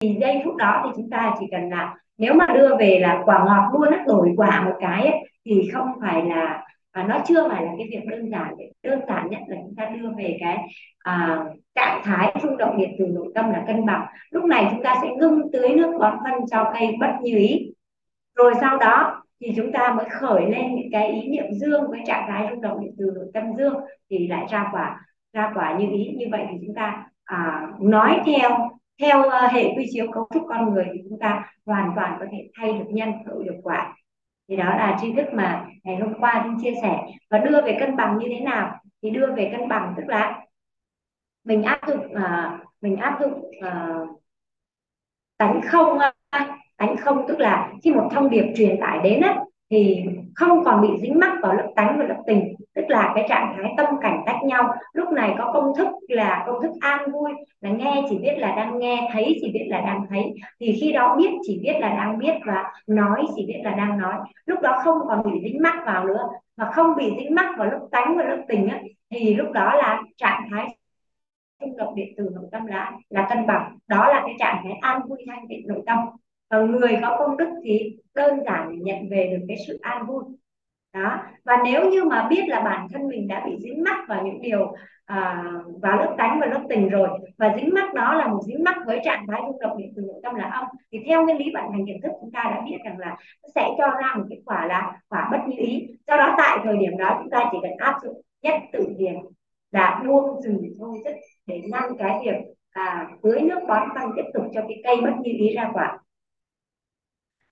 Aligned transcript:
thì 0.00 0.16
giây 0.20 0.40
phút 0.44 0.56
đó 0.56 0.82
thì 0.84 0.90
chúng 0.96 1.10
ta 1.10 1.34
chỉ 1.40 1.46
cần 1.50 1.70
là 1.70 1.94
nếu 2.18 2.34
mà 2.34 2.46
đưa 2.54 2.76
về 2.76 2.98
là 3.00 3.22
quả 3.24 3.44
ngọt 3.46 3.70
luôn 3.72 3.92
á 3.92 4.04
đổi 4.06 4.32
quả 4.36 4.64
một 4.64 4.74
cái 4.80 5.06
ấy, 5.06 5.16
thì 5.44 5.70
không 5.72 5.88
phải 6.00 6.24
là 6.24 6.62
à, 6.92 7.02
nó 7.08 7.18
chưa 7.26 7.48
phải 7.48 7.64
là 7.64 7.72
cái 7.78 7.86
việc 7.90 8.06
đơn 8.06 8.30
giản 8.30 8.54
đơn 8.82 9.00
giản 9.08 9.30
nhất 9.30 9.40
là 9.46 9.56
chúng 9.62 9.74
ta 9.76 9.84
đưa 9.84 10.10
về 10.18 10.36
cái 10.40 10.58
à, 10.98 11.44
trạng 11.74 12.00
thái 12.04 12.34
rung 12.42 12.56
động 12.56 12.76
điện 12.78 12.90
từ 12.98 13.06
nội 13.06 13.32
tâm 13.34 13.50
là 13.50 13.64
cân 13.66 13.86
bằng. 13.86 14.06
Lúc 14.30 14.44
này 14.44 14.66
chúng 14.70 14.82
ta 14.82 14.94
sẽ 15.02 15.08
ngưng 15.16 15.52
tưới 15.52 15.68
nước 15.74 15.98
bón 16.00 16.18
phân 16.24 16.46
cho 16.50 16.72
cây 16.74 16.96
bất 17.00 17.10
như 17.22 17.36
ý. 17.38 17.72
Rồi 18.36 18.52
sau 18.60 18.78
đó 18.78 19.22
thì 19.40 19.52
chúng 19.56 19.72
ta 19.72 19.94
mới 19.96 20.06
khởi 20.10 20.50
lên 20.50 20.74
những 20.74 20.88
cái 20.92 21.08
ý 21.08 21.28
niệm 21.28 21.44
dương 21.52 21.90
với 21.90 22.00
trạng 22.06 22.26
thái 22.28 22.46
rung 22.50 22.60
động 22.60 22.80
điện 22.80 22.94
từ 22.98 23.12
nội 23.14 23.26
tâm 23.34 23.44
dương 23.58 23.74
thì 24.10 24.28
lại 24.28 24.46
ra 24.50 24.68
quả 24.72 25.00
ra 25.32 25.52
quả 25.54 25.78
như 25.78 25.86
ý. 25.92 26.14
Như 26.18 26.26
vậy 26.30 26.46
thì 26.50 26.58
chúng 26.66 26.74
ta 26.74 27.04
à, 27.24 27.68
nói 27.80 28.20
theo 28.26 28.50
theo 29.00 29.20
uh, 29.20 29.52
hệ 29.52 29.74
quy 29.76 29.86
chiếu 29.90 30.06
cấu 30.12 30.28
trúc 30.34 30.42
con 30.48 30.74
người 30.74 30.84
thì 30.92 31.00
chúng 31.08 31.18
ta 31.18 31.52
hoàn 31.66 31.92
toàn 31.96 32.16
có 32.20 32.26
thể 32.32 32.48
thay 32.58 32.72
được 32.72 32.86
nhân 32.88 33.12
khởi 33.26 33.44
được 33.44 33.56
quả. 33.62 33.96
Thì 34.48 34.56
đó 34.56 34.64
là 34.64 34.98
tri 35.00 35.12
thức 35.12 35.26
mà 35.32 35.66
ngày 35.84 35.96
hôm 35.96 36.14
qua 36.20 36.42
chúng 36.44 36.62
chia 36.62 36.74
sẻ. 36.82 37.00
Và 37.30 37.38
đưa 37.38 37.62
về 37.62 37.76
cân 37.80 37.96
bằng 37.96 38.18
như 38.18 38.26
thế 38.28 38.40
nào? 38.40 38.80
Thì 39.02 39.10
đưa 39.10 39.34
về 39.34 39.52
cân 39.58 39.68
bằng 39.68 39.94
tức 39.96 40.04
là 40.06 40.42
mình 41.44 41.62
áp 41.62 41.80
dụng 41.86 42.06
uh, 42.12 42.66
mình 42.80 42.96
áp 42.96 43.18
dụng 43.20 43.32
uh, 43.42 44.20
tánh 45.36 45.60
không 45.64 45.98
uh, 45.98 46.46
tánh 46.76 46.96
không 46.96 47.24
tức 47.28 47.40
là 47.40 47.72
khi 47.82 47.92
một 47.92 48.08
thông 48.12 48.30
điệp 48.30 48.52
truyền 48.56 48.80
tải 48.80 48.98
đến 49.04 49.20
á, 49.20 49.40
thì 49.70 50.04
không 50.34 50.64
còn 50.64 50.82
bị 50.82 50.88
dính 51.02 51.18
mắc 51.18 51.38
vào 51.42 51.54
lớp 51.54 51.72
tánh 51.76 51.96
và 51.98 52.04
lớp 52.04 52.22
tình 52.26 52.55
tức 52.76 52.84
là 52.88 53.12
cái 53.14 53.26
trạng 53.28 53.54
thái 53.56 53.74
tâm 53.76 53.86
cảnh 54.00 54.22
tách 54.26 54.42
nhau. 54.44 54.74
Lúc 54.92 55.12
này 55.12 55.34
có 55.38 55.52
công 55.52 55.72
thức 55.76 55.88
là 56.08 56.44
công 56.46 56.62
thức 56.62 56.70
an 56.80 57.10
vui 57.12 57.32
là 57.60 57.70
nghe 57.70 58.02
chỉ 58.10 58.18
biết 58.18 58.34
là 58.38 58.54
đang 58.56 58.78
nghe 58.78 59.08
thấy 59.12 59.38
chỉ 59.40 59.50
biết 59.54 59.66
là 59.68 59.80
đang 59.80 60.06
thấy. 60.10 60.34
Thì 60.60 60.78
khi 60.80 60.92
đó 60.92 61.16
biết 61.18 61.30
chỉ 61.42 61.60
biết 61.62 61.76
là 61.80 61.88
đang 61.88 62.18
biết 62.18 62.34
và 62.46 62.64
nói 62.86 63.24
chỉ 63.36 63.46
biết 63.46 63.60
là 63.64 63.70
đang 63.70 63.98
nói. 63.98 64.14
Lúc 64.46 64.60
đó 64.60 64.80
không 64.84 64.98
còn 65.08 65.22
bị 65.24 65.40
dính 65.42 65.62
mắc 65.62 65.82
vào 65.86 66.04
nữa. 66.04 66.28
Mà 66.56 66.70
không 66.70 66.96
bị 66.96 67.12
dính 67.18 67.34
mắc 67.34 67.54
vào 67.58 67.70
lúc 67.70 67.80
tánh 67.90 68.16
và 68.16 68.24
lúc 68.24 68.40
tình 68.48 68.68
ấy, 68.68 68.94
thì 69.10 69.34
lúc 69.34 69.52
đó 69.52 69.74
là 69.74 70.02
trạng 70.16 70.48
thái 70.50 70.76
trung 71.60 71.76
động 71.76 71.94
điện 71.94 72.08
từ 72.16 72.30
nội 72.34 72.44
tâm 72.52 72.66
là 72.66 72.92
là 73.08 73.26
cân 73.30 73.46
bằng. 73.46 73.78
Đó 73.86 74.08
là 74.08 74.22
cái 74.26 74.34
trạng 74.38 74.60
thái 74.64 74.72
an 74.80 75.00
vui 75.08 75.18
thanh 75.26 75.48
tịnh 75.48 75.68
nội 75.68 75.82
tâm. 75.86 75.98
Và 76.50 76.58
người 76.58 76.98
có 77.02 77.16
công 77.18 77.36
đức 77.36 77.48
thì 77.64 77.96
đơn 78.14 78.40
giản 78.46 78.68
để 78.70 78.76
nhận 78.80 79.08
về 79.10 79.28
được 79.32 79.44
cái 79.48 79.56
sự 79.66 79.78
an 79.82 80.06
vui 80.06 80.24
đó. 81.02 81.18
Và 81.44 81.56
nếu 81.64 81.90
như 81.90 82.04
mà 82.04 82.26
biết 82.30 82.48
là 82.48 82.60
bản 82.60 82.88
thân 82.92 83.08
mình 83.08 83.28
đã 83.28 83.42
bị 83.46 83.56
dính 83.60 83.82
mắc 83.84 83.96
vào 84.08 84.22
những 84.24 84.42
điều 84.42 84.74
à, 85.04 85.44
vào 85.82 85.96
lớp 85.96 86.14
tánh 86.18 86.40
và 86.40 86.46
lớp 86.46 86.60
tình 86.68 86.88
rồi 86.88 87.08
và 87.38 87.54
dính 87.56 87.74
mắc 87.74 87.94
đó 87.94 88.14
là 88.14 88.28
một 88.28 88.40
dính 88.46 88.64
mắc 88.64 88.76
với 88.86 89.00
trạng 89.04 89.26
thái 89.28 89.40
rung 89.46 89.58
động 89.60 89.78
điện 89.78 89.92
từ 89.96 90.02
nội 90.02 90.20
tâm 90.22 90.34
là 90.34 90.44
âm 90.44 90.64
thì 90.92 90.98
theo 91.06 91.24
nguyên 91.24 91.36
lý 91.36 91.44
vận 91.54 91.64
hành 91.72 91.84
nhận 91.84 91.96
thức 92.02 92.12
chúng 92.20 92.30
ta 92.32 92.42
đã 92.44 92.62
biết 92.66 92.76
rằng 92.84 92.98
là 92.98 93.16
sẽ 93.54 93.68
cho 93.78 93.86
ra 93.86 94.14
một 94.16 94.24
kết 94.30 94.40
quả 94.44 94.66
là 94.66 95.00
quả 95.08 95.28
bất 95.32 95.38
như 95.48 95.56
ý. 95.58 95.86
Do 96.06 96.16
đó 96.16 96.34
tại 96.38 96.58
thời 96.64 96.76
điểm 96.76 96.96
đó 96.98 97.16
chúng 97.18 97.30
ta 97.30 97.44
chỉ 97.52 97.58
cần 97.62 97.72
áp 97.78 97.94
dụng 98.02 98.20
nhất 98.42 98.54
tự 98.72 98.86
nhiên 98.98 99.16
là 99.70 100.02
buông 100.06 100.42
dừng 100.42 100.62
thôi 100.78 100.98
chất 101.04 101.14
để 101.46 101.60
ngăn 101.72 101.82
cái 101.98 102.20
việc 102.24 102.54
à, 102.70 103.08
tưới 103.22 103.40
nước 103.40 103.58
bón 103.68 103.88
phân 103.94 104.10
tiếp 104.16 104.24
tục 104.34 104.44
cho 104.54 104.60
cái 104.60 104.80
cây 104.84 104.96
bất 105.02 105.12
như 105.20 105.30
ý 105.38 105.54
ra 105.54 105.70
quả. 105.72 105.98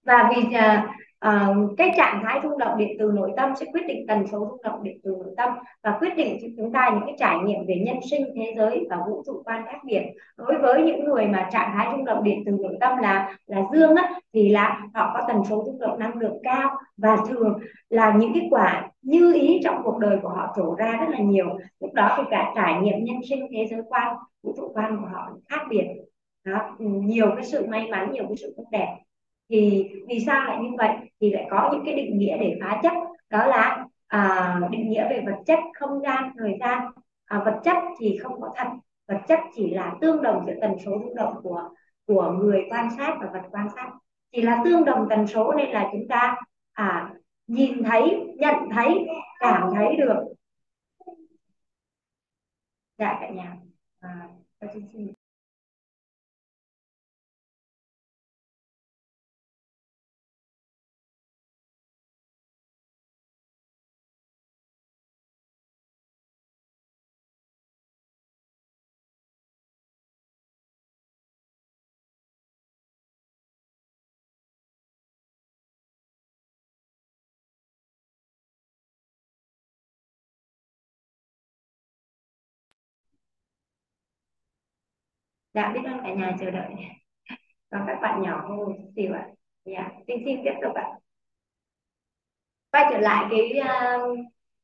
Và 0.05 0.31
vì 0.37 0.55
à, 0.55 0.95
à, 1.25 1.49
cái 1.77 1.91
trạng 1.97 2.21
thái 2.23 2.41
rung 2.43 2.59
động 2.59 2.79
điện 2.79 2.97
từ 2.99 3.13
nội 3.15 3.31
tâm 3.37 3.53
sẽ 3.61 3.67
quyết 3.73 3.87
định 3.87 4.07
tần 4.09 4.27
số 4.33 4.39
rung 4.39 4.63
động 4.63 4.83
điện 4.83 4.99
từ 5.03 5.11
nội 5.11 5.35
tâm 5.37 5.51
và 5.83 5.97
quyết 6.01 6.17
định 6.17 6.39
cho 6.43 6.49
chúng 6.57 6.73
ta 6.73 6.91
những 6.95 7.03
cái 7.07 7.15
trải 7.19 7.39
nghiệm 7.45 7.67
về 7.67 7.83
nhân 7.87 7.97
sinh 8.11 8.25
thế 8.37 8.55
giới 8.57 8.87
và 8.91 8.97
vũ 9.09 9.23
trụ 9.27 9.43
quan 9.45 9.65
khác 9.67 9.79
biệt. 9.85 10.03
Đối 10.37 10.59
với 10.59 10.83
những 10.83 11.05
người 11.05 11.27
mà 11.27 11.49
trạng 11.53 11.71
thái 11.75 11.89
rung 11.93 12.05
động 12.05 12.25
điện 12.25 12.43
từ 12.47 12.53
nội 12.53 12.77
tâm 12.81 12.99
là 12.99 13.37
là 13.47 13.63
dương 13.73 13.95
á, 13.97 14.11
thì 14.33 14.49
là 14.49 14.81
họ 14.95 15.11
có 15.15 15.25
tần 15.29 15.37
số 15.49 15.63
rung 15.67 15.79
động 15.79 15.99
năng 15.99 16.19
lượng 16.19 16.39
cao 16.43 16.71
và 16.97 17.17
thường 17.29 17.59
là 17.91 18.15
những 18.19 18.33
cái 18.35 18.49
quả 18.51 18.91
như 19.03 19.35
ý 19.35 19.61
trong 19.65 19.81
cuộc 19.85 19.99
đời 19.99 20.19
của 20.23 20.29
họ 20.29 20.53
trổ 20.57 20.75
ra 20.75 20.97
rất 21.01 21.07
là 21.11 21.19
nhiều. 21.19 21.59
Lúc 21.81 21.95
đó 21.95 22.15
thì 22.17 22.23
cả 22.31 22.53
trải 22.57 22.81
nghiệm 22.83 23.05
nhân 23.05 23.17
sinh 23.29 23.47
thế 23.51 23.67
giới 23.71 23.81
quan 23.89 24.17
vũ 24.43 24.55
trụ 24.57 24.73
quan 24.75 24.97
của 25.01 25.07
họ 25.13 25.31
khác 25.49 25.61
biệt. 25.71 25.87
Đó 26.45 26.77
ừ, 26.79 26.85
nhiều 26.87 27.27
cái 27.37 27.45
sự 27.45 27.67
may 27.67 27.89
mắn 27.91 28.11
nhiều 28.13 28.25
cái 28.29 28.37
sự 28.37 28.55
tốt 28.57 28.65
đẹp 28.71 28.97
thì 29.51 29.89
vì 30.09 30.21
sao 30.27 30.45
lại 30.45 30.59
như 30.63 30.69
vậy? 30.79 30.91
Thì 31.21 31.31
lại 31.31 31.47
có 31.51 31.71
những 31.73 31.83
cái 31.85 31.95
định 31.95 32.19
nghĩa 32.19 32.39
để 32.39 32.59
phá 32.61 32.81
chấp 32.83 32.93
đó 33.31 33.47
là 33.47 33.87
à, 34.07 34.61
định 34.71 34.91
nghĩa 34.91 35.09
về 35.11 35.23
vật 35.27 35.43
chất 35.47 35.59
không 35.75 36.01
gian 36.01 36.33
thời 36.39 36.57
gian. 36.61 36.91
À, 37.25 37.43
vật 37.45 37.61
chất 37.65 37.77
thì 38.01 38.19
không 38.23 38.41
có 38.41 38.51
thật. 38.57 38.69
Vật 39.09 39.21
chất 39.29 39.39
chỉ 39.57 39.71
là 39.71 39.95
tương 40.01 40.23
đồng 40.23 40.45
giữa 40.47 40.55
tần 40.61 40.73
số 40.85 40.93
rung 41.05 41.15
động 41.15 41.35
của 41.43 41.71
của 42.07 42.31
người 42.41 42.65
quan 42.71 42.89
sát 42.97 43.17
và 43.21 43.31
vật 43.33 43.43
quan 43.51 43.69
sát. 43.77 43.91
Chỉ 44.33 44.43
là 44.43 44.63
tương 44.65 44.85
đồng 44.85 45.07
tần 45.11 45.27
số 45.27 45.53
nên 45.53 45.71
là 45.71 45.89
chúng 45.93 46.09
ta 46.09 46.37
à, 46.73 47.15
nhìn 47.47 47.83
thấy 47.83 48.35
nhận 48.37 48.55
thấy 48.75 49.07
cảm 49.41 49.71
thấy 49.75 49.97
được. 49.97 50.25
Dạ 52.99 53.19
cả 53.21 53.29
nhà. 53.31 53.57
À, 54.01 54.29
dạ 85.55 85.73
biết 85.75 85.81
ơn 85.85 85.99
cả 86.03 86.15
nhà 86.15 86.37
chờ 86.41 86.51
đợi. 86.51 86.69
Còn 87.71 87.83
các 87.87 87.99
bạn 88.03 88.23
nhỏ 88.23 88.45
không 88.47 88.59
chút 88.59 88.91
xíu 88.97 89.13
ạ. 89.13 89.27
Dạ 89.65 89.91
xin 90.07 90.17
xin 90.25 90.41
tiếp 90.45 90.55
tục 90.63 90.75
ạ. 90.75 90.89
Quay 92.73 92.87
trở 92.91 92.99
lại 92.99 93.27
cái 93.31 93.51
ờ, 93.51 93.97
uh, 93.97 94.19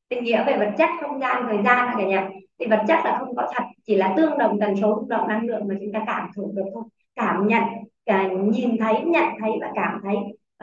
định 0.09 0.23
nghĩa 0.23 0.43
về 0.43 0.57
vật 0.57 0.71
chất 0.77 0.89
không 1.01 1.19
gian 1.19 1.43
thời 1.47 1.57
gian 1.65 1.95
cả 1.97 2.05
nhà. 2.05 2.29
Thì 2.59 2.65
vật 2.65 2.83
chất 2.87 2.99
là 3.03 3.17
không 3.19 3.35
có 3.35 3.47
thật 3.55 3.63
chỉ 3.85 3.95
là 3.95 4.13
tương 4.17 4.37
đồng 4.37 4.59
tần 4.59 4.75
số 4.81 4.95
rung 4.95 5.09
động 5.09 5.27
năng 5.27 5.45
lượng 5.45 5.67
mà 5.67 5.75
chúng 5.81 5.93
ta 5.93 6.03
cảm 6.07 6.29
thụ 6.35 6.51
được 6.55 6.65
thôi. 6.73 6.83
Cảm 7.15 7.47
nhận 7.47 7.63
cả 8.05 8.27
nhìn 8.27 8.77
thấy 8.77 9.01
nhận 9.05 9.25
thấy 9.41 9.51
và 9.61 9.71
cảm 9.75 10.01
thấy. 10.03 10.15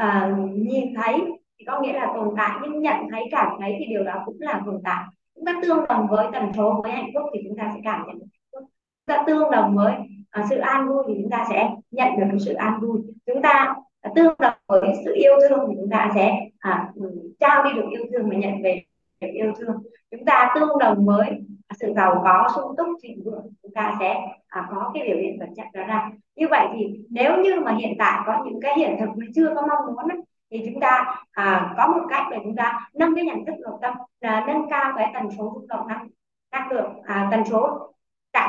Uh, 0.03 0.51
nhìn 0.55 0.95
thấy 0.95 1.21
thì 1.59 1.65
có 1.65 1.81
nghĩa 1.81 1.93
là 1.93 2.13
tồn 2.15 2.35
tại 2.37 2.59
nhưng 2.63 2.83
nhận 2.83 2.97
thấy 3.11 3.25
cảm 3.31 3.53
thấy 3.61 3.77
thì 3.79 3.85
điều 3.87 4.05
đó 4.05 4.23
cũng 4.25 4.37
là 4.41 4.63
tồn 4.67 4.81
tại. 4.85 5.05
Chúng 5.35 5.45
ta 5.45 5.55
tương 5.63 5.85
đồng 5.89 6.07
với 6.11 6.27
tần 6.33 6.53
số 6.57 6.81
với 6.83 6.93
hạnh 6.93 7.11
phúc 7.15 7.23
thì 7.35 7.41
chúng 7.49 7.59
ta 7.59 7.71
sẽ 7.75 7.81
cảm 7.85 8.07
nhận 8.07 8.19
chúng 8.53 9.17
ta 9.17 9.25
tương 9.27 9.51
đồng 9.51 9.77
với 9.77 9.95
à, 10.31 10.47
sự 10.51 10.59
an 10.59 10.89
vui 10.89 11.05
thì 11.09 11.15
chúng 11.23 11.31
ta 11.31 11.47
sẽ 11.51 11.71
nhận 11.91 12.09
được 12.19 12.27
cái 12.31 12.41
sự 12.41 12.53
an 12.55 12.81
vui. 12.81 13.01
Chúng 13.27 13.43
ta 13.43 13.75
tương 14.15 14.35
đồng 14.39 14.55
với 14.67 14.93
sự 15.05 15.15
yêu 15.15 15.33
thương 15.49 15.61
thì 15.69 15.75
chúng 15.81 15.91
ta 15.91 16.11
sẽ 16.15 16.39
à, 16.59 16.93
trao 17.41 17.65
đi 17.65 17.71
được 17.75 17.89
yêu 17.91 18.05
thương 18.13 18.31
và 18.31 18.37
nhận 18.37 18.63
về 18.63 18.83
được 19.21 19.29
yêu 19.33 19.53
thương. 19.59 19.83
Chúng 20.11 20.25
ta 20.25 20.53
tương 20.55 20.79
đồng 20.79 21.07
với 21.07 21.41
sự 21.81 21.93
giàu 21.97 22.21
có 22.25 22.49
sung 22.55 22.77
túc 22.77 22.87
thịnh 23.03 23.23
vượng 23.25 23.53
chúng 23.63 23.73
ta 23.75 23.97
sẽ 24.01 24.15
à, 24.49 24.69
có 24.71 24.91
cái 24.95 25.03
biểu 25.07 25.17
hiện 25.17 25.39
vật 25.39 25.49
chất 25.57 25.67
đó 25.73 25.83
ra. 25.87 26.11
Như 26.37 26.47
vậy 26.51 26.67
thì 26.73 27.01
nếu 27.11 27.43
như 27.43 27.61
mà 27.61 27.75
hiện 27.75 27.95
tại 27.99 28.23
có 28.27 28.45
những 28.45 28.61
cái 28.61 28.75
hiện 28.79 28.97
thực 29.01 29.09
mà 29.17 29.27
chưa 29.35 29.55
có 29.55 29.67
mong 29.67 29.87
muốn 29.87 30.09
ấy, 30.09 30.19
thì 30.51 30.63
chúng 30.65 30.81
ta 30.81 31.23
à, 31.31 31.75
có 31.77 31.87
một 31.87 32.07
cách 32.11 32.27
để 32.31 32.39
chúng 32.45 32.57
ta 32.57 32.91
nâng 32.95 33.15
cái 33.15 33.25
nhận 33.25 33.45
thức 33.47 33.55
nội 33.61 33.79
tâm 33.83 33.95
là 34.21 34.45
nâng 34.47 34.71
cao 34.71 34.93
cái 34.97 35.11
tần 35.15 35.31
số 35.39 35.53
rung 35.55 35.67
động 35.67 35.89
năng 35.89 36.09
năng 36.53 36.73
lượng 36.73 37.03
à, 37.05 37.29
tần 37.31 37.45
số 37.45 37.93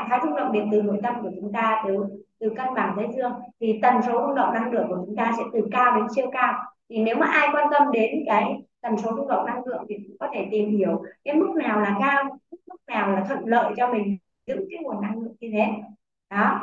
trạng 0.00 0.08
thái 0.10 0.20
rung 0.22 0.36
động 0.36 0.52
điện 0.52 0.68
từ 0.72 0.82
nội 0.82 0.98
tâm 1.02 1.14
của 1.22 1.30
chúng 1.40 1.52
ta 1.52 1.82
từ 1.86 2.04
từ 2.38 2.48
cân 2.48 2.74
bằng 2.74 2.94
thái 2.96 3.06
dương, 3.16 3.32
thì 3.60 3.78
tần 3.82 3.94
số 4.06 4.12
rung 4.12 4.34
động 4.34 4.54
năng 4.54 4.72
lượng 4.72 4.88
của 4.88 5.02
chúng 5.06 5.16
ta 5.16 5.32
sẽ 5.36 5.42
từ 5.52 5.68
cao 5.72 5.96
đến 5.96 6.04
siêu 6.16 6.30
cao. 6.32 6.54
Thì 6.88 7.02
nếu 7.02 7.16
mà 7.16 7.26
ai 7.26 7.48
quan 7.52 7.68
tâm 7.72 7.82
đến 7.92 8.10
cái 8.26 8.62
tần 8.80 8.96
số 8.96 9.10
rung 9.16 9.28
động 9.28 9.46
năng 9.46 9.64
lượng 9.66 9.84
thì 9.88 9.94
cũng 9.94 10.16
có 10.20 10.28
thể 10.34 10.48
tìm 10.50 10.70
hiểu 10.70 11.02
cái 11.24 11.34
mức 11.34 11.50
nào 11.56 11.80
là 11.80 11.96
cao, 12.00 12.38
mức 12.50 12.76
nào 12.86 13.12
là 13.12 13.24
thuận 13.28 13.46
lợi 13.46 13.72
cho 13.76 13.92
mình 13.92 14.16
giữ 14.46 14.66
cái 14.70 14.78
nguồn 14.82 15.00
năng 15.00 15.20
lượng 15.20 15.34
như 15.40 15.50
thế. 15.52 15.66
Đó. 16.30 16.60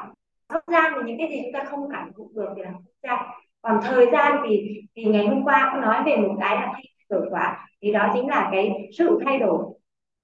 Không 0.49 0.61
gian 0.67 0.93
thì 0.95 1.01
những 1.05 1.17
cái 1.17 1.29
gì 1.29 1.41
chúng 1.43 1.53
ta 1.53 1.63
không 1.63 1.89
cảm 1.91 2.11
thụ 2.17 2.29
được 2.35 2.49
thì 2.55 2.61
là 2.61 2.71
không 2.71 2.83
gian. 3.03 3.19
Còn 3.61 3.79
thời 3.83 4.05
gian 4.11 4.37
thì 4.47 4.81
thì 4.95 5.03
ngày 5.03 5.27
hôm 5.27 5.43
qua 5.43 5.69
cũng 5.73 5.81
nói 5.81 6.03
về 6.05 6.17
một 6.17 6.35
cái 6.39 6.55
là 6.55 6.69
thay 6.73 6.83
đổi 7.09 7.27
quả 7.29 7.67
thì 7.81 7.91
đó 7.91 8.11
chính 8.13 8.27
là 8.27 8.49
cái 8.51 8.89
sự 8.97 9.19
thay 9.25 9.39
đổi 9.39 9.63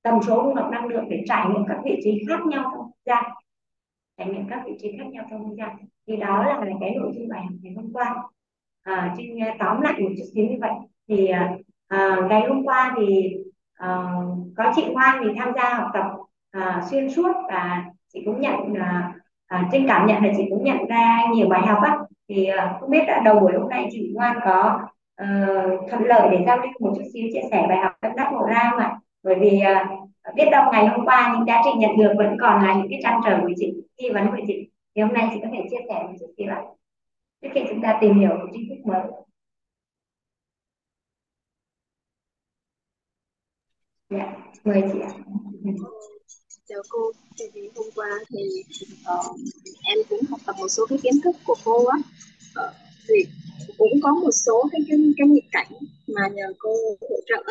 tần 0.04 0.20
số 0.22 0.44
rung 0.44 0.56
động 0.56 0.72
năng 0.72 0.88
lượng 0.88 1.06
để 1.10 1.24
trải 1.28 1.46
nghiệm 1.50 1.66
các 1.68 1.78
vị 1.86 2.02
trí 2.04 2.26
khác 2.30 2.46
nhau 2.46 2.72
trong 2.74 2.83
gian 3.06 3.24
trải 4.18 4.28
nghiệm 4.28 4.48
các 4.50 4.62
vị 4.66 4.78
trí 4.82 4.98
khác 4.98 5.06
nhau 5.12 5.26
trong 5.30 5.44
không 5.44 5.58
gian. 5.58 5.78
Thì 6.08 6.16
đó 6.16 6.44
là 6.44 6.62
cái 6.80 6.96
nội 6.96 7.12
dung 7.16 7.30
bài 7.30 7.42
học 7.44 7.54
ngày 7.62 7.74
hôm 7.76 7.94
qua. 7.94 8.16
À, 8.84 9.16
trên 9.18 9.40
à, 9.40 9.56
tóm 9.60 9.82
lại 9.82 9.94
một 10.00 10.10
chút 10.18 10.24
xíu 10.34 10.46
như 10.46 10.58
vậy. 10.62 10.72
Thì 11.08 11.28
à, 11.28 11.56
à 11.88 12.18
ngày 12.30 12.42
hôm 12.48 12.66
qua 12.66 12.94
thì 12.98 13.34
à, 13.74 14.06
có 14.58 14.72
chị 14.76 14.86
Ngoan 14.92 15.24
thì 15.24 15.30
tham 15.38 15.52
gia 15.56 15.74
học 15.74 15.88
tập 15.94 16.06
à, 16.52 16.82
xuyên 16.90 17.10
suốt 17.10 17.34
và 17.48 17.86
chị 18.14 18.22
cũng 18.26 18.42
nhận 18.42 18.74
à, 18.74 19.14
à, 19.48 19.70
trên 19.72 19.88
cảm 19.88 20.08
nhận 20.08 20.24
là 20.24 20.34
chị 20.38 20.44
cũng 20.50 20.64
nhận 20.64 20.86
ra 20.86 21.20
nhiều 21.34 21.50
bài 21.50 21.68
học 21.68 21.80
á. 21.84 21.98
Thì 22.30 22.46
à, 22.46 22.78
không 22.80 22.90
biết 22.90 23.04
là 23.08 23.22
đầu 23.26 23.40
buổi 23.40 23.54
hôm 23.60 23.70
nay 23.70 23.88
chị 23.92 24.12
Ngoan 24.16 24.40
có 24.46 24.80
uh, 25.22 25.90
thuận 25.90 26.04
lợi 26.04 26.28
để 26.32 26.44
giao 26.46 26.58
lưu 26.58 26.72
một 26.80 26.94
chút 26.96 27.04
xíu 27.14 27.28
chia 27.34 27.42
sẻ 27.52 27.66
bài 27.70 27.78
học 27.78 27.92
tâm 28.02 28.12
đắc 28.16 28.30
ngộ 28.32 28.46
ra 28.46 28.68
không 28.72 28.80
ạ? 28.80 29.00
Bởi 29.24 29.36
vì 29.36 29.62
uh, 29.72 30.03
biết 30.36 30.46
đâu 30.52 30.64
ngày 30.72 30.88
hôm 30.88 31.06
qua 31.06 31.34
những 31.34 31.48
giá 31.48 31.62
trị 31.64 31.70
nhận 31.78 31.98
được 31.98 32.14
vẫn 32.18 32.38
còn 32.42 32.64
là 32.64 32.76
những 32.76 32.88
cái 32.90 33.00
trăn 33.04 33.22
trở 33.26 33.38
của 33.42 33.54
chị 33.58 33.74
nghi 33.98 34.10
vấn 34.14 34.28
của 34.28 34.44
chị. 34.48 34.70
Thì 34.96 35.02
hôm 35.02 35.14
nay 35.14 35.30
chị 35.34 35.40
có 35.44 35.48
thể 35.52 35.60
chia 35.70 35.86
sẻ 35.90 36.04
một 36.04 36.14
chút 36.20 36.34
kia 36.38 36.46
lại 36.48 36.64
trước 37.42 37.50
khi 37.54 37.62
chúng 37.70 37.82
ta 37.82 37.98
tìm 38.02 38.20
hiểu 38.20 38.30
một 38.30 38.48
tri 38.54 38.60
thức 38.70 38.86
mới. 38.86 39.02
Dạ 44.10 44.34
mời 44.64 44.82
chị 44.94 45.00
ạ. 45.00 45.12
Chào 46.68 46.82
cô 46.90 47.12
thì 47.40 47.70
hôm 47.76 47.86
qua 47.96 48.08
thì 48.30 48.44
uh, 49.14 49.40
em 49.84 49.98
cũng 50.10 50.20
học 50.30 50.40
tập 50.46 50.56
một 50.60 50.68
số 50.68 50.86
cái 50.90 51.00
kiến 51.04 51.14
thức 51.24 51.36
của 51.46 51.56
cô 51.66 51.86
á. 51.86 51.98
Uh, 51.98 52.74
thì 53.08 53.16
cũng 53.78 53.92
có 54.04 54.12
một 54.12 54.32
số 54.32 54.64
cái 54.72 54.82
cái 54.88 54.98
cái 55.18 55.28
nghịch 55.28 55.48
cảnh 55.52 55.72
mà 56.08 56.22
nhờ 56.34 56.54
cô 56.60 56.70
hỗ 57.02 57.16
trợ 57.26 57.44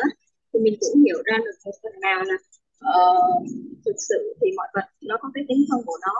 thì 0.53 0.59
mình 0.59 0.73
cũng 0.79 1.03
hiểu 1.03 1.17
ra 1.25 1.37
được 1.37 1.51
một 1.65 1.71
phần 1.83 1.99
nào 2.01 2.23
là 2.23 2.35
uh, 2.99 3.47
thực 3.85 3.97
sự 4.09 4.35
thì 4.41 4.47
mọi 4.57 4.67
vật 4.73 4.87
nó 5.01 5.17
có 5.21 5.31
cái 5.33 5.43
tính 5.47 5.65
thân 5.69 5.81
của 5.85 5.97
nó. 6.01 6.15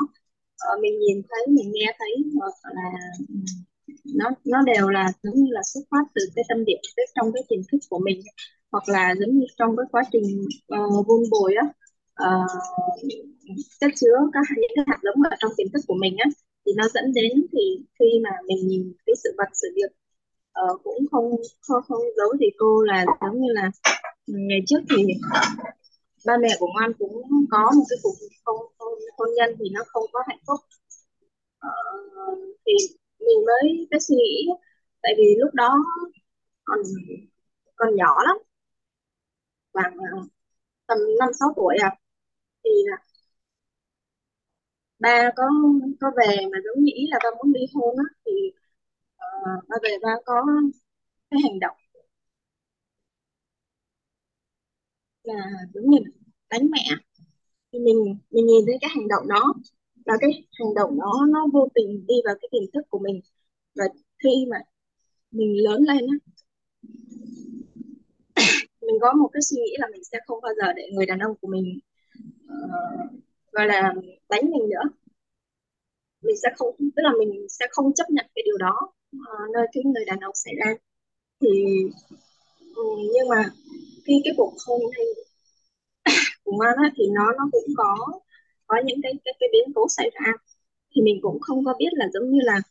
Uh, 0.74 0.82
mình 0.82 1.00
nhìn 1.00 1.22
thấy 1.30 1.48
mình 1.48 1.72
nghe 1.74 1.96
thấy 2.00 2.12
hoặc 2.40 2.54
là 2.64 2.90
nó 4.16 4.30
nó 4.46 4.62
đều 4.62 4.90
là 4.90 5.12
giống 5.24 5.36
như 5.36 5.52
là 5.52 5.62
xuất 5.74 5.82
phát 5.92 6.06
từ 6.16 6.22
cái 6.36 6.46
tâm 6.50 6.66
điểm 6.66 6.78
cái 6.98 7.06
trong 7.16 7.34
cái 7.34 7.44
tiềm 7.50 7.60
thức 7.72 7.78
của 7.90 8.00
mình 8.00 8.22
hoặc 8.72 8.84
là 8.90 9.14
giống 9.20 9.38
như 9.40 9.46
trong 9.58 9.78
cái 9.78 9.86
quá 9.92 10.04
trình 10.12 10.48
uh, 10.76 11.08
vun 11.08 11.24
bồi 11.32 11.56
á. 11.56 11.68
Uh, 12.24 12.50
chất 13.80 13.92
chứa 14.02 14.18
các 14.34 14.46
những 14.58 14.72
cái 14.76 14.86
hạt 14.88 15.00
giống 15.04 15.24
ở 15.32 15.36
trong 15.40 15.52
tiềm 15.58 15.68
thức 15.74 15.82
của 15.88 15.98
mình 16.02 16.16
á 16.18 16.30
thì 16.66 16.72
nó 16.76 16.84
dẫn 16.94 17.14
đến 17.14 17.32
thì 17.52 17.86
khi 18.00 18.06
mà 18.24 18.30
mình 18.48 18.68
nhìn 18.68 18.94
cái 19.06 19.16
sự 19.24 19.30
vật 19.38 19.50
sự 19.54 19.68
việc 19.76 19.92
uh, 20.64 20.84
cũng 20.84 21.06
không 21.12 21.32
không 21.62 21.84
không 21.88 22.02
giấu 22.18 22.38
gì 22.40 22.48
cô 22.58 22.82
là 22.82 23.06
giống 23.22 23.42
như 23.42 23.48
là 23.54 23.72
ngày 24.28 24.60
trước 24.68 24.80
thì 24.90 25.04
ba 26.26 26.38
mẹ 26.42 26.50
của 26.60 26.68
Ngoan 26.74 26.94
cũng 27.00 27.22
có 27.52 27.72
một 27.78 27.84
cái 27.90 27.98
cuộc 28.04 28.16
hôn, 28.46 28.72
hôn, 28.80 29.00
hôn 29.18 29.30
nhân 29.38 29.56
thì 29.60 29.66
nó 29.74 29.82
không 29.88 30.04
có 30.14 30.24
hạnh 30.28 30.40
phúc. 30.48 30.60
Ờ, 31.60 31.70
thì 32.66 32.74
mình 33.20 33.46
mới 33.46 33.88
cái 33.92 34.00
suy 34.00 34.16
nghĩ 34.16 34.48
tại 35.02 35.14
vì 35.18 35.36
lúc 35.40 35.54
đó 35.54 35.76
còn 36.66 36.80
còn 37.76 37.96
nhỏ 37.96 38.16
lắm. 38.28 38.38
Khoảng 39.74 39.98
ờ, 39.98 40.18
tầm 40.88 41.00
năm 41.20 41.30
sáu 41.40 41.54
tuổi 41.58 41.78
à. 41.84 41.92
Thì 42.66 42.72
ba 45.00 45.32
có 45.36 45.44
có 46.02 46.12
về 46.18 46.36
mà 46.52 46.58
giống 46.66 46.84
như 46.84 46.92
ý 46.96 47.08
là 47.12 47.20
ba 47.24 47.30
muốn 47.38 47.54
ly 47.54 47.62
hôn 47.74 47.96
á 47.98 48.04
thì 48.26 48.32
uh, 49.18 49.70
ba 49.70 49.78
về 49.84 49.98
ba 50.04 50.12
có 50.26 50.46
cái 51.32 51.40
hành 51.44 51.60
động 51.60 51.78
là 55.24 55.46
giống 55.74 55.90
như 55.90 55.98
đánh 56.50 56.72
mẹ. 56.72 56.98
Thì 57.74 57.80
mình 57.80 58.18
mình 58.32 58.46
nhìn 58.46 58.66
thấy 58.66 58.78
cái 58.82 58.90
hành 58.96 59.08
động 59.08 59.28
đó 59.28 59.54
và 60.06 60.14
cái 60.22 60.44
hành 60.60 60.74
động 60.76 61.00
đó 61.00 61.26
nó 61.30 61.48
vô 61.54 61.68
tình 61.76 62.06
đi 62.08 62.16
vào 62.26 62.36
cái 62.42 62.50
tiềm 62.52 62.72
thức 62.74 62.90
của 62.90 63.00
mình. 63.00 63.22
Và 63.76 63.84
khi 64.24 64.46
mà 64.50 64.58
mình 65.32 65.64
lớn 65.64 65.84
lên 65.88 66.08
á 66.08 66.18
mình 68.82 68.96
có 69.02 69.14
một 69.14 69.30
cái 69.34 69.42
suy 69.42 69.58
nghĩ 69.58 69.76
là 69.78 69.88
mình 69.92 70.04
sẽ 70.04 70.20
không 70.28 70.42
bao 70.42 70.54
giờ 70.58 70.74
để 70.76 70.90
người 70.94 71.06
đàn 71.06 71.20
ông 71.20 71.36
của 71.42 71.48
mình 71.48 71.80
uh, 72.46 73.12
gọi 73.52 73.68
là 73.68 73.94
đánh 74.30 74.42
mình 74.52 74.70
nữa. 74.70 74.90
Mình 76.22 76.36
sẽ 76.44 76.50
không 76.58 76.76
tức 76.80 77.02
là 77.04 77.12
mình 77.20 77.48
sẽ 77.50 77.66
không 77.72 77.94
chấp 77.94 78.10
nhận 78.10 78.26
cái 78.36 78.44
điều 78.46 78.58
đó 78.58 78.94
uh, 79.16 79.52
nơi 79.54 79.68
cái 79.74 79.84
người 79.84 80.06
đàn 80.06 80.20
ông 80.20 80.36
xảy 80.36 80.54
ra. 80.56 80.76
Thì 81.42 81.50
um, 82.76 83.00
nhưng 83.14 83.30
mà 83.30 83.44
khi 84.08 84.14
cái 84.26 84.34
cuộc 84.38 84.54
hôn 84.68 84.82
hay 84.98 85.06
của 86.44 86.60
anh 86.60 86.78
á, 86.84 86.92
thì 86.98 87.04
nó 87.16 87.32
nó 87.38 87.50
cũng 87.52 87.64
có 87.78 87.96
có 88.68 88.76
những 88.86 89.00
cái 89.04 89.14
cái, 89.26 89.34
cái 89.40 89.50
biến 89.54 89.74
cố 89.76 89.88
xảy 89.98 90.10
ra. 90.14 90.32
Thì 90.96 91.02
mình 91.02 91.20
cũng 91.22 91.40
không 91.42 91.66
có 91.66 91.76
biết 91.80 91.90
là 91.94 92.08
giống 92.14 92.32
như 92.32 92.40
là 92.44 92.62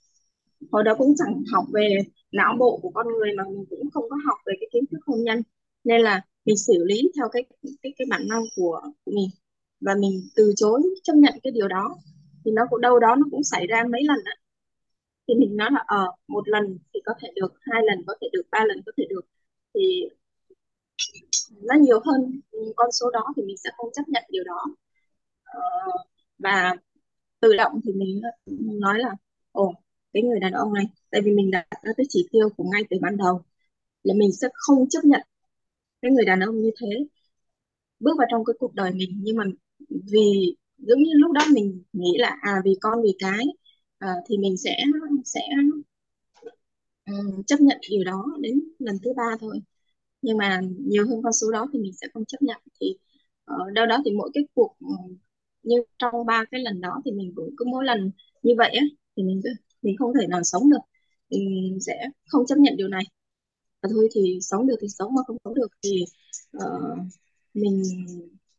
hồi 0.73 0.85
đó 0.85 0.95
cũng 0.99 1.15
chẳng 1.19 1.43
học 1.53 1.65
về 1.75 1.99
não 2.33 2.57
bộ 2.61 2.81
của 2.83 2.91
con 2.95 3.07
người 3.09 3.31
mà 3.39 3.45
mình 3.51 3.65
cũng 3.71 3.91
không 3.95 4.05
có 4.11 4.17
học 4.27 4.39
về 4.47 4.55
cái 4.61 4.69
kiến 4.75 4.85
thức 4.93 4.99
hôn 5.07 5.25
nhân. 5.25 5.43
Nên 5.85 6.01
là 6.03 6.23
mình 6.45 6.57
xử 6.59 6.75
lý 6.87 7.03
theo 7.17 7.29
cái 7.33 7.45
cái 7.83 7.93
cái 7.99 8.07
bản 8.11 8.23
năng 8.29 8.43
của, 8.57 8.83
của 9.07 9.13
mình. 9.13 9.31
Và 9.81 9.95
mình 10.01 10.13
từ 10.37 10.53
chối 10.57 10.83
chấp 11.05 11.15
nhận 11.17 11.35
cái 11.43 11.53
điều 11.53 11.69
đó. 11.69 11.97
Thì 12.45 12.53
nó 12.53 12.63
cũng 12.71 12.81
đâu 12.81 12.99
đó 13.01 13.17
nó 13.17 13.25
cũng 13.31 13.45
xảy 13.45 13.67
ra 13.67 13.85
mấy 13.93 14.03
lần 14.05 14.19
đó. 14.27 14.33
thì 15.29 15.35
mình 15.35 15.57
nói 15.57 15.71
là 15.73 15.85
ờ 15.87 16.07
một 16.29 16.49
lần 16.49 16.79
thì 16.95 17.01
có 17.05 17.13
thể 17.21 17.29
được 17.37 17.53
hai 17.61 17.83
lần 17.87 18.05
có 18.07 18.15
thể 18.21 18.29
được 18.33 18.43
ba 18.51 18.65
lần 18.69 18.83
có 18.87 18.93
thể 18.97 19.05
được. 19.11 19.21
Thì 19.75 19.81
nó 21.63 21.75
nhiều 21.81 22.01
hơn 22.05 22.41
con 22.77 22.93
số 22.93 23.11
đó 23.11 23.25
thì 23.37 23.43
mình 23.43 23.57
sẽ 23.65 23.71
không 23.77 23.91
chấp 23.95 24.03
nhận 24.09 24.23
điều 24.31 24.45
đó. 24.45 24.65
Uh, 25.59 26.01
và 26.39 26.77
tự 27.41 27.57
động 27.57 27.81
thì 27.85 27.93
mình 27.93 28.21
nói 28.81 28.99
là 28.99 29.11
ồ 29.53 29.75
cái 30.13 30.23
người 30.23 30.41
đàn 30.41 30.53
ông 30.53 30.75
này 30.75 30.85
tại 31.11 31.21
vì 31.25 31.33
mình 31.33 31.51
đặt 31.51 31.67
ra 31.83 31.93
cái 31.97 32.07
chỉ 32.09 32.29
tiêu 32.33 32.49
của 32.57 32.65
ngay 32.73 32.83
từ 32.91 32.97
ban 33.03 33.17
đầu 33.17 33.43
là 34.03 34.15
mình 34.17 34.33
sẽ 34.33 34.49
không 34.55 34.89
chấp 34.89 35.01
nhận 35.05 35.21
cái 36.03 36.11
người 36.13 36.25
đàn 36.25 36.41
ông 36.41 36.63
như 36.63 36.71
thế. 36.81 37.07
Bước 38.01 38.13
vào 38.19 38.27
trong 38.31 38.45
cái 38.45 38.55
cuộc 38.59 38.75
đời 38.75 38.93
mình 38.93 39.11
nhưng 39.23 39.37
mà 39.37 39.45
vì 40.13 40.57
giống 40.79 41.03
như 41.03 41.11
lúc 41.15 41.33
đó 41.33 41.43
mình 41.53 41.83
nghĩ 41.93 42.11
là 42.19 42.37
à 42.43 42.63
vì 42.65 42.71
con 42.81 43.03
vì 43.03 43.17
cái 43.19 43.45
à, 43.99 44.15
thì 44.29 44.39
mình 44.39 44.57
sẽ 44.57 44.77
sẽ 45.25 45.41
um, 47.07 47.43
chấp 47.47 47.61
nhận 47.61 47.79
điều 47.91 48.05
đó 48.05 48.25
đến 48.41 48.61
lần 48.79 48.97
thứ 49.05 49.13
ba 49.17 49.37
thôi 49.41 49.61
nhưng 50.23 50.37
mà 50.39 50.61
nhiều 50.87 51.07
hơn 51.09 51.23
con 51.23 51.33
số 51.33 51.51
đó 51.51 51.69
thì 51.73 51.79
mình 51.79 51.93
sẽ 52.01 52.07
không 52.15 52.25
chấp 52.25 52.43
nhận. 52.43 52.61
Thì 52.81 52.87
ở 53.45 53.57
đâu 53.75 53.87
đó 53.87 53.99
thì 54.05 54.11
mỗi 54.13 54.31
cái 54.35 54.45
cuộc 54.55 54.77
ừ, 54.81 54.87
như 55.63 55.77
trong 55.99 56.27
ba 56.27 56.45
cái 56.51 56.61
lần 56.61 56.81
đó 56.81 57.03
thì 57.05 57.13
mình 57.13 57.33
cũng 57.37 57.51
cứ 57.57 57.65
mỗi 57.73 57.85
lần 57.85 58.11
như 58.43 58.55
vậy 58.59 58.71
á 58.75 58.85
thì 59.17 59.23
mình 59.23 59.41
mình 59.83 59.97
không 59.99 60.13
thể 60.21 60.27
nào 60.27 60.43
sống 60.45 60.71
được. 60.71 60.79
Mình 61.31 61.79
sẽ 61.81 62.09
không 62.29 62.47
chấp 62.47 62.59
nhận 62.59 62.77
điều 62.77 62.89
này. 62.89 63.03
Và 63.83 63.89
thôi 63.93 64.09
thì 64.15 64.39
sống 64.43 64.67
được 64.67 64.77
thì 64.81 64.89
sống 64.89 65.15
mà 65.15 65.23
không 65.27 65.37
sống 65.45 65.55
được 65.55 65.69
thì 65.85 66.05
uh, 66.57 66.99
mình 67.55 67.83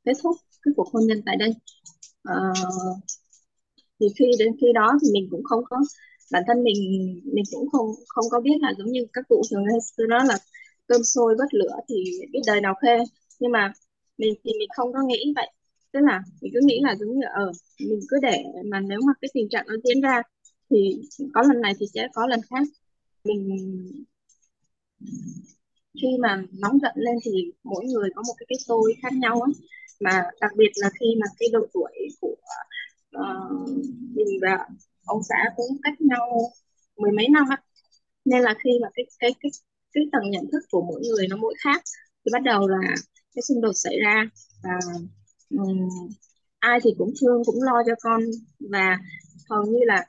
kết 0.06 0.13
thúc 0.24 0.38
cái 0.63 0.74
cuộc 0.77 0.88
hôn 0.94 1.07
nhân 1.07 1.21
tại 1.25 1.36
đây. 1.38 1.50
Uh, 2.30 2.98
thì 4.00 4.07
khi 4.19 4.25
đến 4.39 4.56
khi 4.62 4.68
đó 4.75 4.94
thì 5.01 5.07
mình 5.13 5.27
cũng 5.31 5.44
không 5.44 5.63
có 5.69 5.77
bản 6.31 6.44
thân 6.48 6.63
mình 6.63 6.75
mình 7.33 7.45
cũng 7.51 7.69
không 7.69 7.88
không 8.07 8.25
có 8.31 8.39
biết 8.42 8.57
là 8.62 8.74
giống 8.77 8.92
như 8.92 9.06
các 9.14 9.26
cụ 9.30 9.42
thường 9.52 9.66
hay 9.71 9.80
xưa 9.81 10.06
đó 10.09 10.23
là 10.23 10.37
cơm 10.87 11.04
sôi 11.04 11.35
bất 11.37 11.54
lửa 11.54 11.75
thì 11.90 11.95
biết 12.31 12.40
đời 12.47 12.61
nào 12.61 12.73
khê. 12.81 12.97
Nhưng 13.40 13.52
mà 13.52 13.73
mình 14.18 14.33
thì 14.44 14.52
mình 14.59 14.69
không 14.75 14.94
có 14.94 14.99
nghĩ 15.07 15.33
vậy. 15.35 15.52
Tức 15.92 15.99
là 16.04 16.21
mình 16.42 16.52
cứ 16.54 16.59
nghĩ 16.63 16.80
là 16.83 16.95
giống 16.99 17.19
như 17.19 17.25
ở 17.35 17.45
ờ, 17.45 17.52
mình 17.80 17.99
cứ 18.09 18.18
để 18.21 18.44
mà 18.66 18.80
nếu 18.80 18.99
mà 19.07 19.13
cái 19.21 19.30
tình 19.33 19.49
trạng 19.49 19.66
nó 19.68 19.75
diễn 19.83 20.02
ra 20.02 20.21
thì 20.69 21.02
có 21.33 21.42
lần 21.42 21.61
này 21.61 21.73
thì 21.80 21.85
sẽ 21.94 22.07
có 22.13 22.28
lần 22.28 22.40
khác. 22.49 22.68
Mình 23.23 23.47
khi 26.02 26.07
mà 26.19 26.44
nóng 26.52 26.80
giận 26.81 26.92
lên 26.95 27.16
thì 27.25 27.52
mỗi 27.63 27.85
người 27.85 28.09
có 28.16 28.21
một 28.28 28.33
cái 28.37 28.45
cái 28.49 28.57
tôi 28.68 28.94
khác 29.02 29.13
nhau 29.13 29.42
á. 29.42 29.52
Mà 29.99 30.23
đặc 30.42 30.52
biệt 30.57 30.71
là 30.75 30.90
khi 30.99 31.06
mà 31.21 31.28
cái 31.40 31.49
độ 31.54 31.66
tuổi 31.73 32.07
của 32.21 32.35
uh, 33.18 33.69
mình 34.16 34.40
và 34.42 34.68
ông 35.06 35.21
xã 35.30 35.35
cũng 35.56 35.78
cách 35.83 36.02
nhau 36.02 36.52
mười 36.97 37.11
mấy 37.11 37.28
năm 37.30 37.45
á. 37.49 37.57
Nên 38.25 38.42
là 38.42 38.56
khi 38.63 38.71
mà 38.81 38.87
cái 38.94 39.06
cái 39.19 39.31
cái 39.40 39.52
cái 39.94 40.04
tầng 40.12 40.31
nhận 40.31 40.44
thức 40.52 40.62
của 40.71 40.81
mỗi 40.81 41.02
người 41.02 41.28
nó 41.30 41.38
mỗi 41.38 41.56
khác. 41.64 41.81
Thì 42.26 42.30
bắt 42.33 42.44
đầu 42.44 42.68
là 42.68 42.78
cái 43.35 43.42
xung 43.42 43.62
đột 43.62 43.73
xảy 43.73 43.95
ra 44.04 44.26
và 44.64 44.80
um, 45.50 45.90
ai 46.59 46.80
thì 46.83 46.90
cũng 46.97 47.14
thương 47.21 47.42
cũng 47.45 47.64
lo 47.64 47.83
cho 47.85 47.94
con 48.02 48.21
và 48.71 48.97
hầu 49.50 49.64
như 49.66 49.80
là 49.85 50.06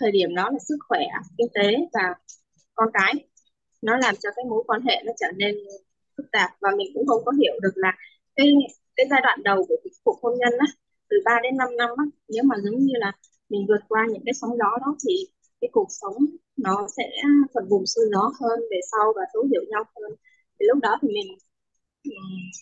thời 0.00 0.10
điểm 0.12 0.34
đó 0.34 0.50
là 0.52 0.58
sức 0.68 0.76
khỏe 0.88 1.00
kinh 1.38 1.48
tế 1.54 1.76
và 1.92 2.14
con 2.74 2.88
cái 2.92 3.14
nó 3.82 3.96
làm 3.96 4.14
cho 4.16 4.30
cái 4.36 4.44
mối 4.50 4.64
quan 4.66 4.82
hệ 4.82 5.02
nó 5.06 5.12
trở 5.20 5.26
nên 5.36 5.54
phức 6.16 6.26
tạp 6.32 6.50
và 6.60 6.70
mình 6.76 6.90
cũng 6.94 7.06
không 7.06 7.24
có 7.24 7.32
hiểu 7.32 7.52
được 7.62 7.72
là 7.74 7.92
cái 8.36 8.46
cái 8.96 9.06
giai 9.10 9.20
đoạn 9.22 9.42
đầu 9.42 9.66
của 9.68 9.76
cuộc 10.04 10.18
hôn 10.22 10.38
nhân 10.38 10.52
á 10.58 10.66
từ 11.10 11.16
3 11.24 11.32
đến 11.42 11.56
5 11.56 11.76
năm 11.76 11.90
á 11.96 12.04
nếu 12.28 12.42
mà 12.44 12.56
giống 12.64 12.78
như 12.78 12.92
là 12.96 13.12
mình 13.48 13.66
vượt 13.68 13.80
qua 13.88 14.06
những 14.10 14.22
cái 14.26 14.34
sóng 14.34 14.50
gió 14.58 14.78
đó 14.80 14.96
thì 15.06 15.14
cái 15.60 15.68
cuộc 15.72 15.88
sống 15.90 16.16
nó 16.56 16.86
sẽ 16.96 17.04
phần 17.54 17.64
vùng 17.70 17.86
xuôi 17.86 18.04
nó 18.10 18.32
hơn, 18.40 18.60
về 18.70 18.80
sau 18.92 19.12
và 19.16 19.22
thấu 19.32 19.42
hiểu 19.50 19.62
nhau 19.70 19.84
hơn. 19.96 20.12
Thì 20.60 20.66
lúc 20.68 20.78
đó 20.82 20.98
thì 21.02 21.08
mình 21.08 21.28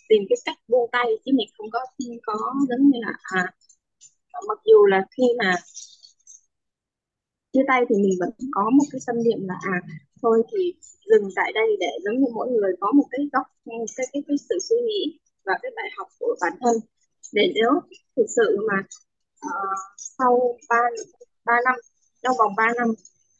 tìm 0.09 0.21
cái 0.29 0.37
cách 0.45 0.57
buông 0.67 0.89
tay, 0.91 1.05
chứ 1.25 1.31
mình 1.35 1.47
không 1.57 1.69
có 1.71 1.79
không 1.97 2.17
có 2.25 2.33
giống 2.69 2.89
như 2.91 2.99
là 3.05 3.13
à 3.23 3.53
mặc 4.47 4.59
dù 4.65 4.85
là 4.85 5.01
khi 5.17 5.23
mà 5.39 5.55
chia 7.53 7.63
tay 7.67 7.81
thì 7.89 7.95
mình 8.03 8.15
vẫn 8.19 8.29
có 8.51 8.69
một 8.77 8.83
cái 8.91 9.01
tâm 9.07 9.15
niệm 9.23 9.39
là 9.47 9.55
à 9.61 9.77
thôi 10.21 10.43
thì 10.51 10.73
dừng 11.09 11.29
tại 11.35 11.51
đây 11.55 11.67
để 11.79 11.87
giống 12.05 12.17
như 12.19 12.27
mỗi 12.33 12.47
người 12.51 12.71
có 12.79 12.91
một 12.91 13.05
cái 13.11 13.21
góc 13.33 13.45
cái 13.97 14.07
cái 14.13 14.23
cái 14.27 14.37
sự 14.49 14.55
suy 14.69 14.75
nghĩ 14.87 15.19
và 15.45 15.53
cái 15.61 15.71
bài 15.75 15.89
học 15.97 16.07
của 16.19 16.35
bản 16.41 16.53
thân. 16.61 16.75
Để 17.33 17.51
nếu 17.55 17.71
thực 18.17 18.25
sự 18.35 18.57
mà 18.67 18.75
ờ, 19.41 19.49
sau 19.97 20.57
ba 20.69 20.77
ba 21.45 21.53
năm 21.65 21.75
trong 22.21 22.35
vòng 22.39 22.55
3 22.57 22.67
năm 22.77 22.87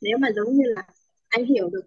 nếu 0.01 0.17
mà 0.17 0.27
giống 0.35 0.53
như 0.53 0.63
là 0.75 0.83
anh 1.29 1.45
hiểu 1.45 1.69
được 1.69 1.85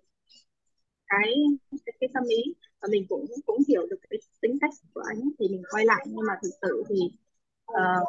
cái 1.06 1.34
cái, 1.70 1.94
cái 2.00 2.08
tâm 2.14 2.24
ý 2.28 2.54
và 2.80 2.88
mình 2.90 3.06
cũng 3.08 3.26
cũng 3.46 3.62
hiểu 3.68 3.86
được 3.90 3.96
cái 4.10 4.18
tính 4.40 4.58
cách 4.60 4.70
của 4.94 5.02
anh 5.08 5.20
thì 5.38 5.48
mình 5.48 5.62
quay 5.70 5.84
lại. 5.84 6.06
Nhưng 6.06 6.26
mà 6.26 6.34
thực 6.42 6.50
sự 6.62 6.82
thì 6.88 6.96
uh, 7.72 8.08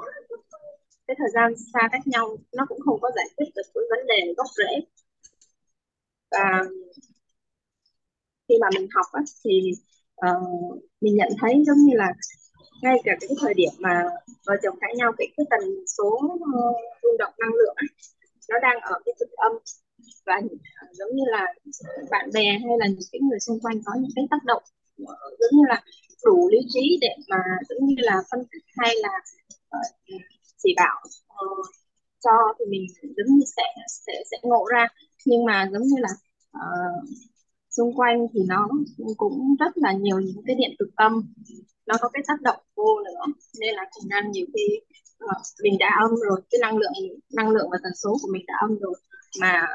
cái 1.08 1.16
thời 1.20 1.30
gian 1.34 1.54
xa 1.74 1.90
cách 1.92 2.08
nhau 2.08 2.38
nó 2.54 2.66
cũng 2.70 2.80
không 2.86 3.00
có 3.02 3.12
giải 3.16 3.26
quyết 3.38 3.46
được 3.56 3.62
cái 3.74 3.84
vấn 3.90 4.08
đề 4.08 4.34
gốc 4.38 4.48
rễ. 4.58 4.86
Và 6.32 6.64
khi 8.48 8.56
mà 8.62 8.68
mình 8.76 8.88
học 8.96 9.06
á, 9.12 9.22
thì 9.44 9.72
uh, 10.28 10.82
mình 11.02 11.16
nhận 11.16 11.30
thấy 11.42 11.64
giống 11.68 11.78
như 11.78 11.94
là 11.98 12.14
ngay 12.82 12.98
cả 13.04 13.12
cái 13.22 13.30
thời 13.42 13.54
điểm 13.54 13.70
mà 13.80 14.04
vợ 14.48 14.54
chồng 14.64 14.78
cãi 14.82 14.94
nhau 14.98 15.12
cái 15.18 15.28
cái 15.38 15.46
tần 15.50 15.62
số 15.98 16.20
uh, 16.34 17.20
động 17.20 17.34
năng 17.40 17.54
lượng 17.54 17.74
á, 17.76 17.86
nó 18.51 18.58
đang 18.65 18.77
ở 18.81 18.96
cái 19.05 19.13
thực 19.20 19.31
âm. 19.31 19.51
Và 20.25 20.36
ờ, 20.81 20.88
giống 20.93 21.15
như 21.15 21.24
là 21.27 21.46
bạn 22.12 22.29
bè 22.34 22.48
hay 22.63 22.75
là 22.79 22.88
những 22.88 23.10
cái 23.12 23.22
người 23.22 23.39
xung 23.39 23.60
quanh 23.60 23.77
có 23.86 23.93
những 24.01 24.12
cái 24.15 24.25
tác 24.31 24.43
động 24.43 24.63
ờ, 25.05 25.15
giống 25.39 25.53
như 25.58 25.63
là 25.67 25.84
đủ 26.25 26.50
lý 26.51 26.58
trí 26.74 26.98
để 27.01 27.15
mà 27.29 27.38
giống 27.70 27.88
như 27.88 27.96
là 27.98 28.22
phân 28.31 28.39
tích 28.51 28.63
hay 28.77 28.96
là 29.03 29.13
uh, 29.77 30.22
chỉ 30.63 30.74
bảo 30.77 31.01
uh, 31.46 31.65
cho 32.24 32.31
thì 32.60 32.65
mình 32.72 32.86
giống 33.01 33.38
như 33.38 33.46
sẽ 33.58 33.63
sẽ 34.05 34.13
sẽ 34.31 34.38
ngộ 34.43 34.65
ra. 34.74 34.88
Nhưng 35.25 35.46
mà 35.46 35.70
giống 35.74 35.84
như 35.84 35.96
là 36.00 36.10
uh, 36.58 37.03
xung 37.70 37.96
quanh 37.96 38.27
thì 38.34 38.39
nó 38.48 38.70
cũng 39.17 39.55
rất 39.60 39.72
là 39.75 39.93
nhiều 39.93 40.20
những 40.20 40.43
cái 40.46 40.55
điện 40.55 40.75
cực 40.79 40.89
âm 40.96 41.34
nó 41.86 41.96
có 42.01 42.10
cái 42.10 42.24
tác 42.27 42.41
động 42.41 42.60
vô 42.75 43.00
nữa. 43.00 43.34
Nên 43.60 43.75
là 43.75 43.84
thành 43.84 44.10
ra 44.10 44.29
nhiều 44.31 44.46
khi 44.53 44.79
Ờ, 45.22 45.34
mình 45.63 45.78
đã 45.80 45.90
âm 46.01 46.12
rồi 46.16 46.42
cái 46.51 46.60
năng 46.62 46.78
lượng 46.78 46.92
năng 47.34 47.50
lượng 47.50 47.68
và 47.72 47.78
tần 47.84 47.94
số 47.96 48.18
của 48.22 48.30
mình 48.34 48.46
đã 48.48 48.54
âm 48.62 48.78
rồi. 48.80 48.94
Mà 49.42 49.68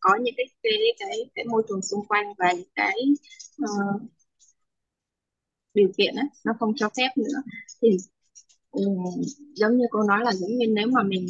có 0.00 0.16
những 0.22 0.34
cái 0.36 0.46
cái 0.62 0.72
cái 0.98 1.30
cái 1.34 1.44
môi 1.44 1.62
trường 1.68 1.82
xung 1.82 2.06
quanh 2.06 2.26
và 2.38 2.52
những 2.52 2.68
cái 2.74 2.96
uh, 3.64 4.02
điều 5.74 5.88
kiện 5.98 6.14
ấy, 6.14 6.26
nó 6.44 6.52
không 6.60 6.72
cho 6.76 6.88
phép 6.96 7.08
nữa. 7.16 7.38
Thì 7.82 7.88
um, 8.70 9.22
giống 9.54 9.76
như 9.78 9.84
cô 9.90 10.02
nói 10.02 10.20
là 10.24 10.32
giống 10.32 10.50
như 10.58 10.66
nếu 10.68 10.86
mà 10.86 11.02
mình 11.02 11.26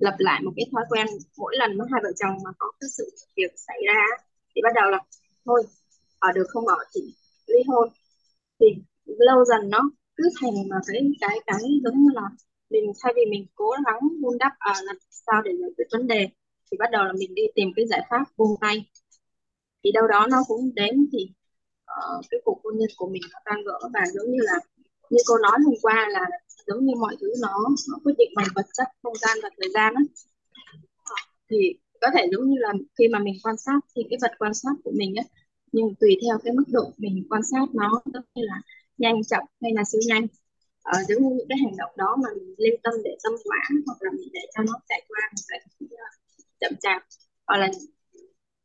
lập 0.00 0.14
lại 0.18 0.42
một 0.42 0.52
cái 0.56 0.66
thói 0.72 0.84
quen 0.90 1.06
mỗi 1.36 1.54
lần 1.58 1.78
mà 1.78 1.84
hai 1.92 2.00
vợ 2.04 2.12
chồng 2.20 2.36
mà 2.44 2.50
có 2.58 2.72
cái 2.80 2.88
sự 2.96 3.10
việc 3.36 3.52
xảy 3.56 3.76
ra 3.86 4.00
thì 4.54 4.62
bắt 4.62 4.72
đầu 4.74 4.90
là 4.90 4.98
thôi 5.44 5.62
ở 6.18 6.32
được 6.32 6.46
không 6.48 6.66
ở 6.66 6.76
thì 6.94 7.00
ly 7.46 7.60
hôn. 7.68 7.88
Thì 8.60 8.66
lâu 9.04 9.44
dần 9.44 9.70
nó 9.70 9.90
cứ 10.16 10.24
thành 10.40 10.68
mà 10.70 10.76
cái 10.86 11.02
cái 11.20 11.38
cái 11.46 11.62
giống 11.84 11.94
như 12.02 12.10
là 12.14 12.22
mình 12.70 12.92
thay 13.02 13.12
vì 13.16 13.22
mình 13.30 13.46
cố 13.54 13.70
gắng 13.86 13.98
vun 14.22 14.38
đắp 14.38 14.52
à, 14.58 14.74
làm 14.84 14.96
sao 15.10 15.42
để 15.42 15.52
giải 15.60 15.70
quyết 15.76 15.84
vấn 15.92 16.06
đề 16.06 16.28
thì 16.70 16.76
bắt 16.78 16.90
đầu 16.92 17.04
là 17.04 17.12
mình 17.12 17.34
đi 17.34 17.42
tìm 17.54 17.68
cái 17.76 17.86
giải 17.86 18.06
pháp 18.10 18.24
buông 18.36 18.56
tay. 18.60 18.86
Thì 19.84 19.92
đâu 19.92 20.06
đó 20.06 20.26
nó 20.30 20.42
cũng 20.48 20.74
đến 20.74 21.06
thì 21.12 21.18
uh, 21.84 22.24
cái 22.30 22.40
cuộc 22.44 22.60
hôn 22.64 22.78
nhân 22.78 22.88
của 22.96 23.08
mình 23.08 23.22
nó 23.32 23.38
tan 23.44 23.64
vỡ 23.64 23.88
và 23.94 24.00
giống 24.14 24.30
như 24.30 24.38
là 24.42 24.54
như 25.10 25.18
cô 25.26 25.38
nói 25.38 25.58
hôm 25.64 25.74
qua 25.82 26.08
là 26.10 26.20
giống 26.66 26.86
như 26.86 26.94
mọi 27.00 27.16
thứ 27.20 27.26
nó, 27.40 27.68
nó 27.90 27.98
quyết 28.04 28.14
định 28.18 28.30
bằng 28.36 28.46
vật 28.54 28.66
chất 28.74 28.86
không 29.02 29.14
gian 29.20 29.38
và 29.42 29.48
thời 29.60 29.70
gian 29.74 29.94
đó 29.94 30.00
thì 31.50 31.74
có 32.00 32.08
thể 32.14 32.26
giống 32.32 32.50
như 32.50 32.56
là 32.58 32.72
khi 32.98 33.08
mà 33.08 33.18
mình 33.18 33.34
quan 33.42 33.56
sát 33.56 33.80
thì 33.96 34.02
cái 34.10 34.18
vật 34.22 34.32
quan 34.38 34.54
sát 34.54 34.72
của 34.84 34.92
mình 34.94 35.14
á 35.16 35.24
nhưng 35.72 35.94
tùy 36.00 36.16
theo 36.22 36.38
cái 36.44 36.52
mức 36.52 36.64
độ 36.68 36.92
mình 36.96 37.26
quan 37.30 37.42
sát 37.42 37.66
nó 37.74 38.02
giống 38.14 38.24
như 38.34 38.42
là 38.44 38.60
nhanh 38.98 39.24
chậm 39.24 39.42
hay 39.62 39.72
là 39.74 39.82
siêu 39.84 40.00
nhanh 40.06 40.26
ờ, 40.92 40.94
giống 41.08 41.20
như 41.22 41.30
những 41.36 41.48
cái 41.50 41.58
hành 41.64 41.76
động 41.80 41.92
đó 41.96 42.10
mà 42.22 42.28
mình 42.36 42.54
lưu 42.58 42.76
tâm 42.84 42.94
để 43.04 43.12
tâm 43.24 43.32
hoãn 43.46 43.70
hoặc 43.86 43.98
là 44.00 44.10
mình 44.18 44.28
để 44.32 44.40
cho 44.54 44.62
nó 44.68 44.74
chạy 44.88 45.02
qua 45.08 45.20
một 45.36 45.44
cách 45.48 45.62
ờ, 45.80 46.06
chậm 46.60 46.72
chạp 46.80 47.02
hoặc 47.46 47.58
là 47.58 47.68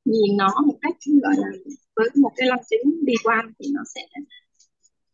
nhìn 0.06 0.38
nó 0.38 0.50
một 0.68 0.78
cách 0.82 0.96
gọi 1.24 1.34
là 1.38 1.50
với 1.96 2.10
một 2.16 2.32
cái 2.38 2.48
lăng 2.48 2.64
kính 2.70 3.06
bi 3.06 3.14
quan 3.24 3.54
thì 3.60 3.66
nó 3.76 3.82
sẽ 3.96 4.02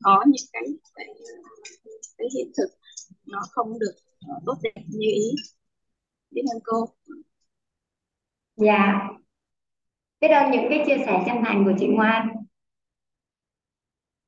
có 0.04 0.24
những 0.28 0.48
cái 0.54 0.64
cái, 0.96 1.08
cái 2.18 2.28
hiện 2.36 2.52
thực 2.58 2.70
nó 3.26 3.40
không 3.52 3.80
được 3.80 3.96
ờ, 4.28 4.36
tốt 4.46 4.56
đẹp 4.64 4.82
như 4.88 5.08
ý. 5.12 5.32
Biết 6.32 6.42
ơn 6.54 6.60
cô. 6.64 6.86
Dạ. 8.56 9.10
Biết 10.22 10.28
ơn 10.28 10.52
những 10.52 10.66
cái 10.70 10.84
chia 10.88 10.98
sẻ 11.06 11.24
chân 11.26 11.38
thành 11.46 11.66
của 11.66 11.74
chị 11.80 11.88
Ngoan 11.88 12.45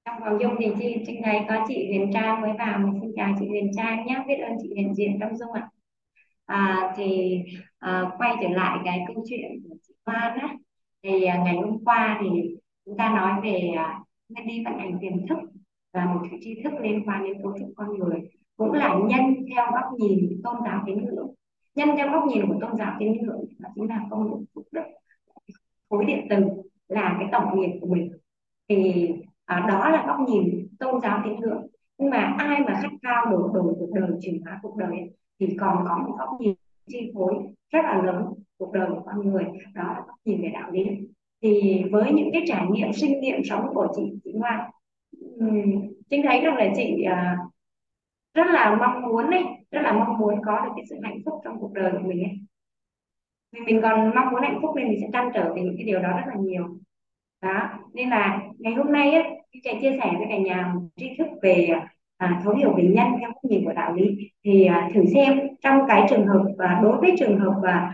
trong 0.07 0.19
phòng 0.19 0.41
dung 0.41 0.55
thì 0.59 0.65
chị 0.79 1.03
trình 1.07 1.21
này 1.21 1.45
có 1.49 1.65
chị 1.67 1.87
Huyền 1.87 2.11
Trang 2.13 2.41
mới 2.41 2.51
vào. 2.59 2.79
Mình 2.79 3.01
xin 3.01 3.11
chào 3.15 3.35
chị 3.39 3.47
Huyền 3.47 3.71
Trang 3.75 4.05
nhé. 4.05 4.23
Biết 4.27 4.35
ơn 4.35 4.57
chị 4.61 4.69
Huyền 4.73 4.93
Diện 4.95 5.17
trong 5.19 5.37
dung 5.37 5.51
ạ. 5.51 5.69
À, 6.45 6.93
thì 6.97 7.39
à, 7.79 8.11
quay 8.17 8.35
trở 8.41 8.49
lại 8.49 8.79
cái 8.85 9.05
câu 9.07 9.23
chuyện 9.29 9.51
của 9.63 9.75
chị 9.87 9.93
Loan 10.05 10.37
á. 10.39 10.55
Thì 11.03 11.23
à, 11.23 11.41
ngày 11.45 11.55
hôm 11.55 11.83
qua 11.85 12.21
thì 12.21 12.55
chúng 12.85 12.97
ta 12.97 13.09
nói 13.09 13.41
về 13.43 13.71
à, 13.77 13.99
nguyên 14.29 14.47
đi 14.47 14.63
vận 14.65 14.79
hành 14.79 14.97
tiềm 15.01 15.27
thức 15.27 15.37
và 15.93 16.05
một 16.05 16.19
cái 16.31 16.39
tri 16.43 16.61
thức 16.63 16.73
liên 16.81 17.03
quan 17.05 17.23
đến 17.23 17.41
cấu 17.43 17.53
trúc 17.59 17.69
con 17.75 17.99
người 17.99 18.19
cũng 18.57 18.73
là 18.73 18.95
nhân 19.07 19.35
theo 19.55 19.65
góc 19.73 19.93
nhìn 19.99 20.41
tôn 20.43 20.55
giáo 20.65 20.83
tín 20.85 21.05
ngưỡng. 21.05 21.33
Nhân 21.75 21.89
theo 21.97 22.11
góc 22.11 22.23
nhìn 22.27 22.47
của 22.47 22.55
tôn 22.61 22.77
giáo 22.77 22.95
tín 22.99 23.11
ngưỡng 23.11 23.45
đó 23.59 23.69
chính 23.75 23.89
là 23.89 24.01
công 24.09 24.29
đức 24.29 24.45
phúc 24.55 24.67
đức 24.71 24.81
khối 25.89 26.05
điện 26.05 26.27
từ 26.29 26.35
là 26.87 27.17
cái 27.19 27.29
tổng 27.31 27.59
nghiệp 27.59 27.77
của 27.81 27.87
mình. 27.87 28.11
Thì 28.69 29.07
à, 29.47 29.65
đó 29.69 29.89
là 29.89 30.05
góc 30.07 30.29
nhìn 30.29 30.67
tôn 30.79 31.01
giáo 31.01 31.21
tín 31.23 31.35
ngưỡng. 31.39 31.67
Nhưng 31.97 32.09
mà 32.09 32.35
ai 32.37 32.59
mà 32.59 32.79
khát 32.83 32.89
khao 33.03 33.25
đổi 33.25 33.49
đổi 33.53 33.75
cuộc 33.79 33.89
đời 33.93 34.09
chuyển 34.21 34.41
hóa 34.45 34.59
cuộc 34.61 34.75
đời 34.77 34.97
thì 35.39 35.57
còn 35.59 35.85
có 35.87 35.97
một 35.97 36.15
góc 36.19 36.29
nhìn 36.39 36.55
chi 36.87 37.11
phối 37.13 37.33
rất 37.69 37.79
là 37.83 38.01
lớn 38.03 38.33
cuộc 38.57 38.73
đời 38.73 38.87
của 38.89 39.01
con 39.05 39.29
người. 39.29 39.43
Đó 39.73 39.83
là 39.83 40.03
góc 40.07 40.15
nhìn 40.25 40.41
về 40.41 40.49
đạo 40.53 40.71
lý. 40.71 40.83
Thì 41.41 41.83
với 41.91 42.11
những 42.11 42.29
cái 42.33 42.43
trải 42.47 42.65
nghiệm 42.71 42.93
sinh 42.93 43.19
nghiệm 43.19 43.43
sống 43.43 43.67
của 43.73 43.87
chị 43.95 44.01
chị 44.23 44.31
Ngoan 44.33 44.69
chính 46.09 46.21
thấy 46.23 46.41
rằng 46.41 46.57
là 46.57 46.65
chị 46.75 47.03
à, 47.03 47.37
rất 48.33 48.47
là 48.47 48.75
mong 48.79 49.01
muốn 49.01 49.25
ấy 49.31 49.43
rất 49.71 49.81
là 49.81 49.93
mong 49.93 50.17
muốn 50.17 50.35
có 50.45 50.65
được 50.65 50.71
cái 50.75 50.85
sự 50.89 50.95
hạnh 51.03 51.19
phúc 51.25 51.41
trong 51.43 51.59
cuộc 51.59 51.73
đời 51.73 51.91
của 51.91 52.07
mình 52.07 52.23
ấy. 52.23 52.39
Vì 53.51 53.59
mình 53.65 53.79
còn 53.81 54.11
mong 54.15 54.31
muốn 54.31 54.41
hạnh 54.41 54.59
phúc 54.61 54.75
nên 54.75 54.87
mình 54.87 54.97
sẽ 55.01 55.07
trăn 55.13 55.29
trở 55.33 55.53
về 55.53 55.61
những 55.61 55.75
cái 55.77 55.85
điều 55.85 55.99
đó 55.99 56.09
rất 56.09 56.23
là 56.27 56.35
nhiều. 56.39 56.77
Đó 57.41 57.69
nên 57.93 58.09
là 58.09 58.41
ngày 58.59 58.73
hôm 58.73 58.91
nay 58.91 59.13
ấy, 59.13 59.23
chị 59.51 59.69
chia 59.81 59.97
sẻ 60.01 60.13
với 60.17 60.27
cả 60.29 60.37
nhà 60.37 60.71
một 60.75 60.81
tri 60.95 61.09
thức 61.17 61.27
về 61.41 61.69
à, 62.17 62.41
thấu 62.43 62.55
hiểu 62.55 62.73
về 62.77 62.83
nhân 62.83 63.07
theo 63.19 63.29
góc 63.29 63.43
nhìn 63.43 63.65
của 63.65 63.73
đạo 63.73 63.93
lý 63.93 64.31
thì 64.43 64.65
à, 64.65 64.89
thử 64.93 65.05
xem 65.13 65.39
trong 65.61 65.79
cái 65.87 66.07
trường 66.09 66.27
hợp 66.27 66.45
và 66.57 66.79
đối 66.83 66.97
với 66.97 67.15
trường 67.19 67.39
hợp 67.39 67.53
và 67.63 67.91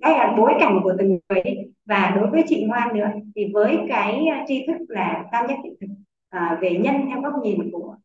đây 0.00 0.14
à, 0.14 0.26
là 0.26 0.34
bối 0.36 0.52
cảnh 0.60 0.80
của 0.82 0.92
từng 0.98 1.08
người 1.28 1.42
và 1.86 2.12
đối 2.16 2.30
với 2.30 2.42
chị 2.48 2.64
Ngoan 2.64 2.96
nữa 2.96 3.08
thì 3.36 3.50
với 3.54 3.78
cái 3.88 4.26
à, 4.26 4.44
tri 4.48 4.66
thức 4.66 4.76
là 4.88 5.24
tam 5.32 5.46
giác 5.48 5.56
hiện 5.64 5.74
thực 5.80 5.86
à, 6.28 6.58
về 6.60 6.70
nhân 6.70 6.94
theo 7.08 7.20
góc 7.20 7.32
nhìn 7.42 7.70
của 7.72 7.96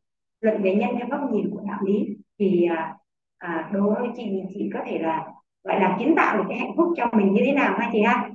luận 0.41 0.61
về 0.63 0.75
nhân 0.75 0.89
theo 0.97 1.07
góc 1.11 1.31
nhìn 1.31 1.49
của 1.51 1.61
đạo 1.67 1.79
lý 1.85 2.07
thì 2.39 2.65
à, 2.65 2.95
à, 3.37 3.69
đối 3.73 3.95
với 3.99 4.09
chị 4.15 4.41
chị 4.53 4.69
có 4.73 4.79
thể 4.85 4.99
là 4.99 5.25
gọi 5.63 5.79
là 5.79 5.95
kiến 5.99 6.13
tạo 6.17 6.37
được 6.37 6.43
cái 6.49 6.57
hạnh 6.57 6.73
phúc 6.77 6.87
cho 6.97 7.09
mình 7.13 7.33
như 7.33 7.41
thế 7.45 7.51
nào 7.51 7.75
ha 7.79 7.89
chị 7.93 8.01
ha 8.01 8.29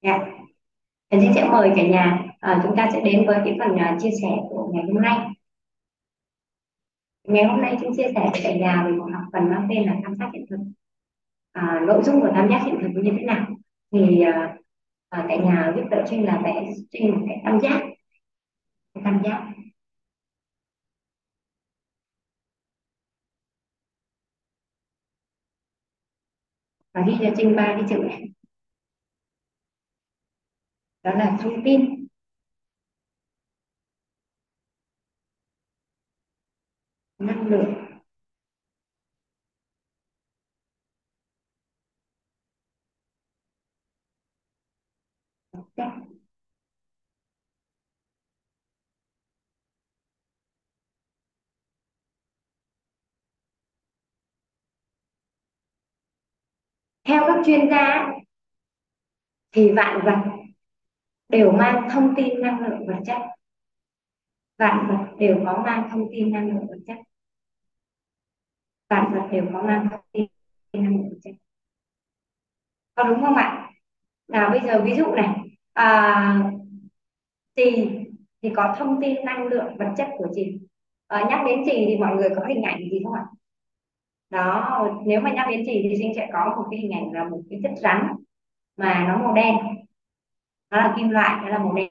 yeah. 0.00 0.22
Thì 1.10 1.18
chị 1.20 1.28
sẽ 1.34 1.48
mời 1.48 1.72
cả 1.76 1.82
nhà 1.82 2.31
à, 2.42 2.60
chúng 2.62 2.76
ta 2.76 2.88
sẽ 2.92 3.00
đến 3.00 3.26
với 3.26 3.38
cái 3.44 3.56
phần 3.58 3.70
uh, 3.72 4.02
chia 4.02 4.10
sẻ 4.22 4.28
của 4.50 4.70
ngày 4.74 4.84
hôm 4.84 5.02
nay. 5.02 5.28
Ngày 7.24 7.44
hôm 7.44 7.60
nay 7.60 7.76
chúng 7.80 7.96
chia 7.96 8.12
sẻ 8.14 8.30
với 8.32 8.40
cả 8.44 8.56
nhà 8.56 8.84
về 8.86 8.92
một 8.92 9.08
học 9.12 9.22
phần 9.32 9.50
mang 9.50 9.66
tên 9.70 9.86
là 9.86 9.94
tam 10.02 10.16
giác 10.16 10.30
hiện 10.34 10.44
thực. 10.50 10.58
À, 11.52 11.80
nội 11.86 12.02
dung 12.04 12.20
của 12.20 12.30
tam 12.34 12.48
giác 12.50 12.62
hiện 12.66 12.78
thực 12.82 13.02
như 13.02 13.10
thế 13.18 13.24
nào? 13.24 13.46
Thì 13.92 14.20
à, 14.20 14.56
à, 15.08 15.26
nhà 15.44 15.72
giúp 15.76 15.82
đỡ 15.90 16.04
trinh 16.10 16.24
là 16.26 16.40
vẽ 16.44 16.72
trinh 16.90 17.10
một 17.10 17.26
cái 17.28 17.42
tam 17.44 17.60
giác. 17.60 17.80
Cái 18.94 19.02
tam 19.04 19.22
giác. 19.24 19.52
Và 26.94 27.04
ghi 27.06 27.14
cho 27.20 27.30
trinh 27.36 27.56
ba 27.56 27.66
cái 27.66 27.84
chữ 27.88 27.96
này. 27.98 28.22
Đó 31.02 31.14
là 31.14 31.38
thông 31.42 31.64
tin. 31.64 32.06
Năng 37.26 37.46
lượng. 37.46 37.74
Theo 57.04 57.22
các 57.26 57.42
chuyên 57.46 57.70
gia 57.70 58.12
thì 59.52 59.72
vạn 59.72 60.00
vật 60.04 60.32
đều 61.28 61.52
mang 61.52 61.88
thông 61.92 62.14
tin 62.16 62.40
năng 62.40 62.60
lượng 62.60 62.86
vật 62.86 62.98
chất. 63.06 63.18
Vạn 64.58 64.86
vật 64.88 65.16
đều 65.18 65.42
có 65.46 65.62
mang 65.64 65.88
thông 65.92 66.08
tin 66.12 66.32
năng 66.32 66.48
lượng 66.48 66.66
vật 66.68 66.78
chất 66.86 67.11
vạn 68.92 69.12
vật 69.14 69.28
đều 69.32 69.44
có 69.52 69.62
mang 69.62 69.88
thông 69.90 70.00
tin 70.12 70.26
năng 70.72 70.96
lượng 70.96 71.08
vật 71.10 71.18
chất 71.24 71.32
có 72.94 73.02
đúng 73.04 73.20
không 73.22 73.34
ạ? 73.34 73.70
Nào 74.28 74.50
bây 74.50 74.60
giờ 74.60 74.82
ví 74.84 74.94
dụ 74.96 75.06
này. 75.14 75.28
À, 75.72 76.52
trì 77.56 77.88
thì 78.42 78.50
có 78.56 78.74
thông 78.78 79.00
tin 79.00 79.24
năng 79.24 79.46
lượng 79.46 79.76
vật 79.78 79.94
chất 79.96 80.08
của 80.18 80.26
trì 80.34 80.58
à, 81.08 81.18
ờ, 81.20 81.26
nhắc 81.30 81.40
đến 81.46 81.62
trì 81.66 81.84
thì 81.88 81.96
mọi 81.96 82.16
người 82.16 82.28
có 82.36 82.44
hình 82.48 82.62
ảnh 82.62 82.78
gì 82.90 83.00
không 83.04 83.12
ạ? 83.14 83.24
Đó 84.30 84.88
nếu 85.06 85.20
mà 85.20 85.32
nhắc 85.32 85.46
đến 85.50 85.62
trì 85.66 85.80
thì 85.82 85.96
sinh 85.98 86.12
sẽ 86.16 86.30
có 86.32 86.54
một 86.56 86.68
cái 86.70 86.80
hình 86.80 86.90
ảnh 86.92 87.12
là 87.12 87.24
một 87.28 87.40
cái 87.50 87.60
chất 87.62 87.72
rắn 87.82 88.06
mà 88.76 89.06
nó 89.08 89.18
màu 89.24 89.34
đen. 89.34 89.56
Nó 90.70 90.76
là 90.78 90.94
kim 90.96 91.10
loại 91.10 91.40
nó 91.42 91.48
là 91.48 91.58
màu 91.58 91.72
đen. 91.74 91.88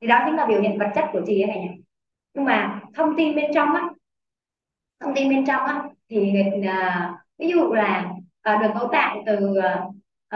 Thì 0.00 0.06
đó 0.06 0.22
chính 0.26 0.36
là 0.36 0.46
biểu 0.46 0.60
hiện 0.60 0.78
vật 0.78 0.88
chất 0.94 1.04
của 1.12 1.20
trì 1.26 1.40
ấy 1.40 1.46
này 1.48 1.78
nhưng 2.34 2.44
mà 2.44 2.82
thông 2.94 3.16
tin 3.18 3.36
bên 3.36 3.50
trong 3.54 3.74
á 3.74 3.90
thông 5.00 5.14
tin 5.14 5.30
bên 5.30 5.46
trong 5.46 5.64
á 5.64 5.82
thì 6.08 6.32
uh, 6.58 7.16
ví 7.38 7.48
dụ 7.48 7.72
là 7.72 8.10
uh, 8.54 8.62
được 8.62 8.68
cấu 8.78 8.88
tạo 8.92 9.22
từ 9.26 9.54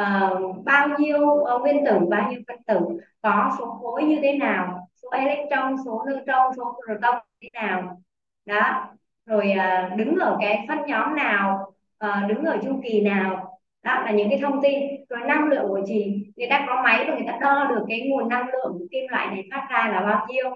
uh, 0.00 0.64
bao 0.64 0.88
nhiêu 0.98 1.20
uh, 1.20 1.62
nguyên 1.62 1.84
tử 1.84 1.98
bao 2.10 2.30
nhiêu 2.30 2.40
phân 2.48 2.62
tử 2.66 3.00
có 3.22 3.52
số 3.58 3.66
khối 3.66 4.02
như 4.02 4.18
thế 4.22 4.32
nào 4.32 4.88
số 5.02 5.10
electron 5.10 5.76
số 5.84 6.04
neutron 6.06 6.52
số 6.56 6.80
proton 6.86 7.14
như 7.40 7.48
thế 7.52 7.60
nào. 7.60 8.00
Đó 8.46 8.88
rồi 9.26 9.54
uh, 9.56 9.96
đứng 9.96 10.16
ở 10.16 10.36
cái 10.40 10.64
phân 10.68 10.78
nhóm 10.86 11.16
nào 11.16 11.72
uh, 12.04 12.28
đứng 12.28 12.44
ở 12.44 12.58
chu 12.62 12.80
kỳ 12.84 13.00
nào. 13.00 13.58
Đó 13.82 14.02
là 14.04 14.10
những 14.10 14.30
cái 14.30 14.38
thông 14.42 14.62
tin. 14.62 14.80
Rồi 15.08 15.20
năng 15.20 15.48
lượng 15.48 15.68
của 15.68 15.80
chị 15.86 16.26
người 16.36 16.46
ta 16.50 16.64
có 16.68 16.82
máy 16.82 17.04
và 17.08 17.14
người 17.14 17.26
ta 17.26 17.38
đo 17.40 17.66
được 17.70 17.84
cái 17.88 18.00
nguồn 18.00 18.28
năng 18.28 18.48
lượng 18.48 18.76
của 18.78 18.86
kim 18.90 19.04
loại 19.10 19.26
này 19.26 19.48
phát 19.50 19.66
ra 19.70 19.88
là 19.92 20.00
bao 20.00 20.26
nhiêu 20.28 20.50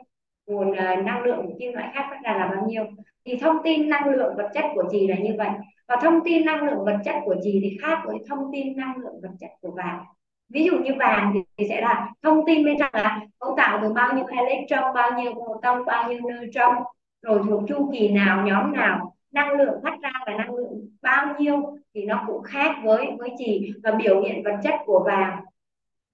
nguồn 0.47 0.71
uh, 0.71 1.05
năng 1.05 1.23
lượng 1.23 1.47
của 1.47 1.53
kim 1.59 1.73
loại 1.73 1.91
khác 1.95 2.07
phát 2.11 2.21
ra 2.25 2.39
là 2.39 2.49
bao 2.49 2.67
nhiêu? 2.67 2.85
Thì 3.25 3.37
thông 3.37 3.57
tin 3.65 3.89
năng 3.89 4.09
lượng 4.09 4.35
vật 4.37 4.51
chất 4.55 4.65
của 4.75 4.85
chị 4.91 5.09
là 5.09 5.17
như 5.17 5.35
vậy. 5.39 5.51
Và 5.89 5.97
thông 6.03 6.21
tin 6.25 6.45
năng 6.45 6.65
lượng 6.65 6.85
vật 6.85 6.99
chất 7.05 7.15
của 7.25 7.35
chị 7.43 7.61
thì 7.63 7.79
khác 7.83 8.03
với 8.07 8.17
thông 8.29 8.53
tin 8.53 8.77
năng 8.77 8.97
lượng 8.97 9.21
vật 9.23 9.33
chất 9.41 9.51
của 9.61 9.71
vàng. 9.71 10.05
Ví 10.49 10.65
dụ 10.65 10.79
như 10.79 10.91
vàng 10.99 11.33
thì 11.59 11.67
sẽ 11.69 11.81
là 11.81 12.11
thông 12.23 12.47
tin 12.47 12.65
bên 12.65 12.77
trong 12.79 12.91
là 12.93 13.21
cấu 13.39 13.55
tạo 13.57 13.79
từ 13.83 13.93
bao 13.93 14.17
nhiêu 14.17 14.25
electron 14.27 14.95
bao 14.95 15.21
nhiêu 15.21 15.33
proton 15.33 15.85
bao 15.85 16.09
nhiêu 16.09 16.21
neutron 16.21 16.75
rồi 17.23 17.41
thuộc 17.49 17.63
chu 17.69 17.91
kỳ 17.93 18.09
nào 18.09 18.47
nhóm 18.47 18.73
nào 18.73 19.15
năng 19.33 19.53
lượng 19.53 19.81
phát 19.83 19.99
ra 20.03 20.11
là 20.27 20.37
năng 20.39 20.55
lượng 20.55 20.89
bao 21.03 21.35
nhiêu 21.39 21.79
thì 21.95 22.05
nó 22.05 22.25
cũng 22.27 22.43
khác 22.43 22.77
với 22.85 23.07
với 23.19 23.31
chị 23.39 23.73
và 23.83 23.91
biểu 23.93 24.23
hiện 24.23 24.43
vật 24.45 24.57
chất 24.63 24.75
của 24.87 25.03
vàng 25.07 25.45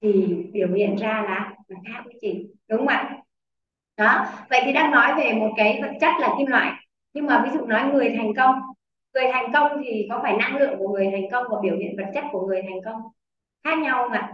thì 0.02 0.36
biểu 0.52 0.68
hiện 0.68 0.96
ra 0.96 1.22
là, 1.22 1.54
là 1.68 1.78
khác 1.88 2.02
với 2.04 2.14
chị 2.20 2.46
đúng 2.68 2.78
không 2.78 2.88
ạ? 2.88 3.16
Đó. 3.96 4.26
Vậy 4.50 4.60
thì 4.64 4.72
đang 4.72 4.90
nói 4.90 5.14
về 5.16 5.32
một 5.32 5.50
cái 5.56 5.82
vật 5.82 5.92
chất 6.00 6.12
là 6.18 6.34
kim 6.38 6.46
loại. 6.46 6.72
Nhưng 7.14 7.26
mà 7.26 7.42
ví 7.44 7.50
dụ 7.58 7.66
nói 7.66 7.90
người 7.92 8.14
thành 8.16 8.34
công. 8.36 8.60
Người 9.14 9.24
thành 9.32 9.52
công 9.52 9.82
thì 9.84 10.06
có 10.10 10.20
phải 10.22 10.36
năng 10.36 10.56
lượng 10.56 10.78
của 10.78 10.88
người 10.88 11.08
thành 11.12 11.30
công 11.32 11.44
và 11.50 11.56
biểu 11.62 11.76
hiện 11.76 11.96
vật 11.96 12.10
chất 12.14 12.24
của 12.32 12.46
người 12.46 12.62
thành 12.62 12.80
công? 12.84 13.02
Khác 13.64 13.78
nhau 13.78 14.02
không 14.02 14.12
ạ? 14.12 14.32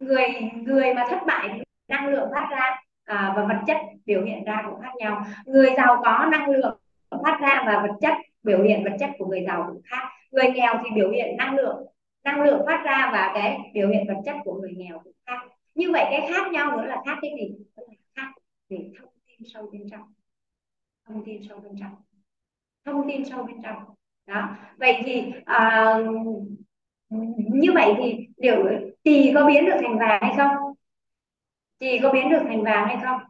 Người 0.00 0.28
người 0.54 0.94
mà 0.94 1.06
thất 1.10 1.18
bại 1.26 1.60
năng 1.88 2.08
lượng 2.08 2.28
phát 2.32 2.48
ra 2.50 2.80
à, 3.04 3.32
và 3.36 3.44
vật 3.44 3.60
chất 3.66 3.76
biểu 4.06 4.24
hiện 4.24 4.44
ra 4.44 4.62
cũng 4.70 4.80
khác 4.80 4.92
nhau. 4.96 5.24
Người 5.46 5.70
giàu 5.76 6.02
có 6.04 6.28
năng 6.32 6.50
lượng 6.50 6.78
phát 7.24 7.38
ra 7.40 7.62
và 7.66 7.82
vật 7.82 7.94
chất 8.00 8.14
biểu 8.42 8.62
hiện 8.62 8.84
vật 8.84 8.96
chất 9.00 9.10
của 9.18 9.26
người 9.26 9.44
giàu 9.46 9.64
cũng 9.68 9.82
khác. 9.84 10.08
Người 10.30 10.50
nghèo 10.50 10.74
thì 10.84 10.90
biểu 10.94 11.10
hiện 11.10 11.36
năng 11.36 11.54
lượng 11.54 11.86
năng 12.24 12.42
lượng 12.42 12.62
phát 12.66 12.82
ra 12.84 13.10
và 13.12 13.30
cái 13.34 13.58
biểu 13.74 13.88
hiện 13.88 14.06
vật 14.08 14.20
chất 14.24 14.36
của 14.44 14.54
người 14.54 14.72
nghèo 14.76 14.98
cũng 15.04 15.12
khác. 15.26 15.38
Như 15.74 15.90
vậy 15.92 16.04
cái 16.10 16.30
khác 16.30 16.52
nhau 16.52 16.76
nữa 16.76 16.84
là 16.86 17.02
khác 17.06 17.18
cái 17.22 17.30
gì? 17.38 17.54
Về 18.72 18.90
thông 18.98 19.08
tin 19.26 19.48
sâu 19.54 19.70
bên 19.72 19.90
trong. 19.90 20.12
Thông 21.04 21.24
tin 21.24 21.42
sâu 21.48 21.60
bên 21.60 21.72
trong. 21.80 21.94
Thông 22.84 23.08
tin 23.08 23.24
sâu 23.24 23.44
bên 23.44 23.62
trong. 23.62 23.84
Đó. 24.26 24.56
Vậy 24.76 25.02
thì 25.04 25.22
à, 25.44 25.94
như 27.52 27.72
vậy 27.74 27.94
thì 27.98 28.28
điều 28.36 28.64
trì 29.04 29.32
có 29.34 29.46
biến 29.46 29.64
được 29.64 29.76
thành 29.80 29.98
vàng 29.98 30.22
hay 30.22 30.34
không? 30.36 30.74
Chì 31.80 31.98
có 32.02 32.12
biến 32.12 32.30
được 32.30 32.42
thành 32.44 32.62
vàng 32.62 32.86
hay 32.88 32.96
không? 33.02 33.20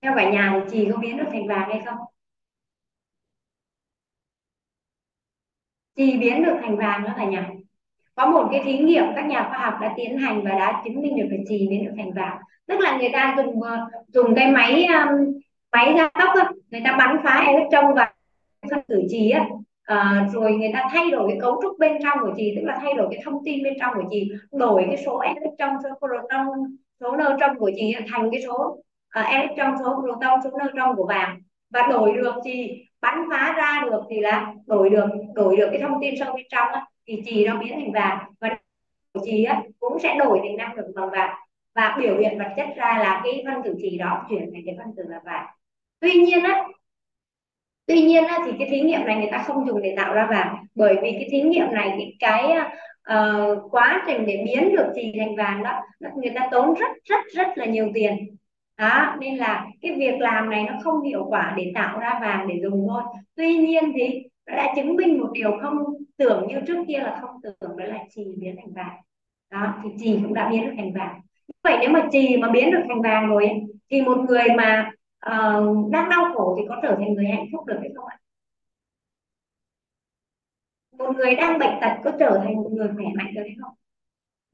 Theo 0.00 0.12
cả 0.16 0.30
nhà 0.30 0.64
thì 0.64 0.70
chì 0.70 0.90
có 0.92 0.98
biến 0.98 1.16
được 1.16 1.28
thành 1.32 1.48
vàng 1.48 1.68
hay 1.70 1.82
không? 1.86 1.98
Chì 5.96 6.18
biến 6.18 6.44
được 6.44 6.58
thành 6.62 6.76
vàng 6.76 7.04
đó 7.04 7.14
cả 7.16 7.24
nhà 7.24 7.50
có 8.16 8.26
một 8.26 8.48
cái 8.50 8.60
thí 8.64 8.78
nghiệm 8.78 9.04
các 9.16 9.26
nhà 9.26 9.46
khoa 9.48 9.58
học 9.58 9.74
đã 9.80 9.94
tiến 9.96 10.18
hành 10.18 10.44
và 10.44 10.50
đã 10.50 10.82
chứng 10.84 11.02
minh 11.02 11.16
được 11.16 11.26
cái 11.30 11.40
trì 11.48 11.66
biến 11.70 11.84
được 11.84 11.92
thành 11.96 12.12
vàng. 12.12 12.38
Tức 12.66 12.80
là 12.80 12.98
người 12.98 13.10
ta 13.12 13.34
dùng 13.36 13.62
ờ, 13.62 13.78
dùng 14.08 14.34
cái 14.34 14.50
máy 14.50 14.86
um, 14.86 15.40
máy 15.72 15.94
gia 15.96 16.08
tốc 16.08 16.48
người 16.70 16.80
ta 16.84 16.96
bắn 16.98 17.16
phá 17.24 17.44
electron 17.46 17.94
vào 17.94 18.06
phân 18.70 18.80
tử 18.88 19.02
trì 19.10 19.30
á. 19.30 19.44
À, 19.82 20.26
rồi 20.32 20.52
người 20.52 20.70
ta 20.72 20.88
thay 20.92 21.10
đổi 21.10 21.28
cái 21.28 21.38
cấu 21.40 21.60
trúc 21.62 21.78
bên 21.78 21.92
trong 22.02 22.18
của 22.20 22.32
trì 22.36 22.52
tức 22.56 22.62
là 22.64 22.78
thay 22.82 22.94
đổi 22.94 23.08
cái 23.10 23.20
thông 23.24 23.44
tin 23.44 23.64
bên 23.64 23.74
trong 23.80 23.94
của 23.94 24.08
trì 24.10 24.30
đổi 24.52 24.84
cái 24.86 24.96
số 25.06 25.18
electron 25.18 25.76
số 25.82 25.88
proton 25.98 26.46
số 27.00 27.16
neutron 27.16 27.58
của 27.58 27.70
trì 27.76 27.94
thành 28.10 28.30
cái 28.30 28.40
số 28.46 28.78
uh, 29.20 29.26
electron 29.26 29.74
số 29.80 30.02
proton 30.02 30.40
số 30.44 30.50
neutron 30.58 30.96
của 30.96 31.06
vàng. 31.06 31.40
Và 31.70 31.86
đổi 31.90 32.12
được 32.12 32.34
thì 32.44 32.84
bắn 33.00 33.18
phá 33.30 33.54
ra 33.56 33.82
được 33.90 34.00
thì 34.10 34.20
là 34.20 34.54
đổi 34.66 34.90
được 34.90 35.06
đổi 35.34 35.56
được 35.56 35.68
cái 35.72 35.80
thông 35.80 36.00
tin 36.00 36.14
sâu 36.18 36.34
bên 36.34 36.44
trong 36.50 36.68
á, 36.68 36.86
thì 37.06 37.22
trì 37.26 37.46
nó 37.46 37.58
biến 37.58 37.72
thành 37.72 37.92
vàng 37.92 38.18
và 38.40 38.58
trì 39.24 39.44
á, 39.44 39.62
cũng 39.80 39.98
sẽ 39.98 40.14
đổi 40.18 40.40
thành 40.42 40.56
năng 40.56 40.74
lượng 40.76 40.92
bằng 40.94 41.10
vàng 41.10 41.34
và 41.74 41.96
biểu 42.00 42.18
hiện 42.18 42.38
vật 42.38 42.48
chất 42.56 42.66
ra 42.76 42.98
là 42.98 43.20
cái 43.24 43.44
phân 43.46 43.62
tử 43.62 43.74
trì 43.82 43.98
đó 43.98 44.26
chuyển 44.30 44.50
thành 44.52 44.62
cái 44.66 44.76
phân 44.78 44.94
tử 44.96 45.02
là 45.08 45.20
vàng. 45.24 45.46
Tuy 46.00 46.12
nhiên 46.12 46.44
á 46.44 46.64
tuy 47.86 48.00
nhiên 48.00 48.24
á, 48.24 48.38
thì 48.46 48.52
cái 48.58 48.68
thí 48.70 48.80
nghiệm 48.80 49.04
này 49.06 49.16
người 49.16 49.28
ta 49.32 49.38
không 49.46 49.66
dùng 49.66 49.82
để 49.82 49.94
tạo 49.96 50.14
ra 50.14 50.26
vàng 50.30 50.64
bởi 50.74 50.96
vì 51.02 51.12
cái 51.12 51.28
thí 51.30 51.40
nghiệm 51.40 51.72
này 51.72 51.88
cái 51.88 52.16
cái 52.18 52.56
uh, 53.12 53.58
quá 53.70 54.04
trình 54.06 54.26
để 54.26 54.42
biến 54.46 54.76
được 54.76 54.92
trì 54.94 55.12
thành 55.18 55.36
vàng 55.36 55.62
đó 55.62 55.80
người 56.16 56.32
ta 56.34 56.48
tốn 56.50 56.74
rất 56.74 56.88
rất 57.04 57.20
rất 57.34 57.48
là 57.54 57.64
nhiều 57.66 57.90
tiền. 57.94 58.36
Đó 58.78 59.16
nên 59.20 59.36
là 59.36 59.66
cái 59.82 59.92
việc 59.92 60.14
làm 60.20 60.50
này 60.50 60.64
nó 60.64 60.72
không 60.84 61.02
hiệu 61.02 61.26
quả 61.28 61.54
để 61.56 61.72
tạo 61.74 61.98
ra 61.98 62.18
vàng 62.20 62.48
để 62.48 62.60
dùng 62.62 62.86
thôi. 62.88 63.02
Tuy 63.34 63.56
nhiên 63.56 63.92
thì 63.96 64.22
đã 64.46 64.72
chứng 64.76 64.96
minh 64.96 65.20
một 65.20 65.30
điều 65.32 65.58
không 65.62 65.78
tưởng 66.16 66.46
như 66.48 66.60
trước 66.66 66.84
kia 66.88 66.98
là 66.98 67.18
không 67.20 67.40
tưởng 67.42 67.76
đó 67.76 67.84
là 67.84 68.04
trì 68.10 68.24
biến 68.38 68.56
thành 68.56 68.72
vàng. 68.72 68.96
Đó 69.50 69.74
thì 69.82 69.90
trì 69.98 70.18
cũng 70.22 70.34
đã 70.34 70.48
biến 70.50 70.66
được 70.66 70.72
thành 70.76 70.92
vàng. 70.92 71.20
Vậy 71.64 71.76
nếu 71.80 71.90
mà 71.90 72.08
trì 72.12 72.36
mà 72.36 72.50
biến 72.50 72.70
được 72.70 72.82
thành 72.88 73.02
vàng 73.02 73.28
rồi 73.28 73.48
thì 73.90 74.02
một 74.02 74.18
người 74.28 74.44
mà 74.56 74.90
uh, 75.26 75.90
đang 75.90 76.08
đau 76.10 76.34
khổ 76.34 76.56
thì 76.58 76.66
có 76.68 76.80
trở 76.82 76.96
thành 76.98 77.14
người 77.14 77.26
hạnh 77.26 77.46
phúc 77.52 77.66
được 77.66 77.76
hay 77.80 77.90
không 77.96 78.06
ạ? 78.06 78.18
Một 80.98 81.16
người 81.16 81.34
đang 81.34 81.58
bệnh 81.58 81.78
tật 81.80 81.92
có 82.04 82.12
trở 82.18 82.40
thành 82.44 82.56
một 82.56 82.70
người 82.72 82.88
khỏe 82.96 83.06
mạnh 83.16 83.34
được 83.34 83.42
hay 83.42 83.56
không? 83.60 83.74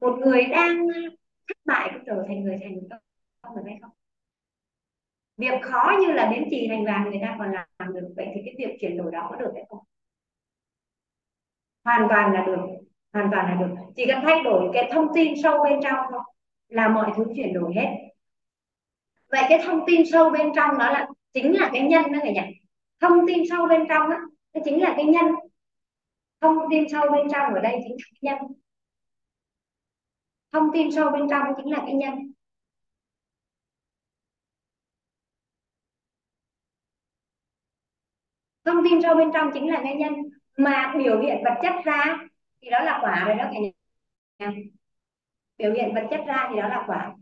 Một 0.01 0.17
người 0.19 0.45
đang 0.45 0.87
thất 1.47 1.57
bại 1.65 1.89
có 1.93 1.99
trở 2.05 2.25
thành 2.27 2.43
người 2.43 2.57
thành 2.61 2.75
công 3.43 3.55
được 3.55 3.61
hay 3.65 3.77
không? 3.81 3.91
Việc 5.37 5.61
khó 5.61 5.93
như 6.01 6.11
là 6.11 6.29
biến 6.31 6.47
trì 6.51 6.67
thành 6.69 6.85
vàng 6.85 7.09
người 7.09 7.19
ta 7.21 7.35
còn 7.39 7.51
làm 7.51 7.93
được, 7.93 8.13
vậy 8.15 8.27
thì 8.35 8.41
cái 8.45 8.55
việc 8.57 8.77
chuyển 8.79 8.97
đổi 8.97 9.11
đó 9.11 9.27
có 9.29 9.35
được 9.35 9.51
hay 9.55 9.63
không? 9.69 9.79
Hoàn 11.83 12.07
toàn 12.09 12.33
là 12.33 12.45
được, 12.45 12.59
hoàn 13.13 13.29
toàn 13.31 13.45
là 13.45 13.55
được. 13.55 13.75
Chỉ 13.95 14.05
cần 14.07 14.19
thay 14.23 14.43
đổi 14.43 14.69
cái 14.73 14.89
thông 14.93 15.07
tin 15.15 15.33
sâu 15.43 15.63
bên 15.63 15.79
trong 15.83 16.05
thôi 16.11 16.21
là 16.67 16.87
mọi 16.87 17.11
thứ 17.15 17.25
chuyển 17.35 17.53
đổi 17.53 17.73
hết. 17.75 17.89
Vậy 19.31 19.43
cái 19.49 19.59
thông 19.65 19.79
tin 19.87 20.01
sâu 20.11 20.29
bên 20.29 20.51
trong 20.55 20.77
đó 20.77 20.91
là 20.91 21.07
chính 21.33 21.59
là 21.59 21.69
cái 21.73 21.81
nhân 21.81 22.03
đó 22.11 22.19
người 22.23 22.33
nhỉ? 22.33 22.41
Thông 23.01 23.27
tin 23.27 23.43
sâu 23.49 23.67
bên 23.67 23.85
trong 23.89 24.09
đó 24.09 24.17
nó 24.53 24.61
chính 24.65 24.81
là 24.81 24.93
cái 24.95 25.05
nhân. 25.05 25.25
Thông 26.41 26.57
tin 26.71 26.89
sâu 26.89 27.11
bên 27.11 27.27
trong 27.31 27.53
ở 27.53 27.59
đây 27.59 27.79
chính 27.83 27.97
là 27.97 28.05
cái 28.11 28.19
nhân. 28.21 28.53
Thông 30.51 30.69
tin 30.73 30.91
sâu 30.91 31.11
bên 31.11 31.29
trong 31.29 31.47
chính 31.57 31.71
là 31.71 31.79
cái 31.85 31.93
nhân. 31.93 32.13
Thông 38.65 38.83
tin 38.83 39.01
sâu 39.01 39.15
bên 39.15 39.31
trong 39.33 39.51
chính 39.53 39.71
là 39.71 39.81
nguyên 39.81 39.97
nhân 39.97 40.13
mà 40.57 40.93
biểu 40.97 41.21
hiện 41.21 41.43
vật 41.43 41.59
chất 41.61 41.73
ra. 41.85 42.17
Thì 42.61 42.69
đó 42.69 42.79
là 42.83 42.99
quả 43.01 43.25
rồi 43.27 43.35
đó 43.35 43.43
cả 43.43 43.59
nhà 44.39 44.51
biểu 45.57 45.73
hiện 45.73 45.95
vật 45.95 46.07
chất 46.09 46.21
ra 46.27 46.47
thì 46.49 46.61
đó 46.61 46.67
là 46.67 46.83
quả. 46.87 47.13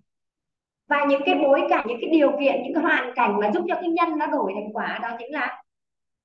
Và 0.88 1.06
những 1.06 1.22
cái 1.26 1.36
bối 1.36 1.62
cảnh, 1.70 1.86
những 1.88 1.98
cái 2.02 2.10
điều 2.10 2.32
kiện, 2.40 2.64
những 2.64 2.74
cái 2.74 2.84
hoàn 2.84 3.12
cảnh 3.16 3.40
mà 3.40 3.52
giúp 3.52 3.66
cho 3.68 3.76
cái 3.76 3.90
nhân 3.90 4.18
nó 4.18 4.28
đổi 4.28 4.52
thành 4.56 4.74
quả, 4.74 5.00
đó 5.02 5.16
chính 5.20 5.32
là, 5.32 5.64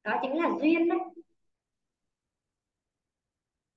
đó 0.04 0.18
chính 0.22 0.42
là 0.42 0.50
duyên 0.60 0.88
đấy. 0.88 0.98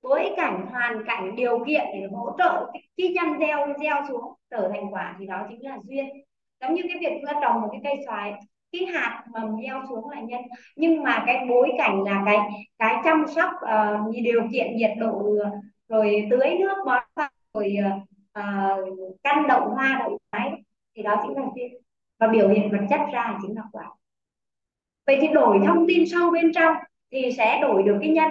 Bối 0.02 0.30
cảnh, 0.36 0.66
hoàn 0.70 1.04
cảnh, 1.06 1.36
điều 1.36 1.64
kiện 1.66 1.84
để 1.92 2.06
hỗ 2.12 2.36
trợ 2.38 2.70
cái 2.96 3.08
nhân 3.08 3.38
gieo 3.40 3.66
gieo 3.80 3.96
xuống 4.08 4.34
trở 4.50 4.70
thành 4.72 4.92
quả 4.92 5.16
thì 5.18 5.26
đó 5.26 5.46
chính 5.48 5.64
là 5.64 5.78
duyên. 5.84 6.06
Giống 6.60 6.74
như 6.74 6.82
cái 6.88 6.96
việc 7.00 7.10
chúng 7.12 7.26
ta 7.26 7.40
trồng 7.42 7.60
một 7.60 7.68
cái 7.72 7.80
cây 7.84 8.04
xoài 8.06 8.32
cái 8.72 8.86
hạt 8.86 9.24
mầm 9.32 9.56
gieo 9.62 9.82
xuống 9.88 10.10
là 10.10 10.20
nhân. 10.20 10.40
Nhưng 10.76 11.02
mà 11.02 11.22
cái 11.26 11.46
bối 11.48 11.70
cảnh 11.78 12.02
là 12.02 12.22
cái 12.26 12.38
cái 12.78 12.96
chăm 13.04 13.24
sóc 13.34 13.50
uh, 13.64 14.14
điều 14.24 14.42
kiện 14.52 14.76
nhiệt 14.76 14.90
độ 14.98 15.36
ờ, 15.42 15.50
rồi 15.88 16.26
tưới 16.30 16.56
nước 16.60 16.74
bón 16.86 17.02
rồi 17.54 17.76
uh, 18.38 19.18
căn 19.22 19.46
đậu 19.48 19.68
hoa 19.68 19.96
đậu 20.00 20.18
trái 20.32 20.50
thì 20.96 21.02
đó 21.02 21.22
chính 21.22 21.36
là 21.36 21.46
duyên 21.56 21.72
và 22.18 22.28
biểu 22.28 22.48
hiện 22.48 22.70
vật 22.72 22.86
chất 22.90 23.00
ra 23.12 23.38
chính 23.42 23.56
là 23.56 23.62
quả. 23.72 23.84
Vậy 25.06 25.18
thì 25.20 25.28
đổi 25.28 25.60
thông 25.66 25.86
tin 25.88 26.08
sâu 26.08 26.30
bên 26.30 26.52
trong 26.54 26.74
thì 27.12 27.32
sẽ 27.36 27.58
đổi 27.62 27.82
được 27.82 27.98
cái 28.00 28.10
nhân. 28.10 28.30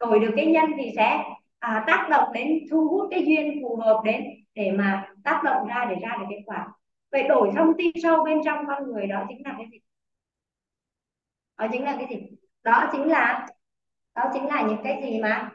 Đổi 0.00 0.20
được 0.20 0.32
cái 0.36 0.46
nhân 0.46 0.64
thì 0.78 0.90
sẽ 0.96 1.24
à, 1.58 1.84
tác 1.86 2.06
động 2.10 2.32
đến 2.32 2.58
thu 2.70 2.88
hút 2.88 3.08
cái 3.10 3.24
duyên 3.26 3.62
phù 3.62 3.76
hợp 3.76 4.02
đến 4.04 4.24
để 4.54 4.72
mà 4.72 5.08
tác 5.24 5.40
động 5.44 5.66
ra 5.66 5.86
để 5.90 5.96
ra 6.02 6.16
được 6.20 6.26
kết 6.30 6.42
quả 6.46 6.68
vậy 7.12 7.22
đổi 7.28 7.52
thông 7.56 7.72
tin 7.78 7.90
sâu 8.02 8.24
bên 8.24 8.38
trong 8.44 8.64
con 8.68 8.92
người 8.92 9.06
đó 9.06 9.24
chính 9.28 9.42
là 9.44 9.54
cái 9.58 9.66
gì? 9.72 9.78
Đó 11.58 11.66
chính 11.72 11.84
là 11.84 11.96
cái 11.98 12.06
gì? 12.10 12.36
Đó 12.62 12.88
chính 12.92 13.08
là, 13.08 13.46
đó 14.14 14.30
chính 14.34 14.46
là 14.46 14.62
những 14.68 14.80
cái 14.84 15.02
gì 15.02 15.20
mà, 15.22 15.50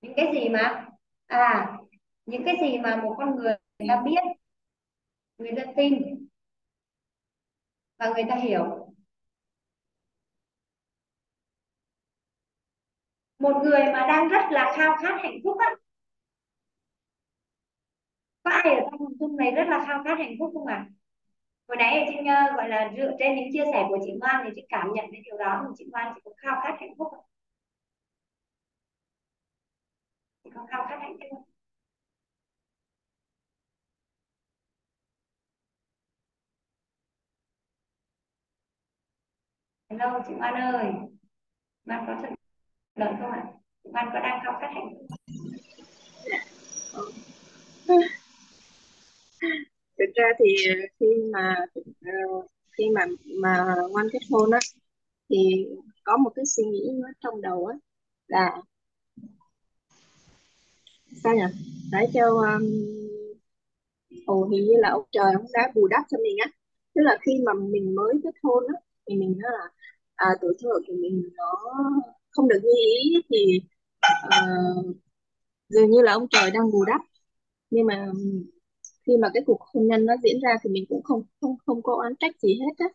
những 0.00 0.12
cái 0.16 0.30
gì 0.34 0.48
mà 0.48 0.86
à 1.26 1.76
những 2.26 2.42
cái 2.44 2.56
gì 2.60 2.78
mà 2.78 2.96
một 2.96 3.14
con 3.18 3.36
người 3.36 3.54
người 3.78 3.88
ta 3.88 4.02
biết, 4.04 4.20
người 5.38 5.52
ta 5.56 5.62
tin 5.76 6.26
và 7.98 8.12
người 8.14 8.24
ta 8.28 8.36
hiểu. 8.36 8.92
Một 13.38 13.60
người 13.64 13.80
mà 13.92 14.06
đang 14.08 14.28
rất 14.28 14.44
là 14.50 14.72
khao 14.76 14.96
khát 15.02 15.18
hạnh 15.22 15.38
phúc 15.44 15.56
á 15.58 15.74
có 18.46 18.52
ai 18.52 18.74
ở 18.76 18.82
trong 18.90 19.08
chung 19.20 19.36
này 19.36 19.50
rất 19.50 19.64
là 19.68 19.84
khao 19.86 20.04
khát 20.04 20.18
hạnh 20.18 20.34
phúc 20.38 20.50
không 20.54 20.66
ạ 20.66 20.74
à? 20.74 20.86
hồi 21.68 21.76
nãy 21.76 22.06
chị 22.08 22.16
uh, 22.20 22.26
ờ, 22.26 22.56
gọi 22.56 22.68
là 22.68 22.92
dựa 22.96 23.12
trên 23.18 23.36
những 23.36 23.48
chia 23.52 23.64
sẻ 23.72 23.86
của 23.88 23.98
chị 24.06 24.12
Ngoan 24.20 24.42
thì 24.44 24.50
chị 24.56 24.66
cảm 24.68 24.92
nhận 24.94 25.06
cái 25.12 25.20
điều 25.24 25.38
đó 25.38 25.64
thì 25.68 25.74
chị 25.78 25.86
Ngoan 25.92 26.12
chị 26.14 26.20
có 26.24 26.30
khao 26.36 26.60
khát 26.64 26.76
hạnh 26.80 26.94
phúc 26.98 27.08
không? 27.10 27.24
chị 30.44 30.50
có 30.54 30.66
khao 30.70 30.86
khát 30.88 30.98
hạnh 31.00 31.16
phúc 31.20 31.28
không? 31.30 31.42
Hello 39.90 40.20
chị 40.28 40.34
Ngoan 40.34 40.54
ơi 40.54 40.92
Ngoan 41.84 42.04
có 42.06 42.16
thật 42.22 42.28
lợi 42.94 43.14
không 43.20 43.32
ạ? 43.32 43.44
Chị 43.84 43.90
Ngoan 43.92 44.10
có 44.12 44.20
đang 44.20 44.40
khao 44.44 44.58
khát 44.60 44.70
hạnh 44.74 44.88
phúc 47.86 48.00
thực 49.98 50.14
ra 50.14 50.24
thì 50.38 50.56
khi 51.00 51.06
mà 51.32 51.56
uh, 51.80 52.46
khi 52.78 52.84
mà 52.94 53.06
mà 53.42 53.74
ngoan 53.90 54.06
kết 54.12 54.18
hôn 54.30 54.50
á 54.50 54.58
thì 55.30 55.66
có 56.04 56.16
một 56.16 56.30
cái 56.34 56.44
suy 56.46 56.64
nghĩ 56.64 56.90
nó 56.94 57.08
trong 57.20 57.40
đầu 57.42 57.66
á 57.66 57.76
là 58.26 58.62
sao 61.24 61.34
nhỉ? 61.34 61.42
Để 61.92 62.06
cho 62.14 62.26
um, 62.26 62.64
ồ 64.26 64.44
hình 64.44 64.64
như 64.64 64.74
là 64.78 64.90
ông 64.90 65.04
trời 65.12 65.32
ông 65.34 65.46
đã 65.52 65.72
bù 65.74 65.86
đắp 65.88 66.04
cho 66.10 66.18
mình 66.22 66.36
á. 66.44 66.50
Tức 66.94 67.02
là 67.02 67.18
khi 67.26 67.32
mà 67.46 67.52
mình 67.54 67.94
mới 67.94 68.14
kết 68.24 68.34
hôn 68.42 68.64
á 68.74 68.80
thì 69.08 69.16
mình 69.16 69.34
nó 69.38 69.48
là 69.50 69.70
à, 70.14 70.26
tuổi 70.40 70.54
thơ 70.62 70.70
của 70.86 70.94
mình 71.00 71.30
nó 71.36 71.52
không 72.30 72.48
được 72.48 72.58
như 72.62 72.70
ý 73.02 73.22
thì 73.30 73.60
uh, 74.26 74.96
dường 75.68 75.90
như 75.90 76.02
là 76.02 76.12
ông 76.12 76.26
trời 76.30 76.50
đang 76.50 76.70
bù 76.72 76.84
đắp. 76.84 77.00
Nhưng 77.70 77.86
mà 77.86 78.06
khi 79.06 79.12
mà 79.22 79.28
cái 79.34 79.42
cuộc 79.46 79.58
hôn 79.60 79.86
nhân 79.86 80.06
nó 80.06 80.14
diễn 80.22 80.40
ra 80.42 80.56
thì 80.62 80.70
mình 80.70 80.84
cũng 80.88 81.02
không 81.02 81.22
không 81.40 81.56
không 81.66 81.82
có 81.82 81.94
oán 82.02 82.12
trách 82.20 82.40
gì 82.40 82.54
hết 82.60 82.74
á. 82.78 82.86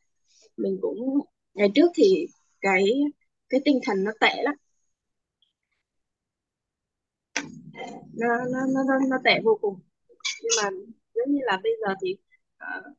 Mình 0.57 0.77
cũng 0.81 1.19
ngày 1.53 1.71
trước 1.75 1.91
thì 1.95 2.27
cái 2.61 2.85
cái 3.49 3.61
tinh 3.65 3.79
thần 3.85 4.03
nó 4.03 4.11
tệ 4.21 4.43
lắm. 4.43 4.55
Nó 8.13 8.27
nó 8.53 8.59
nó 8.73 8.83
nó, 8.87 8.93
nó 9.09 9.17
tệ 9.25 9.39
vô 9.43 9.57
cùng. 9.61 9.79
Nhưng 10.43 10.51
mà 10.63 10.69
giống 11.15 11.31
như 11.35 11.39
là 11.43 11.59
bây 11.63 11.71
giờ 11.81 11.95
thì 12.03 12.15
uh, 12.63 12.97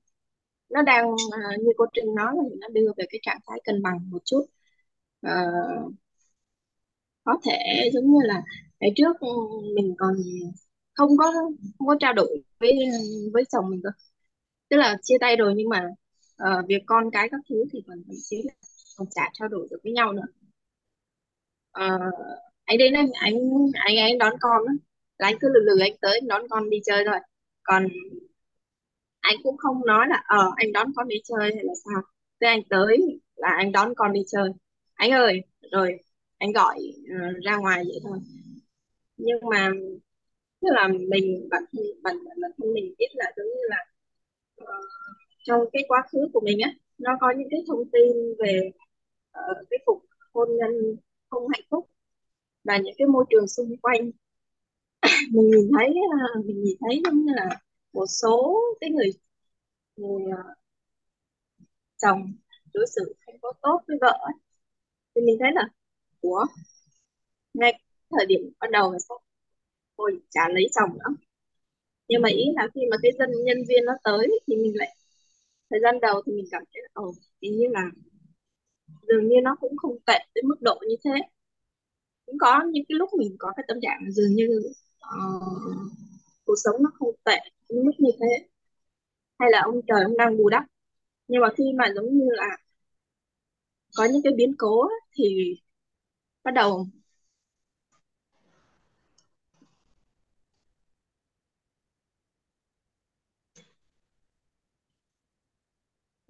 nó 0.71 0.83
đang 0.83 1.13
uh, 1.15 1.61
như 1.61 1.73
cô 1.77 1.87
Trinh 1.95 2.15
nói 2.15 2.33
là 2.37 2.43
nó 2.61 2.69
đưa 2.69 2.93
về 2.97 3.05
cái 3.11 3.21
trạng 3.23 3.41
thái 3.47 3.61
cân 3.65 3.83
bằng 3.83 4.11
một 4.11 4.23
chút. 4.25 4.47
Uh, 5.27 5.93
có 7.25 7.39
thể 7.45 7.91
giống 7.95 8.05
như 8.05 8.19
là 8.25 8.43
ngày 8.81 8.93
trước 8.97 9.17
mình 9.77 9.95
còn 9.99 10.15
không 10.95 11.17
có 11.19 11.33
không 11.79 11.89
có 11.89 11.97
trao 12.01 12.13
đổi 12.13 12.43
với 12.63 12.73
với 13.33 13.45
chồng 13.53 13.71
mình 13.71 13.81
cơ 13.85 13.91
tức 14.73 14.77
là 14.77 14.97
chia 15.03 15.19
tay 15.21 15.37
rồi 15.37 15.55
nhưng 15.57 15.69
mà 15.69 15.89
uh, 16.43 16.67
việc 16.69 16.83
con 16.87 17.11
cái 17.13 17.29
các 17.31 17.41
thứ 17.49 17.65
thì 17.73 17.83
còn 17.87 17.99
thậm 18.07 18.17
chí 18.31 18.37
là 18.45 18.53
còn 18.97 19.09
chả 19.11 19.31
trao 19.33 19.49
đổi 19.49 19.69
được 19.71 19.77
với 19.85 19.93
nhau 19.93 20.13
nữa. 20.13 20.27
Uh, 21.81 22.15
anh 22.65 22.79
đến 22.79 22.95
anh 22.95 23.09
anh 23.13 23.35
anh 23.75 23.97
anh 23.97 24.19
đón 24.19 24.35
con 24.41 24.67
á. 24.67 24.75
Là 25.19 25.29
anh 25.29 25.35
cứ 25.41 25.49
lừ 25.55 25.61
lừ 25.61 25.79
anh 25.81 25.93
tới 26.01 26.19
anh 26.21 26.29
đón 26.29 26.43
con 26.51 26.71
đi 26.71 26.77
chơi 26.85 27.05
thôi. 27.07 27.19
Còn 27.63 27.89
anh 29.21 29.37
cũng 29.43 29.57
không 29.57 29.87
nói 29.87 30.07
là 30.09 30.23
ờ 30.27 30.51
anh 30.57 30.73
đón 30.73 30.93
con 30.97 31.09
đi 31.09 31.17
chơi 31.25 31.53
hay 31.55 31.65
là 31.65 31.73
sao? 31.85 32.03
Thế 32.41 32.47
anh 32.47 32.63
tới 32.71 33.21
là 33.37 33.49
anh 33.57 33.73
đón 33.73 33.95
con 33.97 34.13
đi 34.13 34.21
chơi. 34.27 34.51
Anh 34.95 35.11
ơi 35.11 35.41
rồi 35.73 35.99
anh 36.39 36.53
gọi 36.53 36.79
uh, 37.03 37.45
ra 37.45 37.57
ngoài 37.57 37.85
vậy 37.85 38.01
thôi. 38.05 38.19
Nhưng 39.17 39.39
mà 39.51 39.71
tức 40.63 40.69
là 40.73 40.89
mình 40.89 41.49
bản 41.51 41.63
thân 41.73 41.85
bản 42.03 42.17
bản 42.25 42.51
thân 42.59 42.73
mình 42.75 42.95
biết 42.99 43.07
là 43.15 43.33
giống 43.37 43.47
như 43.47 43.63
là 43.69 43.85
uh, 44.63 44.85
trong 45.45 45.61
cái 45.73 45.83
quá 45.89 46.03
khứ 46.13 46.19
của 46.33 46.41
mình 46.41 46.59
á 46.61 46.73
nó 46.99 47.13
có 47.21 47.33
những 47.39 47.49
cái 47.51 47.61
thông 47.69 47.91
tin 47.93 48.13
về 48.39 48.71
uh, 49.39 49.67
cái 49.71 49.79
cuộc 49.87 50.03
hôn 50.35 50.49
nhân 50.57 50.97
không 51.31 51.49
hạnh 51.49 51.67
phúc 51.71 51.91
và 52.65 52.77
những 52.79 52.95
cái 52.99 53.07
môi 53.09 53.25
trường 53.31 53.49
xung 53.49 53.77
quanh 53.83 54.11
mình 55.33 55.51
nhìn 55.51 55.71
thấy 55.79 55.89
uh, 56.39 56.47
mình 56.47 56.63
nhìn 56.63 56.77
thấy 56.81 57.03
giống 57.05 57.25
như 57.25 57.33
là 57.37 57.61
một 57.93 58.07
số 58.07 58.61
cái 58.81 58.91
người 58.91 59.11
người 59.97 60.23
uh, 60.27 60.57
chồng 61.97 62.33
đối 62.75 62.87
xử 62.97 63.15
không 63.27 63.37
có 63.43 63.53
tốt 63.63 63.81
với 63.89 63.97
vợ 64.01 64.19
ấy. 64.21 64.35
thì 65.15 65.21
mình 65.23 65.37
thấy 65.41 65.51
là 65.55 65.69
của 66.21 66.45
ngay 67.55 67.81
thời 68.11 68.27
điểm 68.27 68.41
ban 68.61 68.73
đầu 68.73 68.93
là 68.93 68.99
sao 69.09 69.21
thôi 70.03 70.21
chả 70.31 70.49
lấy 70.49 70.67
chồng 70.75 70.99
nữa. 70.99 71.15
Nhưng 72.09 72.23
mà 72.23 72.29
ý 72.29 72.45
là 72.57 72.69
khi 72.75 72.81
mà 72.91 72.97
cái 73.03 73.13
dân 73.19 73.31
nhân 73.45 73.59
viên 73.69 73.85
nó 73.85 73.93
tới 74.05 74.41
thì 74.47 74.57
mình 74.57 74.73
lại 74.77 74.97
thời 75.71 75.81
gian 75.83 76.01
đầu 76.01 76.23
thì 76.27 76.33
mình 76.33 76.45
cảm 76.51 76.63
thấy 76.75 76.83
ồ 76.93 77.15
hình 77.43 77.59
như 77.59 77.67
là 77.71 77.91
dường 79.09 79.29
như 79.29 79.37
nó 79.43 79.57
cũng 79.61 79.77
không 79.77 79.99
tệ 80.07 80.19
đến 80.35 80.49
mức 80.49 80.57
độ 80.61 80.79
như 80.89 80.97
thế. 81.05 81.11
Cũng 82.27 82.39
có 82.39 82.63
những 82.73 82.85
cái 82.89 82.97
lúc 82.99 83.11
mình 83.19 83.37
có 83.39 83.53
cái 83.57 83.65
tâm 83.69 83.77
trạng 83.83 84.13
dường 84.13 84.35
như 84.35 84.49
uh, 84.99 85.77
cuộc 86.45 86.57
sống 86.65 86.83
nó 86.83 86.91
không 86.95 87.15
tệ 87.25 87.39
đến 87.71 87.87
mức 87.87 87.93
như 87.99 88.11
thế. 88.21 88.47
Hay 89.39 89.51
là 89.53 89.61
ông 89.65 89.81
trời 89.87 90.03
ông 90.05 90.17
đang 90.17 90.37
bù 90.39 90.49
đắp. 90.49 90.65
Nhưng 91.29 91.41
mà 91.43 91.49
khi 91.57 91.65
mà 91.79 91.85
giống 91.95 92.19
như 92.19 92.27
là 92.31 92.57
có 93.97 94.05
những 94.13 94.23
cái 94.25 94.33
biến 94.37 94.55
cố 94.59 94.89
thì 95.15 95.55
bắt 96.45 96.51
đầu 96.55 96.87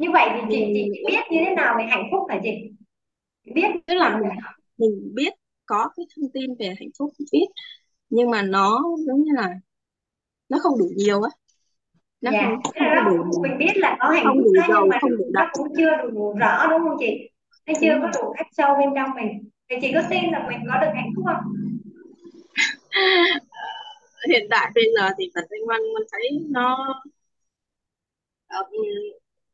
như 0.03 0.11
vậy 0.12 0.29
thì 0.35 0.41
chị 0.51 0.73
chị 0.75 1.05
biết 1.07 1.23
như 1.31 1.38
thế 1.47 1.55
nào 1.55 1.75
về 1.79 1.85
hạnh 1.91 2.09
phúc 2.11 2.23
hả 2.29 2.41
chị? 2.43 2.51
Biết. 3.55 3.69
Tức 3.87 3.95
là 3.95 4.19
mình, 4.19 4.31
mình 4.79 5.15
biết 5.15 5.33
có 5.67 5.88
cái 5.97 6.07
thông 6.17 6.31
tin 6.35 6.55
về 6.59 6.67
hạnh 6.67 6.88
phúc 6.99 7.12
biết. 7.33 7.47
Nhưng 8.11 8.31
mà 8.31 8.43
nó 8.43 8.83
giống 9.07 9.23
như 9.23 9.33
là 9.35 9.49
nó 10.49 10.59
không 10.62 10.79
đủ 10.79 10.87
nhiều 10.97 11.23
á. 11.23 11.31
Nó 12.21 12.31
dạ. 12.33 12.43
không, 12.43 12.62
không 12.62 12.95
đó, 12.95 13.03
đủ 13.11 13.43
mình 13.43 13.59
biết 13.59 13.73
là 13.75 13.97
có 14.01 14.09
hạnh 14.09 14.25
phúc 14.35 14.53
đó 14.57 14.62
nhưng 14.69 14.88
mà 14.88 14.99
không 15.01 15.17
đủ 15.17 15.25
nó 15.33 15.51
cũng 15.53 15.69
chưa 15.77 15.97
đủ 15.97 16.35
rõ 16.38 16.67
đúng 16.71 16.81
không 16.81 16.97
chị? 16.99 17.31
Nó 17.67 17.73
chưa 17.81 17.99
có 18.03 18.11
đủ 18.15 18.33
khắc 18.37 18.47
sâu 18.53 18.75
bên 18.79 18.88
trong 18.95 19.11
mình. 19.15 19.51
Thì 19.71 19.77
chị 19.81 19.93
có 19.95 20.03
tin 20.11 20.25
là 20.31 20.49
mình 20.49 20.61
có 20.69 20.81
được 20.81 20.91
hạnh 20.95 21.11
phúc 21.17 21.25
không? 21.27 21.45
Hiện 24.29 24.47
tại 24.51 24.71
bây 24.75 24.85
giờ 24.97 25.09
thì 25.19 25.31
bản 25.35 25.45
thân 25.51 25.61
văn 25.69 25.81
văn 25.95 26.03
thấy 26.12 26.31
nó 26.51 27.03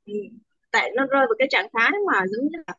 Ừ. 0.08 0.14
tại 0.70 0.90
nó 0.96 1.06
rơi 1.06 1.26
vào 1.26 1.34
cái 1.38 1.48
trạng 1.50 1.68
thái 1.72 1.90
mà 2.06 2.26
giống 2.26 2.46
như 2.46 2.58
là 2.66 2.74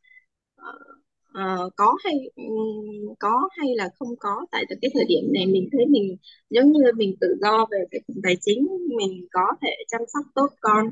uh, 1.65 1.73
có 1.75 1.97
hay 2.03 2.13
um, 2.35 3.13
có 3.19 3.49
hay 3.51 3.75
là 3.75 3.89
không 3.99 4.15
có 4.19 4.45
tại 4.51 4.65
từ 4.69 4.75
cái 4.81 4.91
thời 4.93 5.05
điểm 5.07 5.33
này 5.33 5.45
mình 5.45 5.69
thấy 5.71 5.85
mình 5.85 6.17
giống 6.49 6.71
như 6.71 6.79
mình 6.95 7.15
tự 7.21 7.35
do 7.41 7.65
về 7.71 7.77
cái 7.91 8.01
phần 8.07 8.17
tài 8.23 8.37
chính 8.41 8.67
mình 8.97 9.27
có 9.31 9.45
thể 9.61 9.69
chăm 9.87 10.01
sóc 10.13 10.25
tốt 10.35 10.47
con 10.61 10.91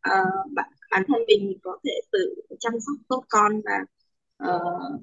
ờ, 0.00 0.20
uh, 0.20 0.52
bản, 0.52 0.70
bản 0.90 1.02
thân 1.08 1.18
mình 1.28 1.58
có 1.62 1.78
thể 1.84 2.00
tự 2.12 2.34
chăm 2.60 2.72
sóc 2.72 2.96
tốt 3.08 3.24
con 3.28 3.60
và 3.64 3.78
uh, 4.54 5.00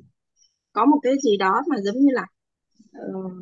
có 0.73 0.85
một 0.85 0.99
cái 1.03 1.13
gì 1.23 1.37
đó 1.37 1.61
mà 1.67 1.75
giống 1.81 1.99
như 1.99 2.11
là 2.13 2.25
uh, 3.07 3.33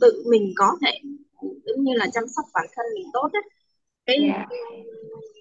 tự 0.00 0.24
mình 0.30 0.52
có 0.56 0.78
thể 0.80 1.00
giống 1.40 1.84
như 1.84 1.92
là 1.94 2.06
chăm 2.12 2.24
sóc 2.36 2.44
bản 2.54 2.66
thân 2.76 2.86
mình 2.94 3.06
tốt 3.12 3.28
ấy. 3.32 3.42
cái 4.06 4.16
yeah. 4.16 4.48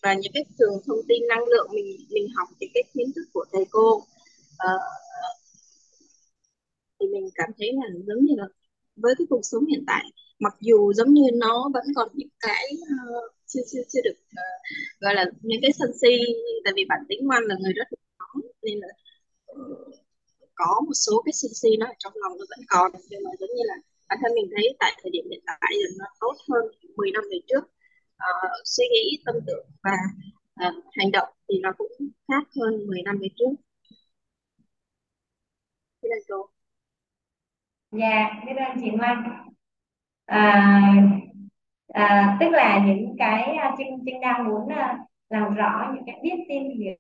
Và 0.03 0.13
những 0.13 0.31
cái 0.33 0.45
trường 0.59 0.73
thông 0.85 1.01
tin 1.07 1.27
năng 1.27 1.43
lượng 1.43 1.67
mình 1.71 1.97
mình 2.09 2.27
học 2.35 2.49
những 2.59 2.69
cái 2.73 2.83
kiến 2.93 3.11
thức 3.15 3.25
của 3.33 3.45
thầy 3.51 3.65
cô 3.71 3.95
uh, 3.95 4.81
thì 6.99 7.07
mình 7.07 7.29
cảm 7.35 7.49
thấy 7.57 7.71
là 7.73 7.87
giống 8.07 8.25
như 8.25 8.33
là 8.37 8.45
với 8.95 9.13
cái 9.17 9.27
cuộc 9.29 9.41
sống 9.43 9.65
hiện 9.65 9.83
tại 9.87 10.03
mặc 10.39 10.55
dù 10.59 10.93
giống 10.93 11.13
như 11.13 11.23
nó 11.33 11.69
vẫn 11.73 11.83
còn 11.95 12.09
những 12.13 12.29
cái 12.39 12.65
uh, 12.73 13.33
chưa 13.47 13.61
chưa 13.71 13.81
chưa 13.89 14.01
được 14.03 14.17
uh, 14.31 14.61
gọi 14.99 15.13
là 15.13 15.25
những 15.41 15.61
cái 15.61 15.71
sân 15.79 15.91
si 16.01 16.17
tại 16.63 16.73
vì 16.75 16.85
bản 16.89 16.99
tính 17.09 17.19
ngoan 17.27 17.43
là 17.43 17.55
người 17.59 17.73
rất 17.73 17.87
nóng 18.19 18.41
nên 18.61 18.79
là 18.79 18.87
uh, 19.51 19.95
có 20.59 20.81
một 20.87 20.97
số 21.05 21.21
cái 21.25 21.33
sân 21.33 21.51
si 21.59 21.69
nó 21.79 21.85
ở 21.85 21.95
trong 21.99 22.13
lòng 22.15 22.33
nó 22.39 22.45
vẫn 22.49 22.61
còn. 22.73 22.91
Nhưng 23.09 23.23
mà 23.25 23.31
giống 23.39 23.49
như 23.55 23.63
là 23.71 23.75
bản 24.09 24.17
thân 24.21 24.31
mình 24.35 24.47
thấy 24.55 24.65
tại 24.79 24.91
thời 25.01 25.11
điểm 25.11 25.25
hiện 25.31 25.43
tại 25.45 25.71
thì 25.71 25.81
nó 25.99 26.05
tốt 26.19 26.35
hơn 26.49 26.63
10 26.95 27.11
năm 27.11 27.23
về 27.31 27.39
trước 27.47 27.63
uh, 28.23 28.51
suy 28.65 28.83
nghĩ 28.93 29.23
tâm 29.25 29.35
tưởng 29.47 29.67
và 29.83 29.91
uh, 30.67 30.83
hành 30.97 31.11
động 31.11 31.29
thì 31.49 31.59
nó 31.63 31.71
cũng 31.77 31.91
khác 32.27 32.43
hơn 32.55 32.87
10 32.87 33.01
năm 33.05 33.17
về 33.21 33.27
trước 33.35 33.55
thế 36.01 36.09
là 36.09 36.17
chỗ 36.27 36.47
Dạ, 37.91 38.41
biết 38.45 38.53
ơn 38.57 38.77
chị 38.81 38.89
Ngoan. 38.91 39.23
À, 40.25 40.93
à, 41.87 42.37
tức 42.39 42.49
là 42.49 42.85
những 42.87 43.15
cái 43.17 43.43
à, 43.43 43.75
Trinh 43.77 43.99
Trinh 44.05 44.21
đang 44.21 44.45
muốn 44.47 44.69
à, 44.69 44.97
làm 45.29 45.53
rõ 45.55 45.91
những 45.95 46.03
cái 46.05 46.19
biết 46.23 46.45
tin 46.49 46.63
hiểu 46.69 46.95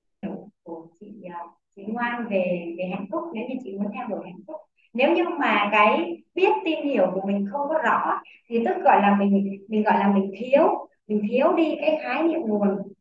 của 0.63 0.87
chị 0.99 1.07
à, 1.33 1.39
chị 1.75 1.83
Ngoan 1.87 2.27
về 2.29 2.75
về 2.77 2.83
hạnh 2.91 3.05
phúc 3.11 3.23
nếu 3.33 3.43
như 3.49 3.55
chị 3.63 3.77
muốn 3.77 3.91
theo 3.95 4.07
đuổi 4.07 4.19
hạnh 4.25 4.41
phúc. 4.47 4.55
Nếu 4.93 5.13
như 5.15 5.23
mà 5.39 5.69
cái 5.71 6.17
biết 6.35 6.49
tin 6.65 6.83
hiểu 6.85 7.11
của 7.13 7.21
mình 7.27 7.47
không 7.51 7.69
có 7.69 7.79
rõ 7.83 8.19
thì 8.49 8.63
tức 8.65 8.73
gọi 8.83 9.01
là 9.01 9.15
mình 9.19 9.65
mình 9.69 9.83
gọi 9.83 9.99
là 9.99 10.11
mình 10.15 10.31
thiếu 10.39 10.88
mình 11.09 11.21
thiếu 11.29 11.53
đi 11.53 11.75
cái 11.81 11.99
khái 12.03 12.23
niệm 12.23 12.39
nguồn 12.39 12.93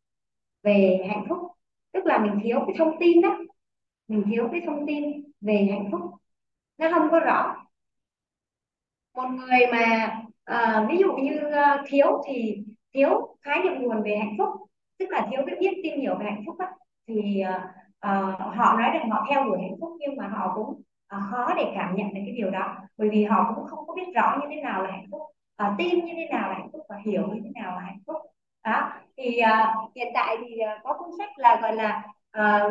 về 0.62 1.06
hạnh 1.08 1.26
phúc. 1.28 1.38
Tức 1.92 2.06
là 2.06 2.18
mình 2.18 2.40
thiếu 2.44 2.60
cái 2.66 2.76
thông 2.78 2.98
tin 3.00 3.20
đó. 3.20 3.38
Mình 4.08 4.22
thiếu 4.30 4.48
cái 4.52 4.60
thông 4.66 4.86
tin 4.86 5.22
về 5.40 5.68
hạnh 5.70 5.88
phúc. 5.92 6.00
Nó 6.78 6.90
không 6.94 7.08
có 7.10 7.20
rõ. 7.20 7.56
Một 9.14 9.28
người 9.28 9.66
mà 9.72 10.16
uh, 10.52 10.90
ví 10.90 10.96
dụ 10.98 11.12
như 11.12 11.40
uh, 11.48 11.80
thiếu 11.86 12.22
thì 12.26 12.64
thiếu 12.94 13.36
khái 13.40 13.62
niệm 13.62 13.82
nguồn 13.82 14.02
về 14.02 14.16
hạnh 14.16 14.34
phúc 14.38 14.48
tức 14.98 15.10
là 15.10 15.28
thiếu 15.30 15.42
cái 15.46 15.56
biết 15.60 15.80
tìm 15.82 16.00
hiểu 16.00 16.14
về 16.18 16.24
hạnh 16.24 16.42
phúc 16.46 16.56
đó, 16.58 16.66
thì 17.06 17.42
uh, 17.48 18.56
họ 18.56 18.78
nói 18.78 18.90
rằng 18.94 19.10
họ 19.10 19.26
theo 19.30 19.44
đuổi 19.44 19.58
hạnh 19.60 19.76
phúc 19.80 19.92
nhưng 19.98 20.16
mà 20.16 20.28
họ 20.28 20.52
cũng 20.54 20.68
uh, 21.16 21.22
khó 21.30 21.54
để 21.56 21.72
cảm 21.74 21.94
nhận 21.96 22.14
được 22.14 22.20
cái 22.26 22.34
điều 22.36 22.50
đó. 22.50 22.76
Bởi 22.98 23.08
vì 23.08 23.24
họ 23.24 23.52
cũng 23.54 23.64
không 23.64 23.86
có 23.86 23.94
biết 23.94 24.12
rõ 24.14 24.38
như 24.40 24.46
thế 24.50 24.62
nào 24.62 24.82
là 24.82 24.90
hạnh 24.90 25.06
phúc 25.10 25.22
à, 25.58 25.74
tin 25.78 26.04
như 26.04 26.12
thế 26.16 26.28
nào 26.30 26.48
là 26.48 26.54
hạnh 26.54 26.68
phúc 26.72 26.82
và 26.88 26.96
hiểu 27.06 27.26
như 27.26 27.40
thế 27.44 27.50
nào 27.60 27.74
là 27.74 27.80
hạnh 27.80 28.00
phúc? 28.06 28.16
Đó 28.64 28.92
thì 29.16 29.38
à, 29.38 29.74
hiện 29.96 30.08
tại 30.14 30.36
thì 30.40 30.58
ờ, 30.58 30.78
có 30.84 30.92
cuốn 30.98 31.08
sách 31.18 31.38
là 31.38 31.58
gọi 31.62 31.76
là 31.76 32.02
à, 32.30 32.68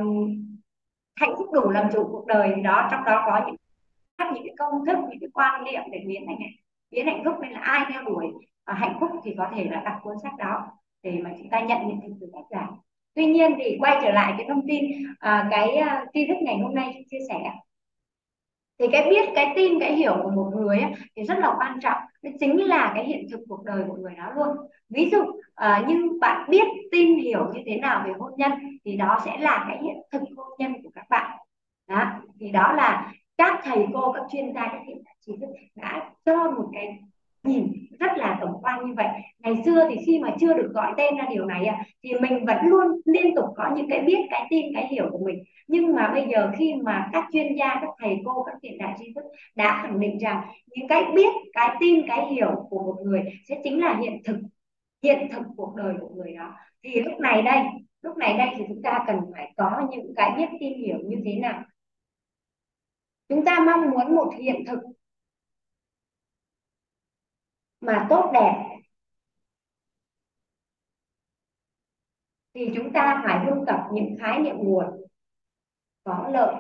hạnh 1.16 1.34
phúc 1.38 1.48
đủ 1.54 1.70
làm 1.70 1.88
chủ 1.94 2.08
cuộc 2.12 2.26
đời 2.26 2.52
thì 2.56 2.62
đó. 2.62 2.88
Trong 2.92 3.04
đó 3.04 3.24
có 3.26 3.42
những 3.48 3.56
những 4.34 4.44
cái 4.44 4.56
công 4.58 4.86
thức 4.86 4.98
những 5.10 5.20
cái 5.20 5.30
quan 5.34 5.64
niệm 5.64 5.82
để 5.92 6.04
biến 6.08 6.24
thành 6.28 6.38
biến 6.92 7.06
hạnh 7.06 7.22
phúc 7.26 7.36
nên 7.42 7.52
là 7.52 7.60
ai 7.60 7.86
theo 7.92 8.04
đuổi 8.04 8.28
à, 8.66 8.74
hạnh 8.74 8.98
phúc 9.00 9.10
thì 9.24 9.36
có 9.38 9.50
thể 9.56 9.64
là 9.72 9.82
đọc 9.86 9.96
cuốn 10.04 10.16
sách 10.24 10.34
đó 10.38 10.68
để 11.04 11.20
mà 11.24 11.32
chúng 11.38 11.50
ta 11.50 11.60
nhận 11.60 11.88
những 11.88 12.02
thực 12.02 12.14
từ 12.22 12.28
tác 12.34 12.44
giả. 12.52 12.68
Tuy 13.16 13.26
nhiên 13.26 13.56
thì 13.58 13.78
quay 13.80 14.00
trở 14.04 14.12
lại 14.12 14.34
cái 14.38 14.46
thông 14.50 14.68
tin 14.68 14.86
à, 15.20 15.48
cái 15.52 15.78
uh, 15.82 16.10
tri 16.14 16.28
thức 16.28 16.38
ngày 16.42 16.60
hôm 16.60 16.76
nay 16.76 17.04
chia 17.12 17.20
sẻ 17.30 17.52
thì 18.80 18.86
cái 18.92 19.10
biết 19.10 19.30
cái 19.36 19.54
tin 19.56 19.80
cái 19.80 19.96
hiểu 19.96 20.16
của 20.24 20.32
một 20.32 20.52
người 20.56 20.80
ấy, 20.80 20.92
thì 21.16 21.24
rất 21.24 21.40
là 21.40 21.56
quan 21.58 21.80
trọng. 21.82 21.98
Nó 22.22 22.32
chính 22.40 22.66
là 22.66 22.92
cái 22.96 23.06
hiện 23.06 23.28
thực 23.32 23.40
cuộc 23.50 23.64
đời 23.64 23.84
của 23.88 23.96
người 23.96 24.16
đó 24.18 24.32
luôn. 24.36 24.58
Ví 24.90 25.10
dụ 25.10 25.20
ờ, 25.54 25.78
uh, 25.82 25.88
như 25.88 26.18
bạn 26.22 26.50
biết 26.50 26.68
tin 26.92 27.20
hiểu 27.20 27.52
như 27.54 27.62
thế 27.66 27.78
nào 27.78 28.04
về 28.08 28.14
hôn 28.20 28.32
nhân 28.38 28.52
thì 28.86 28.98
đó 28.98 29.20
sẽ 29.26 29.38
là 29.38 29.66
cái 29.68 29.80
hiện 29.84 29.96
thực 30.12 30.22
hôn 30.38 30.48
nhân 30.60 30.74
của 30.84 30.90
các 30.96 31.06
bạn. 31.10 31.38
Đó 31.88 32.04
thì 32.40 32.52
đó 32.52 32.74
là 32.74 33.14
các 33.38 33.60
thầy 33.64 33.86
cô 33.94 34.12
các 34.12 34.24
chuyên 34.32 34.54
gia 34.54 34.62
các 34.62 34.82
hiện 34.88 35.04
trí 35.26 35.38
thức 35.38 35.50
đã 35.76 36.12
cho 36.26 36.52
một 36.52 36.70
cái 36.74 37.00
nhìn, 37.44 37.68
rất 38.00 38.18
là 38.18 38.38
tổng 38.42 38.62
quan 38.62 38.88
như 38.88 38.94
vậy. 38.98 39.08
Ngày 39.40 39.54
xưa 39.66 39.88
thì 39.90 39.96
khi 40.06 40.20
mà 40.20 40.36
chưa 40.40 40.54
được 40.54 40.72
gọi 40.74 40.94
tên 40.98 41.18
ra 41.18 41.26
điều 41.30 41.46
này 41.46 41.68
thì 42.04 42.14
mình 42.22 42.46
vẫn 42.46 42.58
luôn 42.64 42.88
liên 43.06 43.36
tục 43.36 43.46
có 43.56 43.72
những 43.76 43.90
cái 43.90 44.02
biết, 44.02 44.18
cái 44.30 44.48
tin, 44.50 44.66
cái 44.74 44.88
hiểu 44.88 45.10
của 45.12 45.26
mình. 45.26 45.44
Nhưng 45.68 45.96
mà 45.96 46.12
bây 46.14 46.28
giờ 46.32 46.52
khi 46.58 46.74
mà 46.84 47.10
các 47.14 47.26
chuyên 47.34 47.56
gia, 47.56 47.76
các 47.82 47.90
thầy 48.00 48.18
cô, 48.26 48.44
các 48.44 48.56
hiện 48.64 48.78
đại 48.78 48.94
tri 49.00 49.14
thức 49.16 49.24
đã 49.56 49.80
khẳng 49.84 50.00
định 50.00 50.18
rằng 50.18 50.42
những 50.76 50.88
cái 50.88 51.04
biết, 51.16 51.30
cái 51.54 51.76
tin, 51.80 52.08
cái 52.08 52.26
hiểu 52.32 52.68
của 52.70 52.80
một 52.80 52.96
người 53.04 53.24
sẽ 53.50 53.62
chính 53.64 53.80
là 53.80 53.98
hiện 54.02 54.22
thực 54.26 54.38
hiện 55.04 55.28
thực 55.32 55.44
cuộc 55.58 55.76
đời 55.76 55.94
của 56.02 56.10
người 56.10 56.34
đó. 56.34 56.54
Thì 56.84 57.02
lúc 57.02 57.20
này 57.20 57.42
đây, 57.42 57.64
lúc 58.02 58.18
này 58.18 58.38
đây 58.38 58.48
thì 58.58 58.64
chúng 58.68 58.82
ta 58.82 59.04
cần 59.08 59.20
phải 59.34 59.54
có 59.58 59.88
những 59.92 60.14
cái 60.16 60.32
biết, 60.38 60.46
tin 60.60 60.78
hiểu 60.78 60.98
như 61.06 61.18
thế 61.26 61.40
nào? 61.42 61.64
Chúng 63.30 63.46
ta 63.46 63.60
mong 63.60 63.90
muốn 63.92 64.16
một 64.16 64.34
hiện 64.40 64.66
thực 64.68 64.80
mà 67.82 68.08
tốt 68.10 68.32
đẹp 68.34 68.64
thì 72.54 72.72
chúng 72.76 72.94
ta 72.94 73.22
phải 73.26 73.46
vun 73.46 73.66
tập 73.66 73.80
những 73.94 74.16
khái 74.20 74.40
niệm 74.40 74.56
nguồn 74.58 74.86
có 76.04 76.30
lợi. 76.34 76.56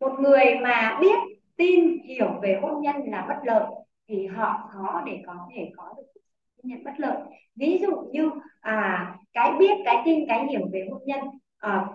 Một 0.00 0.12
người 0.20 0.44
mà 0.62 0.98
biết 1.00 1.18
tin 1.56 2.02
hiểu 2.04 2.40
về 2.42 2.58
hôn 2.62 2.82
nhân 2.82 2.96
là 3.06 3.26
bất 3.28 3.38
lợi 3.44 3.64
thì 4.08 4.26
họ 4.26 4.68
khó 4.72 5.02
để 5.06 5.22
có 5.26 5.48
thể 5.54 5.70
có 5.76 5.94
được 5.96 6.20
hôn 6.56 6.62
nhân 6.62 6.84
bất 6.84 6.94
lợi. 6.96 7.16
Ví 7.56 7.78
dụ 7.82 8.10
như 8.12 8.30
à 8.60 9.14
cái 9.32 9.52
biết 9.58 9.72
cái 9.84 9.96
tin 10.04 10.24
cái 10.28 10.46
hiểu 10.46 10.68
về 10.72 10.88
hôn 10.90 11.02
nhân 11.06 11.20
à, 11.58 11.86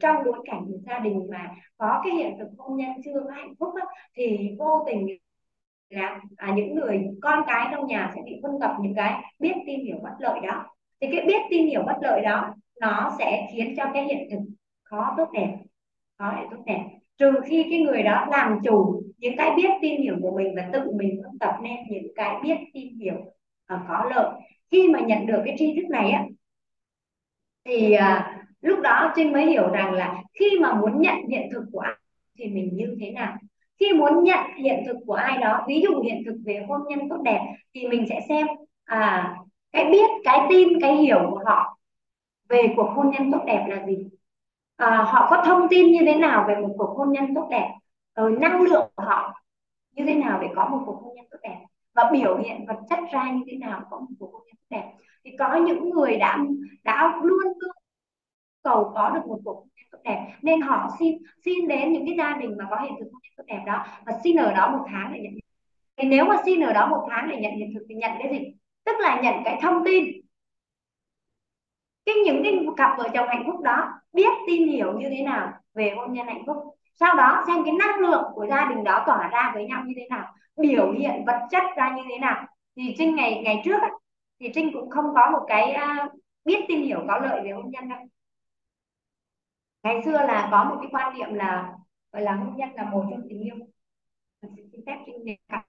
trong 0.00 0.16
bối 0.24 0.38
cảnh 0.44 0.66
gia 0.86 0.98
đình 0.98 1.26
mà 1.30 1.50
có 1.76 2.00
cái 2.04 2.12
hiện 2.14 2.36
thực 2.38 2.48
hôn 2.58 2.76
nhân 2.76 2.90
chưa 3.04 3.20
có 3.24 3.30
hạnh 3.30 3.54
phúc 3.58 3.74
đó, 3.74 3.86
thì 4.14 4.50
vô 4.58 4.84
tình 4.86 5.06
là 5.90 6.20
à, 6.36 6.52
những 6.56 6.74
người 6.74 7.00
con 7.22 7.44
cái 7.46 7.68
trong 7.72 7.86
nhà 7.86 8.10
sẽ 8.14 8.20
bị 8.24 8.40
phân 8.42 8.52
tập 8.60 8.76
những 8.80 8.94
cái 8.94 9.22
biết 9.38 9.54
tin 9.66 9.80
hiểu 9.80 9.96
bất 10.02 10.14
lợi 10.18 10.40
đó. 10.46 10.66
Thì 11.00 11.08
cái 11.12 11.24
biết 11.26 11.42
tin 11.50 11.66
hiểu 11.66 11.82
bất 11.86 11.96
lợi 12.02 12.20
đó 12.20 12.54
nó 12.80 13.12
sẽ 13.18 13.48
khiến 13.52 13.74
cho 13.76 13.84
cái 13.94 14.04
hiện 14.04 14.28
thực 14.30 14.38
khó 14.82 15.14
tốt 15.16 15.28
đẹp. 15.32 15.56
Khó 16.18 16.32
để 16.36 16.46
tốt 16.50 16.62
đẹp. 16.66 16.84
Trừ 17.18 17.32
khi 17.46 17.66
cái 17.70 17.80
người 17.80 18.02
đó 18.02 18.26
làm 18.30 18.58
chủ 18.64 19.02
những 19.18 19.36
cái 19.36 19.50
biết 19.56 19.70
tin 19.82 20.02
hiểu 20.02 20.16
của 20.22 20.36
mình 20.36 20.52
và 20.56 20.68
tự 20.72 20.90
mình 20.94 21.20
phân 21.24 21.38
tập 21.38 21.54
nên 21.62 21.76
những 21.90 22.14
cái 22.16 22.36
biết 22.42 22.56
tin 22.74 22.98
hiểu 22.98 23.16
uh, 23.74 23.80
có 23.88 24.10
lợi. 24.14 24.40
Khi 24.70 24.88
mà 24.88 25.00
nhận 25.00 25.26
được 25.26 25.42
cái 25.44 25.56
tri 25.58 25.76
thức 25.76 25.88
này 25.90 26.10
á 26.10 26.24
thì 27.64 27.94
uh, 27.94 28.44
lúc 28.60 28.80
đó 28.80 29.12
trinh 29.16 29.32
mới 29.32 29.46
hiểu 29.46 29.68
rằng 29.70 29.92
là 29.92 30.22
khi 30.38 30.58
mà 30.60 30.74
muốn 30.74 31.00
nhận 31.00 31.16
hiện 31.28 31.48
thực 31.52 31.64
của 31.72 31.80
anh 31.80 31.96
thì 32.38 32.48
mình 32.48 32.70
như 32.72 32.96
thế 33.00 33.10
nào? 33.10 33.36
Khi 33.80 33.92
muốn 33.92 34.24
nhận 34.24 34.44
hiện 34.56 34.84
thực 34.86 34.96
của 35.06 35.14
ai 35.14 35.38
đó 35.38 35.64
ví 35.68 35.80
dụ 35.82 36.00
hiện 36.02 36.22
thực 36.26 36.36
về 36.46 36.64
hôn 36.68 36.80
nhân 36.88 37.08
tốt 37.10 37.18
đẹp 37.24 37.40
thì 37.74 37.86
mình 37.88 38.04
sẽ 38.08 38.20
xem 38.28 38.46
à 38.84 39.34
cái 39.72 39.84
biết 39.92 40.10
cái 40.24 40.40
tin 40.50 40.68
cái 40.80 40.96
hiểu 40.96 41.18
của 41.30 41.42
họ 41.46 41.78
về 42.48 42.74
cuộc 42.76 42.90
hôn 42.96 43.10
nhân 43.10 43.32
tốt 43.32 43.44
đẹp 43.46 43.66
là 43.68 43.86
gì. 43.86 44.08
À, 44.76 45.04
họ 45.08 45.26
có 45.30 45.42
thông 45.46 45.68
tin 45.70 45.92
như 45.92 46.00
thế 46.06 46.14
nào 46.14 46.44
về 46.48 46.56
một 46.56 46.74
cuộc 46.78 46.94
hôn 46.98 47.12
nhân 47.12 47.34
tốt 47.34 47.48
đẹp? 47.50 47.70
Rồi 48.16 48.36
năng 48.40 48.62
lượng 48.62 48.90
của 48.96 49.02
họ 49.02 49.42
như 49.92 50.04
thế 50.06 50.14
nào 50.14 50.38
để 50.42 50.48
có 50.56 50.68
một 50.68 50.82
cuộc 50.86 51.02
hôn 51.02 51.14
nhân 51.16 51.26
tốt 51.30 51.38
đẹp? 51.42 51.58
Và 51.94 52.10
biểu 52.12 52.38
hiện 52.38 52.66
vật 52.68 52.76
chất 52.90 52.98
ra 53.12 53.32
như 53.32 53.42
thế 53.50 53.56
nào 53.56 53.82
có 53.90 54.00
một 54.00 54.06
cuộc 54.18 54.32
hôn 54.32 54.42
nhân 54.46 54.56
tốt 54.56 54.76
đẹp? 54.76 54.92
Thì 55.24 55.30
có 55.38 55.56
những 55.56 55.90
người 55.90 56.16
đã 56.16 56.38
đã 56.84 57.20
luôn 57.22 57.38
luôn 57.42 57.72
cầu 58.62 58.92
có 58.94 59.10
được 59.10 59.20
một 59.26 59.40
cuộc 59.44 59.54
hôn 59.54 59.68
nhân 59.76 59.86
tốt 59.92 59.98
đẹp. 60.04 60.26
Nên 60.42 60.60
họ 60.60 60.88
xin 60.98 61.18
xin 61.44 61.68
đến 61.68 61.92
những 61.92 62.06
cái 62.06 62.16
gia 62.18 62.36
đình 62.36 62.56
mà 62.58 62.64
có 62.70 62.76
hiện 62.82 62.92
thực 62.98 63.08
hôn 63.12 63.20
nhân 63.22 63.32
tốt 63.36 63.44
đẹp 63.46 63.62
đó 63.66 63.86
và 64.06 64.12
xin 64.24 64.36
ở 64.36 64.52
đó 64.54 64.70
một 64.70 64.84
tháng 64.88 65.12
để 65.14 65.20
nhận 65.20 65.32
thì 65.96 66.08
nếu 66.08 66.24
mà 66.24 66.36
xin 66.44 66.60
ở 66.60 66.72
đó 66.72 66.86
một 66.86 67.06
tháng 67.10 67.28
để 67.30 67.36
nhận 67.40 67.52
hiện 67.52 67.74
thực 67.74 67.86
thì 67.88 67.94
nhận 67.94 68.10
cái 68.18 68.32
gì? 68.32 68.54
Tức 68.84 68.96
là 69.00 69.20
nhận 69.20 69.34
cái 69.44 69.58
thông 69.62 69.84
tin. 69.84 70.04
Cái 72.06 72.14
những 72.24 72.42
cái 72.42 72.52
cặp 72.76 72.98
vợ 72.98 73.08
chồng 73.14 73.28
hạnh 73.28 73.42
phúc 73.46 73.60
đó 73.60 73.92
biết 74.12 74.28
tin 74.46 74.68
hiểu 74.68 74.98
như 74.98 75.08
thế 75.10 75.22
nào 75.22 75.52
về 75.74 75.94
hôn 75.96 76.12
nhân 76.12 76.26
hạnh 76.26 76.42
phúc. 76.46 76.56
Sau 76.94 77.16
đó 77.16 77.44
xem 77.46 77.64
cái 77.64 77.74
năng 77.74 78.00
lượng 78.00 78.24
của 78.34 78.46
gia 78.46 78.64
đình 78.64 78.84
đó 78.84 79.02
tỏa 79.06 79.28
ra 79.28 79.50
với 79.54 79.66
nhau 79.66 79.82
như 79.86 79.94
thế 79.96 80.06
nào 80.10 80.26
biểu 80.60 80.92
hiện 80.92 81.24
vật 81.26 81.40
chất 81.50 81.62
ra 81.76 81.96
như 81.96 82.02
thế 82.08 82.18
nào. 82.18 82.46
Thì 82.76 82.94
trinh 82.98 83.16
ngày 83.16 83.40
ngày 83.44 83.62
trước 83.64 83.80
ấy, 83.80 83.90
thì 84.40 84.50
trinh 84.54 84.70
cũng 84.72 84.90
không 84.90 85.04
có 85.14 85.30
một 85.30 85.44
cái 85.48 85.76
uh, 85.76 86.12
biết 86.44 86.64
tin 86.68 86.82
hiểu 86.82 87.04
có 87.08 87.18
lợi 87.18 87.40
về 87.44 87.50
hôn 87.50 87.70
nhân 87.70 87.88
đâu 87.88 87.98
ngày 89.82 90.02
xưa 90.04 90.12
là 90.12 90.48
có 90.50 90.64
một 90.64 90.76
cái 90.82 90.88
quan 90.92 91.14
niệm 91.18 91.34
là 91.34 91.72
gọi 92.12 92.22
là 92.22 92.34
hôn 92.36 92.56
nhân 92.56 92.68
là 92.74 92.84
một 92.90 93.06
trong 93.10 93.22
tình 93.28 93.40
yêu. 93.44 93.56
Xin 94.72 94.82
phép 94.86 94.98
trinh 95.06 95.24
đề 95.24 95.36
cập 95.48 95.60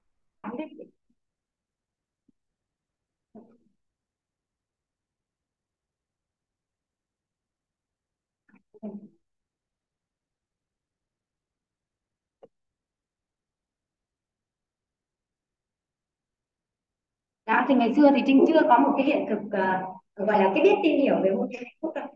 đó 17.46 17.66
thì 17.68 17.76
ngày 17.76 17.94
xưa 17.96 18.12
thì 18.16 18.22
trinh 18.26 18.44
chưa 18.48 18.62
có 18.70 18.78
một 18.80 18.94
cái 18.98 19.06
hiện 19.06 19.26
thực 19.30 19.40
uh, 19.46 20.28
gọi 20.28 20.40
là 20.40 20.52
cái 20.56 20.64
biết 20.64 20.76
tin 20.84 21.02
hiểu 21.02 21.16
về 21.24 21.30
hôn 21.38 21.48
nhân 21.50 21.62
hạnh 21.66 21.78
phúc 21.82 21.92
đâu. 21.96 22.08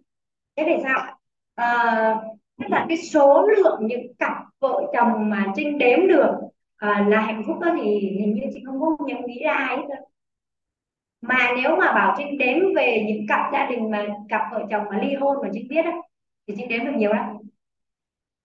Thế 0.56 0.64
về 0.66 0.80
sao? 0.84 1.20
À, 1.56 2.16
tức 2.60 2.66
là 2.70 2.86
cái 2.90 2.98
số 2.98 3.48
lượng 3.48 3.80
những 3.88 4.14
cặp 4.20 4.34
vợ 4.60 4.82
chồng 4.94 5.30
mà 5.30 5.46
trinh 5.56 5.78
đếm 5.78 6.08
được 6.08 6.32
à, 6.76 7.06
là 7.10 7.22
hạnh 7.22 7.44
phúc 7.48 7.60
đó 7.60 7.76
thì 7.82 8.00
hình 8.00 8.34
như 8.36 8.42
chị 8.54 8.64
không 8.66 8.80
có 8.82 9.06
nhớ 9.08 9.16
nghĩ 9.28 9.44
ra 9.44 9.54
ai 9.54 9.78
hết 9.78 9.84
mà 11.24 11.54
nếu 11.56 11.76
mà 11.76 11.94
bảo 11.94 12.16
Trinh 12.18 12.38
đếm 12.38 12.58
về 12.76 13.04
những 13.08 13.28
cặp 13.28 13.40
gia 13.54 13.66
đình 13.66 13.92
mà 13.92 14.08
cặp 14.30 14.42
vợ 14.52 14.66
chồng 14.70 14.84
mà 14.92 14.98
ly 15.02 15.16
hôn 15.16 15.38
mà 15.42 15.50
Trinh 15.54 15.68
biết 15.70 15.86
á 15.86 15.92
thì 16.48 16.54
Trinh 16.58 16.68
đếm 16.70 16.86
được 16.86 16.92
nhiều 16.98 17.14
lắm. 17.14 17.38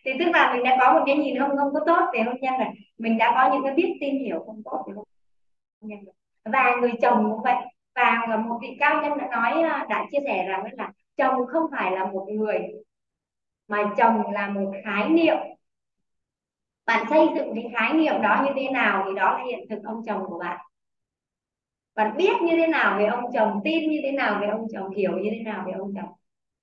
Thì 0.05 0.13
tức 0.19 0.25
là 0.33 0.53
mình 0.55 0.65
đã 0.65 0.77
có 0.81 0.93
một 0.93 1.05
cái 1.07 1.17
nhìn 1.17 1.39
không 1.39 1.57
không 1.57 1.75
có 1.75 1.81
tốt 1.87 2.11
về 2.15 2.23
hôn 2.23 2.37
nhân 2.41 2.55
rồi 2.59 2.69
mình 2.99 3.19
đã 3.19 3.33
có 3.35 3.53
những 3.53 3.63
cái 3.65 3.75
biết 3.75 3.97
tin 4.01 4.19
hiểu 4.19 4.43
không 4.47 4.63
tốt 4.65 4.85
về 4.89 4.93
hôn 4.97 5.07
nhân 5.81 5.99
rồi 6.05 6.15
và 6.45 6.77
người 6.81 6.93
chồng 7.03 7.31
cũng 7.33 7.43
vậy. 7.45 7.57
Và 7.95 8.27
một 8.49 8.59
vị 8.63 8.77
cao 8.81 9.03
nhân 9.03 9.19
đã 9.19 9.29
nói 9.33 9.63
ờ, 9.63 9.87
đã 9.89 10.07
chia 10.13 10.19
sẻ 10.25 10.47
rằng 10.49 10.65
là 10.73 10.93
chồng 11.17 11.47
không 11.47 11.71
phải 11.71 11.93
là 11.93 12.05
một 12.05 12.27
người, 12.31 12.59
mà 13.69 13.93
chồng 13.97 14.33
là 14.33 14.49
một 14.49 14.73
khái 14.85 15.09
niệm. 15.09 15.37
Bạn 16.87 17.07
xây 17.11 17.29
dựng 17.35 17.55
cái 17.55 17.65
khái 17.75 17.93
niệm 17.93 18.23
đó 18.23 18.43
như 18.45 18.51
thế 18.55 18.71
nào 18.71 19.03
thì 19.07 19.15
đó 19.15 19.39
là 19.39 19.45
hiện 19.45 19.69
thực 19.71 19.79
ông 19.85 20.03
chồng 20.07 20.23
của 20.27 20.39
bạn. 20.39 20.61
Bạn 21.95 22.17
biết 22.17 22.33
như 22.43 22.57
thế 22.57 22.67
nào 22.67 22.99
về 22.99 23.07
ông 23.07 23.25
chồng, 23.35 23.61
tin 23.65 23.91
như 23.91 24.01
thế 24.03 24.13
nào 24.13 24.39
về 24.41 24.47
ông 24.47 24.67
chồng, 24.73 24.91
hiểu 24.91 25.13
như 25.13 25.31
thế 25.33 25.41
nào 25.41 25.65
về 25.67 25.73
ông 25.73 25.93
chồng. 25.97 26.11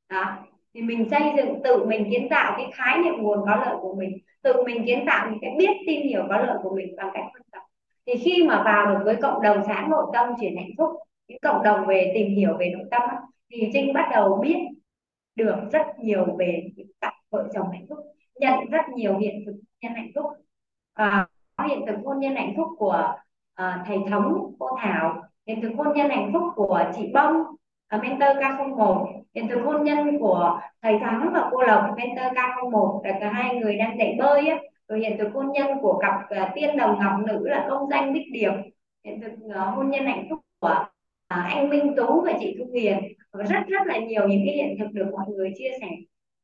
Đó. 0.09 0.37
Thì 0.73 0.81
mình 0.81 1.09
xây 1.11 1.21
dựng, 1.37 1.63
tự 1.63 1.85
mình 1.85 2.07
kiến 2.11 2.27
tạo 2.29 2.53
cái 2.57 2.71
khái 2.73 2.97
niệm 2.97 3.13
nguồn 3.17 3.39
có 3.45 3.55
lợi 3.55 3.75
của 3.81 3.95
mình. 3.95 4.17
Tự 4.41 4.63
mình 4.65 4.85
kiến 4.85 5.03
tạo 5.07 5.29
những 5.29 5.39
cái 5.41 5.55
biết, 5.57 5.71
tin, 5.87 6.01
hiểu 6.01 6.23
có 6.29 6.37
lợi 6.37 6.57
của 6.63 6.75
mình 6.75 6.95
bằng 6.97 7.09
cách 7.13 7.25
phân 7.33 7.41
tập. 7.51 7.61
Thì 8.05 8.13
khi 8.17 8.43
mà 8.47 8.63
vào 8.65 8.85
được 8.85 9.01
với 9.05 9.15
cộng 9.15 9.41
đồng 9.41 9.63
sáng 9.67 9.89
nội 9.89 10.05
tâm 10.13 10.27
chuyển 10.41 10.57
hạnh 10.57 10.71
phúc 10.77 10.89
những 11.27 11.39
cộng 11.41 11.63
đồng 11.63 11.85
về 11.85 12.11
tìm 12.15 12.27
hiểu 12.35 12.57
về 12.59 12.69
nội 12.77 12.87
tâm 12.91 13.01
thì 13.53 13.69
trinh 13.73 13.93
bắt 13.93 14.09
đầu 14.11 14.39
biết 14.41 14.57
được 15.35 15.55
rất 15.71 15.99
nhiều 15.99 16.35
về 16.39 16.69
cặp 17.01 17.13
vợ 17.29 17.47
chồng 17.53 17.71
hạnh 17.71 17.85
phúc 17.89 17.97
nhận 18.39 18.69
rất 18.69 18.89
nhiều 18.95 19.17
hiện 19.17 19.43
thực 19.45 19.55
nhân 19.81 19.93
hạnh 19.95 20.11
phúc. 20.15 20.25
À, 20.93 21.27
hiện 21.67 21.85
thực 21.87 21.95
hôn 22.05 22.19
nhân 22.19 22.35
hạnh 22.35 22.53
phúc 22.57 22.67
của 22.77 23.13
uh, 23.61 23.67
thầy 23.85 23.97
thống 24.09 24.53
cô 24.59 24.67
thảo 24.81 25.23
hiện 25.47 25.61
thực 25.61 25.71
hôn 25.77 25.87
nhân 25.95 26.09
hạnh 26.09 26.29
phúc 26.33 26.43
của 26.55 26.83
chị 26.95 27.11
bông 27.13 27.41
uh, 27.95 28.01
mentor 28.01 28.37
K01 28.37 29.21
hiện 29.35 29.47
thực 29.47 29.61
hôn 29.65 29.83
nhân 29.83 30.19
của 30.19 30.59
thầy 30.81 30.99
thắng 30.99 31.29
và 31.33 31.49
cô 31.51 31.61
lộc 31.61 31.83
mentor 31.97 32.33
K01 32.37 33.03
là 33.03 33.17
cả 33.19 33.29
hai 33.29 33.55
người 33.55 33.77
đang 33.77 33.97
dạy 33.97 34.15
bơi 34.19 34.47
á. 34.47 34.57
Rồi 34.87 34.99
hiện 34.99 35.17
thực 35.17 35.33
hôn 35.33 35.51
nhân 35.51 35.67
của 35.81 35.99
cặp 36.01 36.15
uh, 36.15 36.49
tiên 36.55 36.77
đồng 36.77 36.99
ngọc 36.99 37.19
nữ 37.25 37.47
là 37.47 37.65
công 37.69 37.89
danh 37.89 38.13
bích 38.13 38.31
điệp 38.31 38.51
hiện 39.05 39.21
thực 39.21 39.31
uh, 39.45 39.75
hôn 39.75 39.89
nhân 39.89 40.05
hạnh 40.05 40.27
phúc 40.29 40.39
của 40.59 40.85
anh 41.27 41.69
Minh 41.69 41.93
Tú 41.97 42.21
và 42.21 42.33
chị 42.39 42.55
Thu 42.59 42.65
Huyền 42.71 42.99
và 43.31 43.43
rất 43.43 43.63
rất 43.67 43.87
là 43.87 43.97
nhiều 43.97 44.27
những 44.27 44.41
cái 44.45 44.55
hiện 44.55 44.75
thực 44.79 44.91
được 44.91 45.05
mọi 45.11 45.25
người 45.27 45.53
chia 45.57 45.71
sẻ. 45.81 45.87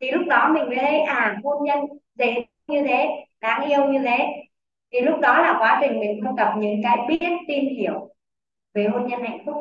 Thì 0.01 0.11
lúc 0.11 0.27
đó 0.27 0.51
mình 0.53 0.65
mới 0.65 0.75
thấy 0.75 0.99
à 0.99 1.37
hôn 1.43 1.63
nhân 1.63 1.79
dễ 2.15 2.45
như 2.67 2.83
thế 2.83 3.09
đáng 3.41 3.69
yêu 3.69 3.85
như 3.85 3.99
thế. 3.99 4.27
Thì 4.91 5.01
lúc 5.01 5.19
đó 5.19 5.41
là 5.41 5.55
quá 5.59 5.79
trình 5.81 5.99
mình 5.99 6.21
không 6.23 6.35
gặp 6.35 6.53
những 6.57 6.81
cái 6.83 6.97
biết 7.07 7.29
tin 7.47 7.75
hiểu 7.75 8.09
về 8.73 8.87
hôn 8.87 9.07
nhân 9.07 9.21
hạnh 9.21 9.39
phúc. 9.45 9.55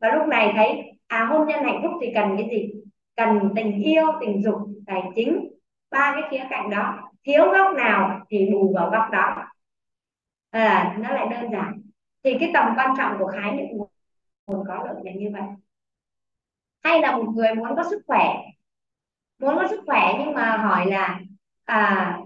Và 0.00 0.14
lúc 0.14 0.26
này 0.26 0.52
thấy 0.56 0.92
à 1.06 1.24
hôn 1.24 1.48
nhân 1.48 1.64
hạnh 1.64 1.80
phúc 1.82 1.92
thì 2.00 2.12
cần 2.14 2.36
cái 2.36 2.48
gì? 2.50 2.72
Cần 3.16 3.52
tình 3.56 3.82
yêu 3.82 4.04
tình 4.20 4.42
dục 4.42 4.56
tài 4.86 5.02
chính 5.16 5.48
ba 5.90 6.16
cái 6.20 6.30
khía 6.30 6.46
cạnh 6.50 6.70
đó. 6.70 7.10
Thiếu 7.24 7.44
góc 7.52 7.76
nào 7.76 8.20
thì 8.30 8.48
bù 8.52 8.72
vào 8.74 8.90
góc 8.90 9.10
đó. 9.12 9.36
À, 10.50 10.96
nó 11.00 11.14
lại 11.14 11.26
đơn 11.30 11.52
giản. 11.52 11.80
Thì 12.24 12.36
cái 12.40 12.50
tầm 12.54 12.74
quan 12.76 12.94
trọng 12.98 13.18
của 13.18 13.26
khái 13.26 13.52
niệm 13.52 13.66
muốn 14.46 14.64
có 14.68 14.84
lợi 14.84 14.96
là 15.04 15.12
như 15.12 15.30
vậy. 15.32 15.42
Hay 16.82 17.00
là 17.00 17.16
một 17.16 17.32
người 17.34 17.54
muốn 17.54 17.76
có 17.76 17.84
sức 17.90 18.02
khỏe 18.06 18.34
muốn 19.38 19.56
có 19.56 19.68
sức 19.70 19.80
khỏe 19.86 20.14
nhưng 20.18 20.34
mà 20.34 20.56
hỏi 20.56 20.86
là 20.86 21.20
à, 21.64 22.18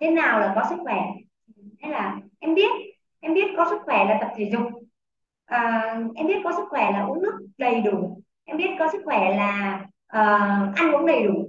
thế 0.00 0.10
nào 0.10 0.40
là 0.40 0.52
có 0.54 0.62
sức 0.70 0.76
khỏe? 0.82 1.02
Hay 1.80 1.90
là 1.90 2.20
em 2.38 2.54
biết 2.54 2.70
em 3.20 3.34
biết 3.34 3.46
có 3.56 3.66
sức 3.70 3.78
khỏe 3.84 4.04
là 4.04 4.18
tập 4.20 4.30
thể 4.36 4.50
dục 4.52 4.62
à, 5.44 5.94
em 6.14 6.26
biết 6.26 6.40
có 6.44 6.52
sức 6.56 6.64
khỏe 6.70 6.92
là 6.92 7.04
uống 7.04 7.22
nước 7.22 7.38
đầy 7.58 7.80
đủ 7.80 8.22
em 8.44 8.56
biết 8.56 8.70
có 8.78 8.88
sức 8.92 9.02
khỏe 9.04 9.36
là 9.36 9.80
uh, 10.06 10.76
ăn 10.76 10.92
uống 10.92 11.06
đầy 11.06 11.22
đủ. 11.22 11.48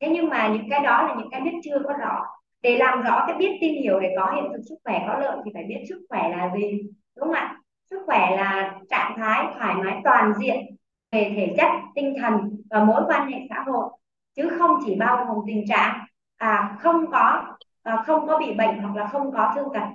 Thế 0.00 0.08
nhưng 0.12 0.28
mà 0.28 0.48
những 0.48 0.70
cái 0.70 0.80
đó 0.80 1.02
là 1.02 1.14
những 1.18 1.28
cái 1.30 1.40
biết 1.40 1.50
chưa 1.64 1.78
có 1.84 1.92
rõ. 2.00 2.22
Để 2.62 2.76
làm 2.78 3.02
rõ 3.02 3.24
cái 3.26 3.36
biết 3.36 3.58
tin 3.60 3.82
hiểu 3.82 4.00
để 4.00 4.14
có 4.16 4.32
hiện 4.34 4.44
thực 4.52 4.62
sức 4.68 4.76
khỏe 4.84 5.04
có 5.08 5.18
lợi 5.18 5.36
thì 5.44 5.50
phải 5.54 5.64
biết 5.68 5.84
sức 5.88 6.06
khỏe 6.08 6.28
là 6.28 6.50
gì 6.56 6.82
đúng 7.16 7.26
không 7.26 7.32
ạ? 7.32 7.58
Sức 7.90 8.02
khỏe 8.06 8.36
là 8.36 8.74
trạng 8.90 9.14
thái 9.16 9.46
thoải 9.58 9.74
mái 9.74 10.00
toàn 10.04 10.32
diện 10.38 10.76
về 11.12 11.32
thể 11.36 11.54
chất 11.56 11.70
tinh 11.94 12.14
thần 12.20 12.32
và 12.70 12.84
mối 12.84 13.02
quan 13.06 13.32
hệ 13.32 13.38
xã 13.50 13.64
hội 13.66 13.90
chứ 14.36 14.48
không 14.58 14.70
chỉ 14.84 14.94
bao 14.94 15.24
gồm 15.24 15.44
tình 15.46 15.64
trạng 15.68 16.04
à 16.36 16.76
không 16.80 17.10
có 17.10 17.54
à, 17.82 18.02
không 18.06 18.26
có 18.26 18.38
bị 18.38 18.54
bệnh 18.54 18.78
hoặc 18.78 18.96
là 18.96 19.06
không 19.06 19.32
có 19.32 19.52
thương 19.54 19.68
tật 19.74 19.86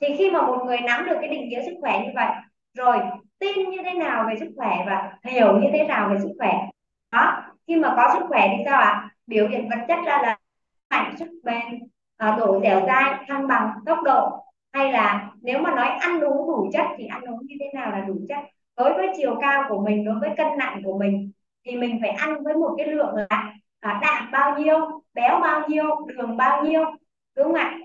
thì 0.00 0.06
khi 0.18 0.30
mà 0.30 0.42
một 0.42 0.62
người 0.66 0.78
nắm 0.80 1.06
được 1.06 1.16
cái 1.20 1.28
định 1.28 1.48
nghĩa 1.48 1.62
sức 1.66 1.74
khỏe 1.80 2.00
như 2.04 2.10
vậy 2.14 2.28
rồi 2.74 2.96
tin 3.38 3.70
như 3.70 3.78
thế 3.84 3.92
nào 3.94 4.24
về 4.28 4.34
sức 4.40 4.52
khỏe 4.56 4.84
và 4.86 5.18
hiểu 5.24 5.58
như 5.58 5.68
thế 5.72 5.84
nào 5.84 6.08
về 6.08 6.18
sức 6.18 6.32
khỏe 6.38 6.52
đó 7.12 7.42
khi 7.66 7.76
mà 7.76 7.94
có 7.96 8.10
sức 8.14 8.26
khỏe 8.28 8.48
thì 8.56 8.62
sao 8.64 8.80
ạ 8.80 8.88
à? 8.88 9.10
biểu 9.26 9.48
hiện 9.48 9.68
vật 9.68 9.84
chất 9.88 9.98
ra 10.06 10.18
là 10.22 10.38
mạnh 10.90 11.14
sức 11.18 11.28
bền 11.44 11.88
à, 12.16 12.36
độ 12.38 12.60
dẻo 12.62 12.86
dai 12.86 13.24
thăng 13.28 13.46
bằng 13.48 13.70
tốc 13.86 13.98
độ 14.04 14.45
hay 14.76 14.92
là 14.92 15.32
nếu 15.42 15.58
mà 15.58 15.74
nói 15.74 15.88
ăn 15.88 16.20
uống 16.20 16.46
đủ 16.46 16.70
chất 16.72 16.86
thì 16.98 17.06
ăn 17.06 17.22
uống 17.24 17.46
như 17.46 17.56
thế 17.60 17.66
nào 17.74 17.90
là 17.90 18.00
đủ 18.00 18.14
chất? 18.28 18.38
Đối 18.76 18.94
với 18.94 19.08
chiều 19.16 19.36
cao 19.40 19.64
của 19.68 19.80
mình 19.80 20.04
đối 20.04 20.18
với 20.20 20.30
cân 20.36 20.46
nặng 20.58 20.82
của 20.84 20.98
mình 20.98 21.32
thì 21.64 21.76
mình 21.76 21.98
phải 22.00 22.10
ăn 22.10 22.42
với 22.42 22.54
một 22.54 22.74
cái 22.78 22.86
lượng 22.86 23.14
là 23.16 23.54
à, 23.80 24.00
đạm 24.02 24.30
bao 24.32 24.58
nhiêu 24.58 25.02
béo 25.14 25.40
bao 25.40 25.68
nhiêu 25.68 26.06
đường 26.06 26.36
bao 26.36 26.64
nhiêu 26.64 26.84
đúng 27.36 27.46
không 27.46 27.54
ạ? 27.54 27.78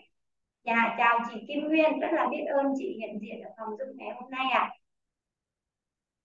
Dạ 0.64 0.96
chào 0.98 1.20
chị 1.30 1.46
Kim 1.48 1.68
Nguyên 1.68 2.00
rất 2.00 2.14
là 2.14 2.28
biết 2.32 2.46
ơn 2.48 2.74
chị 2.78 2.98
hiện 3.00 3.20
diện 3.22 3.42
ở 3.42 3.50
phòng 3.58 3.78
dung 3.80 3.98
ngày 3.98 4.10
hôm 4.16 4.32
nay 4.32 4.46
ạ. 4.54 4.60
À. 4.60 4.72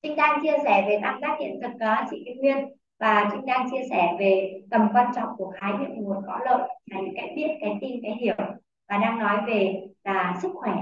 Trinh 0.02 0.16
đang 0.16 0.42
chia 0.42 0.56
sẻ 0.64 0.84
về 0.88 0.98
tam 1.02 1.20
giác 1.20 1.36
hiện 1.40 1.60
thực 1.62 1.76
đó 1.78 2.06
chị 2.10 2.22
Kim 2.26 2.36
Nguyên. 2.36 2.56
Và 2.98 3.28
Trinh 3.32 3.46
đang 3.46 3.70
chia 3.70 3.82
sẻ 3.90 4.16
về 4.18 4.60
tầm 4.70 4.88
quan 4.94 5.12
trọng 5.16 5.28
của 5.36 5.52
khái 5.60 5.72
niệm 5.72 5.90
nguồn 5.94 6.22
có 6.26 6.38
lợi 6.44 6.68
là 6.86 7.00
những 7.00 7.14
cái 7.16 7.32
biết 7.36 7.48
cái 7.60 7.78
tin 7.80 8.00
cái 8.02 8.16
hiểu 8.20 8.34
và 8.88 8.98
đang 8.98 9.18
nói 9.18 9.36
về 9.46 9.86
là 10.04 10.38
sức 10.42 10.50
khỏe. 10.54 10.72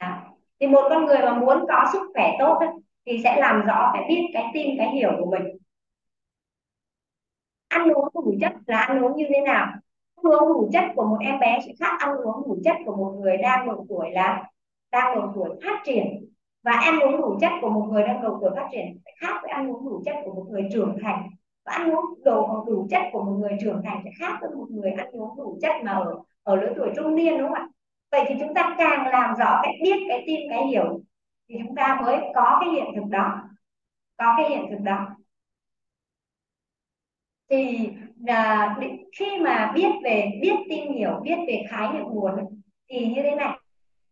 Đó. 0.00 0.16
thì 0.60 0.66
một 0.66 0.86
con 0.90 1.06
người 1.06 1.18
mà 1.18 1.38
muốn 1.38 1.64
có 1.68 1.84
sức 1.92 2.10
khỏe 2.14 2.36
tốt 2.38 2.56
ấy, 2.60 2.68
thì 3.06 3.20
sẽ 3.24 3.40
làm 3.40 3.66
rõ 3.66 3.90
phải 3.92 4.04
biết 4.08 4.22
cái 4.32 4.50
tin 4.54 4.78
cái 4.78 4.90
hiểu 4.90 5.10
của 5.18 5.30
mình. 5.30 5.56
Ăn 7.68 7.88
uống 7.88 8.08
đủ 8.14 8.34
chất 8.40 8.52
là 8.66 8.78
ăn 8.78 9.04
uống 9.04 9.16
như 9.16 9.24
thế 9.28 9.40
nào? 9.40 9.66
Ăn 10.16 10.32
uống 10.32 10.48
đủ 10.48 10.70
chất 10.72 10.84
của 10.94 11.04
một 11.06 11.18
em 11.20 11.38
bé 11.38 11.58
sẽ 11.66 11.72
khác 11.80 12.00
ăn 12.00 12.16
uống 12.16 12.48
đủ 12.48 12.58
chất 12.64 12.76
của 12.86 12.96
một 12.96 13.18
người 13.20 13.36
đang 13.36 13.68
độ 13.68 13.86
tuổi 13.88 14.10
là 14.10 14.44
đang 14.90 15.14
độ 15.14 15.32
tuổi 15.34 15.60
phát 15.64 15.82
triển. 15.84 16.30
Và 16.62 16.72
ăn 16.72 17.00
uống 17.00 17.22
đủ 17.22 17.38
chất 17.40 17.52
của 17.60 17.70
một 17.70 17.86
người 17.90 18.02
đang 18.02 18.22
độ 18.22 18.38
tuổi 18.40 18.50
phát 18.56 18.68
triển 18.72 18.98
sẽ 19.04 19.10
khác 19.20 19.38
với 19.42 19.50
ăn 19.50 19.70
uống 19.70 19.88
đủ 19.88 20.02
chất 20.04 20.16
của 20.24 20.34
một 20.34 20.46
người 20.50 20.68
trưởng 20.72 20.96
thành 21.02 21.30
và 21.66 21.72
ăn 21.72 21.90
uống 21.90 22.04
đủ 22.24 22.64
đủ 22.66 22.86
chất 22.90 23.02
của 23.12 23.22
một 23.22 23.32
người 23.32 23.56
trưởng 23.60 23.82
thành 23.84 24.00
sẽ 24.04 24.10
khác 24.18 24.38
với 24.40 24.50
một 24.50 24.66
người 24.70 24.90
ăn 24.90 25.06
uống 25.12 25.36
đủ 25.36 25.58
chất 25.62 25.72
mà 25.84 25.92
ở 25.92 26.14
ở 26.42 26.56
lứa 26.56 26.72
tuổi 26.76 26.90
trung 26.96 27.14
niên 27.14 27.38
đúng 27.38 27.48
không 27.48 27.54
ạ? 27.54 27.68
Vậy 28.10 28.24
thì 28.28 28.34
chúng 28.40 28.54
ta 28.54 28.74
càng 28.78 29.06
làm 29.06 29.36
rõ 29.36 29.60
cái 29.62 29.78
biết 29.82 29.96
cái 30.08 30.24
tin 30.26 30.40
cái 30.50 30.66
hiểu 30.66 31.00
thì 31.48 31.56
chúng 31.66 31.74
ta 31.76 31.98
mới 32.02 32.18
có 32.34 32.58
cái 32.60 32.70
hiện 32.70 32.86
thực 32.96 33.04
đó. 33.10 33.42
Có 34.16 34.34
cái 34.36 34.50
hiện 34.50 34.66
thực 34.70 34.80
đó. 34.80 35.08
Thì 37.50 37.88
là 38.24 38.76
khi 39.18 39.38
mà 39.40 39.72
biết 39.74 39.88
về 40.04 40.30
biết 40.42 40.54
tin 40.70 40.92
hiểu 40.92 41.20
biết 41.22 41.36
về 41.48 41.64
khái 41.70 41.92
niệm 41.92 42.04
muốn 42.04 42.34
thì 42.88 43.06
như 43.06 43.22
thế 43.22 43.34
này. 43.34 43.58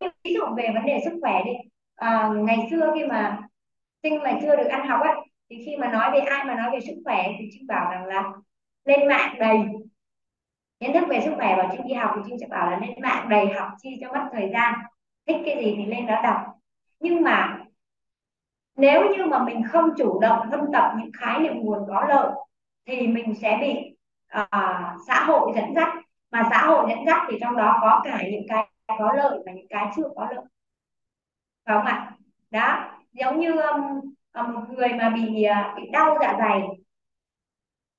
Ví 0.01 0.35
dụ 0.35 0.41
về 0.57 0.69
vấn 0.75 0.87
đề 0.87 1.01
sức 1.05 1.19
khỏe 1.21 1.43
đi. 1.45 1.53
À, 1.97 2.31
ngày 2.35 2.59
xưa 2.71 2.93
khi 2.95 3.05
mà 3.05 3.41
sinh 4.03 4.23
mà 4.23 4.39
chưa 4.43 4.57
được 4.57 4.67
ăn 4.67 4.89
học 4.89 5.01
ấy 5.01 5.15
thì 5.51 5.63
khi 5.67 5.77
mà 5.77 5.89
nói 5.93 6.11
về 6.13 6.19
ai 6.19 6.45
mà 6.45 6.55
nói 6.55 6.71
về 6.73 6.81
sức 6.81 6.95
khỏe 7.05 7.29
thì 7.39 7.49
chị 7.53 7.61
bảo 7.69 7.91
rằng 7.91 8.07
là 8.07 8.33
lên 8.85 9.09
mạng 9.09 9.37
đầy. 9.39 9.59
Kiến 10.81 10.93
thức 10.93 11.05
về 11.09 11.21
sức 11.25 11.33
khỏe 11.37 11.57
và 11.57 11.69
chị 11.73 11.79
đi 11.89 11.95
học 11.95 12.11
thì 12.17 12.23
chị 12.27 12.37
sẽ 12.41 12.47
bảo 12.47 12.71
là 12.71 12.79
lên 12.79 12.91
mạng 13.03 13.29
đầy 13.29 13.47
học 13.47 13.69
chi 13.79 13.99
cho 14.01 14.13
mất 14.13 14.29
thời 14.33 14.51
gian. 14.53 14.75
Thích 15.27 15.37
cái 15.47 15.65
gì 15.65 15.75
thì 15.79 15.87
lên 15.87 16.07
đó 16.07 16.21
đọc. 16.23 16.41
Nhưng 17.01 17.23
mà 17.23 17.59
nếu 18.77 19.15
như 19.17 19.27
mà 19.27 19.45
mình 19.45 19.63
không 19.73 19.91
chủ 19.97 20.21
động 20.21 20.49
thâm 20.51 20.61
tập 20.73 20.93
những 20.99 21.11
khái 21.19 21.41
niệm 21.41 21.55
nguồn 21.57 21.79
có 21.89 22.05
lợi 22.09 22.31
thì 22.87 23.07
mình 23.07 23.35
sẽ 23.35 23.59
bị 23.61 23.97
uh, 24.41 25.01
xã 25.09 25.25
hội 25.27 25.53
dẫn 25.57 25.75
dắt. 25.75 25.89
Mà 26.31 26.49
xã 26.51 26.67
hội 26.67 26.87
dẫn 26.89 27.07
dắt 27.07 27.23
thì 27.31 27.39
trong 27.41 27.57
đó 27.57 27.79
có 27.81 28.01
cả 28.05 28.23
những 28.31 28.47
cái 28.49 28.69
có 28.99 29.13
lợi 29.13 29.39
và 29.47 29.53
những 29.53 29.69
cái 29.69 29.87
chưa 29.97 30.09
có 30.17 30.29
lợi. 30.31 30.45
Phải 31.67 31.77
không 31.77 31.85
ạ? 31.85 32.13
Đó 32.51 32.91
giống 33.13 33.41
như 33.41 33.61
um, 33.61 34.14
một 34.43 34.63
người 34.71 34.89
mà 34.89 35.11
bị 35.11 35.43
à, 35.43 35.75
bị 35.77 35.83
đau 35.93 36.19
dạ 36.21 36.37
dày 36.39 36.63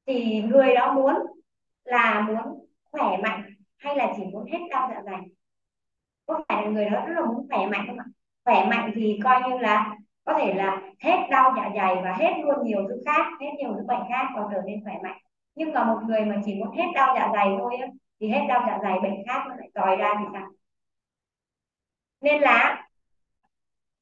thì 0.07 0.41
người 0.41 0.73
đó 0.75 0.93
muốn 0.93 1.15
là 1.83 2.21
muốn 2.21 2.65
khỏe 2.91 3.17
mạnh 3.23 3.43
hay 3.77 3.95
là 3.95 4.13
chỉ 4.17 4.23
muốn 4.23 4.45
hết 4.51 4.59
đau 4.69 4.89
dạ 4.95 5.01
dày? 5.05 5.21
Có 6.25 6.43
phải 6.47 6.65
là 6.65 6.71
người 6.71 6.89
đó 6.89 7.05
rất 7.05 7.13
là 7.15 7.25
muốn 7.25 7.47
khỏe 7.49 7.67
mạnh 7.67 7.85
không 7.87 7.97
ạ? 7.99 8.05
Khỏe 8.45 8.65
mạnh 8.69 8.91
thì 8.95 9.19
coi 9.23 9.41
như 9.49 9.57
là 9.57 9.95
có 10.23 10.33
thể 10.39 10.53
là 10.53 10.81
hết 10.99 11.27
đau 11.31 11.53
dạ 11.57 11.69
dày 11.75 11.95
và 12.03 12.13
hết 12.13 12.33
luôn 12.45 12.63
nhiều 12.63 12.85
thứ 12.89 13.01
khác 13.05 13.25
hết 13.41 13.47
nhiều 13.57 13.73
thứ 13.77 13.83
bệnh 13.87 14.01
khác 14.09 14.27
và 14.35 14.43
trở 14.53 14.61
nên 14.65 14.83
khỏe 14.83 14.93
mạnh. 15.03 15.17
Nhưng 15.55 15.73
mà 15.73 15.83
một 15.83 15.99
người 16.07 16.25
mà 16.25 16.41
chỉ 16.45 16.55
muốn 16.55 16.77
hết 16.77 16.85
đau 16.95 17.15
dạ 17.17 17.29
dày 17.33 17.47
thôi 17.59 17.75
á, 17.81 17.87
thì 18.19 18.27
hết 18.29 18.45
đau 18.49 18.63
dạ 18.67 18.79
dày 18.83 18.99
bệnh 18.99 19.15
khác 19.27 19.43
nó 19.49 19.55
lại 19.55 19.69
tòi 19.73 19.95
ra 19.95 20.13
thì 20.19 20.25
sao? 20.33 20.47
Nên 22.21 22.41
là 22.41 22.84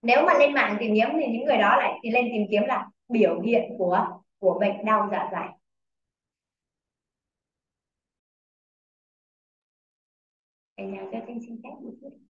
nếu 0.03 0.25
mà 0.27 0.33
lên 0.39 0.53
mạng 0.53 0.77
tìm 0.79 0.93
kiếm 0.95 1.07
thì 1.19 1.31
những 1.31 1.45
người 1.45 1.57
đó 1.57 1.77
lại 1.77 1.99
thì 2.03 2.09
lên 2.09 2.25
tìm 2.33 2.47
kiếm 2.51 2.63
là 2.63 2.87
biểu 3.07 3.41
hiện 3.41 3.71
của 3.77 4.19
của 4.39 4.59
bệnh 4.59 4.85
đau 4.85 5.09
dạ 5.11 5.29
dày. 5.31 5.49
Cả 10.77 10.83
nhà 10.83 11.01
cho 11.11 11.19
Trinh 11.27 11.39
xin 11.47 11.61
phép 11.63 11.69
một 11.81 11.91
chút. 12.01 12.22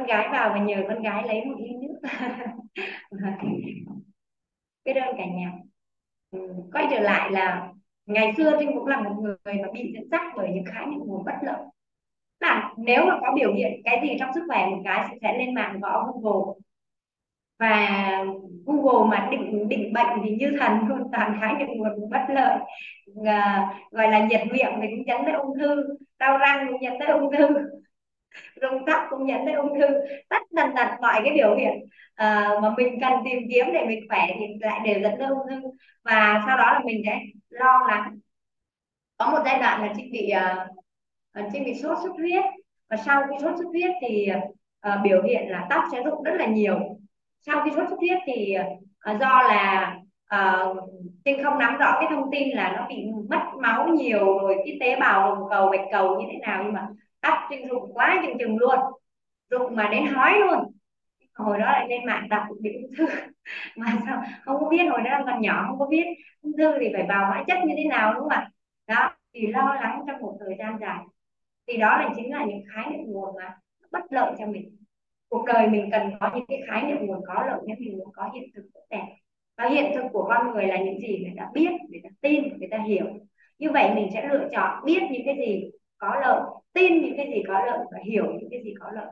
Con 0.00 0.08
gái 0.08 0.28
vào 0.32 0.50
và 0.50 0.58
nhờ 0.58 0.76
con 0.88 1.02
gái 1.02 1.22
lấy 1.28 1.44
một 1.44 1.54
ly 1.58 1.70
nước. 1.72 2.00
Biết 4.84 4.92
ơn 4.92 5.16
cả 5.18 5.24
nhà. 5.26 5.52
Ừ, 6.30 6.38
quay 6.72 6.86
trở 6.90 7.00
lại 7.00 7.30
là 7.30 7.72
ngày 8.06 8.32
xưa 8.36 8.56
Trinh 8.60 8.70
cũng 8.74 8.86
là 8.86 9.00
một 9.00 9.14
người 9.20 9.36
mà 9.62 9.68
bị 9.74 9.92
dẫn 9.94 10.08
dắt 10.10 10.22
bởi 10.36 10.48
những 10.50 10.64
khái 10.64 10.86
niệm 10.86 10.98
nguồn 10.98 11.24
bất 11.24 11.34
lợi. 11.42 11.62
Là 12.40 12.74
nếu 12.78 13.04
mà 13.06 13.18
có 13.20 13.32
biểu 13.36 13.54
hiện 13.54 13.82
cái 13.84 14.00
gì 14.02 14.16
trong 14.20 14.30
sức 14.34 14.44
khỏe 14.48 14.66
một 14.66 14.82
cái 14.84 15.16
sẽ 15.22 15.38
lên 15.38 15.54
mạng 15.54 15.80
gõ 15.80 16.12
Google. 16.12 16.54
Và 17.58 18.24
Google 18.66 19.08
mà 19.10 19.28
định 19.30 19.68
định 19.68 19.92
bệnh 19.92 20.20
thì 20.24 20.30
như 20.36 20.56
thần 20.60 20.88
luôn 20.88 21.10
toàn 21.12 21.38
khái 21.40 21.54
niệm 21.54 21.68
nguồn 21.76 22.10
bất 22.10 22.22
lợi. 22.28 22.58
À, 23.26 23.68
gọi 23.90 24.08
là 24.08 24.26
nhiệt 24.26 24.40
miệng 24.52 24.72
thì 24.82 24.88
cũng 24.90 25.06
dẫn 25.06 25.24
tới 25.24 25.34
ung 25.34 25.58
thư 25.58 25.96
đau 26.18 26.38
răng 26.38 26.66
cũng 26.68 26.82
dẫn 26.82 26.94
tới 27.00 27.08
ung 27.08 27.32
thư 27.36 27.46
rung 28.62 28.86
tóc 28.86 29.02
cũng 29.10 29.28
dẫn 29.28 29.40
tới 29.46 29.54
ung 29.54 29.80
thư 29.80 29.86
tất 30.28 30.42
tần 30.56 30.70
tật 30.76 30.88
mọi 31.00 31.20
cái 31.24 31.34
biểu 31.34 31.56
hiện 31.56 31.72
à, 32.14 32.48
mà 32.62 32.74
mình 32.76 33.00
cần 33.00 33.12
tìm 33.24 33.38
kiếm 33.50 33.66
để 33.72 33.84
mình 33.86 34.08
khỏe 34.08 34.26
thì 34.38 34.46
lại 34.60 34.80
đều 34.84 35.00
dẫn 35.02 35.14
tới 35.18 35.28
ung 35.28 35.48
thư. 35.50 35.68
Và 36.04 36.42
sau 36.46 36.56
đó 36.56 36.72
là 36.72 36.80
mình 36.84 37.02
sẽ 37.06 37.20
lo 37.50 37.86
lắng. 37.88 38.18
Có 39.16 39.30
một 39.30 39.38
giai 39.44 39.58
đoạn 39.58 39.82
là 39.82 39.92
chị 39.96 40.10
bị 40.12 40.32
uh, 41.38 41.52
chị 41.52 41.60
bị 41.64 41.74
sốt 41.74 41.98
xuất 42.02 42.12
huyết. 42.12 42.44
Và 42.90 42.96
sau 42.96 43.22
khi 43.30 43.36
sốt 43.40 43.54
xuất 43.58 43.68
huyết 43.68 43.90
thì 44.00 44.28
uh, 44.88 44.94
biểu 45.02 45.22
hiện 45.22 45.48
là 45.48 45.66
tóc 45.70 45.84
sẽ 45.92 46.02
rụng 46.02 46.22
rất 46.22 46.32
là 46.34 46.46
nhiều. 46.46 46.78
Sau 47.40 47.64
khi 47.64 47.70
sốt 47.76 47.88
xuất 47.88 47.98
huyết 47.98 48.18
thì 48.26 48.56
uh, 49.10 49.20
do 49.20 49.42
là 49.42 49.96
uh, 50.36 50.90
Trinh 51.24 51.44
không 51.44 51.58
nắm 51.58 51.76
rõ 51.76 51.96
cái 52.00 52.06
thông 52.10 52.30
tin 52.32 52.48
là 52.48 52.72
nó 52.76 52.86
bị 52.88 53.06
mất 53.28 53.40
máu 53.62 53.88
nhiều 53.88 54.38
rồi 54.38 54.56
cái 54.64 54.76
tế 54.80 54.96
bào 55.00 55.34
hồng 55.34 55.48
cầu 55.50 55.70
bạch 55.70 55.86
cầu 55.92 56.20
như 56.20 56.26
thế 56.32 56.38
nào 56.38 56.62
nhưng 56.64 56.72
mà 56.72 56.88
tóc 57.20 57.34
Trinh 57.50 57.68
rụng 57.68 57.94
quá, 57.94 58.22
chừng 58.26 58.38
chừng 58.38 58.58
luôn. 58.58 58.78
Rụng 59.50 59.76
mà 59.76 59.88
đến 59.92 60.06
hói 60.06 60.38
luôn. 60.38 60.58
Hồi 61.34 61.58
đó 61.58 61.66
lại 61.66 61.88
lên 61.88 62.06
mạng 62.06 62.28
đọc 62.28 62.42
bị 62.60 62.70
ung 62.74 62.90
thư. 62.98 63.06
Mà 63.76 63.86
sao, 64.06 64.22
không 64.44 64.60
có 64.60 64.68
biết, 64.68 64.86
hồi 64.90 65.00
đó 65.02 65.20
còn 65.26 65.40
nhỏ 65.40 65.64
không 65.68 65.78
có 65.78 65.86
biết 65.86 66.06
ung 66.42 66.52
thư 66.58 66.72
thì 66.80 66.88
phải 66.92 67.06
vào 67.08 67.26
hóa 67.26 67.44
chất 67.48 67.58
như 67.66 67.74
thế 67.76 67.84
nào, 67.84 68.14
đúng 68.14 68.22
không 68.22 68.32
ạ? 68.32 68.50
Đó, 68.86 69.16
thì 69.34 69.46
lo 69.46 69.74
lắng 69.74 70.04
trong 70.06 70.22
một 70.22 70.36
thời 70.40 70.56
gian 70.58 70.78
dài. 70.80 70.98
Thì 71.68 71.76
đó 71.76 71.96
là 71.96 72.10
chính 72.16 72.32
là 72.32 72.44
những 72.44 72.62
khái 72.74 72.90
niệm 72.90 73.06
nguồn 73.06 73.36
mà 73.36 73.56
bất 73.92 74.02
lợi 74.10 74.32
cho 74.38 74.46
mình. 74.46 74.76
Cuộc 75.28 75.44
đời 75.46 75.68
mình 75.68 75.88
cần 75.92 76.10
có 76.20 76.30
những 76.34 76.44
cái 76.48 76.62
khái 76.68 76.82
niệm 76.82 76.96
nguồn 77.06 77.20
có 77.26 77.44
lợi 77.46 77.60
nhất, 77.66 77.78
mình 77.80 77.98
muốn 77.98 78.08
có 78.12 78.30
hiện 78.34 78.44
thực 78.54 78.62
tốt 78.74 78.80
đẹp. 78.90 79.04
Và 79.56 79.68
hiện 79.68 79.92
thực 79.94 80.04
của 80.12 80.26
con 80.28 80.52
người 80.54 80.66
là 80.66 80.76
những 80.76 81.00
gì 81.00 81.18
người 81.22 81.34
ta 81.36 81.48
biết, 81.54 81.70
người 81.88 82.00
ta 82.04 82.08
tin, 82.20 82.58
người 82.58 82.68
ta 82.70 82.78
hiểu. 82.78 83.06
Như 83.58 83.70
vậy 83.72 83.94
mình 83.94 84.08
sẽ 84.14 84.28
lựa 84.28 84.48
chọn 84.52 84.84
biết 84.84 85.02
những 85.10 85.22
cái 85.24 85.36
gì 85.36 85.70
có 86.00 86.20
lợi 86.20 86.40
tin 86.72 87.02
những 87.02 87.16
cái 87.16 87.26
gì 87.34 87.42
có 87.48 87.64
lợi 87.66 87.78
và 87.92 87.98
hiểu 88.04 88.24
những 88.24 88.50
cái 88.50 88.62
gì 88.64 88.74
có 88.80 88.90
lợi. 88.90 89.06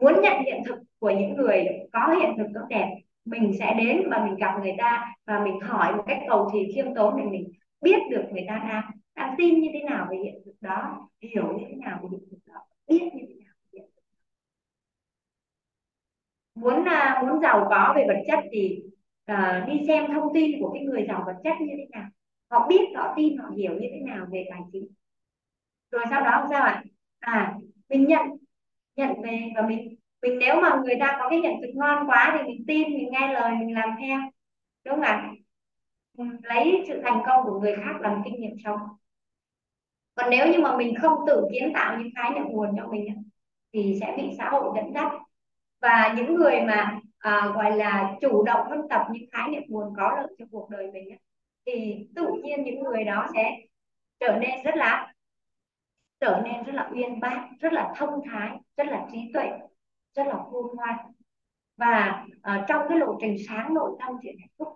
Muốn 0.00 0.20
nhận 0.22 0.42
hiện 0.42 0.62
thực 0.66 0.78
của 0.98 1.10
những 1.10 1.36
người 1.36 1.64
có 1.92 2.16
hiện 2.20 2.34
thực 2.38 2.46
tốt 2.54 2.66
đẹp 2.70 2.88
mình 3.24 3.52
sẽ 3.58 3.74
đến 3.78 4.02
và 4.10 4.24
mình 4.24 4.36
gặp 4.36 4.58
người 4.62 4.74
ta 4.78 5.14
và 5.26 5.44
mình 5.44 5.60
hỏi 5.60 5.96
một 5.96 6.04
cách 6.06 6.18
cầu 6.28 6.50
thị 6.52 6.72
khiêm 6.74 6.94
tốn 6.94 7.16
để 7.16 7.24
mình 7.24 7.52
biết 7.80 7.98
được 8.10 8.22
người 8.32 8.44
ta 8.48 8.54
đang 8.68 8.90
đang 9.14 9.34
tin 9.38 9.60
như 9.60 9.68
thế 9.72 9.80
nào 9.80 10.06
về 10.10 10.16
hiện 10.24 10.42
thực 10.44 10.54
đó 10.60 11.08
hiểu 11.20 11.58
như 11.58 11.64
thế 11.68 11.74
nào 11.74 11.98
về 12.02 12.08
hiện 12.10 12.20
thực 12.30 12.38
đó 12.46 12.60
biết 12.88 13.10
như 13.14 13.24
thế 13.28 13.34
nào 13.44 13.54
về 13.62 13.78
hiện 13.78 13.90
thực 13.94 14.02
đó. 14.02 14.12
muốn 16.54 16.80
uh, 16.80 17.28
muốn 17.28 17.40
giàu 17.42 17.66
có 17.70 17.92
về 17.96 18.04
vật 18.08 18.22
chất 18.26 18.38
thì 18.52 18.82
uh, 19.32 19.68
đi 19.68 19.86
xem 19.86 20.06
thông 20.12 20.34
tin 20.34 20.60
của 20.60 20.72
cái 20.72 20.84
người 20.84 21.04
giàu 21.08 21.22
vật 21.26 21.36
chất 21.44 21.54
như 21.60 21.74
thế 21.76 21.86
nào. 21.90 22.08
Họ 22.50 22.68
biết 22.68 22.82
họ 22.96 23.14
tin 23.16 23.36
họ 23.36 23.50
hiểu 23.56 23.72
như 23.72 23.88
thế 23.92 24.00
nào 24.00 24.26
về 24.30 24.46
tài 24.50 24.60
chính 24.72 24.86
rồi 25.90 26.04
sau 26.10 26.20
đó 26.20 26.46
sao 26.50 26.62
ạ? 26.62 26.84
À 27.20 27.54
mình 27.88 28.06
nhận 28.06 28.26
nhận 28.96 29.22
về 29.22 29.52
và 29.56 29.62
mình 29.62 29.96
mình 30.22 30.38
nếu 30.38 30.60
mà 30.60 30.80
người 30.84 30.96
ta 31.00 31.16
có 31.20 31.28
cái 31.30 31.38
hiện 31.38 31.60
thực 31.62 31.70
ngon 31.74 32.10
quá 32.10 32.36
thì 32.38 32.48
mình 32.48 32.64
tin 32.68 32.88
mình 32.94 33.08
nghe 33.10 33.32
lời 33.32 33.54
mình 33.58 33.74
làm 33.74 33.88
theo. 34.00 34.20
Đúng 34.84 34.94
không 34.94 35.02
ạ? 35.02 35.32
Lấy 36.42 36.84
sự 36.88 37.00
thành 37.04 37.22
công 37.26 37.44
của 37.44 37.60
người 37.60 37.76
khác 37.76 38.00
làm 38.00 38.22
kinh 38.24 38.40
nghiệm 38.40 38.56
sống. 38.64 38.78
Còn 40.14 40.30
nếu 40.30 40.52
như 40.52 40.60
mà 40.60 40.76
mình 40.76 40.94
không 41.02 41.18
tự 41.26 41.48
kiến 41.52 41.72
tạo 41.74 41.98
những 41.98 42.08
khái 42.16 42.30
niệm 42.30 42.44
nguồn 42.48 42.76
cho 42.76 42.86
mình 42.86 43.28
thì 43.72 43.98
sẽ 44.00 44.14
bị 44.16 44.34
xã 44.38 44.48
hội 44.50 44.72
dẫn 44.76 44.94
dắt. 44.94 45.12
Và 45.80 46.14
những 46.16 46.34
người 46.34 46.60
mà 46.60 47.00
à, 47.18 47.52
gọi 47.54 47.76
là 47.76 48.16
chủ 48.20 48.44
động 48.44 48.66
phân 48.70 48.88
tập 48.88 49.06
những 49.12 49.30
khái 49.32 49.48
niệm 49.48 49.62
nguồn 49.68 49.94
có 49.96 50.14
lợi 50.16 50.34
cho 50.38 50.44
cuộc 50.50 50.70
đời 50.70 50.90
mình 50.92 51.08
thì 51.66 52.08
tự 52.16 52.26
nhiên 52.44 52.64
những 52.64 52.80
người 52.80 53.04
đó 53.04 53.26
sẽ 53.34 53.56
trở 54.20 54.38
nên 54.40 54.62
rất 54.64 54.76
là 54.76 55.12
trở 56.20 56.42
nên 56.44 56.64
rất 56.64 56.74
là 56.74 56.90
uyên 56.92 57.20
bác 57.20 57.48
rất 57.60 57.72
là 57.72 57.94
thông 57.96 58.20
thái 58.30 58.58
rất 58.76 58.86
là 58.86 59.06
trí 59.12 59.18
tuệ 59.34 59.50
rất 60.14 60.26
là 60.26 60.38
khôn 60.50 60.76
ngoan. 60.76 60.96
Và 61.76 62.24
uh, 62.36 62.64
trong 62.68 62.86
cái 62.88 62.98
lộ 62.98 63.18
trình 63.20 63.36
sáng 63.48 63.74
nội 63.74 63.90
tâm 63.98 64.16
chuyện 64.22 64.36
hạnh 64.40 64.48
phúc 64.58 64.68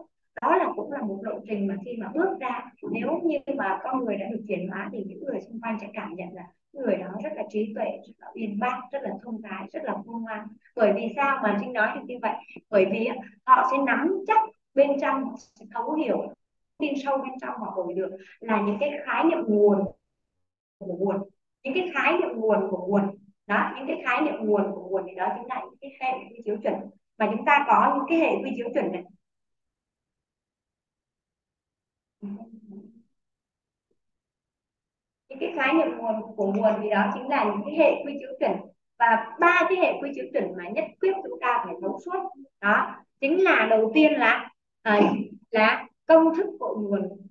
đó 0.42 0.56
là 0.56 0.68
cũng 0.76 0.92
là 0.92 1.02
một 1.02 1.18
lộ 1.22 1.40
trình 1.48 1.66
mà 1.66 1.76
khi 1.84 1.96
mà 1.96 2.08
bước 2.14 2.38
ra 2.40 2.64
nếu 2.90 3.20
như 3.24 3.38
mà 3.56 3.78
con 3.82 4.04
người 4.04 4.16
đã 4.16 4.26
được 4.30 4.44
chuyển 4.48 4.68
hóa 4.68 4.88
thì 4.92 5.04
những 5.06 5.24
người 5.24 5.40
xung 5.40 5.60
quanh 5.60 5.78
sẽ 5.80 5.88
cảm 5.94 6.14
nhận 6.14 6.28
là 6.32 6.42
người 6.72 6.96
đó 6.96 7.08
rất 7.24 7.30
là 7.36 7.42
trí 7.50 7.72
tuệ 7.74 7.84
rất 7.84 8.12
là 8.18 8.30
uyên 8.34 8.58
bác 8.58 8.80
rất 8.92 9.02
là 9.02 9.10
thông 9.22 9.42
thái 9.42 9.68
rất 9.72 9.84
là 9.84 9.94
khôn 10.06 10.22
ngoan. 10.22 10.46
Bởi 10.76 10.92
vì 10.92 11.12
sao 11.16 11.38
mà 11.42 11.58
trinh 11.60 11.72
nói 11.72 11.88
được 11.94 12.02
như 12.06 12.18
vậy? 12.22 12.34
Bởi 12.70 12.86
vì 12.92 13.08
họ 13.46 13.68
sẽ 13.70 13.78
nắm 13.86 14.24
chắc 14.26 14.40
bên 14.74 14.90
trong 15.00 15.34
sẽ 15.36 15.66
thấu 15.74 15.92
hiểu 15.92 16.32
tin 16.78 16.94
sâu 17.04 17.18
bên 17.18 17.32
trong 17.40 17.54
họ 17.60 17.72
hồi 17.76 17.94
được 17.94 18.10
là 18.40 18.60
những 18.60 18.76
cái 18.80 18.90
khái 19.06 19.24
niệm 19.24 19.44
nguồn 19.46 19.84
của 20.78 20.94
nguồn 20.94 21.29
những 21.62 21.74
cái 21.74 21.90
khái 21.94 22.12
niệm 22.12 22.30
nguồn 22.34 22.70
của 22.70 22.86
nguồn, 22.86 23.02
đó, 23.46 23.72
những 23.76 23.86
cái 23.86 24.02
khái 24.04 24.20
niệm 24.20 24.34
nguồn 24.40 24.62
của 24.74 24.88
nguồn 24.88 25.06
thì 25.08 25.14
đó 25.14 25.28
chính 25.36 25.46
là 25.48 25.60
những 25.64 25.76
cái 25.80 25.90
hệ 26.00 26.18
quy 26.30 26.42
chiếu 26.44 26.56
chuẩn. 26.62 26.74
Mà 27.18 27.28
chúng 27.30 27.44
ta 27.44 27.64
có 27.68 27.94
những 27.96 28.04
cái 28.08 28.18
hệ 28.18 28.42
quy 28.44 28.50
chiếu 28.56 28.68
chuẩn 28.74 28.92
này. 28.92 29.04
Những 35.28 35.38
cái 35.40 35.52
khái 35.56 35.74
niệm 35.74 35.98
nguồn 35.98 36.36
của 36.36 36.52
nguồn 36.52 36.72
thì 36.82 36.90
đó 36.90 37.10
chính 37.14 37.28
là 37.28 37.44
những 37.44 37.62
cái 37.66 37.74
hệ 37.78 38.04
quy 38.04 38.16
chiếu 38.18 38.30
chuẩn. 38.40 38.52
Và 38.98 39.36
ba 39.40 39.66
cái 39.68 39.78
hệ 39.78 39.92
quy 40.02 40.10
chiếu 40.14 40.24
chuẩn 40.32 40.44
mà 40.56 40.68
nhất 40.68 40.84
quyết 41.00 41.12
chúng 41.22 41.40
ta 41.40 41.62
phải 41.64 41.74
thấu 41.82 42.00
suốt, 42.04 42.28
đó, 42.60 42.96
chính 43.20 43.44
là 43.44 43.66
đầu 43.70 43.92
tiên 43.94 44.12
là 44.12 44.50
à, 44.82 45.00
là 45.50 45.86
công 46.06 46.34
thức 46.36 46.46
của 46.58 46.76
nguồn. 46.80 47.29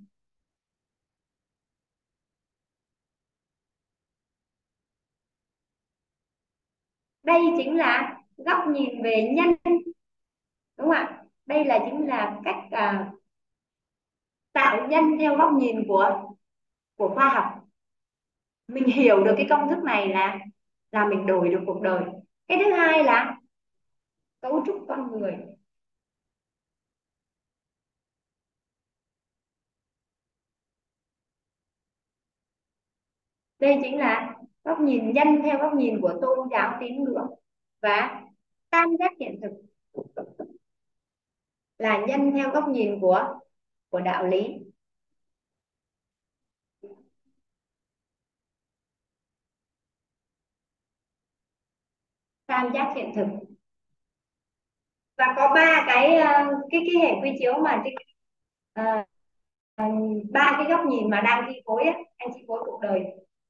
Đây 7.29 7.41
chính 7.57 7.77
là 7.77 8.19
góc 8.37 8.57
nhìn 8.67 9.03
về 9.03 9.29
nhân 9.35 9.49
đúng 10.77 10.87
không 10.87 10.91
ạ? 10.91 11.23
Đây 11.45 11.65
là 11.65 11.79
chính 11.85 12.07
là 12.07 12.39
cách 12.43 12.55
à, 12.71 13.11
tạo 14.53 14.87
nhân 14.87 15.03
theo 15.19 15.37
góc 15.37 15.51
nhìn 15.53 15.85
của 15.87 16.31
của 16.95 17.09
khoa 17.15 17.29
học. 17.29 17.69
Mình 18.67 18.85
hiểu 18.85 19.23
được 19.23 19.33
cái 19.37 19.47
công 19.49 19.69
thức 19.69 19.83
này 19.83 20.09
là 20.09 20.39
là 20.91 21.05
mình 21.05 21.25
đổi 21.27 21.49
được 21.49 21.61
cuộc 21.67 21.81
đời. 21.81 22.03
Cái 22.47 22.57
thứ 22.63 22.73
hai 22.73 23.03
là 23.03 23.39
cấu 24.41 24.63
trúc 24.65 24.85
con 24.87 25.11
người. 25.11 25.33
Đây 33.59 33.79
chính 33.83 33.97
là 33.97 34.38
góc 34.69 34.79
nhìn 34.79 35.13
nhân 35.13 35.27
theo 35.43 35.57
góc 35.59 35.73
nhìn 35.73 36.01
của 36.01 36.13
tôn 36.21 36.49
giáo 36.51 36.77
tín 36.81 37.03
ngưỡng 37.03 37.27
và 37.81 38.21
tam 38.69 38.89
giác 38.99 39.11
hiện 39.19 39.39
thực 39.41 39.51
là 41.77 42.05
nhân 42.07 42.31
theo 42.35 42.51
góc 42.51 42.69
nhìn 42.69 42.99
của 43.01 43.39
của 43.89 43.99
đạo 43.99 44.27
lý. 44.27 44.59
Tam 52.47 52.73
giác 52.73 52.93
hiện 52.95 53.11
thực. 53.15 53.27
Và 55.17 55.33
có 55.35 55.51
ba 55.55 55.83
cái 55.87 56.15
ờ, 56.15 56.45
cái 56.71 56.81
cái 56.93 57.01
hệ 57.03 57.21
quy 57.21 57.31
chiếu 57.39 57.53
mà 57.63 57.83
uh, 58.79 59.05
ba 60.31 60.55
cái 60.57 60.65
góc 60.69 60.85
nhìn 60.85 61.09
mà 61.09 61.21
đang 61.21 61.45
chi 61.47 61.61
phối 61.65 61.83
anh 62.17 62.29
chi 62.35 62.43
phối 62.47 62.63
cuộc 62.65 62.79
đời 62.81 63.01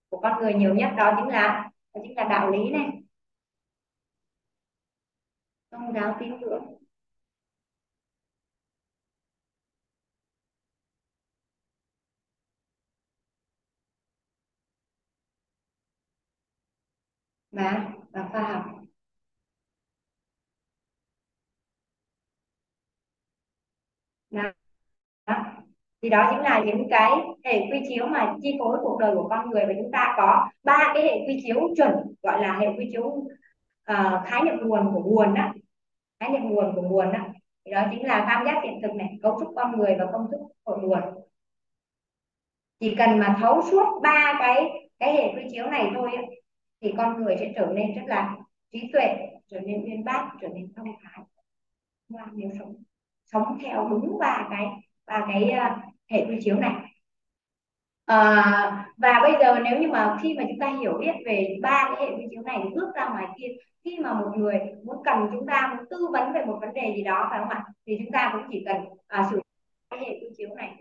của 0.10 0.20
con 0.24 0.42
người 0.42 0.54
nhiều 0.54 0.76
nhất 0.76 0.90
đó 0.98 1.14
chính 1.20 1.30
là, 1.30 1.70
đó 1.94 2.02
chính 2.04 2.16
là 2.18 2.24
đạo 2.24 2.52
lý 2.52 2.70
này 2.72 2.90
tôn 5.70 5.94
giáo 5.96 6.16
tín 6.20 6.40
ngưỡng 6.40 6.66
và 17.52 17.92
và 18.12 18.28
khoa 18.32 18.42
học 18.54 18.64
đó. 24.30 24.52
đó 25.28 25.59
thì 26.02 26.10
đó 26.10 26.28
chính 26.32 26.40
là 26.40 26.64
những 26.66 26.88
cái 26.90 27.12
hệ 27.46 27.60
quy 27.72 27.82
chiếu 27.90 28.06
mà 28.06 28.36
chi 28.42 28.56
phối 28.60 28.78
cuộc 28.82 28.98
đời 29.00 29.16
của 29.16 29.28
con 29.28 29.50
người. 29.50 29.66
Và 29.66 29.74
chúng 29.78 29.92
ta 29.92 30.14
có 30.18 30.48
ba 30.64 30.92
cái 30.94 31.04
hệ 31.04 31.26
quy 31.28 31.42
chiếu 31.44 31.60
chuẩn 31.78 31.94
gọi 32.24 32.42
là 32.42 32.60
hệ 32.60 32.68
quy 32.78 32.90
chiếu 32.92 33.04
uh, 33.04 33.28
khái 34.26 34.42
niệm 34.44 34.56
nguồn 34.62 34.94
của 34.94 35.04
nguồn 35.04 35.34
đó 35.34 35.54
khái 36.20 36.30
niệm 36.30 36.50
nguồn 36.50 36.76
của 36.76 36.82
nguồn 36.82 37.12
đó 37.12 37.20
thì 37.66 37.72
đó 37.72 37.84
chính 37.92 38.06
là 38.06 38.26
tam 38.30 38.46
giác 38.46 38.62
hiện 38.64 38.80
thực 38.82 38.94
này 38.96 39.20
cấu 39.22 39.40
trúc 39.40 39.54
con 39.56 39.78
người 39.78 39.96
và 40.00 40.06
công 40.12 40.28
thức 40.32 40.40
của 40.64 40.78
nguồn. 40.82 41.00
Chỉ 42.80 42.96
cần 42.96 43.20
mà 43.20 43.38
thấu 43.42 43.62
suốt 43.72 44.00
ba 44.04 44.36
cái 44.40 44.70
cái 45.00 45.14
hệ 45.14 45.34
quy 45.36 45.48
chiếu 45.52 45.66
này 45.66 45.92
thôi 45.96 46.12
thì 46.82 46.94
con 46.98 47.24
người 47.24 47.36
sẽ 47.40 47.54
trở 47.56 47.66
nên 47.66 47.96
rất 47.96 48.04
là 48.08 48.38
trí 48.72 48.90
tuệ 48.94 49.16
trở 49.48 49.60
nên 49.60 49.84
uyên 49.84 50.04
bác 50.04 50.32
trở 50.42 50.48
nên 50.48 50.74
thông 50.76 50.88
thái 51.04 51.24
nếu 52.34 52.50
sống 52.60 52.76
sống 53.26 53.58
theo 53.62 53.90
đúng 53.90 54.18
ba 54.20 54.48
cái 54.50 54.68
ba 55.10 55.26
cái 55.34 55.50
à, 55.50 55.78
hệ 56.12 56.26
quy 56.26 56.38
chiếu 56.42 56.56
này. 56.56 56.74
À, 58.06 58.86
và 58.98 59.20
bây 59.24 59.34
giờ 59.40 59.60
nếu 59.64 59.80
như 59.82 59.88
mà 59.88 60.18
khi 60.22 60.36
mà 60.38 60.44
chúng 60.48 60.60
ta 60.60 60.70
hiểu 60.80 60.94
biết 61.00 61.12
về 61.26 61.58
ba 61.62 61.92
cái 61.96 62.06
hệ 62.06 62.16
quy 62.16 62.28
chiếu 62.32 62.42
này 62.44 62.60
bước 62.76 62.96
ra 62.96 63.10
ngoài 63.10 63.26
kia 63.38 63.48
khi 63.84 64.00
mà 64.00 64.14
một 64.14 64.32
người 64.36 64.60
muốn 64.84 64.98
cần 65.06 65.28
chúng 65.32 65.46
ta 65.48 65.74
muốn 65.78 65.86
tư 65.90 66.08
vấn 66.14 66.34
về 66.34 66.46
một 66.46 66.58
vấn 66.62 66.74
đề 66.74 66.94
gì 66.96 67.04
đó 67.04 67.28
phải 67.30 67.40
không 67.40 67.50
ạ? 67.50 67.64
Thì 67.88 67.98
chúng 68.00 68.12
ta 68.12 68.30
cũng 68.34 68.42
chỉ 68.52 68.64
cần 68.66 68.78
à, 69.08 69.28
sử 69.30 69.36
dụng 69.36 69.46
cái 69.90 70.00
hệ 70.00 70.20
quy 70.22 70.30
chiếu 70.38 70.50
này 70.56 70.76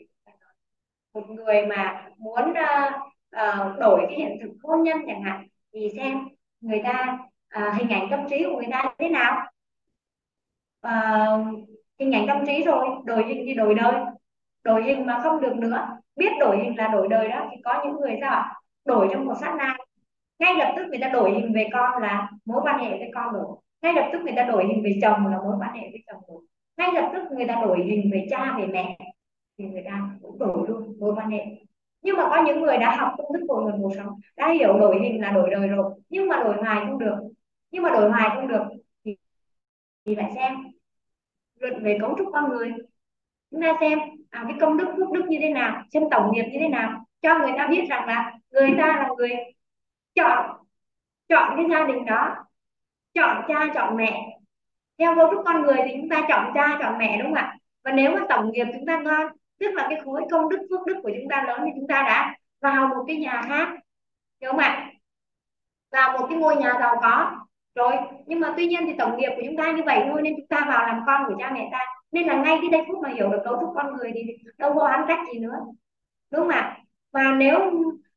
một 1.15 1.31
người 1.31 1.67
mà 1.67 2.11
muốn 2.19 2.51
uh, 2.51 2.95
uh, 3.37 3.79
đổi 3.79 4.07
cái 4.09 4.19
hiện 4.19 4.39
thực 4.43 4.51
hôn 4.63 4.83
nhân 4.83 4.99
chẳng 5.07 5.23
hạn 5.23 5.47
thì 5.73 5.89
xem 5.97 6.29
người 6.61 6.81
ta 6.85 7.19
uh, 7.59 7.75
hình 7.75 7.89
ảnh 7.89 8.09
tâm 8.11 8.21
trí 8.31 8.45
của 8.45 8.57
người 8.57 8.69
ta 8.71 8.95
thế 8.99 9.09
nào. 9.09 9.51
Uh, 10.87 11.69
hình 11.99 12.13
ảnh 12.13 12.27
tâm 12.27 12.47
trí 12.47 12.65
rồi 12.65 12.87
đổi 13.05 13.43
gì 13.47 13.55
đổi 13.55 13.75
đời 13.75 13.95
đổi 14.69 14.85
hình 14.85 15.07
mà 15.07 15.21
không 15.23 15.41
được 15.41 15.57
nữa. 15.57 15.89
Biết 16.17 16.31
đổi 16.41 16.59
hình 16.59 16.79
là 16.79 16.89
đổi 16.89 17.09
đời 17.09 17.29
đó 17.29 17.49
thì 17.51 17.57
có 17.65 17.83
những 17.85 18.01
người 18.01 18.19
sao 18.21 18.31
ạ? 18.31 18.55
Đổi 18.85 19.09
trong 19.13 19.25
một 19.25 19.35
sát 19.41 19.55
na. 19.59 19.77
Ngay 20.39 20.55
lập 20.59 20.75
tức 20.77 20.87
người 20.89 20.99
ta 21.01 21.09
đổi 21.09 21.33
hình 21.33 21.53
về 21.55 21.69
con 21.73 22.03
là 22.03 22.31
mối 22.45 22.61
quan 22.65 22.79
hệ 22.79 22.91
với 22.91 23.11
con 23.15 23.33
đổi 23.33 23.47
ngay 23.83 23.95
lập 23.95 24.09
tức 24.13 24.23
người 24.23 24.33
ta 24.37 24.43
đổi 24.43 24.67
hình 24.67 24.83
về 24.85 24.99
chồng 25.03 25.27
là 25.27 25.39
mối 25.39 25.55
quan 25.59 25.75
hệ 25.75 25.81
với 25.91 26.03
chồng 26.07 26.23
đổi 26.29 26.43
ngay 26.77 26.93
lập 26.93 27.11
tức 27.13 27.23
người 27.37 27.47
ta 27.47 27.63
đổi 27.65 27.79
hình 27.85 28.11
về 28.13 28.27
cha 28.31 28.55
về 28.59 28.67
mẹ 28.67 28.99
thì 29.59 29.65
người 29.65 29.83
ta 29.85 30.11
cũng 30.23 30.39
đổi 30.39 30.69
luôn 30.69 30.97
mối 31.01 31.15
quan 31.17 31.31
hệ. 31.31 31.45
Nhưng 32.03 32.17
mà 32.17 32.29
có 32.31 32.43
những 32.47 32.61
người 32.61 32.79
đã 32.79 32.97
học 32.97 33.13
công 33.19 33.33
thức 33.33 33.45
của 33.49 33.61
người 33.61 33.73
một 33.79 33.91
sống 33.97 34.21
đã 34.37 34.53
hiểu 34.53 34.79
đổi 34.79 35.01
hình 35.03 35.21
là 35.21 35.31
đổi 35.31 35.51
đời 35.51 35.69
rồi 35.69 35.91
nhưng 36.09 36.29
mà 36.29 36.43
đổi 36.43 36.57
hoài 36.57 36.87
không 36.87 36.99
được. 36.99 37.17
Nhưng 37.71 37.83
mà 37.83 37.91
đổi 37.91 38.11
hoài 38.11 38.31
không 38.35 38.49
được 38.49 38.63
thì, 39.05 39.17
thì 40.07 40.15
lại 40.15 40.33
xem 40.35 40.55
luận 41.61 41.85
về 41.85 41.99
cấu 42.01 42.15
trúc 42.19 42.29
con 42.33 42.49
người. 42.49 42.73
Chúng 43.51 43.63
ta 43.63 43.77
xem 43.81 43.99
à, 44.31 44.45
cái 44.49 44.57
công 44.61 44.77
đức 44.77 44.87
phước 44.97 45.11
đức 45.11 45.25
như 45.29 45.39
thế 45.43 45.49
nào 45.49 45.83
xem 45.93 46.03
tổng 46.11 46.33
nghiệp 46.33 46.45
như 46.53 46.59
thế 46.61 46.69
nào 46.69 47.05
cho 47.23 47.39
người 47.39 47.53
ta 47.59 47.67
biết 47.67 47.87
rằng 47.89 48.07
là 48.07 48.33
người 48.51 48.75
ta 48.79 48.87
là 48.87 49.09
người 49.17 49.31
chọn 50.15 50.59
chọn 51.29 51.53
cái 51.57 51.67
gia 51.71 51.87
đình 51.87 52.05
đó 52.05 52.37
chọn 53.15 53.43
cha 53.49 53.67
chọn 53.75 53.97
mẹ. 53.97 54.39
Theo 54.99 55.17
cấu 55.17 55.35
trúc 55.35 55.43
con 55.45 55.63
người 55.63 55.77
thì 55.85 55.93
chúng 55.97 56.09
ta 56.09 56.27
chọn 56.29 56.53
cha 56.55 56.79
chọn 56.81 56.99
mẹ 56.99 57.19
đúng 57.19 57.27
không 57.27 57.45
ạ? 57.45 57.57
Và 57.85 57.93
nếu 57.93 58.11
mà 58.11 58.21
tổng 58.29 58.53
nghiệp 58.53 58.67
chúng 58.73 58.87
ta 58.87 58.99
ngon 58.99 59.33
tức 59.61 59.75
là 59.75 59.87
cái 59.91 60.01
khối 60.05 60.23
công 60.31 60.49
đức 60.49 60.67
phước 60.71 60.87
đức 60.87 60.97
của 61.03 61.11
chúng 61.21 61.29
ta 61.31 61.45
lớn 61.47 61.61
thì 61.65 61.71
chúng 61.75 61.89
ta 61.89 62.03
đã 62.03 62.37
vào 62.61 62.89
một 62.89 63.05
cái 63.07 63.17
nhà 63.17 63.43
hát 63.49 63.77
hiểu 64.41 64.51
không 64.51 64.61
ạ? 64.61 64.91
Vào 65.93 66.19
một 66.19 66.27
cái 66.29 66.39
ngôi 66.39 66.57
nhà 66.57 66.75
giàu 66.81 66.97
có 67.03 67.47
rồi, 67.79 67.95
nhưng 68.27 68.41
mà 68.41 68.55
tuy 68.57 68.67
nhiên 68.67 68.83
thì 68.87 68.95
tổng 68.99 69.17
nghiệp 69.17 69.31
của 69.37 69.43
chúng 69.47 69.57
ta 69.57 69.73
như 69.73 69.83
vậy 69.87 70.05
thôi, 70.11 70.23
nên 70.23 70.35
chúng 70.37 70.47
ta 70.47 70.65
vào 70.69 70.87
làm 70.87 71.03
con 71.07 71.25
của 71.27 71.35
cha 71.39 71.51
mẹ 71.55 71.69
ta. 71.73 71.79
Nên 72.13 72.27
là 72.27 72.35
ngay 72.35 72.59
cái 72.61 72.71
giây 72.73 72.83
phút 72.89 72.99
mà 73.03 73.09
hiểu 73.09 73.29
được 73.29 73.41
cấu 73.45 73.61
trúc 73.61 73.73
con 73.75 73.97
người 73.97 74.13
thì 74.15 74.23
đâu 74.59 74.75
có 74.75 74.87
ăn 74.87 75.05
cách 75.09 75.21
gì 75.33 75.39
nữa. 75.39 75.57
Đúng 76.31 76.41
không 76.41 76.49
ạ? 76.49 76.79
Và 77.13 77.23
nếu 77.33 77.73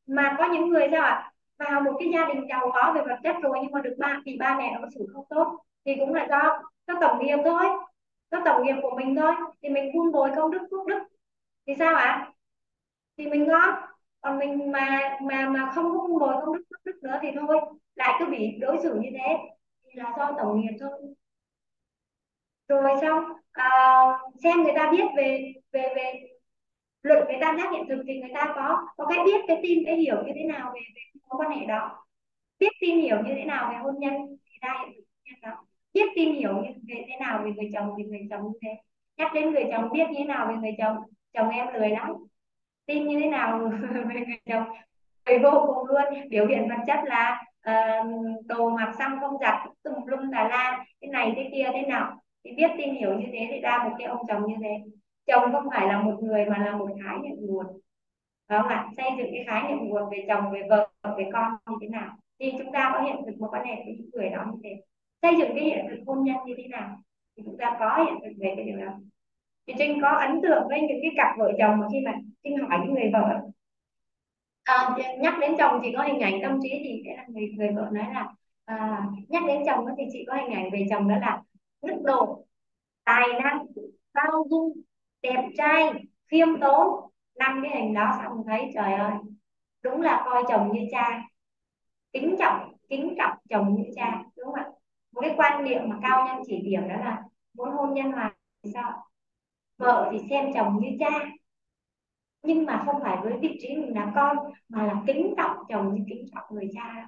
mà 0.07 0.36
có 0.38 0.47
những 0.53 0.70
người 0.70 0.88
sao 0.91 1.01
ạ? 1.01 1.32
Vào 1.59 1.82
một 1.82 1.91
cái 1.99 2.09
gia 2.14 2.26
đình 2.26 2.47
giàu 2.49 2.72
có 2.74 2.93
về 2.95 3.01
vật 3.01 3.20
chất 3.24 3.36
rồi 3.41 3.57
nhưng 3.62 3.72
mà 3.72 3.82
được 3.82 3.95
ba, 3.99 4.22
vì 4.26 4.38
ba 4.39 4.57
mẹ 4.57 4.78
nó 4.82 4.88
xử 4.95 5.07
không 5.14 5.26
tốt, 5.30 5.57
thì 5.86 5.95
cũng 5.99 6.14
là 6.14 6.28
do 6.30 6.62
do 6.88 6.93
tổng 7.01 7.26
nghiệp 7.26 7.38
thôi. 7.45 7.66
Do 8.32 8.41
tổng 8.45 8.64
nghiệp 8.64 8.76
của 8.82 8.95
mình 8.97 9.16
thôi. 9.16 9.34
Thì 9.62 9.70
mình 9.70 9.91
vun 9.93 10.12
bồi 10.12 10.30
công 10.36 10.51
đức, 10.51 10.68
phước 10.72 10.88
đức. 10.88 10.99
Thì 11.68 11.76
sao 11.80 11.95
ạ? 11.95 12.32
Thì 13.18 13.28
mình 13.28 13.47
ngon. 13.47 13.70
Còn 14.22 14.39
mình 14.39 14.72
mà 14.72 15.18
mà 15.22 15.49
mà 15.49 15.72
không 15.76 15.91
có 15.91 16.07
vun 16.07 16.20
bồi 16.20 16.34
công 16.34 16.53
đức, 16.53 16.64
phước 16.70 16.86
đức 16.86 16.99
nữa 17.03 17.20
thì 17.22 17.30
thôi 17.39 17.59
lại 17.96 18.16
cứ 18.20 18.26
bị 18.26 18.58
đối 18.60 18.78
xử 18.84 19.00
như 19.02 19.10
thế 19.14 19.38
thì 19.84 19.89
là 19.94 20.14
do 20.18 20.32
tổng 20.38 20.62
nghiệp 20.62 20.78
thôi. 20.80 21.16
Rồi 22.68 22.92
xong 23.02 23.24
à, 23.52 23.70
xem 24.44 24.64
người 24.64 24.74
ta 24.76 24.92
biết 24.92 25.04
về 25.18 25.54
về 25.72 25.94
về 25.96 26.14
luận 27.04 27.26
về 27.28 27.38
tam 27.42 27.58
giác 27.58 27.72
hiện 27.74 27.86
thực 27.89 28.04
thì 28.08 28.20
người 28.20 28.32
ta 28.34 28.54
có 28.56 28.88
có 28.98 29.06
cái 29.10 29.20
biết 29.26 29.42
cái 29.48 29.60
tin 29.64 29.84
cái 29.86 29.96
hiểu 29.96 30.16
như 30.26 30.32
thế 30.36 30.44
nào 30.44 30.72
về, 30.76 30.82
về 30.96 31.02
mối 31.30 31.42
quan 31.42 31.60
hệ 31.60 31.66
đó. 31.66 32.06
Biết 32.60 32.72
tin 32.82 33.00
hiểu 33.02 33.18
như 33.26 33.34
thế 33.36 33.46
nào 33.46 33.70
về 33.72 33.78
hôn 33.78 33.96
nhân 34.00 34.14
thì 34.46 34.58
ra 34.62 34.74
hiện 34.80 34.94
thực 34.96 35.04
hôn 35.04 35.24
nhân 35.26 35.42
đó. 35.42 35.66
Biết 35.94 36.06
tin 36.16 36.36
hiểu 36.36 36.54
như 36.54 36.70
về 36.88 37.06
thế 37.08 37.16
nào 37.20 37.42
về 37.46 37.52
người 37.52 37.70
chồng 37.74 37.94
thì 37.98 38.04
người 38.04 38.28
chồng 38.30 38.44
như 38.44 38.60
thế. 38.62 38.70
Nhắc 39.18 39.32
đến 39.34 39.52
người 39.52 39.66
chồng 39.72 39.89
biết 39.94 40.06
như 40.10 40.16
thế 40.18 40.26
nào 40.26 40.48
về 40.50 40.56
người 40.56 40.76
chồng 40.78 40.98
chồng 41.34 41.50
em 41.50 41.68
lười 41.74 41.89
lắm. 41.89 42.14
Tin 42.86 43.08
như 43.08 43.20
thế 43.20 43.28
nào 43.28 43.60
về 44.10 44.22
người 44.28 44.39
chồng 44.46 44.64
người 45.26 45.39
vô 45.39 45.64
cùng 45.68 45.88
luôn. 45.88 46.30
Biểu 46.30 46.48
hiện 46.48 46.70
vật 46.70 46.84
chất 46.88 47.00
là 47.06 47.44
uh, 47.70 48.45
đồ 48.45 48.70
mặc 48.70 48.95
xăm 48.97 49.18
không 49.20 49.38
giặt 49.41 49.55
tùm 49.84 50.05
lung 50.05 50.32
tà 50.32 50.47
la 50.47 50.86
cái 51.01 51.09
này 51.09 51.34
cái 51.36 51.49
kia 51.53 51.70
thế 51.74 51.82
nào 51.82 52.22
thì 52.43 52.51
biết 52.51 52.72
tin 52.78 52.93
hiểu 52.95 53.14
như 53.20 53.26
thế 53.32 53.47
thì 53.51 53.59
ra 53.59 53.84
một 53.84 53.95
cái 53.99 54.07
ông 54.07 54.28
chồng 54.28 54.43
như 54.47 54.55
thế. 54.62 54.70
Chồng 55.26 55.51
không 55.51 55.68
phải 55.72 55.88
là 55.88 56.01
một 56.01 56.18
người 56.22 56.45
mà 56.45 56.57
là 56.57 56.78
một 56.78 56.89
khái 57.03 57.18
niệm 57.18 57.36
nguồn. 57.39 57.66
Phải 58.49 58.59
không 58.59 58.68
ạ? 58.68 58.88
Xây 58.97 59.05
dựng 59.18 59.28
cái 59.34 59.43
khái 59.47 59.64
niệm 59.70 59.78
nguồn 59.89 60.09
về 60.12 60.26
chồng 60.28 60.51
về 60.51 60.62
vợ 60.70 60.89
về 61.18 61.30
con 61.34 61.51
như 61.70 61.76
thế 61.82 61.88
nào? 61.88 62.18
Thì 62.39 62.53
chúng 62.57 62.72
ta 62.72 62.91
có 62.93 63.01
hiện 63.01 63.16
thực 63.26 63.39
một 63.39 63.47
quan 63.51 63.66
hệ 63.66 63.76
với 63.76 63.95
những 63.97 64.09
người 64.14 64.30
đó 64.30 64.45
như 64.53 64.59
thế. 64.64 64.82
Xây 65.22 65.36
dựng 65.39 65.55
cái 65.55 65.66
hiện 65.66 65.86
thực 65.89 65.99
hôn 66.07 66.24
nhân 66.24 66.38
như 66.45 66.53
thế 66.57 66.68
nào? 66.68 66.97
Thì 67.38 67.43
chúng 67.45 67.57
ta 67.57 67.78
có 67.80 68.03
hiện 68.05 68.16
thực 68.24 68.34
về 68.39 68.53
cái 68.55 68.66
điều 68.66 68.78
đó. 68.78 68.91
Thì 69.68 69.74
trinh 69.78 70.01
có 70.01 70.09
ấn 70.09 70.41
tượng 70.41 70.68
với 70.68 70.82
những 70.82 70.99
cái 71.01 71.12
cặp 71.18 71.38
vợ 71.38 71.51
chồng 71.59 71.80
mà 71.80 71.88
khi 71.91 71.99
mà 72.05 72.14
trinh 72.43 72.57
hỏi 72.57 72.80
những 72.84 72.93
người 72.93 73.09
vợ 73.14 73.39
à, 74.64 74.95
nhắc 75.20 75.34
đến 75.41 75.55
chồng 75.57 75.80
chị 75.84 75.93
có 75.97 76.03
hình 76.03 76.20
ảnh 76.20 76.39
tâm 76.43 76.59
trí 76.64 76.70
thì 76.84 77.01
sẽ 77.05 77.16
là 77.18 77.26
người 77.28 77.47
người 77.57 77.70
vợ 77.76 77.89
nói 77.93 78.05
là 78.14 78.28
à, 78.66 79.03
nhắc 79.30 79.43
đến 79.47 79.64
chồng 79.66 79.86
thì 79.97 80.03
chị 80.14 80.26
có 80.28 80.36
hình 80.36 80.51
ảnh 80.55 80.70
về 80.74 80.86
chồng 80.89 81.09
đó 81.09 81.16
là 81.22 81.41
đức 81.82 81.95
độ 82.03 82.45
tài 83.03 83.28
năng 83.43 83.66
bao 84.14 84.45
dung 84.49 84.74
đẹp 85.22 85.49
trai 85.57 85.93
khiêm 86.32 86.47
tốn. 86.62 87.12
Năm 87.39 87.64
cái 87.64 87.82
hình 87.82 87.93
đó 87.93 88.12
xong 88.24 88.43
thấy 88.47 88.72
trời 88.76 88.93
ơi 88.93 89.12
đúng 89.84 90.01
là 90.01 90.22
coi 90.26 90.43
chồng 90.49 90.72
như 90.74 90.82
cha. 90.91 91.22
Kính 92.14 92.36
trọng 92.39 92.74
kính 92.89 93.16
trọng 93.18 93.38
chồng 93.49 93.76
như 93.76 93.84
cha 93.95 94.24
đúng 94.38 94.45
không 94.45 94.55
ạ? 94.55 94.66
Một 95.12 95.22
cái 95.22 95.34
quan 95.38 95.64
niệm 95.64 95.82
mà 95.89 95.99
cao 96.01 96.26
nhân 96.28 96.43
chỉ 96.47 96.62
điểm 96.64 96.82
đó 96.89 96.95
là 96.95 97.24
muốn 97.53 97.70
hôn 97.72 97.93
nhân 97.93 98.12
hòa 98.12 98.36
thì 98.64 98.72
sao? 98.74 99.03
Vợ 99.78 100.09
thì 100.12 100.20
xem 100.30 100.53
chồng 100.53 100.80
như 100.82 100.89
cha 100.99 101.09
nhưng 102.44 102.66
mà 102.66 102.84
không 102.86 103.02
phải 103.02 103.18
với 103.24 103.38
vị 103.42 103.58
trí 103.62 103.76
mình 103.76 103.94
là 103.94 104.12
con, 104.16 104.38
mà 104.70 104.86
là 104.86 105.04
kính 105.08 105.34
trọng, 105.38 105.58
chồng 105.70 105.96
như 105.96 106.04
kính 106.10 106.26
trọng 106.34 106.44
người 106.50 106.70
cha. 106.74 107.08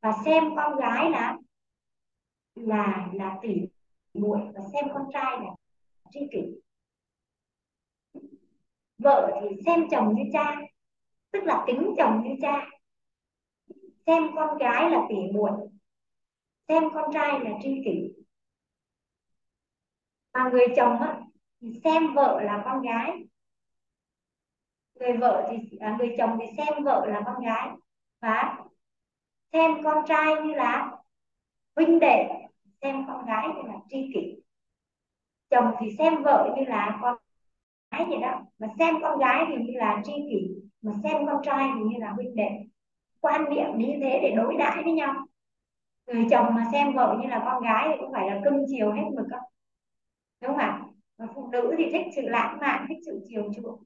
Và 0.00 0.12
xem 0.24 0.44
con 0.56 0.76
gái 0.76 1.10
là 1.10 1.36
là 2.54 3.08
là 3.12 3.38
tỷ 3.42 3.54
muội, 4.14 4.38
và 4.54 4.60
xem 4.72 4.84
con 4.94 5.02
trai 5.12 5.40
là 5.40 5.50
tri 6.10 6.20
kỷ. 6.32 6.60
Vợ 8.98 9.40
thì 9.40 9.56
xem 9.66 9.88
chồng 9.90 10.14
như 10.14 10.22
cha, 10.32 10.56
tức 11.30 11.44
là 11.44 11.64
kính 11.66 11.94
chồng 11.98 12.22
như 12.24 12.34
cha. 12.42 12.66
Xem 14.06 14.22
con 14.34 14.58
gái 14.58 14.90
là 14.90 15.06
tỷ 15.08 15.16
muội, 15.34 15.50
xem 16.68 16.82
con 16.94 17.12
trai 17.12 17.40
là 17.40 17.50
tri 17.62 17.82
kỷ. 17.84 18.12
Mà 20.32 20.50
người 20.52 20.66
chồng 20.76 21.00
á, 21.00 21.20
thì 21.60 21.80
xem 21.84 22.14
vợ 22.14 22.40
là 22.42 22.62
con 22.64 22.82
gái 22.82 23.24
người 25.00 25.12
vợ 25.16 25.48
thì 25.50 25.78
à, 25.78 25.96
người 25.98 26.14
chồng 26.18 26.38
thì 26.40 26.46
xem 26.56 26.84
vợ 26.84 27.06
là 27.06 27.22
con 27.26 27.44
gái. 27.44 27.68
Và 28.20 28.56
xem 29.52 29.82
con 29.84 30.04
trai 30.08 30.34
như 30.44 30.54
là 30.54 30.92
huynh 31.76 31.98
đệ 32.00 32.28
xem 32.82 33.04
con 33.06 33.26
gái 33.26 33.48
như 33.48 33.62
là 33.68 33.74
tri 33.88 34.10
kỷ. 34.14 34.42
Chồng 35.50 35.74
thì 35.80 35.90
xem 35.98 36.22
vợ 36.22 36.54
như 36.56 36.64
là 36.64 36.98
con 37.02 37.16
gái 37.90 38.04
vậy 38.08 38.18
đó 38.20 38.42
mà 38.58 38.68
xem 38.78 38.94
con 39.02 39.18
gái 39.18 39.44
thì 39.48 39.54
như 39.64 39.72
là 39.78 40.02
tri 40.04 40.12
kỷ 40.12 40.48
mà 40.82 40.92
xem 41.02 41.26
con 41.26 41.42
trai 41.44 41.68
thì 41.74 41.80
như 41.84 41.98
là 41.98 42.10
huynh 42.10 42.36
đệ. 42.36 42.50
Quan 43.20 43.44
niệm 43.50 43.78
như 43.78 43.98
thế 44.02 44.20
để 44.22 44.34
đối 44.36 44.56
đãi 44.58 44.82
với 44.84 44.92
nhau. 44.92 45.14
Người 46.06 46.26
chồng 46.30 46.54
mà 46.54 46.64
xem 46.72 46.94
vợ 46.94 47.18
như 47.22 47.28
là 47.28 47.42
con 47.44 47.62
gái 47.62 47.88
thì 47.88 47.94
cũng 48.00 48.12
phải 48.12 48.30
là 48.30 48.40
cưng 48.44 48.64
chiều 48.68 48.92
hết 48.92 49.04
mực 49.16 49.26
không 49.30 49.48
đúng 50.40 50.50
không 50.50 50.58
ạ? 50.58 50.80
Mà 51.18 51.26
phụ 51.34 51.48
nữ 51.52 51.74
thì 51.78 51.84
thích 51.92 52.06
sự 52.16 52.22
lãng 52.22 52.58
mạn 52.60 52.86
thích 52.88 52.98
sự 53.06 53.20
chiều 53.28 53.52
chuộng 53.56 53.82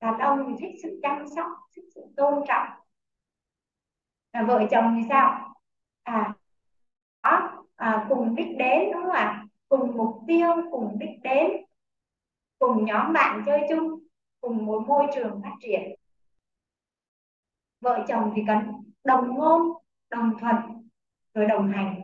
đàn 0.00 0.18
ông 0.18 0.46
thì 0.48 0.54
thích 0.60 0.80
sự 0.82 1.00
chăm 1.02 1.24
sóc 1.36 1.46
thích 1.76 1.84
sự 1.94 2.00
tôn 2.16 2.44
trọng. 2.48 2.68
À, 4.30 4.42
vợ 4.42 4.66
chồng 4.70 4.94
thì 4.96 5.06
sao? 5.08 5.54
À 6.02 6.34
đó 7.22 7.64
à, 7.76 8.06
cùng 8.08 8.34
đích 8.34 8.56
đến 8.58 8.90
đúng 8.92 9.02
không 9.02 9.12
ạ? 9.12 9.46
Cùng 9.68 9.96
mục 9.96 10.16
tiêu 10.26 10.48
cùng 10.70 10.98
đích 10.98 11.22
đến. 11.22 11.50
Cùng 12.58 12.84
nhóm 12.84 13.12
bạn 13.12 13.42
chơi 13.46 13.60
chung 13.68 14.00
cùng 14.40 14.66
một 14.66 14.84
môi 14.86 15.06
trường 15.14 15.40
phát 15.42 15.52
triển. 15.60 15.82
Vợ 17.80 18.04
chồng 18.08 18.32
thì 18.36 18.42
cần 18.46 18.58
đồng 19.04 19.34
ngôn 19.34 19.62
đồng 20.10 20.38
thuận 20.40 20.56
rồi 21.34 21.46
đồng 21.46 21.68
hành. 21.72 22.02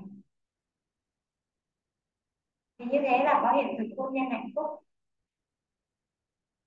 Thì 2.79 2.85
như 2.85 2.99
thế 3.03 3.25
là 3.25 3.41
có 3.43 3.53
hiện 3.53 3.75
thực 3.79 3.87
hôn 3.97 4.15
nhân 4.15 4.25
hạnh 4.31 4.49
phúc. 4.57 4.67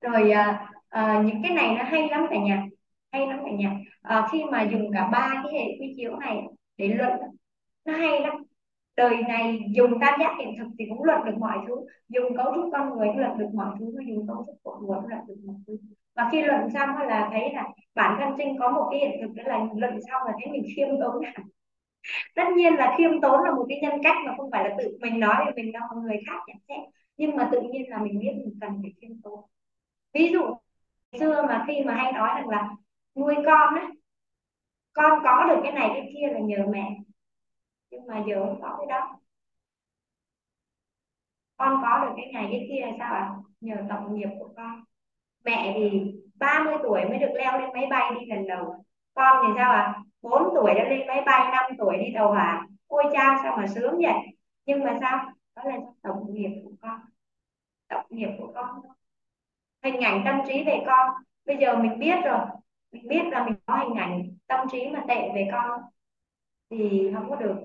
Rồi 0.01 0.31
à, 0.31 0.71
à, 0.95 1.23
những 1.25 1.43
cái 1.43 1.51
này 1.53 1.75
nó 1.77 1.83
hay 1.83 2.09
lắm 2.09 2.25
cả 2.29 2.35
nhà 2.39 2.65
hay 3.11 3.27
lắm 3.27 3.39
cả 3.45 3.51
nhà. 3.51 3.71
À, 4.01 4.27
khi 4.31 4.43
mà 4.51 4.63
dùng 4.63 4.91
cả 4.93 5.09
ba 5.11 5.41
cái 5.43 5.53
hệ 5.53 5.65
quy 5.79 5.93
chiếu 5.97 6.15
này 6.15 6.37
để 6.77 6.87
luận 6.87 7.11
nó 7.85 7.93
hay 7.93 8.21
lắm. 8.21 8.43
Đời 8.97 9.17
này 9.27 9.59
dùng 9.75 9.91
tam 10.01 10.19
giác 10.19 10.35
hiện 10.39 10.55
thực 10.59 10.67
thì 10.79 10.85
cũng 10.89 11.03
luận 11.03 11.25
được 11.25 11.35
mọi 11.39 11.57
thứ. 11.67 11.75
Dùng 12.09 12.37
cấu 12.37 12.53
trúc 12.55 12.69
con 12.73 12.89
người 12.97 13.07
cũng 13.07 13.17
luận 13.19 13.37
được 13.37 13.49
mọi 13.53 13.75
thứ 13.79 13.85
dùng 14.07 14.27
cấu 14.27 14.43
trúc 14.47 14.55
của 14.63 14.79
nguồn 14.81 15.07
luận 15.07 15.21
được 15.27 15.35
mọi 15.45 15.55
thứ. 15.67 15.77
Và 16.15 16.29
khi 16.31 16.41
luận 16.41 16.69
xong 16.73 16.89
là 17.07 17.29
thấy 17.31 17.53
là 17.53 17.63
bản 17.95 18.17
thân 18.19 18.33
trinh 18.37 18.59
có 18.59 18.71
một 18.71 18.87
cái 18.91 18.99
hiện 18.99 19.21
thực 19.21 19.33
đó 19.35 19.43
là 19.47 19.59
luận 19.75 19.99
xong 20.11 20.21
là 20.27 20.33
thấy 20.43 20.51
mình 20.51 20.63
khiêm 20.75 20.87
tốn 21.01 21.23
tất 22.35 22.43
nhiên 22.57 22.73
là 22.75 22.95
khiêm 22.97 23.21
tốn 23.21 23.43
là 23.43 23.51
một 23.51 23.65
cái 23.69 23.79
nhân 23.81 23.93
cách 24.03 24.15
mà 24.25 24.33
không 24.37 24.51
phải 24.51 24.69
là 24.69 24.75
tự 24.79 24.97
mình 25.01 25.19
nói 25.19 25.35
thì 25.45 25.63
mình 25.63 25.71
đâu 25.71 25.83
người 26.03 26.17
khác 26.27 26.39
nhận 26.47 26.57
xét. 26.67 26.79
Nhưng 27.17 27.35
mà 27.35 27.49
tự 27.51 27.61
nhiên 27.61 27.89
là 27.89 27.97
mình 28.03 28.19
biết 28.19 28.31
mình 28.35 28.57
cần 28.61 28.71
phải 28.81 28.93
khiêm 29.01 29.11
tốn. 29.23 29.39
Ví 30.13 30.29
dụ 30.33 30.41
xưa 31.19 31.45
mà 31.49 31.63
khi 31.67 31.83
mà 31.85 31.95
hay 31.95 32.11
nói 32.13 32.29
rằng 32.35 32.49
là 32.49 32.69
nuôi 33.15 33.35
con 33.45 33.75
á, 33.75 33.87
con 34.93 35.19
có 35.23 35.45
được 35.49 35.59
cái 35.63 35.71
này 35.71 35.89
cái 35.93 36.13
kia 36.13 36.33
là 36.33 36.39
nhờ 36.39 36.65
mẹ, 36.69 36.97
nhưng 37.91 38.07
mà 38.07 38.23
giờ 38.27 38.45
không 38.45 38.61
có 38.61 38.75
cái 38.79 38.87
đó. 38.87 39.19
Con 41.57 41.81
có 41.81 42.05
được 42.05 42.13
cái 42.17 42.31
này 42.33 42.47
cái 42.51 42.67
kia 42.69 42.81
là 42.85 42.91
sao 42.99 43.13
ạ? 43.13 43.19
À? 43.19 43.35
nhờ 43.61 43.75
tổng 43.89 44.15
nghiệp 44.15 44.29
của 44.39 44.49
con. 44.57 44.83
Mẹ 45.45 45.73
thì 45.75 46.13
30 46.35 46.73
tuổi 46.83 47.05
mới 47.09 47.17
được 47.19 47.31
leo 47.35 47.59
lên 47.59 47.69
máy 47.73 47.85
bay 47.89 48.11
đi 48.19 48.25
lần 48.25 48.47
đầu. 48.47 48.85
Con 49.13 49.45
thì 49.47 49.53
sao 49.57 49.71
ạ? 49.71 49.81
à? 49.81 50.01
4 50.21 50.43
tuổi 50.55 50.73
đã 50.73 50.89
lên 50.89 51.07
máy 51.07 51.21
bay 51.25 51.51
5 51.51 51.71
tuổi 51.77 51.97
đi 51.97 52.11
tàu 52.15 52.29
hỏa. 52.31 52.67
Ôi 52.87 53.03
cha, 53.13 53.39
sao 53.43 53.57
mà 53.57 53.67
sướng 53.67 53.95
vậy? 54.01 54.13
Nhưng 54.65 54.83
mà 54.83 54.97
sao? 55.01 55.31
Đó 55.55 55.63
là 55.65 55.77
tổng 56.01 56.33
nghiệp 56.33 56.61
của 56.63 56.71
con. 56.81 56.99
Tổng 57.87 58.05
nghiệp 58.09 58.29
của 58.39 58.51
con 58.55 58.81
hình 59.85 60.01
ảnh 60.01 60.21
tâm 60.25 60.39
trí 60.47 60.63
về 60.63 60.83
con. 60.87 61.09
Bây 61.45 61.57
giờ 61.57 61.77
mình 61.77 61.99
biết 61.99 62.15
rồi. 62.25 62.39
Mình 62.91 63.07
biết 63.07 63.21
là 63.31 63.45
mình 63.45 63.55
có 63.65 63.77
hình 63.77 63.95
ảnh 63.95 64.37
tâm 64.47 64.67
trí 64.71 64.87
mà 64.87 65.03
tệ 65.07 65.31
về 65.35 65.47
con 65.51 65.81
thì 66.69 67.09
không 67.13 67.29
có 67.29 67.35
được. 67.35 67.55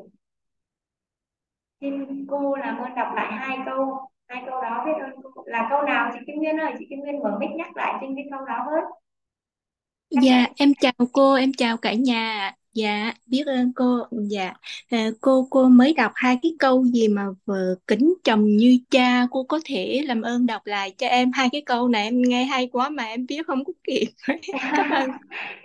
Xin 1.80 2.26
cô 2.28 2.56
làm 2.56 2.78
ơn 2.78 2.94
đọc 2.94 3.12
lại 3.14 3.32
hai 3.32 3.58
câu 3.66 4.08
hai 4.28 4.42
câu 4.46 4.62
đó 4.62 4.84
biết 4.86 4.92
ơn 5.00 5.10
cô. 5.22 5.42
Là 5.46 5.66
câu 5.70 5.82
nào 5.82 6.10
chị 6.14 6.18
Kim 6.26 6.36
Nguyên 6.36 6.60
ơi? 6.60 6.74
Chị 6.78 6.86
Kim 6.90 6.98
Nguyên 7.00 7.22
mở 7.22 7.36
mic 7.40 7.50
nhắc 7.50 7.76
lại 7.76 7.98
trên 8.00 8.16
cái 8.16 8.24
câu 8.30 8.44
đó 8.44 8.66
với 8.70 8.82
dạ 10.22 10.46
em 10.56 10.72
chào 10.80 10.92
cô, 11.12 11.34
em 11.34 11.52
chào 11.52 11.76
cả 11.76 11.92
nhà 11.92 12.52
dạ 12.72 13.12
biết 13.26 13.42
ơn 13.46 13.72
cô. 13.76 13.98
Dạ. 14.10 14.52
À, 14.90 15.08
cô 15.20 15.46
cô 15.50 15.68
mới 15.68 15.94
đọc 15.94 16.12
hai 16.14 16.36
cái 16.42 16.52
câu 16.58 16.84
gì 16.84 17.08
mà 17.08 17.22
vợ 17.46 17.74
kính 17.86 18.14
chồng 18.24 18.44
như 18.44 18.78
cha 18.90 19.26
cô 19.30 19.44
có 19.44 19.60
thể 19.64 20.02
làm 20.06 20.22
ơn 20.22 20.46
đọc 20.46 20.62
lại 20.64 20.94
cho 20.98 21.06
em 21.06 21.32
hai 21.32 21.48
cái 21.52 21.62
câu 21.66 21.88
này? 21.88 22.04
Em 22.04 22.22
nghe 22.22 22.44
hay 22.44 22.68
quá 22.72 22.88
mà 22.88 23.04
em 23.04 23.26
biết 23.28 23.46
không 23.46 23.64
có 23.64 23.72
kịp. 23.84 24.06
Cảm 24.76 24.90
ơn. 24.90 25.10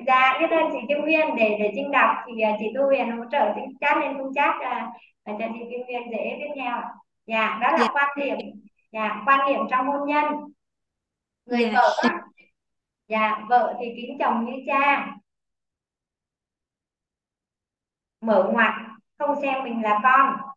Dạ 0.07 0.37
biết 0.41 0.47
ơn 0.49 0.69
chị 0.71 0.79
Kim 0.87 0.97
Nguyên 1.01 1.35
để 1.37 1.57
để 1.59 1.71
Trinh 1.75 1.91
đọc 1.91 2.09
thì 2.27 2.41
à, 2.41 2.51
chị 2.59 2.65
Tu 2.75 2.85
Huyền 2.85 3.17
hỗ 3.17 3.23
trợ 3.31 3.53
Trinh 3.55 3.77
chat 3.81 3.97
lên 3.97 4.17
khung 4.17 4.33
chat 4.33 4.55
à, 4.61 4.87
cho 5.25 5.33
chị 5.39 5.65
Kim 5.71 5.79
Nguyên 5.85 6.01
dễ 6.11 6.37
tiếp 6.39 6.61
theo 6.61 6.81
dạ 7.27 7.59
đó 7.61 7.71
là 7.71 7.77
dạ. 7.79 7.87
quan 7.93 8.09
điểm 8.17 8.37
dạ 8.91 9.23
quan 9.25 9.39
điểm 9.47 9.59
trong 9.69 9.87
hôn 9.87 10.07
nhân. 10.07 10.25
Người 11.45 11.61
dạ. 11.61 11.71
vợ 11.73 12.09
dạ 13.07 13.45
vợ 13.49 13.75
thì 13.79 13.85
kính 13.95 14.17
chồng 14.19 14.45
như 14.45 14.51
cha 14.67 15.07
mở 18.25 18.49
ngoặt, 18.53 18.73
không 19.17 19.41
xem 19.41 19.63
mình 19.63 19.81
là 19.83 19.99
con. 20.03 20.49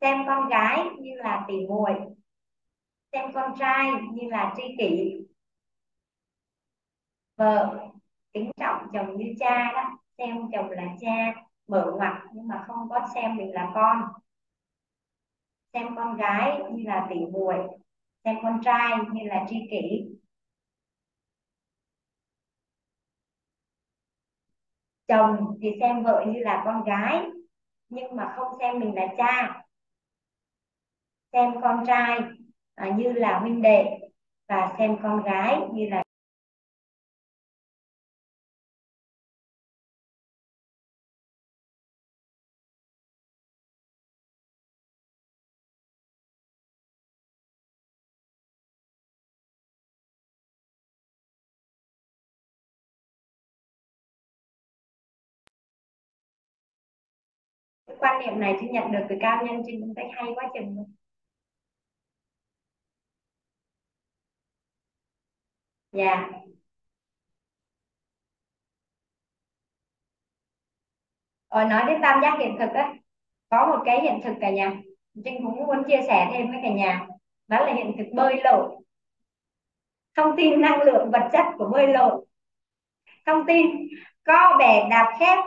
Xem 0.00 0.18
con 0.26 0.48
gái 0.48 0.84
như 1.00 1.14
là 1.14 1.44
tỉ 1.48 1.54
muội. 1.68 1.92
Xem 3.12 3.32
con 3.34 3.54
trai 3.58 3.90
như 4.12 4.28
là 4.28 4.54
tri 4.56 4.62
kỷ. 4.78 5.20
Vợ, 7.36 7.88
kính 8.32 8.50
trọng 8.56 8.86
chồng 8.92 9.16
như 9.16 9.34
cha 9.40 9.72
đó. 9.72 9.98
Xem 10.18 10.36
chồng 10.52 10.70
là 10.70 10.86
cha, 11.00 11.34
mở 11.66 11.92
ngoặt 11.96 12.12
nhưng 12.32 12.48
mà 12.48 12.64
không 12.66 12.88
có 12.88 13.00
xem 13.14 13.36
mình 13.36 13.52
là 13.52 13.70
con. 13.74 14.02
Xem 15.72 15.96
con 15.96 16.16
gái 16.16 16.62
như 16.72 16.82
là 16.86 17.06
tỉ 17.10 17.16
muội. 17.32 17.56
Xem 18.24 18.36
con 18.42 18.60
trai 18.64 18.90
như 19.12 19.20
là 19.24 19.44
tri 19.48 19.56
kỷ. 19.70 20.06
Chồng 25.10 25.58
thì 25.62 25.68
xem 25.80 26.02
vợ 26.02 26.24
như 26.26 26.40
là 26.40 26.62
con 26.64 26.84
gái 26.84 27.26
nhưng 27.88 28.16
mà 28.16 28.34
không 28.36 28.58
xem 28.60 28.80
mình 28.80 28.94
là 28.94 29.06
cha. 29.16 29.62
Xem 31.32 31.60
con 31.62 31.84
trai 31.86 32.20
à, 32.74 32.90
như 32.96 33.12
là 33.12 33.38
huynh 33.38 33.62
đệ 33.62 33.98
và 34.48 34.74
xem 34.78 34.96
con 35.02 35.22
gái 35.22 35.60
như 35.72 35.88
là 35.88 36.02
quan 58.00 58.20
niệm 58.20 58.40
này 58.40 58.56
chị 58.60 58.66
nhận 58.68 58.92
được 58.92 59.06
từ 59.08 59.16
cao 59.20 59.46
nhân 59.46 59.62
trên 59.66 59.80
cũng 59.80 59.94
thấy 59.96 60.04
hay 60.12 60.26
quá 60.34 60.44
chừng 60.54 60.76
luôn. 60.76 60.94
Dạ. 65.92 66.30
Rồi 71.50 71.64
nói 71.64 71.82
đến 71.86 71.98
tam 72.02 72.20
giác 72.22 72.36
hiện 72.38 72.56
thực 72.58 72.70
á, 72.74 72.94
có 73.50 73.66
một 73.66 73.82
cái 73.84 74.00
hiện 74.02 74.20
thực 74.24 74.34
cả 74.40 74.50
nhà. 74.50 74.72
Trinh 75.24 75.36
cũng 75.42 75.56
muốn 75.56 75.84
chia 75.88 76.00
sẻ 76.06 76.30
thêm 76.32 76.50
với 76.50 76.60
cả 76.62 76.68
nhà. 76.68 77.06
Đó 77.48 77.66
là 77.66 77.74
hiện 77.74 77.94
thực 77.98 78.04
bơi 78.14 78.40
lội. 78.44 78.76
Thông 80.16 80.36
tin 80.36 80.60
năng 80.60 80.82
lượng 80.82 81.10
vật 81.10 81.28
chất 81.32 81.44
của 81.58 81.68
bơi 81.72 81.86
lội. 81.88 82.26
Thông 83.26 83.46
tin 83.46 83.66
co 84.24 84.56
bè 84.58 84.88
đạp 84.90 85.16
khép, 85.20 85.38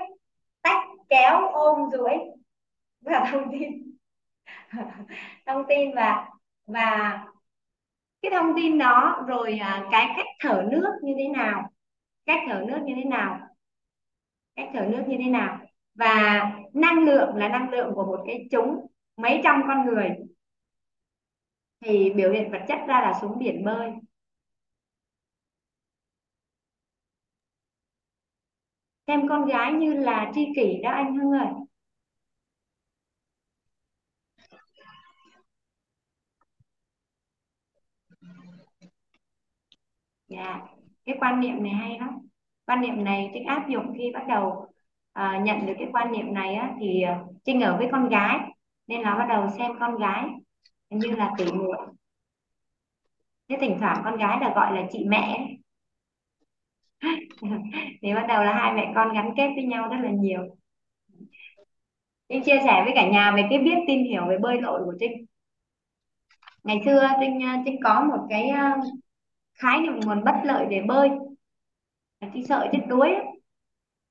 tách 0.62 0.88
kéo 1.10 1.50
ôm 1.50 1.90
duỗi 1.92 2.33
và 3.06 3.26
thông 3.32 3.52
tin. 3.52 3.94
Thông 5.46 5.64
tin 5.70 5.96
và 5.96 6.30
và 6.68 7.20
cái 8.22 8.32
thông 8.32 8.54
tin 8.56 8.78
đó 8.78 9.24
rồi 9.28 9.58
à, 9.60 9.86
cái 9.92 10.08
cách 10.18 10.26
thở 10.40 10.64
nước 10.72 10.92
như 11.04 11.14
thế 11.18 11.28
nào, 11.28 11.70
cách 12.26 12.40
thở 12.50 12.66
nước 12.68 12.80
như 12.86 12.94
thế 12.98 13.04
nào, 13.04 13.40
cách 14.56 14.70
thở 14.74 14.86
nước 14.86 15.04
như 15.08 15.18
thế 15.24 15.30
nào. 15.30 15.58
Và 15.96 16.42
năng 16.74 17.04
lượng 17.06 17.36
là 17.36 17.48
năng 17.48 17.70
lượng 17.70 17.92
của 17.96 18.06
một 18.06 18.24
cái 18.28 18.48
chúng, 18.52 18.88
mấy 19.18 19.42
trăm 19.44 19.64
con 19.68 19.86
người. 19.86 20.10
Thì 21.86 22.10
biểu 22.16 22.32
hiện 22.32 22.52
vật 22.52 22.62
chất 22.68 22.80
ra 22.88 23.02
là 23.02 23.14
xuống 23.22 23.40
biển 23.40 23.64
bơi. 23.66 23.92
Xem 29.08 29.28
con 29.30 29.46
gái 29.46 29.74
như 29.74 29.94
là 29.94 30.32
tri 30.36 30.42
kỷ 30.56 30.82
đó 30.84 30.92
anh 30.92 31.16
Hưng 31.18 31.32
ơi. 31.32 31.48
Dạ. 40.36 40.62
Cái 41.06 41.16
quan 41.20 41.40
niệm 41.40 41.64
này 41.64 41.74
hay 41.74 42.00
lắm. 42.00 42.10
Quan 42.66 42.82
niệm 42.82 43.04
này 43.04 43.32
trinh 43.34 43.46
áp 43.46 43.68
dụng 43.70 43.94
khi 43.98 44.12
bắt 44.14 44.24
đầu 44.28 44.68
à, 45.14 45.42
nhận 45.44 45.66
được 45.66 45.74
cái 45.80 45.88
quan 45.94 46.12
niệm 46.12 46.34
này 46.34 46.56
á, 46.56 46.74
thì 46.80 47.02
à, 47.02 47.22
trinh 47.46 47.62
ở 47.62 47.78
với 47.78 47.88
con 47.92 48.10
gái 48.10 48.40
nên 48.88 49.02
là 49.02 49.16
bắt 49.16 49.26
đầu 49.30 49.48
xem 49.58 49.72
con 49.80 49.98
gái 49.98 50.26
như 50.90 51.12
là 51.12 51.32
tỷ 51.38 51.46
muội. 51.52 51.78
Thế 53.50 53.58
thỉnh 53.62 53.78
thoảng 53.80 54.02
con 54.06 54.18
gái 54.18 54.38
là 54.42 54.54
gọi 54.56 54.76
là 54.76 54.88
chị 54.92 55.06
mẹ 55.08 55.48
thì 58.02 58.14
bắt 58.14 58.26
đầu 58.28 58.44
là 58.44 58.54
hai 58.54 58.74
mẹ 58.74 58.92
con 58.96 59.14
gắn 59.14 59.34
kết 59.38 59.50
với 59.56 59.64
nhau 59.64 59.90
rất 59.90 59.98
là 60.04 60.10
nhiều. 60.12 60.56
Trinh 62.30 62.44
chia 62.44 62.60
sẻ 62.66 62.82
với 62.86 62.94
cả 62.96 63.10
nhà 63.10 63.32
về 63.36 63.44
cái 63.50 63.60
biết 63.60 63.76
tin 63.88 64.04
hiểu 64.06 64.26
về 64.30 64.38
bơi 64.38 64.62
lội 64.62 64.82
của 64.86 64.94
Trinh. 65.00 65.26
Ngày 66.64 66.82
xưa 66.86 67.10
Trinh 67.20 67.44
à, 67.44 67.62
Trinh 67.66 67.76
có 67.84 68.04
một 68.04 68.26
cái 68.30 68.50
à, 68.50 68.78
khái 69.54 69.80
niệm 69.82 70.00
nguồn 70.00 70.24
bất 70.24 70.36
lợi 70.44 70.66
để 70.70 70.82
bơi. 70.88 71.10
Trinh 72.34 72.46
sợ 72.46 72.68
chết 72.72 72.80
đuối 72.88 73.10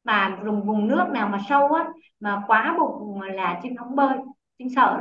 mà 0.05 0.38
dùng 0.45 0.62
vùng 0.66 0.88
nước 0.88 1.05
nào 1.12 1.28
mà 1.28 1.38
sâu 1.49 1.68
á, 1.72 1.88
mà 2.20 2.43
quá 2.47 2.76
bụng 2.78 3.20
là 3.20 3.61
Trinh 3.62 3.76
không 3.76 3.97
bơi 3.97 4.18
Trinh 4.59 4.68
sợ 4.76 5.01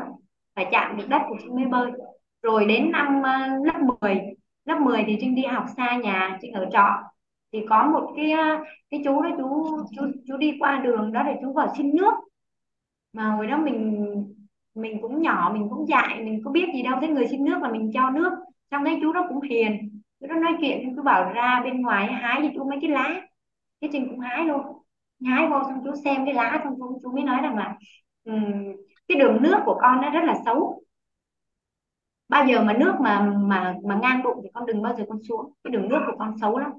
phải 0.56 0.68
chạm 0.72 0.98
được 0.98 1.06
đất 1.10 1.22
thì 1.30 1.36
Trinh 1.44 1.56
mới 1.56 1.66
bơi. 1.66 1.92
Rồi 2.42 2.66
đến 2.66 2.92
năm 2.92 3.22
ờ, 3.24 3.32
lớp 3.64 3.96
10 4.02 4.22
lớp 4.66 4.80
10 4.80 5.04
thì 5.08 5.18
Trinh 5.22 5.36
đi 5.36 5.44
học 5.44 5.66
xa 5.78 5.98
nhà 5.98 6.38
Trinh 6.42 6.54
ở 6.54 6.70
trọ. 6.72 6.88
Thì 7.54 7.60
có 7.70 7.88
một 7.94 8.14
cái 8.16 8.32
ờ, 8.32 8.58
cái 8.90 9.02
chú 9.06 9.22
đó, 9.22 9.30
chú 9.38 9.78
chú 9.96 10.02
chú 10.28 10.38
đi 10.38 10.58
qua 10.60 10.80
đường 10.84 11.12
đó 11.12 11.24
để 11.24 11.36
chú 11.42 11.54
vào 11.54 11.74
xin 11.78 11.96
nước. 11.96 12.14
Mà 13.14 13.32
hồi 13.32 13.48
đó 13.48 13.58
mình 13.58 14.06
mình 14.76 15.02
cũng 15.02 15.22
nhỏ, 15.22 15.52
mình 15.54 15.68
cũng 15.70 15.88
dại, 15.88 16.22
mình 16.24 16.42
có 16.46 16.52
biết 16.52 16.66
gì 16.74 16.82
đâu. 16.84 16.98
Thấy 17.00 17.10
người 17.10 17.28
xin 17.28 17.46
nước 17.46 17.58
là 17.62 17.72
mình 17.72 17.92
cho 17.94 18.10
nước. 18.10 18.32
Xong 18.72 18.86
thấy 18.86 19.00
chú 19.02 19.14
đó 19.14 19.26
cũng 19.30 19.42
hiền 19.42 20.01
nó 20.28 20.36
nói 20.36 20.54
chuyện 20.62 20.94
chú 20.96 21.04
bảo 21.04 21.34
ra 21.34 21.62
bên 21.64 21.82
ngoài 21.82 22.08
hái 22.08 22.40
cho 22.44 22.50
chú 22.56 22.70
mấy 22.70 22.78
cái 22.82 22.90
lá. 22.90 23.22
Cái 23.82 23.90
trình 23.94 24.08
cũng 24.10 24.20
hái 24.20 24.46
luôn. 24.46 24.62
Hái 25.26 25.48
vô 25.48 25.62
xong 25.64 25.82
chú 25.86 25.92
xem 26.04 26.26
cái 26.26 26.34
lá 26.34 26.62
xong 26.64 26.74
chú, 26.78 27.00
chú 27.04 27.12
mới 27.12 27.24
nói 27.24 27.40
rằng 27.42 27.58
là 27.58 27.76
um, 28.24 28.54
cái 29.08 29.18
đường 29.20 29.38
nước 29.42 29.58
của 29.66 29.78
con 29.82 30.02
nó 30.02 30.10
rất 30.10 30.24
là 30.24 30.36
xấu. 30.46 30.84
Bao 32.30 32.46
giờ 32.46 32.64
mà 32.64 32.74
nước 32.74 32.94
mà 33.02 33.34
mà 33.44 33.76
mà 33.86 34.00
ngang 34.02 34.24
bụng 34.24 34.40
thì 34.44 34.50
con 34.54 34.66
đừng 34.66 34.82
bao 34.82 34.96
giờ 34.96 35.04
con 35.10 35.20
xuống. 35.30 35.54
Cái 35.64 35.72
đường 35.72 35.90
nước 35.90 36.00
của 36.08 36.18
con 36.20 36.36
xấu 36.42 36.58
lắm. 36.60 36.72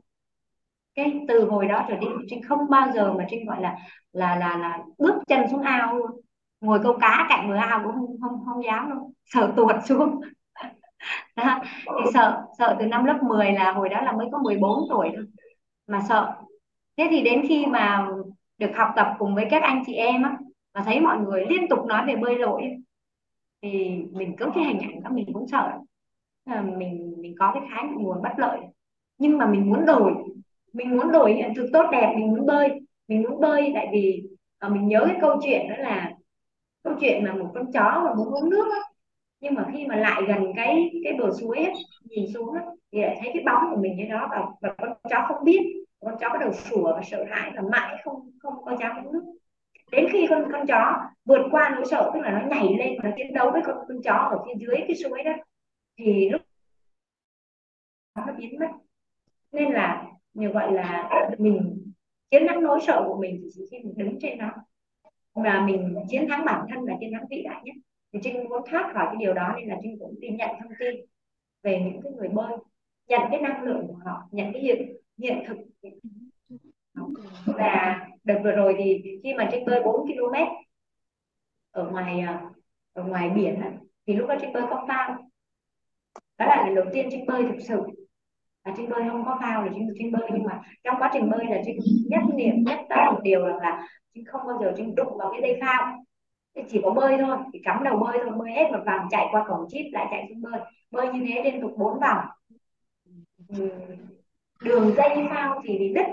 Cái 0.95 1.24
từ 1.28 1.45
hồi 1.51 1.68
đó 1.68 1.84
trở 1.88 1.97
đi 1.97 2.07
trinh 2.30 2.43
không 2.43 2.70
bao 2.70 2.93
giờ 2.95 3.12
mà 3.12 3.26
trinh 3.30 3.47
gọi 3.47 3.62
là 3.62 3.76
là 4.12 4.36
là 4.36 4.59
là 4.59 4.78
bước 4.99 5.14
chân 5.28 5.49
xuống 5.51 5.62
ao 5.62 5.99
luôn. 5.99 6.11
Ngồi 6.61 6.80
câu 6.82 6.99
cá 7.01 7.26
cạnh 7.28 7.49
bờ 7.51 7.57
ao 7.57 7.80
cũng 7.84 7.93
không 7.93 8.20
không 8.20 8.45
không 8.47 8.64
dám 8.64 8.90
luôn. 8.90 9.12
Sợ 9.24 9.53
tuột 9.57 9.76
xuống 9.84 10.20
đó. 11.36 11.61
thì 11.86 12.11
sợ 12.14 12.42
sợ 12.59 12.76
từ 12.80 12.86
năm 12.86 13.05
lớp 13.05 13.18
10 13.22 13.53
là 13.53 13.72
hồi 13.72 13.88
đó 13.88 14.00
là 14.00 14.12
mới 14.12 14.26
có 14.32 14.38
14 14.38 14.86
tuổi 14.90 15.09
thôi, 15.16 15.26
mà 15.86 16.00
sợ. 16.09 16.34
Thế 16.96 17.07
thì 17.11 17.20
đến 17.20 17.42
khi 17.48 17.66
mà 17.66 18.09
được 18.59 18.70
học 18.76 18.88
tập 18.96 19.14
cùng 19.18 19.34
với 19.34 19.46
các 19.50 19.62
anh 19.62 19.82
chị 19.86 19.94
em 19.94 20.22
á 20.22 20.36
và 20.74 20.82
thấy 20.84 21.00
mọi 21.00 21.18
người 21.18 21.44
liên 21.48 21.68
tục 21.68 21.86
nói 21.86 22.07
về 22.07 22.16
bơi 22.16 22.38
lội 22.38 22.62
thì 23.62 24.03
mình 24.12 24.34
cứ 24.38 24.46
cái 24.55 24.64
hình 24.64 24.80
ảnh 24.80 25.03
đó 25.03 25.11
mình 25.11 25.26
cũng 25.32 25.48
sợ. 25.48 25.72
Mình 26.46 27.14
mình 27.18 27.34
có 27.38 27.50
cái 27.55 27.62
khái 27.70 27.84
nguồn 27.84 28.22
bất 28.22 28.32
lợi. 28.36 28.59
Nhưng 29.18 29.38
mà 29.38 29.46
mình 29.46 29.70
muốn 29.70 29.86
đổi, 29.86 30.12
mình 30.72 30.96
muốn 30.96 31.12
đổi 31.12 31.34
hiện 31.34 31.53
thực 31.57 31.68
tốt 31.72 31.86
đẹp, 31.92 32.14
mình 32.16 32.28
muốn 32.28 32.46
bơi, 32.46 32.68
mình 33.09 33.22
muốn 33.22 33.40
bơi 33.40 33.70
tại 33.74 33.88
vì 33.92 34.22
ờ, 34.59 34.68
mình 34.68 34.88
nhớ 34.88 35.05
cái 35.09 35.16
câu 35.20 35.40
chuyện 35.44 35.68
đó 35.68 35.76
là 35.78 36.12
câu 36.82 36.94
chuyện 37.00 37.24
mà 37.24 37.34
một 37.34 37.50
con 37.55 37.72
chó 37.72 38.03
mà 38.05 38.14
muốn 38.14 38.28
uống 38.34 38.50
nước 38.50 38.68
á 38.72 38.91
nhưng 39.43 39.55
mà 39.55 39.66
khi 39.72 39.86
mà 39.86 39.97
lại 39.97 40.22
gần 40.28 40.53
cái 40.57 40.90
cái 41.05 41.12
bờ 41.18 41.30
suối 41.40 41.57
ấy, 41.57 41.72
nhìn 42.05 42.32
xuống 42.34 42.53
ấy, 42.53 42.64
thì 42.93 43.03
lại 43.03 43.16
thấy 43.20 43.30
cái 43.34 43.43
bóng 43.47 43.70
của 43.70 43.80
mình 43.80 43.97
như 43.97 44.05
đó 44.11 44.28
và, 44.30 44.47
và 44.61 44.74
con 44.78 44.97
chó 45.11 45.24
không 45.28 45.45
biết 45.45 45.61
con 46.01 46.14
chó 46.20 46.28
bắt 46.28 46.38
đầu 46.40 46.53
sủa 46.53 46.95
và 46.95 47.03
sợ 47.03 47.24
hãi 47.30 47.53
và 47.57 47.62
mãi 47.72 47.97
không 48.05 48.30
không 48.38 48.64
có 48.64 48.76
dám 48.80 48.97
uống 48.97 49.12
nước. 49.12 49.24
Đến 49.93 50.07
khi 50.12 50.26
con 50.30 50.49
con 50.53 50.66
chó 50.66 51.01
vượt 51.24 51.43
qua 51.51 51.70
nỗi 51.74 51.84
sợ 51.90 52.11
tức 52.14 52.20
là 52.20 52.30
nó 52.30 52.57
nhảy 52.57 52.76
lên 52.78 52.99
và 53.03 53.09
nó 53.09 53.16
chiến 53.16 53.34
đấu 53.34 53.51
với 53.51 53.62
con 53.64 53.76
con 53.88 54.03
chó 54.05 54.14
ở 54.14 54.45
phía 54.47 54.55
dưới 54.66 54.76
cái 54.86 54.97
suối 54.97 55.22
đó 55.22 55.32
thì 55.99 56.28
lúc 56.30 56.43
nó 58.16 58.32
biến 58.38 58.59
mất. 58.61 58.70
Nên 59.53 59.72
là 59.72 60.07
như 60.34 60.49
gọi 60.49 60.72
là 60.72 61.11
mình 61.38 61.82
chiến 62.30 62.47
thắng 62.49 62.62
nỗi 62.62 62.80
sợ 62.86 63.05
của 63.07 63.18
mình 63.20 63.49
chỉ 63.55 63.61
khi 63.70 63.78
mình 63.78 63.95
đứng 63.97 64.18
trên 64.20 64.38
nó 64.38 64.51
mà 65.34 65.66
mình 65.66 65.97
chiến 66.09 66.26
thắng 66.28 66.45
bản 66.45 66.66
thân 66.70 66.84
là 66.84 66.95
chiến 67.01 67.11
thắng 67.12 67.24
vĩ 67.30 67.43
đại 67.43 67.61
nhất 67.64 67.74
thì 68.12 68.18
trinh 68.22 68.48
muốn 68.48 68.62
thoát 68.70 68.90
khỏi 68.94 69.06
cái 69.06 69.16
điều 69.18 69.34
đó 69.34 69.52
nên 69.56 69.68
là 69.68 69.76
trinh 69.82 69.96
cũng 70.00 70.14
tìm 70.20 70.36
nhận 70.36 70.50
thông 70.62 70.72
tin 70.78 70.96
về 71.62 71.80
những 71.80 72.02
cái 72.02 72.12
người 72.12 72.28
bơi 72.28 72.52
nhận 73.08 73.20
cái 73.30 73.40
năng 73.40 73.62
lượng 73.62 73.86
của 73.88 73.98
họ 74.04 74.22
nhận 74.30 74.52
cái 74.52 74.62
hiện 74.62 74.96
hiện 75.18 75.44
thực. 75.48 75.56
Và 77.46 78.06
đợt 78.24 78.40
vừa 78.44 78.52
rồi 78.52 78.74
thì 78.78 79.02
khi 79.22 79.34
mà 79.34 79.48
trinh 79.52 79.64
bơi 79.64 79.82
4 79.84 80.06
km 80.06 80.34
ở 81.70 81.90
ngoài 81.90 82.20
à, 82.20 82.42
ở 82.92 83.04
ngoài 83.04 83.30
biển 83.30 83.60
thì 84.06 84.14
lúc 84.14 84.28
đó 84.28 84.34
trinh 84.40 84.52
bơi 84.52 84.62
có 84.70 84.84
phao. 84.88 85.16
Đó 86.38 86.46
là 86.46 86.64
lần 86.66 86.74
đầu 86.74 86.84
tiên 86.92 87.08
trinh 87.10 87.26
bơi 87.26 87.42
thực 87.42 87.60
sự. 87.60 87.80
Và 88.64 88.74
trinh 88.76 88.90
bơi 88.90 89.02
không 89.10 89.24
có 89.24 89.38
phao 89.40 89.64
là 89.64 89.72
trinh 89.74 89.88
trinh 89.98 90.12
bơi 90.12 90.28
nhưng 90.32 90.44
mà 90.44 90.60
trong 90.84 90.96
quá 90.98 91.10
trình 91.12 91.30
bơi 91.30 91.44
là 91.44 91.62
trinh 91.66 91.78
nhất 92.06 92.22
niệm 92.34 92.54
nhất 92.64 92.78
tâm 92.88 93.14
một 93.14 93.20
điều 93.22 93.46
là, 93.46 93.56
là 93.56 93.88
trinh 94.14 94.24
không 94.24 94.46
bao 94.46 94.58
giờ 94.60 94.72
trinh 94.76 94.94
đụng 94.94 95.18
vào 95.18 95.32
cái 95.32 95.40
dây 95.42 95.58
phao 95.60 96.04
chỉ 96.68 96.80
có 96.84 96.90
bơi 96.90 97.16
thôi 97.18 97.36
thì 97.53 97.61
cắm 97.64 97.84
đầu 97.84 97.96
bơi 97.96 98.18
thôi 98.24 98.32
bơi 98.38 98.53
hết 98.53 98.70
một 98.72 98.80
vòng 98.86 99.07
chạy 99.11 99.26
qua 99.32 99.44
cổng 99.48 99.66
chip 99.68 99.86
lại 99.92 100.07
chạy 100.11 100.26
xuống 100.28 100.42
bơi. 100.42 100.61
Bơi 100.90 101.12
như 101.12 101.24
thế 101.28 101.42
liên 101.44 101.61
tục 101.61 101.72
bốn 101.76 102.00
vòng. 102.00 102.18
Ừ. 103.48 103.70
Đường 104.62 104.94
dây 104.96 105.26
phao 105.30 105.61
thì 105.64 105.78
bị 105.78 105.92
đứt 105.94 106.07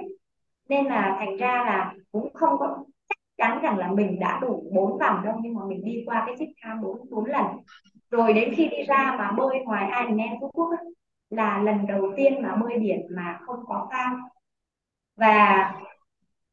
nên 0.69 0.85
là 0.85 1.15
thành 1.19 1.37
ra 1.37 1.63
là 1.65 1.93
cũng 2.11 2.33
không 2.33 2.57
có 2.59 2.83
chắc 3.09 3.17
chắn 3.37 3.61
rằng 3.61 3.77
là 3.77 3.91
mình 3.91 4.19
đã 4.19 4.39
đủ 4.41 4.71
bốn 4.73 4.97
vòng 4.97 5.21
đâu 5.25 5.39
nhưng 5.41 5.53
mà 5.53 5.61
mình 5.67 5.81
đi 5.85 6.03
qua 6.05 6.23
cái 6.27 6.35
chiếc 6.39 6.53
tham 6.61 6.81
bốn 6.81 7.09
bốn 7.09 7.25
lần. 7.25 7.45
Rồi 8.11 8.33
đến 8.33 8.53
khi 8.55 8.67
đi 8.67 8.83
ra 8.83 9.15
mà 9.17 9.31
bơi 9.31 9.59
ngoài 9.65 9.91
Ironman 9.99 10.39
Phú 10.41 10.51
Quốc 10.53 10.69
ấy, 10.69 10.93
là 11.29 11.63
lần 11.63 11.87
đầu 11.87 12.13
tiên 12.17 12.41
mà 12.41 12.55
bơi 12.55 12.79
biển 12.79 13.07
mà 13.11 13.39
không 13.45 13.59
có 13.67 13.87
phao. 13.91 14.15
Và 15.15 15.73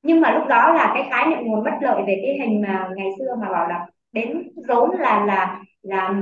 nhưng 0.06 0.20
mà 0.20 0.30
lúc 0.30 0.48
đó 0.48 0.74
là 0.74 0.92
cái 0.94 1.06
khái 1.10 1.26
niệm 1.26 1.38
nguồn 1.42 1.64
bất 1.64 1.74
lợi 1.80 2.02
về 2.06 2.22
cái 2.22 2.38
hình 2.40 2.62
mà 2.62 2.88
ngày 2.96 3.10
xưa 3.18 3.34
mà 3.40 3.48
bảo 3.50 3.68
là 3.68 3.86
đến 4.12 4.48
rốn 4.68 4.90
là 4.98 5.24
là 5.24 5.62
là 5.82 6.14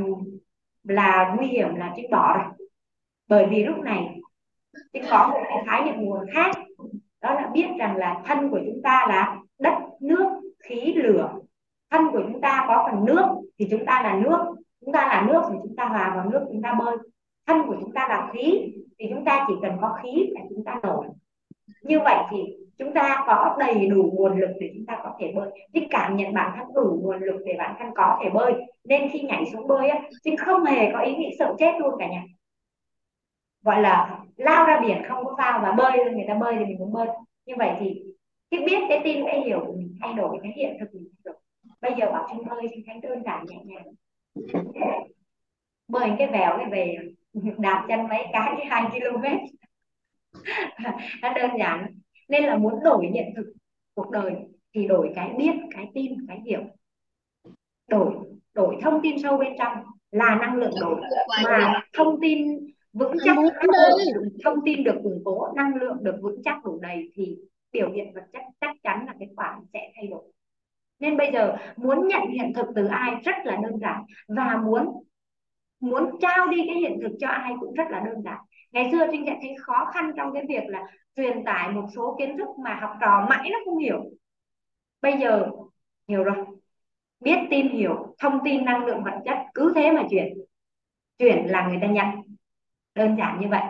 là 0.85 1.35
nguy 1.37 1.47
hiểm, 1.47 1.75
là 1.75 1.93
trinh 1.97 2.11
bỏ 2.11 2.37
rồi. 2.39 2.69
Bởi 3.29 3.47
vì 3.51 3.65
lúc 3.65 3.79
này 3.79 4.21
trinh 4.93 5.05
có 5.11 5.29
một 5.29 5.41
cái 5.49 5.65
khái 5.67 5.85
niệm 5.85 5.95
nguồn 5.97 6.27
khác, 6.33 6.57
đó 7.23 7.35
là 7.35 7.51
biết 7.53 7.67
rằng 7.79 7.97
là 7.97 8.23
thân 8.25 8.51
của 8.51 8.61
chúng 8.67 8.83
ta 8.83 9.07
là 9.09 9.37
đất, 9.59 9.75
nước, 10.01 10.41
khí, 10.59 10.95
lửa. 10.95 11.33
Thân 11.91 12.03
của 12.13 12.23
chúng 12.23 12.41
ta 12.41 12.65
có 12.69 12.89
phần 12.91 13.05
nước 13.05 13.27
thì 13.59 13.69
chúng 13.71 13.87
ta 13.87 14.03
là 14.03 14.21
nước, 14.25 14.39
chúng 14.81 14.93
ta 14.93 15.07
là 15.07 15.27
nước 15.29 15.43
thì 15.51 15.59
chúng 15.63 15.77
ta 15.77 15.85
hòa 15.85 16.13
vào 16.17 16.31
nước, 16.31 16.47
chúng 16.49 16.63
ta 16.63 16.75
bơi. 16.79 16.97
Thân 17.47 17.63
của 17.67 17.77
chúng 17.81 17.93
ta 17.93 18.09
là 18.09 18.31
khí 18.33 18.73
thì 18.99 19.07
chúng 19.15 19.25
ta 19.25 19.45
chỉ 19.49 19.55
cần 19.63 19.73
có 19.81 19.99
khí 20.03 20.31
là 20.33 20.41
chúng 20.49 20.65
ta 20.65 20.81
nổi. 20.83 21.07
Như 21.83 22.01
vậy 22.01 22.17
thì 22.31 22.57
chúng 22.79 22.95
ta 22.95 23.25
có 23.27 23.57
đầy 23.59 23.87
đủ 23.87 24.13
nguồn 24.15 24.41
lực 24.41 24.51
để 24.61 24.71
chúng 24.75 24.87
ta 24.87 25.01
có 25.03 25.17
thể 25.21 25.33
bơi. 25.35 25.51
Trinh 25.73 25.89
cảm 25.91 26.17
nhận 26.17 26.35
bản 26.35 26.53
thân 26.57 26.67
đủ 26.75 27.01
nguồn 27.03 27.23
lực 27.23 27.43
để 27.47 27.55
bản 27.59 27.75
thân 27.79 27.89
có 27.95 28.19
thể 28.23 28.31
bơi. 28.31 28.53
Nên 28.85 29.11
khi 29.13 29.21
nhảy 29.21 29.45
xuống 29.53 29.67
bơi 29.67 29.89
á 29.89 30.01
Trinh 30.25 30.37
không 30.37 30.65
hề 30.65 30.93
có 30.93 31.01
ý 31.01 31.17
nghĩ 31.17 31.37
sợ 31.39 31.55
chết 31.59 31.73
luôn 31.79 31.95
cả 31.99 32.09
nhà. 32.09 32.23
Gọi 33.63 33.83
là 33.83 34.19
lao 34.37 34.67
ra 34.67 34.81
biển 34.81 35.03
không 35.09 35.25
có 35.25 35.35
phao 35.39 35.61
và 35.63 35.73
bơi 35.73 36.13
người 36.13 36.25
ta 36.29 36.35
bơi 36.35 36.57
thì 36.59 36.65
mình 36.65 36.79
cũng 36.79 36.93
bơi. 36.93 37.07
Như 37.47 37.55
vậy 37.59 37.71
thì 37.81 38.03
cái 38.51 38.61
biết, 38.67 38.79
cái 38.89 39.01
tin, 39.05 39.25
cái 39.27 39.41
hiểu 39.41 39.65
của 39.67 39.73
mình 39.73 39.97
thay 40.01 40.13
đổi, 40.13 40.39
cái 40.43 40.53
hiện 40.57 40.77
thực 40.81 40.95
mình 40.95 41.09
thay 41.13 41.23
đổi. 41.25 41.35
Bây 41.81 41.93
giờ 41.99 42.13
bảo 42.13 42.29
Trinh 42.31 42.49
bơi, 42.49 42.69
Trinh 42.71 42.85
thấy 42.87 43.01
đơn 43.03 43.23
giản 43.25 43.45
nhẹ 43.47 43.57
nhàng. 43.65 43.87
Bơi 45.89 46.11
cái 46.19 46.27
bèo 46.27 46.57
cái 46.57 46.67
về, 46.71 46.97
đạp 47.59 47.85
chân 47.89 48.09
mấy 48.09 48.27
cái, 48.33 48.67
hai 48.67 48.83
km. 48.91 49.25
Nó 51.23 51.33
đơn 51.35 51.51
giản 51.59 51.87
nên 52.35 52.45
là 52.45 52.57
muốn 52.57 52.83
đổi 52.85 53.07
nhận 53.13 53.25
thực 53.37 53.53
cuộc 53.95 54.11
đời 54.11 54.33
thì 54.75 54.87
đổi 54.87 55.13
cái 55.15 55.35
biết 55.39 55.53
cái 55.71 55.91
tin 55.95 56.27
cái 56.29 56.41
hiểu. 56.47 56.61
Đổi 57.89 58.13
đổi 58.55 58.77
thông 58.83 59.01
tin 59.03 59.19
sâu 59.23 59.37
bên 59.37 59.53
trong 59.59 59.77
là 60.11 60.35
năng 60.41 60.57
lượng 60.57 60.75
đổi. 60.81 61.01
Mà 61.45 61.83
thông 61.93 62.21
tin 62.21 62.49
vững 62.93 63.17
chắc 63.25 63.37
thông 64.45 64.59
tin 64.65 64.85
được 64.85 65.01
củng 65.03 65.23
cố 65.25 65.49
năng 65.57 65.75
lượng 65.75 65.97
được 66.05 66.19
vững 66.23 66.43
chắc 66.45 66.65
đủ 66.65 66.79
đầy 66.83 67.11
thì 67.15 67.37
biểu 67.73 67.93
hiện 67.93 68.15
vật 68.15 68.25
chất 68.33 68.43
chắc 68.61 68.77
chắn 68.83 69.05
là 69.07 69.15
cái 69.19 69.29
quả 69.37 69.61
sẽ 69.73 69.93
thay 69.97 70.07
đổi. 70.07 70.23
Nên 71.01 71.17
bây 71.17 71.33
giờ 71.33 71.57
muốn 71.77 72.09
nhận 72.09 72.23
hiện 72.29 72.53
thực 72.55 72.67
từ 72.75 72.87
ai 72.87 73.15
rất 73.25 73.37
là 73.45 73.57
đơn 73.63 73.79
giản 73.81 74.03
và 74.29 74.63
muốn 74.65 75.03
muốn 75.81 76.11
trao 76.21 76.49
đi 76.49 76.63
cái 76.67 76.77
hiện 76.77 76.99
thực 77.03 77.17
cho 77.21 77.29
ai 77.29 77.53
cũng 77.61 77.75
rất 77.75 77.85
là 77.91 78.01
đơn 78.01 78.23
giản 78.25 78.39
ngày 78.75 78.89
xưa 78.93 79.07
trinh 79.13 79.25
sẽ 79.27 79.39
thấy 79.43 79.57
khó 79.61 79.91
khăn 79.95 80.13
trong 80.17 80.35
cái 80.35 80.45
việc 80.49 80.63
là 80.67 80.87
truyền 81.17 81.45
tải 81.45 81.73
một 81.73 81.87
số 81.95 82.17
kiến 82.19 82.39
thức 82.39 82.49
mà 82.65 82.79
học 82.81 82.91
trò 83.01 83.27
mãi 83.31 83.51
nó 83.53 83.59
không 83.65 83.79
hiểu. 83.79 84.05
Bây 85.03 85.19
giờ 85.19 85.51
hiểu 86.09 86.25
rồi. 86.25 86.37
Biết 87.21 87.39
tìm 87.51 87.69
hiểu, 87.69 88.15
thông 88.19 88.39
tin 88.45 88.65
năng 88.65 88.85
lượng 88.85 89.05
vật 89.05 89.21
chất, 89.25 89.39
cứ 89.55 89.73
thế 89.75 89.91
mà 89.93 90.03
chuyển. 90.11 90.35
Chuyển 91.19 91.47
là 91.47 91.69
người 91.69 91.79
ta 91.81 91.87
nhận. 91.87 92.07
Đơn 92.95 93.17
giản 93.19 93.41
như 93.41 93.49
vậy. 93.49 93.63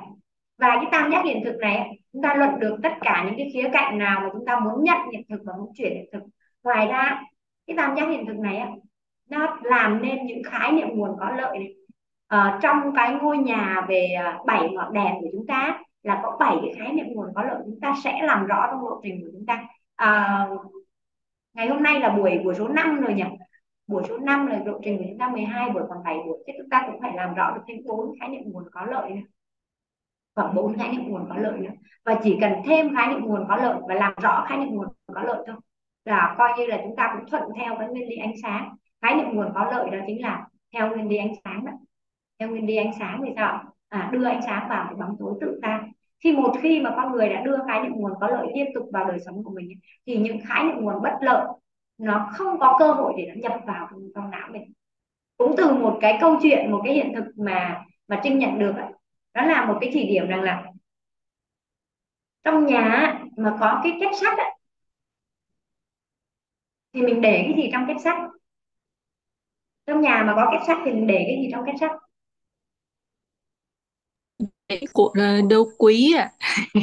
Và 0.58 0.68
cái 0.68 0.86
tam 0.92 1.10
giác 1.12 1.24
hiện 1.24 1.42
thực 1.44 1.56
này, 1.60 1.98
chúng 2.12 2.22
ta 2.22 2.34
luận 2.34 2.60
được 2.60 2.76
tất 2.82 2.92
cả 3.00 3.24
những 3.26 3.34
cái 3.38 3.50
khía 3.52 3.70
cạnh 3.72 3.98
nào 3.98 4.20
mà 4.20 4.28
chúng 4.32 4.46
ta 4.46 4.60
muốn 4.60 4.84
nhận 4.84 4.98
hiện 5.12 5.22
thực 5.28 5.40
và 5.44 5.52
muốn 5.58 5.72
chuyển 5.74 5.92
hiện 5.94 6.08
thực. 6.12 6.22
Ngoài 6.62 6.86
ra, 6.86 7.22
cái 7.66 7.76
tam 7.76 7.96
giác 7.96 8.08
hiện 8.10 8.26
thực 8.26 8.36
này 8.36 8.62
nó 9.30 9.58
làm 9.62 10.02
nên 10.02 10.26
những 10.26 10.42
khái 10.44 10.72
niệm 10.72 10.88
nguồn 10.90 11.16
có 11.20 11.30
lợi 11.30 11.58
này 11.58 11.74
uh, 12.34 12.62
trong 12.62 12.94
cái 12.96 13.14
ngôi 13.14 13.38
nhà 13.38 13.86
về 13.88 14.14
ờ, 14.24 14.38
bảy 14.46 14.70
ngọn 14.72 14.92
đèn 14.92 15.14
của 15.20 15.28
chúng 15.32 15.46
ta 15.46 15.78
là 16.02 16.20
có 16.22 16.36
bảy 16.40 16.56
cái 16.62 16.74
khái 16.78 16.92
niệm 16.92 17.06
nguồn 17.08 17.34
có 17.34 17.42
lợi 17.42 17.62
chúng 17.64 17.80
ta 17.80 17.94
sẽ 18.04 18.22
làm 18.22 18.46
rõ 18.46 18.66
trong 18.70 18.80
lộ 18.80 19.00
trình 19.02 19.20
của 19.20 19.28
chúng 19.32 19.46
ta. 19.46 19.66
Uh, 20.02 20.60
ngày 21.54 21.68
hôm 21.68 21.82
nay 21.82 22.00
là 22.00 22.08
buổi 22.08 22.38
buổi 22.44 22.54
số 22.54 22.68
5 22.68 23.00
rồi 23.00 23.14
nhỉ? 23.14 23.24
Buổi 23.86 24.02
số 24.08 24.18
5 24.18 24.46
là 24.46 24.60
lộ 24.66 24.78
trình 24.82 24.98
của 24.98 25.04
chúng 25.08 25.18
ta 25.18 25.28
12 25.28 25.70
buổi 25.70 25.82
còn 25.88 26.04
7 26.04 26.16
buổi 26.26 26.44
thế 26.46 26.54
chúng 26.58 26.70
ta 26.70 26.82
cũng 26.86 27.00
phải 27.00 27.12
làm 27.14 27.34
rõ 27.34 27.54
được 27.54 27.62
thêm 27.68 27.76
bốn 27.86 28.14
khái 28.20 28.28
niệm 28.28 28.42
nguồn 28.44 28.64
có 28.72 28.86
lợi 28.86 29.10
nữa. 29.10 29.22
Khoảng 30.34 30.54
bốn 30.54 30.78
khái 30.78 30.88
niệm 30.88 31.08
nguồn 31.08 31.26
có 31.28 31.36
lợi 31.36 31.58
nữa. 31.58 31.70
Và 32.04 32.20
chỉ 32.24 32.38
cần 32.40 32.52
thêm 32.64 32.96
khái 32.96 33.08
niệm 33.08 33.20
nguồn 33.24 33.44
có 33.48 33.56
lợi 33.56 33.80
và 33.88 33.94
làm 33.94 34.14
rõ 34.22 34.44
khái 34.48 34.58
niệm 34.58 34.68
nguồn 34.68 34.88
có 35.14 35.22
lợi 35.22 35.44
thôi. 35.46 35.56
Là 36.04 36.34
coi 36.38 36.58
như 36.58 36.66
là 36.66 36.80
chúng 36.84 36.96
ta 36.96 37.14
cũng 37.16 37.30
thuận 37.30 37.42
theo 37.56 37.76
cái 37.78 37.88
nguyên 37.88 38.08
lý 38.08 38.16
ánh 38.16 38.34
sáng. 38.42 38.76
Khái 39.02 39.14
niệm 39.14 39.26
nguồn 39.32 39.52
có 39.54 39.70
lợi 39.70 39.90
đó 39.90 39.98
chính 40.06 40.22
là 40.22 40.46
theo 40.72 40.88
nguyên 40.88 41.08
lý 41.08 41.16
ánh 41.16 41.32
sáng 41.44 41.66
đó 41.66 41.72
theo 42.38 42.48
nguyên 42.48 42.66
lý 42.66 42.76
ánh 42.76 42.92
sáng 42.98 43.20
thì 43.26 43.32
sao? 43.36 43.64
À, 43.88 44.10
đưa 44.12 44.24
ánh 44.24 44.40
sáng 44.46 44.68
vào 44.68 44.84
cái 44.86 44.94
bóng 44.94 45.16
tối 45.18 45.34
tự 45.40 45.58
tan. 45.62 45.92
Khi 46.24 46.32
một 46.32 46.54
khi 46.62 46.80
mà 46.80 46.92
con 46.96 47.12
người 47.12 47.28
đã 47.28 47.40
đưa 47.42 47.56
khái 47.66 47.82
niệm 47.82 47.92
nguồn 47.92 48.12
có 48.20 48.28
lợi 48.28 48.46
liên 48.54 48.66
tục 48.74 48.84
vào 48.92 49.04
đời 49.04 49.18
sống 49.26 49.44
của 49.44 49.50
mình 49.50 49.68
thì 50.06 50.16
những 50.16 50.38
khái 50.46 50.64
niệm 50.64 50.76
nguồn 50.80 51.02
bất 51.02 51.12
lợi 51.20 51.46
nó 51.98 52.30
không 52.32 52.58
có 52.60 52.76
cơ 52.78 52.92
hội 52.92 53.12
để 53.16 53.26
nó 53.28 53.34
nhập 53.36 53.60
vào 53.66 53.88
trong 54.14 54.30
não 54.30 54.48
mình. 54.52 54.72
Cũng 55.36 55.54
từ 55.56 55.74
một 55.74 55.98
cái 56.00 56.18
câu 56.20 56.38
chuyện 56.42 56.70
một 56.72 56.80
cái 56.84 56.94
hiện 56.94 57.12
thực 57.16 57.24
mà 57.38 57.84
mà 58.08 58.20
trinh 58.24 58.38
nhận 58.38 58.58
được 58.58 58.74
đó 59.34 59.44
là 59.46 59.64
một 59.66 59.78
cái 59.80 59.90
chỉ 59.94 60.06
điểm 60.08 60.28
rằng 60.28 60.42
là 60.42 60.64
trong 62.44 62.66
nhà 62.66 63.14
mà 63.36 63.56
có 63.60 63.80
cái 63.84 63.92
kết 64.00 64.10
sắt 64.20 64.38
ấy, 64.38 64.50
thì 66.92 67.02
mình 67.02 67.20
để 67.20 67.42
cái 67.46 67.54
gì 67.62 67.68
trong 67.72 67.84
kết 67.88 67.94
sắt? 68.04 68.16
Trong 69.86 70.00
nhà 70.00 70.22
mà 70.26 70.32
có 70.36 70.48
kết 70.52 70.64
sắt 70.66 70.78
thì 70.84 70.90
mình 70.92 71.06
để 71.06 71.24
cái 71.26 71.36
gì 71.42 71.48
trong 71.52 71.64
kết 71.66 71.72
sắt? 71.80 71.90
Của 74.92 75.12
ờ, 75.18 75.40
đồ 75.50 75.64
quý 75.78 76.14
à 76.18 76.30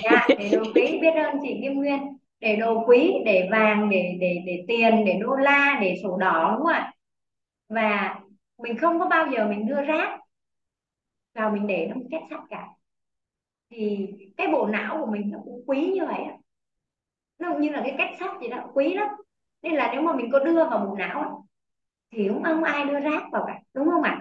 dạ, 0.04 0.28
để 0.30 0.50
đồ 0.50 0.64
quý 0.76 1.00
biết 1.02 1.12
ơn 1.16 1.38
chị 1.42 1.60
Kim 1.62 1.74
Nguyên. 1.74 2.18
Để 2.40 2.56
đồ 2.56 2.84
quý 2.88 3.14
để 3.26 3.48
vàng 3.52 3.90
để 3.90 4.18
để 4.20 4.44
để 4.46 4.66
tiền 4.68 5.06
để 5.06 5.20
đô 5.22 5.36
la 5.36 5.80
để 5.82 6.00
sổ 6.04 6.18
đỏ 6.18 6.52
đúng 6.58 6.66
không 6.66 6.74
ạ? 6.74 6.94
Và 7.70 8.20
mình 8.58 8.78
không 8.78 9.00
có 9.00 9.08
bao 9.08 9.28
giờ 9.32 9.48
mình 9.48 9.68
đưa 9.68 9.82
rác 9.82 10.20
vào 11.34 11.52
mình 11.52 11.68
để 11.68 11.88
trong 11.90 12.04
kết 12.12 12.22
sắt 12.30 12.40
cả. 12.50 12.68
Thì 13.70 14.08
cái 14.38 14.48
bộ 14.48 14.68
não 14.68 14.98
của 15.00 15.12
mình 15.12 15.32
nó 15.32 15.40
cũng 15.44 15.64
quý 15.68 15.92
như 15.96 16.06
vậy 16.06 16.22
nó 17.40 17.54
như 17.60 17.70
là 17.70 17.82
cái 17.86 17.96
cách 17.98 18.10
sắt 18.20 18.42
gì 18.42 18.48
đó 18.48 18.70
quý 18.74 18.94
lắm. 18.94 19.10
Nên 19.62 19.74
là 19.74 19.90
nếu 19.94 20.02
mà 20.02 20.14
mình 20.16 20.32
có 20.32 20.40
đưa 20.40 20.66
vào 20.70 20.86
bộ 20.86 20.96
não 20.96 21.46
thì 22.12 22.28
cũng 22.28 22.44
không 22.44 22.64
ai 22.64 22.86
đưa 22.86 23.00
rác 23.00 23.24
vào 23.32 23.44
cả 23.48 23.60
đúng 23.74 23.90
không 23.90 24.04
ạ? 24.04 24.21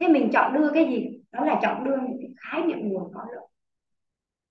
Thế 0.00 0.08
mình 0.08 0.30
chọn 0.32 0.52
đưa 0.52 0.70
cái 0.74 0.84
gì? 0.84 1.20
Đó 1.32 1.44
là 1.44 1.60
chọn 1.62 1.84
đưa 1.84 1.96
những 1.96 2.18
cái 2.20 2.30
khái 2.36 2.62
niệm 2.62 2.78
nguồn 2.88 3.12
có 3.14 3.24
lợi. 3.32 3.46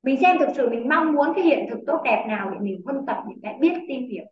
Mình 0.03 0.21
xem 0.21 0.37
thực 0.39 0.49
sự 0.55 0.69
mình 0.69 0.89
mong 0.89 1.13
muốn 1.13 1.27
cái 1.35 1.43
hiện 1.43 1.67
thực 1.69 1.79
tốt 1.87 2.01
đẹp 2.05 2.25
nào 2.27 2.49
để 2.51 2.57
mình 2.59 2.81
phân 2.85 3.05
tập 3.07 3.17
những 3.29 3.39
cái 3.43 3.57
biết 3.59 3.73
tìm 3.87 4.09
hiểu. 4.09 4.23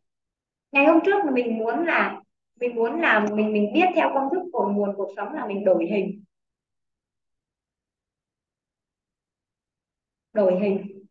Ngày 0.71 0.85
hôm 0.85 0.99
trước 1.05 1.25
mình 1.33 1.57
muốn 1.57 1.85
là, 1.85 2.21
mình 2.59 2.75
muốn 2.75 3.01
là 3.01 3.27
mình 3.33 3.53
mình 3.53 3.73
biết 3.73 3.85
theo 3.95 4.09
công 4.13 4.29
thức 4.33 4.41
của 4.51 4.69
nguồn 4.69 4.95
cuộc 4.97 5.13
sống 5.15 5.33
là 5.33 5.47
mình 5.47 5.65
đổi 5.65 5.85
hình. 5.85 6.23
Đổi 10.33 10.59
hình. 10.59 11.03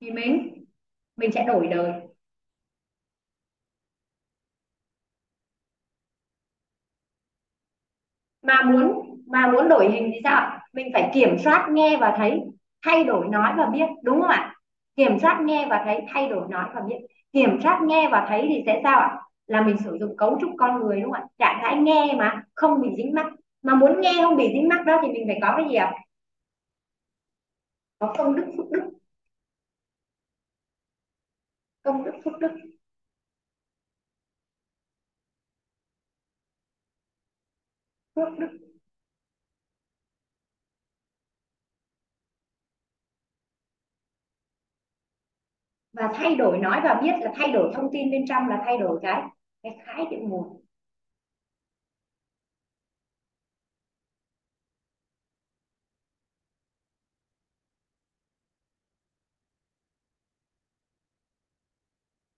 Thì 0.00 0.10
mình 0.10 0.64
mình 1.16 1.32
sẽ 1.32 1.44
đổi 1.44 1.66
đời. 1.66 2.09
Mà 8.50 8.62
muốn 8.62 8.92
mà 9.26 9.46
muốn 9.52 9.68
đổi 9.68 9.90
hình 9.92 10.10
thì 10.14 10.20
sao? 10.24 10.58
Mình 10.72 10.86
phải 10.92 11.10
kiểm 11.14 11.38
soát 11.38 11.68
nghe 11.70 11.96
và 12.00 12.14
thấy, 12.16 12.40
thay 12.86 13.04
đổi 13.04 13.28
nói 13.28 13.52
và 13.56 13.66
biết, 13.66 13.86
đúng 14.04 14.20
không 14.20 14.30
ạ? 14.30 14.54
Kiểm 14.96 15.18
soát 15.18 15.40
nghe 15.42 15.66
và 15.70 15.82
thấy, 15.84 16.00
thay 16.14 16.28
đổi 16.28 16.46
nói 16.50 16.64
và 16.74 16.80
biết. 16.88 16.96
Kiểm 17.32 17.60
soát 17.62 17.80
nghe 17.82 18.08
và 18.12 18.26
thấy 18.28 18.46
thì 18.48 18.62
sẽ 18.66 18.80
sao 18.84 19.00
ạ? 19.00 19.16
Là 19.46 19.62
mình 19.62 19.76
sử 19.84 19.96
dụng 20.00 20.16
cấu 20.16 20.38
trúc 20.40 20.50
con 20.58 20.80
người, 20.80 21.00
đúng 21.00 21.12
không 21.12 21.22
ạ? 21.22 21.26
Trạng 21.38 21.58
thái 21.62 21.76
nghe 21.76 22.14
mà, 22.18 22.42
không 22.54 22.80
bị 22.82 22.88
dính 22.96 23.14
mắc. 23.14 23.26
Mà 23.62 23.74
muốn 23.74 24.00
nghe 24.00 24.12
không 24.22 24.36
bị 24.36 24.48
dính 24.52 24.68
mắc 24.68 24.86
đó 24.86 24.98
thì 25.02 25.08
mình 25.12 25.24
phải 25.26 25.38
có 25.42 25.54
cái 25.56 25.66
gì 25.68 25.74
ạ? 25.74 25.92
Có 27.98 28.14
công 28.18 28.36
đức 28.36 28.44
phước 28.56 28.70
đức. 28.70 28.90
Công 31.82 32.04
đức 32.04 32.12
phước 32.24 32.38
đức. 32.40 32.50
Phước 38.20 38.38
đức. 38.38 38.48
Và 45.92 46.12
thay 46.14 46.36
đổi 46.36 46.58
nói 46.58 46.80
và 46.84 47.00
biết 47.02 47.12
là 47.20 47.32
thay 47.36 47.52
đổi 47.52 47.72
thông 47.74 47.88
tin 47.92 48.10
bên 48.10 48.24
trong 48.28 48.48
là 48.48 48.62
thay 48.64 48.78
đổi 48.78 48.98
cái 49.02 49.22
cái 49.62 49.78
khái 49.84 50.04
niệm 50.10 50.20
nguồn. 50.28 50.64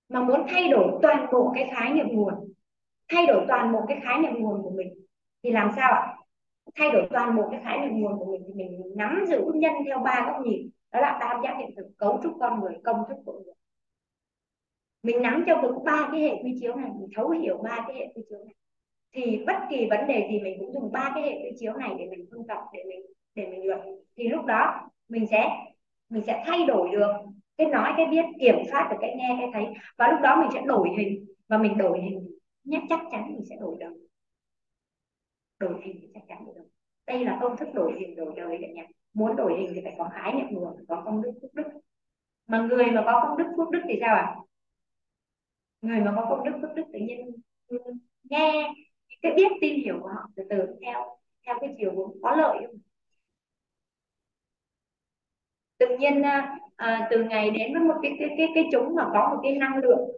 Mà 0.09 0.21
muốn 0.21 0.47
thay 0.49 0.69
đổi 0.69 0.99
toàn 1.03 1.27
bộ 1.33 1.53
cái 1.55 1.71
khái 1.75 1.93
niệm 1.93 2.07
nguồn, 2.09 2.53
thay 3.09 3.27
đổi 3.27 3.45
toàn 3.49 3.73
bộ 3.73 3.79
cái 3.89 4.01
khái 4.05 4.19
niệm 4.19 4.33
nguồn 4.35 4.63
của 4.63 4.71
mình 4.71 4.95
thì 5.43 5.51
làm 5.51 5.71
sao 5.77 5.93
ạ? 5.93 6.17
Thay 6.75 6.91
đổi 6.91 7.07
toàn 7.11 7.37
bộ 7.37 7.49
cái 7.51 7.61
khái 7.65 7.79
niệm 7.79 8.01
nguồn 8.01 8.19
của 8.19 8.33
mình 8.33 8.43
thì 8.47 8.55
mình 8.55 8.83
nắm 8.97 9.25
giữ 9.29 9.41
nhân 9.55 9.73
theo 9.87 9.99
ba 9.99 10.25
góc 10.27 10.47
nhìn. 10.47 10.71
Đó 10.93 11.01
là 11.01 11.19
tam 11.21 11.43
giác 11.45 11.57
hiện 11.59 11.71
thực 11.77 11.87
cấu 11.99 12.21
trúc 12.23 12.33
con 12.41 12.61
người, 12.61 12.75
công 12.85 13.03
thức 13.09 13.17
của 13.25 13.33
người. 13.33 13.55
Mình 15.03 15.23
nắm 15.23 15.45
cho 15.47 15.63
vững 15.63 15.85
ba 15.85 16.09
cái 16.13 16.21
hệ 16.21 16.43
quy 16.43 16.57
chiếu 16.61 16.75
này, 16.75 16.91
mình 16.99 17.09
thấu 17.17 17.31
hiểu 17.31 17.57
ba 17.65 17.85
cái 17.89 17.97
hệ 17.97 18.13
quy 18.15 18.23
chiếu 18.29 18.39
này. 18.45 18.55
Thì 19.13 19.45
bất 19.47 19.57
kỳ 19.71 19.87
vấn 19.91 20.07
đề 20.07 20.29
gì 20.31 20.41
mình 20.41 20.57
cũng 20.59 20.73
dùng 20.73 20.93
ba 20.93 21.13
cái 21.15 21.23
hệ 21.23 21.31
quy 21.31 21.57
chiếu 21.59 21.73
này 21.73 21.91
để 21.99 22.07
mình 22.11 22.27
phân 22.31 22.47
tập 22.47 22.59
để 22.73 22.85
mình 22.89 23.01
để 23.35 23.47
mình 23.47 23.67
luận. 23.67 23.81
Thì 24.17 24.29
lúc 24.29 24.45
đó 24.45 24.91
mình 25.09 25.27
sẽ 25.27 25.49
mình 26.09 26.23
sẽ 26.27 26.43
thay 26.47 26.65
đổi 26.67 26.91
được 26.91 27.13
cái 27.57 27.67
nói, 27.67 27.93
cái 27.97 28.07
biết, 28.07 28.25
kiểm 28.41 28.57
soát 28.71 28.89
được 28.91 28.97
cái 29.01 29.15
nghe, 29.17 29.37
cái 29.41 29.51
thấy. 29.53 29.75
Và 29.97 30.09
lúc 30.09 30.21
đó 30.23 30.37
mình 30.41 30.51
sẽ 30.55 30.63
đổi 30.67 30.89
hình. 30.99 31.27
Và 31.49 31.59
mình 31.59 31.79
đổi 31.79 32.01
hình 32.01 32.29
nhé 32.65 32.81
chắc 32.89 33.01
chắn 33.11 33.33
mình 33.33 33.45
sẽ 33.45 33.57
đổi 33.61 33.77
được 33.81 33.95
đổi 35.63 35.81
hình 35.85 35.99
thì 36.03 36.09
chắc 36.15 36.23
chắn 36.29 36.47
được 36.47 36.53
đâu 36.57 36.65
đây 37.07 37.25
là 37.25 37.39
công 37.43 37.57
thức 37.57 37.69
đổi 37.75 37.93
hình 38.01 38.17
đổi 38.17 38.33
đời 38.37 38.59
cả 38.61 38.69
nhà. 38.75 38.83
muốn 39.15 39.37
đổi 39.37 39.61
hình 39.61 39.73
thì 39.75 39.81
phải 39.85 39.95
có 39.99 40.11
khái 40.15 40.33
niệm 40.33 40.47
nguồn 40.51 40.77
phải 40.77 40.85
có 40.89 41.03
công 41.05 41.23
đức 41.23 41.33
phước 41.43 41.55
đức 41.55 41.69
mà 42.47 42.59
người 42.63 42.87
mà 42.87 43.03
có 43.07 43.25
công 43.29 43.39
đức 43.39 43.55
phước 43.57 43.71
đức 43.71 43.81
thì 43.89 43.99
sao 44.01 44.15
ạ 44.15 44.23
à? 44.23 44.37
người 45.83 46.01
mà 46.01 46.13
có 46.17 46.27
công 46.29 46.45
đức 46.45 46.59
phước 46.63 46.75
đức 46.77 46.85
tự 46.93 46.99
nhiên 46.99 47.31
nghe 48.23 48.73
cái 49.23 49.33
biết 49.37 49.49
tin 49.61 49.85
hiểu 49.85 49.99
của 50.03 50.09
họ 50.09 50.29
từ 50.37 50.43
từ 50.51 50.57
theo 50.87 51.17
theo 51.47 51.57
cái 51.61 51.75
chiều 51.79 51.93
hướng 51.97 52.23
có 52.23 52.37
lợi 52.37 52.67
tự 55.79 55.97
nhiên 55.99 56.23
à, 56.23 56.57
à, 56.77 57.09
từ 57.11 57.25
ngày 57.25 57.51
đến 57.51 57.73
với 57.73 57.83
một 57.83 57.95
cái 58.03 58.13
cái 58.19 58.29
cái 58.39 58.49
cái 58.55 58.69
chúng 58.73 58.95
mà 58.95 59.09
có 59.13 59.35
một 59.35 59.41
cái 59.43 59.57
năng 59.57 59.77
lượng 59.77 60.09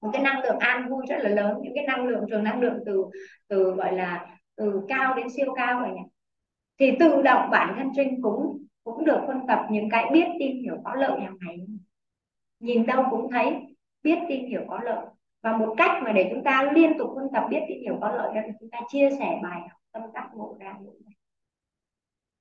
một 0.00 0.10
cái 0.12 0.22
năng 0.22 0.42
lượng 0.42 0.58
an 0.58 0.88
vui 0.88 1.06
rất 1.08 1.16
là 1.20 1.30
lớn 1.30 1.58
những 1.62 1.72
cái 1.74 1.86
năng 1.86 2.06
lượng 2.06 2.24
trường 2.30 2.44
năng 2.44 2.60
lượng 2.60 2.82
từ 2.86 3.04
từ 3.48 3.70
gọi 3.70 3.92
là 3.92 4.37
từ 4.58 4.82
cao 4.88 5.14
đến 5.14 5.30
siêu 5.30 5.54
cao 5.56 5.80
rồi 5.80 5.90
nhỉ? 5.94 6.02
Thì 6.78 6.92
tự 7.00 7.22
động 7.22 7.50
bản 7.50 7.74
thân 7.78 7.90
trinh 7.96 8.22
cũng 8.22 8.64
cũng 8.84 9.04
được 9.04 9.20
phân 9.26 9.46
tập 9.48 9.66
những 9.70 9.88
cái 9.90 10.10
biết 10.12 10.26
tìm 10.38 10.56
hiểu 10.56 10.76
có 10.84 10.94
lợi 10.94 11.20
hàng 11.20 11.36
ngày. 11.40 11.66
Nhìn 12.60 12.86
đâu 12.86 13.04
cũng 13.10 13.30
thấy 13.30 13.76
biết 14.02 14.18
tìm 14.28 14.46
hiểu 14.46 14.64
có 14.68 14.80
lợi. 14.82 15.06
Và 15.42 15.56
một 15.56 15.74
cách 15.78 16.02
mà 16.02 16.12
để 16.12 16.30
chúng 16.34 16.44
ta 16.44 16.72
liên 16.74 16.98
tục 16.98 17.10
phân 17.14 17.28
tập 17.32 17.46
biết 17.50 17.60
tìm 17.68 17.80
hiểu 17.80 17.98
có 18.00 18.08
lợi 18.08 18.34
đó 18.34 18.40
là 18.40 18.52
chúng 18.60 18.70
ta 18.70 18.78
chia 18.88 19.10
sẻ 19.18 19.40
bài 19.42 19.60
học 19.60 19.80
tâm 19.92 20.02
đắc 20.14 20.30
ngộ 20.34 20.56
ra 20.60 20.74
ngộ 20.80 20.92
ra. 21.06 21.12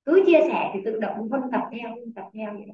Cứ 0.06 0.24
chia 0.26 0.40
sẻ 0.48 0.72
thì 0.74 0.80
tự 0.86 1.00
động 1.00 1.28
phân 1.32 1.42
tập 1.52 1.62
theo 1.72 1.90
phân 1.96 2.14
tập 2.14 2.26
theo 2.34 2.54
vậy 2.54 2.72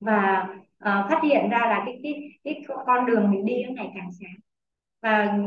và 0.00 0.48
uh, 0.78 1.10
phát 1.10 1.20
hiện 1.22 1.48
ra 1.50 1.58
là 1.58 1.82
cái 1.86 2.00
cái 2.02 2.30
cái 2.44 2.64
con 2.86 3.06
đường 3.06 3.30
mình 3.30 3.44
đi 3.44 3.64
nó 3.64 3.72
ngày 3.72 3.90
càng 3.94 4.10
sáng. 4.20 4.36
Và 5.02 5.38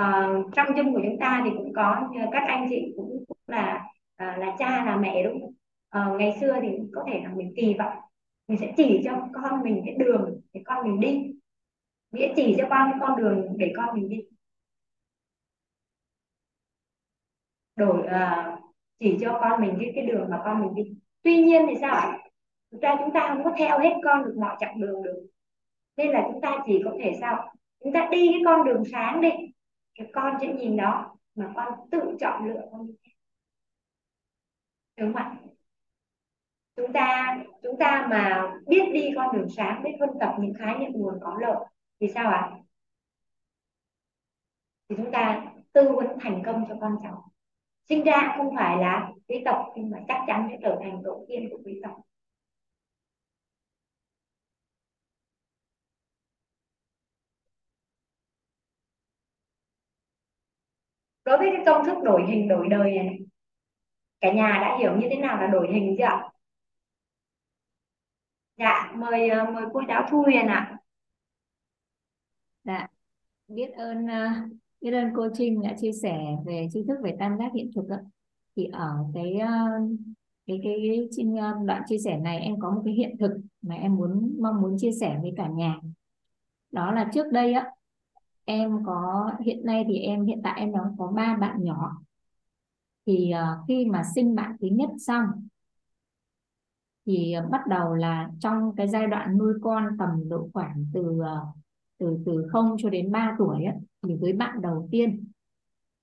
uh, 0.00 0.54
trong 0.54 0.66
chân 0.76 0.92
của 0.92 1.00
chúng 1.04 1.18
ta 1.20 1.42
thì 1.44 1.50
cũng 1.56 1.72
có 1.72 2.08
các 2.32 2.42
anh 2.46 2.66
chị 2.70 2.92
cũng, 2.96 3.24
cũng 3.28 3.38
là 3.46 3.84
uh, 4.22 4.38
là 4.38 4.56
cha 4.58 4.84
là 4.84 4.96
mẹ 4.96 5.22
đúng 5.24 5.40
không? 5.40 5.52
Uh, 6.12 6.20
ngày 6.20 6.36
xưa 6.40 6.58
thì 6.62 6.68
có 6.92 7.04
thể 7.08 7.20
là 7.24 7.30
mình 7.34 7.52
kỳ 7.56 7.74
vọng 7.78 7.98
mình 8.48 8.58
sẽ 8.58 8.72
chỉ 8.76 9.00
cho 9.04 9.28
con 9.32 9.62
mình 9.62 9.82
cái 9.86 9.94
đường 9.98 10.40
để 10.52 10.62
con 10.64 10.88
mình 10.88 11.00
đi. 11.00 11.32
Nghĩa 12.12 12.32
chỉ 12.36 12.54
cho 12.58 12.66
con 12.70 12.90
cái 12.90 13.00
con 13.00 13.16
đường 13.16 13.56
để 13.56 13.72
con 13.76 13.94
mình 13.94 14.08
đi. 14.08 14.22
Đổi 17.76 17.98
uh, 17.98 18.58
chỉ 18.98 19.18
cho 19.20 19.38
con 19.40 19.60
mình 19.60 19.76
cái 19.80 19.92
cái 19.94 20.06
đường 20.06 20.30
mà 20.30 20.40
con 20.44 20.60
mình 20.60 20.74
đi. 20.74 20.94
Tuy 21.22 21.42
nhiên 21.42 21.66
thì 21.68 21.74
sao 21.80 21.94
ạ? 21.94 22.18
Thực 22.72 22.82
ra 22.82 22.96
chúng 22.98 23.12
ta 23.12 23.28
không 23.28 23.44
có 23.44 23.52
theo 23.58 23.78
hết 23.78 23.94
con 24.04 24.24
được 24.24 24.34
mọi 24.40 24.56
chặng 24.60 24.80
đường 24.80 25.02
được. 25.02 25.26
Nên 25.96 26.10
là 26.10 26.28
chúng 26.32 26.40
ta 26.40 26.58
chỉ 26.66 26.82
có 26.84 26.92
thể 27.00 27.16
sao 27.20 27.52
chúng 27.84 27.92
ta 27.92 28.08
đi 28.10 28.28
cái 28.32 28.42
con 28.44 28.64
đường 28.64 28.82
sáng 28.92 29.20
đi 29.20 29.30
cái 29.96 30.10
con 30.12 30.34
sẽ 30.40 30.54
nhìn 30.54 30.76
đó 30.76 31.16
mà 31.34 31.52
con 31.56 31.88
tự 31.90 32.16
chọn 32.20 32.44
lựa 32.44 32.68
con 32.72 32.86
đúng 34.96 35.12
không 35.12 35.22
ạ? 35.22 35.36
Chúng 36.76 36.92
ta 36.92 37.38
chúng 37.62 37.78
ta 37.78 38.06
mà 38.10 38.52
biết 38.66 38.82
đi 38.92 39.10
con 39.16 39.36
đường 39.36 39.48
sáng, 39.56 39.82
biết 39.82 39.96
phân 40.00 40.10
tập 40.20 40.36
những 40.40 40.54
khái 40.58 40.78
niệm 40.78 40.90
nguồn 40.92 41.18
có 41.22 41.38
lợi, 41.40 41.66
thì 42.00 42.08
sao 42.14 42.30
ạ? 42.30 42.50
Thì 44.88 44.96
chúng 44.96 45.12
ta 45.12 45.44
tư 45.72 45.92
vấn 45.96 46.06
thành 46.20 46.42
công 46.46 46.64
cho 46.68 46.76
con 46.80 46.96
cháu. 47.02 47.30
Sinh 47.88 48.04
ra 48.04 48.34
không 48.36 48.56
phải 48.56 48.78
là 48.78 49.12
quý 49.28 49.42
tộc, 49.44 49.66
nhưng 49.76 49.90
mà 49.90 49.98
chắc 50.08 50.24
chắn 50.26 50.48
sẽ 50.50 50.58
trở 50.62 50.78
thành 50.82 51.02
tổ 51.04 51.24
tiên 51.28 51.48
của 51.50 51.58
quý 51.64 51.80
tộc. 51.82 52.00
Đối 61.26 61.38
với 61.38 61.48
cái 61.56 61.62
công 61.66 61.86
thức 61.86 62.02
đổi 62.04 62.26
hình 62.28 62.48
đổi 62.48 62.68
đời 62.68 62.96
này, 62.96 63.18
cả 64.20 64.32
nhà 64.32 64.58
đã 64.62 64.78
hiểu 64.80 64.96
như 64.96 65.06
thế 65.10 65.16
nào 65.16 65.40
là 65.40 65.46
đổi 65.46 65.72
hình 65.72 65.94
chưa 65.98 66.04
ạ? 66.04 66.30
Dạ 68.58 68.92
mời 68.96 69.28
ờ, 69.28 69.50
mời 69.50 69.64
cô 69.72 69.82
giáo 69.88 70.06
Thu 70.10 70.22
Huyền 70.22 70.46
ạ. 70.46 70.78
Dạ 72.64 72.88
biết 73.48 73.70
ơn 73.72 74.06
ờ, 74.06 74.28
biết 74.80 74.90
ơn 74.92 75.10
cô 75.16 75.28
Trinh 75.34 75.62
đã 75.62 75.74
chia 75.80 75.92
sẻ 76.02 76.18
về 76.46 76.68
tri 76.72 76.84
thức 76.88 76.96
về 77.02 77.16
tam 77.18 77.38
giác 77.38 77.52
hiện 77.54 77.70
thực 77.74 77.88
ạ. 77.88 77.98
Thì 78.56 78.68
ở 78.72 78.96
cái 79.14 79.34
ờ, 79.34 79.48
cái 80.46 80.60
cái, 80.64 80.74
cái 80.88 81.08
trên 81.10 81.34
đoạn 81.66 81.82
chia 81.86 81.98
sẻ 81.98 82.18
này 82.18 82.38
em 82.40 82.60
có 82.60 82.70
một 82.70 82.82
cái 82.84 82.94
hiện 82.94 83.16
thực 83.20 83.30
mà 83.62 83.74
em 83.74 83.94
muốn 83.96 84.36
mong 84.40 84.62
muốn 84.62 84.76
chia 84.78 84.92
sẻ 85.00 85.18
với 85.22 85.32
cả 85.36 85.48
nhà. 85.48 85.80
Đó 86.70 86.92
là 86.92 87.10
trước 87.14 87.32
đây 87.32 87.52
á 87.52 87.70
em 88.46 88.84
có 88.86 89.30
hiện 89.44 89.66
nay 89.66 89.84
thì 89.88 89.98
em 89.98 90.26
hiện 90.26 90.40
tại 90.44 90.60
em 90.60 90.72
đang 90.72 90.96
có 90.98 91.06
ba 91.06 91.36
bạn 91.40 91.64
nhỏ. 91.64 91.92
Thì 93.06 93.32
uh, 93.34 93.68
khi 93.68 93.86
mà 93.86 94.02
sinh 94.14 94.34
bạn 94.34 94.56
thứ 94.60 94.68
nhất 94.72 94.90
xong 94.98 95.24
thì 97.06 97.34
uh, 97.44 97.50
bắt 97.50 97.66
đầu 97.66 97.94
là 97.94 98.30
trong 98.40 98.76
cái 98.76 98.88
giai 98.88 99.06
đoạn 99.06 99.38
nuôi 99.38 99.54
con 99.62 99.96
tầm 99.98 100.28
độ 100.28 100.48
khoảng 100.52 100.86
từ 100.94 101.00
uh, 101.00 101.56
từ 101.98 102.18
từ 102.26 102.48
0 102.52 102.76
cho 102.78 102.90
đến 102.90 103.12
3 103.12 103.36
tuổi 103.38 103.64
ấy, 103.64 103.74
thì 104.02 104.14
với 104.14 104.32
bạn 104.32 104.62
đầu 104.62 104.88
tiên 104.90 105.28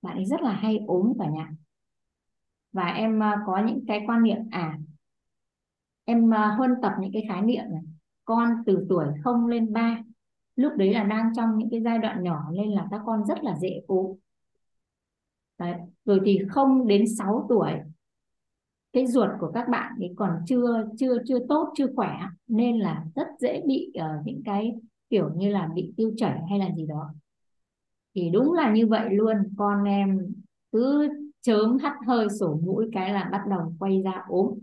bạn 0.01 0.15
ấy 0.15 0.25
rất 0.25 0.41
là 0.41 0.51
hay 0.51 0.79
ốm 0.87 1.13
cả 1.19 1.29
nhà. 1.29 1.51
Và 2.71 2.83
em 2.83 3.19
uh, 3.19 3.39
có 3.45 3.63
những 3.65 3.85
cái 3.87 4.03
quan 4.07 4.23
niệm 4.23 4.37
à 4.51 4.77
em 6.05 6.29
uh, 6.29 6.57
huân 6.57 6.71
tập 6.81 6.93
những 6.99 7.11
cái 7.13 7.25
khái 7.27 7.41
niệm 7.41 7.63
này 7.69 7.81
con 8.25 8.49
từ 8.65 8.85
tuổi 8.89 9.05
0 9.23 9.47
lên 9.47 9.73
3 9.73 10.03
lúc 10.55 10.73
đấy 10.75 10.93
là 10.93 11.03
đang 11.03 11.31
trong 11.35 11.57
những 11.57 11.69
cái 11.71 11.81
giai 11.81 11.97
đoạn 11.97 12.23
nhỏ 12.23 12.43
nên 12.53 12.71
là 12.71 12.87
các 12.91 13.01
con 13.05 13.25
rất 13.25 13.43
là 13.43 13.57
dễ 13.61 13.81
ốm. 13.87 14.15
Đấy. 15.59 15.73
rồi 16.05 16.19
thì 16.25 16.39
không 16.49 16.87
đến 16.87 17.05
6 17.17 17.45
tuổi 17.49 17.71
cái 18.93 19.07
ruột 19.07 19.29
của 19.39 19.51
các 19.53 19.69
bạn 19.69 19.93
thì 19.99 20.09
còn 20.15 20.31
chưa 20.47 20.87
chưa 20.97 21.17
chưa 21.27 21.39
tốt 21.49 21.73
chưa 21.75 21.87
khỏe 21.95 22.19
nên 22.47 22.79
là 22.79 23.05
rất 23.15 23.27
dễ 23.39 23.61
bị 23.67 23.93
uh, 23.99 24.25
những 24.25 24.41
cái 24.45 24.75
kiểu 25.09 25.29
như 25.35 25.49
là 25.49 25.69
bị 25.75 25.93
tiêu 25.97 26.11
chảy 26.17 26.39
hay 26.49 26.59
là 26.59 26.69
gì 26.75 26.85
đó. 26.85 27.13
Thì 28.15 28.29
đúng 28.29 28.53
là 28.53 28.71
như 28.71 28.87
vậy 28.87 29.09
luôn 29.11 29.37
con 29.57 29.83
em 29.83 30.19
cứ 30.71 31.09
chớm 31.41 31.77
hắt 31.77 31.93
hơi 32.07 32.27
sổ 32.39 32.59
mũi 32.63 32.89
cái 32.93 33.13
là 33.13 33.29
bắt 33.31 33.41
đầu 33.49 33.73
quay 33.79 34.01
ra 34.01 34.23
ốm. 34.27 34.59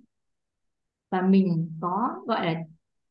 Và 1.10 1.22
mình 1.22 1.70
có 1.80 2.08
gọi 2.26 2.46
là 2.46 2.60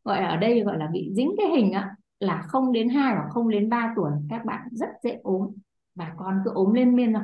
gọi 0.03 0.21
là 0.21 0.27
ở 0.27 0.37
đây 0.37 0.61
gọi 0.61 0.77
là 0.77 0.87
bị 0.87 1.11
dính 1.15 1.31
cái 1.37 1.47
hình 1.47 1.71
á 1.71 1.95
là 2.19 2.41
không 2.47 2.71
đến 2.71 2.89
2 2.89 3.15
hoặc 3.15 3.27
không 3.31 3.49
đến 3.49 3.69
3 3.69 3.93
tuổi 3.95 4.11
các 4.29 4.45
bạn 4.45 4.67
rất 4.71 4.89
dễ 5.03 5.19
ốm. 5.23 5.55
Và 5.95 6.13
con 6.17 6.41
cứ 6.45 6.51
ốm 6.53 6.73
lên 6.73 6.95
miên 6.95 7.13
rồi 7.13 7.23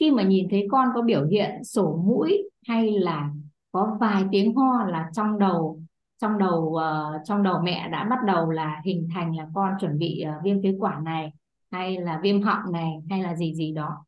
khi 0.00 0.10
mà 0.10 0.22
nhìn 0.22 0.48
thấy 0.50 0.66
con 0.70 0.88
có 0.94 1.02
biểu 1.02 1.26
hiện 1.26 1.64
sổ 1.64 2.02
mũi 2.06 2.50
hay 2.66 2.90
là 2.90 3.30
có 3.72 3.96
vài 4.00 4.24
tiếng 4.32 4.54
ho 4.54 4.84
là 4.84 5.10
trong 5.12 5.38
đầu 5.38 5.80
trong 6.18 6.38
đầu 6.38 6.58
uh, 6.58 7.20
trong 7.24 7.42
đầu 7.42 7.60
mẹ 7.62 7.88
đã 7.88 8.04
bắt 8.04 8.18
đầu 8.26 8.50
là 8.50 8.80
hình 8.84 9.08
thành 9.14 9.36
là 9.36 9.46
con 9.54 9.72
chuẩn 9.80 9.98
bị 9.98 10.24
uh, 10.28 10.44
viêm 10.44 10.62
phế 10.62 10.74
quản 10.78 11.04
này 11.04 11.32
hay 11.70 11.98
là 11.98 12.20
viêm 12.22 12.42
họng 12.42 12.72
này 12.72 12.92
hay 13.10 13.22
là 13.22 13.36
gì 13.36 13.54
gì 13.54 13.72
đó. 13.72 14.04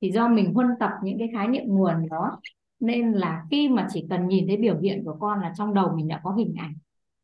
Thì 0.00 0.10
do 0.12 0.28
mình 0.28 0.54
huân 0.54 0.66
tập 0.80 0.90
những 1.02 1.18
cái 1.18 1.28
khái 1.32 1.48
niệm 1.48 1.64
nguồn 1.66 2.08
đó 2.08 2.40
nên 2.80 3.12
là 3.12 3.44
khi 3.50 3.68
mà 3.68 3.86
chỉ 3.90 4.06
cần 4.10 4.28
nhìn 4.28 4.46
thấy 4.46 4.56
biểu 4.56 4.78
hiện 4.78 5.04
của 5.04 5.16
con 5.20 5.40
là 5.40 5.52
trong 5.56 5.74
đầu 5.74 5.92
mình 5.96 6.08
đã 6.08 6.20
có 6.24 6.32
hình 6.32 6.54
ảnh 6.58 6.74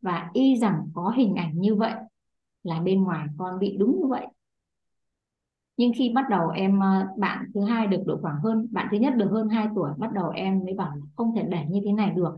và 0.05 0.31
y 0.33 0.57
rằng 0.57 0.89
có 0.95 1.13
hình 1.17 1.35
ảnh 1.35 1.61
như 1.61 1.75
vậy 1.75 1.93
là 2.63 2.81
bên 2.81 3.03
ngoài 3.05 3.27
con 3.39 3.59
bị 3.59 3.77
đúng 3.79 4.01
như 4.01 4.07
vậy. 4.07 4.27
Nhưng 5.77 5.93
khi 5.97 6.13
bắt 6.15 6.25
đầu 6.31 6.49
em 6.49 6.81
ờ, 6.81 7.07
bạn 7.19 7.45
thứ 7.55 7.61
hai 7.61 7.87
được 7.87 8.03
độ 8.07 8.19
khoảng 8.23 8.41
hơn, 8.43 8.69
bạn 8.71 8.89
thứ 8.91 8.97
nhất 8.97 9.15
được 9.17 9.29
hơn 9.31 9.49
2 9.49 9.69
tuổi, 9.75 9.91
bắt 9.99 10.13
đầu 10.13 10.31
em 10.31 10.61
mới 10.65 10.75
bảo 10.75 10.97
là 10.97 11.03
không 11.17 11.35
thể 11.37 11.43
để 11.49 11.65
như 11.69 11.81
thế 11.85 11.93
này 11.93 12.11
được. 12.11 12.37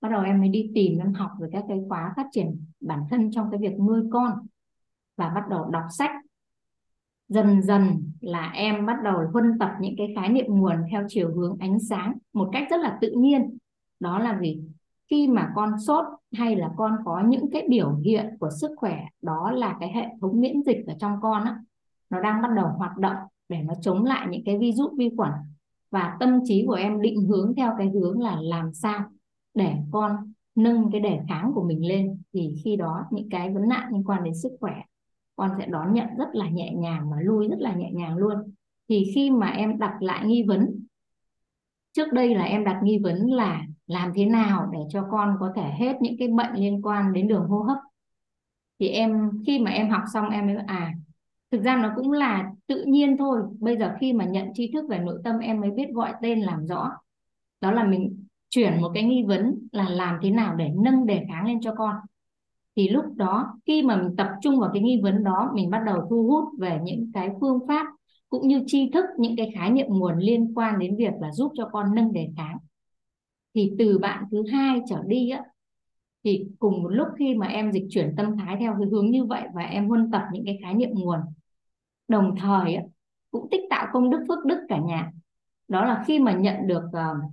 Bắt 0.00 0.08
đầu 0.08 0.22
em 0.22 0.40
mới 0.40 0.48
đi 0.48 0.70
tìm, 0.74 0.98
em 0.98 1.12
học 1.12 1.30
về 1.40 1.48
các 1.52 1.64
cái 1.68 1.78
khóa 1.88 2.12
phát 2.16 2.26
triển 2.32 2.64
bản 2.80 3.00
thân 3.10 3.30
trong 3.32 3.50
cái 3.50 3.60
việc 3.60 3.78
nuôi 3.78 4.02
con 4.12 4.32
và 5.16 5.28
bắt 5.28 5.44
đầu 5.50 5.70
đọc 5.70 5.84
sách. 5.90 6.10
Dần 7.28 7.62
dần 7.62 8.12
là 8.20 8.50
em 8.54 8.86
bắt 8.86 8.96
đầu 9.04 9.16
huân 9.32 9.58
tập 9.58 9.70
những 9.80 9.94
cái 9.98 10.12
khái 10.16 10.28
niệm 10.28 10.46
nguồn 10.48 10.76
theo 10.90 11.04
chiều 11.08 11.34
hướng 11.34 11.56
ánh 11.60 11.78
sáng 11.80 12.14
một 12.32 12.48
cách 12.52 12.66
rất 12.70 12.80
là 12.80 12.98
tự 13.00 13.12
nhiên. 13.16 13.58
Đó 14.00 14.18
là 14.18 14.38
gì 14.40 14.60
khi 15.10 15.28
mà 15.28 15.52
con 15.54 15.80
sốt 15.86 16.04
hay 16.32 16.56
là 16.56 16.70
con 16.76 16.96
có 17.04 17.22
những 17.26 17.50
cái 17.52 17.66
biểu 17.68 17.94
hiện 17.94 18.36
của 18.40 18.50
sức 18.60 18.70
khỏe, 18.76 19.04
đó 19.22 19.50
là 19.50 19.76
cái 19.80 19.92
hệ 19.92 20.06
thống 20.20 20.40
miễn 20.40 20.62
dịch 20.62 20.86
ở 20.86 20.94
trong 21.00 21.12
con 21.22 21.44
á, 21.44 21.58
nó 22.10 22.20
đang 22.20 22.42
bắt 22.42 22.48
đầu 22.56 22.66
hoạt 22.66 22.96
động 22.98 23.16
để 23.48 23.62
nó 23.62 23.74
chống 23.80 24.04
lại 24.04 24.26
những 24.30 24.42
cái 24.44 24.58
virus 24.58 24.92
vi 24.98 25.10
khuẩn. 25.16 25.30
Và 25.90 26.16
tâm 26.20 26.40
trí 26.44 26.64
của 26.66 26.74
em 26.74 27.00
định 27.00 27.26
hướng 27.28 27.54
theo 27.56 27.74
cái 27.78 27.88
hướng 27.88 28.20
là 28.20 28.36
làm 28.40 28.72
sao 28.74 29.04
để 29.54 29.74
con 29.90 30.32
nâng 30.54 30.90
cái 30.92 31.00
đề 31.00 31.20
kháng 31.28 31.52
của 31.54 31.62
mình 31.62 31.88
lên. 31.88 32.22
Thì 32.32 32.54
khi 32.64 32.76
đó 32.76 33.04
những 33.10 33.30
cái 33.30 33.54
vấn 33.54 33.68
nạn 33.68 33.88
liên 33.92 34.04
quan 34.04 34.24
đến 34.24 34.34
sức 34.34 34.52
khỏe, 34.60 34.74
con 35.36 35.50
sẽ 35.58 35.66
đón 35.66 35.94
nhận 35.94 36.08
rất 36.18 36.28
là 36.32 36.48
nhẹ 36.48 36.72
nhàng 36.74 37.10
và 37.10 37.16
lui 37.20 37.48
rất 37.48 37.58
là 37.58 37.74
nhẹ 37.74 37.90
nhàng 37.92 38.16
luôn. 38.16 38.34
Thì 38.88 39.10
khi 39.14 39.30
mà 39.30 39.46
em 39.46 39.78
đặt 39.78 39.96
lại 40.00 40.26
nghi 40.26 40.42
vấn, 40.42 40.86
trước 41.92 42.12
đây 42.12 42.34
là 42.34 42.44
em 42.44 42.64
đặt 42.64 42.80
nghi 42.82 42.98
vấn 42.98 43.32
là 43.32 43.62
làm 43.88 44.12
thế 44.14 44.24
nào 44.24 44.70
để 44.72 44.78
cho 44.88 45.06
con 45.10 45.36
có 45.40 45.52
thể 45.56 45.70
hết 45.78 45.96
những 46.00 46.16
cái 46.18 46.28
bệnh 46.28 46.54
liên 46.54 46.82
quan 46.82 47.12
đến 47.12 47.28
đường 47.28 47.46
hô 47.48 47.58
hấp? 47.58 47.78
Thì 48.80 48.88
em, 48.88 49.30
khi 49.46 49.58
mà 49.58 49.70
em 49.70 49.90
học 49.90 50.02
xong 50.12 50.30
em 50.30 50.46
mới 50.46 50.56
à 50.66 50.94
thực 51.50 51.62
ra 51.62 51.76
nó 51.76 51.92
cũng 51.96 52.12
là 52.12 52.50
tự 52.66 52.84
nhiên 52.84 53.16
thôi. 53.16 53.42
Bây 53.60 53.76
giờ 53.76 53.94
khi 54.00 54.12
mà 54.12 54.24
nhận 54.24 54.48
tri 54.54 54.72
thức 54.72 54.84
về 54.88 54.98
nội 54.98 55.20
tâm, 55.24 55.38
em 55.38 55.60
mới 55.60 55.70
biết 55.70 55.86
gọi 55.92 56.12
tên 56.22 56.40
làm 56.40 56.66
rõ. 56.66 56.90
Đó 57.60 57.70
là 57.72 57.84
mình 57.84 58.24
chuyển 58.48 58.80
một 58.80 58.90
cái 58.94 59.02
nghi 59.02 59.22
vấn 59.22 59.68
là 59.72 59.88
làm 59.88 60.18
thế 60.22 60.30
nào 60.30 60.54
để 60.54 60.70
nâng 60.76 61.06
đề 61.06 61.24
kháng 61.28 61.46
lên 61.46 61.60
cho 61.60 61.74
con. 61.74 61.94
Thì 62.76 62.88
lúc 62.88 63.04
đó, 63.16 63.60
khi 63.66 63.82
mà 63.82 63.96
mình 63.96 64.16
tập 64.16 64.28
trung 64.42 64.60
vào 64.60 64.70
cái 64.72 64.82
nghi 64.82 65.00
vấn 65.02 65.24
đó, 65.24 65.50
mình 65.54 65.70
bắt 65.70 65.82
đầu 65.86 66.06
thu 66.10 66.26
hút 66.26 66.44
về 66.58 66.80
những 66.82 67.10
cái 67.14 67.30
phương 67.40 67.58
pháp 67.68 67.86
cũng 68.28 68.48
như 68.48 68.62
tri 68.66 68.90
thức, 68.90 69.04
những 69.18 69.36
cái 69.36 69.52
khái 69.54 69.70
niệm 69.70 69.86
nguồn 69.88 70.18
liên 70.18 70.54
quan 70.54 70.78
đến 70.78 70.96
việc 70.96 71.12
là 71.20 71.32
giúp 71.32 71.52
cho 71.54 71.68
con 71.72 71.94
nâng 71.94 72.12
đề 72.12 72.28
kháng 72.36 72.58
thì 73.58 73.72
từ 73.78 73.98
bạn 73.98 74.24
thứ 74.30 74.44
hai 74.52 74.80
trở 74.88 75.02
đi 75.06 75.30
á 75.30 75.42
thì 76.24 76.46
cùng 76.58 76.82
một 76.82 76.88
lúc 76.88 77.08
khi 77.18 77.34
mà 77.34 77.46
em 77.46 77.72
dịch 77.72 77.86
chuyển 77.90 78.14
tâm 78.16 78.36
thái 78.36 78.56
theo 78.60 78.74
cái 78.78 78.88
hướng 78.88 79.10
như 79.10 79.24
vậy 79.24 79.42
và 79.54 79.62
em 79.62 79.88
huân 79.88 80.10
tập 80.10 80.22
những 80.32 80.44
cái 80.44 80.58
khái 80.62 80.74
niệm 80.74 80.90
nguồn 80.92 81.20
đồng 82.08 82.34
thời 82.40 82.74
á, 82.74 82.82
cũng 83.30 83.48
tích 83.50 83.60
tạo 83.70 83.86
công 83.92 84.10
đức 84.10 84.24
phước 84.28 84.44
đức 84.44 84.58
cả 84.68 84.78
nhà. 84.78 85.12
Đó 85.68 85.84
là 85.84 86.04
khi 86.06 86.18
mà 86.18 86.32
nhận 86.32 86.66
được 86.66 86.82
uh, 86.84 87.32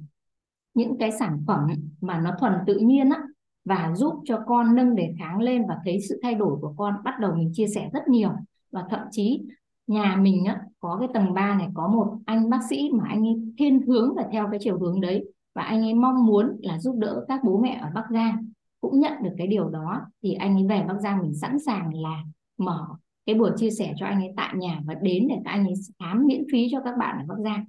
những 0.73 0.97
cái 0.97 1.11
sản 1.11 1.43
phẩm 1.47 1.67
mà 2.01 2.19
nó 2.19 2.31
thuần 2.39 2.53
tự 2.67 2.77
nhiên 2.77 3.09
á 3.09 3.21
và 3.65 3.91
giúp 3.95 4.13
cho 4.25 4.43
con 4.47 4.75
nâng 4.75 4.95
đề 4.95 5.13
kháng 5.19 5.41
lên 5.41 5.67
và 5.67 5.77
thấy 5.85 5.99
sự 6.09 6.19
thay 6.23 6.35
đổi 6.35 6.57
của 6.61 6.73
con 6.77 6.93
bắt 7.03 7.19
đầu 7.19 7.35
mình 7.35 7.51
chia 7.53 7.67
sẻ 7.67 7.89
rất 7.93 8.07
nhiều. 8.07 8.31
Và 8.71 8.83
thậm 8.89 8.99
chí 9.11 9.41
nhà 9.87 10.15
mình 10.15 10.45
á, 10.45 10.61
có 10.79 10.97
cái 10.99 11.09
tầng 11.13 11.33
3 11.33 11.55
này 11.55 11.67
có 11.73 11.87
một 11.87 12.17
anh 12.25 12.49
bác 12.49 12.59
sĩ 12.69 12.89
mà 12.93 13.03
anh 13.07 13.23
ấy 13.27 13.35
thiên 13.57 13.81
hướng 13.87 14.15
và 14.15 14.25
theo 14.31 14.47
cái 14.51 14.59
chiều 14.63 14.79
hướng 14.79 15.01
đấy 15.01 15.25
và 15.55 15.61
anh 15.61 15.81
ấy 15.81 15.93
mong 15.93 16.25
muốn 16.25 16.57
là 16.61 16.79
giúp 16.79 16.95
đỡ 16.97 17.25
các 17.27 17.43
bố 17.43 17.57
mẹ 17.57 17.79
ở 17.81 17.89
Bắc 17.95 18.05
Giang 18.09 18.49
cũng 18.81 18.99
nhận 18.99 19.13
được 19.23 19.33
cái 19.37 19.47
điều 19.47 19.69
đó. 19.69 20.01
Thì 20.23 20.33
anh 20.33 20.55
ấy 20.55 20.65
về 20.69 20.85
Bắc 20.87 20.99
Giang 21.01 21.21
mình 21.21 21.33
sẵn 21.33 21.59
sàng 21.59 21.93
là 21.93 22.23
mở 22.57 22.87
cái 23.25 23.35
buổi 23.35 23.51
chia 23.57 23.69
sẻ 23.69 23.93
cho 23.97 24.05
anh 24.05 24.19
ấy 24.21 24.33
tại 24.37 24.53
nhà 24.55 24.81
và 24.85 24.93
đến 24.93 25.27
để 25.27 25.35
các 25.45 25.51
anh 25.51 25.65
ấy 25.65 25.73
khám 25.99 26.27
miễn 26.27 26.43
phí 26.51 26.67
cho 26.71 26.79
các 26.81 26.97
bạn 26.99 27.17
ở 27.19 27.25
Bắc 27.27 27.43
Giang. 27.43 27.65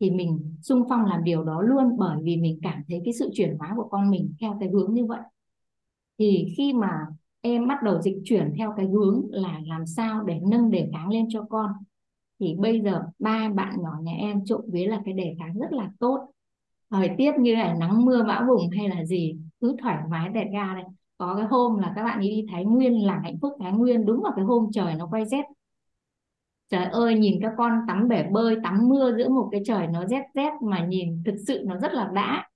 Thì 0.00 0.10
mình 0.10 0.56
sung 0.62 0.84
phong 0.88 1.04
làm 1.04 1.24
điều 1.24 1.44
đó 1.44 1.62
luôn 1.62 1.96
bởi 1.98 2.16
vì 2.22 2.36
mình 2.36 2.58
cảm 2.62 2.82
thấy 2.88 3.00
cái 3.04 3.14
sự 3.14 3.30
chuyển 3.34 3.56
hóa 3.58 3.72
của 3.76 3.88
con 3.90 4.10
mình 4.10 4.34
theo 4.40 4.56
cái 4.60 4.68
hướng 4.68 4.94
như 4.94 5.06
vậy. 5.06 5.20
Thì 6.18 6.54
khi 6.56 6.72
mà 6.72 6.90
em 7.40 7.68
bắt 7.68 7.82
đầu 7.82 8.02
dịch 8.02 8.16
chuyển 8.24 8.52
theo 8.58 8.74
cái 8.76 8.86
hướng 8.86 9.22
là 9.30 9.60
làm 9.66 9.86
sao 9.86 10.22
để 10.22 10.40
nâng 10.50 10.70
đề 10.70 10.88
kháng 10.92 11.08
lên 11.08 11.26
cho 11.28 11.42
con, 11.42 11.70
thì 12.40 12.54
bây 12.58 12.80
giờ 12.80 13.02
ba 13.18 13.48
bạn 13.54 13.82
nhỏ 13.82 13.90
nhà 14.02 14.12
em 14.12 14.44
trộm 14.44 14.60
vía 14.72 14.86
là 14.86 15.02
cái 15.04 15.14
đề 15.14 15.34
kháng 15.38 15.58
rất 15.58 15.72
là 15.72 15.90
tốt 15.98 16.28
thời 16.92 17.10
tiết 17.18 17.32
như 17.38 17.54
là 17.54 17.74
nắng 17.74 18.04
mưa 18.04 18.24
bão 18.28 18.44
vùng 18.46 18.70
hay 18.70 18.88
là 18.88 19.04
gì, 19.04 19.36
cứ 19.60 19.76
thoải 19.82 19.98
mái 20.10 20.28
đẹp 20.28 20.48
ga 20.52 20.74
này 20.74 20.84
có 21.18 21.34
cái 21.36 21.46
hôm 21.46 21.78
là 21.78 21.92
các 21.96 22.04
bạn 22.04 22.20
đi 22.20 22.46
Thái 22.50 22.64
Nguyên 22.64 23.06
là 23.06 23.20
hạnh 23.24 23.38
phúc 23.42 23.52
Thái 23.60 23.72
Nguyên, 23.72 24.06
đúng 24.06 24.22
vào 24.22 24.32
cái 24.36 24.44
hôm 24.44 24.70
trời 24.72 24.94
nó 24.94 25.06
quay 25.10 25.26
rét. 25.26 25.44
Trời 26.70 26.84
ơi, 26.84 27.14
nhìn 27.14 27.38
các 27.42 27.52
con 27.56 27.72
tắm 27.88 28.08
bể 28.08 28.22
bơi, 28.22 28.56
tắm 28.62 28.88
mưa 28.88 29.16
giữa 29.16 29.28
một 29.28 29.48
cái 29.52 29.60
trời 29.64 29.86
nó 29.86 30.06
rét 30.06 30.22
rét 30.34 30.52
mà 30.62 30.86
nhìn 30.86 31.22
thực 31.24 31.34
sự 31.46 31.62
nó 31.66 31.78
rất 31.78 31.92
là 31.92 32.10
đã. 32.14 32.48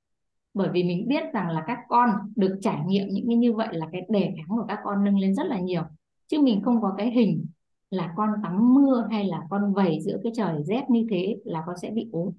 Bởi 0.55 0.69
vì 0.73 0.85
mình 0.85 1.09
biết 1.09 1.23
rằng 1.33 1.49
là 1.49 1.65
các 1.67 1.79
con 1.89 2.11
được 2.37 2.59
trải 2.63 2.81
nghiệm 2.87 3.09
những 3.09 3.27
cái 3.27 3.37
như 3.37 3.53
vậy 3.53 3.69
là 3.71 3.87
cái 3.93 4.07
đề 4.09 4.35
kháng 4.37 4.59
của 4.59 4.65
các 4.69 4.79
con 4.85 5.05
nâng 5.05 5.19
lên 5.19 5.35
rất 5.35 5.47
là 5.47 5.61
nhiều. 5.61 5.83
Chứ 6.27 6.41
mình 6.41 6.63
không 6.63 6.83
có 6.83 6.95
cái 6.99 7.11
hình 7.11 7.47
là 7.91 8.13
con 8.17 8.31
tắm 8.43 8.75
mưa 8.75 9.09
hay 9.11 9.25
là 9.25 9.43
con 9.51 9.73
vầy 9.73 10.01
giữa 10.01 10.19
cái 10.23 10.33
trời 10.37 10.63
rét 10.65 10.91
như 10.91 11.07
thế 11.11 11.37
là 11.45 11.63
con 11.67 11.77
sẽ 11.83 11.91
bị 11.91 12.09
ốm 12.13 12.31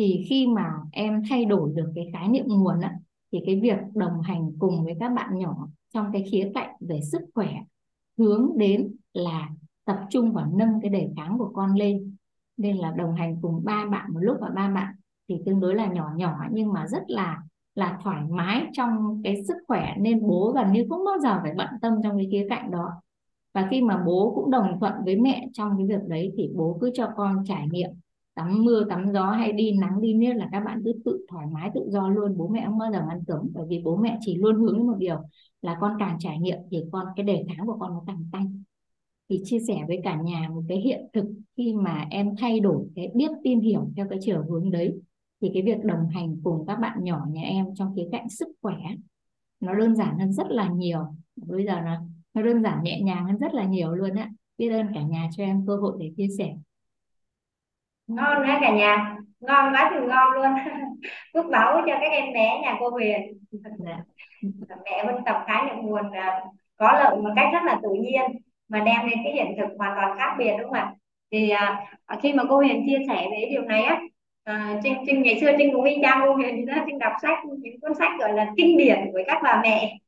thì 0.00 0.26
khi 0.28 0.46
mà 0.46 0.72
em 0.92 1.22
thay 1.30 1.44
đổi 1.44 1.70
được 1.74 1.92
cái 1.94 2.10
khái 2.12 2.28
niệm 2.28 2.44
nguồn 2.48 2.80
á, 2.80 2.94
thì 3.32 3.38
cái 3.46 3.60
việc 3.60 3.76
đồng 3.94 4.20
hành 4.20 4.52
cùng 4.58 4.84
với 4.84 4.94
các 5.00 5.08
bạn 5.08 5.38
nhỏ 5.38 5.68
trong 5.94 6.06
cái 6.12 6.24
khía 6.30 6.50
cạnh 6.54 6.76
về 6.80 7.00
sức 7.12 7.20
khỏe 7.34 7.48
hướng 8.18 8.50
đến 8.56 8.94
là 9.12 9.48
tập 9.84 10.00
trung 10.10 10.32
vào 10.32 10.46
nâng 10.54 10.80
cái 10.82 10.90
đề 10.90 11.08
kháng 11.16 11.38
của 11.38 11.50
con 11.54 11.74
lên. 11.74 12.16
Nên 12.56 12.76
là 12.76 12.90
đồng 12.90 13.14
hành 13.14 13.36
cùng 13.42 13.64
ba 13.64 13.86
bạn 13.86 14.14
một 14.14 14.20
lúc 14.20 14.36
và 14.40 14.48
ba 14.54 14.70
bạn 14.70 14.94
thì 15.28 15.36
tương 15.46 15.60
đối 15.60 15.74
là 15.74 15.86
nhỏ 15.86 16.10
nhỏ, 16.16 16.34
nhưng 16.52 16.72
mà 16.72 16.86
rất 16.86 17.02
là 17.06 17.42
là 17.74 17.98
thoải 18.02 18.22
mái 18.30 18.66
trong 18.72 19.20
cái 19.24 19.44
sức 19.48 19.56
khỏe. 19.68 19.94
Nên 19.98 20.28
bố 20.28 20.52
gần 20.54 20.72
như 20.72 20.86
không 20.88 21.04
bao 21.04 21.18
giờ 21.18 21.40
phải 21.42 21.54
bận 21.56 21.68
tâm 21.82 21.94
trong 22.02 22.16
cái 22.16 22.28
khía 22.30 22.46
cạnh 22.50 22.70
đó. 22.70 22.90
Và 23.54 23.68
khi 23.70 23.82
mà 23.82 24.02
bố 24.06 24.32
cũng 24.34 24.50
đồng 24.50 24.76
thuận 24.80 24.92
với 25.04 25.16
mẹ 25.16 25.48
trong 25.52 25.76
cái 25.78 25.86
việc 25.86 26.08
đấy 26.08 26.32
thì 26.36 26.50
bố 26.54 26.78
cứ 26.80 26.90
cho 26.94 27.10
con 27.16 27.44
trải 27.46 27.68
nghiệm 27.70 27.90
tắm 28.34 28.64
mưa, 28.64 28.84
tắm 28.88 29.12
gió 29.12 29.30
hay 29.30 29.52
đi 29.52 29.72
nắng, 29.80 30.00
đi 30.00 30.14
mưa 30.14 30.32
là 30.32 30.48
các 30.52 30.60
bạn 30.60 30.82
cứ 30.84 30.92
tự 31.04 31.26
thoải 31.30 31.46
mái, 31.52 31.70
tự 31.74 31.88
do 31.90 32.08
luôn. 32.08 32.36
Bố 32.36 32.48
mẹ 32.48 32.62
không 32.66 32.78
bao 32.78 32.92
giờ 32.92 33.02
ngăn 33.08 33.24
cấm 33.24 33.50
bởi 33.54 33.66
vì 33.68 33.80
bố 33.84 33.96
mẹ 33.96 34.18
chỉ 34.20 34.36
luôn 34.36 34.56
hướng 34.56 34.76
đến 34.76 34.86
một 34.86 34.96
điều 34.98 35.16
là 35.62 35.76
con 35.80 35.96
càng 35.98 36.16
trải 36.20 36.38
nghiệm 36.38 36.58
thì 36.70 36.82
con, 36.92 37.06
cái 37.16 37.24
đề 37.24 37.44
kháng 37.48 37.66
của 37.66 37.76
con 37.80 37.92
nó 37.92 38.02
càng 38.06 38.24
tăng. 38.32 38.62
Thì 39.28 39.40
chia 39.44 39.58
sẻ 39.68 39.84
với 39.88 40.00
cả 40.04 40.16
nhà 40.16 40.48
một 40.48 40.62
cái 40.68 40.78
hiện 40.78 41.06
thực 41.12 41.24
khi 41.56 41.74
mà 41.74 42.06
em 42.10 42.34
thay 42.38 42.60
đổi 42.60 42.86
cái 42.96 43.10
biết, 43.14 43.30
tin, 43.44 43.60
hiểu 43.60 43.88
theo 43.96 44.06
cái 44.10 44.18
chiều 44.22 44.44
hướng 44.48 44.70
đấy, 44.70 45.00
thì 45.40 45.50
cái 45.54 45.62
việc 45.62 45.84
đồng 45.84 46.08
hành 46.08 46.40
cùng 46.44 46.66
các 46.66 46.76
bạn 46.76 47.04
nhỏ 47.04 47.26
nhà 47.30 47.42
em 47.42 47.66
trong 47.74 47.94
khía 47.96 48.08
cạnh 48.12 48.28
sức 48.28 48.48
khỏe 48.62 48.76
nó 49.60 49.74
đơn 49.74 49.96
giản 49.96 50.18
hơn 50.18 50.32
rất 50.32 50.50
là 50.50 50.68
nhiều. 50.68 51.04
Bây 51.36 51.64
giờ 51.64 51.80
nó 51.80 51.96
nó 52.34 52.42
đơn 52.42 52.62
giản 52.62 52.82
nhẹ 52.82 53.00
nhàng 53.00 53.24
hơn 53.26 53.38
rất 53.38 53.54
là 53.54 53.64
nhiều 53.64 53.94
luôn 53.94 54.14
á. 54.14 54.30
Biết 54.58 54.68
ơn 54.68 54.86
cả 54.94 55.02
nhà 55.02 55.30
cho 55.36 55.44
em 55.44 55.66
cơ 55.66 55.76
hội 55.76 55.96
để 56.00 56.12
chia 56.16 56.28
sẻ 56.38 56.56
ngon 58.14 58.42
đấy 58.46 58.56
cả 58.60 58.70
nhà. 58.70 59.16
Ngon 59.40 59.74
quá 59.74 59.90
thì 59.94 60.06
ngon 60.06 60.32
luôn. 60.32 60.54
Phước 61.34 61.46
báo 61.50 61.82
cho 61.86 61.98
các 62.00 62.10
em 62.10 62.32
bé 62.34 62.60
nhà 62.62 62.76
cô 62.80 62.90
Huyền. 62.90 63.20
Dạ. 63.50 63.96
mẹ 64.84 65.04
Vân 65.06 65.14
tập 65.26 65.44
khái 65.46 65.64
niệm 65.66 65.76
nguồn 65.82 66.12
à, 66.12 66.40
có 66.76 66.92
lợi 66.92 67.16
một 67.16 67.30
cách 67.36 67.48
rất 67.52 67.62
là 67.64 67.78
tự 67.82 67.88
nhiên 68.00 68.20
mà 68.68 68.78
đem 68.80 69.10
đến 69.10 69.18
cái 69.24 69.32
hiện 69.32 69.54
thực 69.56 69.68
hoàn 69.78 69.92
toàn 69.96 70.18
khác 70.18 70.34
biệt 70.38 70.52
đúng 70.58 70.70
không 70.70 70.72
ạ? 70.72 70.94
Thì 71.32 71.50
à, 71.50 71.80
khi 72.22 72.32
mà 72.32 72.42
cô 72.48 72.56
Huyền 72.56 72.86
chia 72.86 72.98
sẻ 73.08 73.28
về 73.30 73.48
điều 73.50 73.62
này 73.62 73.82
á 73.82 74.00
à, 74.44 74.80
Trinh, 74.82 74.94
Trinh 75.06 75.22
ngày 75.22 75.40
xưa 75.40 75.50
Trinh 75.58 75.72
cũng 75.72 75.84
y 75.84 75.98
chang 76.02 76.20
cô 76.24 76.34
Huyền 76.34 76.54
thì 76.56 76.72
Trinh 76.86 76.98
đọc 76.98 77.12
sách 77.22 77.38
những 77.44 77.80
cuốn 77.80 77.94
sách 77.94 78.12
gọi 78.18 78.32
là 78.32 78.46
kinh 78.56 78.78
điển 78.78 78.98
của 79.12 79.20
các 79.26 79.40
bà 79.42 79.60
mẹ. 79.62 79.98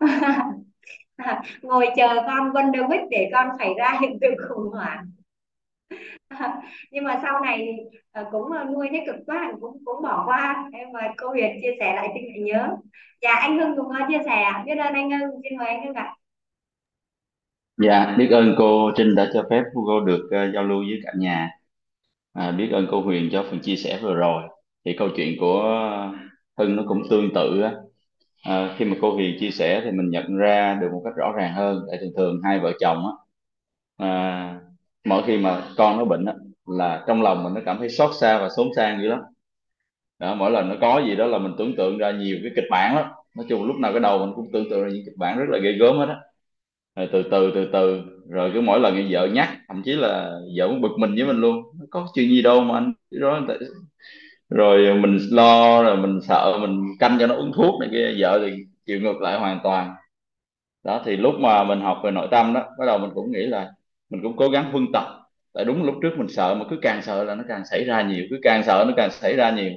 Ngồi 1.62 1.86
chờ 1.96 2.22
con 2.26 2.52
Vân 2.52 2.70
Wonder 2.70 3.06
để 3.10 3.30
con 3.32 3.48
xảy 3.58 3.74
ra 3.78 3.98
hiện 4.00 4.18
tượng 4.20 4.34
khủng 4.48 4.72
hoảng 4.72 5.04
nhưng 6.90 7.04
mà 7.04 7.18
sau 7.22 7.40
này 7.40 7.76
ờ, 8.12 8.24
cũng 8.32 8.52
ờ, 8.52 8.64
nuôi 8.64 8.88
thấy 8.90 9.00
cực 9.06 9.16
quá 9.26 9.52
cũng 9.60 9.78
cũng 9.84 10.02
bỏ 10.02 10.22
qua 10.26 10.70
em 10.72 10.92
mời 10.92 11.08
cô 11.16 11.28
Huyền 11.28 11.58
chia 11.62 11.72
sẻ 11.80 11.94
lại 11.96 12.08
Trinh 12.14 12.24
lại 12.28 12.40
nhớ 12.40 12.76
dạ 13.22 13.30
anh 13.34 13.58
Hưng 13.58 13.76
cũng 13.76 13.88
có 13.88 14.06
chia 14.08 14.18
sẻ 14.26 14.52
biết 14.66 14.76
ơn 14.78 14.92
anh 14.94 15.10
Hưng 15.10 15.30
xin 15.42 15.58
mời 15.58 15.68
anh 15.68 15.86
Hưng 15.86 15.94
ạ 15.94 16.16
Dạ, 17.76 18.14
biết 18.18 18.28
ơn 18.30 18.54
cô 18.58 18.90
Trinh 18.96 19.14
đã 19.14 19.30
cho 19.34 19.46
phép 19.50 19.62
cô 19.74 20.00
được 20.00 20.20
uh, 20.26 20.54
giao 20.54 20.64
lưu 20.64 20.78
với 20.78 21.00
cả 21.04 21.12
nhà. 21.18 21.50
À, 22.32 22.52
biết 22.52 22.68
ơn 22.72 22.86
cô 22.90 23.00
Huyền 23.02 23.28
cho 23.32 23.44
phần 23.50 23.60
chia 23.60 23.76
sẻ 23.76 23.98
vừa 24.02 24.14
rồi. 24.14 24.42
Thì 24.84 24.94
câu 24.98 25.08
chuyện 25.16 25.36
của 25.40 25.62
Hưng 26.58 26.76
nó 26.76 26.82
cũng 26.88 27.02
tương 27.10 27.34
tự 27.34 27.60
á. 27.62 27.74
À, 28.42 28.74
khi 28.78 28.84
mà 28.84 28.96
cô 29.02 29.12
Huyền 29.14 29.36
chia 29.40 29.50
sẻ 29.50 29.80
thì 29.84 29.90
mình 29.90 30.10
nhận 30.10 30.36
ra 30.36 30.78
được 30.80 30.88
một 30.92 31.02
cách 31.04 31.14
rõ 31.16 31.32
ràng 31.36 31.54
hơn. 31.54 31.86
Tại 31.90 31.98
thường 32.00 32.12
thường 32.16 32.40
hai 32.44 32.60
vợ 32.60 32.72
chồng 32.80 32.98
á, 33.06 33.12
à, 34.06 34.60
mỗi 35.04 35.22
khi 35.26 35.38
mà 35.38 35.62
con 35.76 35.98
nó 35.98 36.04
bệnh 36.04 36.24
á, 36.24 36.34
là 36.66 37.04
trong 37.08 37.22
lòng 37.22 37.44
mình 37.44 37.54
nó 37.54 37.60
cảm 37.66 37.78
thấy 37.78 37.88
xót 37.88 38.10
xa 38.20 38.38
và 38.38 38.48
xốn 38.56 38.68
sang 38.76 39.02
dữ 39.02 39.08
lắm. 39.08 39.20
Đó, 40.18 40.34
mỗi 40.34 40.50
lần 40.50 40.68
nó 40.68 40.74
có 40.80 41.02
gì 41.06 41.16
đó 41.16 41.26
là 41.26 41.38
mình 41.38 41.52
tưởng 41.58 41.76
tượng 41.76 41.98
ra 41.98 42.10
nhiều 42.10 42.38
cái 42.42 42.52
kịch 42.56 42.64
bản 42.70 42.96
lắm. 42.96 43.06
Nói 43.36 43.46
chung 43.48 43.64
lúc 43.66 43.76
nào 43.76 43.92
cái 43.92 44.00
đầu 44.00 44.18
mình 44.18 44.32
cũng 44.36 44.50
tưởng 44.52 44.70
tượng 44.70 44.84
ra 44.84 44.90
những 44.90 45.02
kịch 45.06 45.16
bản 45.18 45.38
rất 45.38 45.44
là 45.48 45.58
ghê 45.58 45.72
gớm 45.72 45.98
hết 45.98 46.06
á 46.08 46.16
rồi 46.96 47.08
từ 47.12 47.22
từ 47.30 47.52
từ 47.54 47.68
từ 47.72 48.02
rồi 48.30 48.50
cứ 48.54 48.60
mỗi 48.60 48.80
lần 48.80 48.96
như 48.96 49.06
vợ 49.10 49.26
nhắc 49.28 49.48
thậm 49.68 49.82
chí 49.84 49.92
là 49.92 50.32
vợ 50.58 50.68
cũng 50.68 50.80
bực 50.80 50.92
mình 50.98 51.14
với 51.16 51.26
mình 51.26 51.36
luôn 51.36 51.62
có 51.90 52.06
chuyện 52.14 52.28
gì 52.30 52.42
đâu 52.42 52.60
mà 52.60 52.74
anh 52.74 52.92
đó 53.10 53.40
rồi 54.48 54.94
mình 54.94 55.18
lo 55.30 55.82
rồi 55.82 55.96
mình 55.96 56.20
sợ 56.28 56.58
mình 56.60 56.82
canh 56.98 57.16
cho 57.20 57.26
nó 57.26 57.34
uống 57.34 57.52
thuốc 57.52 57.80
này 57.80 57.88
kia 57.92 58.14
vợ 58.18 58.40
thì 58.46 58.64
chịu 58.86 59.00
ngược 59.00 59.20
lại 59.20 59.38
hoàn 59.38 59.60
toàn 59.64 59.94
đó 60.84 61.02
thì 61.06 61.16
lúc 61.16 61.34
mà 61.40 61.64
mình 61.64 61.80
học 61.80 61.98
về 62.04 62.10
nội 62.10 62.28
tâm 62.30 62.54
đó 62.54 62.60
bắt 62.78 62.86
đầu 62.86 62.98
mình 62.98 63.10
cũng 63.14 63.32
nghĩ 63.32 63.46
là 63.46 63.70
mình 64.10 64.22
cũng 64.22 64.36
cố 64.36 64.48
gắng 64.48 64.72
huân 64.72 64.86
tập. 64.92 65.04
Tại 65.54 65.64
đúng 65.64 65.84
lúc 65.84 65.94
trước 66.02 66.10
mình 66.18 66.28
sợ 66.28 66.54
mà 66.54 66.64
cứ 66.70 66.78
càng 66.82 67.02
sợ 67.02 67.24
là 67.24 67.34
nó 67.34 67.44
càng 67.48 67.64
xảy 67.64 67.84
ra 67.84 68.02
nhiều 68.02 68.24
cứ 68.30 68.38
càng 68.42 68.62
sợ 68.64 68.84
nó 68.88 68.94
càng 68.96 69.10
xảy 69.10 69.36
ra 69.36 69.50
nhiều. 69.50 69.72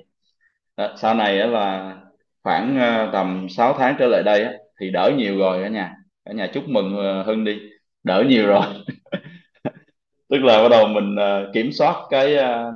Đó, 0.78 0.96
sau 0.98 1.14
này 1.16 1.36
là 1.38 1.96
khoảng 2.44 2.80
ờ, 2.80 3.10
tầm 3.14 3.48
6 3.50 3.74
tháng 3.74 3.96
trở 4.00 4.08
lại 4.08 4.24
đây 4.24 4.46
thì 4.82 4.92
đỡ 4.92 5.12
nhiều 5.18 5.38
rồi 5.38 5.64
cả 5.64 5.70
nhà. 5.70 5.96
Cả 6.26 6.34
nhà 6.34 6.48
chúc 6.54 6.70
mừng 6.70 6.98
ờ, 6.98 7.24
Hưng 7.24 7.44
đi 7.46 7.60
đỡ 8.04 8.24
nhiều 8.28 8.48
rồi. 8.48 8.66
Tức 10.30 10.40
là 10.44 10.64
bắt 10.64 10.70
đầu 10.70 10.88
mình 10.88 11.16
uh, 11.16 11.54
kiểm 11.54 11.72
soát 11.72 11.96
cái 12.10 12.38
uh, 12.38 12.76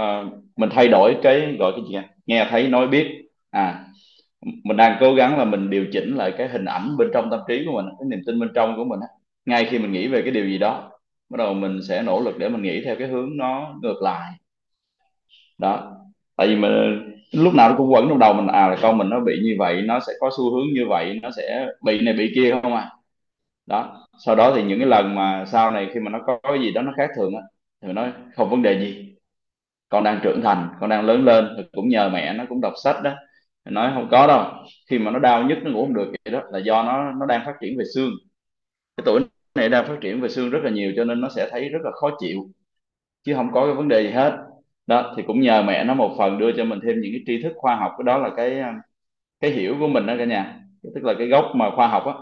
uh, 0.00 0.32
mình 0.56 0.70
thay 0.72 0.88
đổi 0.88 1.16
cái 1.22 1.56
gọi 1.58 1.72
cái 1.76 1.84
gì 1.90 2.08
nghe 2.26 2.46
thấy 2.50 2.68
nói 2.68 2.88
biết. 2.88 3.06
À 3.50 3.84
mình 4.64 4.76
đang 4.76 4.96
cố 5.00 5.14
gắng 5.14 5.38
là 5.38 5.44
mình 5.44 5.70
điều 5.70 5.86
chỉnh 5.92 6.16
lại 6.16 6.34
cái 6.38 6.48
hình 6.48 6.64
ảnh 6.64 6.96
bên 6.96 7.08
trong 7.14 7.30
tâm 7.30 7.40
trí 7.48 7.64
của 7.66 7.72
mình 7.72 7.86
cái 7.98 8.08
niềm 8.08 8.20
tin 8.26 8.40
bên 8.40 8.50
trong 8.54 8.76
của 8.76 8.84
mình 8.84 9.00
ngay 9.46 9.64
khi 9.70 9.78
mình 9.78 9.92
nghĩ 9.92 10.08
về 10.08 10.22
cái 10.22 10.30
điều 10.30 10.46
gì 10.46 10.58
đó, 10.58 10.90
bắt 11.30 11.36
đầu 11.38 11.54
mình 11.54 11.78
sẽ 11.88 12.02
nỗ 12.02 12.20
lực 12.20 12.38
để 12.38 12.48
mình 12.48 12.62
nghĩ 12.62 12.82
theo 12.84 12.96
cái 12.98 13.08
hướng 13.08 13.36
nó 13.36 13.74
ngược 13.82 14.02
lại. 14.02 14.32
Đó. 15.58 15.96
Tại 16.36 16.46
vì 16.46 16.56
mình, 16.56 16.70
lúc 17.32 17.54
nào 17.54 17.70
nó 17.70 17.76
cũng 17.78 17.92
quẩn 17.92 18.08
trong 18.08 18.18
đầu 18.18 18.34
mình 18.34 18.46
à 18.46 18.68
là 18.68 18.76
con 18.82 18.98
mình 18.98 19.08
nó 19.08 19.20
bị 19.20 19.40
như 19.44 19.56
vậy, 19.58 19.82
nó 19.82 20.00
sẽ 20.00 20.12
có 20.20 20.30
xu 20.36 20.54
hướng 20.54 20.66
như 20.74 20.86
vậy, 20.88 21.18
nó 21.22 21.30
sẽ 21.36 21.66
bị 21.84 22.00
này 22.00 22.14
bị 22.14 22.32
kia 22.34 22.50
không 22.62 22.74
à? 22.74 22.90
Đó. 23.66 24.06
Sau 24.26 24.34
đó 24.36 24.52
thì 24.56 24.62
những 24.62 24.78
cái 24.78 24.88
lần 24.88 25.14
mà 25.14 25.44
sau 25.46 25.70
này 25.70 25.88
khi 25.94 26.00
mà 26.00 26.10
nó 26.10 26.18
có 26.26 26.38
cái 26.42 26.58
gì 26.60 26.72
đó 26.72 26.82
nó 26.82 26.92
khác 26.96 27.10
thường 27.16 27.34
á, 27.36 27.42
thì 27.82 27.86
mình 27.88 27.96
nói 27.96 28.12
không 28.36 28.50
vấn 28.50 28.62
đề 28.62 28.80
gì. 28.80 29.14
Con 29.88 30.04
đang 30.04 30.20
trưởng 30.22 30.42
thành, 30.42 30.68
con 30.80 30.90
đang 30.90 31.04
lớn 31.06 31.24
lên, 31.24 31.48
thì 31.56 31.62
cũng 31.72 31.88
nhờ 31.88 32.08
mẹ 32.08 32.32
nó 32.34 32.44
cũng 32.48 32.60
đọc 32.60 32.72
sách 32.84 33.02
đó. 33.02 33.14
Mình 33.64 33.74
nói 33.74 33.90
không 33.94 34.08
có 34.10 34.26
đâu. 34.26 34.44
Khi 34.90 34.98
mà 34.98 35.10
nó 35.10 35.18
đau 35.18 35.42
nhất 35.42 35.58
nó 35.62 35.70
ngủ 35.70 35.84
không 35.84 35.94
được 35.94 36.12
vậy 36.24 36.32
đó, 36.32 36.42
là 36.52 36.58
do 36.58 36.82
nó 36.82 37.12
nó 37.12 37.26
đang 37.26 37.42
phát 37.46 37.54
triển 37.60 37.78
về 37.78 37.84
xương 37.94 38.10
cái 38.96 39.04
tuổi 39.06 39.20
này 39.54 39.68
đang 39.68 39.86
phát 39.86 39.96
triển 40.00 40.20
về 40.20 40.28
xương 40.28 40.50
rất 40.50 40.60
là 40.64 40.70
nhiều 40.70 40.92
cho 40.96 41.04
nên 41.04 41.20
nó 41.20 41.28
sẽ 41.36 41.48
thấy 41.50 41.68
rất 41.68 41.78
là 41.84 41.90
khó 41.92 42.10
chịu, 42.20 42.38
chứ 43.24 43.34
không 43.34 43.52
có 43.52 43.66
cái 43.66 43.74
vấn 43.74 43.88
đề 43.88 44.02
gì 44.02 44.10
hết. 44.10 44.38
Đó, 44.86 45.14
thì 45.16 45.22
cũng 45.26 45.40
nhờ 45.40 45.62
mẹ 45.62 45.84
nó 45.84 45.94
một 45.94 46.14
phần 46.18 46.38
đưa 46.38 46.52
cho 46.56 46.64
mình 46.64 46.80
thêm 46.84 47.00
những 47.00 47.12
cái 47.12 47.20
tri 47.26 47.42
thức 47.42 47.52
khoa 47.56 47.76
học. 47.76 47.92
Cái 47.98 48.04
đó 48.04 48.18
là 48.18 48.30
cái 48.36 48.60
à, 48.60 48.74
cái 49.40 49.50
hiểu 49.50 49.76
của 49.80 49.88
mình 49.88 50.06
đó 50.06 50.14
cả 50.18 50.24
nhà. 50.24 50.60
Tức 50.94 51.04
là 51.04 51.14
cái 51.18 51.28
gốc 51.28 51.46
mà 51.56 51.70
khoa 51.76 51.88
học 51.88 52.06
á. 52.06 52.14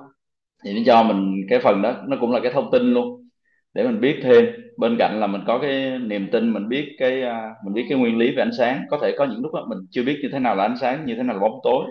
Thì 0.65 0.75
nó 0.75 0.81
cho 0.87 1.03
mình 1.03 1.43
cái 1.51 1.61
phần 1.61 1.83
đó, 1.83 1.95
nó 2.09 2.17
cũng 2.21 2.33
là 2.33 2.41
cái 2.43 2.53
thông 2.53 2.71
tin 2.73 2.95
luôn, 2.95 3.29
để 3.75 3.85
mình 3.85 4.01
biết 4.01 4.21
thêm. 4.23 4.47
Bên 4.79 4.97
cạnh 4.99 5.21
là 5.21 5.27
mình 5.27 5.43
có 5.47 5.59
cái 5.59 5.99
niềm 5.99 6.29
tin, 6.33 6.53
mình 6.53 6.69
biết 6.69 6.97
cái 6.99 7.23
à, 7.23 7.51
mình 7.65 7.75
biết 7.75 7.87
cái 7.89 7.99
nguyên 7.99 8.19
lý 8.19 8.37
về 8.37 8.43
ánh 8.43 8.53
sáng. 8.59 8.83
Có 8.91 8.99
thể 9.03 9.15
có 9.19 9.27
những 9.27 9.43
lúc 9.43 9.55
đó 9.55 9.67
mình 9.71 9.79
chưa 9.91 10.05
biết 10.05 10.19
như 10.23 10.29
thế 10.33 10.39
nào 10.39 10.57
là 10.57 10.65
ánh 10.65 10.77
sáng, 10.81 11.07
như 11.07 11.17
thế 11.17 11.23
nào 11.23 11.37
là 11.37 11.43
bóng 11.43 11.61
tối 11.65 11.85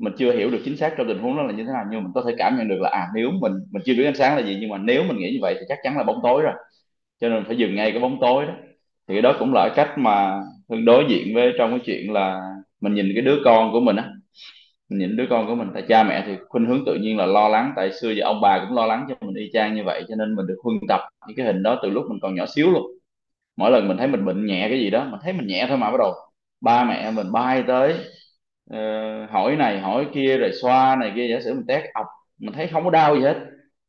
mình 0.00 0.12
chưa 0.18 0.32
hiểu 0.32 0.50
được 0.50 0.58
chính 0.64 0.76
xác 0.76 0.94
trong 0.98 1.08
tình 1.08 1.18
huống 1.18 1.36
đó 1.36 1.42
là 1.42 1.52
như 1.52 1.64
thế 1.64 1.72
nào, 1.72 1.84
nhưng 1.90 2.02
mình 2.02 2.12
có 2.14 2.22
thể 2.26 2.34
cảm 2.38 2.56
nhận 2.58 2.68
được 2.68 2.80
là 2.80 2.90
à 2.90 3.08
nếu 3.14 3.30
mình 3.40 3.52
mình 3.70 3.82
chưa 3.86 3.94
biết 3.94 4.04
ánh 4.04 4.16
sáng 4.16 4.36
là 4.36 4.42
gì, 4.42 4.58
nhưng 4.60 4.70
mà 4.70 4.78
nếu 4.78 5.04
mình 5.04 5.18
nghĩ 5.18 5.30
như 5.32 5.38
vậy 5.42 5.54
thì 5.60 5.66
chắc 5.68 5.78
chắn 5.82 5.96
là 5.98 6.04
bóng 6.04 6.20
tối 6.22 6.42
rồi. 6.42 6.52
Cho 7.20 7.28
nên 7.28 7.44
phải 7.46 7.56
dừng 7.56 7.74
ngay 7.74 7.90
cái 7.92 8.00
bóng 8.00 8.18
tối 8.20 8.46
đó. 8.46 8.52
Thì 9.08 9.14
cái 9.14 9.22
đó 9.22 9.36
cũng 9.38 9.54
là 9.54 9.68
cách 9.76 9.98
mà 9.98 10.40
hương 10.70 10.84
đối 10.84 11.04
diện 11.08 11.34
với 11.34 11.52
trong 11.58 11.70
cái 11.70 11.80
chuyện 11.84 12.12
là 12.12 12.40
mình 12.80 12.94
nhìn 12.94 13.10
cái 13.14 13.22
đứa 13.22 13.36
con 13.44 13.72
của 13.72 13.80
mình 13.80 13.96
á. 13.96 14.10
Mình 14.90 14.98
nhìn 14.98 15.16
đứa 15.16 15.26
con 15.30 15.46
của 15.46 15.54
mình, 15.54 15.68
tại 15.74 15.82
cha 15.88 16.02
mẹ 16.02 16.24
thì 16.26 16.32
khuynh 16.48 16.66
hướng 16.66 16.84
tự 16.86 16.94
nhiên 16.94 17.16
là 17.16 17.26
lo 17.26 17.48
lắng, 17.48 17.72
tại 17.76 17.92
xưa 17.92 18.10
giờ 18.10 18.24
ông 18.24 18.40
bà 18.40 18.58
cũng 18.58 18.76
lo 18.76 18.86
lắng 18.86 19.06
cho 19.08 19.14
mình 19.20 19.34
y 19.34 19.50
chang 19.52 19.74
như 19.74 19.84
vậy, 19.84 20.04
cho 20.08 20.16
nên 20.16 20.36
mình 20.36 20.46
được 20.46 20.56
huân 20.64 20.76
tập 20.88 21.00
những 21.28 21.36
cái 21.36 21.46
hình 21.46 21.62
đó 21.62 21.80
từ 21.82 21.90
lúc 21.90 22.04
mình 22.10 22.18
còn 22.22 22.34
nhỏ 22.34 22.46
xíu 22.46 22.70
luôn. 22.70 22.82
Mỗi 23.56 23.70
lần 23.70 23.88
mình 23.88 23.96
thấy 23.96 24.08
mình 24.08 24.24
bệnh 24.24 24.46
nhẹ 24.46 24.68
cái 24.68 24.80
gì 24.80 24.90
đó, 24.90 25.04
mình 25.10 25.20
thấy 25.22 25.32
mình 25.32 25.46
nhẹ 25.46 25.66
thôi 25.68 25.78
mà 25.78 25.90
bắt 25.90 25.96
đầu 25.98 26.14
ba 26.60 26.84
mẹ 26.84 27.10
mình 27.10 27.32
bay 27.32 27.64
tới 27.66 27.94
uh, 28.74 29.30
hỏi 29.30 29.56
này 29.56 29.80
hỏi 29.80 30.06
kia 30.14 30.36
rồi 30.36 30.50
xoa 30.62 30.96
này 30.96 31.12
kia 31.16 31.28
giả 31.30 31.40
sử 31.40 31.54
mình 31.54 31.66
tét 31.68 31.84
ọc 31.94 32.06
mình 32.38 32.52
thấy 32.52 32.66
không 32.66 32.84
có 32.84 32.90
đau 32.90 33.16
gì 33.16 33.22
hết. 33.22 33.36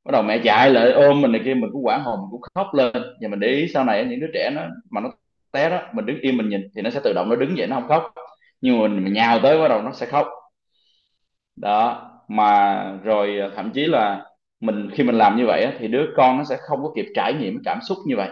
Bắt 0.06 0.12
đầu 0.12 0.24
mẹ 0.24 0.38
chạy 0.44 0.72
lại 0.72 0.92
ôm 0.92 1.22
mình 1.22 1.32
này 1.32 1.42
kia 1.46 1.54
mình 1.54 1.70
cũng 1.74 1.86
quảng 1.86 2.04
hồn 2.04 2.20
mình 2.22 2.28
cũng 2.32 2.42
khóc 2.56 2.68
lên. 2.74 2.94
Và 2.94 3.28
mình 3.28 3.40
để 3.40 3.48
ý 3.48 3.68
sau 3.68 3.84
này 3.84 4.06
những 4.06 4.20
đứa 4.20 4.28
trẻ 4.34 4.50
nó 4.56 4.62
mà 4.90 5.02
nó 5.02 5.10
té 5.52 5.70
đó 5.70 5.82
mình 5.94 6.06
đứng 6.06 6.20
im 6.22 6.38
mình 6.38 6.50
nhìn 6.50 6.62
thì 6.76 6.82
nó 6.82 6.90
sẽ 6.90 7.00
tự 7.04 7.14
động 7.14 7.30
nó 7.30 7.36
đứng 7.36 7.58
dậy 7.58 7.68
nó 7.68 7.76
không 7.76 7.88
khóc. 7.90 8.14
Nhưng 8.62 8.78
mà 8.82 8.88
mình, 8.88 9.04
mình 9.04 9.14
nhào 9.14 9.40
tới 9.40 9.60
bắt 9.60 9.68
đầu 9.68 9.82
nó 9.82 9.92
sẽ 9.92 10.06
khóc. 10.06 10.28
Đó 11.56 12.10
mà 12.28 12.84
rồi 13.04 13.38
ờ, 13.38 13.52
thậm 13.56 13.72
chí 13.72 13.86
là 13.86 14.26
mình 14.62 14.90
khi 14.94 15.04
mình 15.04 15.18
làm 15.18 15.38
như 15.38 15.46
vậy 15.46 15.68
thì 15.80 15.88
đứa 15.88 16.06
con 16.18 16.38
nó 16.38 16.44
sẽ 16.44 16.58
không 16.60 16.84
có 16.84 16.92
kịp 16.96 17.06
trải 17.16 17.34
nghiệm 17.34 17.58
cảm 17.66 17.80
xúc 17.82 17.98
như 18.06 18.16
vậy. 18.18 18.30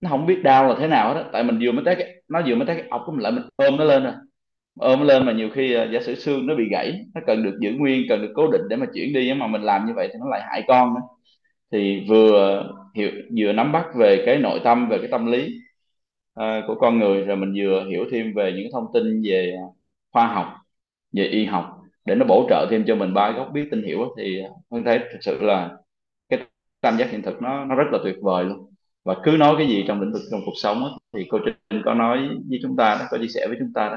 Nó 0.00 0.10
không 0.10 0.26
biết 0.26 0.42
đau 0.44 0.68
là 0.68 0.74
thế 0.78 0.86
nào 0.86 1.14
hết 1.14 1.24
tại 1.32 1.44
mình 1.44 1.58
vừa 1.62 1.72
mới 1.72 1.84
tới 1.84 1.94
cái, 1.96 2.08
nó 2.28 2.42
vừa 2.46 2.54
mới 2.54 2.66
tới 2.66 2.76
cái 2.76 2.86
ọc 2.90 3.02
của 3.06 3.12
mình 3.12 3.22
lại 3.22 3.32
mình 3.32 3.44
ôm 3.56 3.76
nó 3.76 3.84
lên 3.84 4.04
rồi 4.04 4.12
ôm 4.80 5.00
lên 5.02 5.26
mà 5.26 5.32
nhiều 5.32 5.48
khi 5.54 5.72
ờ, 5.74 5.88
giả 5.92 6.00
sử 6.00 6.14
xương 6.14 6.46
nó 6.46 6.54
bị 6.54 6.64
gãy 6.70 6.92
nó 7.14 7.20
cần 7.26 7.42
được 7.42 7.58
giữ 7.60 7.72
nguyên 7.72 8.06
cần 8.08 8.22
được 8.22 8.32
cố 8.36 8.50
định 8.52 8.62
để 8.70 8.76
mà 8.76 8.86
chuyển 8.94 9.12
đi 9.12 9.34
mà 9.34 9.46
mình 9.46 9.62
làm 9.62 9.86
như 9.86 9.92
vậy 9.96 10.08
thì 10.12 10.18
nó 10.20 10.28
lại 10.30 10.42
hại 10.50 10.62
con 10.68 10.94
nữa. 10.94 11.00
Thì 11.72 12.04
vừa 12.08 12.64
hiểu 12.94 13.10
vừa 13.38 13.52
nắm 13.52 13.72
bắt 13.72 13.86
về 13.96 14.22
cái 14.26 14.38
nội 14.38 14.60
tâm 14.64 14.88
về 14.88 14.98
cái 14.98 15.08
tâm 15.10 15.26
lý 15.26 15.46
uh, 16.40 16.44
của 16.66 16.74
con 16.80 16.98
người 16.98 17.24
rồi 17.24 17.36
mình 17.36 17.54
vừa 17.56 17.84
hiểu 17.90 18.04
thêm 18.12 18.32
về 18.36 18.52
những 18.56 18.68
thông 18.72 18.86
tin 18.94 19.22
về 19.24 19.56
khoa 20.12 20.26
học 20.26 20.46
về 21.12 21.24
y 21.24 21.44
học 21.44 21.78
để 22.06 22.14
nó 22.14 22.26
bổ 22.26 22.46
trợ 22.50 22.66
thêm 22.70 22.84
cho 22.86 22.96
mình 22.96 23.14
ba 23.14 23.30
góc 23.32 23.50
biết 23.52 23.68
tin 23.70 23.82
hiểu 23.84 24.14
thì 24.18 24.42
mình 24.70 24.84
thấy 24.84 24.98
thực 24.98 25.18
sự 25.22 25.38
là 25.42 25.70
cái 26.28 26.40
tam 26.80 26.98
giác 26.98 27.10
hiện 27.10 27.22
thực 27.22 27.42
nó 27.42 27.64
nó 27.64 27.74
rất 27.74 27.84
là 27.92 27.98
tuyệt 28.04 28.16
vời 28.22 28.44
luôn. 28.44 28.74
Và 29.04 29.16
cứ 29.24 29.30
nói 29.32 29.54
cái 29.58 29.68
gì 29.68 29.84
trong 29.88 30.00
lĩnh 30.00 30.12
vực 30.12 30.22
trong 30.30 30.40
cuộc 30.46 30.54
sống 30.62 30.80
đó, 30.80 30.98
thì 31.14 31.26
cô 31.30 31.38
Trinh 31.46 31.82
có 31.84 31.94
nói 31.94 32.18
với 32.50 32.58
chúng 32.62 32.76
ta 32.76 32.96
đó, 33.00 33.06
có 33.10 33.18
chia 33.18 33.28
sẻ 33.34 33.46
với 33.48 33.56
chúng 33.60 33.72
ta 33.74 33.88
đó 33.88 33.96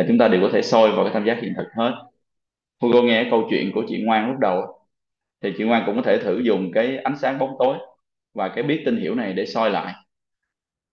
là 0.00 0.04
chúng 0.08 0.18
ta 0.18 0.28
đều 0.28 0.40
có 0.42 0.50
thể 0.52 0.62
soi 0.62 0.90
vào 0.92 1.04
cái 1.04 1.14
tam 1.14 1.24
giác 1.26 1.38
hiện 1.42 1.52
thực 1.56 1.66
hết. 1.76 1.92
Hugo 2.80 3.02
nghe 3.02 3.28
câu 3.30 3.46
chuyện 3.50 3.72
của 3.74 3.84
chị 3.88 4.02
Ngoan 4.04 4.28
lúc 4.28 4.38
đầu 4.40 4.62
thì 5.42 5.52
chị 5.58 5.64
Ngoan 5.64 5.82
cũng 5.86 5.96
có 5.96 6.02
thể 6.02 6.18
thử 6.18 6.40
dùng 6.40 6.72
cái 6.72 6.98
ánh 6.98 7.16
sáng 7.18 7.38
bóng 7.38 7.56
tối 7.58 7.76
và 8.34 8.48
cái 8.48 8.64
biết 8.64 8.82
tin 8.86 8.96
hiểu 8.96 9.14
này 9.14 9.32
để 9.32 9.46
soi 9.46 9.70
lại. 9.70 9.94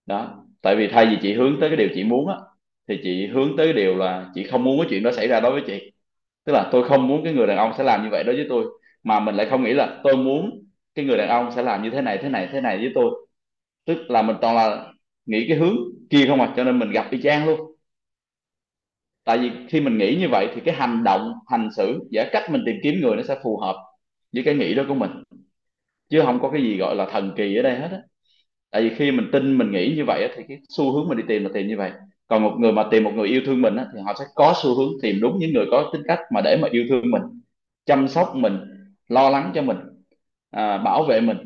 Đó, 0.06 0.44
tại 0.62 0.76
vì 0.76 0.88
thay 0.88 1.06
vì 1.06 1.16
chị 1.22 1.34
hướng 1.34 1.56
tới 1.60 1.70
cái 1.70 1.76
điều 1.76 1.88
chị 1.94 2.04
muốn 2.04 2.28
á, 2.28 2.34
thì 2.88 3.00
chị 3.02 3.26
hướng 3.26 3.56
tới 3.56 3.66
cái 3.66 3.72
điều 3.72 3.96
là 3.96 4.30
chị 4.34 4.44
không 4.44 4.64
muốn 4.64 4.78
cái 4.80 4.86
chuyện 4.90 5.02
đó 5.02 5.12
xảy 5.12 5.28
ra 5.28 5.40
đối 5.40 5.52
với 5.52 5.62
chị. 5.66 5.92
Tức 6.44 6.52
là 6.52 6.68
tôi 6.72 6.88
không 6.88 7.08
muốn 7.08 7.24
cái 7.24 7.32
người 7.34 7.46
đàn 7.46 7.56
ông 7.58 7.72
sẽ 7.78 7.84
làm 7.84 8.04
như 8.04 8.08
vậy 8.10 8.24
đối 8.24 8.36
với 8.36 8.46
tôi, 8.48 8.64
mà 9.02 9.20
mình 9.20 9.34
lại 9.34 9.46
không 9.50 9.64
nghĩ 9.64 9.72
là 9.72 10.00
tôi 10.04 10.16
muốn 10.16 10.64
cái 10.94 11.04
người 11.04 11.18
đàn 11.18 11.28
ông 11.28 11.52
sẽ 11.52 11.62
làm 11.62 11.82
như 11.82 11.90
thế 11.90 12.02
này 12.02 12.18
thế 12.22 12.28
này 12.28 12.48
thế 12.52 12.60
này 12.60 12.78
với 12.78 12.92
tôi. 12.94 13.26
Tức 13.86 13.98
là 14.10 14.22
mình 14.22 14.36
toàn 14.40 14.56
là 14.56 14.92
nghĩ 15.26 15.46
cái 15.48 15.58
hướng 15.58 15.76
kia 16.10 16.26
không 16.28 16.40
à 16.40 16.54
cho 16.56 16.64
nên 16.64 16.78
mình 16.78 16.90
gặp 16.90 17.08
y 17.10 17.22
chang 17.22 17.46
luôn 17.46 17.76
tại 19.28 19.38
vì 19.38 19.52
khi 19.70 19.82
mình 19.82 19.98
nghĩ 19.98 20.16
như 20.20 20.28
vậy 20.30 20.48
thì 20.56 20.62
cái 20.66 20.76
hành 20.76 21.04
động 21.04 21.34
hành 21.48 21.70
xử 21.78 22.00
và 22.12 22.26
cách 22.32 22.50
mình 22.52 22.62
tìm 22.66 22.76
kiếm 22.84 22.96
người 23.02 23.16
nó 23.16 23.24
sẽ 23.24 23.36
phù 23.44 23.58
hợp 23.58 23.76
với 24.34 24.44
cái 24.44 24.56
nghĩ 24.56 24.74
đó 24.74 24.84
của 24.88 24.94
mình. 24.94 25.10
Chứ 26.10 26.22
không 26.26 26.40
có 26.42 26.50
cái 26.50 26.62
gì 26.62 26.76
gọi 26.78 26.96
là 26.96 27.06
thần 27.12 27.32
kỳ 27.36 27.56
ở 27.56 27.62
đây 27.62 27.76
hết 27.80 27.88
á. 27.92 27.98
Tại 28.72 28.82
vì 28.82 28.96
khi 28.96 29.12
mình 29.12 29.30
tin 29.32 29.58
mình 29.58 29.72
nghĩ 29.72 29.94
như 29.96 30.04
vậy 30.06 30.30
thì 30.36 30.44
cái 30.48 30.58
xu 30.68 30.92
hướng 30.92 31.08
mình 31.08 31.18
đi 31.18 31.24
tìm 31.28 31.44
là 31.44 31.50
tìm 31.54 31.68
như 31.68 31.78
vậy. 31.78 31.92
Còn 32.28 32.44
một 32.44 32.56
người 32.60 32.72
mà 32.72 32.84
tìm 32.92 33.04
một 33.04 33.12
người 33.16 33.28
yêu 33.28 33.42
thương 33.46 33.62
mình 33.62 33.76
á, 33.76 33.86
thì 33.94 34.00
họ 34.06 34.14
sẽ 34.20 34.26
có 34.36 34.54
xu 34.62 34.76
hướng 34.76 34.92
tìm 35.02 35.16
đúng 35.22 35.38
những 35.40 35.54
người 35.54 35.66
có 35.72 35.90
tính 35.92 36.02
cách 36.08 36.20
mà 36.34 36.42
để 36.44 36.58
mà 36.62 36.68
yêu 36.72 36.84
thương 36.90 37.12
mình 37.12 37.22
chăm 37.86 38.08
sóc 38.08 38.36
mình 38.36 38.58
lo 39.08 39.30
lắng 39.30 39.52
cho 39.56 39.62
mình 39.62 39.78
à, 40.50 40.78
bảo 40.78 41.04
vệ 41.04 41.20
mình. 41.20 41.38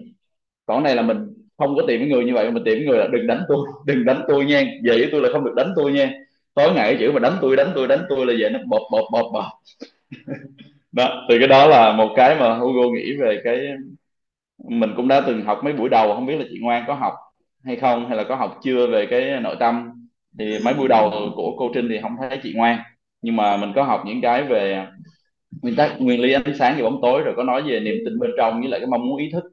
Còn 0.66 0.82
này 0.82 0.96
là 0.96 1.02
mình 1.02 1.18
không 1.58 1.76
có 1.76 1.82
tìm 1.88 2.00
cái 2.00 2.08
người 2.10 2.24
như 2.24 2.34
vậy 2.34 2.52
mình 2.52 2.64
tìm 2.64 2.74
cái 2.78 2.86
người 2.88 2.98
là 2.98 3.08
đừng 3.12 3.26
đánh 3.26 3.42
tôi 3.48 3.58
đừng 3.86 4.04
đánh 4.04 4.22
tôi 4.28 4.44
nha 4.46 4.60
về 4.84 4.98
với 4.98 5.08
tôi 5.12 5.22
là 5.22 5.28
không 5.32 5.44
được 5.44 5.54
đánh 5.56 5.72
tôi 5.76 5.92
nha 5.92 6.12
tối 6.54 6.72
ngày 6.74 6.92
cái 6.92 6.96
chữ 7.00 7.12
mà 7.12 7.18
đánh 7.20 7.38
tôi 7.42 7.56
đánh 7.56 7.72
tôi 7.74 7.88
đánh 7.88 8.04
tôi 8.08 8.26
là 8.26 8.34
vậy 8.40 8.50
nó 8.50 8.58
bột 8.68 8.82
bột 8.92 9.04
bột 9.12 9.26
bột 9.32 9.44
đó, 10.92 11.26
thì 11.28 11.38
cái 11.38 11.48
đó 11.48 11.66
là 11.66 11.92
một 11.92 12.08
cái 12.16 12.36
mà 12.40 12.54
Hugo 12.58 12.82
nghĩ 12.94 13.16
về 13.20 13.40
cái, 13.44 13.58
mình 14.70 14.90
cũng 14.96 15.08
đã 15.08 15.22
từng 15.26 15.44
học 15.44 15.60
mấy 15.64 15.72
buổi 15.72 15.88
đầu, 15.88 16.14
không 16.14 16.26
biết 16.26 16.36
là 16.36 16.44
chị 16.50 16.58
Ngoan 16.62 16.84
có 16.86 16.94
học 16.94 17.12
hay 17.64 17.76
không, 17.76 18.08
hay 18.08 18.16
là 18.16 18.24
có 18.24 18.36
học 18.36 18.58
chưa 18.64 18.86
về 18.86 19.06
cái 19.10 19.40
nội 19.40 19.56
tâm. 19.60 19.90
Thì 20.38 20.58
mấy 20.64 20.74
buổi 20.74 20.88
đầu 20.88 21.10
của 21.36 21.56
cô 21.58 21.70
Trinh 21.74 21.88
thì 21.90 21.98
không 22.02 22.16
thấy 22.20 22.38
chị 22.42 22.52
Ngoan. 22.56 22.78
Nhưng 23.22 23.36
mà 23.36 23.56
mình 23.56 23.72
có 23.76 23.82
học 23.84 24.02
những 24.06 24.20
cái 24.22 24.42
về 24.44 24.86
nguyên 25.62 25.76
tắc, 25.76 26.00
nguyên 26.00 26.20
lý 26.22 26.32
ánh 26.32 26.54
sáng 26.58 26.74
và 26.78 26.84
bóng 26.90 27.00
tối, 27.02 27.22
rồi 27.24 27.34
có 27.36 27.44
nói 27.44 27.62
về 27.62 27.80
niềm 27.80 27.96
tin 28.06 28.18
bên 28.18 28.30
trong 28.38 28.60
với 28.60 28.70
lại 28.70 28.80
cái 28.80 28.86
mong 28.88 29.08
muốn 29.08 29.18
ý 29.18 29.30
thức 29.32 29.44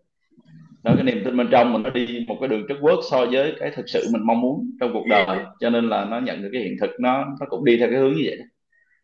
đó 0.84 0.92
cái 0.96 1.04
niềm 1.04 1.22
tin 1.26 1.38
bên 1.38 1.48
trong 1.52 1.74
mình 1.74 1.84
nó 1.84 1.90
đi 1.90 2.26
một 2.28 2.38
cái 2.40 2.50
đường 2.50 2.66
chất 2.68 2.78
quất 2.82 2.96
so 3.12 3.26
với 3.26 3.54
cái 3.60 3.72
thực 3.76 3.90
sự 3.90 4.08
mình 4.12 4.22
mong 4.26 4.42
muốn 4.42 4.72
trong 4.80 4.94
cuộc 4.94 5.06
đời. 5.10 5.40
Cho 5.60 5.70
nên 5.70 5.90
là 5.90 6.06
nó 6.06 6.20
nhận 6.20 6.42
được 6.42 6.50
cái 6.54 6.62
hiện 6.62 6.76
thực 6.82 6.90
nó 7.00 7.26
nó 7.40 7.46
cũng 7.50 7.66
đi 7.66 7.78
theo 7.78 7.90
cái 7.90 8.00
hướng 8.00 8.14
như 8.14 8.24
vậy 8.26 8.38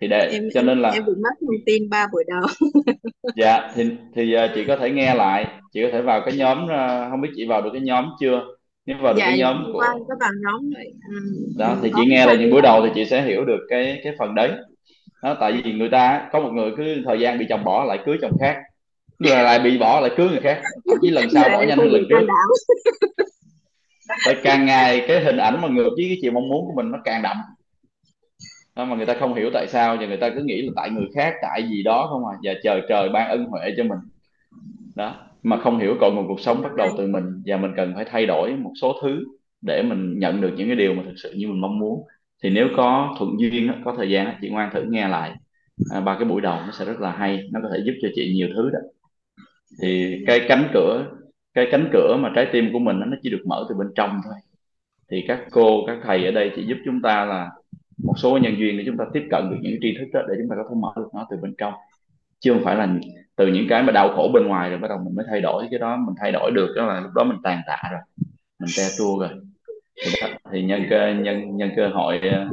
thì 0.02 0.08
để 0.08 0.30
em 0.32 0.44
cho 0.54 0.62
nên 0.62 0.82
là 0.82 0.90
em 0.90 1.06
bị 1.06 1.14
mất 1.24 1.30
thông 1.42 1.66
tin 1.66 1.90
ba 1.90 2.08
buổi 2.12 2.24
đầu. 2.28 2.72
Dạ 3.36 3.72
thì 3.76 3.90
thì 4.16 4.36
uh, 4.36 4.52
chị 4.56 4.64
có 4.68 4.78
thể 4.78 4.90
nghe 4.90 5.16
lại 5.16 5.48
chị 5.74 5.82
có 5.84 5.90
thể 5.92 6.02
vào 6.02 6.22
cái 6.26 6.38
nhóm 6.38 6.64
uh, 6.64 7.10
không 7.10 7.22
biết 7.22 7.30
chị 7.36 7.46
vào 7.46 7.62
được 7.62 7.70
cái 7.74 7.82
nhóm 7.82 8.06
chưa? 8.20 8.42
Nếu 8.86 8.98
vào 9.02 9.14
được 9.14 9.20
dạ 9.20 9.26
cái 9.26 9.38
nhóm 9.40 9.64
của 9.74 9.80
có 9.80 10.16
vào 10.20 10.32
nhóm 10.44 10.70
rồi. 10.76 10.86
Ừ, 11.10 11.20
đó 11.58 11.78
thì 11.82 11.92
chị 11.96 12.02
nghe 12.08 12.26
là 12.26 12.36
những 12.36 12.52
buổi 12.52 12.62
đầu 12.62 12.82
thì 12.86 12.92
chị 12.96 13.06
sẽ 13.06 13.22
hiểu 13.22 13.46
được 13.46 13.60
cái 13.70 14.02
cái 14.04 14.14
phần 14.20 14.36
đấy. 14.36 14.52
Đó 15.24 15.38
tại 15.40 15.62
vì 15.64 15.74
người 15.74 15.90
ta 15.90 16.30
có 16.32 16.40
một 16.40 16.52
người 16.54 16.72
cứ 16.78 16.84
thời 17.06 17.20
gian 17.20 17.40
bị 17.40 17.46
chồng 17.50 17.64
bỏ 17.64 17.84
lại 17.84 18.00
cưới 18.06 18.18
chồng 18.22 18.38
khác 18.40 18.56
người 19.20 19.36
lại 19.36 19.60
bị 19.60 19.78
bỏ 19.78 20.00
lại 20.00 20.12
cưới 20.18 20.30
người 20.30 20.42
khác. 20.42 20.62
Thậm 20.90 20.98
chí 21.02 21.10
lần 21.10 21.30
sau 21.30 21.50
bỏ 21.50 21.64
nhanh 21.64 21.78
hơn 21.78 21.92
lần 21.92 22.04
trước 22.10 22.28
tại 24.26 24.36
càng 24.44 24.66
ngày 24.66 25.06
cái 25.08 25.24
hình 25.24 25.38
ảnh 25.38 25.62
mà 25.62 25.68
ngược 25.68 25.90
với 25.98 26.06
cái 26.08 26.18
chiều 26.22 26.32
mong 26.32 26.50
muốn 26.50 26.66
của 26.66 26.74
mình 26.76 26.92
nó 26.92 26.98
càng 27.04 27.22
đậm. 27.22 27.38
Đó 28.76 28.86
mà 28.86 28.96
người 28.96 29.06
ta 29.06 29.16
không 29.20 29.34
hiểu 29.34 29.50
tại 29.54 29.68
sao 29.68 29.98
và 30.00 30.06
người 30.06 30.18
ta 30.18 30.30
cứ 30.30 30.42
nghĩ 30.44 30.62
là 30.62 30.72
tại 30.76 30.90
người 30.90 31.06
khác 31.16 31.34
tại 31.42 31.64
gì 31.70 31.84
đó 31.84 32.08
không 32.10 32.26
à. 32.26 32.34
Và 32.44 32.54
trời 32.64 32.82
trời 32.90 33.10
ban 33.10 33.30
ân 33.30 33.46
huệ 33.46 33.62
cho 33.78 33.84
mình. 33.84 34.00
Đó 34.96 35.16
mà 35.44 35.58
không 35.58 35.80
hiểu 35.80 35.96
cội 36.00 36.12
nguồn 36.14 36.28
cuộc 36.28 36.40
sống 36.40 36.62
bắt 36.62 36.76
đầu 36.76 36.90
từ 36.98 37.08
mình. 37.08 37.42
Và 37.46 37.58
mình 37.58 37.72
cần 37.78 37.94
phải 37.96 38.06
thay 38.06 38.26
đổi 38.26 38.56
một 38.56 38.72
số 38.82 38.96
thứ 39.02 39.24
để 39.62 39.84
mình 39.84 40.20
nhận 40.20 40.42
được 40.42 40.54
những 40.58 40.68
cái 40.68 40.76
điều 40.76 40.94
mà 40.94 41.04
thực 41.06 41.16
sự 41.24 41.34
như 41.38 41.48
mình 41.48 41.62
mong 41.62 41.80
muốn. 41.80 42.04
Thì 42.44 42.50
nếu 42.50 42.68
có 42.78 43.16
thuận 43.20 43.30
duyên 43.40 43.72
có 43.86 43.94
thời 43.98 44.10
gian 44.10 44.36
chị 44.42 44.50
ngoan 44.50 44.70
thử 44.74 44.84
nghe 44.90 45.08
lại. 45.08 45.32
À, 45.92 46.00
ba 46.00 46.16
cái 46.20 46.26
buổi 46.26 46.42
đầu 46.42 46.56
nó 46.66 46.72
sẽ 46.80 46.86
rất 46.86 47.00
là 47.00 47.12
hay. 47.12 47.40
Nó 47.52 47.60
có 47.64 47.70
thể 47.74 47.80
giúp 47.86 47.94
cho 48.02 48.08
chị 48.16 48.34
nhiều 48.36 48.48
thứ 48.56 48.70
đó 48.74 48.80
thì 49.82 50.24
cái 50.28 50.46
cánh 50.48 50.70
cửa 50.74 51.06
cái 51.54 51.68
cánh 51.72 51.90
cửa 51.94 52.18
mà 52.20 52.32
trái 52.36 52.48
tim 52.54 52.70
của 52.74 52.80
mình 52.80 53.00
nó 53.00 53.18
chỉ 53.22 53.30
được 53.30 53.44
mở 53.46 53.66
từ 53.70 53.76
bên 53.76 53.88
trong 53.96 54.20
thôi. 54.24 54.34
Thì 55.12 55.24
các 55.28 55.40
cô 55.52 55.84
các 55.88 55.98
thầy 56.04 56.26
ở 56.26 56.32
đây 56.32 56.52
chỉ 56.56 56.66
giúp 56.66 56.78
chúng 56.86 57.02
ta 57.02 57.26
là 57.26 57.50
một 58.04 58.14
số 58.18 58.38
nhân 58.38 58.56
duyên 58.58 58.78
để 58.78 58.84
chúng 58.86 58.98
ta 58.98 59.06
tiếp 59.14 59.24
cận 59.32 59.50
được 59.50 59.58
những 59.62 59.78
tri 59.82 59.96
thức 60.00 60.06
đó 60.14 60.22
để 60.30 60.36
chúng 60.38 60.50
ta 60.50 60.56
có 60.56 60.64
thể 60.70 60.76
mở 60.82 60.92
được 60.96 61.10
nó 61.14 61.28
từ 61.32 61.38
bên 61.42 61.56
trong. 61.58 61.74
Chứ 62.40 62.54
không 62.54 62.64
phải 62.64 62.76
là 62.76 62.88
từ 63.36 63.48
những 63.48 63.68
cái 63.70 63.84
mà 63.84 63.92
đau 63.92 64.10
khổ 64.16 64.32
bên 64.34 64.48
ngoài 64.48 64.70
rồi 64.70 64.80
bắt 64.80 64.88
đầu 64.88 64.98
mình 65.06 65.16
mới 65.16 65.26
thay 65.30 65.42
đổi. 65.42 65.68
Cái 65.72 65.80
đó 65.80 65.98
mình 65.98 66.16
thay 66.20 66.32
đổi 66.32 66.52
được 66.52 66.74
đó 66.76 66.86
là 66.86 67.00
lúc 67.00 67.12
đó 67.16 67.24
mình 67.24 67.38
tàn 67.44 67.62
tạ 67.68 67.78
rồi. 67.92 68.02
Mình 68.60 68.70
te 68.78 68.84
tua 68.98 69.20
rồi. 69.20 69.30
Thì, 70.06 70.12
đó, 70.22 70.28
thì 70.52 70.64
nhân 70.64 70.84
cơ 70.90 71.14
nhân 71.14 71.58
nhân 71.58 71.70
cơ 71.76 71.88
hội 71.88 72.20
ờ, 72.20 72.48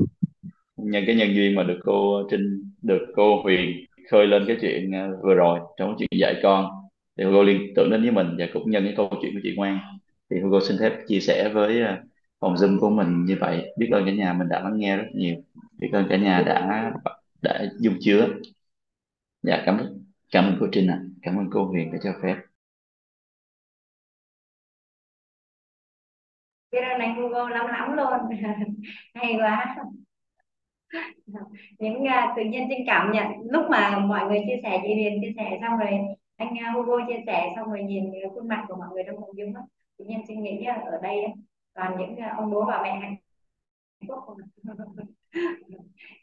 nhân 0.76 1.04
cái 1.06 1.16
nhân 1.16 1.34
duyên 1.34 1.54
mà 1.54 1.62
được 1.62 1.78
cô 1.84 2.22
Trinh 2.30 2.72
được 2.82 3.06
cô 3.16 3.42
Huyền 3.42 3.86
khơi 4.10 4.26
lên 4.26 4.44
cái 4.46 4.56
chuyện 4.60 4.92
ờ, 4.92 5.18
vừa 5.22 5.34
rồi 5.34 5.60
trong 5.78 5.88
cái 5.88 5.96
chuyện 5.98 6.20
dạy 6.20 6.34
con 6.42 6.81
thì 7.16 7.24
Hugo 7.24 7.42
liên 7.42 7.72
tưởng 7.76 7.90
đến 7.90 8.02
với 8.02 8.10
mình 8.10 8.36
và 8.38 8.46
cũng 8.52 8.70
nhân 8.70 8.84
cái 8.84 8.94
câu 8.96 9.10
chuyện 9.22 9.34
của 9.34 9.40
chị 9.42 9.54
Ngoan 9.56 9.78
thì 10.30 10.40
Hugo 10.40 10.60
xin 10.60 10.76
phép 10.80 10.92
chia 11.08 11.20
sẻ 11.20 11.50
với 11.54 11.82
à, 11.82 12.02
phòng 12.40 12.54
Zoom 12.54 12.80
của 12.80 12.90
mình 12.90 13.24
như 13.24 13.36
vậy. 13.40 13.74
Biết 13.78 13.88
ơn 13.92 14.06
cả 14.06 14.12
nhà 14.12 14.32
mình 14.32 14.48
đã 14.48 14.60
lắng 14.60 14.78
nghe 14.78 14.96
rất 14.96 15.06
nhiều. 15.14 15.36
Biết 15.78 15.88
ơn 15.92 16.06
cả 16.10 16.16
nhà 16.16 16.42
đã 16.46 16.92
đã 17.42 17.64
dung 17.80 17.94
chứa. 18.00 18.28
Dạ 19.42 19.62
cảm 19.66 19.78
ơn 19.78 20.04
cảm 20.32 20.44
ơn 20.44 20.56
cô 20.60 20.66
Trinh 20.72 20.86
ạ. 20.90 21.00
Cảm 21.22 21.36
ơn 21.38 21.46
cô 21.52 21.64
Huyền 21.64 21.92
đã 21.92 21.98
cho 22.04 22.12
phép. 22.22 22.36
Biết 26.72 26.80
ơn 26.80 27.00
anh 27.00 27.16
Hugo 27.22 27.48
lắm 27.48 27.66
lắm 27.66 27.92
luôn. 27.96 28.38
Hay 29.14 29.34
quá. 29.38 29.76
Những 31.78 31.94
uh, 32.02 32.36
tự 32.36 32.42
nhiên 32.44 32.66
trên 32.70 32.78
cảm 32.86 33.12
nhận. 33.12 33.26
Lúc 33.50 33.64
mà 33.70 33.98
mọi 33.98 34.26
người 34.26 34.40
chia 34.46 34.60
sẻ 34.62 34.80
chị 34.82 34.94
Huyền 34.94 35.20
chia 35.22 35.32
sẻ 35.36 35.58
xong 35.62 35.78
rồi 35.78 35.88
anh 36.42 36.58
à, 36.58 36.72
Hugo 36.72 37.06
chia 37.08 37.22
sẻ 37.26 37.52
xong 37.56 37.68
rồi 37.68 37.82
nhìn 37.82 38.12
khuôn 38.34 38.48
mặt 38.48 38.64
của 38.68 38.76
mọi 38.76 38.88
người 38.92 39.02
trong 39.06 39.16
phòng 39.20 39.36
dung 39.36 39.52
tự 39.98 40.04
nhiên 40.04 40.22
suy 40.28 40.36
nghĩ 40.36 40.64
ở 40.64 40.98
đây 41.02 41.16
toàn 41.74 41.96
những 41.98 42.16
à, 42.16 42.34
ông 42.36 42.50
bố 42.50 42.64
bà 42.64 42.82
mẹ 42.82 42.98
hạnh 43.00 43.16
phúc. 44.08 44.18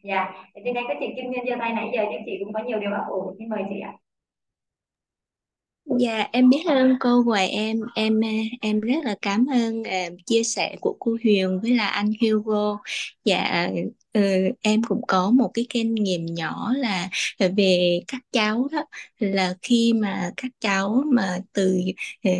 Dạ 0.04 0.32
trên 0.66 0.74
đây 0.74 0.84
có 0.88 0.94
chị 1.00 1.06
Kim 1.16 1.26
Nguyên 1.26 1.46
giơ 1.46 1.56
tay 1.60 1.74
nãy 1.74 1.91
giờ 1.94 2.04
chứ 2.12 2.18
chị 2.26 2.32
cũng 2.44 2.54
có 2.54 2.64
nhiều 2.64 2.80
điều 2.80 2.91
ấp 2.91 3.06
ủ 3.10 3.36
xin 3.40 3.50
mời 3.50 3.64
chị 3.70 3.80
ạ. 3.80 3.94
Dạ 6.00 6.28
em 6.32 6.50
biết 6.50 6.64
ơn 6.68 6.96
cô 7.00 7.24
và 7.24 7.40
em 7.40 7.78
em 7.96 8.22
à, 8.24 8.36
em 8.62 8.80
rất 8.80 9.04
là 9.04 9.16
cảm 9.22 9.46
ơn 9.54 9.82
uh, 9.82 10.18
chia 10.26 10.44
sẻ 10.44 10.76
của 10.82 10.96
cô 11.00 11.18
Huyền 11.24 11.60
với 11.62 11.72
là 11.72 11.88
anh 11.88 12.12
Hugo. 12.22 12.78
Dạ 13.26 13.70
ừ, 14.14 14.22
em 14.61 14.84
cũng 14.84 15.02
có 15.07 15.31
một 15.31 15.52
cái 15.53 15.65
kinh 15.69 15.95
nghiệm 15.95 16.26
nhỏ 16.26 16.73
là 16.77 17.10
về 17.57 17.99
các 18.07 18.22
cháu 18.31 18.68
đó 18.72 18.86
là 19.19 19.56
khi 19.61 19.94
mà 19.94 20.31
các 20.38 20.52
cháu 20.60 21.03
mà 21.14 21.40
từ 21.53 21.77
ờ, 22.23 22.31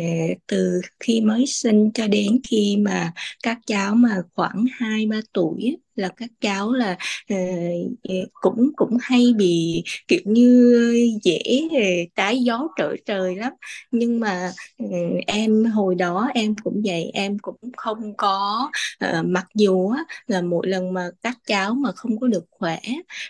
từ 0.46 0.80
khi 1.00 1.20
mới 1.20 1.46
sinh 1.46 1.90
cho 1.94 2.06
đến 2.08 2.40
khi 2.50 2.76
mà 2.76 3.12
các 3.42 3.58
cháu 3.66 3.94
mà 3.94 4.22
khoảng 4.34 4.64
hai 4.72 5.06
ba 5.06 5.20
tuổi 5.32 5.76
là 6.00 6.08
các 6.16 6.30
cháu 6.40 6.72
là 6.72 6.96
uh, 7.34 8.28
cũng 8.40 8.70
cũng 8.76 8.96
hay 9.00 9.32
bị 9.36 9.84
kiểu 10.08 10.20
như 10.24 10.74
dễ 11.22 11.40
uh, 11.66 12.14
tái 12.14 12.38
gió 12.42 12.68
trở 12.76 12.96
trời 13.06 13.36
lắm. 13.36 13.52
Nhưng 13.90 14.20
mà 14.20 14.52
uh, 14.84 14.90
em 15.26 15.64
hồi 15.64 15.94
đó 15.94 16.28
em 16.34 16.54
cũng 16.64 16.82
vậy 16.84 17.10
em 17.14 17.38
cũng 17.38 17.56
không 17.76 18.16
có 18.16 18.70
uh, 19.04 19.24
mặc 19.24 19.46
dù 19.54 19.88
á, 19.90 20.04
là 20.26 20.42
mỗi 20.42 20.68
lần 20.68 20.92
mà 20.94 21.10
các 21.22 21.38
cháu 21.46 21.74
mà 21.74 21.92
không 21.92 22.20
có 22.20 22.26
được 22.26 22.44
khỏe 22.50 22.80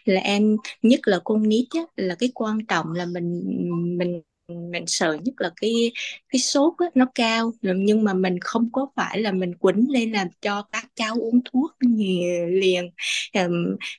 là 0.04 0.20
em 0.20 0.56
nhất 0.82 1.00
là 1.04 1.18
con 1.24 1.48
nít 1.48 1.66
á, 1.70 1.80
là 1.96 2.14
cái 2.14 2.30
quan 2.34 2.66
trọng 2.66 2.92
là 2.92 3.06
mình 3.06 3.42
mình 3.98 4.22
mình 4.72 4.84
sợ 4.86 5.16
nhất 5.24 5.34
là 5.38 5.50
cái 5.60 5.92
cái 6.28 6.40
sốt 6.40 6.72
á, 6.78 6.86
nó 6.94 7.06
cao. 7.14 7.52
Nhưng 7.62 8.04
mà 8.04 8.14
mình 8.14 8.38
không 8.40 8.68
có 8.72 8.86
phải 8.96 9.20
là 9.20 9.32
mình 9.32 9.54
quýnh 9.54 9.86
lên 9.90 10.12
làm 10.12 10.28
cho 10.42 10.62
các 10.72 10.84
cháu 10.96 11.14
uống 11.20 11.40
thuốc 11.52 11.76
liền. 12.50 12.90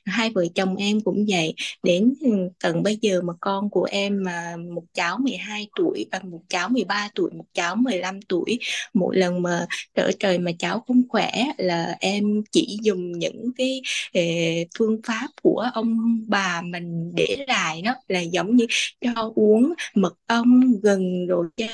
Hai 0.04 0.30
vợ 0.30 0.46
chồng 0.54 0.76
em 0.76 1.00
cũng 1.00 1.24
vậy. 1.28 1.54
Đến 1.82 2.14
tận 2.62 2.82
bây 2.82 2.98
giờ 3.02 3.22
mà 3.22 3.32
con 3.40 3.70
của 3.70 3.84
em 3.90 4.22
mà 4.24 4.56
một 4.74 4.84
cháu 4.94 5.18
12 5.18 5.68
tuổi 5.76 6.06
và 6.12 6.20
một 6.24 6.40
cháu 6.48 6.68
13 6.68 7.08
tuổi 7.14 7.30
một 7.30 7.44
cháu 7.54 7.76
15 7.76 8.22
tuổi 8.22 8.58
mỗi 8.94 9.16
lần 9.16 9.42
mà 9.42 9.66
trở 9.94 10.10
trời 10.18 10.38
mà 10.38 10.50
cháu 10.58 10.84
không 10.86 11.02
khỏe 11.08 11.30
là 11.58 11.96
em 12.00 12.42
chỉ 12.52 12.78
dùng 12.82 13.12
những 13.12 13.50
cái 13.56 13.82
eh, 14.12 14.68
phương 14.78 15.00
pháp 15.06 15.28
của 15.42 15.70
ông 15.74 16.20
bà 16.28 16.62
mình 16.62 17.12
để 17.14 17.36
lại 17.48 17.82
đó 17.82 17.94
là 18.08 18.20
giống 18.20 18.56
như 18.56 18.66
cho 19.00 19.32
uống 19.34 19.72
mật 19.94 20.14
ong 20.26 20.41
gần 20.82 21.26
rồi 21.26 21.46
chứ. 21.56 21.66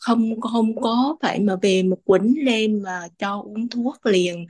Không 0.00 0.40
không 0.40 0.80
có 0.82 1.16
phải 1.22 1.40
mà 1.40 1.56
về 1.62 1.82
một 1.82 1.98
quýnh 2.04 2.34
lên 2.44 2.82
mà 2.82 3.08
cho 3.18 3.42
uống 3.46 3.68
thuốc 3.68 4.06
liền. 4.06 4.46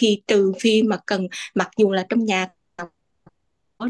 Khi, 0.00 0.22
trừ 0.26 0.52
khi 0.60 0.82
mà 0.82 0.96
cần, 1.06 1.28
mặc 1.54 1.70
dù 1.76 1.92
là 1.92 2.06
trong 2.08 2.24
nhà 2.24 2.48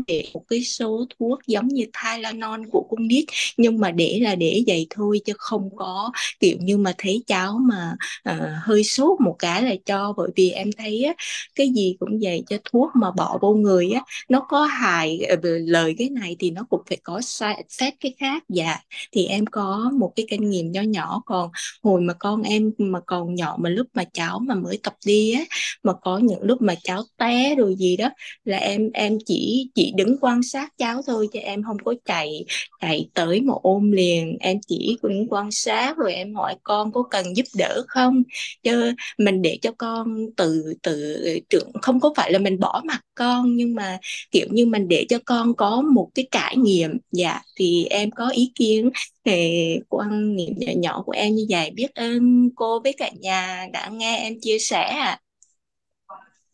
để 0.07 0.25
một 0.35 0.43
cái 0.49 0.65
số 0.65 1.07
thuốc 1.19 1.39
giống 1.47 1.69
như 1.69 1.85
Tylenol 2.05 2.61
của 2.73 2.87
con 2.91 3.09
nít 3.09 3.25
nhưng 3.57 3.79
mà 3.79 3.91
để 3.91 4.19
là 4.23 4.35
để 4.35 4.63
vậy 4.67 4.87
thôi 4.91 5.21
chứ 5.25 5.33
không 5.39 5.77
có 5.77 6.11
kiểu 6.41 6.57
như 6.61 6.79
mà 6.79 6.93
thấy 6.99 7.23
cháu 7.27 7.59
mà 7.63 7.93
uh, 8.31 8.37
hơi 8.63 8.85
sốt 8.85 9.21
một 9.21 9.37
cái 9.39 9.63
là 9.63 9.75
cho. 9.87 10.13
Bởi 10.17 10.31
vì 10.37 10.51
em 10.51 10.71
thấy 10.79 11.03
á, 11.05 11.13
cái 11.55 11.69
gì 11.69 11.97
cũng 12.01 12.19
vậy 12.23 12.43
cho 12.49 12.57
thuốc 12.73 12.91
mà 12.95 13.11
bỏ 13.11 13.39
vô 13.43 13.55
người 13.55 13.91
á 13.91 14.01
nó 14.29 14.41
có 14.49 14.65
hại 14.65 15.21
ờ, 15.21 15.37
lời 15.43 15.95
cái 15.99 16.09
này 16.11 16.37
thì 16.39 16.51
nó 16.51 16.65
cũng 16.71 16.81
phải 16.89 16.99
có 17.03 17.21
xét 17.69 17.95
cái 18.01 18.15
khác. 18.19 18.45
Dạ 18.49 18.77
thì 19.13 19.27
em 19.27 19.47
có 19.47 19.91
một 19.99 20.13
cái 20.17 20.27
kinh 20.31 20.51
nghiệm 20.51 20.73
nho 20.73 20.81
nhỏ. 20.83 21.23
Còn 21.27 21.51
hồi 21.83 22.01
mà 22.01 22.15
con 22.15 22.43
em 22.43 22.71
mà 22.79 23.01
còn 23.07 23.35
nhỏ 23.35 23.57
mà 23.61 23.71
lúc 23.71 23.87
mà 23.95 24.05
cháu 24.13 24.39
mà 24.39 24.55
mới 24.55 24.79
tập 24.83 24.95
đi 25.07 25.33
á 25.33 25.43
mà 25.83 25.93
có 26.03 26.19
những 26.19 26.43
lúc 26.43 26.63
mà 26.63 26.75
cháu 26.83 27.03
té 27.19 27.55
rồi 27.55 27.75
gì 27.79 27.97
đó 27.97 28.09
là 28.45 28.57
em 28.57 28.91
em 28.95 29.19
chỉ 29.27 29.71
chỉ 29.75 29.82
chỉ 29.83 29.93
đứng 29.97 30.17
quan 30.21 30.43
sát 30.43 30.69
cháu 30.79 31.03
thôi 31.07 31.29
chứ 31.33 31.39
em 31.39 31.63
không 31.63 31.77
có 31.85 31.95
chạy 32.05 32.45
chạy 32.81 33.09
tới 33.15 33.41
mà 33.41 33.55
ôm 33.63 33.93
liền. 33.93 34.37
Em 34.41 34.59
chỉ 34.69 34.97
đứng 35.03 35.27
quan 35.31 35.51
sát 35.51 35.97
rồi 35.97 36.15
em 36.15 36.35
hỏi 36.35 36.55
con 36.63 36.93
có 36.93 37.03
cần 37.11 37.37
giúp 37.37 37.47
đỡ 37.59 37.83
không? 37.89 38.23
Chứ 38.63 38.93
mình 39.19 39.43
để 39.43 39.59
cho 39.63 39.73
con 39.79 40.27
tự 40.37 40.75
tự 40.83 41.25
trưởng 41.51 41.71
không 41.83 42.01
có 42.01 42.13
phải 42.17 42.33
là 42.33 42.39
mình 42.39 42.61
bỏ 42.61 42.83
mặt 42.85 43.01
con, 43.15 43.57
nhưng 43.57 43.75
mà, 43.75 43.99
kiểu 44.31 44.47
như, 44.51 44.67
mình 44.67 44.89
để 44.89 45.07
cho 45.09 45.19
con 45.27 45.55
có 45.55 45.83
một 45.83 46.09
cái 46.15 46.27
trải 46.31 46.57
nghiệm. 46.57 46.91
Dạ 47.13 47.41
thì 47.57 47.85
em 47.91 48.11
có 48.11 48.29
ý 48.29 48.53
kiến 48.55 48.91
về 49.25 49.79
quan 49.89 50.37
niệm 50.37 50.55
nhỏ 50.57 50.73
nhỏ 50.77 51.03
của 51.07 51.13
em 51.13 51.35
như 51.35 51.47
vậy. 51.51 51.71
Biết 51.71 51.95
ơn 51.95 52.51
cô 52.57 52.81
với 52.81 52.93
cả 52.99 53.11
nhà 53.21 53.67
đã 53.73 53.89
nghe 53.93 54.19
em 54.19 54.35
chia 54.41 54.59
sẻ 54.59 54.83
ạ. 54.83 55.05
à. 55.05 55.32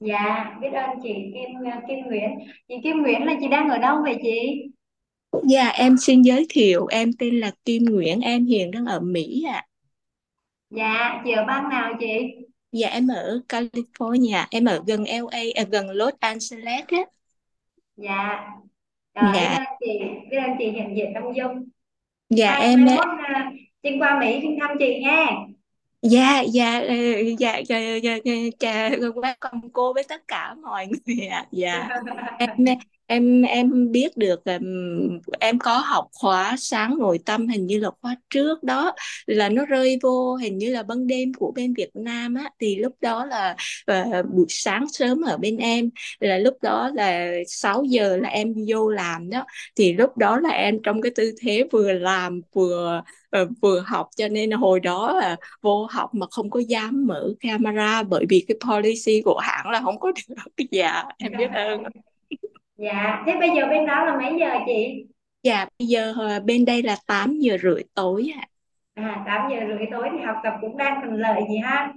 Dạ, 0.01 0.57
biết 0.61 0.69
ơn 0.73 0.91
chị 1.03 1.09
Kim 1.35 1.65
ờ, 1.73 1.81
Kim 1.89 1.99
Nguyễn. 2.07 2.31
Chị 2.69 2.75
Kim 2.85 3.03
Nguyễn 3.03 3.25
là 3.27 3.35
chị 3.41 3.49
đang 3.49 3.69
ở 3.69 3.79
đâu 3.79 4.03
vậy 4.03 4.19
chị? 4.23 4.63
Dạ, 5.51 5.69
em 5.69 5.97
xin 5.99 6.23
giới 6.23 6.47
thiệu, 6.49 6.87
em 6.87 7.11
tên 7.19 7.41
là 7.41 7.51
Kim 7.65 7.85
Nguyễn, 7.85 8.21
em 8.21 8.47
hiện 8.47 8.71
đang 8.71 8.87
ở 8.87 9.01
Mỹ 9.01 9.45
ạ. 9.53 9.67
Dạ, 10.71 11.21
chị 11.25 11.31
ở 11.33 11.45
bang 11.47 11.69
nào 11.69 11.93
chị? 12.01 12.07
Dạ, 12.73 12.89
em 12.89 13.09
ở 13.09 13.41
California, 13.49 14.47
em 14.51 14.65
ở 14.65 14.83
gần 14.87 15.05
LA, 15.05 15.39
à, 15.55 15.65
gần 15.73 15.91
Los 15.91 16.15
Angeles 16.21 16.85
á. 16.89 16.99
Dạ, 17.97 18.47
rồi, 19.15 19.41
biết 19.41 19.47
Dạ, 19.47 19.59
ơn 19.59 19.65
chị, 19.81 19.87
biết 20.31 20.37
ơn 20.39 20.51
chị 20.59 20.71
hiện 20.71 20.97
diện 20.97 21.13
trong 21.15 21.37
Dung. 21.37 21.69
dạ 22.31 22.53
Mai 22.53 22.61
em 22.61 22.85
mai 22.87 22.97
mốt 22.97 23.09
à, 23.29 23.53
Trinh 23.83 24.01
qua 24.03 24.21
Mỹ 24.21 24.39
xin 24.43 24.59
thăm 24.61 24.77
chị 24.81 25.01
nha 25.05 25.27
dạ 26.03 26.41
dạ 26.55 26.79
ờ, 26.89 26.95
dạ 27.39 27.59
dạ 27.69 27.79
dạ 28.03 28.17
dạ 28.25 28.33
dạ 28.61 28.91
quan 29.23 29.37
công 29.41 29.71
cô 29.73 29.93
với 29.95 30.05
tất 30.09 30.29
cả 30.29 30.55
mọi 30.55 30.87
người 31.07 31.27
ạ 31.27 31.47
dạ 31.53 31.91
em 32.37 32.51
em 33.09 33.43
em 33.43 33.91
biết 33.93 34.17
được 34.17 34.45
um, 34.45 35.19
em 35.41 35.59
có 35.59 35.79
học 35.79 36.09
khóa 36.13 36.57
sáng 36.59 36.99
nội 36.99 37.19
tâm 37.27 37.49
hình 37.49 37.67
như 37.67 37.79
là 37.79 37.91
khóa 38.03 38.17
trước 38.31 38.63
đó 38.63 38.93
là 39.27 39.49
nó 39.49 39.65
rơi 39.65 39.99
vô 40.03 40.35
hình 40.35 40.59
như 40.59 40.73
là 40.73 40.83
ban 40.83 41.07
đêm 41.07 41.35
của 41.35 41.53
bên 41.57 41.75
Việt 41.75 41.91
Nam 41.95 42.35
á. 42.35 42.51
Thì 42.61 42.77
lúc 42.77 42.93
đó 43.01 43.25
là 43.25 43.57
uh, 43.93 44.27
buổi 44.35 44.47
sáng 44.49 44.87
sớm 44.93 45.21
ở 45.23 45.37
bên 45.39 45.57
em 45.57 45.91
là 46.21 46.39
lúc 46.39 46.55
đó 46.63 46.91
là 46.95 47.33
6 47.47 47.85
giờ 47.85 48.17
là 48.17 48.29
em 48.29 48.55
vô 48.69 48.89
làm 48.89 49.31
đó. 49.31 49.45
Thì 49.77 49.93
lúc 49.93 50.17
đó 50.17 50.41
là 50.41 50.51
em 50.51 50.79
trong 50.83 51.03
cái 51.03 51.13
tư 51.17 51.33
thế 51.41 51.65
vừa 51.73 51.93
làm 51.93 52.41
vừa 52.53 53.03
uh, 53.43 53.49
vừa 53.63 53.81
học 53.87 54.09
cho 54.17 54.29
nên 54.29 54.51
hồi 54.51 54.81
đó 54.81 55.13
là 55.21 55.37
vô 55.63 55.87
học 55.91 56.15
mà 56.15 56.27
không 56.31 56.51
có 56.51 56.61
dám 56.69 57.07
mở 57.07 57.29
camera 57.41 58.03
bởi 58.03 58.25
vì 58.29 58.45
cái 58.49 58.57
policy 58.69 59.23
của 59.25 59.39
hãng 59.39 59.71
là 59.71 59.81
không 59.81 60.01
có 60.01 60.13
được. 60.13 60.35
Dạ 60.71 61.05
em 61.19 61.33
biết 61.39 61.51
ơn 61.55 61.83
Dạ, 62.79 63.23
thế 63.27 63.37
bây 63.41 63.51
giờ 63.57 63.67
bên 63.67 63.87
đó 63.87 64.05
là 64.05 64.17
mấy 64.17 64.37
giờ 64.41 64.59
chị? 64.67 65.07
Dạ, 65.43 65.67
bây 65.79 65.89
giờ 65.89 66.13
ờ, 66.17 66.41
bên 66.41 66.65
đây 66.65 66.83
là 66.83 66.97
8 67.07 67.39
giờ 67.39 67.57
rưỡi 67.63 67.83
tối 67.95 68.31
ạ. 68.37 68.47
À, 68.95 69.23
8 69.27 69.51
giờ 69.51 69.57
rưỡi 69.69 69.87
tối 69.91 70.09
thì 70.13 70.19
học 70.27 70.37
tập 70.45 70.55
cũng 70.61 70.77
đang 70.77 71.01
thuận 71.03 71.15
lợi 71.15 71.43
gì 71.51 71.57
ha? 71.59 71.93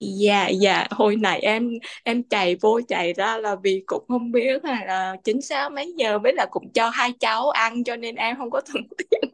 Dạ, 0.00 0.48
dạ, 0.48 0.86
hồi 0.90 1.16
nãy 1.16 1.40
em 1.40 1.70
em 2.04 2.22
chạy 2.22 2.56
vô 2.60 2.80
chạy 2.88 3.12
ra 3.12 3.36
là 3.36 3.56
vì 3.62 3.82
cũng 3.86 4.04
không 4.08 4.32
biết 4.32 4.64
là, 4.64 4.84
là 4.84 5.16
chính 5.24 5.40
xác 5.42 5.72
mấy 5.72 5.94
giờ 5.98 6.18
với 6.18 6.32
là 6.32 6.46
cũng 6.50 6.72
cho 6.74 6.88
hai 6.90 7.12
cháu 7.20 7.50
ăn 7.50 7.84
cho 7.84 7.96
nên 7.96 8.14
em 8.14 8.36
không 8.36 8.50
có 8.50 8.60
thuận 8.60 8.84
tiện. 8.98 9.30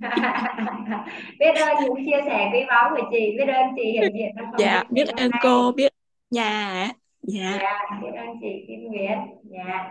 biết 1.38 1.54
ơn 1.54 1.76
những 1.84 2.06
chia 2.06 2.20
sẻ 2.26 2.50
quý 2.52 2.60
báu 2.68 2.90
của 2.96 3.02
chị, 3.12 3.34
biết 3.38 3.44
ơn 3.52 3.66
chị 3.76 3.82
hiện 3.92 4.12
diện 4.14 4.30
trong 4.36 4.46
phòng 4.52 4.60
Dạ, 4.60 4.84
biết 4.90 5.08
ơn 5.08 5.30
cô, 5.42 5.72
biết 5.72 5.92
nhà. 6.30 6.88
Dạ. 7.22 7.58
Dạ, 7.60 7.98
biết 8.02 8.10
ơn 8.16 8.28
chị 8.40 8.64
Kim 8.68 8.80
Nguyễn. 8.84 9.18
Dạ. 9.42 9.90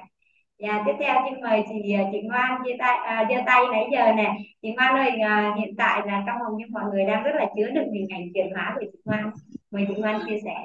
Dạ, 0.60 0.84
tiếp 0.86 0.92
theo 1.00 1.16
xin 1.26 1.42
mời 1.42 1.62
chị 1.70 1.94
ờ, 1.94 2.04
chị 2.12 2.18
Ngoan 2.24 2.62
giơ 2.66 2.72
tay 2.80 2.98
à, 2.98 3.28
giơ 3.30 3.36
tay 3.46 3.64
nãy 3.72 3.86
giờ 3.92 4.14
nè. 4.18 4.38
Chị 4.62 4.70
Ngoan 4.76 4.96
ơi, 4.96 5.10
à, 5.20 5.56
hiện 5.60 5.76
tại 5.78 6.02
là 6.08 6.24
trong 6.28 6.38
phòng 6.40 6.58
như 6.58 6.66
mọi 6.70 6.84
người 6.92 7.06
đang 7.06 7.24
rất 7.24 7.32
là 7.36 7.46
chứa 7.56 7.70
đựng 7.76 7.92
hình 7.94 8.08
ảnh 8.10 8.28
chuyển 8.34 8.48
hóa 8.54 8.76
của 8.76 8.86
chị 8.92 9.00
Ngoan. 9.06 9.32
Mời 9.72 9.86
chị 9.88 9.94
Ngoan 9.98 10.22
chia 10.28 10.40
sẻ. 10.46 10.56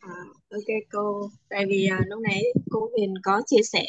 À, 0.00 0.14
ok 0.50 0.68
cô, 0.92 1.28
tại 1.48 1.64
vì 1.68 1.88
à, 1.90 1.98
lúc 2.08 2.20
nãy 2.22 2.42
cô 2.70 2.90
Huyền 2.92 3.14
có 3.22 3.42
chia 3.46 3.62
sẻ 3.72 3.84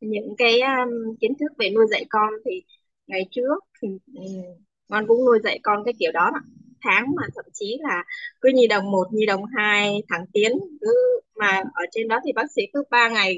những 0.00 0.34
cái 0.38 0.60
um, 0.60 1.14
kiến 1.20 1.32
thức 1.40 1.52
về 1.58 1.70
nuôi 1.70 1.86
dạy 1.90 2.04
con 2.08 2.28
thì 2.44 2.62
ngày 3.06 3.22
trước 3.30 3.64
thì 3.82 3.88
ừ, 4.14 4.22
um, 4.24 4.44
con 4.88 5.06
cũng 5.06 5.24
nuôi 5.26 5.38
dạy 5.44 5.58
con 5.62 5.84
cái 5.84 5.94
kiểu 5.98 6.12
đó 6.12 6.30
mà 6.32 6.38
tháng 6.80 7.04
mà 7.16 7.22
thậm 7.34 7.44
chí 7.52 7.78
là 7.80 8.04
cứ 8.40 8.50
nhi 8.54 8.66
đồng 8.66 8.90
một 8.90 9.06
nhi 9.12 9.26
đồng 9.26 9.42
hai 9.56 10.02
thẳng 10.08 10.24
tiến 10.32 10.52
cứ 10.80 11.20
mà 11.36 11.62
ở 11.74 11.84
trên 11.92 12.08
đó 12.08 12.18
thì 12.24 12.32
bác 12.32 12.52
sĩ 12.56 12.62
cứ 12.72 12.82
ba 12.90 13.08
ngày 13.08 13.34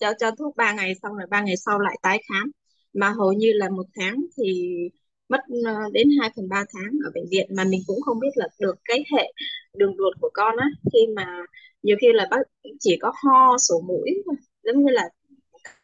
cho 0.00 0.12
cho 0.18 0.30
thuốc 0.38 0.56
3 0.56 0.72
ngày 0.72 0.94
xong 1.02 1.12
rồi 1.14 1.26
3 1.30 1.40
ngày 1.42 1.56
sau 1.56 1.78
lại 1.78 1.98
tái 2.02 2.22
khám. 2.28 2.50
Mà 2.92 3.10
hầu 3.10 3.32
như 3.32 3.52
là 3.52 3.70
một 3.70 3.86
tháng 3.96 4.16
thì 4.36 4.74
mất 5.28 5.40
ờ, 5.66 5.72
đến 5.92 6.08
2 6.20 6.30
phần 6.36 6.48
3 6.48 6.64
tháng 6.74 6.92
ở 7.04 7.10
bệnh 7.14 7.24
viện. 7.30 7.46
Mà 7.56 7.64
mình 7.64 7.80
cũng 7.86 8.00
không 8.02 8.20
biết 8.20 8.28
là 8.34 8.48
được 8.60 8.76
cái 8.84 9.04
hệ 9.16 9.32
đường 9.74 9.96
ruột 9.98 10.14
của 10.20 10.30
con 10.34 10.56
á, 10.56 10.66
khi 10.92 10.98
mà 11.16 11.26
nhiều 11.82 11.96
khi 12.00 12.06
là 12.14 12.26
bác 12.30 12.38
chỉ 12.80 12.96
có 13.00 13.12
ho, 13.24 13.58
sổ 13.58 13.80
mũi 13.88 14.10
giống 14.62 14.84
như 14.84 14.92
là 14.92 15.08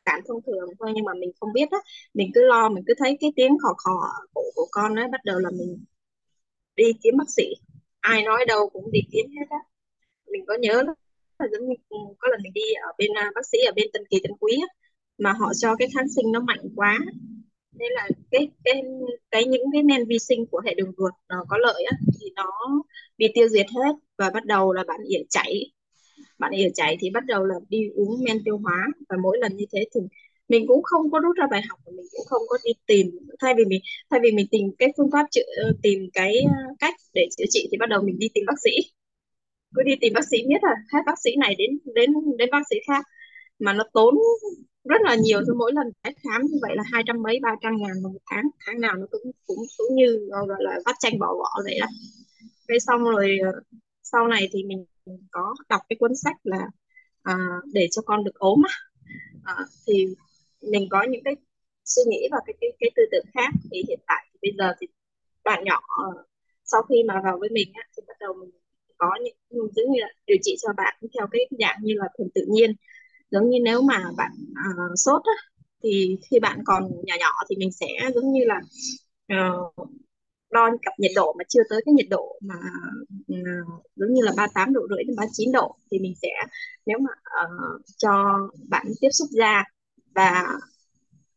cảm 0.04 0.20
thông 0.28 0.42
thường 0.46 0.68
thôi. 0.78 0.92
Nhưng 0.94 1.04
mà 1.04 1.12
mình 1.20 1.30
không 1.40 1.52
biết 1.52 1.70
á, 1.70 1.78
mình 2.14 2.30
cứ 2.34 2.40
lo, 2.44 2.68
mình 2.68 2.84
cứ 2.86 2.94
thấy 2.98 3.16
cái 3.20 3.32
tiếng 3.36 3.58
khò 3.62 3.74
khò 3.78 4.00
cổ 4.34 4.42
của 4.54 4.68
con 4.70 4.94
á, 4.94 5.08
bắt 5.12 5.20
đầu 5.24 5.38
là 5.38 5.50
mình 5.50 5.84
đi 6.76 6.92
kiếm 7.02 7.14
bác 7.18 7.30
sĩ. 7.36 7.44
Ai 8.00 8.22
nói 8.22 8.44
đâu 8.48 8.70
cũng 8.72 8.92
đi 8.92 9.00
kiếm 9.12 9.26
hết 9.40 9.46
á. 9.50 9.58
Mình 10.32 10.44
có 10.46 10.54
nhớ 10.60 10.84
là 11.38 11.46
giống 11.52 11.68
như 11.68 11.74
có 12.18 12.28
lần 12.30 12.40
mình 12.42 12.52
đi 12.52 12.62
ở 12.82 12.92
bên 12.98 13.10
uh, 13.10 13.34
bác 13.34 13.46
sĩ 13.52 13.58
ở 13.66 13.72
bên 13.76 13.86
Tân 13.92 14.02
Kỳ 14.10 14.18
Tân 14.22 14.32
Quý 14.40 14.52
á, 14.62 14.68
mà 15.18 15.32
họ 15.32 15.52
cho 15.54 15.76
cái 15.76 15.88
kháng 15.94 16.08
sinh 16.08 16.32
nó 16.32 16.40
mạnh 16.40 16.60
quá. 16.76 16.98
Nên 17.72 17.92
là 17.92 18.08
cái 18.30 18.48
cái 18.64 18.82
cái 19.30 19.44
những 19.44 19.62
cái 19.72 19.82
men 19.82 20.04
vi 20.08 20.18
sinh 20.18 20.46
của 20.46 20.60
hệ 20.66 20.74
đường 20.74 20.92
ruột 20.96 21.12
nó 21.28 21.44
có 21.48 21.58
lợi 21.58 21.84
á 21.90 21.96
thì 22.20 22.30
nó 22.36 22.50
bị 23.18 23.26
tiêu 23.34 23.48
diệt 23.48 23.66
hết 23.76 23.92
và 24.18 24.30
bắt 24.30 24.44
đầu 24.44 24.72
là 24.72 24.84
bạn 24.88 25.00
ỉa 25.08 25.22
chảy. 25.30 25.70
Bạn 26.38 26.52
ỉa 26.52 26.68
chảy 26.74 26.96
thì 27.00 27.10
bắt 27.10 27.24
đầu 27.26 27.44
là 27.44 27.54
đi 27.68 27.78
uống 27.94 28.24
men 28.24 28.44
tiêu 28.44 28.58
hóa 28.58 28.86
và 29.08 29.16
mỗi 29.22 29.38
lần 29.38 29.56
như 29.56 29.64
thế 29.72 29.84
thì 29.94 30.00
mình 30.48 30.66
cũng 30.68 30.82
không 30.82 31.10
có 31.10 31.20
rút 31.20 31.36
ra 31.36 31.46
bài 31.50 31.62
học 31.68 31.78
và 31.86 31.92
mình 31.96 32.06
cũng 32.12 32.26
không 32.26 32.42
có 32.48 32.58
đi 32.64 32.72
tìm. 32.86 33.10
Thay 33.40 33.54
vì 33.58 33.64
mình 33.64 33.80
thay 34.10 34.20
vì 34.22 34.32
mình 34.32 34.46
tìm 34.50 34.62
cái 34.78 34.88
phương 34.96 35.10
pháp 35.12 35.26
chữa 35.30 35.42
ờ, 35.64 35.72
tìm 35.82 36.10
cái 36.12 36.34
ờ, 36.46 36.74
cách 36.78 36.94
để 37.14 37.28
chữa 37.38 37.44
trị 37.50 37.68
thì 37.72 37.78
bắt 37.78 37.88
đầu 37.88 38.02
mình 38.02 38.18
đi 38.18 38.28
tìm 38.34 38.44
bác 38.46 38.60
sĩ 38.64 38.70
cứ 39.74 39.82
đi 39.82 39.92
tìm 40.00 40.12
bác 40.14 40.24
sĩ 40.30 40.38
biết 40.48 40.62
là 40.62 40.74
hết 40.92 41.00
bác 41.06 41.18
sĩ 41.24 41.30
này 41.38 41.54
đến 41.58 41.78
đến 41.94 42.10
đến 42.38 42.48
bác 42.52 42.62
sĩ 42.70 42.76
khác. 42.86 43.04
Mà 43.58 43.72
nó 43.72 43.84
tốn 43.92 44.14
rất 44.84 45.02
là 45.02 45.14
nhiều 45.14 45.40
cho 45.46 45.54
mỗi 45.54 45.72
lần 45.74 45.92
tái 46.02 46.14
khám 46.24 46.42
như 46.42 46.58
vậy 46.62 46.72
là 46.76 46.84
hai 46.92 47.02
trăm 47.06 47.22
mấy 47.22 47.38
ba 47.42 47.50
trăm 47.62 47.76
ngàn 47.76 48.02
một 48.02 48.10
tháng. 48.26 48.44
Tháng 48.66 48.80
nào 48.80 48.94
nó 48.94 49.06
cũng 49.10 49.32
cũng 49.46 49.58
cũng 49.78 49.96
như 49.96 50.28
gọi 50.30 50.58
là 50.60 50.80
vắt 50.86 50.96
chanh 51.00 51.18
bỏ 51.18 51.26
vỏ 51.26 51.50
vậy 51.64 51.78
đó. 51.80 51.86
Cái 52.68 52.80
xong 52.80 53.04
rồi 53.04 53.38
ờ, 53.44 53.52
sau 54.02 54.28
này 54.28 54.48
thì 54.52 54.64
mình 54.64 54.86
có 55.30 55.54
đọc 55.68 55.80
cái 55.88 55.96
cuốn 56.00 56.16
sách 56.16 56.36
là 56.44 56.68
à, 57.22 57.34
để 57.72 57.88
cho 57.90 58.02
con 58.02 58.24
được 58.24 58.34
ốm 58.34 58.62
à, 59.44 59.54
thì 59.86 60.06
mình 60.62 60.88
có 60.90 61.02
những 61.10 61.22
cái 61.24 61.36
suy 61.84 62.02
nghĩ 62.08 62.28
và 62.30 62.38
cái 62.46 62.54
cái 62.60 62.70
cái 62.80 62.90
tư 62.96 63.02
tưởng 63.12 63.24
khác. 63.34 63.50
Thì 63.72 63.82
hiện 63.88 63.98
tại 64.06 64.26
thì 64.32 64.38
bây 64.42 64.52
giờ 64.58 64.74
thì 64.80 64.86
bạn 65.44 65.64
nhỏ 65.64 65.80
ờ, 66.04 66.24
sau 66.64 66.82
khi 66.82 66.96
mà 67.08 67.20
vào 67.24 67.38
với 67.40 67.48
mình 67.50 67.68
á, 67.74 67.82
thì 67.96 68.02
bắt 68.08 68.16
đầu 68.20 68.34
mình 68.34 68.50
có 69.04 69.18
những 69.24 69.34
giống 69.50 69.92
như 69.92 70.00
là 70.00 70.08
điều 70.26 70.36
trị 70.42 70.56
cho 70.62 70.68
bạn 70.76 70.94
theo 71.18 71.26
cái 71.32 71.40
dạng 71.58 71.78
như 71.82 71.94
là 71.96 72.08
thuần 72.18 72.28
tự 72.34 72.42
nhiên. 72.48 72.70
Giống 73.30 73.48
như 73.50 73.58
nếu 73.64 73.82
mà 73.82 74.04
bạn 74.16 74.30
uh, 74.50 74.92
sốt 74.96 75.22
á, 75.24 75.36
thì 75.82 76.18
khi 76.30 76.38
bạn 76.38 76.58
còn 76.64 76.82
nhỏ 77.04 77.14
nhỏ 77.20 77.30
thì 77.50 77.56
mình 77.56 77.72
sẽ 77.72 77.86
giống 78.14 78.32
như 78.32 78.40
là 78.44 78.60
uh, 79.40 79.88
đo 80.50 80.70
cặp 80.82 80.94
nhiệt 80.98 81.10
độ 81.14 81.34
mà 81.38 81.44
chưa 81.48 81.62
tới 81.70 81.82
cái 81.84 81.92
nhiệt 81.94 82.06
độ 82.10 82.38
mà 82.42 82.54
uh, 83.32 83.84
giống 83.96 84.14
như 84.14 84.22
là 84.22 84.32
38 84.36 84.72
độ 84.72 84.80
rưỡi 84.90 85.04
đến 85.04 85.16
39 85.16 85.52
độ 85.52 85.76
thì 85.90 85.98
mình 85.98 86.14
sẽ 86.22 86.28
nếu 86.86 86.98
mà 86.98 87.10
uh, 87.44 87.82
cho 87.96 88.34
bạn 88.68 88.86
tiếp 89.00 89.08
xúc 89.12 89.28
da 89.30 89.64
và 90.14 90.46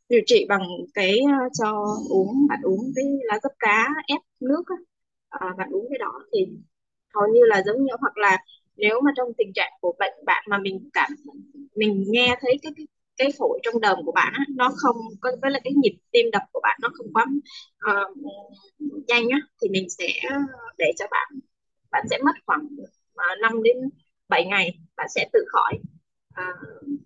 điều 0.09 0.21
trị 0.25 0.45
bằng 0.49 0.67
cái 0.93 1.19
uh, 1.23 1.51
cho 1.59 1.97
uống 2.09 2.47
bạn 2.49 2.59
uống 2.63 2.91
cái 2.95 3.05
lá 3.23 3.39
dấp 3.43 3.51
cá 3.59 3.87
ép 4.07 4.21
nước 4.39 4.63
uh, 5.35 5.57
bạn 5.57 5.69
uống 5.71 5.85
cái 5.89 5.97
đó 5.99 6.11
thì 6.33 6.45
hầu 7.17 7.33
như 7.33 7.41
là 7.45 7.63
giống 7.65 7.85
như 7.85 7.93
hoặc 7.99 8.17
là 8.17 8.37
nếu 8.77 9.01
mà 9.01 9.11
trong 9.17 9.33
tình 9.37 9.53
trạng 9.55 9.71
của 9.81 9.95
bệnh 9.99 10.13
bạn 10.25 10.43
mà 10.49 10.57
mình 10.57 10.89
cảm 10.93 11.11
mình 11.75 12.03
nghe 12.07 12.35
thấy 12.41 12.59
cái 12.61 12.71
cái, 12.75 12.87
cái 13.17 13.31
phổi 13.39 13.59
trong 13.63 13.81
đờm 13.81 13.97
của 14.05 14.11
bạn 14.11 14.33
á, 14.33 14.45
nó 14.49 14.71
không 14.75 14.95
có 15.21 15.31
với 15.41 15.51
lại 15.51 15.61
cái 15.63 15.73
nhịp 15.73 15.97
tim 16.11 16.25
đập 16.31 16.41
của 16.51 16.59
bạn 16.63 16.77
nó 16.81 16.89
không 16.93 17.07
quá 17.13 17.25
uh, 17.91 18.17
nhanh 19.07 19.29
á 19.29 19.39
thì 19.61 19.69
mình 19.69 19.89
sẽ 19.89 20.07
ờ, 20.29 20.37
để 20.77 20.91
cho 20.97 21.05
bạn 21.11 21.39
bạn 21.91 22.05
sẽ 22.09 22.17
mất 22.25 22.31
khoảng 22.45 22.67
ờ, 23.15 23.25
uh, 23.33 23.41
5 23.41 23.63
đến 23.63 23.77
7 24.29 24.45
ngày 24.45 24.79
bạn 24.97 25.07
sẽ 25.15 25.29
tự 25.33 25.39
khỏi. 25.47 25.73
Uh, 26.29 26.99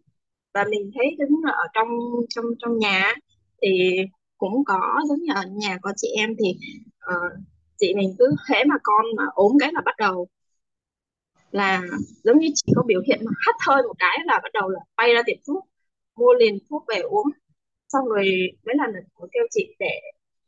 và 0.54 0.66
mình 0.70 0.92
thấy 0.96 1.16
đứng 1.20 1.42
ở 1.54 1.68
trong 1.74 1.88
trong 2.30 2.46
trong 2.60 2.78
nhà 2.80 3.14
thì 3.62 3.98
cũng 4.38 4.64
có 4.66 5.00
giống 5.10 5.20
như 5.22 5.34
ở 5.36 5.44
nhà 5.52 5.78
có 5.82 5.94
chị 5.96 6.08
em 6.18 6.36
thì 6.40 6.58
uh, 7.16 7.32
chị 7.82 7.94
mình 7.96 8.16
cứ 8.20 8.36
thế 8.50 8.64
mà 8.68 8.76
con 8.84 9.06
mà 9.18 9.24
ốm 9.34 9.52
cái 9.60 9.72
là 9.74 9.82
bắt 9.86 9.96
đầu 9.98 10.28
là 11.52 11.82
giống 12.24 12.40
như 12.40 12.48
chị 12.56 12.74
có 12.76 12.84
biểu 12.88 13.02
hiện 13.08 13.20
mà 13.26 13.32
hắt 13.46 13.56
hơi 13.68 13.84
một 13.84 13.94
cái 14.00 14.18
là 14.26 14.40
bắt 14.44 14.52
đầu 14.54 14.70
là 14.70 14.80
bay 14.98 15.14
ra 15.14 15.22
tiệm 15.26 15.38
thuốc 15.48 15.68
mua 16.16 16.34
liền 16.34 16.58
thuốc 16.70 16.84
về 16.88 17.00
uống. 17.00 17.28
Xong 17.90 18.06
rồi 18.06 18.26
mấy 18.66 18.76
lần 18.78 19.04
có 19.16 19.28
kêu 19.32 19.44
chị 19.52 19.76
để 19.80 20.02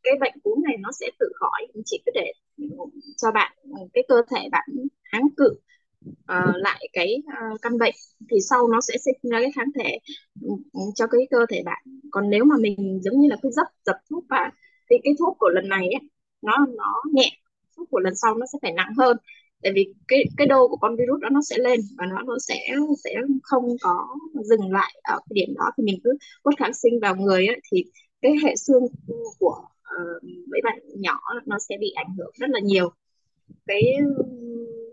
cái 0.04 0.14
bệnh 0.20 0.34
cúm 0.44 0.64
này 0.64 0.76
nó 0.80 0.90
sẽ 0.92 1.10
tự 1.20 1.26
khỏi 1.36 1.68
chị 1.86 2.02
cứ 2.06 2.12
để 2.16 2.32
cho 3.18 3.32
bạn 3.32 3.58
cái 3.94 4.04
cơ 4.08 4.22
thể 4.32 4.50
bạn 4.52 4.70
kháng 5.12 5.28
cự 5.38 5.50
uh, 6.10 6.56
lại 6.56 6.88
cái 6.94 7.16
uh, 7.28 7.62
căn 7.62 7.78
bệnh 7.78 7.96
thì 8.32 8.38
sau 8.50 8.68
nó 8.68 8.82
sẽ 8.82 8.98
sinh 8.98 9.32
ra 9.32 9.40
cái 9.42 9.52
kháng 9.56 9.72
thể 9.80 9.98
ừ, 10.42 10.50
cho 10.96 11.08
cái 11.08 11.22
cơ 11.32 11.46
thể 11.50 11.62
bạn. 11.66 11.84
Còn 12.12 12.30
nếu 12.30 12.44
mà 12.46 12.56
mình 12.60 13.00
giống 13.04 13.20
như 13.22 13.30
là 13.30 13.38
cứ 13.42 13.50
dập 13.50 13.68
dập 13.86 13.96
thuốc 14.10 14.26
và 14.30 14.52
thì 14.90 14.96
cái 15.04 15.14
thuốc 15.20 15.38
của 15.40 15.50
lần 15.50 15.70
này 15.70 15.88
ấy, 15.88 16.10
nó 16.44 16.66
nó 16.78 17.02
nhẹ 17.14 17.30
phút 17.78 17.88
của 17.92 18.00
lần 18.00 18.16
sau 18.16 18.36
nó 18.36 18.46
sẽ 18.54 18.60
phải 18.62 18.72
nặng 18.74 18.94
hơn. 18.98 19.18
Tại 19.64 19.72
vì 19.76 19.94
cái 20.08 20.24
cái 20.38 20.48
đô 20.48 20.68
của 20.68 20.78
con 20.78 20.96
virus 20.96 21.22
đó 21.22 21.30
nó 21.32 21.42
sẽ 21.42 21.58
lên 21.58 21.80
và 21.98 22.06
nó 22.06 22.22
nó 22.28 22.38
sẽ 22.40 22.56
sẽ 23.04 23.16
không 23.44 23.66
có 23.82 24.08
dừng 24.44 24.72
lại 24.72 24.94
ở 25.04 25.16
cái 25.16 25.34
điểm 25.34 25.56
đó. 25.58 25.72
Thì 25.78 25.84
mình 25.84 26.00
cứ 26.04 26.18
hút 26.46 26.54
kháng 26.58 26.74
sinh 26.74 27.00
vào 27.02 27.16
người 27.16 27.48
ấy, 27.48 27.60
thì 27.72 27.84
cái 28.22 28.34
hệ 28.44 28.56
xương 28.56 28.84
của 29.40 29.66
uh, 30.02 30.24
mấy 30.24 30.62
bạn 30.64 30.80
nhỏ 30.96 31.20
nó 31.46 31.60
sẽ 31.70 31.78
bị 31.80 31.92
ảnh 31.96 32.16
hưởng 32.18 32.32
rất 32.40 32.50
là 32.50 32.60
nhiều. 32.60 32.90
Cái 33.68 33.82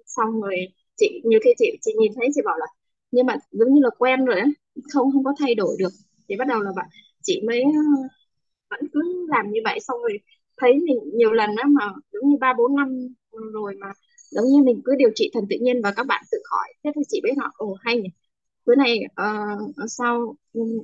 xong 0.06 0.40
rồi 0.42 0.56
chị 0.96 1.20
như 1.24 1.38
khi 1.44 1.50
chị 1.58 1.78
chị 1.80 1.92
nhìn 2.00 2.12
thấy 2.16 2.28
chị 2.34 2.40
bảo 2.44 2.56
là 2.58 2.66
nhưng 3.10 3.26
mà 3.26 3.36
giống 3.50 3.74
như 3.74 3.80
là 3.82 3.90
quen 3.98 4.24
rồi 4.24 4.40
ấy, 4.40 4.48
không 4.92 5.12
không 5.12 5.24
có 5.24 5.34
thay 5.38 5.54
đổi 5.54 5.76
được. 5.78 5.88
Thì 6.28 6.36
bắt 6.36 6.48
đầu 6.48 6.60
là 6.62 6.70
bạn 6.76 6.86
chị 7.22 7.42
mới 7.46 7.62
ờ, 7.62 7.70
vẫn 8.70 8.80
cứ 8.92 9.26
làm 9.28 9.50
như 9.50 9.60
vậy 9.64 9.80
xong 9.80 9.98
rồi 10.02 10.18
thấy 10.60 10.72
mình 10.78 10.98
nhiều 11.14 11.32
lần 11.32 11.50
đó 11.56 11.62
mà 11.68 11.84
giống 12.12 12.30
như 12.30 12.36
ba 12.40 12.54
bốn 12.58 12.76
năm 12.76 12.88
rồi 13.52 13.74
mà 13.80 13.88
giống 14.30 14.44
như 14.44 14.62
mình 14.62 14.80
cứ 14.84 14.94
điều 14.98 15.10
trị 15.14 15.30
thần 15.34 15.44
tự 15.50 15.56
nhiên 15.60 15.82
và 15.82 15.92
các 15.96 16.06
bạn 16.06 16.24
tự 16.32 16.38
khỏi. 16.44 16.68
Thế 16.84 16.90
thì 16.96 17.02
chị 17.08 17.20
biết 17.24 17.32
họ 17.38 17.50
ồ 17.56 17.76
hay 17.80 17.96
nhỉ. 18.00 18.08
Bữa 18.66 18.74
này 18.74 19.00
uh, 19.04 19.14
ờ, 19.76 19.86
sau 19.88 20.36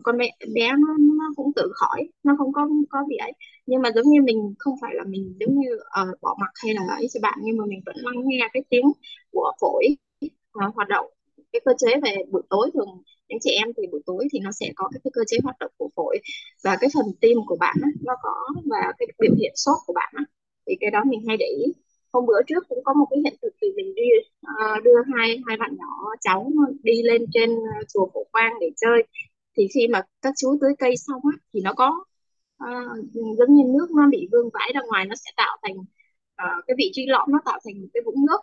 con 0.05 0.19
bé 0.19 0.29
bé 0.55 0.69
nó, 0.79 0.97
nó 0.99 1.25
cũng 1.37 1.53
tự 1.57 1.73
khỏi 1.75 2.11
nó 2.23 2.35
không 2.39 2.53
có 2.53 2.69
có 2.91 3.05
bị 3.09 3.17
ấy. 3.17 3.33
Nhưng 3.67 3.83
mà 3.83 3.91
giống 3.95 4.07
như 4.09 4.23
mình 4.23 4.55
không 4.59 4.75
phải 4.83 4.93
là 4.95 5.05
mình 5.09 5.37
giống 5.41 5.61
như 5.61 5.69
uh, 5.75 6.21
bỏ 6.23 6.37
mặc 6.41 6.51
hay 6.65 6.75
là 6.75 6.83
ấy 6.97 7.07
cho 7.15 7.21
bạn 7.23 7.39
nhưng 7.43 7.57
mà 7.57 7.65
mình 7.67 7.81
vẫn 7.87 7.97
lắng 7.99 8.15
nghe 8.25 8.49
cái 8.53 8.63
tiếng 8.71 8.87
của 9.33 9.53
phổi 9.61 9.85
uh, 10.27 10.75
hoạt 10.75 10.89
động 10.89 11.07
cái 11.53 11.61
cơ 11.65 11.73
chế 11.79 12.01
về 12.05 12.17
buổi 12.31 12.43
tối 12.51 12.71
thường 12.75 13.03
những 13.29 13.39
chị 13.43 13.51
em 13.51 13.69
thì 13.77 13.83
buổi 13.93 14.01
tối 14.07 14.29
thì 14.33 14.39
nó 14.39 14.51
sẽ 14.53 14.73
có 14.77 14.89
cái, 14.93 15.01
cái 15.05 15.11
cơ 15.15 15.23
chế 15.27 15.37
hoạt 15.43 15.57
động 15.61 15.71
của 15.77 15.91
phổi. 15.97 16.19
Và 16.65 16.77
cái 16.81 16.91
phần 16.95 17.07
tim 17.21 17.39
của 17.47 17.57
bạn 17.61 17.77
á, 17.83 17.89
nó 18.05 18.15
có 18.23 18.35
và 18.65 18.93
cái 18.99 19.09
biểu 19.19 19.35
hiện 19.39 19.53
sốt 19.57 19.77
của 19.87 19.93
bạn 19.93 20.13
á, 20.17 20.25
thì 20.67 20.75
cái 20.81 20.91
đó 20.91 21.01
mình 21.07 21.21
hay 21.29 21.37
để 21.37 21.47
ý. 21.47 21.65
Hôm 22.13 22.27
bữa 22.27 22.43
trước 22.47 22.69
cũng 22.69 22.85
có 22.85 22.95
một 22.95 23.07
cái 23.11 23.21
hiện 23.25 23.35
thực 23.43 23.53
thì 23.63 23.69
mình 23.77 23.95
đi 23.95 24.03
uh, 24.47 24.85
đưa 24.85 24.99
hai 25.17 25.39
hai 25.47 25.57
bạn 25.57 25.77
nhỏ 25.79 26.15
cháu 26.21 26.53
đi 26.83 27.03
lên 27.03 27.25
trên 27.35 27.51
ờ, 27.51 27.85
chùa 27.95 28.11
Phổ 28.15 28.25
Quang 28.33 28.53
để 28.61 28.71
chơi. 28.77 29.03
Thì 29.57 29.69
khi 29.75 29.89
mà 29.89 30.03
các 30.23 30.35
chú 30.41 30.59
tưới 30.61 30.73
cây 30.79 30.97
xong 30.97 31.21
á 31.33 31.39
thì 31.53 31.61
nó 31.61 31.73
có 31.77 32.05
uh, 32.65 32.99
giống 33.39 33.55
như 33.55 33.63
nước 33.79 33.87
nó 33.97 34.09
bị 34.11 34.29
vương 34.33 34.51
vãi 34.53 34.73
ra 34.75 34.81
ngoài 34.89 35.05
nó 35.05 35.15
sẽ 35.15 35.31
tạo 35.37 35.57
thành 35.63 35.77
uh, 36.43 36.65
cái 36.67 36.75
vị 36.79 36.91
trí 36.93 37.07
lõm 37.07 37.29
nó 37.33 37.39
tạo 37.45 37.59
thành 37.65 37.81
một 37.81 37.89
cái 37.95 38.03
vũng 38.07 38.27
nước 38.27 38.41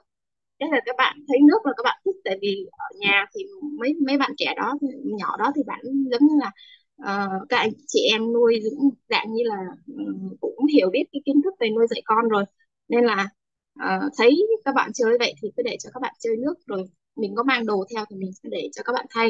thế 0.63 0.69
là 0.71 0.81
các 0.85 0.95
bạn 0.97 1.17
thấy 1.27 1.37
nước 1.47 1.65
là 1.65 1.71
các 1.77 1.83
bạn 1.83 2.01
thích 2.05 2.15
tại 2.23 2.37
vì 2.41 2.65
ở 2.71 2.97
nhà 2.99 3.25
thì 3.35 3.45
mấy 3.79 3.93
mấy 4.07 4.17
bạn 4.17 4.31
trẻ 4.37 4.53
đó 4.57 4.73
nhỏ 5.03 5.37
đó 5.39 5.51
thì 5.55 5.61
bạn 5.67 5.79
giống 5.83 6.27
như 6.27 6.35
là 6.41 6.51
uh, 7.01 7.49
các 7.49 7.57
anh 7.57 7.69
chị 7.87 7.99
em 8.11 8.33
nuôi 8.33 8.61
cũng 8.69 8.89
dạng 9.09 9.33
như 9.33 9.43
là 9.45 9.57
um, 9.87 10.35
cũng 10.41 10.65
hiểu 10.73 10.89
biết 10.93 11.03
cái 11.11 11.21
kiến 11.25 11.41
thức 11.43 11.53
về 11.59 11.69
nuôi 11.69 11.87
dạy 11.89 12.01
con 12.05 12.29
rồi. 12.29 12.45
Nên 12.89 13.05
là 13.05 13.29
uh, 13.83 14.11
thấy 14.17 14.47
các 14.65 14.75
bạn 14.75 14.91
chơi 14.93 15.17
vậy 15.19 15.33
thì 15.41 15.51
cứ 15.57 15.63
để 15.63 15.77
cho 15.79 15.89
các 15.93 15.99
bạn 16.01 16.13
chơi 16.19 16.37
nước 16.37 16.53
rồi 16.67 16.85
mình 17.15 17.35
có 17.35 17.43
mang 17.43 17.65
đồ 17.65 17.85
theo 17.95 18.05
thì 18.09 18.15
mình 18.15 18.33
sẽ 18.33 18.49
để 18.51 18.69
cho 18.73 18.83
các 18.85 18.93
bạn 18.93 19.05
thay. 19.09 19.29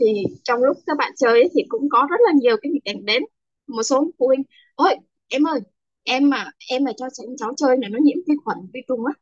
Thì 0.00 0.24
trong 0.44 0.62
lúc 0.62 0.76
các 0.86 0.96
bạn 0.98 1.12
chơi 1.16 1.32
ấy, 1.32 1.50
thì 1.54 1.62
cũng 1.68 1.88
có 1.90 2.06
rất 2.10 2.16
là 2.26 2.32
nhiều 2.40 2.56
cái 2.62 2.72
nghịch 2.72 2.84
cảnh 2.84 3.04
đến. 3.04 3.22
Một 3.66 3.82
số 3.82 4.10
phụ 4.18 4.26
huynh 4.26 4.42
ôi 4.74 4.94
em 5.28 5.46
ơi 5.46 5.60
em 6.04 6.30
mà 6.30 6.50
em 6.70 6.84
mà 6.84 6.92
cho 6.96 7.06
cháu 7.38 7.54
chơi 7.56 7.76
này 7.76 7.90
nó 7.90 7.98
nhiễm 8.02 8.16
vi 8.28 8.34
khuẩn 8.44 8.58
vi 8.74 8.80
trùng 8.88 9.06
á 9.06 9.12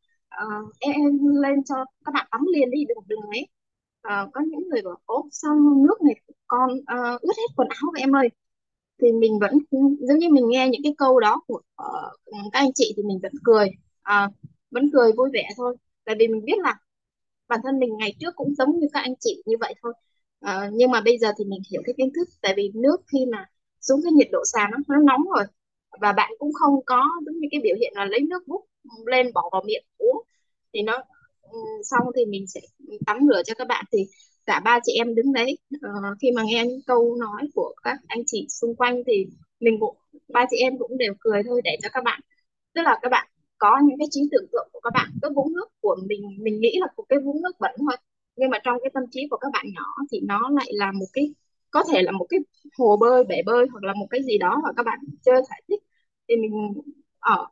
uh, 0.44 0.72
em, 0.78 0.92
em 0.92 1.18
lên 1.42 1.64
cho 1.64 1.74
các 2.04 2.12
bạn 2.14 2.26
tắm 2.30 2.46
liền 2.54 2.70
đi 2.70 2.84
đừng 3.06 3.20
lái 3.30 3.46
uh, 4.08 4.32
có 4.32 4.40
những 4.40 4.68
người 4.68 4.82
bảo 4.82 4.96
ốp 5.06 5.26
sao 5.30 5.54
nước 5.88 6.02
này 6.02 6.14
con 6.46 6.70
uh, 6.72 6.84
ờ, 6.86 7.18
ướt 7.22 7.32
hết 7.36 7.54
quần 7.56 7.68
áo 7.68 7.90
vậy 7.92 8.00
em 8.00 8.16
ơi? 8.16 8.28
Thì 9.02 9.12
mình 9.12 9.38
vẫn 9.40 9.58
giống 10.00 10.18
như 10.18 10.28
mình 10.30 10.48
nghe 10.48 10.68
những 10.68 10.80
cái 10.84 10.94
câu 10.98 11.20
đó 11.20 11.42
của 11.46 11.60
uh, 11.82 12.52
các 12.52 12.58
anh 12.58 12.72
chị 12.74 12.94
thì 12.96 13.02
mình 13.02 13.18
vẫn 13.22 13.32
cười. 13.44 13.70
Uh, 14.00 14.32
vẫn 14.70 14.90
cười 14.92 15.12
vui 15.12 15.30
vẻ 15.32 15.48
thôi. 15.56 15.76
Tại 16.04 16.16
vì 16.18 16.28
mình 16.28 16.44
biết 16.44 16.58
là 16.58 16.78
bản 17.48 17.60
thân 17.64 17.78
mình 17.78 17.96
ngày 17.98 18.14
trước 18.20 18.36
cũng 18.36 18.54
giống 18.54 18.78
như 18.78 18.86
các 18.92 19.00
anh 19.00 19.14
chị 19.20 19.42
như 19.46 19.56
vậy 19.60 19.74
thôi. 19.82 19.92
Uh, 20.46 20.72
nhưng 20.72 20.90
mà 20.90 21.00
bây 21.00 21.18
giờ 21.18 21.32
thì 21.38 21.44
mình 21.44 21.62
hiểu 21.70 21.82
cái 21.86 21.94
kiến 21.98 22.10
thức. 22.16 22.28
Tại 22.42 22.54
vì 22.56 22.70
nước 22.74 22.96
khi 23.12 23.26
mà 23.32 23.46
xuống 23.80 24.00
cái 24.04 24.12
nhiệt 24.12 24.28
độ 24.32 24.42
sàn 24.44 24.70
nó 24.70 24.78
nó 24.88 25.02
nóng 25.02 25.22
rồi 25.36 25.44
và 26.00 26.12
bạn 26.12 26.32
cũng 26.38 26.52
không 26.52 26.84
có 26.86 27.04
giống 27.26 27.38
như 27.40 27.48
cái 27.50 27.60
biểu 27.64 27.76
hiện 27.80 27.92
là 27.96 28.04
lấy 28.04 28.20
nước 28.20 28.48
bút 28.48 28.64
lên 29.06 29.32
bỏ 29.34 29.48
vào 29.52 29.62
miệng 29.66 29.84
uống 29.98 30.22
thì 30.74 30.82
nó 30.82 31.02
ừ, 31.42 31.58
xong 31.84 32.02
thì 32.16 32.26
mình 32.26 32.46
sẽ 32.46 32.60
tắm 33.06 33.18
rửa 33.28 33.42
cho 33.46 33.54
các 33.54 33.68
bạn. 33.68 33.84
Thì 33.92 33.98
cả 34.46 34.60
ba 34.64 34.78
chị 34.84 34.92
em 34.92 35.14
đứng 35.14 35.32
đấy 35.32 35.58
uh, 35.76 36.18
khi 36.22 36.30
mà 36.36 36.42
nghe 36.46 36.64
những 36.66 36.80
câu 36.86 37.16
nói 37.16 37.48
của 37.54 37.74
các 37.82 37.98
anh 38.06 38.22
chị 38.26 38.46
xung 38.50 38.76
quanh 38.76 39.02
thì 39.06 39.26
mình 39.60 39.76
cũng 39.80 39.96
ba 40.28 40.44
chị 40.50 40.56
em 40.56 40.78
cũng 40.78 40.98
đều 40.98 41.14
cười 41.20 41.42
thôi 41.46 41.60
để 41.64 41.76
cho 41.82 41.88
các 41.92 42.04
bạn 42.04 42.20
tức 42.74 42.82
là 42.82 42.98
các 43.02 43.08
bạn 43.08 43.28
có 43.58 43.80
những 43.84 43.98
cái 43.98 44.08
trí 44.10 44.20
tưởng 44.32 44.46
tượng 44.52 44.68
của 44.72 44.80
các 44.80 44.90
bạn 44.94 45.10
cái 45.22 45.30
vũng 45.36 45.52
nước 45.54 45.66
của 45.80 45.96
mình 46.06 46.22
mình 46.40 46.60
nghĩ 46.60 46.76
là 46.80 46.86
một 46.96 47.04
cái 47.08 47.18
vũng 47.18 47.42
nước 47.42 47.52
bẩn 47.60 47.74
thôi. 47.78 47.96
Nhưng 48.36 48.50
mà 48.50 48.58
trong 48.64 48.76
cái 48.82 48.90
tâm 48.94 49.04
trí 49.10 49.20
của 49.30 49.36
các 49.36 49.48
bạn 49.52 49.66
nhỏ 49.74 49.84
thì 50.12 50.20
nó 50.20 50.50
lại 50.50 50.68
là 50.72 50.92
một 50.92 51.06
cái 51.12 51.34
có 51.70 51.84
thể 51.92 52.02
là 52.02 52.12
một 52.12 52.26
cái 52.28 52.40
hồ 52.78 52.96
bơi 52.96 53.24
bể 53.24 53.36
bơi 53.46 53.66
hoặc 53.72 53.84
là 53.84 53.92
một 53.94 54.06
cái 54.10 54.22
gì 54.22 54.38
đó 54.38 54.60
mà 54.64 54.70
các 54.76 54.82
bạn 54.86 54.98
chơi 55.22 55.42
giải 55.50 55.62
thích. 55.68 55.80
Thì 56.28 56.36
mình 56.36 56.52
ở 57.20 57.46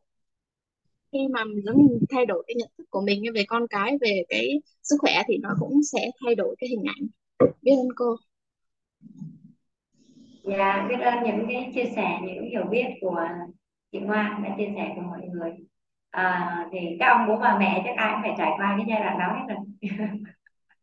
khi 1.12 1.18
mà 1.32 1.44
mình 1.44 1.98
thay 2.10 2.26
đổi 2.26 2.44
cái 2.46 2.54
nhận 2.54 2.68
thức 2.78 2.84
của 2.90 3.00
mình 3.00 3.22
về 3.34 3.44
con 3.48 3.66
cái 3.70 3.98
về 4.00 4.22
cái 4.28 4.48
sức 4.82 4.96
khỏe 4.98 5.22
thì 5.28 5.38
nó 5.42 5.48
cũng 5.60 5.82
sẽ 5.92 6.10
thay 6.24 6.34
đổi 6.34 6.56
cái 6.58 6.70
hình 6.70 6.84
ảnh. 6.86 7.06
Biết 7.62 7.72
ơn 7.76 7.88
cô. 7.96 8.16
Dạ 10.44 10.86
biết 10.88 10.96
ơn 11.00 11.24
những 11.24 11.46
cái 11.48 11.72
chia 11.74 11.90
sẻ 11.96 12.18
những 12.22 12.50
hiểu 12.50 12.64
biết 12.70 12.86
của 13.00 13.28
chị 13.92 13.98
Hoa 13.98 14.40
đã 14.44 14.54
chia 14.58 14.68
sẻ 14.76 14.92
của 14.96 15.02
mọi 15.02 15.20
người. 15.32 15.50
À, 16.10 16.68
thì 16.72 16.78
các 17.00 17.06
ông 17.06 17.28
bố 17.28 17.36
bà 17.36 17.58
mẹ 17.58 17.82
chắc 17.84 17.96
ai 17.96 18.12
cũng 18.12 18.22
phải 18.22 18.34
trải 18.38 18.50
qua 18.58 18.74
cái 18.76 18.86
giai 18.88 19.00
đoạn 19.00 19.18
đó 19.18 19.26
hết 19.38 19.54
rồi. 19.54 19.90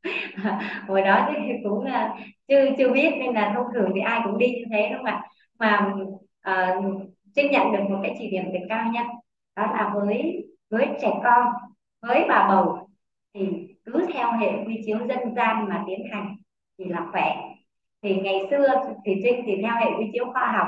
Hồi 0.88 1.02
đó 1.02 1.30
thì 1.34 1.54
cũng 1.64 1.86
là 1.86 2.16
chưa 2.48 2.66
chưa 2.78 2.94
biết 2.94 3.10
nên 3.20 3.34
là 3.34 3.52
thông 3.56 3.66
thường 3.74 3.92
thì 3.96 4.02
ai 4.02 4.22
cũng 4.24 4.38
đi 4.38 4.48
như 4.48 4.66
thế 4.72 4.90
đúng 4.90 4.98
không 4.98 5.06
ạ? 5.06 5.22
Mà 5.60 5.94
ờ, 6.42 6.78
uh, 6.78 7.02
Trinh 7.36 7.52
nhận 7.52 7.72
được 7.72 7.84
một 7.90 8.00
cái 8.04 8.16
chỉ 8.20 8.30
điểm 8.30 8.44
từ 8.54 8.60
cao 8.70 8.92
nhân 8.94 9.06
đó 9.58 9.64
là 9.64 9.92
với 9.96 10.48
với 10.70 10.88
trẻ 11.02 11.12
con 11.24 11.54
với 12.02 12.26
bà 12.30 12.48
bầu 12.50 12.90
thì 13.34 13.68
cứ 13.86 14.06
theo 14.14 14.32
hệ 14.32 14.52
quy 14.66 14.82
chiếu 14.86 14.98
dân 14.98 15.36
gian 15.36 15.70
mà 15.70 15.84
tiến 15.88 16.00
hành 16.12 16.36
thì 16.78 16.86
là 16.86 17.08
khỏe. 17.12 17.36
Thì 18.02 18.16
ngày 18.16 18.48
xưa 18.52 18.68
thì 19.06 19.16
Trinh 19.24 19.44
thì 19.46 19.56
theo 19.62 19.74
hệ 19.76 19.86
quy 20.00 20.10
chiếu 20.14 20.26
khoa 20.34 20.52
học 20.52 20.68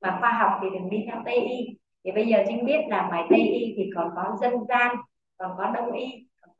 mà 0.00 0.16
khoa 0.20 0.32
học 0.32 0.60
thì 0.62 0.68
đừng 0.70 0.90
đi 0.90 1.04
theo 1.06 1.22
tây 1.24 1.36
y. 1.36 1.66
Thì 2.04 2.12
bây 2.12 2.26
giờ 2.26 2.44
trinh 2.48 2.64
biết 2.64 2.80
là 2.88 3.06
ngoài 3.08 3.24
tây 3.30 3.40
y 3.40 3.74
thì 3.76 3.90
còn 3.96 4.10
có 4.16 4.36
dân 4.40 4.52
gian 4.68 4.96
còn 5.38 5.56
có 5.58 5.70
đông 5.74 5.92
y 5.92 6.26
còn 6.40 6.50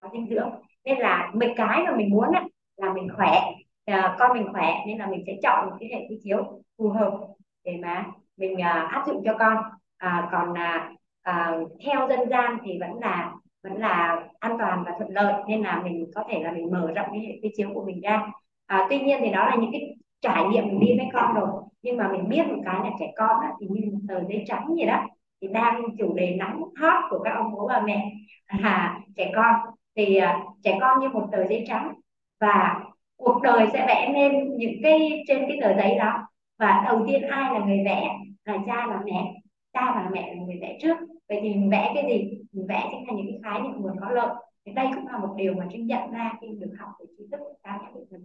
có 0.00 0.08
dinh 0.12 0.26
dưỡng. 0.30 0.50
Nên 0.84 0.98
là 0.98 1.30
mấy 1.34 1.52
cái 1.56 1.82
mà 1.86 1.96
mình 1.96 2.10
muốn 2.10 2.28
là 2.76 2.92
mình 2.92 3.08
khỏe 3.16 3.40
à, 3.84 4.16
con 4.18 4.38
mình 4.38 4.52
khỏe 4.52 4.74
nên 4.86 4.98
là 4.98 5.06
mình 5.06 5.24
sẽ 5.26 5.32
chọn 5.42 5.70
một 5.70 5.76
cái 5.80 5.88
hệ 5.92 6.06
quy 6.08 6.20
chiếu 6.22 6.62
phù 6.78 6.88
hợp 6.88 7.18
để 7.64 7.78
mà 7.82 8.06
mình 8.36 8.62
à, 8.62 8.88
áp 8.90 9.06
dụng 9.06 9.22
cho 9.24 9.36
con 9.38 9.56
à, 10.00 10.28
còn 10.32 10.54
à, 10.58 10.90
à, 11.22 11.52
theo 11.84 12.08
dân 12.08 12.28
gian 12.30 12.58
thì 12.64 12.78
vẫn 12.80 12.90
là 13.00 13.32
vẫn 13.62 13.76
là 13.76 14.22
an 14.38 14.56
toàn 14.58 14.84
và 14.86 14.92
thuận 14.98 15.10
lợi 15.10 15.34
nên 15.48 15.62
là 15.62 15.80
mình 15.84 16.06
có 16.14 16.24
thể 16.30 16.40
là 16.42 16.52
mình 16.52 16.70
mở 16.72 16.92
rộng 16.96 17.06
cái 17.12 17.20
hệ 17.20 17.38
quy 17.42 17.50
chiếu 17.56 17.68
của 17.74 17.84
mình 17.84 18.00
ra. 18.00 18.26
À, 18.66 18.86
tuy 18.90 19.00
nhiên 19.00 19.18
thì 19.20 19.30
đó 19.30 19.44
là 19.48 19.56
những 19.56 19.72
cái 19.72 19.96
trải 20.20 20.44
nghiệm 20.44 20.66
mình 20.66 20.80
đi 20.80 20.94
với 20.98 21.06
con 21.12 21.34
rồi 21.34 21.48
nhưng 21.82 21.96
mà 21.96 22.08
mình 22.12 22.28
biết 22.28 22.46
một 22.48 22.62
cái 22.64 22.74
là 22.84 22.90
trẻ 23.00 23.12
con 23.16 23.40
á, 23.40 23.52
thì 23.60 23.66
như 23.70 23.92
tờ 24.08 24.20
giấy 24.28 24.44
trắng 24.46 24.66
vậy 24.76 24.86
đó 24.86 25.06
thì 25.42 25.48
đang 25.48 25.82
chủ 25.98 26.14
đề 26.14 26.36
nóng 26.38 26.62
hot 26.80 27.04
của 27.10 27.18
các 27.24 27.30
ông 27.30 27.52
bố 27.54 27.66
bà 27.68 27.80
mẹ. 27.80 28.12
Là 28.58 29.00
trẻ 29.16 29.32
con 29.36 29.54
thì 29.96 30.16
à, 30.16 30.40
trẻ 30.64 30.78
con 30.80 31.00
như 31.00 31.08
một 31.08 31.28
tờ 31.32 31.46
giấy 31.48 31.64
trắng 31.68 31.94
và 32.40 32.80
cuộc 33.16 33.42
đời 33.42 33.66
sẽ 33.72 33.84
vẽ 33.88 34.10
nên 34.14 34.56
những 34.56 34.74
cái 34.82 35.24
trên 35.28 35.38
cái 35.48 35.58
tờ 35.62 35.76
giấy 35.82 35.98
đó. 35.98 36.26
Và 36.58 36.82
đầu 36.86 37.04
tiên 37.08 37.22
ai 37.28 37.54
là 37.54 37.66
người 37.66 37.82
vẽ? 37.84 38.08
Là 38.44 38.58
cha 38.66 38.86
là 38.86 39.00
mẹ 39.04 39.39
cha 39.72 39.92
và 39.94 40.10
mẹ 40.12 40.34
là 40.34 40.42
người 40.42 40.58
vẽ 40.60 40.78
trước. 40.82 40.96
Vậy 41.28 41.38
thì 41.42 41.48
mình 41.48 41.70
vẽ 41.70 41.92
cái 41.94 42.04
gì? 42.08 42.38
Mình 42.52 42.66
vẽ 42.66 42.88
chính 42.90 43.08
là 43.08 43.14
những 43.14 43.26
cái 43.26 43.40
khái 43.44 43.62
niệm 43.62 43.80
nguồn 43.80 43.96
có 44.00 44.10
lợi. 44.10 44.34
Thì 44.66 44.72
đây 44.72 44.86
cũng 44.94 45.06
là 45.06 45.18
một 45.18 45.34
điều 45.36 45.54
mà 45.54 45.66
trinh 45.72 45.86
nhận 45.86 46.10
ra 46.10 46.32
khi 46.40 46.46
được 46.60 46.72
học 46.78 46.90
về 47.00 47.06
tri 47.18 47.24
thức 47.32 47.40
cha 47.62 47.78
mẹ 47.82 47.88
của 47.94 48.04
mình 48.10 48.24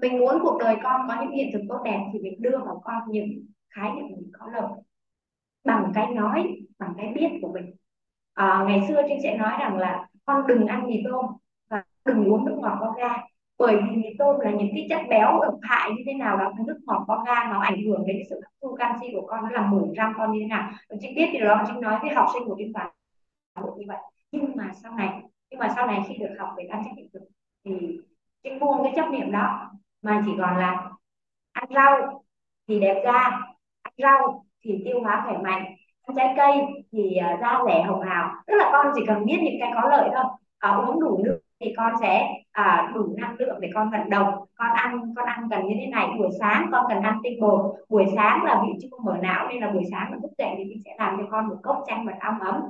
mình 0.00 0.18
muốn 0.18 0.38
cuộc 0.42 0.58
đời 0.60 0.76
con 0.82 1.00
có 1.08 1.16
những 1.20 1.30
hiện 1.32 1.50
thực 1.52 1.62
tốt 1.68 1.82
đẹp 1.84 2.00
thì 2.12 2.18
mình 2.18 2.42
đưa 2.42 2.58
vào 2.58 2.80
con 2.84 3.02
những 3.08 3.46
khái 3.70 3.90
niệm 3.90 4.06
mình 4.16 4.30
có 4.32 4.46
lợi 4.52 4.70
bằng 5.64 5.92
cái 5.94 6.14
nói 6.14 6.56
bằng 6.78 6.94
cái 6.96 7.12
biết 7.14 7.28
của 7.42 7.52
mình. 7.52 7.74
À, 8.34 8.64
ngày 8.68 8.80
xưa 8.88 9.02
trinh 9.08 9.18
sẽ 9.22 9.36
nói 9.36 9.52
rằng 9.58 9.78
là 9.78 10.08
con 10.24 10.46
đừng 10.46 10.66
ăn 10.66 10.86
mì 10.86 10.94
tôm 11.10 11.24
và 11.70 11.84
đừng 12.04 12.24
uống 12.24 12.44
nước 12.44 12.58
ngọt 12.62 12.76
có 12.80 12.94
ga 12.98 13.08
bởi 13.58 13.76
vì 13.94 14.16
tôm 14.18 14.40
là 14.40 14.50
những 14.50 14.68
cái 14.74 14.86
chất 14.90 15.00
béo 15.08 15.40
độc 15.42 15.58
hại 15.62 15.90
như 15.90 16.02
thế 16.06 16.14
nào 16.14 16.36
đó 16.36 16.52
nước 16.66 16.78
ngọt 16.86 17.04
có 17.08 17.24
ga 17.26 17.44
nó 17.52 17.60
ảnh 17.60 17.82
hưởng 17.86 18.06
đến 18.06 18.16
sự 18.30 18.40
hấp 18.42 18.52
thu 18.62 18.76
canxi 18.76 19.06
của 19.12 19.26
con 19.26 19.42
nó 19.42 19.50
là 19.50 19.66
10 19.66 19.82
gram 19.94 20.12
con 20.16 20.32
như 20.32 20.40
thế 20.40 20.46
nào. 20.46 20.70
Trinh 21.00 21.14
biết 21.14 21.28
thì 21.32 21.38
đó 21.38 21.64
chính 21.66 21.80
nói 21.80 21.98
với 22.02 22.10
học 22.14 22.26
sinh 22.34 22.42
của 22.44 22.54
bên 22.54 22.72
toàn 22.72 22.90
bộ 23.62 23.74
như 23.78 23.84
vậy. 23.88 23.98
Nhưng 24.32 24.56
mà 24.56 24.70
sau 24.82 24.92
này 24.92 25.22
nhưng 25.50 25.60
mà 25.60 25.72
sau 25.76 25.86
này 25.86 26.02
khi 26.08 26.14
được 26.16 26.34
học 26.38 26.54
về 26.56 26.64
ăn 26.64 26.82
chất 26.84 26.90
hiện 26.96 27.08
thực 27.12 27.22
thì 27.64 27.98
trinh 28.42 28.60
buông 28.60 28.82
cái 28.82 28.92
chấp 28.96 29.10
niệm 29.10 29.32
đó 29.32 29.70
mà 30.02 30.22
chỉ 30.26 30.32
còn 30.38 30.56
là 30.56 30.90
ăn 31.52 31.68
rau 31.74 32.22
thì 32.68 32.80
đẹp 32.80 33.02
da 33.04 33.40
ăn 33.82 33.94
rau 33.98 34.44
thì 34.64 34.82
tiêu 34.84 35.00
hóa 35.00 35.22
khỏe 35.26 35.38
mạnh 35.38 35.64
ăn 36.02 36.16
trái 36.16 36.34
cây 36.36 36.84
thì 36.92 37.16
à, 37.16 37.38
da 37.40 37.60
rẻ 37.66 37.82
hồng 37.82 38.00
hào. 38.00 38.34
Tức 38.46 38.54
là 38.54 38.70
con 38.72 38.86
chỉ 38.94 39.02
cần 39.06 39.24
biết 39.26 39.38
những 39.42 39.56
cái 39.60 39.72
có 39.74 39.88
lợi 39.88 40.10
thôi 40.14 40.24
uh, 40.72 40.88
uống 40.88 41.00
đủ 41.00 41.20
nước 41.24 41.40
thì 41.60 41.74
con 41.76 41.92
sẽ 42.00 42.28
à, 42.52 42.92
đủ 42.94 43.14
năng 43.18 43.36
lượng 43.38 43.60
để 43.60 43.70
con 43.74 43.90
vận 43.90 44.10
động. 44.10 44.34
Con 44.54 44.68
ăn 44.74 45.14
con 45.16 45.26
ăn 45.26 45.48
cần 45.50 45.66
như 45.66 45.74
thế 45.80 45.86
này. 45.86 46.08
Buổi 46.18 46.28
sáng 46.40 46.68
con 46.72 46.84
cần 46.88 47.02
ăn 47.02 47.18
tinh 47.22 47.40
bột. 47.40 47.74
Buổi 47.88 48.06
sáng 48.14 48.44
là 48.44 48.62
vị 48.66 48.72
chua 48.82 48.98
mở 49.04 49.16
não 49.22 49.48
nên 49.48 49.60
là 49.60 49.70
buổi 49.70 49.84
sáng 49.90 50.12
là 50.12 50.18
thức 50.22 50.30
dậy 50.38 50.54
thì 50.58 50.64
mình 50.64 50.82
sẽ 50.84 50.94
làm 50.98 51.16
cho 51.18 51.26
con 51.30 51.48
một 51.48 51.56
cốc 51.62 51.84
chanh 51.86 52.04
mật 52.04 52.12
ong 52.20 52.40
ấm. 52.40 52.60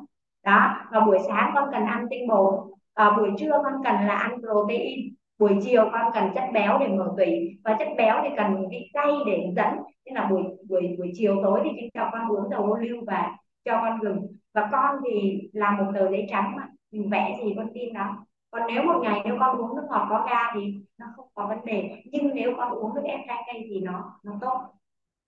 Đó 0.45 0.77
và 0.91 1.01
buổi 1.01 1.19
sáng 1.29 1.53
con 1.55 1.69
cần 1.73 1.85
ăn 1.85 2.07
tinh 2.11 2.29
bột. 2.29 2.55
À, 2.95 3.11
buổi 3.17 3.31
trưa 3.39 3.61
con 3.65 3.73
cần 3.85 3.95
là 3.95 4.15
ăn 4.15 4.39
protein. 4.41 5.15
Buổi 5.39 5.59
chiều 5.63 5.89
con 5.93 6.13
cần 6.15 6.25
chất 6.35 6.45
béo 6.53 6.79
để 6.79 6.89
mở 6.89 7.15
tủy. 7.17 7.59
Và 7.65 7.77
chất 7.79 7.89
béo 7.97 8.17
thì 8.23 8.29
cần 8.37 8.69
vị 8.71 8.91
cay 8.93 9.13
để 9.27 9.53
dẫn. 9.57 9.79
Nên 10.07 10.15
là 10.15 10.29
buổi 10.31 10.43
buổi 10.69 10.95
buổi 10.99 11.13
chiều 11.15 11.37
tối 11.43 11.61
thì 11.65 11.71
chúng 11.81 11.89
cho 11.95 12.11
con 12.13 12.29
uống 12.29 12.51
dầu 12.51 12.63
ô 12.63 12.77
liu 12.77 12.97
và 13.07 13.37
cho 13.65 13.81
con 13.83 14.01
gừng. 14.01 14.27
Và 14.55 14.69
con 14.73 14.97
thì 15.07 15.41
làm 15.53 15.77
một 15.77 15.93
tờ 15.95 16.11
giấy 16.11 16.27
trắng 16.31 16.53
mà. 16.57 16.69
Mình 16.93 17.11
vẽ 17.11 17.37
gì 17.45 17.55
con 17.57 17.67
tin 17.75 17.93
đó 17.93 18.25
còn 18.51 18.63
nếu 18.69 18.83
một 18.83 19.01
ngày 19.03 19.21
nếu 19.25 19.37
con 19.41 19.57
uống 19.57 19.77
nước 19.77 19.87
ngọt 19.91 20.07
có 20.11 20.27
ga 20.31 20.53
thì 20.55 20.75
nó 20.99 21.07
không 21.17 21.29
có 21.35 21.47
vấn 21.47 21.65
đề. 21.65 22.03
Nhưng 22.05 22.35
nếu 22.35 22.55
con 22.57 22.73
uống 22.73 22.95
nước 22.95 23.03
ép 23.05 23.21
trái 23.27 23.45
cây 23.47 23.67
thì 23.69 23.81
nó 23.81 24.21
nó 24.23 24.33
tốt. 24.41 24.61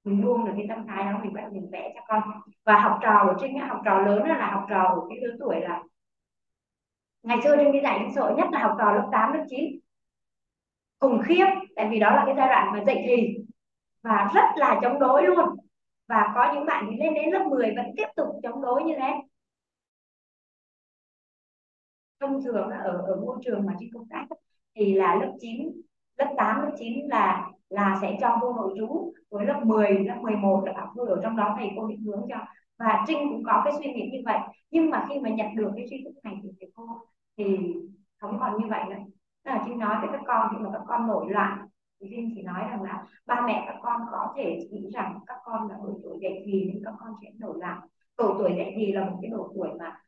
Mình 0.05 0.25
buông 0.25 0.45
được 0.45 0.53
cái 0.57 0.67
tâm 0.69 0.87
thái 0.87 1.05
đó 1.05 1.19
mình 1.23 1.33
bắt 1.33 1.53
mình 1.53 1.69
vẽ 1.73 1.93
cho 1.95 2.01
con. 2.09 2.23
Và 2.65 2.81
học 2.81 2.99
trò 3.03 3.25
của 3.27 3.35
trinh 3.41 3.59
học 3.59 3.81
trò 3.85 3.99
lớn 3.99 4.25
là 4.25 4.51
học 4.51 4.65
trò 4.71 4.93
của 4.95 5.09
cái 5.09 5.19
lứa 5.23 5.37
tuổi 5.41 5.61
là 5.61 5.83
ngày 7.23 7.39
xưa 7.45 7.57
trinh 7.57 7.73
đi 7.73 7.81
dạy 7.83 7.99
trinh 8.01 8.15
sợ 8.15 8.35
nhất 8.37 8.49
là 8.53 8.63
học 8.63 8.77
trò 8.79 8.93
lớp 8.93 9.09
8, 9.13 9.33
lớp 9.33 9.45
9 9.49 9.79
khủng 11.01 11.23
khiếp 11.25 11.47
tại 11.77 11.89
vì 11.91 11.99
đó 11.99 12.11
là 12.11 12.23
cái 12.27 12.35
giai 12.37 12.49
đoạn 12.49 12.73
mà 12.73 12.85
dậy 12.87 13.03
thì 13.07 13.37
và 14.03 14.31
rất 14.35 14.45
là 14.57 14.79
chống 14.83 14.99
đối 14.99 15.23
luôn. 15.27 15.49
Và 16.09 16.33
có 16.35 16.53
những 16.55 16.67
bạn 16.67 16.87
thì 16.91 16.97
lên 16.97 17.15
đến 17.15 17.31
lớp 17.31 17.45
10 17.51 17.75
vẫn 17.77 17.87
tiếp 17.97 18.07
tục 18.17 18.29
chống 18.43 18.63
đối 18.63 18.85
như 18.85 18.95
thế 19.01 19.15
thông 22.21 22.43
thường 22.43 22.71
ở 22.71 23.05
ở 23.07 23.21
môi 23.21 23.37
trường 23.43 23.67
mà 23.67 23.73
trên 23.81 23.89
công 23.95 24.09
tác 24.11 24.25
thì 24.77 24.95
là 24.95 25.15
lớp 25.15 25.33
9 25.41 25.81
lớp 26.19 26.35
8 26.37 26.63
lớp 26.63 26.73
9 26.79 27.09
là 27.09 27.51
là 27.69 27.99
sẽ 28.03 28.17
cho 28.21 28.39
vô 28.43 28.53
nội 28.53 28.75
trú 28.79 29.13
với 29.31 29.47
lớp 29.47 29.61
10 29.65 29.89
lớp 29.89 30.17
11 30.23 30.63
là 30.67 30.73
học 30.77 30.89
ở 31.09 31.21
trong 31.23 31.37
đó 31.37 31.55
thầy 31.59 31.69
cô 31.77 31.87
định 31.87 32.03
hướng 32.03 32.27
cho. 32.29 32.37
Và 32.79 33.05
Trinh 33.07 33.19
cũng 33.31 33.43
có 33.45 33.63
cái 33.65 33.73
suy 33.79 33.93
nghĩ 33.93 34.11
như 34.13 34.19
vậy. 34.25 34.39
Nhưng 34.71 34.91
mà 34.91 35.07
khi 35.09 35.21
mà 35.21 35.31
nhận 35.31 35.57
được 35.57 35.71
cái 35.77 35.87
tri 35.91 36.05
thức 36.05 36.13
này 36.23 36.35
từ 36.43 36.51
thầy 36.61 36.71
cô, 36.75 36.85
thì 37.37 37.75
không 38.21 38.37
còn 38.41 38.63
như 38.63 38.67
vậy 38.71 38.81
nữa. 38.91 38.97
Tức 39.45 39.51
là 39.51 39.63
Trinh 39.67 39.79
nói 39.79 39.97
với 40.01 40.09
các 40.13 40.21
con, 40.27 40.49
khi 40.51 40.57
mà 40.65 40.71
các 40.73 40.83
con 40.87 41.07
nổi 41.07 41.27
loạn, 41.31 41.67
thì 42.01 42.07
Trinh 42.11 42.33
chỉ 42.35 42.43
nói 42.43 42.61
rằng 42.71 42.83
là 42.83 43.05
ba 43.27 43.47
mẹ 43.47 43.65
các 43.67 43.77
con 43.83 44.01
có 44.13 44.33
thể 44.37 44.69
nghĩ 44.71 44.91
rằng 44.95 45.19
các 45.27 45.37
con 45.45 45.69
là 45.69 45.75
ở 45.75 45.95
tuổi 46.03 46.19
dậy 46.23 46.43
thì, 46.47 46.71
nhưng 46.73 46.85
các 46.85 46.95
con 46.99 47.15
sẽ 47.23 47.29
nổi 47.39 47.59
loạn. 47.61 47.81
Độ 48.19 48.35
tuổi 48.39 48.53
dậy 48.57 48.73
thì 48.77 48.93
là 48.93 49.05
một 49.05 49.19
cái 49.23 49.31
độ 49.31 49.53
tuổi 49.55 49.69
mà 49.79 50.01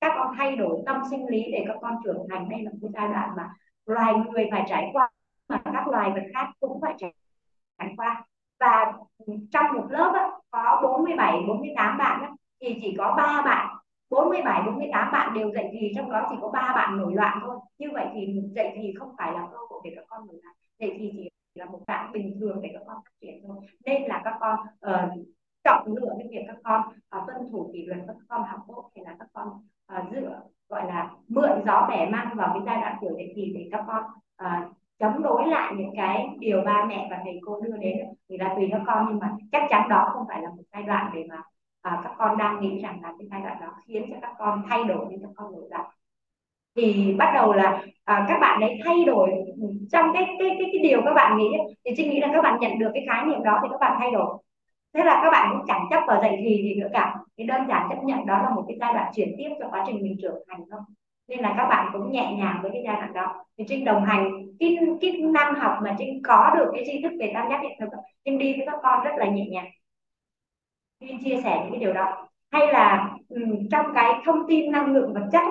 các 0.00 0.12
con 0.16 0.34
thay 0.36 0.56
đổi 0.56 0.82
tâm 0.86 1.02
sinh 1.10 1.26
lý 1.28 1.42
để 1.52 1.64
các 1.68 1.76
con 1.80 1.94
trưởng 2.04 2.26
thành. 2.30 2.48
Đây 2.48 2.62
là 2.62 2.70
một 2.80 2.88
giai 2.94 3.08
đoạn 3.08 3.30
mà 3.36 3.50
loài 3.86 4.14
người 4.14 4.48
phải 4.50 4.64
trải 4.68 4.90
qua 4.92 5.10
mà 5.48 5.60
các 5.64 5.88
loài 5.88 6.10
vật 6.10 6.24
khác 6.34 6.50
cũng 6.60 6.80
phải 6.80 6.94
trải 6.98 7.94
qua. 7.96 8.24
Và 8.60 8.92
trong 9.50 9.66
một 9.74 9.86
lớp 9.90 10.12
á, 10.14 10.30
có 10.50 10.80
47 10.82 11.42
48 11.48 11.98
bạn 11.98 12.22
á, 12.22 12.30
thì 12.60 12.78
chỉ 12.82 12.94
có 12.98 13.14
ba 13.16 13.42
bạn 13.44 13.76
47 14.10 14.62
48 14.66 15.12
bạn 15.12 15.34
đều 15.34 15.50
dậy 15.54 15.68
thì 15.72 15.92
trong 15.96 16.10
đó 16.10 16.26
chỉ 16.30 16.36
có 16.40 16.50
ba 16.50 16.72
bạn 16.76 16.96
nổi 16.98 17.14
loạn 17.14 17.38
thôi. 17.42 17.56
Như 17.78 17.88
vậy 17.92 18.06
thì 18.14 18.42
dậy 18.54 18.72
thì 18.76 18.94
không 18.98 19.12
phải 19.18 19.32
là 19.32 19.48
cơ 19.52 19.58
hội 19.70 19.80
để 19.84 19.92
các 19.96 20.04
con 20.08 20.26
nổi 20.26 20.36
loạn 20.42 20.54
dậy 20.78 20.96
thì 20.98 21.10
chỉ 21.12 21.30
là 21.54 21.64
một 21.64 21.80
bạn 21.86 22.12
bình 22.12 22.36
thường 22.40 22.60
để 22.62 22.70
các 22.72 22.82
con 22.86 22.96
phát 23.04 23.10
triển 23.20 23.42
thôi. 23.46 23.56
Nên 23.84 24.02
là 24.02 24.22
các 24.24 24.36
con 24.40 24.58
uh, 24.86 25.26
chọn 25.64 25.94
lựa 25.96 26.14
cái 26.18 26.28
việc 26.30 26.44
các 26.46 26.56
con 26.64 26.82
uh, 26.88 27.26
tuân 27.26 27.50
thủ 27.52 27.70
kỷ 27.72 27.86
luật 27.86 28.00
các 28.06 28.16
con 28.28 28.42
học 28.42 28.60
tốt 28.68 28.90
hay 28.94 29.04
là 29.04 29.16
các 29.18 29.28
con 29.32 29.48
uh, 29.96 30.12
dựa 30.12 30.40
gọi 30.68 30.86
là 30.86 31.10
mượn 31.28 31.55
gió 31.66 31.86
bẻ 31.88 32.08
mang 32.10 32.28
vào 32.34 32.50
cái 32.52 32.62
giai 32.66 32.80
đoạn 32.80 32.96
tuổi 33.00 33.10
dậy 33.16 33.32
thì 33.36 33.52
để 33.54 33.68
các 33.72 33.84
con 33.86 34.02
uh, 34.44 34.76
chống 34.98 35.22
đối 35.22 35.46
lại 35.46 35.72
những 35.76 35.90
cái 35.96 36.26
điều 36.38 36.62
ba 36.64 36.84
mẹ 36.88 37.08
và 37.10 37.20
thầy 37.24 37.40
cô 37.46 37.60
đưa 37.60 37.76
đến. 37.76 37.98
Thì 38.28 38.36
là 38.38 38.54
tùy 38.56 38.68
các 38.72 38.80
con 38.86 39.06
nhưng 39.08 39.18
mà 39.18 39.32
chắc 39.52 39.62
chắn 39.70 39.88
đó 39.88 40.08
không 40.12 40.24
phải 40.28 40.42
là 40.42 40.48
một 40.48 40.62
giai 40.72 40.82
đoạn 40.82 41.10
để 41.14 41.26
mà 41.28 41.42
à, 41.82 42.00
các 42.04 42.12
con 42.18 42.38
đang 42.38 42.60
nghĩ 42.60 42.78
rằng 42.82 42.98
là 43.02 43.12
cái 43.18 43.28
giai 43.30 43.40
đoạn 43.40 43.56
đó 43.60 43.66
khiến 43.86 44.04
cho 44.10 44.16
các 44.22 44.32
con 44.38 44.62
thay 44.68 44.84
đổi 44.84 45.06
nên 45.10 45.20
các 45.22 45.30
con 45.36 45.52
nổi 45.52 45.64
giận. 45.70 45.80
Thì 46.76 47.14
bắt 47.18 47.32
đầu 47.34 47.52
là 47.52 47.82
à, 48.04 48.26
các 48.28 48.38
bạn 48.40 48.60
ấy 48.60 48.78
thay 48.84 49.04
đổi 49.04 49.30
trong 49.92 50.10
cái 50.14 50.24
cái 50.38 50.56
cái 50.58 50.68
cái 50.72 50.80
điều 50.82 51.02
các 51.04 51.14
bạn 51.14 51.38
nghĩ. 51.38 51.48
Thì 51.84 51.90
chị 51.96 52.08
nghĩ 52.08 52.20
là 52.20 52.28
các 52.32 52.42
bạn 52.42 52.60
nhận 52.60 52.78
được 52.78 52.90
cái 52.94 53.04
khái 53.08 53.26
niệm 53.26 53.42
đó 53.42 53.58
thì 53.62 53.68
các 53.70 53.80
bạn 53.80 53.96
thay 53.98 54.10
đổi. 54.10 54.42
Thế 54.94 55.04
là 55.04 55.20
các 55.24 55.30
bạn 55.30 55.48
cũng 55.52 55.66
chẳng 55.66 55.86
chấp 55.90 56.00
vào 56.06 56.22
dạy 56.22 56.36
thì 56.44 56.62
gì 56.62 56.80
nữa 56.80 56.88
cả. 56.92 57.14
Cái 57.36 57.46
đơn 57.46 57.62
giản 57.68 57.86
chấp 57.90 58.04
nhận 58.04 58.26
đó 58.26 58.42
là 58.42 58.50
một 58.50 58.64
cái 58.68 58.76
giai 58.80 58.92
đoạn 58.92 59.12
chuyển 59.14 59.34
tiếp 59.38 59.50
cho 59.60 59.68
quá 59.70 59.84
trình 59.86 60.02
mình 60.02 60.16
trưởng 60.22 60.42
thành 60.48 60.60
thôi 60.70 60.80
nên 61.28 61.40
là 61.40 61.54
các 61.56 61.66
bạn 61.66 61.90
cũng 61.92 62.12
nhẹ 62.12 62.32
nhàng 62.38 62.58
với 62.62 62.70
cái 62.74 62.82
giai 62.84 62.96
đoạn 62.96 63.12
đó. 63.12 63.44
Thì 63.58 63.64
trinh 63.68 63.84
đồng 63.84 64.04
hành 64.04 64.46
cái 64.60 64.78
cái 65.00 65.12
năm 65.12 65.54
học 65.54 65.78
mà 65.84 65.96
trinh 65.98 66.22
có 66.24 66.52
được 66.58 66.70
cái 66.74 66.84
tri 66.86 67.02
thức 67.02 67.12
về 67.20 67.32
tam 67.34 67.48
giác 67.50 67.60
hiện 67.62 67.72
thực 67.80 67.88
trinh 68.24 68.38
đi 68.38 68.52
với 68.56 68.66
các 68.66 68.78
con 68.82 69.04
rất 69.04 69.12
là 69.16 69.26
nhẹ 69.26 69.46
nhàng. 69.50 69.66
Trinh 71.00 71.18
chia 71.24 71.40
sẻ 71.44 71.60
những 71.62 71.70
cái 71.70 71.80
điều 71.80 71.92
đó. 71.92 72.28
Hay 72.50 72.72
là 72.72 73.16
um, 73.28 73.68
trong 73.70 73.86
cái 73.94 74.12
thông 74.24 74.48
tin 74.48 74.70
năng 74.72 74.92
lượng 74.92 75.14
vật 75.14 75.28
chất 75.32 75.42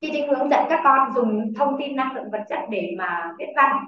khi 0.00 0.10
trinh 0.12 0.28
hướng 0.28 0.50
dẫn 0.50 0.66
các 0.70 0.80
con 0.84 1.14
dùng 1.14 1.54
thông 1.54 1.76
tin 1.78 1.96
năng 1.96 2.14
lượng 2.14 2.30
vật 2.32 2.44
chất 2.48 2.58
để 2.70 2.94
mà 2.98 3.32
viết 3.38 3.52
văn 3.56 3.84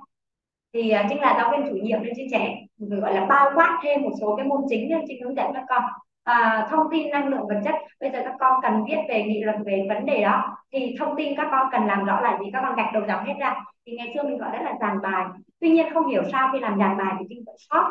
thì 0.73 0.91
à, 0.91 1.01
uh, 1.01 1.07
chính 1.09 1.21
là 1.21 1.35
giáo 1.39 1.51
viên 1.53 1.69
chủ 1.69 1.77
nhiệm 1.77 2.03
nên 2.03 2.13
trinh 2.17 2.29
trẻ 2.31 2.57
gọi 2.79 3.15
là 3.15 3.27
bao 3.27 3.51
quát 3.55 3.81
thêm 3.83 4.03
một 4.03 4.13
số 4.21 4.37
cái 4.37 4.47
môn 4.47 4.61
chính 4.69 4.89
nên 4.89 5.01
trinh 5.09 5.23
hướng 5.23 5.37
dẫn 5.37 5.51
các 5.55 5.65
con 5.69 5.83
à, 6.25 6.67
thông 6.71 6.87
tin 6.93 7.11
năng 7.11 7.29
lượng 7.29 7.49
vật 7.49 7.61
chất 7.65 7.75
bây 8.01 8.11
giờ 8.11 8.23
các 8.25 8.35
con 8.41 8.61
cần 8.63 8.85
viết 8.89 8.97
về 9.09 9.23
nghị 9.23 9.43
luận 9.45 9.63
về 9.67 9.87
vấn 9.89 10.07
đề 10.07 10.23
đó. 10.23 10.57
Thì 10.73 10.95
thông 10.99 11.17
tin 11.17 11.37
các 11.37 11.49
con 11.51 11.69
cần 11.73 11.87
làm 11.87 12.05
rõ 12.05 12.21
là 12.21 12.39
gì 12.41 12.51
các 12.53 12.61
con 12.63 12.77
gạch 12.77 12.93
đầu 12.93 13.03
dòng 13.09 13.25
hết 13.25 13.35
ra. 13.41 13.55
Thì 13.87 13.93
ngày 13.97 14.13
xưa 14.15 14.23
mình 14.23 14.39
gọi 14.39 14.51
đó 14.53 14.63
là 14.63 14.75
dàn 14.81 15.03
bài. 15.03 15.25
Tuy 15.61 15.71
nhiên 15.71 15.87
không 15.95 16.07
hiểu 16.07 16.23
sao 16.33 16.49
khi 16.53 16.59
làm 16.61 16.79
dàn 16.79 16.99
bài 16.99 17.15
thì 17.19 17.25
trinh 17.29 17.43
vẫn 17.47 17.57
sót. 17.59 17.89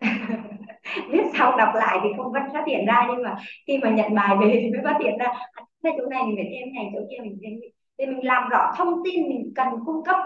Viết 1.10 1.24
sau 1.38 1.56
đọc 1.56 1.68
lại 1.74 1.98
thì 2.02 2.08
không 2.16 2.32
vẫn 2.32 2.42
phát 2.54 2.64
hiện 2.66 2.86
ra 2.86 3.06
nhưng 3.08 3.22
mà 3.22 3.36
khi 3.66 3.78
mà 3.78 3.90
nhận 3.90 4.14
bài 4.14 4.36
về 4.40 4.60
thì 4.62 4.70
mới 4.70 4.80
phát 4.84 4.96
hiện 5.00 5.18
ra. 5.18 5.26
À, 5.52 5.62
cái 5.82 5.92
chỗ 5.98 6.06
này 6.10 6.22
mình 6.22 6.36
phải 6.36 6.46
thêm 6.52 6.74
này 6.74 6.90
chỗ 6.94 7.00
kia 7.10 7.16
mình 7.22 7.38
thêm. 7.42 7.52
Thì 7.98 8.06
mình 8.06 8.26
làm 8.26 8.48
rõ 8.48 8.72
thông 8.76 9.02
tin 9.04 9.28
mình 9.28 9.52
cần 9.56 9.68
cung 9.86 10.04
cấp 10.04 10.16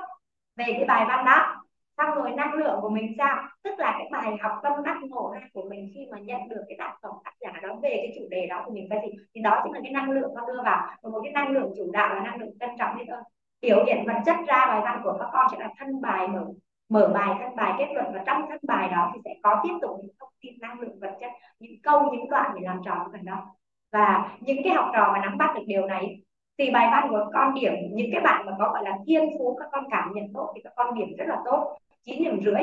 về 0.56 0.64
cái 0.68 0.84
bài 0.84 1.04
văn 1.08 1.24
đó 1.24 1.57
xong 1.98 2.14
rồi 2.14 2.30
năng 2.30 2.54
lượng 2.54 2.78
của 2.82 2.88
mình 2.88 3.14
sao? 3.18 3.36
Tức 3.62 3.78
là 3.78 3.94
cái 3.98 4.08
bài 4.12 4.36
học 4.40 4.52
tâm 4.62 4.72
đắc 4.84 4.96
ngộ 5.02 5.32
ra 5.34 5.40
của 5.52 5.66
mình 5.70 5.90
khi 5.94 6.06
mà 6.10 6.18
nhận 6.18 6.48
được 6.48 6.64
cái 6.68 6.76
tác 6.78 6.94
phẩm 7.02 7.12
tác 7.24 7.32
giả 7.40 7.52
đó 7.62 7.74
về 7.82 7.90
cái 7.90 8.12
chủ 8.16 8.22
đề 8.30 8.46
đó 8.46 8.62
của 8.64 8.72
mình 8.72 8.86
cái 8.90 8.98
gì 9.02 9.18
thì 9.34 9.40
đó 9.40 9.60
chính 9.64 9.72
là 9.72 9.80
cái 9.82 9.92
năng 9.92 10.10
lượng 10.10 10.30
con 10.36 10.46
đưa 10.46 10.62
vào. 10.64 10.86
Và 11.02 11.10
một 11.10 11.20
cái 11.24 11.32
năng 11.32 11.48
lượng 11.48 11.72
chủ 11.76 11.90
đạo 11.92 12.14
là 12.14 12.22
năng 12.22 12.40
lượng 12.40 12.58
trân 12.60 12.70
trọng 12.78 12.98
biết 12.98 13.06
ơn. 13.08 13.22
Biểu 13.60 13.84
hiện 13.84 14.04
vật 14.06 14.22
chất 14.26 14.36
ra 14.46 14.66
bài 14.66 14.80
văn 14.84 15.00
của 15.04 15.16
các 15.18 15.28
con 15.32 15.46
sẽ 15.52 15.58
là 15.60 15.68
thân 15.78 16.00
bài 16.00 16.28
mở 16.28 16.46
mở 16.88 17.10
bài, 17.14 17.34
thân 17.40 17.56
bài 17.56 17.72
kết 17.78 17.88
luận. 17.94 18.06
Và 18.14 18.22
trong 18.26 18.42
thân 18.48 18.58
bài 18.62 18.88
đó 18.88 19.10
thì 19.14 19.20
sẽ 19.24 19.34
có 19.42 19.60
tiếp 19.62 19.74
tục 19.82 19.90
những 20.02 20.14
thông 20.20 20.32
tin 20.40 20.52
năng 20.60 20.80
lượng 20.80 20.98
vật 21.00 21.16
chất, 21.20 21.30
những 21.60 21.82
câu, 21.82 22.02
những 22.12 22.28
đoạn 22.28 22.50
để 22.54 22.60
làm 22.64 22.80
tròn 22.84 22.98
phần 23.12 23.24
đó. 23.24 23.46
Và 23.92 24.36
những 24.40 24.58
cái 24.64 24.72
học 24.72 24.90
trò 24.94 25.10
mà 25.12 25.20
nắm 25.20 25.38
bắt 25.38 25.54
được 25.54 25.62
điều 25.66 25.86
này 25.86 26.20
thì 26.58 26.70
bài 26.70 26.88
văn 26.92 27.06
của 27.10 27.30
con 27.34 27.54
điểm, 27.54 27.72
những 27.92 28.08
cái 28.12 28.20
bạn 28.20 28.46
mà 28.46 28.52
có 28.58 28.70
gọi 28.72 28.84
là 28.84 28.98
thiên 29.06 29.30
phú, 29.38 29.56
các 29.60 29.68
con 29.72 29.84
cảm 29.90 30.12
nhận 30.14 30.24
tốt 30.34 30.52
thì 30.54 30.60
các 30.64 30.72
con 30.76 30.94
điểm 30.94 31.08
rất 31.18 31.24
là 31.28 31.38
tốt 31.44 31.78
chín 32.04 32.24
điểm 32.24 32.40
rưỡi. 32.40 32.62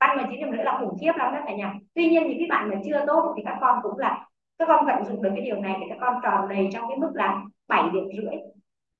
Văn 0.00 0.16
mà 0.16 0.26
chín 0.30 0.40
điểm 0.40 0.52
rưỡi 0.52 0.64
là 0.64 0.78
khủng 0.80 0.98
khiếp 1.00 1.12
lắm 1.16 1.34
đó 1.34 1.40
cả 1.46 1.54
nhà. 1.54 1.74
Tuy 1.94 2.08
nhiên 2.08 2.22
những 2.28 2.38
cái 2.38 2.46
bạn 2.50 2.70
mà 2.70 2.76
chưa 2.84 3.04
tốt 3.06 3.34
thì 3.36 3.42
các 3.44 3.58
con 3.60 3.78
cũng 3.82 3.98
là 3.98 4.26
các 4.58 4.68
con 4.68 4.86
vận 4.86 5.04
dụng 5.04 5.22
được 5.22 5.30
cái 5.36 5.44
điều 5.44 5.60
này 5.60 5.76
để 5.80 5.86
các 5.88 5.98
con 6.00 6.14
tròn 6.22 6.48
đầy 6.48 6.68
trong 6.72 6.88
cái 6.88 6.98
mức 6.98 7.10
là 7.14 7.42
7 7.68 7.90
điểm 7.92 8.04
rưỡi 8.16 8.36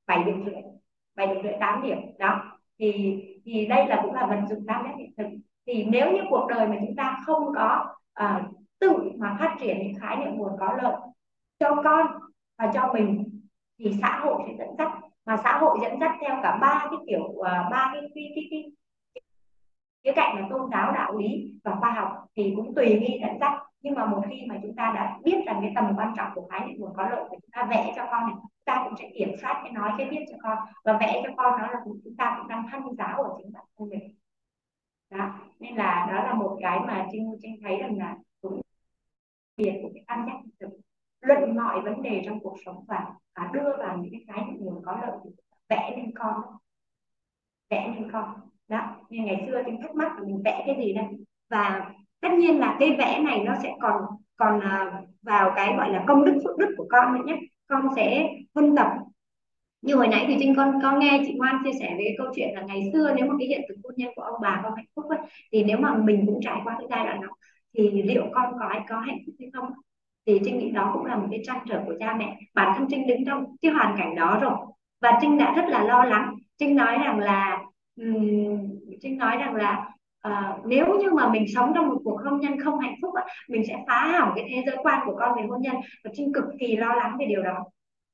7 0.07 0.25
điểm 0.25 0.45
rưỡi 0.45 0.63
7 1.17 1.27
điểm 1.27 1.43
rưỡi 1.43 1.53
8 1.61 1.83
điểm. 1.83 1.99
Đó. 2.19 2.59
Thì 2.79 3.23
thì 3.45 3.67
đây 3.67 3.87
là 3.87 4.01
cũng 4.03 4.15
là 4.15 4.27
vận 4.27 4.47
dụng 4.49 4.67
tam 4.67 4.85
giác 4.85 4.95
hiện 4.99 5.11
thực. 5.17 5.27
Thì 5.67 5.85
nếu 5.85 6.13
như 6.13 6.21
cuộc 6.31 6.47
đời 6.49 6.69
mà 6.69 6.77
chúng 6.81 6.97
ta 6.97 7.23
không 7.27 7.53
có 7.55 7.95
uh, 8.25 8.43
tự 8.81 8.93
mà 9.19 9.37
phát 9.41 9.57
triển 9.61 9.79
những 9.79 10.01
khái 10.01 10.17
niệm 10.17 10.35
nguồn 10.37 10.57
có 10.61 10.79
lợi 10.83 10.97
cho 11.59 11.83
con 11.85 12.07
và 12.59 12.71
cho 12.75 12.93
mình 12.93 13.41
thì 13.79 13.93
xã 14.03 14.21
hội 14.25 14.43
sẽ 14.47 14.55
dẫn 14.59 14.69
dắt. 14.79 14.93
Mà 15.27 15.37
xã 15.37 15.59
hội 15.59 15.79
dẫn 15.83 16.01
dắt 16.01 16.13
theo 16.21 16.39
cả 16.43 16.59
ba 16.61 16.87
cái 16.91 16.99
kiểu 17.07 17.23
uh, 17.23 17.45
ba 17.45 17.91
cái 17.93 18.03
cái 18.15 18.33
cái, 18.35 18.45
cái 18.51 18.65
khía 20.05 20.12
cạnh 20.16 20.37
là 20.37 20.47
tôn 20.51 20.70
giáo 20.70 20.93
đạo 20.93 21.16
lý 21.16 21.55
và 21.65 21.74
khoa 21.81 21.93
học 21.93 22.27
thì 22.37 22.53
cũng 22.57 22.74
tùy 22.74 23.01
nghi 23.01 23.19
dẫn 23.20 23.39
dắt 23.41 23.53
nhưng 23.83 23.95
mà 23.95 24.07
một 24.07 24.23
khi 24.31 24.43
mà 24.49 24.59
chúng 24.62 24.77
ta 24.77 24.93
đã 24.95 25.19
biết 25.24 25.37
rằng 25.47 25.59
cái 25.62 25.73
tầm 25.74 25.93
quan 25.97 26.15
trọng 26.16 26.31
của 26.35 26.49
khái 26.51 26.66
niệm 26.66 26.77
nguồn 26.81 26.95
có 26.97 27.09
lợi 27.09 27.20
và 27.31 27.37
chúng 27.43 27.51
ta 27.53 27.66
vẽ 27.70 27.93
cho 27.97 28.07
con 28.11 28.27
này 28.27 28.35
chúng 28.43 28.65
ta 28.65 28.83
cũng 28.85 28.97
sẽ 28.99 29.11
kiểm 29.15 29.37
soát 29.43 29.61
cái 29.62 29.73
nói 29.73 29.91
cái 29.99 30.09
viết 30.11 30.24
cho 30.31 30.37
con 30.43 30.59
và 30.85 30.99
vẽ 31.01 31.23
cho 31.24 31.31
con 31.37 31.61
đó 31.61 31.66
là 31.73 31.81
chúng 31.85 32.16
ta 32.19 32.37
cũng 32.39 32.49
đang 32.49 32.66
thân 32.73 32.83
giáo 32.99 33.23
ở 33.23 33.35
chính 33.39 33.53
bản 33.53 33.65
thân 33.79 33.89
mình. 33.89 34.15
Đó. 35.11 35.31
nên 35.61 35.77
là 35.77 36.09
đó 36.12 36.24
là 36.24 36.35
một 36.35 36.59
cái 36.62 36.81
mà 36.81 37.07
trinh 37.12 37.37
trinh 37.43 37.57
thấy 37.62 37.77
rằng 37.77 37.99
là 37.99 38.16
cũng 38.41 38.61
biệt 39.57 39.81
của 39.83 39.91
cái 39.95 40.05
tam 40.07 40.27
giác 40.27 40.39
thực 40.61 40.70
luận 41.20 41.57
mọi 41.57 41.81
vấn 41.81 42.03
đề 42.03 42.23
trong 42.27 42.41
cuộc 42.41 42.57
sống 42.65 42.85
và, 42.89 43.15
và 43.37 43.51
đưa 43.53 43.77
vào 43.79 43.97
những 43.97 44.12
cái 44.12 44.24
khái 44.27 44.47
niệm 44.47 44.57
nguồn 44.61 44.83
có 44.85 44.99
lợi 45.03 45.19
vẽ 45.69 45.95
lên 45.97 46.11
con. 46.15 46.43
Vẽ 47.70 47.95
lên 47.95 48.12
con 48.12 48.52
đó 48.73 48.97
như 49.11 49.19
ngày 49.24 49.44
xưa 49.47 49.62
tôi 49.66 49.77
thắc 49.82 49.94
mắc 49.94 50.12
là 50.16 50.23
mình 50.27 50.43
vẽ 50.44 50.62
cái 50.66 50.77
gì 50.78 50.93
đây? 50.93 51.05
Và 51.51 51.90
tất 52.20 52.32
nhiên 52.32 52.61
là 52.61 52.77
cái 52.81 52.97
vẽ 52.99 53.19
này 53.19 53.39
nó 53.44 53.55
sẽ 53.62 53.73
còn 53.81 54.03
còn 54.36 54.61
à, 54.61 54.93
vào 55.23 55.53
cái 55.57 55.74
gọi 55.77 55.90
là 55.90 56.05
công 56.09 56.24
đức 56.24 56.40
phước 56.44 56.59
đức 56.59 56.74
của 56.77 56.86
con 56.90 57.15
nữa 57.15 57.23
nhé. 57.27 57.36
Con 57.66 57.89
sẽ 57.97 58.28
phân 58.55 58.77
tập. 58.77 58.89
Như 59.82 59.94
hồi 59.94 60.09
nãy 60.09 60.24
thì 60.28 60.36
trinh 60.40 60.55
con 60.57 60.78
con 60.82 60.99
nghe 60.99 61.23
chị 61.27 61.35
Ngoan 61.36 61.57
chia 61.65 61.73
sẻ 61.81 61.94
về 61.99 62.05
cái 62.05 62.15
câu 62.19 62.27
chuyện 62.36 62.55
là 62.55 62.62
ngày 62.62 62.90
xưa 62.93 63.12
nếu 63.16 63.27
mà 63.27 63.35
cái 63.39 63.49
hiện 63.49 63.61
thực 63.69 63.74
hôn 63.85 63.93
nhân 63.97 64.12
của 64.16 64.23
ông 64.23 64.40
bà 64.43 64.61
không 64.62 64.74
hạnh 64.74 64.86
phúc 64.97 65.05
ấy, 65.09 65.19
thì 65.53 65.65
nếu 65.65 65.78
mà 65.78 65.94
mình 65.94 66.27
cũng 66.27 66.40
trải 66.43 66.61
qua 66.65 66.77
cái 66.78 66.86
giai 66.90 67.05
đoạn 67.07 67.20
đó 67.20 67.28
thì 67.78 68.03
liệu 68.03 68.23
con 68.35 68.53
có 68.61 68.70
có 68.89 68.99
hạnh 69.01 69.19
phúc 69.27 69.35
hay 69.40 69.51
không? 69.55 69.70
Thì 70.27 70.40
trinh 70.44 70.59
nghĩ 70.59 70.70
đó 70.70 70.90
cũng 70.94 71.05
là 71.05 71.16
một 71.16 71.27
cái 71.31 71.40
trăn 71.44 71.59
trở 71.69 71.82
của 71.86 71.94
cha 72.01 72.15
mẹ. 72.19 72.39
Bản 72.55 72.74
thân 72.77 72.86
trinh 72.90 73.07
đứng 73.07 73.24
trong 73.27 73.57
cái 73.62 73.73
hoàn 73.73 73.97
cảnh 73.99 74.15
đó 74.16 74.39
rồi. 74.43 74.57
Và 75.01 75.19
trinh 75.20 75.39
đã 75.39 75.55
rất 75.57 75.65
là 75.69 75.85
lo 75.85 76.05
lắng. 76.05 76.35
Trinh 76.59 76.77
nói 76.77 76.99
rằng 76.99 77.19
là 77.19 77.62
um, 77.97 78.78
trinh 79.01 79.19
nói 79.19 79.36
rằng 79.36 79.55
là 79.55 79.89
uh, 80.28 80.66
nếu 80.66 80.86
như 81.01 81.10
mà 81.10 81.28
mình 81.28 81.44
sống 81.55 81.73
trong 81.74 81.89
một 81.89 82.01
cuộc 82.05 82.20
hôn 82.24 82.40
nhân 82.40 82.60
không 82.60 82.78
hạnh 82.78 82.94
phúc 83.02 83.14
á, 83.14 83.24
mình 83.48 83.62
sẽ 83.69 83.77
phá 83.89 84.19
hỏng 84.19 84.32
cái 84.36 84.47
thế 84.51 84.62
giới 84.66 84.77
quan 84.82 85.02
của 85.06 85.16
con 85.19 85.36
về 85.36 85.43
hôn 85.48 85.60
nhân 85.62 85.77
và 86.05 86.10
trinh 86.14 86.32
cực 86.35 86.44
kỳ 86.60 86.77
lo 86.77 86.94
lắng 86.94 87.16
về 87.19 87.27
điều 87.27 87.43
đó. 87.43 87.64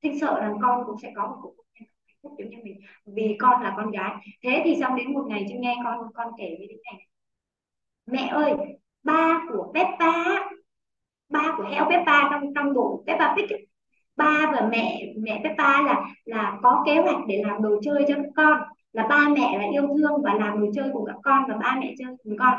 Trinh 0.02 0.20
sợ 0.20 0.40
rằng 0.40 0.54
con 0.62 0.84
cũng 0.86 0.96
sẽ 1.02 1.12
có 1.16 1.26
một 1.26 1.36
cuộc 1.42 1.54
hôn 1.56 1.66
nhân 1.74 1.88
không 1.88 2.06
hạnh 2.06 2.18
phúc 2.22 2.32
giống 2.38 2.50
như 2.50 2.56
mình 2.64 2.80
vì 3.06 3.36
con 3.40 3.62
là 3.62 3.74
con 3.76 3.90
gái. 3.90 4.14
Thế 4.44 4.62
thì 4.64 4.76
xong 4.80 4.96
đến 4.96 5.12
một 5.12 5.24
ngày 5.28 5.46
trinh 5.48 5.60
nghe 5.60 5.76
con 5.84 5.98
con 6.14 6.32
kể 6.38 6.56
với 6.58 6.66
thế 6.70 6.76
này 6.92 7.08
mẹ 8.10 8.28
ơi 8.32 8.54
ba 9.02 9.40
của 9.52 9.72
Peppa 9.74 10.12
ba 11.28 11.54
của 11.56 11.62
heo 11.62 11.84
Peppa 11.90 12.30
trong 12.30 12.54
trong 12.54 12.74
bộ 12.74 13.04
Peppa 13.06 13.34
Pig 13.36 13.56
ba 14.16 14.50
và 14.52 14.68
mẹ 14.70 15.12
mẹ 15.16 15.40
Peppa 15.44 15.82
là 15.82 16.04
là 16.24 16.58
có 16.62 16.82
kế 16.86 16.96
hoạch 16.96 17.16
để 17.28 17.42
làm 17.46 17.62
đồ 17.62 17.80
chơi 17.82 18.04
cho 18.08 18.14
các 18.14 18.30
con 18.36 18.62
là 18.92 19.06
ba 19.06 19.28
mẹ 19.28 19.58
là 19.58 19.64
yêu 19.72 19.86
thương 19.86 20.22
và 20.22 20.34
làm 20.34 20.60
đồ 20.60 20.66
chơi 20.74 20.90
cùng 20.92 21.04
các 21.06 21.16
con 21.22 21.42
và 21.48 21.56
ba 21.56 21.76
mẹ 21.80 21.94
chơi 21.98 22.16
cùng 22.24 22.36
con. 22.38 22.54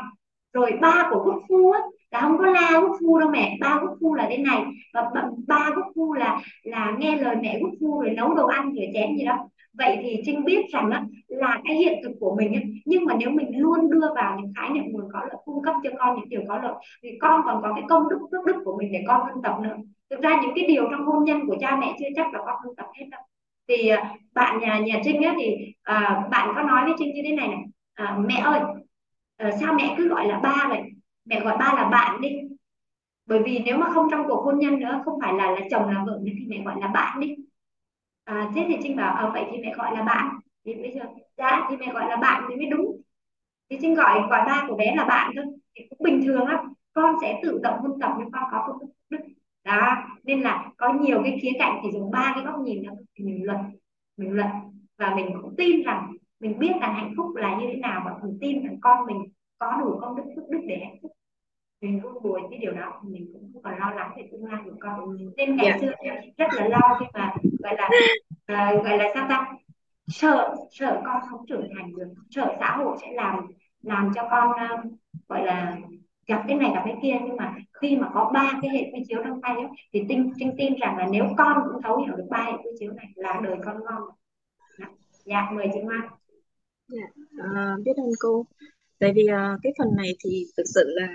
Rồi 0.52 0.72
ba 0.80 1.08
của 1.10 1.22
quốc 1.24 1.42
phu 1.48 1.70
á 1.70 1.80
là 2.10 2.20
không 2.20 2.38
có 2.38 2.46
la 2.46 2.80
quốc 2.82 2.96
phu 3.00 3.18
đâu 3.18 3.30
mẹ. 3.30 3.56
Ba 3.60 3.80
quốc 3.82 3.96
phu 4.00 4.14
là 4.14 4.26
thế 4.30 4.38
này. 4.38 4.64
Và 4.94 5.10
ba 5.46 5.70
quốc 5.76 5.86
phu 5.96 6.12
là 6.12 6.40
là 6.62 6.96
nghe 6.98 7.16
lời 7.16 7.36
mẹ 7.42 7.58
quốc 7.62 7.70
phu 7.80 8.00
rồi 8.00 8.10
nấu 8.10 8.34
đồ 8.34 8.46
ăn 8.46 8.72
rửa 8.74 8.86
chén 8.94 9.16
gì 9.16 9.24
đó. 9.24 9.48
Vậy 9.72 9.98
thì 10.02 10.22
trinh 10.26 10.44
biết 10.44 10.66
rằng 10.72 10.90
á, 10.90 11.04
là 11.28 11.60
cái 11.64 11.76
hiện 11.76 12.00
thực 12.04 12.12
của 12.20 12.34
mình 12.34 12.54
á, 12.54 12.60
nhưng 12.84 13.04
mà 13.04 13.14
nếu 13.18 13.30
mình 13.30 13.60
luôn 13.60 13.90
đưa 13.90 14.14
vào 14.14 14.38
những 14.40 14.52
khái 14.56 14.70
niệm 14.70 14.84
nguồn 14.86 15.08
có 15.12 15.20
lợi 15.20 15.36
cung 15.44 15.62
cấp 15.62 15.74
cho 15.84 15.90
con 15.98 16.16
những 16.16 16.28
điều 16.28 16.40
có 16.48 16.58
lợi 16.62 16.72
thì 17.02 17.08
con 17.20 17.40
còn 17.44 17.62
có 17.62 17.72
cái 17.74 17.84
công 17.88 18.08
đức 18.08 18.18
phước 18.32 18.44
đức 18.44 18.62
của 18.64 18.76
mình 18.78 18.92
để 18.92 19.04
con 19.06 19.20
thân 19.28 19.42
tập 19.42 19.56
nữa. 19.62 19.76
Thực 20.10 20.20
ra 20.20 20.40
những 20.42 20.52
cái 20.54 20.64
điều 20.68 20.84
trong 20.90 21.06
hôn 21.06 21.24
nhân 21.24 21.46
của 21.46 21.56
cha 21.60 21.76
mẹ 21.80 21.94
chưa 21.98 22.06
chắc 22.16 22.34
là 22.34 22.40
con 22.46 22.56
thân 22.64 22.74
tập 22.76 22.86
hết 22.98 23.06
đâu 23.10 23.20
thì 23.70 23.88
à, 23.88 24.14
bạn 24.34 24.60
nhà 24.60 24.78
nhà 24.78 25.00
trinh 25.04 25.22
ấy 25.22 25.34
thì 25.38 25.74
à, 25.82 26.24
bạn 26.30 26.52
có 26.56 26.62
nói 26.62 26.84
với 26.84 26.94
trinh 26.98 27.14
như 27.14 27.22
thế 27.24 27.32
này 27.36 27.48
này. 27.48 27.60
À, 27.94 28.18
mẹ 28.28 28.34
ơi 28.34 28.60
à, 29.36 29.50
sao 29.60 29.74
mẹ 29.74 29.94
cứ 29.98 30.08
gọi 30.08 30.26
là 30.28 30.38
ba 30.38 30.66
vậy? 30.68 30.80
Mẹ 31.24 31.40
gọi 31.40 31.56
ba 31.58 31.74
là 31.76 31.88
bạn 31.88 32.20
đi. 32.20 32.30
Bởi 33.26 33.42
vì 33.44 33.58
nếu 33.64 33.78
mà 33.78 33.90
không 33.94 34.08
trong 34.10 34.28
cuộc 34.28 34.44
hôn 34.44 34.58
nhân 34.58 34.78
nữa 34.78 35.02
không 35.04 35.18
phải 35.20 35.34
là 35.34 35.50
là 35.50 35.60
chồng 35.70 35.88
là 35.90 36.04
vợ 36.06 36.20
nữa 36.22 36.32
thì 36.38 36.46
mẹ 36.48 36.62
gọi 36.64 36.74
là 36.80 36.88
bạn 36.88 37.20
đi. 37.20 37.34
À, 38.24 38.50
thế 38.54 38.64
thì 38.68 38.76
trinh 38.82 38.96
bảo 38.96 39.14
à, 39.14 39.30
vậy 39.32 39.44
thì 39.52 39.58
mẹ 39.58 39.74
gọi 39.76 39.96
là 39.96 40.02
bạn. 40.02 40.38
Thì 40.64 40.74
bây 40.74 40.92
giờ 40.94 41.02
dạ 41.36 41.66
thì 41.70 41.76
mẹ 41.76 41.92
gọi 41.92 42.08
là 42.08 42.16
bạn 42.16 42.42
thì 42.48 42.56
mới 42.56 42.66
đúng. 42.66 43.00
Thì 43.70 43.78
trinh 43.82 43.94
gọi 43.94 44.20
gọi 44.30 44.42
ba 44.46 44.66
của 44.68 44.76
bé 44.76 44.94
là 44.96 45.04
bạn 45.04 45.32
thôi. 45.36 45.44
Thì 45.76 45.86
cũng 45.90 45.98
bình 46.04 46.22
thường 46.26 46.48
lắm. 46.48 46.74
Con 46.92 47.16
sẽ 47.22 47.40
tự 47.42 47.60
động 47.62 47.78
hôn 47.82 48.00
tập 48.00 48.12
nhưng 48.18 48.30
con 48.30 48.44
có 48.52 48.64
phương 48.66 48.90
đó 49.64 49.96
nên 50.24 50.40
là 50.40 50.70
có 50.76 50.92
nhiều 50.92 51.22
cái 51.24 51.38
khía 51.42 51.52
cạnh 51.58 51.80
thì 51.82 51.88
dùng 51.92 52.10
ba 52.10 52.32
cái 52.34 52.44
góc 52.44 52.60
nhìn 52.60 52.82
đó 52.82 52.92
mình 53.18 53.44
luận 53.44 53.58
mình 54.16 54.32
luận 54.32 54.48
và 54.98 55.14
mình 55.14 55.26
cũng 55.42 55.54
tin 55.56 55.82
rằng 55.82 56.12
mình 56.40 56.58
biết 56.58 56.72
rằng 56.80 56.94
hạnh 56.94 57.12
phúc 57.16 57.36
là 57.36 57.56
như 57.56 57.66
thế 57.68 57.76
nào 57.76 58.02
và 58.04 58.18
mình 58.22 58.38
tin 58.40 58.62
rằng 58.62 58.76
con 58.80 59.06
mình 59.06 59.24
có 59.58 59.76
đủ 59.80 59.98
công 60.00 60.16
đức 60.16 60.22
phước 60.36 60.48
đức 60.48 60.60
để 60.66 60.76
hạnh 60.84 60.96
phúc 61.02 61.12
mình 61.80 62.00
vui 62.00 62.12
buồn 62.22 62.42
cái 62.50 62.58
điều 62.58 62.72
đó 62.72 63.00
mình 63.02 63.30
cũng 63.32 63.50
không 63.52 63.62
còn 63.62 63.78
lo 63.78 63.90
lắng 63.90 64.12
về 64.16 64.28
tương 64.32 64.44
lai 64.44 64.62
của 64.64 64.76
con 64.80 65.16
nên 65.36 65.56
ngày 65.56 65.66
yeah. 65.66 65.80
Dạ. 65.80 65.88
xưa 65.88 65.94
em 65.98 66.14
rất 66.38 66.48
là 66.52 66.68
lo 66.68 66.96
khi 67.00 67.06
mà 67.14 67.34
gọi 67.58 67.76
là 67.76 67.88
uh, 68.74 68.84
gọi 68.84 68.98
là 68.98 69.10
sao 69.14 69.26
ta 69.28 69.52
sợ 70.06 70.54
sợ 70.70 71.02
con 71.04 71.22
không 71.30 71.46
trưởng 71.46 71.68
thành 71.76 71.96
được 71.96 72.08
sợ 72.30 72.56
xã 72.60 72.76
hội 72.76 72.96
sẽ 73.00 73.12
làm 73.12 73.46
làm 73.82 74.10
cho 74.14 74.28
con 74.30 74.50
uh, 74.50 74.92
gọi 75.28 75.44
là 75.44 75.76
gặp 76.26 76.44
cái 76.48 76.56
này 76.56 76.70
gặp 76.74 76.82
cái 76.84 76.96
kia 77.02 77.18
nhưng 77.24 77.36
mà 77.36 77.54
khi 77.82 77.96
mà 77.96 78.10
có 78.14 78.30
ba 78.34 78.58
cái 78.62 78.70
hệ 78.70 78.90
quy 78.92 79.04
chiếu 79.08 79.18
trong 79.24 79.40
tay 79.40 79.54
ấy, 79.54 79.66
thì 79.92 80.00
tin 80.08 80.32
tin 80.38 80.50
tin 80.58 80.74
rằng 80.80 80.96
là 80.98 81.08
nếu 81.12 81.24
con 81.38 81.58
cũng 81.72 81.82
thấu 81.82 82.04
hiểu 82.04 82.16
được 82.16 82.26
ba 82.30 82.44
hệ 82.44 82.52
quy 82.64 82.70
chiếu 82.78 82.92
này 82.92 83.06
là 83.14 83.40
đời 83.44 83.56
con 83.64 83.76
ngon. 83.84 84.02
Dạ 85.24 85.50
mời 85.52 85.66
chị 85.74 85.80
Ngoan 85.80 86.08
dạ 86.88 87.06
à, 87.54 87.76
biết 87.84 87.92
ơn 87.96 88.10
cô. 88.20 88.46
Tại 88.98 89.12
vì 89.16 89.26
à, 89.26 89.56
cái 89.62 89.72
phần 89.78 89.96
này 89.96 90.16
thì 90.24 90.46
thực 90.56 90.64
sự 90.74 90.84
là 90.86 91.08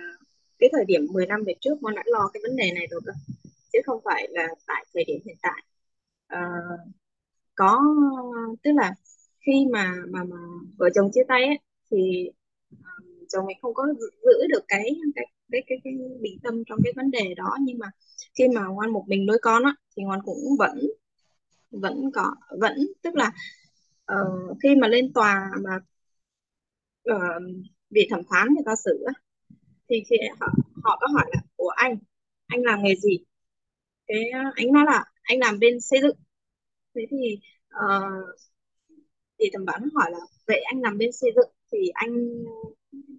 cái 0.60 0.70
thời 0.74 0.86
điểm 0.86 1.02
10 1.12 1.28
năm 1.28 1.44
về 1.48 1.54
trước 1.62 1.76
con 1.82 1.96
đã 1.96 2.04
lo 2.06 2.30
cái 2.34 2.42
vấn 2.44 2.56
đề 2.56 2.72
này 2.76 2.88
rồi 2.92 3.02
cơ. 3.06 3.12
Chứ 3.74 3.80
không 3.86 4.02
phải 4.06 4.28
là 4.32 4.48
tại 4.68 4.86
thời 4.94 5.04
điểm 5.04 5.20
hiện 5.26 5.38
tại. 5.42 5.64
À, 6.28 6.40
có 7.56 7.82
tức 8.64 8.72
là 8.76 8.92
khi 9.46 9.66
mà 9.72 9.94
mà 10.10 10.24
mà 10.24 10.38
vợ 10.78 10.90
chồng 10.96 11.10
chia 11.14 11.24
tay 11.28 11.44
ấy, 11.44 11.60
thì 11.92 12.30
à, 12.84 12.92
chồng 13.30 13.46
mình 13.46 13.58
không 13.62 13.74
có 13.74 13.88
giữ 14.24 14.48
được 14.50 14.64
cái 14.68 14.96
cái 15.16 15.26
cái 15.52 15.62
cái, 15.68 15.78
cái 15.84 15.94
bình 16.22 16.40
tâm 16.44 16.64
trong 16.68 16.80
cái 16.84 16.94
vấn 16.96 17.12
đề 17.12 17.34
đó. 17.38 17.58
Nhưng 17.62 17.78
mà 17.80 17.88
khi 18.38 18.48
mà 18.56 18.66
ngoan 18.66 18.90
một 18.90 19.06
mình 19.08 19.26
nuôi 19.26 19.38
con 19.42 19.64
á 19.64 19.76
thì 19.98 20.04
ngoan 20.04 20.20
cũng 20.26 20.58
vẫn 20.60 20.80
vẫn 21.72 22.12
có 22.14 22.36
vẫn 22.60 22.78
tức 23.02 23.16
là 23.16 23.32
uh, 24.14 24.58
khi 24.64 24.76
mà 24.76 24.88
lên 24.88 25.14
tòa 25.14 25.52
mà 25.64 25.80
uh, 27.16 27.44
bị 27.90 28.08
thẩm 28.10 28.22
phán 28.30 28.48
người 28.48 28.64
ta 28.66 28.76
xử 28.86 29.06
thì 29.90 30.04
khi 30.10 30.16
họ, 30.40 30.48
họ 30.84 30.98
có 31.02 31.08
hỏi 31.14 31.26
là 31.34 31.42
của 31.56 31.70
anh 31.70 31.98
anh 32.48 32.62
làm 32.64 32.84
nghề 32.84 32.96
gì? 32.96 33.20
Cái 34.08 34.30
ờ, 34.30 34.40
anh 34.56 34.72
nói 34.74 34.84
là 34.86 35.04
anh 35.24 35.40
làm 35.40 35.60
bên 35.60 35.82
xây 35.82 36.00
dựng. 36.02 36.18
Thế 36.96 37.02
thì 37.12 37.40
uh, 37.76 38.40
thì 39.40 39.50
thẩm 39.54 39.66
phán 39.68 39.90
hỏi 39.96 40.12
là 40.12 40.20
vậy 40.48 40.62
anh 40.62 40.82
làm 40.82 40.98
bên 40.98 41.12
xây 41.12 41.32
dựng 41.36 41.50
thì 41.72 41.78
anh 41.94 42.44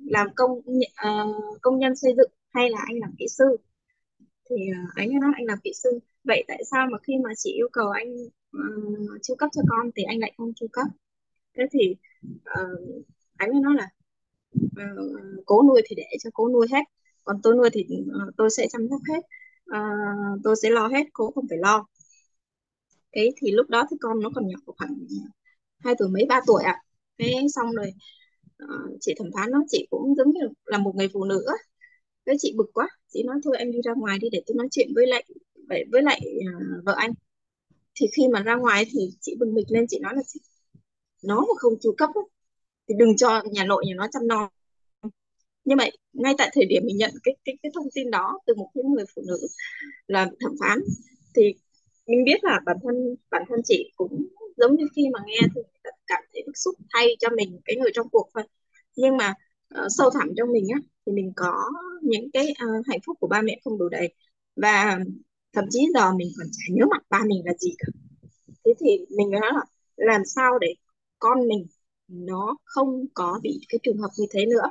làm 0.06 0.26
công 0.36 0.52
uh, 0.52 1.62
công 1.62 1.78
nhân 1.78 1.96
xây 1.96 2.14
dựng 2.16 2.30
hay 2.52 2.70
là 2.70 2.78
anh 2.86 2.98
làm 3.00 3.10
kỹ 3.18 3.26
sư? 3.28 3.44
Thì 4.50 4.56
uh, 4.56 4.94
anh 4.94 5.08
ấy 5.08 5.18
nói 5.20 5.32
anh 5.36 5.44
làm 5.46 5.58
kỹ 5.64 5.72
sư. 5.74 6.00
Vậy 6.24 6.44
tại 6.48 6.62
sao 6.70 6.86
mà 6.92 6.98
khi 7.02 7.14
mà 7.24 7.30
chị 7.36 7.52
yêu 7.52 7.68
cầu 7.72 7.90
anh 7.90 8.14
uh, 8.56 9.22
chu 9.22 9.34
cấp 9.34 9.48
cho 9.52 9.62
con 9.70 9.90
thì 9.96 10.02
anh 10.02 10.18
lại 10.20 10.32
không 10.36 10.52
chu 10.56 10.66
cấp? 10.72 10.86
Thế 11.56 11.64
thì 11.72 11.94
uh, 12.62 13.04
anh 13.36 13.50
ấy 13.50 13.60
nói 13.60 13.74
là 13.76 13.88
uh, 14.84 15.44
cố 15.46 15.62
nuôi 15.62 15.82
thì 15.86 15.96
để 15.96 16.06
cho 16.24 16.30
cố 16.34 16.48
nuôi 16.48 16.66
hết. 16.72 16.82
Còn 17.24 17.40
tôi 17.42 17.56
nuôi 17.56 17.70
thì 17.72 17.86
uh, 18.00 18.34
tôi 18.36 18.50
sẽ 18.50 18.66
chăm 18.70 18.88
sóc 18.90 19.00
hết. 19.08 19.20
Uh, 19.78 20.40
tôi 20.44 20.56
sẽ 20.62 20.70
lo 20.70 20.88
hết 20.88 21.06
cố 21.12 21.30
không 21.30 21.46
phải 21.48 21.58
lo. 21.58 21.86
Cái 23.12 23.28
thì 23.36 23.50
lúc 23.52 23.68
đó 23.70 23.86
thì 23.90 23.96
con 24.00 24.20
nó 24.20 24.30
còn 24.34 24.48
nhỏ 24.48 24.58
khoảng 24.66 24.98
hai 25.78 25.94
tuổi 25.98 26.08
mấy 26.08 26.26
ba 26.28 26.40
tuổi 26.46 26.62
ạ. 26.64 26.72
À. 26.72 26.82
cái 27.18 27.34
xong 27.54 27.72
rồi 27.72 27.92
uh, 28.64 28.98
chị 29.00 29.14
thẩm 29.18 29.28
phán 29.34 29.50
nói 29.50 29.62
chị 29.68 29.86
cũng 29.90 30.14
giống 30.14 30.30
như 30.30 30.40
là 30.64 30.78
một 30.78 30.92
người 30.96 31.08
phụ 31.12 31.24
nữ 31.24 31.46
cái 32.26 32.36
chị 32.38 32.54
bực 32.56 32.70
quá 32.74 32.88
chị 33.12 33.22
nói 33.22 33.36
thôi 33.44 33.56
em 33.58 33.72
đi 33.72 33.78
ra 33.84 33.92
ngoài 33.96 34.18
đi 34.20 34.28
để 34.32 34.42
tôi 34.46 34.54
nói 34.56 34.68
chuyện 34.70 34.88
với 34.94 35.06
lại 35.06 35.24
vậy 35.68 35.84
với 35.92 36.02
lại 36.02 36.20
uh, 36.38 36.84
vợ 36.84 36.94
anh. 36.96 37.12
Thì 38.00 38.06
khi 38.16 38.22
mà 38.32 38.42
ra 38.42 38.56
ngoài 38.56 38.84
thì 38.92 39.00
chị 39.20 39.36
bừng 39.40 39.54
bịch 39.54 39.66
lên 39.68 39.86
chị 39.88 39.98
nói 39.98 40.12
là 40.16 40.22
chị, 40.26 40.40
nó 41.24 41.40
mà 41.40 41.54
không 41.58 41.74
chu 41.80 41.94
cấp 41.98 42.10
thì 42.88 42.94
đừng 42.98 43.16
cho 43.16 43.42
nhà 43.50 43.64
nội 43.64 43.84
nhà 43.86 43.94
nó 43.96 44.06
chăm 44.12 44.22
lo 44.28 44.50
nhưng 45.66 45.78
mà 45.78 45.84
ngay 46.12 46.34
tại 46.38 46.50
thời 46.54 46.66
điểm 46.66 46.82
mình 46.86 46.96
nhận 46.96 47.10
cái 47.22 47.36
cái 47.44 47.56
cái 47.62 47.72
thông 47.74 47.86
tin 47.94 48.10
đó 48.10 48.38
từ 48.46 48.54
một 48.54 48.70
cái 48.74 48.84
người 48.84 49.04
phụ 49.14 49.22
nữ 49.26 49.38
là 50.06 50.30
thẩm 50.40 50.54
phán 50.60 50.78
thì 51.36 51.54
mình 52.06 52.24
biết 52.24 52.44
là 52.44 52.60
bản 52.66 52.76
thân 52.82 53.16
bản 53.30 53.42
thân 53.48 53.60
chị 53.64 53.90
cũng 53.96 54.26
giống 54.56 54.76
như 54.76 54.88
khi 54.96 55.08
mà 55.12 55.18
nghe 55.26 55.38
thì 55.54 55.60
cảm 56.06 56.22
thấy 56.32 56.42
bức 56.46 56.56
xúc 56.56 56.74
thay 56.92 57.16
cho 57.18 57.28
mình 57.36 57.60
cái 57.64 57.76
người 57.76 57.90
trong 57.94 58.08
cuộc 58.08 58.28
thôi. 58.34 58.44
Nhưng 58.96 59.16
mà 59.16 59.34
uh, 59.74 59.86
sâu 59.88 60.10
thẳm 60.10 60.28
trong 60.36 60.52
mình 60.52 60.66
á 60.74 60.80
thì 61.06 61.12
mình 61.12 61.32
có 61.36 61.70
những 62.02 62.30
cái 62.32 62.54
uh, 62.64 62.86
hạnh 62.86 63.00
phúc 63.06 63.16
của 63.20 63.26
ba 63.26 63.42
mẹ 63.42 63.60
không 63.64 63.78
đủ 63.78 63.88
đầy. 63.88 64.14
Và 64.56 64.98
thậm 65.52 65.64
chí 65.70 65.88
giờ 65.94 66.12
mình 66.12 66.28
còn 66.38 66.46
chả 66.52 66.74
nhớ 66.74 66.84
mặt 66.90 67.02
ba 67.10 67.20
mình 67.26 67.42
là 67.44 67.52
gì 67.58 67.74
cả. 67.78 67.86
Thế 68.64 68.72
thì 68.80 69.06
mình 69.16 69.30
nói 69.30 69.50
là 69.54 69.64
làm 69.96 70.20
sao 70.24 70.58
để 70.58 70.74
con 71.18 71.48
mình 71.48 71.66
nó 72.08 72.56
không 72.64 73.04
có 73.14 73.40
bị 73.42 73.60
cái 73.68 73.78
trường 73.82 73.98
hợp 73.98 74.10
như 74.18 74.24
thế 74.30 74.46
nữa. 74.46 74.70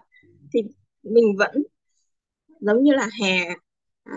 Thì 0.53 0.60
mình 1.03 1.36
vẫn 1.38 1.64
giống 2.60 2.84
như 2.84 2.91
là 2.91 3.10
hè 3.22 3.45
à, 4.03 4.16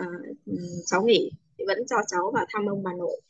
cháu 0.86 1.02
nghỉ 1.04 1.30
thì 1.58 1.64
vẫn 1.66 1.78
cho 1.86 1.96
cháu 2.06 2.30
vào 2.34 2.46
thăm 2.48 2.66
ông 2.66 2.82
bà 2.82 2.90
nội. 2.98 3.20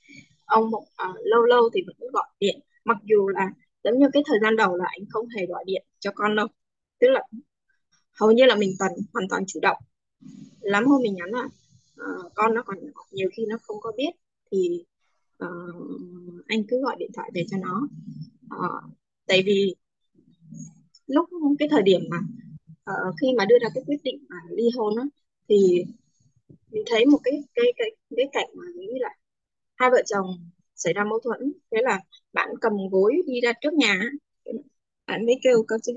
Ông 0.45 0.71
à, 0.97 1.13
lâu 1.25 1.43
lâu 1.43 1.71
thì 1.75 1.81
vẫn 1.87 1.97
gọi 2.13 2.29
điện. 2.41 2.61
Mặc 2.85 2.97
dù 3.05 3.29
là 3.29 3.51
giống 3.91 3.99
như 3.99 4.07
cái 4.13 4.23
thời 4.27 4.39
gian 4.43 4.57
đầu 4.57 4.77
là 4.77 4.85
anh 4.89 5.07
không 5.11 5.27
hề 5.29 5.47
gọi 5.47 5.65
điện 5.67 5.85
cho 5.99 6.11
con 6.15 6.37
đâu. 6.37 6.47
Tức 7.01 7.09
là 7.11 7.23
hầu 8.21 8.33
như 8.33 8.45
là 8.45 8.55
mình 8.55 8.73
toàn 8.79 8.93
hoàn 9.13 9.29
toàn 9.29 9.45
chủ 9.47 9.61
động. 9.63 9.79
Lắm 10.61 10.87
hôm 10.87 11.03
mình 11.03 11.15
nhắn 11.15 11.31
là 11.31 11.45
uh, 12.03 12.33
con 12.35 12.55
nó 12.55 12.63
còn 12.63 12.79
nhiều 13.13 13.29
khi 13.37 13.47
nó 13.49 13.57
không 13.63 13.77
có 13.81 13.93
biết 13.97 14.11
thì 14.53 14.85
uh, 15.45 15.75
anh 16.47 16.63
cứ 16.69 16.81
gọi 16.83 16.97
điện 16.99 17.11
thoại 17.15 17.31
về 17.35 17.45
cho 17.51 17.57
nó. 17.57 17.89
Uh, 18.57 18.93
tại 19.27 19.43
vì 19.47 19.75
lúc 21.07 21.29
cái 21.59 21.69
thời 21.71 21.83
điểm 21.83 22.01
mà 22.11 22.19
uh, 22.91 23.15
khi 23.21 23.27
mà 23.39 23.45
đưa 23.45 23.59
ra 23.63 23.69
cái 23.75 23.85
quyết 23.87 24.01
định 24.03 24.25
mà 24.29 24.37
ly 24.51 24.65
hôn 24.77 24.97
á 24.97 25.05
thì 25.49 25.85
mình 26.71 26.83
thấy 26.87 27.07
một 27.07 27.19
cái 27.25 27.45
cái 27.55 27.65
cái 27.77 27.91
cái 28.17 28.29
cảnh 28.33 28.49
mà 28.55 28.65
nghĩ 28.77 28.89
là 29.01 29.11
hai 29.77 29.91
vợ 29.91 30.03
chồng 30.07 30.48
xảy 30.79 30.93
ra 30.93 31.05
mâu 31.05 31.21
thuẫn. 31.25 31.53
Thế 31.71 31.79
là 31.83 32.01
bạn 32.33 32.49
cầm 32.61 32.73
gối 32.91 33.15
đi 33.27 33.41
ra 33.41 33.53
trước 33.63 33.73
nhà. 33.75 34.01
Bạn 35.07 35.27
mới 35.27 35.35
kêu 35.43 35.65
các 35.69 35.81
chứ 35.83 35.93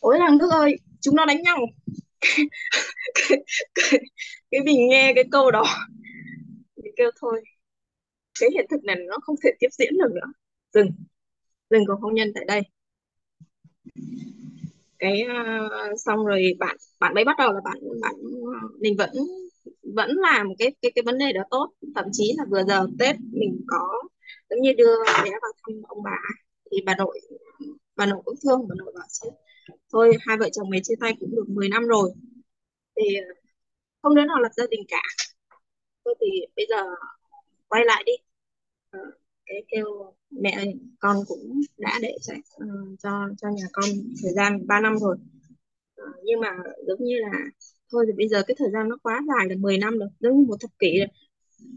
ối 0.00 0.16
thằng 0.18 0.38
Đức 0.38 0.48
ơi 0.50 0.76
chúng 1.00 1.16
nó 1.16 1.24
đánh 1.24 1.42
nhau. 1.42 1.58
Cái, 2.20 2.46
cái, 3.74 4.00
cái 4.50 4.60
mình 4.64 4.88
nghe 4.88 5.12
cái 5.14 5.24
câu 5.30 5.50
đó 5.50 5.64
mình 6.76 6.92
kêu 6.96 7.10
thôi. 7.20 7.42
Cái 8.40 8.50
hiện 8.52 8.66
thực 8.70 8.84
này 8.84 8.96
nó 9.08 9.16
không 9.22 9.36
thể 9.44 9.50
tiếp 9.60 9.68
diễn 9.78 9.92
được 9.98 10.12
nữa. 10.14 10.32
Dừng 10.74 10.90
dừng 11.70 11.84
cuộc 11.86 12.00
hôn 12.02 12.14
nhân 12.14 12.32
tại 12.34 12.44
đây. 12.48 12.62
Cái 14.98 15.22
uh, 15.22 16.00
xong 16.00 16.26
rồi 16.26 16.56
bạn 16.58 16.76
bạn 17.00 17.14
mới 17.14 17.24
bắt 17.24 17.36
đầu 17.38 17.52
là 17.52 17.60
bạn 17.64 17.78
bạn 18.00 18.14
à, 18.54 18.60
mình 18.80 18.96
vẫn 18.98 19.10
vẫn 19.82 20.10
làm 20.16 20.46
cái 20.58 20.74
cái 20.82 20.92
cái 20.94 21.02
vấn 21.06 21.18
đề 21.18 21.32
đó 21.32 21.42
tốt. 21.50 21.70
Thậm 21.94 22.04
chí 22.12 22.34
là 22.38 22.44
vừa 22.50 22.64
giờ 22.68 22.86
tết 22.98 23.16
mình 23.32 23.60
có 23.66 24.02
giống 24.50 24.60
như 24.60 24.72
đưa 24.72 24.96
bé 25.24 25.30
vào 25.30 25.52
thăm 25.62 25.82
ông 25.88 26.02
bà 26.02 26.18
thì 26.70 26.78
bà 26.86 26.94
nội 26.98 27.20
bà 27.96 28.06
nội 28.06 28.22
cũng 28.24 28.34
thương 28.44 28.68
bà 28.68 28.74
nội 28.78 28.92
bảo 28.94 29.06
chứ 29.12 29.30
thôi 29.92 30.12
hai 30.20 30.36
vợ 30.36 30.48
chồng 30.52 30.70
mày 30.70 30.80
chia 30.84 30.94
tay 31.00 31.14
cũng 31.20 31.30
được 31.36 31.44
10 31.48 31.68
năm 31.68 31.84
rồi. 31.86 32.10
Thì 32.96 33.16
ờ, 33.16 33.34
không 34.02 34.14
đứa 34.14 34.24
nào 34.24 34.40
lập 34.40 34.50
gia 34.56 34.66
đình 34.70 34.80
cả. 34.88 35.02
Thôi 36.04 36.14
thì 36.20 36.26
bây 36.56 36.66
giờ 36.68 36.82
quay 37.68 37.84
lại 37.84 38.02
đi. 38.06 38.12
Ờ, 38.90 38.98
cái 39.46 39.64
kêu 39.68 40.14
mẹ 40.30 40.64
con 41.00 41.16
cũng 41.28 41.60
đã 41.78 41.98
để 42.02 42.16
chạy, 42.22 42.38
uh, 42.38 42.60
ờ, 42.60 42.66
cho 43.02 43.10
cho 43.38 43.48
nhà 43.48 43.64
con 43.72 43.84
thời 44.22 44.32
gian 44.32 44.66
3 44.66 44.80
năm 44.80 44.98
rồi. 44.98 45.16
Uh, 46.02 46.16
nhưng 46.24 46.40
mà 46.40 46.50
giống 46.86 47.04
như 47.04 47.16
là 47.18 47.38
thôi 47.94 48.04
thì 48.08 48.12
bây 48.16 48.28
giờ 48.28 48.42
cái 48.46 48.54
thời 48.58 48.70
gian 48.72 48.88
nó 48.88 48.96
quá 49.02 49.20
dài 49.28 49.48
là 49.48 49.56
10 49.58 49.78
năm 49.78 49.98
rồi 49.98 50.08
giống 50.20 50.38
như 50.38 50.46
một 50.48 50.56
thập 50.60 50.70
kỷ 50.78 50.98
rồi. 50.98 51.08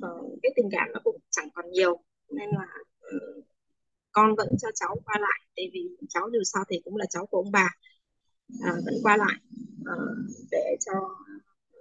Và 0.02 0.10
cái 0.44 0.52
tình 0.56 0.70
cảm 0.72 0.88
nó 0.94 1.00
cũng 1.04 1.18
chẳng 1.30 1.50
còn 1.56 1.72
nhiều 1.72 2.00
nên 2.30 2.50
là 2.50 2.68
ừ, 3.02 3.44
con 4.12 4.36
vẫn 4.36 4.48
cho 4.62 4.70
cháu 4.76 4.98
qua 5.06 5.16
lại 5.22 5.40
tại 5.56 5.70
vì 5.74 5.98
cháu 6.10 6.30
dù 6.34 6.40
sao 6.54 6.64
thì 6.70 6.82
cũng 6.86 6.96
là 6.98 7.06
cháu 7.10 7.26
của 7.26 7.38
ông 7.38 7.52
bà. 7.52 7.70
À, 8.64 8.72
vẫn 8.86 8.96
qua 9.04 9.18
lại 9.18 9.36
à, 9.86 9.96
để 10.52 10.78
cho 10.86 10.94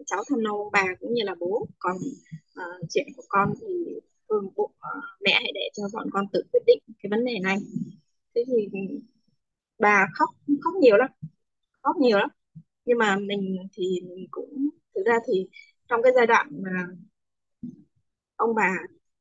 cháu 0.06 0.24
thăm 0.30 0.42
nom 0.42 0.54
ông 0.54 0.72
bà 0.72 0.84
cũng 1.00 1.14
như 1.14 1.22
là 1.24 1.34
bố. 1.40 1.66
Còn 1.78 1.96
à, 2.54 2.64
chuyện 2.90 3.06
của 3.16 3.24
con 3.28 3.54
thì 3.60 3.66
thường 4.28 4.48
bộ 4.56 4.72
à, 4.80 4.90
mẹ 5.20 5.32
hãy 5.34 5.52
để 5.54 5.70
cho 5.76 5.82
bọn 5.92 6.08
con 6.12 6.24
tự 6.32 6.42
quyết 6.52 6.62
định 6.66 6.78
cái 7.02 7.10
vấn 7.10 7.24
đề 7.24 7.38
này. 7.42 7.56
Thế 8.34 8.44
thì 8.46 8.68
bà 9.78 10.06
khóc 10.14 10.28
khóc 10.64 10.74
nhiều 10.80 10.96
lắm 10.96 11.10
khóc 11.82 11.96
nhiều 11.96 12.18
lắm 12.18 12.30
nhưng 12.86 12.98
mà 12.98 13.16
mình 13.16 13.56
thì 13.72 14.00
mình 14.08 14.26
cũng, 14.30 14.68
thực 14.96 15.02
ra 15.06 15.14
thì 15.28 15.48
trong 15.88 16.02
cái 16.02 16.12
giai 16.16 16.26
đoạn 16.26 16.48
mà 16.62 16.70
ông 18.36 18.54
bà 18.54 18.70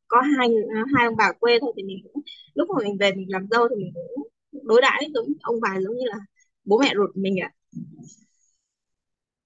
có 0.08 0.22
hai 0.22 0.50
hai 0.96 1.06
ông 1.06 1.16
bà 1.18 1.32
quê 1.40 1.58
thôi 1.62 1.74
thì 1.78 1.84
mình 1.84 1.98
cũng, 2.04 2.24
lúc 2.54 2.70
mà 2.70 2.84
mình 2.84 2.98
về 3.00 3.12
mình 3.12 3.32
làm 3.32 3.48
dâu 3.52 3.68
thì 3.70 3.76
mình 3.76 3.92
cũng 3.94 4.28
đối 4.64 4.82
đãi 4.82 5.08
giống 5.14 5.26
ông 5.42 5.56
bà 5.62 5.80
giống 5.82 5.98
như 5.98 6.06
là 6.08 6.16
bố 6.66 6.78
mẹ 6.80 6.92
ruột 6.96 7.10
mình 7.16 7.36
ạ. 7.42 7.50
À 7.74 7.80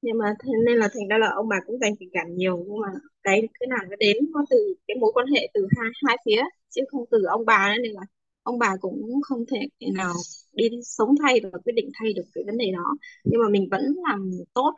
nhưng 0.02 0.18
mà 0.18 0.34
thế 0.44 0.52
nên 0.66 0.78
là 0.78 0.88
thành 0.94 1.08
ra 1.08 1.18
là 1.18 1.30
ông 1.36 1.48
bà 1.50 1.56
cũng 1.68 1.80
dành 1.80 1.94
tình 2.00 2.10
cảm 2.14 2.36
nhiều, 2.36 2.58
nhưng 2.68 2.80
mà 2.82 2.88
cái 3.24 3.42
cái 3.60 3.68
nào 3.68 3.80
nó 3.90 3.96
đến 4.00 4.18
có 4.34 4.46
từ 4.50 4.74
cái 4.88 4.98
mối 5.02 5.12
quan 5.14 5.28
hệ 5.28 5.50
từ 5.54 5.68
hai 5.78 5.90
hai 6.08 6.18
phía, 6.26 6.42
chứ 6.70 6.82
không 6.92 7.06
từ 7.12 7.24
ông 7.30 7.46
bà 7.46 7.70
nữa 7.76 7.82
nên 7.84 7.92
là 7.92 8.02
ông 8.50 8.60
bà 8.60 8.76
cũng 8.82 9.22
không 9.22 9.46
thể 9.52 9.60
nào 9.94 10.14
đi 10.54 10.70
sống 10.84 11.16
thay 11.22 11.40
và 11.44 11.60
quyết 11.64 11.74
định 11.76 11.90
thay 12.00 12.14
được 12.14 12.24
cái 12.34 12.44
vấn 12.48 12.58
đề 12.58 12.72
đó. 12.72 12.96
Nhưng 13.24 13.42
mà 13.42 13.50
mình 13.50 13.68
vẫn 13.72 13.82
làm 14.10 14.32
tốt 14.54 14.74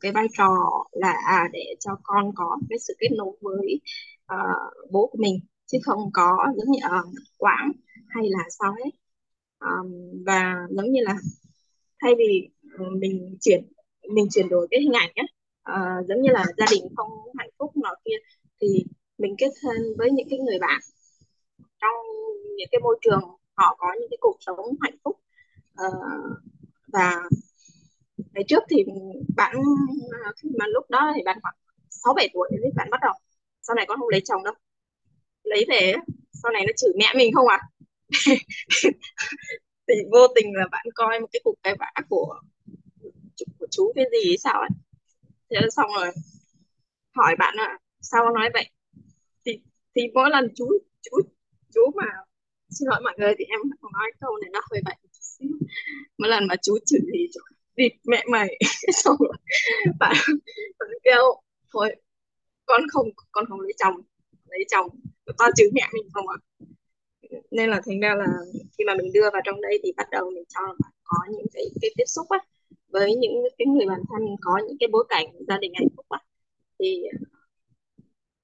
cái 0.00 0.12
vai 0.12 0.26
trò 0.38 0.50
là 0.92 1.14
à, 1.26 1.48
để 1.52 1.74
cho 1.80 1.90
con 2.02 2.30
có 2.34 2.58
cái 2.68 2.78
sự 2.78 2.94
kết 2.98 3.08
nối 3.16 3.36
với 3.40 3.80
uh, 4.32 4.90
bố 4.90 5.06
của 5.12 5.18
mình 5.20 5.40
chứ 5.66 5.78
không 5.82 6.10
có 6.12 6.36
giống 6.56 6.70
như 6.70 6.78
ở 6.82 6.98
uh, 6.98 7.14
quãng 7.38 7.72
hay 8.08 8.24
là 8.28 8.44
sao 8.58 8.72
hết. 8.84 8.90
Um, 9.60 9.92
và 10.26 10.54
giống 10.70 10.92
như 10.92 11.00
là 11.02 11.14
thay 12.02 12.12
vì 12.18 12.48
ờ, 12.78 12.84
mình 13.00 13.36
chuyển 13.40 13.64
mình 14.14 14.26
chuyển 14.30 14.48
đổi 14.48 14.68
cái 14.70 14.80
hình 14.80 14.92
ảnh 14.92 15.10
á 15.14 15.24
uh, 15.72 16.08
giống 16.08 16.22
như 16.22 16.30
là 16.32 16.44
gia 16.56 16.66
đình 16.70 16.82
không 16.96 17.10
hạnh 17.38 17.50
phúc 17.58 17.76
nào 17.76 17.94
kia 18.04 18.16
thì 18.60 18.84
mình 19.18 19.34
kết 19.38 19.50
thân 19.62 19.76
với 19.98 20.10
những 20.10 20.26
cái 20.30 20.38
người 20.38 20.58
bạn 20.60 20.80
những 22.56 22.68
cái 22.72 22.80
môi 22.80 22.98
trường 23.02 23.20
họ 23.54 23.76
có 23.78 23.86
những 24.00 24.10
cái 24.10 24.18
cuộc 24.20 24.36
sống 24.40 24.58
hạnh 24.82 24.96
phúc. 25.04 25.20
À, 25.76 25.86
và 26.92 27.22
ngày 28.16 28.44
trước 28.48 28.62
thì 28.70 28.84
bạn 29.36 29.56
khi 30.42 30.48
mà 30.58 30.66
lúc 30.66 30.90
đó 30.90 31.12
thì 31.16 31.22
bạn 31.24 31.38
khoảng 31.42 31.54
sáu 31.90 32.14
bảy 32.14 32.28
tuổi 32.34 32.48
thì 32.50 32.70
bạn 32.76 32.88
bắt 32.90 33.00
đầu 33.02 33.12
sau 33.62 33.76
này 33.76 33.84
con 33.88 33.98
không 33.98 34.08
lấy 34.08 34.20
chồng 34.24 34.44
đâu 34.44 34.54
lấy 35.44 35.64
về 35.68 35.94
sau 36.32 36.52
này 36.52 36.62
nó 36.66 36.72
chửi 36.76 36.92
mẹ 36.98 37.12
mình 37.16 37.34
không 37.34 37.48
à? 37.48 37.58
Thì 39.88 39.94
vô 40.12 40.26
tình 40.34 40.46
là 40.54 40.64
bạn 40.70 40.86
coi 40.94 41.20
một 41.20 41.26
cái 41.32 41.40
cuộc 41.44 41.54
cái 41.62 41.74
vã 41.78 41.90
của 42.08 42.40
của 43.58 43.66
chú 43.70 43.92
cái 43.96 44.04
gì 44.12 44.36
sao 44.36 44.60
ấy. 44.60 44.68
Thế 45.50 45.56
là 45.60 45.68
xong 45.70 45.90
rồi 45.96 46.10
hỏi 47.16 47.34
bạn 47.38 47.54
là 47.56 47.78
sao 48.00 48.30
nói 48.30 48.50
vậy? 48.54 48.70
Thì 49.46 49.60
thì 49.96 50.02
mỗi 50.14 50.30
lần 50.30 50.48
chú 50.56 50.68
chú 51.02 51.16
chú 51.74 51.80
mà 51.96 52.06
xin 52.70 52.88
lỗi 52.88 53.00
mọi 53.04 53.14
người, 53.18 53.34
thì 53.38 53.44
em 53.44 53.60
nói 53.92 54.12
câu 54.20 54.36
này, 54.36 54.50
nó 54.52 54.60
hơi 54.70 54.80
vậy 54.84 54.94
mỗi 56.18 56.28
lần 56.28 56.46
mà 56.46 56.54
chú 56.62 56.78
chửi 56.86 57.00
thì 57.12 57.28
địt 57.76 57.92
mẹ 58.04 58.24
mày. 58.30 58.58
Xong 58.92 59.16
rồi 59.18 59.36
bạn 59.98 60.16
bạn 60.78 60.88
kêu, 61.04 61.22
thôi, 61.72 61.96
con 62.66 62.82
không 62.92 63.08
con 63.32 63.44
không 63.48 63.60
lấy 63.60 63.72
chồng 63.84 63.94
lấy 64.46 64.64
chồng, 64.70 64.88
tao 65.38 65.50
chửi 65.56 65.68
mẹ 65.74 65.82
mình 65.92 66.08
không 66.12 66.28
à 66.28 66.36
nên 67.50 67.70
là 67.70 67.80
thành 67.86 68.00
ra 68.00 68.14
là 68.14 68.26
khi 68.78 68.84
mà 68.86 68.94
mình 68.94 69.12
đưa 69.12 69.30
vào 69.32 69.42
trong 69.44 69.60
đây 69.60 69.80
thì 69.82 69.92
bắt 69.96 70.06
đầu 70.10 70.30
mình 70.30 70.44
cho 70.48 70.60
là 70.66 70.90
có 71.04 71.16
những 71.30 71.46
cái 71.52 71.64
cái 71.82 71.90
tiếp 71.96 72.04
xúc 72.06 72.26
á, 72.28 72.38
với 72.88 73.14
những 73.14 73.32
cái 73.58 73.66
người 73.66 73.86
bạn 73.86 74.00
thân, 74.10 74.36
có 74.40 74.60
những 74.66 74.76
cái 74.80 74.88
bối 74.92 75.04
cảnh 75.08 75.26
gia 75.48 75.58
đình 75.58 75.72
hạnh 75.74 75.88
phúc 75.96 76.06
á. 76.08 76.18
Thì 76.78 77.02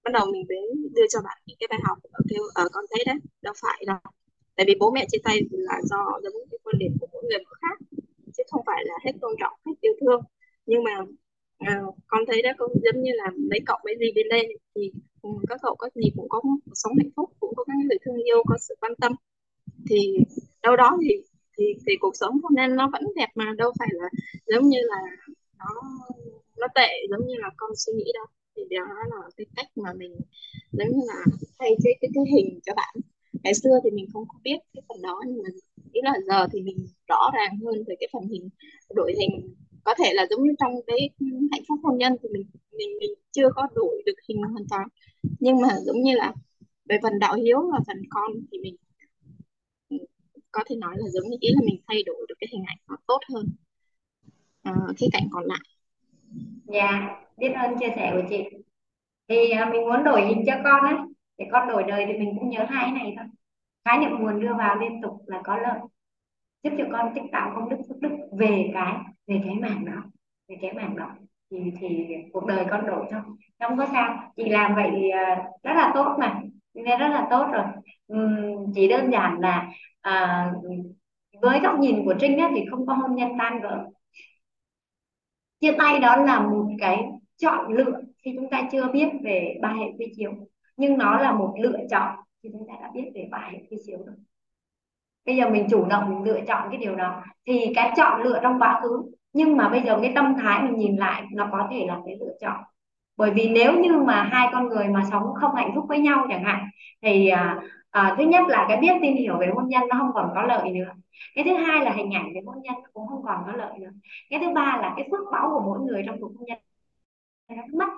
bắt 0.04 0.10
đầu 0.12 0.26
mình 0.32 0.44
đến 0.48 0.92
đưa 0.94 1.06
cho 1.10 1.20
bạn 1.24 1.38
những 1.46 1.56
cái 1.60 1.68
bài 1.70 1.80
học 1.82 1.98
ở 2.12 2.20
theo 2.30 2.42
ở 2.54 2.68
con 2.72 2.84
thấy 2.90 3.04
đấy. 3.06 3.16
Đâu 3.42 3.54
phải 3.62 3.84
đâu. 3.86 3.98
Tại 4.56 4.64
vì 4.68 4.74
bố 4.80 4.90
mẹ 4.90 5.06
chia 5.08 5.18
tay 5.24 5.40
là 5.50 5.80
do 5.84 6.20
giống 6.22 6.32
cái 6.50 6.58
quan 6.64 6.76
điểm 6.78 6.92
của 7.00 7.06
mỗi 7.12 7.22
người 7.22 7.38
mỗi 7.44 7.54
khác 7.62 7.76
chứ 8.36 8.42
không 8.50 8.62
phải 8.66 8.84
là 8.86 8.94
hết 9.04 9.12
tôn 9.20 9.32
trọng 9.40 9.52
hết 9.66 9.72
yêu 9.80 9.92
thương. 10.00 10.20
Nhưng 10.66 10.84
mà 10.84 10.90
à, 11.58 11.80
con 12.06 12.20
thấy 12.26 12.42
đó 12.42 12.50
cũng 12.58 12.72
giống 12.84 13.02
như 13.02 13.12
là 13.14 13.30
mấy 13.50 13.60
cậu 13.66 13.78
mấy 13.84 13.94
gì 14.00 14.12
bên 14.14 14.26
đây 14.30 14.58
thì 14.74 14.92
ừ, 15.22 15.30
các 15.48 15.58
cậu 15.62 15.74
có 15.78 15.88
gì 15.94 16.10
cũng 16.16 16.28
có 16.28 16.40
cuộc 16.40 16.74
sống 16.74 16.92
hạnh 16.98 17.10
phúc 17.16 17.30
cũng 17.40 17.54
có 17.56 17.64
các 17.64 17.74
người 17.88 17.98
thương 18.04 18.22
yêu 18.24 18.42
có 18.46 18.56
sự 18.60 18.74
quan 18.80 18.92
tâm. 19.00 19.12
Thì 19.90 20.18
đâu 20.62 20.76
đó 20.76 20.98
thì 21.02 21.08
thì 21.58 21.64
thì 21.86 21.96
cuộc 22.00 22.16
sống 22.16 22.40
hôn 22.42 22.54
nhân 22.54 22.76
nó 22.76 22.88
vẫn 22.92 23.02
đẹp 23.16 23.28
mà 23.34 23.52
đâu 23.58 23.72
phải 23.78 23.88
là 23.92 24.08
giống 24.46 24.68
như 24.68 24.78
là 24.82 24.98
nó 25.58 25.66
nó 26.58 26.66
tệ 26.74 26.88
giống 27.10 27.26
như 27.26 27.34
là 27.38 27.50
con 27.56 27.70
suy 27.76 27.92
nghĩ 27.92 28.12
đâu 28.14 28.26
thì 28.56 28.62
đó 28.70 28.94
là 29.10 29.30
cái 29.36 29.46
cách 29.56 29.66
mà 29.76 29.92
mình 29.92 30.12
giống 30.72 30.88
như 30.88 31.02
là 31.06 31.24
thay 31.58 31.70
cái 31.84 31.92
cái 32.00 32.10
cái 32.14 32.24
hình 32.34 32.60
cho 32.66 32.72
bạn. 32.76 32.94
Ngày 33.44 33.54
xưa 33.54 33.80
thì 33.84 33.90
mình 33.90 34.06
không 34.12 34.24
có 34.28 34.38
biết 34.44 34.58
cái 34.74 34.82
phần 34.88 35.02
đó 35.02 35.22
nhưng 35.26 35.42
mà 35.42 35.48
ý 35.92 36.00
là 36.04 36.14
giờ 36.26 36.46
thì 36.52 36.62
mình 36.62 36.76
rõ 37.08 37.30
ràng 37.34 37.58
hơn 37.64 37.84
về 37.86 37.94
cái 38.00 38.08
phần 38.12 38.22
hình 38.28 38.48
đổi 38.94 39.14
hình. 39.20 39.54
Có 39.84 39.94
thể 39.98 40.12
là 40.14 40.26
giống 40.30 40.44
như 40.44 40.52
trong 40.58 40.72
cái 40.86 41.10
hạnh 41.52 41.62
phúc 41.68 41.78
hôn 41.82 41.98
nhân 41.98 42.16
thì 42.22 42.28
mình 42.28 42.46
mình 42.78 42.88
mình 43.00 43.10
chưa 43.30 43.48
có 43.54 43.68
đổi 43.74 44.02
được 44.06 44.16
hình 44.28 44.42
hoàn 44.42 44.64
toàn. 44.70 44.88
Nhưng 45.40 45.60
mà 45.60 45.68
giống 45.84 46.02
như 46.02 46.14
là 46.14 46.34
về 46.84 46.98
phần 47.02 47.18
đạo 47.18 47.34
hiếu 47.34 47.70
và 47.72 47.78
phần 47.86 47.96
con 48.10 48.32
thì 48.52 48.58
mình 48.58 48.76
có 50.52 50.64
thể 50.68 50.76
nói 50.76 50.94
là 50.98 51.08
giống 51.08 51.30
như 51.30 51.36
ý 51.40 51.48
là 51.54 51.60
mình 51.64 51.80
thay 51.88 52.02
đổi 52.02 52.26
được 52.28 52.34
cái 52.40 52.48
hình 52.52 52.62
ảnh 52.66 52.78
nó 52.88 52.96
tốt 53.06 53.18
hơn 53.34 53.46
à, 54.62 54.72
khía 54.96 55.06
cạnh 55.12 55.28
còn 55.30 55.44
lại. 55.44 55.60
Dạ 56.66 57.20
biết 57.40 57.52
ơn 57.52 57.78
chia 57.78 57.88
sẻ 57.96 58.10
của 58.14 58.22
chị. 58.30 58.44
Thì 59.28 59.50
à, 59.50 59.70
mình 59.72 59.80
muốn 59.80 60.04
đổi 60.04 60.22
hình 60.26 60.42
cho 60.46 60.54
con 60.64 60.84
á 60.84 61.04
để 61.38 61.48
con 61.52 61.68
đổi 61.68 61.82
đời 61.82 62.06
thì 62.06 62.18
mình 62.18 62.36
cũng 62.38 62.50
nhớ 62.50 62.66
hai 62.68 62.84
cái 62.84 62.92
này 62.92 63.14
thôi. 63.18 63.26
Khái 63.84 63.98
niệm 63.98 64.10
nguồn 64.18 64.40
đưa 64.40 64.54
vào 64.54 64.76
liên 64.76 65.02
tục 65.02 65.12
là 65.26 65.40
có 65.44 65.58
lợi. 65.58 65.78
Giúp 66.62 66.70
cho 66.78 66.84
con 66.92 67.14
tích 67.14 67.24
tạo 67.32 67.52
công 67.54 67.68
đức 67.68 67.76
phước 67.88 68.00
đức 68.00 68.10
về 68.38 68.70
cái 68.74 68.94
về 69.26 69.40
cái 69.44 69.54
mảng 69.54 69.84
đó 69.84 70.02
về 70.48 70.56
cái 70.62 70.72
mảng 70.72 70.96
đó. 70.96 71.10
Thì 71.50 71.72
thì 71.80 72.06
cuộc 72.32 72.46
đời 72.46 72.66
con 72.70 72.86
đổi 72.86 73.06
thôi. 73.10 73.20
Không 73.60 73.78
có 73.78 73.86
sao. 73.92 74.32
Chị 74.36 74.48
làm 74.48 74.74
vậy 74.74 74.90
thì 74.92 75.10
à, 75.10 75.44
rất 75.62 75.72
là 75.74 75.92
tốt 75.94 76.16
mà. 76.18 76.40
Nghe 76.74 76.96
rất 76.96 77.08
là 77.08 77.26
tốt 77.30 77.46
rồi. 77.52 77.64
Uhm, 78.12 78.72
chỉ 78.74 78.88
đơn 78.88 79.10
giản 79.12 79.38
là 79.40 79.68
à, 80.00 80.46
với 81.42 81.60
góc 81.60 81.78
nhìn 81.78 82.04
của 82.04 82.14
Trinh 82.20 82.38
á, 82.38 82.50
thì 82.54 82.64
không 82.70 82.86
có 82.86 82.94
hôn 82.94 83.14
nhân 83.14 83.30
tan 83.38 83.60
vỡ. 83.62 83.86
Chia 85.60 85.72
tay 85.78 85.98
đó 86.00 86.16
là 86.16 86.40
một 86.40 86.68
cái 86.78 87.04
chọn 87.40 87.72
lựa 87.72 88.00
khi 88.24 88.32
chúng 88.36 88.50
ta 88.50 88.68
chưa 88.72 88.88
biết 88.92 89.08
về 89.24 89.58
ba 89.62 89.68
hệ 89.68 89.86
quy 89.98 90.12
chiếu. 90.16 90.32
Nhưng 90.76 90.98
nó 90.98 91.18
là 91.20 91.32
một 91.32 91.54
lựa 91.60 91.78
chọn 91.90 92.16
khi 92.42 92.48
chúng 92.52 92.66
ta 92.68 92.74
đã 92.82 92.90
biết 92.94 93.10
về 93.14 93.28
ba 93.30 93.48
hệ 93.52 93.58
quy 93.70 93.76
chiếu 93.86 93.98
rồi. 94.06 94.16
Bây 95.26 95.36
giờ 95.36 95.50
mình 95.50 95.66
chủ 95.70 95.84
động 95.84 96.10
mình 96.10 96.22
lựa 96.24 96.40
chọn 96.48 96.68
cái 96.70 96.78
điều 96.78 96.94
đó. 96.96 97.22
Thì 97.46 97.72
cái 97.74 97.92
chọn 97.96 98.22
lựa 98.22 98.40
trong 98.42 98.58
quá 98.58 98.80
khứ 98.82 99.02
nhưng 99.32 99.56
mà 99.56 99.68
bây 99.68 99.82
giờ 99.82 99.98
cái 100.02 100.12
tâm 100.14 100.34
thái 100.42 100.62
mình 100.62 100.78
nhìn 100.78 100.96
lại 100.96 101.22
nó 101.32 101.48
có 101.52 101.68
thể 101.70 101.84
là 101.88 102.00
cái 102.06 102.16
lựa 102.20 102.32
chọn. 102.40 102.60
Bởi 103.16 103.30
vì 103.30 103.48
nếu 103.48 103.80
như 103.80 103.92
mà 104.06 104.22
hai 104.22 104.48
con 104.52 104.68
người 104.68 104.88
mà 104.88 105.02
sống 105.10 105.22
không 105.34 105.54
hạnh 105.54 105.72
phúc 105.74 105.84
với 105.88 105.98
nhau 105.98 106.26
chẳng 106.28 106.44
hạn 106.44 106.66
thì 107.02 107.28
à, 107.28 107.60
à, 107.90 108.14
thứ 108.18 108.24
nhất 108.24 108.42
là 108.48 108.66
cái 108.68 108.76
biết 108.80 108.92
tìm 109.02 109.16
hiểu 109.16 109.38
về 109.38 109.50
hôn 109.54 109.68
nhân 109.68 109.82
nó 109.88 109.96
không 109.98 110.10
còn 110.14 110.30
có 110.34 110.42
lợi 110.42 110.70
nữa. 110.70 110.92
Cái 111.34 111.44
thứ 111.44 111.54
hai 111.54 111.84
là 111.84 111.92
hình 111.92 112.14
ảnh 112.14 112.26
về 112.34 112.40
hôn 112.46 112.62
nhân 112.62 112.74
cũng 112.92 113.06
không 113.08 113.22
còn 113.24 113.42
có 113.46 113.52
lợi 113.52 113.78
nữa. 113.78 113.90
Cái 114.30 114.40
thứ 114.40 114.46
ba 114.54 114.78
là 114.82 114.94
cái 114.96 115.08
phước 115.10 115.20
báo 115.32 115.50
của 115.52 115.60
mỗi 115.66 115.78
người 115.80 116.02
trong 116.06 116.20
cuộc 116.20 116.32
hôn 116.36 116.46
nhân 116.46 116.58
nó 117.56 117.62
mất. 117.78 117.92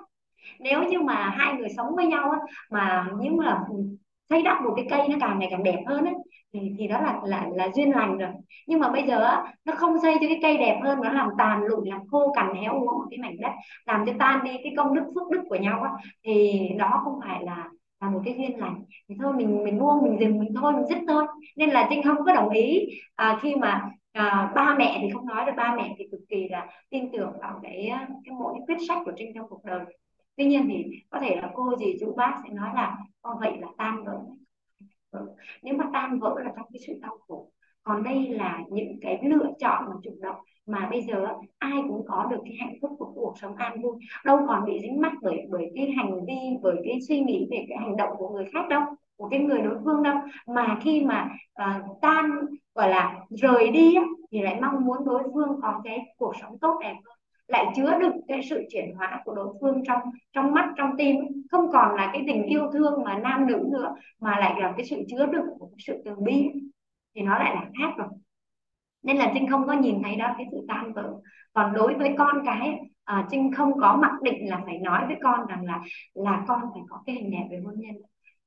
Nếu 0.59 0.83
như 0.83 1.01
mà 1.01 1.29
hai 1.29 1.53
người 1.53 1.69
sống 1.77 1.95
với 1.95 2.07
nhau 2.07 2.31
á, 2.31 2.39
mà 2.71 3.07
nếu 3.21 3.33
mà 3.33 3.61
xây 4.29 4.41
đắp 4.43 4.61
một 4.63 4.73
cái 4.75 4.85
cây 4.89 5.07
nó 5.09 5.15
càng 5.21 5.39
ngày 5.39 5.47
càng 5.51 5.63
đẹp 5.63 5.79
hơn 5.87 6.05
á 6.05 6.11
thì 6.53 6.59
thì 6.79 6.87
đó 6.87 7.01
là 7.01 7.19
là 7.25 7.47
là 7.55 7.69
duyên 7.75 7.91
lành 7.91 8.17
rồi. 8.17 8.29
Nhưng 8.67 8.79
mà 8.79 8.89
bây 8.91 9.07
giờ 9.07 9.23
á, 9.23 9.53
nó 9.65 9.73
không 9.77 9.99
xây 10.01 10.13
cho 10.21 10.27
cái 10.27 10.39
cây 10.41 10.57
đẹp 10.57 10.79
hơn 10.83 10.99
nó 11.03 11.11
làm 11.13 11.29
tàn 11.37 11.63
lụi 11.63 11.89
làm 11.89 12.07
khô 12.11 12.33
cằn 12.35 12.55
héo 12.55 12.73
úa 12.73 12.85
một 12.99 13.05
cái 13.11 13.19
mảnh 13.19 13.35
đất 13.41 13.51
làm 13.85 14.05
cho 14.05 14.13
tan 14.19 14.43
đi 14.43 14.51
cái 14.63 14.73
công 14.77 14.95
đức 14.95 15.03
phước 15.15 15.31
đức 15.31 15.41
của 15.49 15.55
nhau 15.55 15.81
á, 15.83 15.91
thì 16.25 16.59
đó 16.77 17.01
không 17.03 17.19
phải 17.23 17.43
là 17.43 17.69
là 18.01 18.09
một 18.09 18.21
cái 18.25 18.35
duyên 18.37 18.59
lành. 18.59 18.75
Thì 19.09 19.15
thôi 19.21 19.33
mình 19.33 19.63
mình 19.63 19.79
buông 19.79 20.03
mình 20.03 20.17
dừng 20.19 20.39
mình 20.39 20.53
thôi 20.61 20.73
mình 20.73 20.85
dứt 20.89 20.97
thôi. 21.07 21.25
Nên 21.57 21.69
là 21.69 21.87
trinh 21.89 22.03
không 22.03 22.17
có 22.25 22.33
đồng 22.33 22.49
ý 22.49 22.79
à, 23.15 23.39
khi 23.41 23.55
mà 23.55 23.81
à, 24.13 24.51
ba 24.55 24.75
mẹ 24.79 24.97
thì 25.01 25.09
không 25.13 25.25
nói 25.25 25.45
được 25.45 25.51
ba 25.57 25.75
mẹ 25.77 25.95
thì 25.97 26.07
cực 26.11 26.19
kỳ 26.29 26.47
là 26.49 26.67
tin 26.89 27.11
tưởng 27.11 27.31
vào 27.41 27.59
cái 27.63 27.87
ờ, 27.87 27.97
cái 28.25 28.35
mỗi 28.39 28.53
quyết 28.67 28.77
sách 28.87 28.97
của 29.05 29.11
trinh 29.17 29.31
trong 29.35 29.49
cuộc 29.49 29.65
đời. 29.65 29.85
Tuy 30.35 30.45
nhiên 30.45 30.67
thì 30.69 30.85
có 31.09 31.19
thể 31.19 31.35
là 31.41 31.51
cô 31.53 31.75
gì 31.79 31.97
chú 31.99 32.13
bác 32.17 32.41
sẽ 32.43 32.53
nói 32.53 32.69
là 32.75 32.97
con 33.21 33.39
vậy 33.39 33.57
là 33.61 33.67
tan 33.77 34.03
vỡ. 34.03 34.19
Ừ, 35.11 35.19
nếu 35.63 35.75
mà 35.75 35.85
tan 35.93 36.19
vỡ 36.19 36.35
là 36.43 36.51
trong 36.55 36.65
cái 36.73 36.79
sự 36.87 36.93
đau 37.01 37.17
khổ. 37.27 37.49
Còn 37.83 38.03
đây 38.03 38.29
là 38.29 38.61
những 38.69 38.99
cái 39.01 39.19
lựa 39.23 39.51
chọn 39.59 39.85
mà 39.89 39.95
chủ 40.03 40.11
động 40.21 40.35
mà 40.65 40.87
bây 40.91 41.01
giờ 41.01 41.27
ai 41.57 41.81
cũng 41.87 42.05
có 42.07 42.27
được 42.31 42.41
cái 42.45 42.55
hạnh 42.59 42.75
phúc 42.81 42.91
của 42.99 43.11
cuộc 43.15 43.33
sống 43.41 43.55
an 43.55 43.81
vui. 43.81 43.93
Đâu 44.25 44.39
còn 44.47 44.65
bị 44.65 44.79
dính 44.81 45.01
mắc 45.01 45.13
bởi 45.21 45.37
bởi 45.49 45.71
cái 45.75 45.91
hành 45.97 46.25
vi 46.25 46.35
bởi 46.61 46.75
cái 46.85 47.01
suy 47.07 47.19
nghĩ 47.19 47.47
về 47.51 47.65
cái 47.69 47.77
hành 47.77 47.97
động 47.97 48.09
của 48.17 48.29
người 48.29 48.45
khác 48.53 48.67
đâu 48.69 48.81
của 49.17 49.29
cái 49.29 49.39
người 49.39 49.61
đối 49.61 49.77
phương 49.83 50.03
đâu. 50.03 50.17
Mà 50.47 50.77
khi 50.81 51.03
mà 51.05 51.29
uh, 51.63 52.01
tan 52.01 52.31
gọi 52.75 52.89
là 52.89 53.19
rời 53.29 53.71
đi 53.71 53.95
thì 54.31 54.41
lại 54.41 54.61
mong 54.61 54.85
muốn 54.85 55.05
đối 55.05 55.23
phương 55.33 55.59
có 55.61 55.81
cái 55.83 55.99
cuộc 56.17 56.33
sống 56.41 56.57
tốt 56.61 56.79
đẹp 56.81 56.95
hơn 57.05 57.17
lại 57.47 57.65
chứa 57.75 57.99
đựng 57.99 58.21
cái 58.27 58.41
sự 58.49 58.63
chuyển 58.69 58.95
hóa 58.95 59.21
của 59.25 59.35
đối 59.35 59.53
phương 59.61 59.83
trong 59.87 59.99
trong 60.33 60.51
mắt 60.51 60.73
trong 60.77 60.89
tim 60.97 61.15
không 61.51 61.71
còn 61.71 61.95
là 61.95 62.09
cái 62.13 62.23
tình 62.27 62.43
yêu 62.43 62.69
thương 62.73 63.03
mà 63.03 63.17
nam 63.17 63.47
nữ 63.47 63.67
nữa 63.71 63.95
mà 64.19 64.39
lại 64.39 64.61
là 64.61 64.73
cái 64.77 64.85
sự 64.85 65.03
chứa 65.09 65.25
đựng 65.25 65.45
của 65.59 65.65
cái 65.65 65.79
sự 65.79 66.01
từ 66.05 66.15
bi 66.15 66.49
thì 67.15 67.21
nó 67.21 67.39
lại 67.39 67.55
là 67.55 67.69
khác 67.79 67.93
rồi. 67.97 68.07
Nên 69.03 69.17
là 69.17 69.31
trinh 69.33 69.49
không 69.49 69.67
có 69.67 69.73
nhìn 69.73 70.03
thấy 70.03 70.15
đó 70.15 70.33
cái 70.37 70.45
sự 70.51 70.65
tan 70.67 70.93
vỡ. 70.93 71.13
Còn 71.53 71.73
đối 71.73 71.93
với 71.93 72.15
con 72.17 72.45
cái 72.45 72.79
à, 73.03 73.27
trinh 73.31 73.51
không 73.53 73.79
có 73.79 73.97
mặc 74.01 74.21
định 74.21 74.49
là 74.49 74.61
phải 74.65 74.77
nói 74.77 75.07
với 75.07 75.15
con 75.23 75.45
rằng 75.47 75.65
là 75.65 75.81
là 76.13 76.45
con 76.47 76.61
phải 76.73 76.81
có 76.89 77.03
cái 77.05 77.15
hình 77.15 77.31
đẹp 77.31 77.47
về 77.51 77.61
hôn 77.65 77.75
nhân 77.77 77.95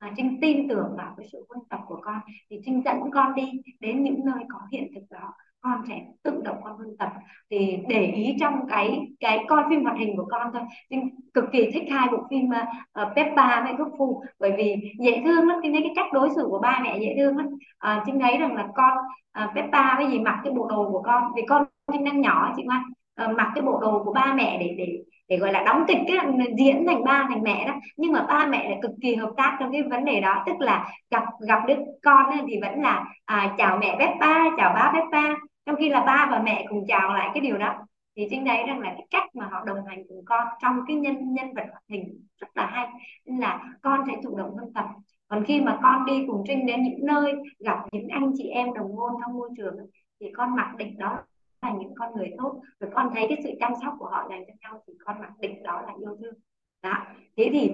và 0.07 0.12
trinh 0.16 0.39
tin 0.41 0.69
tưởng 0.69 0.95
vào 0.97 1.15
cái 1.16 1.27
sự 1.33 1.47
huân 1.49 1.69
tập 1.70 1.81
của 1.87 2.01
con 2.03 2.20
thì 2.51 2.61
trinh 2.65 2.83
dẫn 2.85 2.97
con 3.12 3.35
đi 3.35 3.43
đến 3.81 4.03
những 4.03 4.24
nơi 4.24 4.45
có 4.49 4.59
hiện 4.73 4.91
thực 4.95 5.01
đó. 5.11 5.33
Con 5.61 5.83
sẽ 5.89 5.95
tự 6.23 6.43
động 6.45 6.57
con 6.65 6.77
huân 6.77 6.97
tập. 6.99 7.09
Thì 7.51 7.78
để 7.89 8.07
ý 8.07 8.37
trong 8.41 8.55
cái 8.69 9.01
cái 9.20 9.45
coi 9.49 9.62
phim 9.70 9.85
hoạt 9.85 9.99
hình 9.99 10.16
của 10.16 10.27
con 10.31 10.51
thôi. 10.53 10.62
Trinh 10.91 11.11
cực 11.35 11.45
kỳ 11.53 11.70
thích 11.70 11.83
hai 11.91 12.09
bộ 12.12 12.19
phim 12.31 12.49
uh, 12.49 13.16
Peppa 13.16 13.65
với 13.65 13.74
Gốc 13.78 13.89
Phu. 13.99 14.23
Bởi 14.41 14.53
vì 14.57 14.77
dễ 14.99 15.23
thương 15.24 15.49
lắm 15.49 15.59
trinh 15.62 15.73
thấy 15.73 15.83
cái 15.83 15.93
cách 15.97 16.12
đối 16.12 16.31
xử 16.37 16.47
của 16.51 16.59
ba 16.59 16.81
mẹ 16.83 16.99
dễ 17.01 17.15
thương 17.19 17.37
lắm. 17.37 17.47
À, 17.78 18.03
trinh 18.07 18.20
thấy 18.20 18.39
rằng 18.39 18.55
là 18.55 18.69
con 18.74 18.99
uh, 19.45 19.55
Peppa 19.55 19.97
với 19.97 20.11
gì 20.11 20.19
mặc 20.19 20.41
cái 20.45 20.53
bộ 20.53 20.69
đồ 20.69 20.89
của 20.93 21.03
con. 21.03 21.23
Vì 21.37 21.43
con 21.49 21.65
trinh 21.93 22.05
đang 22.05 22.20
nhỏ 22.20 22.53
chị 22.57 22.62
Ngoan 22.62 22.83
uh, 23.31 23.37
mặc 23.37 23.53
cái 23.55 23.62
bộ 23.62 23.81
đồ 23.81 24.05
của 24.05 24.12
ba 24.12 24.35
mẹ 24.37 24.59
để 24.61 24.74
để 24.78 25.03
để 25.28 25.36
gọi 25.36 25.53
là 25.53 25.62
đóng 25.62 25.85
kịch 25.89 25.98
cái 26.07 26.16
diễn 26.59 26.86
thành 26.86 27.05
ba 27.05 27.27
thành 27.28 27.43
mẹ 27.43 27.66
đó. 27.66 27.74
Nhưng 27.97 28.12
mà 28.12 28.27
ba 28.28 28.47
mẹ 28.47 28.69
lại 28.69 28.78
cực 28.82 28.90
kỳ 29.03 29.15
hợp 29.15 29.31
tác 29.36 29.57
trong 29.61 29.73
cái 29.73 29.82
vấn 29.82 30.05
đề 30.05 30.20
đó. 30.20 30.43
Tức 30.47 30.61
là 30.61 30.90
gặp 31.11 31.24
gặp 31.48 31.62
đứa 31.69 31.74
con 32.03 32.27
thì 32.48 32.61
vẫn 32.61 32.82
là 32.82 33.05
à, 33.24 33.55
chào 33.59 33.78
mẹ 33.78 33.97
Peppa 33.98 34.35
chào 34.57 34.73
ba 34.74 34.93
Peppa 34.94 35.35
trong 35.66 35.77
khi 35.77 35.89
là 35.89 36.01
ba 36.01 36.28
và 36.31 36.43
mẹ 36.44 36.66
cùng 36.69 36.85
chào 36.89 37.15
lại 37.15 37.31
cái 37.35 37.40
điều 37.40 37.59
đó. 37.59 37.74
Thì 38.16 38.27
trên 38.31 38.44
đấy 38.44 38.65
rằng 38.66 38.81
là 38.81 38.89
cái 38.89 39.07
cách 39.11 39.36
mà 39.36 39.48
họ 39.51 39.65
đồng 39.65 39.86
hành 39.86 40.03
cùng 40.09 40.24
con 40.24 40.47
trong 40.62 40.81
cái 40.86 40.97
nhân 40.97 41.35
nhân 41.35 41.55
vật 41.55 41.65
hoạt 41.70 41.82
hình 41.89 42.20
rất 42.40 42.48
là 42.55 42.66
hay. 42.66 42.86
Nên 43.27 43.39
là 43.39 43.61
con 43.82 44.01
sẽ 44.07 44.12
chủ 44.23 44.36
động 44.36 44.57
hơn 44.57 44.73
tập 44.74 44.85
còn 45.28 45.44
khi 45.44 45.61
mà 45.61 45.78
con 45.82 46.07
đi 46.07 46.24
cùng 46.27 46.44
trinh 46.47 46.66
đến 46.66 46.82
những 46.82 47.07
nơi 47.07 47.32
gặp 47.59 47.78
những 47.93 48.09
anh 48.09 48.32
chị 48.36 48.48
em 48.48 48.74
đồng 48.74 48.97
môn 48.97 49.12
trong 49.20 49.36
môi 49.36 49.51
trường 49.57 49.74
thì 50.20 50.27
con 50.36 50.57
mặc 50.57 50.74
định 50.77 50.98
đó 50.98 51.19
là 51.62 51.73
những 51.78 51.95
con 51.95 52.15
người 52.15 52.31
tốt. 52.39 52.61
Rồi 52.81 52.91
con 52.95 53.11
thấy 53.15 53.27
cái 53.28 53.39
sự 53.45 53.51
chăm 53.61 53.73
sóc 53.83 53.95
của 53.99 54.07
họ 54.07 54.27
dành 54.31 54.45
cho 54.47 54.53
nhau 54.61 54.83
thì 54.87 54.93
con 55.05 55.20
mặc 55.20 55.31
định 55.41 55.62
đó 55.62 55.83
là 55.87 55.95
yêu 56.01 56.16
thương. 56.20 56.35
Đó. 56.83 57.07
Thế 57.37 57.49
thì 57.53 57.70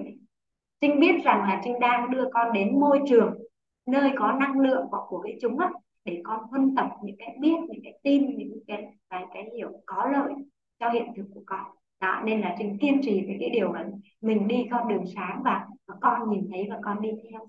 trinh 0.81 0.99
biết 0.99 1.23
rằng 1.23 1.41
là 1.41 1.61
trinh 1.63 1.79
đang 1.79 2.11
đưa 2.11 2.29
con 2.33 2.53
đến 2.53 2.79
môi 2.79 2.99
trường 3.07 3.37
nơi 3.85 4.11
có 4.17 4.31
năng 4.31 4.59
lượng 4.59 4.87
của, 4.91 5.05
của 5.09 5.21
cái 5.21 5.37
chúng 5.41 5.59
á 5.59 5.71
để 6.05 6.21
con 6.23 6.43
huân 6.43 6.75
tập 6.75 6.89
những 7.03 7.15
cái 7.19 7.35
biết 7.39 7.55
những 7.69 7.81
cái 7.83 7.99
tin 8.03 8.37
những 8.37 8.59
cái 8.67 8.85
cái 9.09 9.25
cái 9.33 9.49
hiểu 9.55 9.71
có 9.85 10.09
lợi 10.13 10.33
cho 10.79 10.89
hiện 10.89 11.13
thực 11.15 11.25
của 11.33 11.43
con. 11.45 11.65
Đó 11.99 12.21
nên 12.25 12.41
là 12.41 12.55
trinh 12.59 12.77
kiên 12.77 13.01
trì 13.03 13.25
với 13.25 13.37
cái 13.39 13.49
điều 13.49 13.73
là 13.73 13.85
mình 14.21 14.47
đi 14.47 14.67
con 14.71 14.87
đường 14.87 15.05
sáng 15.15 15.41
và, 15.43 15.67
và 15.87 15.95
con 16.01 16.29
nhìn 16.29 16.49
thấy 16.51 16.67
và 16.69 16.79
con 16.83 17.01
đi 17.01 17.09
theo. 17.31 17.47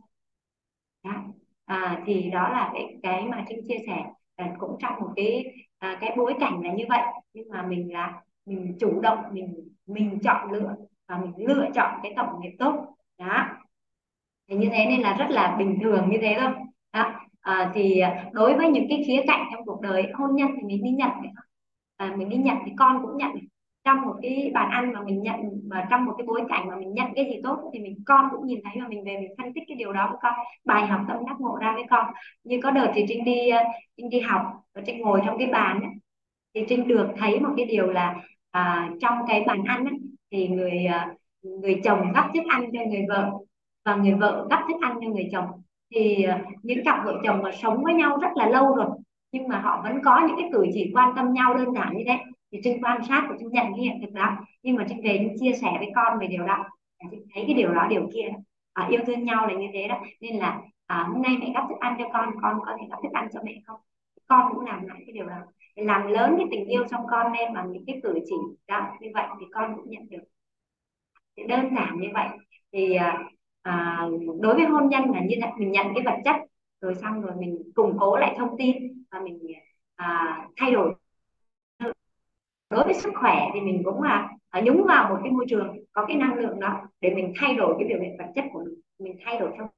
Đó. 1.05 1.13
À, 1.65 2.03
thì 2.07 2.31
đó 2.31 2.49
là 2.49 2.71
cái 2.73 2.99
cái 3.03 3.27
mà 3.27 3.45
trinh 3.49 3.61
chia 3.69 3.79
sẻ. 3.87 4.05
À, 4.37 4.55
cũng 4.59 4.77
trong 4.81 4.93
một 5.01 5.13
cái 5.17 5.45
à, 5.79 5.99
cái 6.01 6.15
bối 6.17 6.35
cảnh 6.41 6.61
là 6.65 6.73
như 6.73 6.85
vậy. 6.89 7.01
Nhưng 7.35 7.49
mà 7.49 7.63
mình 7.63 7.93
là 7.93 8.23
mình 8.47 8.77
chủ 8.81 9.01
động 9.01 9.19
mình 9.33 9.69
mình 9.87 10.19
chọn 10.23 10.53
lựa 10.53 10.75
và 11.09 11.19
mình 11.19 11.47
lựa 11.49 11.67
chọn 11.75 12.01
cái 12.03 12.13
tổng 12.17 12.41
nghiệp 12.41 12.57
tốt. 12.59 12.97
Đó. 13.19 13.47
Thì 14.49 14.57
như 14.57 14.69
thế 14.73 14.87
nên 14.89 15.01
là 15.01 15.17
rất 15.17 15.27
là 15.31 15.57
bình 15.59 15.79
thường 15.83 16.09
như 16.11 16.19
thế 16.21 16.37
thôi. 16.41 16.51
Đó. 16.93 17.13
À, 17.41 17.73
thì 17.75 18.03
đối 18.33 18.57
với 18.57 18.69
những 18.69 18.87
cái 18.89 19.05
khía 19.07 19.23
cạnh 19.27 19.47
trong 19.53 19.65
cuộc 19.65 19.81
đời 19.81 20.07
hôn 20.15 20.37
nhân 20.37 20.49
thì 20.57 20.63
mình 20.63 20.85
đi 20.85 20.91
nhận 20.91 21.11
à, 21.97 22.15
mình 22.17 22.29
đi 22.29 22.37
nhận 22.37 22.57
thì 22.67 22.73
con 22.79 23.03
cũng 23.03 23.17
nhận 23.17 23.31
trong 23.85 24.01
một 24.03 24.15
cái 24.23 24.51
bàn 24.55 24.71
ăn 24.71 24.93
mà 24.93 25.01
mình 25.03 25.23
nhận 25.23 25.37
mà 25.71 25.87
trong 25.91 26.05
một 26.05 26.15
cái 26.19 26.27
bối 26.27 26.41
cảnh 26.49 26.69
mà 26.69 26.77
mình 26.77 26.95
nhận 26.95 27.07
cái 27.15 27.25
gì 27.25 27.41
tốt 27.45 27.71
thì 27.73 27.81
mình 27.81 27.97
con 28.07 28.29
cũng 28.33 28.47
nhìn 28.47 28.61
thấy 28.65 28.73
và 28.83 28.89
mình 28.89 29.05
về 29.05 29.17
mình 29.21 29.35
phân 29.39 29.53
tích 29.55 29.63
cái 29.69 29.77
điều 29.77 29.93
đó 29.93 30.07
với 30.11 30.19
con. 30.23 30.33
Bài 30.65 30.87
học 30.87 31.01
tâm 31.09 31.17
đắc 31.27 31.37
ngộ 31.41 31.57
ra 31.61 31.73
với 31.75 31.85
con. 31.91 32.07
Như 32.45 32.61
có 32.63 32.71
đợt 32.71 32.93
thì 32.95 33.05
trinh 33.09 33.25
đi 33.25 33.49
ờ, 33.51 33.61
trinh 33.97 34.11
đi 34.11 34.21
học 34.21 34.43
và 34.75 34.83
trinh 34.87 35.01
ngồi 35.01 35.21
trong 35.27 35.39
cái 35.39 35.49
bàn 35.53 35.81
ấy, 35.81 35.91
thì 36.55 36.65
Trinh 36.69 36.89
được 36.89 37.09
thấy 37.19 37.41
một 37.41 37.49
cái 37.57 37.67
điều 37.67 37.87
là 37.93 38.15
à, 38.51 38.91
trong 39.01 39.19
cái 39.29 39.45
bàn 39.47 39.65
ăn 39.67 39.85
ấy, 39.85 39.95
thì 40.31 40.49
người 40.49 40.87
ờ, 40.87 41.01
người 41.43 41.81
chồng 41.85 42.13
gắp 42.15 42.31
thức 42.35 42.43
ăn 42.51 42.65
cho 42.73 42.81
người 42.91 43.05
vợ 43.09 43.31
và 43.85 43.97
người 43.97 44.15
vợ 44.15 44.47
gắp 44.51 44.61
thức 44.69 44.77
ăn 44.83 44.99
cho 45.01 45.09
người 45.09 45.29
chồng. 45.33 45.47
Thì 45.95 46.23
ờ, 46.23 46.39
những 46.63 46.85
cặp 46.85 47.05
vợ 47.05 47.21
chồng 47.25 47.43
mà 47.43 47.51
sống 47.63 47.85
với 47.85 47.95
nhau 47.95 48.19
rất 48.23 48.29
là 48.37 48.49
lâu 48.49 48.75
rồi 48.77 48.87
nhưng 49.33 49.49
mà 49.49 49.59
họ 49.61 49.81
vẫn 49.85 49.99
có 50.05 50.27
những 50.29 50.37
cái 50.41 50.49
cử 50.53 50.67
chỉ 50.75 50.91
quan 50.95 51.13
tâm 51.17 51.33
nhau 51.33 51.55
đơn 51.55 51.75
giản 51.75 51.97
như 51.97 52.05
thế 52.07 52.19
thì 52.55 52.61
Trinh 52.65 52.85
quan 52.85 53.01
sát 53.09 53.27
và 53.31 53.37
Trinh 53.39 53.49
nhận 53.53 53.67
cái 53.77 53.81
hiện 53.85 53.99
thực 54.03 54.13
đó 54.13 54.37
nhưng 54.63 54.77
mà 54.77 54.87
Trinh 54.89 55.01
về 55.05 55.19
Trinh 55.19 55.37
chia 55.41 55.53
sẻ 55.53 55.69
với 55.79 55.91
con 55.95 56.19
về 56.19 56.27
điều 56.27 56.47
đó. 56.47 56.65
Trinh 57.11 57.27
thấy 57.35 57.45
cái 57.47 57.55
điều 57.55 57.75
đó 57.75 57.87
điều 57.91 58.09
kia 58.15 58.29
à, 58.73 58.89
yêu 58.91 59.01
thương 59.07 59.25
nhau 59.25 59.47
là 59.47 59.55
như 59.55 59.67
thế 59.73 59.89
đó. 59.89 60.01
Nên 60.21 60.37
là 60.37 60.61
à, 60.87 61.07
hôm 61.13 61.23
nay 61.23 61.37
mẹ 61.41 61.51
gắp 61.55 61.65
thức 61.69 61.79
ăn 61.81 61.97
cho 61.99 62.05
con. 62.13 62.35
Con 62.43 62.59
có 62.67 62.77
thể 62.81 62.87
gắp 62.91 62.97
thức 63.03 63.13
ăn 63.13 63.29
cho 63.33 63.41
mẹ 63.45 63.53
không? 63.67 63.81
Con 64.27 64.55
cũng 64.55 64.65
làm 64.65 64.87
lại 64.87 65.03
cái 65.07 65.13
điều 65.13 65.27
đó. 65.27 65.37
Làm 65.77 66.07
lớn 66.07 66.35
cái 66.39 66.47
tình 66.51 66.67
yêu 66.67 66.85
trong 66.91 67.07
con 67.11 67.33
lên 67.33 67.55
bằng 67.55 67.73
những 67.73 67.85
cái 67.87 68.01
cử 68.03 68.19
chỉ 68.27 68.37
đó. 68.69 68.89
Như 69.01 69.09
vậy 69.15 69.27
thì 69.41 69.47
con 69.53 69.77
cũng 69.77 69.91
nhận 69.91 70.09
được 70.11 70.23
thì 71.37 71.43
đơn 71.49 71.69
giản 71.77 72.01
như 72.01 72.09
vậy. 72.15 72.29
Thì 72.73 72.95
à, 72.95 73.19
à, 73.63 74.03
đối 74.41 74.55
với 74.55 74.67
hôn 74.67 74.89
nhân 74.89 75.05
là 75.11 75.21
như 75.21 75.37
vậy 75.41 75.51
mình 75.59 75.73
nhận 75.73 75.87
cái 75.95 76.03
vật 76.05 76.21
chất 76.25 76.37
rồi 76.81 76.95
xong 76.95 77.21
rồi 77.21 77.33
mình 77.39 77.59
củng 77.75 77.97
cố 78.01 78.17
lại 78.17 78.35
thông 78.39 78.59
tin 78.59 78.77
và 79.11 79.21
mình 79.21 79.39
à, 79.97 80.39
thay 80.57 80.71
đổi 80.73 80.95
đối 82.71 82.85
với 82.85 82.95
sức 82.95 83.13
khỏe 83.21 83.49
thì 83.55 83.61
mình 83.61 83.83
cũng 83.85 84.03
là 84.03 84.29
à, 84.51 84.61
nhúng 84.61 84.85
vào 84.89 85.09
một 85.09 85.21
cái 85.23 85.33
môi 85.33 85.45
trường 85.49 85.77
có 85.93 86.05
cái 86.07 86.17
năng 86.17 86.35
lượng 86.35 86.61
đó 86.61 86.81
để 87.01 87.15
mình 87.15 87.33
thay 87.37 87.55
đổi 87.55 87.75
cái 87.79 87.89
biểu 87.89 87.99
hiện 88.01 88.17
vật 88.19 88.27
chất 88.35 88.45
của 88.53 88.63
mình 88.65 88.75
mình 88.99 89.17
thay 89.25 89.39
đổi 89.39 89.51
trong 89.59 89.69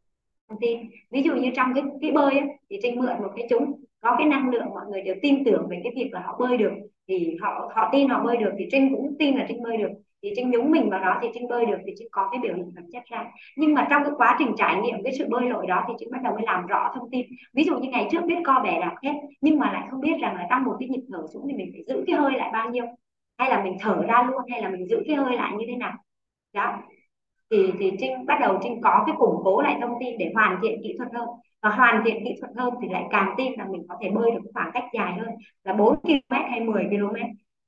thông 0.49 0.59
tin. 0.61 0.81
Ví 1.11 1.23
dụ 1.23 1.35
như 1.35 1.51
trong 1.57 1.75
cái 1.75 1.85
cái 2.01 2.13
bơi 2.13 2.39
ấy, 2.39 2.49
thì 2.71 2.79
trinh 2.83 2.99
mượn 2.99 3.23
một 3.23 3.33
cái 3.37 3.47
chúng 3.51 3.81
có 4.01 4.17
cái 4.19 4.27
năng 4.29 4.51
lượng 4.51 4.67
mọi 4.71 4.87
người 4.91 5.03
đều 5.03 5.15
tin 5.23 5.45
tưởng 5.45 5.67
về 5.71 5.81
cái 5.85 5.93
việc 5.97 6.11
là 6.13 6.21
họ 6.21 6.37
bơi 6.39 6.57
được 6.57 6.73
thì 7.09 7.37
họ 7.41 7.73
họ 7.75 7.89
tin 7.93 8.09
họ 8.09 8.25
bơi 8.25 8.37
được 8.37 8.51
thì 8.59 8.69
trinh 8.73 8.95
cũng 8.97 9.17
tin 9.19 9.37
là 9.37 9.45
trinh 9.49 9.63
bơi 9.63 9.77
được 9.77 9.91
thì 10.27 10.33
trinh 10.37 10.51
nhúng 10.51 10.71
mình 10.71 10.91
vào 10.91 11.01
đó 11.01 11.19
thì 11.23 11.29
trinh 11.35 11.49
bơi 11.49 11.67
được 11.67 11.79
thì 11.87 11.93
trinh 11.99 12.09
có 12.11 12.29
cái 12.33 12.41
biểu 12.43 12.55
hiện 12.55 12.71
vật 12.77 12.83
chất 12.93 13.03
ra. 13.11 13.25
Nhưng 13.57 13.75
mà 13.75 13.87
trong 13.91 14.05
cái 14.05 14.13
quá 14.17 14.37
trình 14.39 14.49
trải 14.57 14.81
nghiệm 14.81 15.03
cái 15.05 15.13
sự 15.19 15.27
bơi 15.31 15.49
lội 15.49 15.67
đó 15.67 15.85
thì 15.89 15.95
trinh 15.99 16.09
bắt 16.13 16.23
đầu 16.23 16.33
mới 16.35 16.43
làm 16.47 16.67
rõ 16.67 16.93
thông 16.95 17.11
tin. 17.11 17.27
Ví 17.55 17.65
dụ 17.65 17.79
như 17.79 17.89
ngày 17.91 18.09
trước 18.11 18.21
biết 18.27 18.37
co 18.45 18.61
bẻ 18.65 18.81
đạp 18.81 18.95
hết 19.03 19.15
nhưng 19.41 19.59
mà 19.59 19.73
lại 19.73 19.87
không 19.91 20.01
biết 20.01 20.17
rằng 20.21 20.35
là 20.35 20.47
trong 20.51 20.65
một 20.65 20.77
cái 20.81 20.89
nhịp 20.89 21.03
thở 21.13 21.27
xuống 21.35 21.47
thì 21.49 21.57
mình 21.57 21.71
phải 21.73 21.83
giữ 21.89 22.05
cái 22.07 22.17
hơi 22.17 22.33
lại 22.33 22.51
bao 22.53 22.71
nhiêu? 22.71 22.85
Hay 23.39 23.51
là 23.51 23.65
mình 23.65 23.77
thở 23.81 24.03
ra 24.09 24.23
luôn, 24.23 24.41
hay 24.51 24.63
là 24.63 24.69
mình 24.69 24.89
giữ 24.89 25.03
cái 25.07 25.17
hơi 25.17 25.37
lại 25.37 25.53
như 25.59 25.65
thế 25.69 25.77
nào? 25.77 25.93
Đó. 26.55 26.79
Thì 27.51 27.73
thì 27.79 27.93
trinh, 28.01 28.27
bắt 28.27 28.39
đầu 28.41 28.59
trinh 28.63 28.81
có 28.83 29.05
cái 29.07 29.17
củng 29.19 29.41
cố 29.45 29.63
lại 29.63 29.79
thông 29.81 29.95
tin 30.01 30.19
để 30.19 30.33
hoàn 30.35 30.59
thiện 30.63 30.81
kỹ 30.83 30.95
thuật 30.99 31.09
hơn. 31.15 31.29
Và 31.63 31.71
hoàn 31.71 32.03
thiện 32.05 32.25
kỹ 32.25 32.31
thuật 32.41 32.53
hơn 32.57 32.75
thì 32.83 32.89
lại 32.89 33.05
càng 33.11 33.35
tin 33.39 33.53
là 33.59 33.67
mình 33.71 33.87
có 33.89 33.97
thể 34.03 34.11
bơi 34.11 34.31
được 34.31 34.51
khoảng 34.55 34.71
cách 34.75 34.85
dài 34.93 35.13
hơn 35.13 35.29
là 35.65 35.73
4 35.73 35.97
km 36.03 36.35
hay 36.51 36.61
10 36.61 36.85
km 36.85 37.15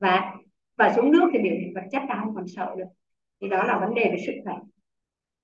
và 0.01 0.35
và 0.78 0.92
xuống 0.92 1.10
nước 1.10 1.30
thì 1.32 1.38
biểu 1.38 1.52
hiện 1.52 1.72
vật 1.74 1.84
chất 1.92 2.02
là 2.09 2.20
không 2.20 2.34
còn 2.34 2.44
sợ 2.56 2.74
được. 2.78 2.88
Thì 3.40 3.48
đó 3.48 3.62
là 3.62 3.78
vấn 3.78 3.94
đề 3.94 4.05
về 4.05 4.16
sức 4.26 4.32
khỏe. 4.44 4.55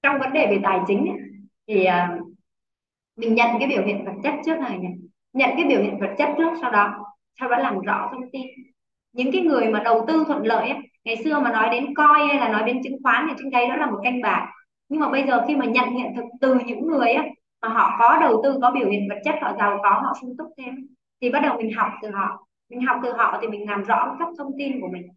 Trong 0.03 0.19
vấn 0.19 0.33
đề 0.33 0.47
về 0.47 0.59
tài 0.63 0.81
chính 0.87 0.99
ấy, 0.99 1.19
thì 1.69 1.87
uh, 1.87 2.29
mình 3.17 3.35
nhận 3.35 3.49
cái 3.59 3.69
biểu 3.69 3.83
hiện 3.85 4.05
vật 4.05 4.13
chất 4.23 4.35
trước 4.45 4.59
này 4.59 4.79
nhỉ 4.79 4.89
nhận 5.35 5.51
cái 5.57 5.65
biểu 5.69 5.83
hiện 5.83 5.99
vật 6.01 6.15
chất 6.19 6.29
trước 6.39 6.53
sau 6.61 6.71
đó 6.71 7.05
sau 7.41 7.49
đó 7.49 7.59
làm 7.59 7.79
rõ 7.79 8.09
thông 8.13 8.31
tin. 8.33 8.47
Những 9.13 9.33
cái 9.33 9.43
người 9.43 9.69
mà 9.69 9.83
đầu 9.85 10.05
tư 10.09 10.25
thuận 10.27 10.47
lợi 10.47 10.69
ấy, 10.69 10.79
ngày 11.05 11.17
xưa 11.25 11.41
mà 11.41 11.53
nói 11.53 11.69
đến 11.73 11.95
coi 11.95 12.27
hay 12.29 12.39
là 12.39 12.49
nói 12.49 12.63
đến 12.67 12.81
chứng 12.85 13.03
khoán 13.03 13.27
thì 13.29 13.35
trên 13.39 13.51
đây 13.51 13.69
đó 13.69 13.77
là 13.77 13.91
một 13.91 14.01
canh 14.05 14.21
bạc. 14.21 14.51
Nhưng 14.89 15.01
mà 15.01 15.09
bây 15.09 15.27
giờ 15.27 15.45
khi 15.49 15.57
mà 15.57 15.65
nhận 15.65 15.91
hiện 15.91 16.13
thực 16.17 16.25
từ 16.41 16.59
những 16.67 16.87
người 16.87 17.13
ấy, 17.13 17.31
mà 17.63 17.69
họ 17.69 17.97
có 17.99 18.19
đầu 18.21 18.41
tư 18.45 18.59
có 18.63 18.71
biểu 18.71 18.91
hiện 18.91 19.09
vật 19.09 19.19
chất 19.25 19.35
họ 19.43 19.53
giàu 19.59 19.79
có 19.83 19.91
họ 19.91 20.13
sung 20.21 20.35
túc 20.39 20.47
thêm 20.59 20.75
thì 21.21 21.31
bắt 21.31 21.41
đầu 21.41 21.57
mình 21.57 21.73
học 21.77 21.89
từ 22.03 22.11
họ. 22.11 22.47
Mình 22.71 22.87
học 22.87 23.01
từ 23.03 23.13
họ 23.13 23.39
thì 23.41 23.49
mình 23.49 23.71
làm 23.71 23.83
rõ 23.83 24.17
các 24.19 24.29
thông 24.39 24.53
tin 24.59 24.81
của 24.81 24.89
mình 24.93 25.09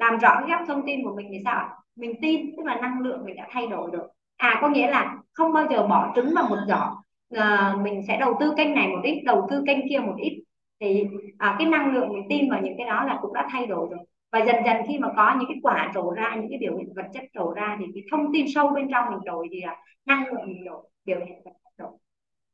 làm 0.00 0.18
rõ 0.18 0.40
các 0.48 0.60
thông 0.68 0.82
tin 0.86 1.04
của 1.04 1.14
mình 1.16 1.26
thì 1.30 1.38
sao 1.44 1.68
mình 1.96 2.14
tin 2.22 2.56
tức 2.56 2.62
là 2.66 2.74
năng 2.74 3.00
lượng 3.00 3.24
mình 3.24 3.36
đã 3.36 3.46
thay 3.50 3.66
đổi 3.66 3.90
được 3.90 4.08
à 4.36 4.58
có 4.60 4.68
nghĩa 4.68 4.90
là 4.90 5.16
không 5.32 5.52
bao 5.52 5.66
giờ 5.70 5.86
bỏ 5.86 6.12
trứng 6.16 6.32
vào 6.34 6.48
một 6.48 6.58
giỏ. 6.68 7.02
À, 7.34 7.76
mình 7.82 8.02
sẽ 8.08 8.16
đầu 8.20 8.36
tư 8.40 8.54
kênh 8.56 8.74
này 8.74 8.88
một 8.88 9.00
ít 9.04 9.22
đầu 9.24 9.46
tư 9.50 9.62
kênh 9.66 9.88
kia 9.88 9.98
một 9.98 10.14
ít. 10.18 10.42
Thì 10.80 11.04
à, 11.38 11.56
cái 11.58 11.68
năng 11.68 11.92
lượng 11.92 12.08
mình 12.12 12.26
tin 12.28 12.50
vào 12.50 12.60
những 12.62 12.74
cái 12.78 12.86
đó 12.86 13.04
là 13.04 13.18
cũng 13.22 13.34
đã 13.34 13.48
thay 13.50 13.66
đổi 13.66 13.88
rồi. 13.90 14.00
Và 14.32 14.38
dần 14.38 14.56
dần 14.64 14.76
khi 14.88 14.98
mà 14.98 15.08
có 15.16 15.34
những 15.38 15.48
cái 15.48 15.58
quả 15.62 15.90
trổ 15.94 16.10
ra 16.10 16.34
những 16.34 16.46
cái 16.50 16.58
biểu 16.58 16.76
hiện 16.76 16.92
vật 16.96 17.06
chất 17.14 17.24
trổ 17.34 17.52
ra 17.52 17.76
thì 17.80 17.86
cái 17.94 18.04
thông 18.10 18.32
tin 18.32 18.46
sâu 18.54 18.68
bên 18.70 18.88
trong 18.90 19.04
mình 19.10 19.24
đổi 19.24 19.48
thì 19.50 19.60
là 19.60 19.76
năng 20.06 20.26
lượng 20.26 20.46
mình 20.46 20.64
đổi 20.64 20.82
biểu 21.04 21.18
hiện 21.18 21.40
vật 21.44 21.50
chất 21.64 21.72
đổi. 21.78 21.92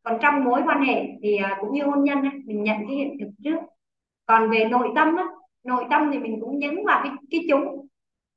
Còn 0.02 0.18
trong 0.22 0.44
mối 0.44 0.62
quan 0.66 0.82
hệ 0.82 1.02
thì 1.22 1.36
à, 1.36 1.56
cũng 1.60 1.74
như 1.74 1.84
hôn 1.84 2.04
nhân 2.04 2.22
á, 2.22 2.30
mình 2.46 2.62
nhận 2.62 2.76
cái 2.88 2.96
hiện 2.96 3.16
thực 3.20 3.30
trước. 3.44 3.58
Còn 4.26 4.50
về 4.50 4.64
nội 4.64 4.88
tâm 4.94 5.16
á, 5.16 5.24
nội 5.66 5.84
tâm 5.90 6.10
thì 6.12 6.18
mình 6.18 6.38
cũng 6.40 6.58
nhấn 6.58 6.84
vào 6.86 7.00
cái 7.04 7.12
cái 7.30 7.40
chúng, 7.50 7.86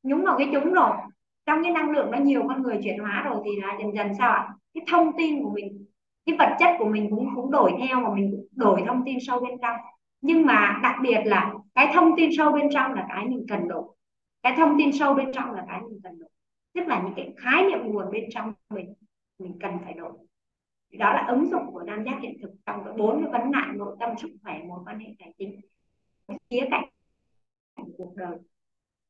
nhúng 0.04 0.24
vào 0.24 0.38
cái 0.38 0.50
chúng 0.54 0.74
rồi. 0.74 0.92
Trong 1.46 1.64
cái 1.64 1.72
năng 1.72 1.90
lượng 1.90 2.12
nó 2.12 2.18
nhiều 2.18 2.44
con 2.48 2.62
người 2.62 2.80
chuyển 2.84 3.00
hóa 3.00 3.24
rồi 3.26 3.42
thì 3.46 3.62
là 3.62 3.78
dần 3.80 3.96
dần 3.96 4.16
sao 4.18 4.32
ạ? 4.32 4.48
Cái 4.74 4.84
thông 4.92 5.18
tin 5.18 5.44
của 5.44 5.50
mình, 5.50 5.86
cái 6.26 6.36
vật 6.40 6.56
chất 6.60 6.76
của 6.80 6.86
mình 6.86 7.10
cũng 7.10 7.30
cũng 7.36 7.52
đổi 7.52 7.72
theo 7.80 8.04
và 8.04 8.16
mình 8.16 8.32
cũng 8.32 8.48
đổi 8.52 8.84
thông 8.88 9.02
tin 9.06 9.18
sâu 9.28 9.40
bên 9.40 9.58
trong. 9.62 9.76
Nhưng 10.22 10.46
mà 10.46 10.80
đặc 10.84 10.96
biệt 11.02 11.22
là 11.26 11.54
cái 11.76 11.92
thông 11.94 12.12
tin 12.18 12.30
sâu 12.38 12.52
bên 12.52 12.70
trong 12.74 12.94
là 12.94 13.06
cái 13.10 13.26
mình 13.26 13.46
cần 13.50 13.68
đổi. 13.68 13.84
Cái 14.44 14.54
thông 14.58 14.76
tin 14.78 14.92
sâu 14.92 15.14
bên 15.14 15.32
trong 15.34 15.52
là 15.52 15.66
cái 15.68 15.82
mình 15.82 16.00
cần 16.04 16.20
đổi. 16.20 16.30
Tức 16.74 16.88
là 16.88 17.02
những 17.04 17.14
cái 17.16 17.34
khái 17.38 17.64
niệm 17.64 17.80
nguồn 17.84 18.12
bên 18.12 18.24
trong 18.30 18.54
mình 18.70 18.94
mình 19.40 19.58
cần 19.62 19.78
phải 19.84 19.94
đổi. 19.94 20.12
Đó 20.92 21.14
là 21.14 21.26
ứng 21.28 21.50
dụng 21.50 21.72
của 21.72 21.84
nam 21.84 22.04
giác 22.06 22.20
hiện 22.22 22.38
thực 22.42 22.52
trong 22.66 22.84
cái 22.86 22.94
bốn 22.98 23.24
cái 23.24 23.32
vấn 23.32 23.52
nạn 23.52 23.78
nội 23.78 23.96
tâm 24.00 24.10
sức 24.18 24.30
khỏe, 24.44 24.62
mối 24.68 24.80
quan 24.86 25.00
hệ 25.00 25.08
tài 25.20 25.34
chính. 25.38 25.62
Khía 26.50 26.68
cạnh 26.72 26.90
của 27.86 27.92
cuộc 27.98 28.16
đời. 28.16 28.38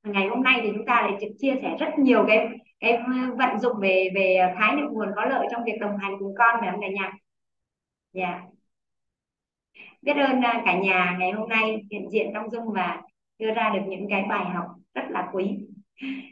Ngày 0.03 0.27
hôm 0.27 0.43
nay 0.43 0.59
thì 0.63 0.69
chúng 0.75 0.85
ta 0.85 1.01
lại 1.01 1.31
chia 1.39 1.55
sẻ 1.61 1.75
rất 1.79 1.99
nhiều 1.99 2.25
cái 2.27 2.47
cái 2.79 2.99
vận 3.37 3.59
dụng 3.59 3.77
về 3.81 4.09
về 4.15 4.53
khái 4.59 4.75
niệm 4.75 4.85
nguồn 4.91 5.09
có 5.15 5.25
lợi 5.25 5.47
trong 5.51 5.63
việc 5.65 5.77
đồng 5.79 5.97
hành 5.97 6.15
cùng 6.19 6.35
con 6.37 6.55
phải 6.59 6.69
không 6.71 6.81
cả 6.81 6.87
nhà? 6.87 7.13
Dạ. 8.13 8.23
Yeah. 8.27 8.41
biết 10.01 10.13
ơn 10.13 10.41
à, 10.41 10.61
cả 10.65 10.79
nhà 10.79 11.15
ngày 11.19 11.31
hôm 11.31 11.49
nay 11.49 11.81
hiện 11.91 12.09
diện 12.11 12.31
trong 12.33 12.49
dung 12.49 12.71
và 12.73 13.01
đưa 13.39 13.53
ra 13.53 13.69
được 13.73 13.81
những 13.87 14.07
cái 14.09 14.23
bài 14.29 14.45
học 14.45 14.65
rất 14.93 15.03
là 15.09 15.29
quý. 15.33 15.57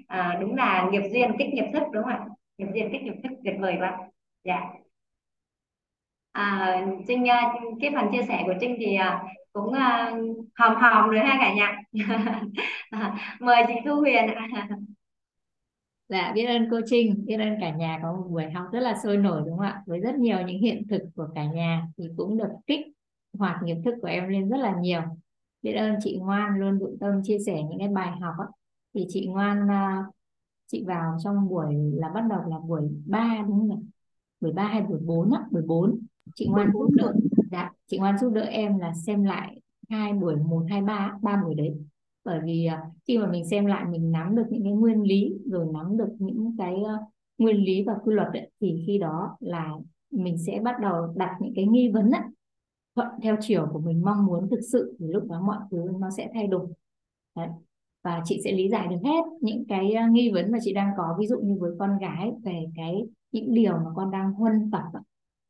À, 0.08 0.38
đúng 0.42 0.56
là 0.56 0.90
nghiệp 0.92 1.02
duyên 1.12 1.32
kích 1.40 1.54
nghiệp 1.54 1.66
thức 1.74 1.84
đúng 1.94 2.04
không 2.04 2.14
ạ? 2.14 2.26
Nghiệp 2.58 2.68
duyên 2.74 2.90
kích 2.92 3.02
nghiệp 3.02 3.16
thức 3.24 3.32
tuyệt 3.44 3.56
vời 3.60 3.76
quá. 3.80 3.98
Dạ. 4.44 4.54
Yeah. 4.54 4.76
à, 6.32 6.86
trinh 7.08 7.30
à, 7.30 7.54
cái 7.82 7.92
phần 7.96 8.06
chia 8.12 8.24
sẻ 8.28 8.44
của 8.46 8.54
trinh 8.62 8.76
thì 8.80 8.96
à, 8.96 9.24
cũng 9.64 9.74
uh, 9.74 10.48
hòm 10.56 10.76
hòm 10.76 11.10
rồi 11.10 11.20
ha 11.20 11.38
cả 11.40 11.54
nhà 11.54 11.82
mời 13.40 13.64
chị 13.68 13.74
Thu 13.86 13.96
Huyền 13.96 14.26
Dạ, 16.10 16.32
biết 16.36 16.46
ơn 16.46 16.68
cô 16.72 16.80
Trinh, 16.86 17.26
biết 17.26 17.38
ơn 17.38 17.58
cả 17.62 17.76
nhà 17.76 18.00
có 18.04 18.14
một 18.14 18.28
buổi 18.30 18.52
học 18.52 18.66
rất 18.72 18.80
là 18.80 18.98
sôi 19.04 19.18
nổi 19.18 19.42
đúng 19.46 19.58
không 19.58 19.66
ạ? 19.66 19.84
Với 19.86 20.00
rất 20.00 20.16
nhiều 20.16 20.38
những 20.48 20.60
hiện 20.62 20.88
thực 20.90 21.02
của 21.16 21.28
cả 21.36 21.46
nhà 21.46 21.88
thì 21.98 22.10
cũng 22.18 22.38
được 22.38 22.50
kích 22.68 22.88
hoạt 23.34 23.64
nghiệp 23.64 23.78
thức 23.86 23.96
của 24.02 24.08
em 24.08 24.28
lên 24.30 24.50
rất 24.50 24.58
là 24.58 24.76
nhiều. 24.82 25.02
Biết 25.62 25.74
ơn 25.74 25.96
chị 26.04 26.18
Ngoan 26.22 26.60
luôn 26.60 26.80
dụng 26.80 26.98
tâm 27.00 27.22
chia 27.24 27.38
sẻ 27.46 27.64
những 27.70 27.80
cái 27.80 27.88
bài 27.88 28.12
học 28.22 28.34
ấy. 28.38 28.48
Thì 28.94 29.06
chị 29.10 29.28
Ngoan 29.28 29.72
à, 29.72 30.04
chị 30.68 30.84
vào 30.88 31.18
trong 31.24 31.50
buổi 31.50 31.76
là 31.94 32.10
bắt 32.10 32.24
đầu 32.30 32.40
là 32.48 32.60
buổi 32.60 32.82
3 33.06 33.38
đúng 33.48 33.60
không 33.60 33.72
ạ? 33.72 33.80
Buổi 34.42 34.54
3 34.54 34.64
hay 34.64 34.82
buổi 34.82 35.00
4 35.00 35.32
á, 35.32 35.42
buổi 35.52 35.62
4. 35.62 36.00
Chị 36.36 36.48
Ngoan 36.48 36.70
cũng 36.74 36.96
được 36.96 37.12
dạ, 37.52 37.72
chị 37.88 37.98
Ngoan 37.98 38.18
giúp 38.18 38.34
đỡ 38.34 38.42
em 38.42 38.80
là 38.80 38.94
xem 39.06 39.24
lại 39.24 39.62
hai 39.90 40.14
buổi 40.14 40.36
một 40.36 40.66
hai 40.70 40.82
ba 40.82 41.14
ba 41.22 41.42
buổi 41.44 41.56
đấy. 41.56 41.76
Bởi 42.26 42.40
vì 42.46 42.66
à, 42.66 42.84
khi 43.08 43.18
mà 43.18 43.28
mình 43.28 43.46
xem 43.50 43.66
lại 43.66 43.86
mình 43.90 44.12
nắm 44.12 44.36
được 44.36 44.46
những 44.50 44.64
cái 44.64 44.74
nguyên 44.74 45.02
lý 45.02 45.34
rồi 45.46 45.66
nắm 45.74 45.98
được 45.98 46.10
những 46.20 46.56
cái 46.58 46.74
uh, 46.74 47.14
nguyên 47.38 47.58
lý 47.58 47.84
và 47.88 47.94
quy 48.04 48.16
luật 48.16 48.28
ấy, 48.34 48.52
thì 48.62 48.84
khi 48.88 48.98
đó 48.98 49.38
là 49.40 49.72
mình 50.12 50.38
sẽ 50.38 50.60
bắt 50.64 50.76
đầu 50.82 51.14
đặt 51.16 51.38
những 51.42 51.54
cái 51.56 51.66
nghi 51.66 51.90
vấn 51.90 52.12
ấy, 52.12 52.22
thuận 52.96 53.08
theo 53.24 53.36
chiều 53.42 53.68
của 53.74 53.80
mình 53.80 54.02
mong 54.06 54.26
muốn 54.26 54.50
thực 54.50 54.60
sự 54.72 54.96
thì 55.00 55.06
lúc 55.08 55.24
đó 55.30 55.42
mọi 55.42 55.58
thứ 55.72 55.78
nó 56.00 56.10
sẽ 56.18 56.30
thay 56.34 56.48
đổi. 56.48 56.68
Đấy. 57.36 57.50
và 58.04 58.22
chị 58.26 58.42
sẽ 58.44 58.52
lý 58.52 58.70
giải 58.70 58.88
được 58.88 58.98
hết 59.04 59.22
những 59.42 59.66
cái 59.68 59.94
ờ, 59.94 60.04
nghi 60.12 60.32
vấn 60.32 60.52
mà 60.52 60.60
chị 60.62 60.74
đang 60.74 60.92
có. 60.98 61.16
Ví 61.20 61.28
dụ 61.28 61.40
như 61.40 61.58
với 61.60 61.72
con 61.80 61.98
gái 61.98 62.32
về 62.44 62.66
cái 62.76 63.08
những 63.32 63.54
điều 63.54 63.74
mà 63.74 63.92
con 63.96 64.12
đang 64.12 64.34
huân 64.34 64.72
tập 64.72 64.84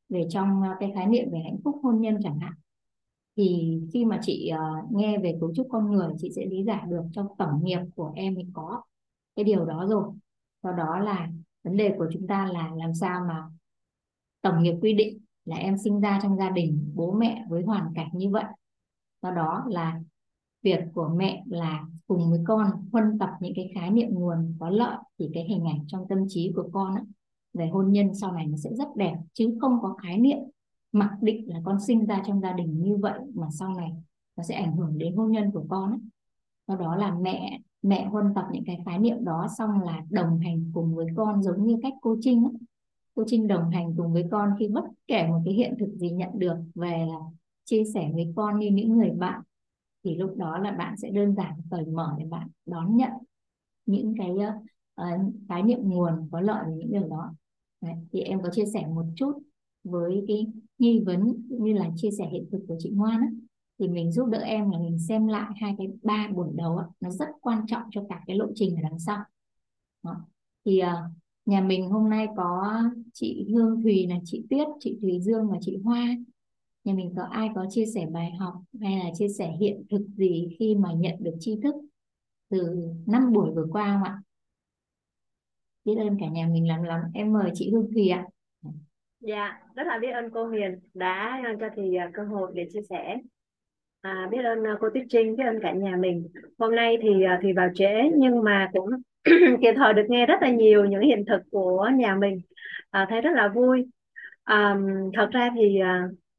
về 0.09 0.27
trong 0.29 0.61
à, 0.61 0.77
cái 0.79 0.91
khái 0.95 1.07
niệm 1.07 1.31
về 1.31 1.39
hạnh 1.39 1.57
phúc 1.63 1.79
hôn 1.84 2.01
nhân 2.01 2.17
chẳng 2.23 2.39
hạn 2.39 2.53
thì 3.38 3.79
khi 3.93 4.05
mà 4.05 4.19
chị 4.21 4.51
uh, 4.53 4.91
nghe 4.91 5.17
về 5.17 5.38
cấu 5.39 5.53
trúc 5.55 5.67
con 5.69 5.91
người 5.91 6.13
chị 6.17 6.31
sẽ 6.35 6.45
lý 6.45 6.63
giải 6.63 6.84
được 6.88 7.03
trong 7.11 7.27
tổng 7.38 7.63
nghiệp 7.63 7.79
của 7.95 8.11
em 8.15 8.35
thì 8.35 8.43
có 8.53 8.81
cái 9.35 9.43
điều 9.43 9.65
đó 9.65 9.85
rồi. 9.89 10.13
Sau 10.63 10.73
đó 10.73 10.99
là 10.99 11.29
vấn 11.63 11.77
đề 11.77 11.93
của 11.97 12.07
chúng 12.13 12.27
ta 12.27 12.45
là 12.53 12.71
làm 12.75 12.93
sao 12.93 13.25
mà 13.27 13.43
tổng 14.41 14.63
nghiệp 14.63 14.75
quy 14.81 14.93
định 14.93 15.19
là 15.45 15.55
em 15.55 15.77
sinh 15.77 15.99
ra 15.99 16.19
trong 16.23 16.38
gia 16.38 16.49
đình 16.49 16.91
bố 16.95 17.11
mẹ 17.11 17.45
với 17.49 17.63
hoàn 17.63 17.93
cảnh 17.95 18.09
như 18.13 18.29
vậy. 18.29 18.45
Do 19.21 19.31
đó 19.31 19.65
là 19.67 19.99
việc 20.61 20.79
của 20.93 21.09
mẹ 21.15 21.43
là 21.47 21.85
cùng 22.07 22.29
với 22.29 22.39
con 22.47 22.88
huân 22.91 23.19
tập 23.19 23.29
những 23.39 23.53
cái 23.55 23.71
khái 23.75 23.91
niệm 23.91 24.09
nguồn 24.11 24.57
có 24.59 24.69
lợi 24.69 24.97
thì 25.19 25.29
cái 25.34 25.43
hình 25.43 25.65
ảnh 25.65 25.85
trong 25.88 26.07
tâm 26.09 26.25
trí 26.27 26.51
của 26.55 26.69
con 26.73 26.95
ấy, 26.95 27.03
về 27.57 27.67
hôn 27.67 27.91
nhân 27.91 28.15
sau 28.15 28.31
này 28.31 28.45
nó 28.47 28.57
sẽ 28.57 28.69
rất 28.73 28.88
đẹp 28.95 29.15
chứ 29.34 29.57
không 29.61 29.79
có 29.81 29.93
khái 29.93 30.17
niệm 30.17 30.38
mặc 30.91 31.17
định 31.21 31.49
là 31.49 31.61
con 31.65 31.79
sinh 31.79 32.05
ra 32.05 32.23
trong 32.27 32.41
gia 32.41 32.53
đình 32.53 32.81
như 32.81 32.97
vậy 32.97 33.19
mà 33.34 33.47
sau 33.51 33.73
này 33.73 33.91
nó 34.35 34.43
sẽ 34.43 34.55
ảnh 34.55 34.77
hưởng 34.77 34.97
đến 34.97 35.15
hôn 35.15 35.31
nhân 35.31 35.51
của 35.51 35.65
con 35.69 35.91
ấy. 35.91 35.99
do 36.67 36.75
đó 36.75 36.95
là 36.95 37.15
mẹ 37.15 37.59
mẹ 37.81 38.05
huân 38.05 38.34
tập 38.35 38.45
những 38.51 38.63
cái 38.65 38.79
khái 38.85 38.99
niệm 38.99 39.23
đó 39.23 39.47
xong 39.57 39.81
là 39.81 40.05
đồng 40.09 40.39
hành 40.39 40.71
cùng 40.73 40.95
với 40.95 41.05
con 41.15 41.43
giống 41.43 41.65
như 41.65 41.77
cách 41.81 41.93
cô 42.01 42.17
Trinh 42.21 42.43
ấy. 42.43 42.53
cô 43.15 43.23
Trinh 43.27 43.47
đồng 43.47 43.69
hành 43.69 43.93
cùng 43.97 44.13
với 44.13 44.25
con 44.31 44.55
khi 44.59 44.67
bất 44.67 44.84
kể 45.07 45.27
một 45.27 45.41
cái 45.45 45.53
hiện 45.53 45.75
thực 45.79 45.93
gì 45.95 46.09
nhận 46.09 46.29
được 46.34 46.57
về 46.75 47.05
là 47.09 47.19
chia 47.65 47.84
sẻ 47.93 48.09
với 48.13 48.34
con 48.35 48.59
như 48.59 48.69
những 48.71 48.97
người 48.97 49.09
bạn 49.09 49.41
thì 50.03 50.15
lúc 50.15 50.38
đó 50.38 50.57
là 50.57 50.71
bạn 50.71 50.97
sẽ 50.97 51.09
đơn 51.09 51.35
giản 51.35 51.53
cởi 51.71 51.85
mở 51.85 52.15
để 52.17 52.25
bạn 52.25 52.47
đón 52.65 52.97
nhận 52.97 53.11
những 53.85 54.13
cái 54.17 54.31
uh, 54.31 55.34
khái 55.49 55.63
niệm 55.63 55.79
nguồn 55.84 56.29
có 56.31 56.41
lợi 56.41 56.65
với 56.65 56.75
những 56.75 56.91
điều 56.91 57.07
đó 57.07 57.34
Đấy, 57.82 57.95
thì 58.12 58.22
em 58.22 58.41
có 58.44 58.49
chia 58.52 58.66
sẻ 58.74 58.88
một 58.88 59.06
chút 59.16 59.34
với 59.84 60.24
cái 60.28 60.48
nghi 60.80 60.99
vấn 61.06 61.48
như 61.49 61.74
là 61.74 61.90
chia 61.95 62.12
sẻ 62.18 62.30
hiện 62.32 62.45
thực 62.52 62.60
của 62.68 62.76
chị 62.80 62.90
Ngoan 62.90 63.22
á, 63.22 63.28
thì 63.80 63.88
mình 63.88 64.12
giúp 64.12 64.26
đỡ 64.30 64.40
em 64.40 64.72
là 64.72 64.80
mình 64.80 64.99
xem 64.99 65.28
lại 65.28 65.52
hai 65.62 65.76
cái 65.78 65.88
ba 66.04 66.28
buổi 66.36 66.49
đầu 66.56 66.78
á, 66.78 66.86
nó 66.99 67.10
rất 67.10 67.28
quan 67.41 67.66
trọng 67.68 67.82
cho 67.91 68.06
cả 68.10 68.24
cái 68.28 68.38
lộ 68.38 68.45
trình 68.56 68.76
ở 68.76 68.82
đằng 68.82 68.99
sau. 68.99 69.18
Đó. 70.04 70.16
thì 70.66 70.82
uh, 70.82 71.12
nhà 71.45 71.62
mình 71.62 71.90
hôm 71.90 72.10
nay 72.10 72.28
có 72.38 72.82
chị 73.14 73.48
Hương 73.54 73.82
Thùy 73.82 74.08
là 74.08 74.16
chị 74.26 74.44
Tuyết 74.49 74.68
chị 74.80 74.98
Thùy 75.02 75.20
Dương 75.22 75.49
và 75.49 75.58
chị 75.62 75.78
Hoa. 75.84 76.16
Nhà 76.84 76.94
mình 76.94 77.14
có 77.18 77.24
ai 77.24 77.49
có 77.56 77.66
chia 77.70 77.86
sẻ 77.86 78.06
bài 78.06 78.32
học 78.32 78.54
hay 78.82 78.99
là 78.99 79.10
chia 79.14 79.28
sẻ 79.30 79.52
hiện 79.60 79.84
thực 79.90 80.08
gì 80.18 80.56
khi 80.60 80.76
mà 80.76 80.94
nhận 80.94 81.16
được 81.20 81.36
tri 81.40 81.60
thức 81.64 81.76
từ 82.49 82.90
năm 83.06 83.34
buổi 83.34 83.52
vừa 83.56 83.68
qua 83.72 83.94
không 83.94 84.04
ạ? 84.04 84.22
Biết 85.88 85.95
ơn 85.99 86.18
cả 86.19 86.26
nhà 86.27 86.47
mình 86.51 86.68
lắm 86.68 86.84
lắm 86.84 87.01
em 87.14 87.34
mời 87.34 87.51
chị 87.53 87.72
Hương 87.72 87.88
Thùy 87.93 88.09
ạ 88.09 88.26
Dạ, 89.19 89.59
rất 89.76 89.88
là 89.88 89.99
biết 90.01 90.11
ơn 90.11 90.30
cô 90.31 90.45
Huyền 90.45 90.80
đã 90.93 91.41
cho 91.59 91.68
thì 91.76 91.95
à, 91.95 92.09
cơ 92.14 92.23
hội 92.23 92.51
để 92.55 92.68
chia 92.73 92.81
sẻ. 92.89 93.18
À, 94.01 94.27
biết 94.31 94.38
ơn 94.43 94.68
à, 94.68 94.77
cô 94.80 94.88
Tuyết 94.93 95.05
Trinh, 95.09 95.35
biết 95.35 95.43
ơn 95.43 95.59
cả 95.61 95.72
nhà 95.72 95.95
mình. 95.95 96.27
Hôm 96.59 96.76
nay 96.76 96.97
thì 97.01 97.23
à, 97.23 97.39
thì 97.41 97.53
vào 97.53 97.69
trễ 97.76 98.09
nhưng 98.15 98.43
mà 98.43 98.69
cũng 98.73 98.89
kịp 99.61 99.73
thời 99.76 99.93
được 99.93 100.05
nghe 100.09 100.26
rất 100.26 100.41
là 100.41 100.49
nhiều 100.49 100.85
những 100.85 101.01
hiện 101.01 101.26
thực 101.27 101.41
của 101.51 101.89
nhà 101.95 102.15
mình. 102.15 102.41
À, 102.89 103.05
thấy 103.09 103.22
rất 103.22 103.31
là 103.35 103.47
vui. 103.47 103.85
À, 104.43 104.76
thật 105.14 105.30
ra 105.31 105.49
thì 105.55 105.80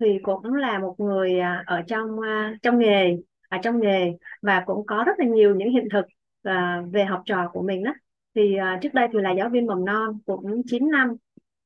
thì 0.01 0.19
cũng 0.23 0.55
là 0.55 0.79
một 0.79 0.95
người 0.99 1.41
ở 1.67 1.83
trong 1.87 2.17
trong 2.63 2.79
nghề 2.79 3.17
ở 3.49 3.59
trong 3.63 3.81
nghề 3.81 4.13
và 4.43 4.63
cũng 4.67 4.87
có 4.87 5.05
rất 5.07 5.19
là 5.19 5.25
nhiều 5.25 5.55
những 5.55 5.71
hiện 5.71 5.89
thực 5.93 6.07
về 6.93 7.05
học 7.05 7.23
trò 7.27 7.51
của 7.53 7.63
mình 7.63 7.85
đó. 7.85 7.93
Thì 8.39 8.57
à, 8.57 8.79
trước 8.83 8.95
đây 8.95 9.09
thì 9.13 9.19
là 9.23 9.31
giáo 9.33 9.49
viên 9.49 9.67
mầm 9.67 9.85
non 9.85 10.19
cũng 10.27 10.63
9 10.67 10.91
năm 10.91 11.17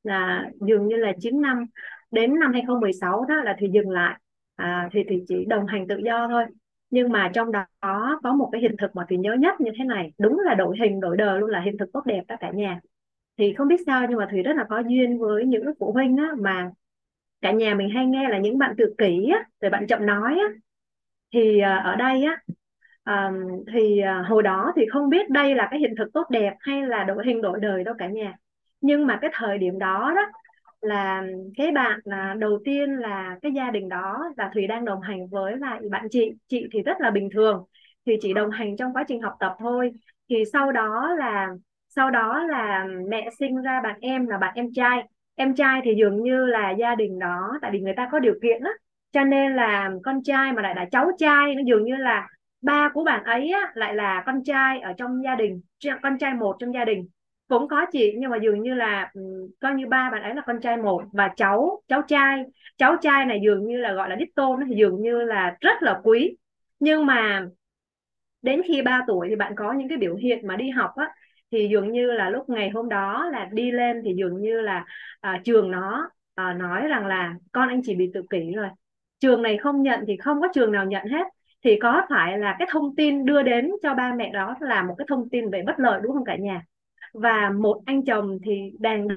là 0.03 0.45
dường 0.67 0.87
như 0.87 0.95
là 0.95 1.13
9 1.21 1.41
năm 1.41 1.65
đến 2.11 2.39
năm 2.39 2.53
2016 2.53 3.25
đó 3.29 3.35
là 3.35 3.55
thì 3.59 3.67
dừng 3.73 3.89
lại. 3.89 4.19
À, 4.55 4.89
thì 4.93 4.99
thì 5.09 5.23
chỉ 5.27 5.45
đồng 5.45 5.65
hành 5.67 5.87
tự 5.87 5.97
do 6.05 6.27
thôi. 6.27 6.45
Nhưng 6.89 7.09
mà 7.09 7.31
trong 7.33 7.51
đó 7.51 7.65
có 8.23 8.33
một 8.33 8.49
cái 8.51 8.61
hiện 8.61 8.75
thực 8.81 8.95
mà 8.95 9.05
thì 9.09 9.17
nhớ 9.17 9.33
nhất 9.39 9.61
như 9.61 9.71
thế 9.79 9.85
này. 9.85 10.11
Đúng 10.19 10.39
là 10.39 10.55
đổi 10.55 10.77
hình 10.81 10.99
đổi 10.99 11.17
đời 11.17 11.39
luôn 11.39 11.49
là 11.49 11.61
hiện 11.61 11.77
thực 11.77 11.93
tốt 11.93 12.01
đẹp 12.05 12.21
đó 12.27 12.35
cả 12.39 12.51
nhà. 12.51 12.79
Thì 13.37 13.53
không 13.57 13.67
biết 13.67 13.81
sao 13.85 14.07
nhưng 14.09 14.17
mà 14.19 14.27
thùy 14.31 14.43
rất 14.43 14.57
là 14.57 14.65
có 14.69 14.83
duyên 14.87 15.19
với 15.19 15.45
những 15.45 15.65
phụ 15.79 15.91
huynh 15.93 16.17
á, 16.17 16.25
mà 16.39 16.71
cả 17.41 17.51
nhà 17.51 17.75
mình 17.75 17.89
hay 17.89 18.05
nghe 18.05 18.29
là 18.29 18.39
những 18.39 18.57
bạn 18.57 18.75
tự 18.77 18.95
kỷ 18.97 19.29
á, 19.33 19.45
rồi 19.61 19.71
bạn 19.71 19.87
chậm 19.87 20.05
nói 20.05 20.33
á, 20.39 20.45
thì 21.33 21.59
à, 21.59 21.77
ở 21.77 21.95
đây 21.95 22.23
á 22.23 22.37
à, 23.03 23.31
thì 23.73 23.99
à, 23.99 24.21
hồi 24.29 24.43
đó 24.43 24.71
thì 24.75 24.81
không 24.93 25.09
biết 25.09 25.29
đây 25.29 25.55
là 25.55 25.67
cái 25.71 25.79
hiện 25.79 25.93
thực 25.97 26.13
tốt 26.13 26.23
đẹp 26.29 26.53
hay 26.59 26.85
là 26.87 27.03
đổi 27.03 27.25
hình 27.25 27.41
đổi 27.41 27.59
đời 27.59 27.83
đâu 27.83 27.95
cả 27.97 28.07
nhà. 28.07 28.33
Nhưng 28.81 29.07
mà 29.07 29.19
cái 29.21 29.29
thời 29.33 29.57
điểm 29.57 29.79
đó 29.79 30.13
đó 30.15 30.21
là 30.81 31.23
cái 31.57 31.71
bạn 31.71 31.99
là 32.03 32.33
đầu 32.39 32.59
tiên 32.65 32.95
là 32.95 33.37
cái 33.41 33.51
gia 33.53 33.71
đình 33.71 33.89
đó 33.89 34.23
là 34.37 34.49
Thùy 34.53 34.67
đang 34.67 34.85
đồng 34.85 35.01
hành 35.01 35.27
với 35.27 35.57
lại 35.57 35.79
bạn 35.91 36.07
chị. 36.11 36.31
Chị 36.47 36.67
thì 36.73 36.81
rất 36.83 37.01
là 37.01 37.11
bình 37.11 37.29
thường 37.33 37.63
thì 38.05 38.13
chỉ 38.21 38.33
đồng 38.33 38.49
hành 38.51 38.77
trong 38.77 38.93
quá 38.93 39.03
trình 39.07 39.21
học 39.21 39.33
tập 39.39 39.55
thôi. 39.59 39.91
Thì 40.29 40.43
sau 40.53 40.71
đó 40.71 41.13
là 41.19 41.47
sau 41.89 42.11
đó 42.11 42.43
là 42.43 42.85
mẹ 43.09 43.29
sinh 43.39 43.61
ra 43.61 43.81
bạn 43.81 43.99
em 44.01 44.27
là 44.27 44.37
bạn 44.37 44.53
em 44.55 44.67
trai. 44.75 45.03
Em 45.35 45.55
trai 45.55 45.81
thì 45.83 45.91
dường 45.97 46.23
như 46.23 46.45
là 46.45 46.71
gia 46.71 46.95
đình 46.95 47.19
đó 47.19 47.57
tại 47.61 47.71
vì 47.73 47.79
người 47.79 47.93
ta 47.97 48.09
có 48.11 48.19
điều 48.19 48.33
kiện 48.41 48.63
á 48.63 48.71
cho 49.11 49.23
nên 49.23 49.55
là 49.55 49.91
con 50.03 50.23
trai 50.23 50.51
mà 50.53 50.61
lại 50.61 50.75
là 50.75 50.85
cháu 50.91 51.11
trai 51.17 51.55
nó 51.55 51.61
dường 51.65 51.83
như 51.85 51.95
là 51.95 52.27
ba 52.63 52.89
của 52.93 53.03
bạn 53.03 53.23
ấy 53.23 53.49
á, 53.51 53.71
lại 53.75 53.95
là 53.95 54.23
con 54.25 54.43
trai 54.43 54.79
ở 54.79 54.93
trong 54.97 55.23
gia 55.23 55.35
đình 55.35 55.61
con 56.03 56.17
trai 56.19 56.33
một 56.33 56.55
trong 56.59 56.73
gia 56.73 56.85
đình. 56.85 57.07
Cũng 57.47 57.67
có 57.67 57.85
chị 57.91 58.13
nhưng 58.17 58.31
mà 58.31 58.37
dường 58.37 58.61
như 58.61 58.73
là 58.73 59.11
coi 59.61 59.73
như 59.73 59.87
ba 59.87 60.09
bạn 60.11 60.23
ấy 60.23 60.35
là 60.35 60.41
con 60.45 60.59
trai 60.61 60.77
một 60.77 61.03
và 61.13 61.29
cháu 61.35 61.81
cháu 61.87 62.01
trai. 62.07 62.43
Cháu 62.77 62.97
trai 63.01 63.25
này 63.25 63.39
dường 63.43 63.67
như 63.67 63.77
là 63.77 63.93
gọi 63.93 64.09
là 64.09 64.15
đích 64.15 64.35
tôn 64.35 64.59
thì 64.69 64.75
dường 64.75 65.01
như 65.01 65.21
là 65.21 65.57
rất 65.61 65.81
là 65.83 65.99
quý. 66.03 66.37
Nhưng 66.79 67.05
mà 67.05 67.47
đến 68.41 68.61
khi 68.67 68.81
3 68.81 69.01
tuổi 69.07 69.27
thì 69.29 69.35
bạn 69.35 69.53
có 69.55 69.73
những 69.73 69.89
cái 69.89 69.97
biểu 69.97 70.15
hiện 70.15 70.47
mà 70.47 70.55
đi 70.55 70.69
học 70.69 70.91
á 70.95 71.09
thì 71.51 71.67
dường 71.71 71.91
như 71.91 72.11
là 72.11 72.29
lúc 72.29 72.49
ngày 72.49 72.69
hôm 72.69 72.89
đó 72.89 73.29
là 73.31 73.49
đi 73.53 73.71
lên 73.71 74.01
thì 74.05 74.13
dường 74.17 74.41
như 74.41 74.61
là 74.61 74.85
à, 75.21 75.41
trường 75.45 75.71
nó 75.71 76.09
à, 76.35 76.53
nói 76.53 76.87
rằng 76.87 77.05
là 77.07 77.35
con 77.51 77.69
anh 77.69 77.81
chỉ 77.85 77.95
bị 77.95 78.11
tự 78.13 78.21
kỷ 78.29 78.51
rồi. 78.55 78.67
Trường 79.19 79.41
này 79.41 79.57
không 79.57 79.83
nhận 79.83 79.99
thì 80.07 80.17
không 80.17 80.41
có 80.41 80.47
trường 80.53 80.71
nào 80.71 80.85
nhận 80.85 81.07
hết 81.07 81.27
thì 81.63 81.77
có 81.81 82.01
phải 82.09 82.37
là 82.37 82.55
cái 82.59 82.67
thông 82.71 82.95
tin 82.95 83.25
đưa 83.25 83.43
đến 83.43 83.71
cho 83.83 83.93
ba 83.93 84.13
mẹ 84.13 84.29
đó 84.33 84.55
là 84.59 84.83
một 84.83 84.95
cái 84.97 85.05
thông 85.09 85.29
tin 85.29 85.49
về 85.49 85.63
bất 85.67 85.79
lợi, 85.79 85.99
đúng 86.03 86.13
không 86.13 86.25
cả 86.25 86.35
nhà? 86.35 86.61
Và 87.13 87.49
một 87.49 87.81
anh 87.85 88.05
chồng 88.05 88.39
thì 88.43 88.71
đang 88.79 89.07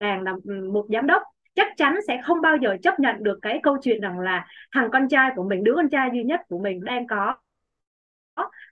đang 0.00 0.22
là 0.22 0.34
một 0.72 0.86
giám 0.88 1.06
đốc, 1.06 1.22
chắc 1.54 1.76
chắn 1.76 1.98
sẽ 2.06 2.20
không 2.24 2.40
bao 2.40 2.56
giờ 2.56 2.76
chấp 2.82 3.00
nhận 3.00 3.22
được 3.22 3.38
cái 3.42 3.60
câu 3.62 3.76
chuyện 3.82 4.00
rằng 4.00 4.18
là 4.18 4.46
thằng 4.72 4.90
con 4.92 5.08
trai 5.08 5.30
của 5.36 5.48
mình, 5.48 5.64
đứa 5.64 5.74
con 5.76 5.88
trai 5.88 6.10
duy 6.12 6.24
nhất 6.24 6.40
của 6.48 6.58
mình 6.58 6.84
đang 6.84 7.06
có, 7.06 7.34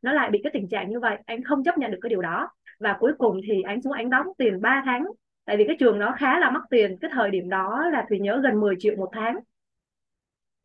nó 0.02 0.12
lại 0.12 0.30
bị 0.30 0.40
cái 0.44 0.50
tình 0.54 0.68
trạng 0.68 0.90
như 0.90 1.00
vậy. 1.00 1.18
Anh 1.26 1.44
không 1.44 1.64
chấp 1.64 1.78
nhận 1.78 1.90
được 1.90 1.98
cái 2.02 2.10
điều 2.10 2.22
đó. 2.22 2.48
Và 2.80 2.96
cuối 3.00 3.12
cùng 3.18 3.40
thì 3.46 3.62
anh 3.62 3.82
xuống 3.82 3.92
anh 3.92 4.10
đóng 4.10 4.26
tiền 4.38 4.60
3 4.60 4.82
tháng. 4.84 5.06
Tại 5.44 5.56
vì 5.56 5.64
cái 5.66 5.76
trường 5.80 5.98
nó 5.98 6.14
khá 6.18 6.38
là 6.38 6.50
mắc 6.50 6.62
tiền. 6.70 6.96
Cái 7.00 7.10
thời 7.14 7.30
điểm 7.30 7.48
đó 7.48 7.88
là 7.92 8.06
thùy 8.08 8.18
nhớ 8.18 8.40
gần 8.42 8.60
10 8.60 8.74
triệu 8.78 8.96
một 8.96 9.08
tháng 9.12 9.38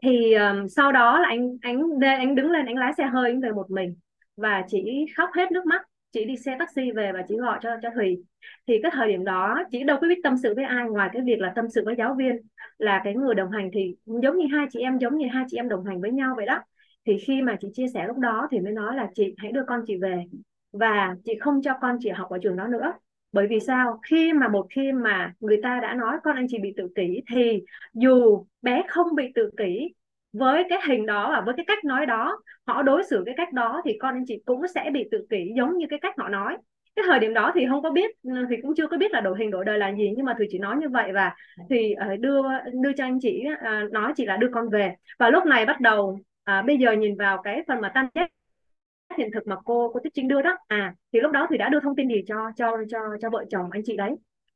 thì 0.03 0.33
um, 0.33 0.67
sau 0.67 0.91
đó 0.91 1.19
là 1.19 1.27
anh 1.29 1.57
anh 1.61 1.81
anh 2.01 2.35
đứng 2.35 2.51
lên 2.51 2.65
anh 2.65 2.77
lái 2.77 2.93
xe 2.97 3.05
hơi 3.05 3.29
anh 3.31 3.41
về 3.41 3.51
một 3.51 3.71
mình 3.71 3.95
và 4.37 4.63
chỉ 4.67 5.05
khóc 5.17 5.29
hết 5.35 5.51
nước 5.51 5.65
mắt 5.65 5.81
chị 6.11 6.25
đi 6.25 6.37
xe 6.37 6.55
taxi 6.59 6.91
về 6.91 7.11
và 7.11 7.21
chị 7.27 7.35
gọi 7.37 7.59
cho 7.61 7.69
cho 7.81 7.89
Thùy. 7.95 8.23
Thì 8.67 8.79
cái 8.83 8.91
thời 8.95 9.07
điểm 9.07 9.23
đó 9.25 9.63
chị 9.71 9.83
đâu 9.83 9.97
có 10.01 10.07
biết 10.07 10.19
tâm 10.23 10.37
sự 10.43 10.53
với 10.55 10.65
ai 10.65 10.85
ngoài 10.89 11.09
cái 11.13 11.21
việc 11.25 11.39
là 11.39 11.53
tâm 11.55 11.65
sự 11.69 11.81
với 11.85 11.95
giáo 11.97 12.15
viên 12.17 12.35
là 12.77 13.01
cái 13.03 13.13
người 13.15 13.35
đồng 13.35 13.51
hành 13.51 13.69
thì 13.73 13.95
giống 14.05 14.37
như 14.37 14.45
hai 14.51 14.65
chị 14.71 14.79
em 14.79 14.97
giống 14.97 15.17
như 15.17 15.27
hai 15.31 15.45
chị 15.47 15.57
em 15.57 15.69
đồng 15.69 15.85
hành 15.85 16.01
với 16.01 16.11
nhau 16.11 16.33
vậy 16.37 16.45
đó. 16.45 16.61
Thì 17.05 17.17
khi 17.27 17.41
mà 17.41 17.57
chị 17.61 17.67
chia 17.73 17.87
sẻ 17.93 18.07
lúc 18.07 18.17
đó 18.17 18.47
thì 18.51 18.59
mới 18.59 18.71
nói 18.71 18.95
là 18.95 19.09
chị 19.15 19.35
hãy 19.37 19.51
đưa 19.51 19.63
con 19.67 19.81
chị 19.87 19.97
về 20.01 20.23
và 20.71 21.15
chị 21.25 21.33
không 21.39 21.61
cho 21.61 21.73
con 21.81 21.97
chị 21.99 22.09
học 22.09 22.29
ở 22.29 22.37
trường 22.43 22.55
đó 22.55 22.67
nữa 22.67 22.93
bởi 23.33 23.47
vì 23.47 23.59
sao? 23.59 23.99
Khi 24.09 24.33
mà 24.33 24.47
một 24.47 24.67
khi 24.69 24.91
mà 24.91 25.33
người 25.39 25.59
ta 25.63 25.79
đã 25.81 25.93
nói 25.93 26.17
con 26.23 26.35
anh 26.35 26.47
chị 26.49 26.57
bị 26.59 26.73
tự 26.77 26.87
kỷ 26.95 27.21
thì 27.33 27.61
dù 27.93 28.45
bé 28.61 28.83
không 28.87 29.15
bị 29.15 29.31
tự 29.35 29.49
kỷ 29.57 29.93
với 30.33 30.63
cái 30.69 30.79
hình 30.87 31.05
đó 31.05 31.29
và 31.31 31.41
với 31.41 31.53
cái 31.57 31.65
cách 31.67 31.85
nói 31.85 32.05
đó 32.05 32.39
họ 32.67 32.81
đối 32.83 33.03
xử 33.03 33.23
cái 33.25 33.35
cách 33.37 33.53
đó 33.53 33.81
thì 33.85 33.97
con 33.99 34.15
anh 34.15 34.25
chị 34.27 34.41
cũng 34.45 34.61
sẽ 34.75 34.89
bị 34.93 35.07
tự 35.11 35.27
kỷ 35.29 35.51
giống 35.57 35.77
như 35.77 35.85
cái 35.89 35.99
cách 35.99 36.15
họ 36.17 36.29
nói. 36.29 36.57
Cái 36.95 37.05
thời 37.07 37.19
điểm 37.19 37.33
đó 37.33 37.51
thì 37.55 37.65
không 37.69 37.83
có 37.83 37.91
biết 37.91 38.11
thì 38.49 38.55
cũng 38.61 38.73
chưa 38.77 38.87
có 38.87 38.97
biết 38.97 39.11
là 39.11 39.21
đổi 39.21 39.37
hình 39.39 39.51
đổi 39.51 39.65
đời 39.65 39.77
là 39.77 39.93
gì 39.93 40.13
nhưng 40.17 40.25
mà 40.25 40.33
thùy 40.37 40.47
chỉ 40.49 40.59
nói 40.59 40.75
như 40.77 40.89
vậy 40.89 41.11
và 41.13 41.35
thì 41.69 41.93
ờ, 41.93 42.15
đưa 42.15 42.41
đưa 42.81 42.93
cho 42.97 43.03
anh 43.05 43.19
chị 43.21 43.43
ờ, 43.63 43.71
nói 43.91 44.13
chỉ 44.15 44.25
là 44.25 44.37
đưa 44.37 44.49
con 44.53 44.69
về. 44.69 44.95
Và 45.19 45.29
lúc 45.29 45.45
này 45.45 45.65
bắt 45.65 45.81
đầu 45.81 46.19
à, 46.43 46.61
bây 46.61 46.77
giờ 46.77 46.91
nhìn 46.91 47.15
vào 47.17 47.41
cái 47.43 47.63
phần 47.67 47.81
mà 47.81 47.91
tam 47.95 48.07
giác 48.15 48.29
hiện 49.17 49.29
thực 49.33 49.47
mà 49.47 49.55
cô 49.65 49.91
cô 49.93 49.99
Tuyết 49.99 50.13
Trinh 50.13 50.27
đưa 50.27 50.41
đó. 50.41 50.57
À 50.67 50.93
thì 51.13 51.19
lúc 51.19 51.31
đó 51.31 51.47
thì 51.49 51.57
đã 51.57 51.69
đưa 51.69 51.79
thông 51.79 51.95
tin 51.95 52.07
gì 52.07 52.21
cho 52.27 52.51
cho 52.55 52.71
cho 52.89 52.99
cho 53.21 53.29
vợ 53.29 53.45
chồng 53.49 53.69
anh 53.71 53.81
chị 53.85 53.97
đấy. 53.97 54.11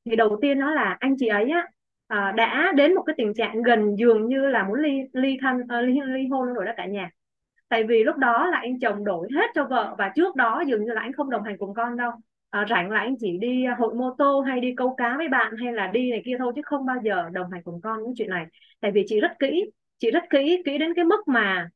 Thì 0.05 0.15
đầu 0.15 0.37
tiên 0.41 0.59
nó 0.59 0.71
là 0.71 0.97
anh 0.99 1.15
chị 1.19 1.27
ấy 1.27 1.49
á 1.49 1.67
à, 2.07 2.33
đã 2.37 2.71
đến 2.75 2.95
một 2.95 3.01
cái 3.01 3.13
tình 3.17 3.33
trạng 3.33 3.61
gần 3.61 3.95
dường 3.97 4.27
như 4.27 4.47
là 4.47 4.63
muốn 4.63 4.79
ly 4.79 5.01
ly 5.13 5.37
thân 5.41 5.57
uh, 5.61 5.83
ly, 5.83 5.99
ly 6.05 6.27
hôn 6.27 6.53
rồi 6.53 6.65
đó 6.65 6.71
cả 6.77 6.85
nhà. 6.85 7.09
Tại 7.69 7.83
vì 7.83 8.03
lúc 8.03 8.17
đó 8.17 8.47
là 8.47 8.57
anh 8.57 8.79
chồng 8.79 9.05
đổi 9.05 9.27
hết 9.35 9.47
cho 9.55 9.65
vợ 9.65 9.95
và 9.97 10.11
trước 10.15 10.35
đó 10.35 10.63
dường 10.67 10.85
như 10.85 10.93
là 10.93 11.01
anh 11.01 11.13
không 11.13 11.29
đồng 11.29 11.43
hành 11.43 11.57
cùng 11.57 11.73
con 11.73 11.97
đâu. 11.97 12.11
À, 12.49 12.65
rảnh 12.69 12.91
là 12.91 12.99
anh 12.99 13.15
chỉ 13.19 13.37
đi 13.37 13.65
hội 13.77 13.93
mô 13.95 14.15
tô 14.17 14.41
hay 14.41 14.59
đi 14.59 14.73
câu 14.77 14.95
cá 14.95 15.17
với 15.17 15.27
bạn 15.27 15.53
hay 15.57 15.73
là 15.73 15.87
đi 15.87 16.11
này 16.11 16.21
kia 16.25 16.35
thôi 16.39 16.53
chứ 16.55 16.61
không 16.65 16.85
bao 16.85 16.97
giờ 17.03 17.29
đồng 17.31 17.51
hành 17.51 17.61
cùng 17.63 17.81
con 17.81 18.03
những 18.03 18.13
chuyện 18.17 18.29
này. 18.29 18.45
Tại 18.81 18.91
vì 18.91 19.03
chị 19.07 19.19
rất 19.19 19.31
kỹ 19.39 19.71
chị 19.97 20.11
rất 20.11 20.23
kỹ 20.29 20.61
kỹ 20.65 20.77
đến 20.77 20.93
cái 20.93 21.05
mức 21.05 21.27
mà 21.27 21.69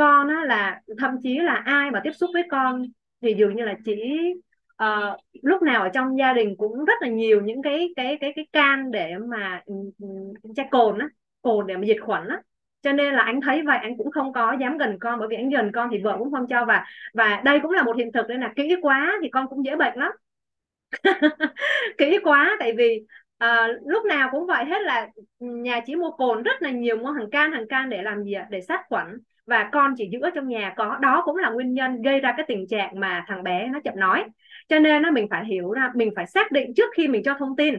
con 0.00 0.28
á 0.28 0.44
là 0.46 0.80
thậm 0.98 1.10
chí 1.22 1.38
là 1.38 1.54
ai 1.54 1.90
mà 1.90 2.00
tiếp 2.04 2.12
xúc 2.12 2.30
với 2.34 2.42
con 2.50 2.82
thì 3.22 3.34
dường 3.38 3.56
như 3.56 3.64
là 3.64 3.74
chỉ 3.84 3.94
uh, 4.84 5.20
lúc 5.42 5.62
nào 5.62 5.82
ở 5.82 5.88
trong 5.94 6.18
gia 6.18 6.32
đình 6.32 6.54
cũng 6.58 6.84
rất 6.84 7.02
là 7.02 7.08
nhiều 7.08 7.40
những 7.40 7.62
cái 7.62 7.88
cái 7.96 8.18
cái 8.20 8.32
cái 8.36 8.46
can 8.52 8.90
để 8.90 9.10
mà 9.28 9.62
ừ, 9.66 9.74
ừ, 9.98 10.06
che 10.56 10.68
cồn 10.70 10.98
á 10.98 11.08
cồn 11.42 11.66
để 11.66 11.76
mà 11.76 11.86
diệt 11.86 11.96
khuẩn 12.02 12.28
á. 12.28 12.42
Cho 12.82 12.92
nên 12.92 13.14
là 13.14 13.22
anh 13.22 13.40
thấy 13.40 13.62
vậy 13.66 13.78
anh 13.82 13.96
cũng 13.98 14.10
không 14.10 14.32
có 14.32 14.56
dám 14.60 14.78
gần 14.78 14.98
con 15.00 15.18
bởi 15.18 15.28
vì 15.28 15.36
anh 15.36 15.50
gần 15.50 15.72
con 15.72 15.88
thì 15.92 15.98
vợ 16.02 16.16
cũng 16.18 16.32
không 16.32 16.46
cho 16.48 16.64
và 16.64 16.84
và 17.14 17.42
đây 17.44 17.60
cũng 17.62 17.70
là 17.70 17.82
một 17.82 17.96
hiện 17.96 18.12
thực 18.12 18.28
nên 18.28 18.40
là 18.40 18.52
kỹ 18.56 18.76
quá 18.82 19.18
thì 19.22 19.28
con 19.30 19.46
cũng 19.48 19.64
dễ 19.64 19.76
bệnh 19.76 19.98
lắm. 19.98 20.12
Kỹ 21.98 22.18
quá 22.24 22.56
tại 22.60 22.72
vì 22.78 23.06
à, 23.38 23.68
lúc 23.86 24.04
nào 24.04 24.28
cũng 24.32 24.46
vậy 24.46 24.64
hết 24.64 24.82
là 24.82 25.08
nhà 25.38 25.80
chỉ 25.86 25.96
mua 25.96 26.10
cồn 26.10 26.42
rất 26.42 26.62
là 26.62 26.70
nhiều 26.70 26.96
mua 26.96 27.10
hàng 27.10 27.30
can 27.30 27.52
hàng 27.52 27.68
can 27.68 27.90
để 27.90 28.02
làm 28.02 28.24
gì 28.24 28.32
ạ? 28.32 28.46
Để 28.50 28.60
sát 28.60 28.80
khuẩn 28.88 29.06
và 29.50 29.68
con 29.72 29.94
chỉ 29.96 30.08
giữ 30.12 30.20
ở 30.22 30.30
trong 30.34 30.48
nhà 30.48 30.74
có 30.76 30.98
đó 31.02 31.22
cũng 31.24 31.36
là 31.36 31.50
nguyên 31.50 31.74
nhân 31.74 32.02
gây 32.02 32.20
ra 32.20 32.34
cái 32.36 32.46
tình 32.48 32.66
trạng 32.68 33.00
mà 33.00 33.24
thằng 33.28 33.42
bé 33.42 33.68
nó 33.68 33.80
chậm 33.84 33.94
nói. 33.96 34.24
Cho 34.68 34.78
nên 34.78 35.02
nó 35.02 35.10
mình 35.10 35.26
phải 35.30 35.44
hiểu 35.44 35.72
ra 35.72 35.90
mình 35.94 36.10
phải 36.16 36.26
xác 36.26 36.52
định 36.52 36.74
trước 36.76 36.90
khi 36.96 37.08
mình 37.08 37.22
cho 37.24 37.34
thông 37.38 37.56
tin 37.56 37.74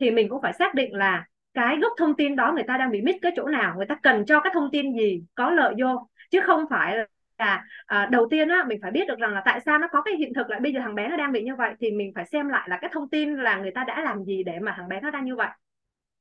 thì 0.00 0.10
mình 0.10 0.28
cũng 0.28 0.42
phải 0.42 0.52
xác 0.52 0.74
định 0.74 0.94
là 0.94 1.24
cái 1.54 1.76
gốc 1.82 1.92
thông 1.98 2.16
tin 2.16 2.36
đó 2.36 2.52
người 2.52 2.64
ta 2.68 2.78
đang 2.78 2.90
bị 2.90 3.00
mít 3.02 3.16
cái 3.22 3.32
chỗ 3.36 3.48
nào 3.48 3.74
người 3.76 3.86
ta 3.86 3.94
cần 4.02 4.24
cho 4.26 4.40
cái 4.40 4.50
thông 4.54 4.70
tin 4.72 4.92
gì 4.98 5.22
có 5.34 5.50
lợi 5.50 5.74
vô. 5.82 6.08
Chứ 6.30 6.40
không 6.40 6.64
phải 6.70 6.96
là 7.38 7.64
à, 7.86 8.08
đầu 8.12 8.28
tiên 8.30 8.48
á 8.48 8.64
mình 8.68 8.78
phải 8.82 8.90
biết 8.90 9.08
được 9.08 9.18
rằng 9.18 9.34
là 9.34 9.42
tại 9.44 9.60
sao 9.60 9.78
nó 9.78 9.88
có 9.92 10.02
cái 10.02 10.14
hiện 10.16 10.34
thực 10.34 10.50
là 10.50 10.58
bây 10.58 10.72
giờ 10.72 10.80
thằng 10.82 10.94
bé 10.94 11.08
nó 11.08 11.16
đang 11.16 11.32
bị 11.32 11.42
như 11.42 11.56
vậy 11.56 11.74
thì 11.80 11.90
mình 11.90 12.12
phải 12.14 12.24
xem 12.24 12.48
lại 12.48 12.68
là 12.70 12.78
cái 12.80 12.90
thông 12.92 13.08
tin 13.08 13.34
là 13.36 13.56
người 13.58 13.70
ta 13.70 13.84
đã 13.84 14.00
làm 14.00 14.24
gì 14.24 14.42
để 14.42 14.58
mà 14.62 14.74
thằng 14.76 14.88
bé 14.88 15.00
nó 15.00 15.10
đang 15.10 15.24
như 15.24 15.36
vậy. 15.36 15.48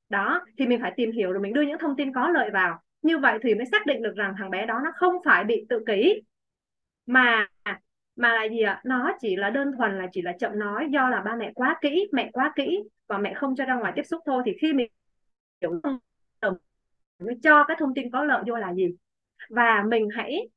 Đó 0.09 0.45
thì 0.57 0.67
mình 0.67 0.81
phải 0.81 0.93
tìm 0.97 1.11
hiểu 1.11 1.31
rồi 1.31 1.41
mình 1.41 1.53
đưa 1.53 1.61
những 1.61 1.77
thông 1.80 1.95
tin 1.95 2.13
có 2.13 2.30
lợi 2.30 2.49
vào 2.53 2.80
như 3.03 3.17
vậy 3.17 3.39
thì 3.43 3.55
mới 3.55 3.65
xác 3.65 3.85
định 3.85 4.01
được 4.01 4.15
rằng 4.15 4.34
thằng 4.38 4.49
bé 4.49 4.65
đó 4.65 4.81
nó 4.84 4.91
không 4.95 5.15
phải 5.25 5.43
bị 5.43 5.65
tự 5.69 5.84
kỷ. 5.88 6.21
Mà 7.05 7.47
mà 8.15 8.34
là 8.34 8.43
gì 8.43 8.61
ạ? 8.61 8.81
Nó 8.85 9.11
chỉ 9.21 9.35
là 9.35 9.49
đơn 9.49 9.71
thuần 9.77 9.97
là 9.97 10.07
chỉ 10.11 10.21
là 10.21 10.31
chậm 10.39 10.59
nói, 10.59 10.88
do 10.91 11.09
là 11.09 11.21
ba 11.21 11.35
mẹ 11.35 11.51
quá 11.55 11.77
kỹ, 11.81 12.07
mẹ 12.11 12.30
quá 12.34 12.53
kỹ 12.55 12.80
và 13.07 13.17
mẹ 13.17 13.34
không 13.34 13.55
cho 13.55 13.65
ra 13.65 13.75
ngoài 13.75 13.93
tiếp 13.95 14.03
xúc 14.03 14.21
thôi. 14.25 14.43
Thì 14.45 14.51
khi 14.61 14.73
mình 14.73 14.88
hiểu 15.61 15.81
mới 17.19 17.35
cho 17.43 17.63
cái 17.63 17.77
thông 17.80 17.93
tin 17.93 18.11
có 18.11 18.23
lợi 18.23 18.43
vô 18.47 18.55
là 18.55 18.73
gì. 18.73 18.95
Và 19.49 19.84
mình 19.88 20.09
hãy, 20.15 20.49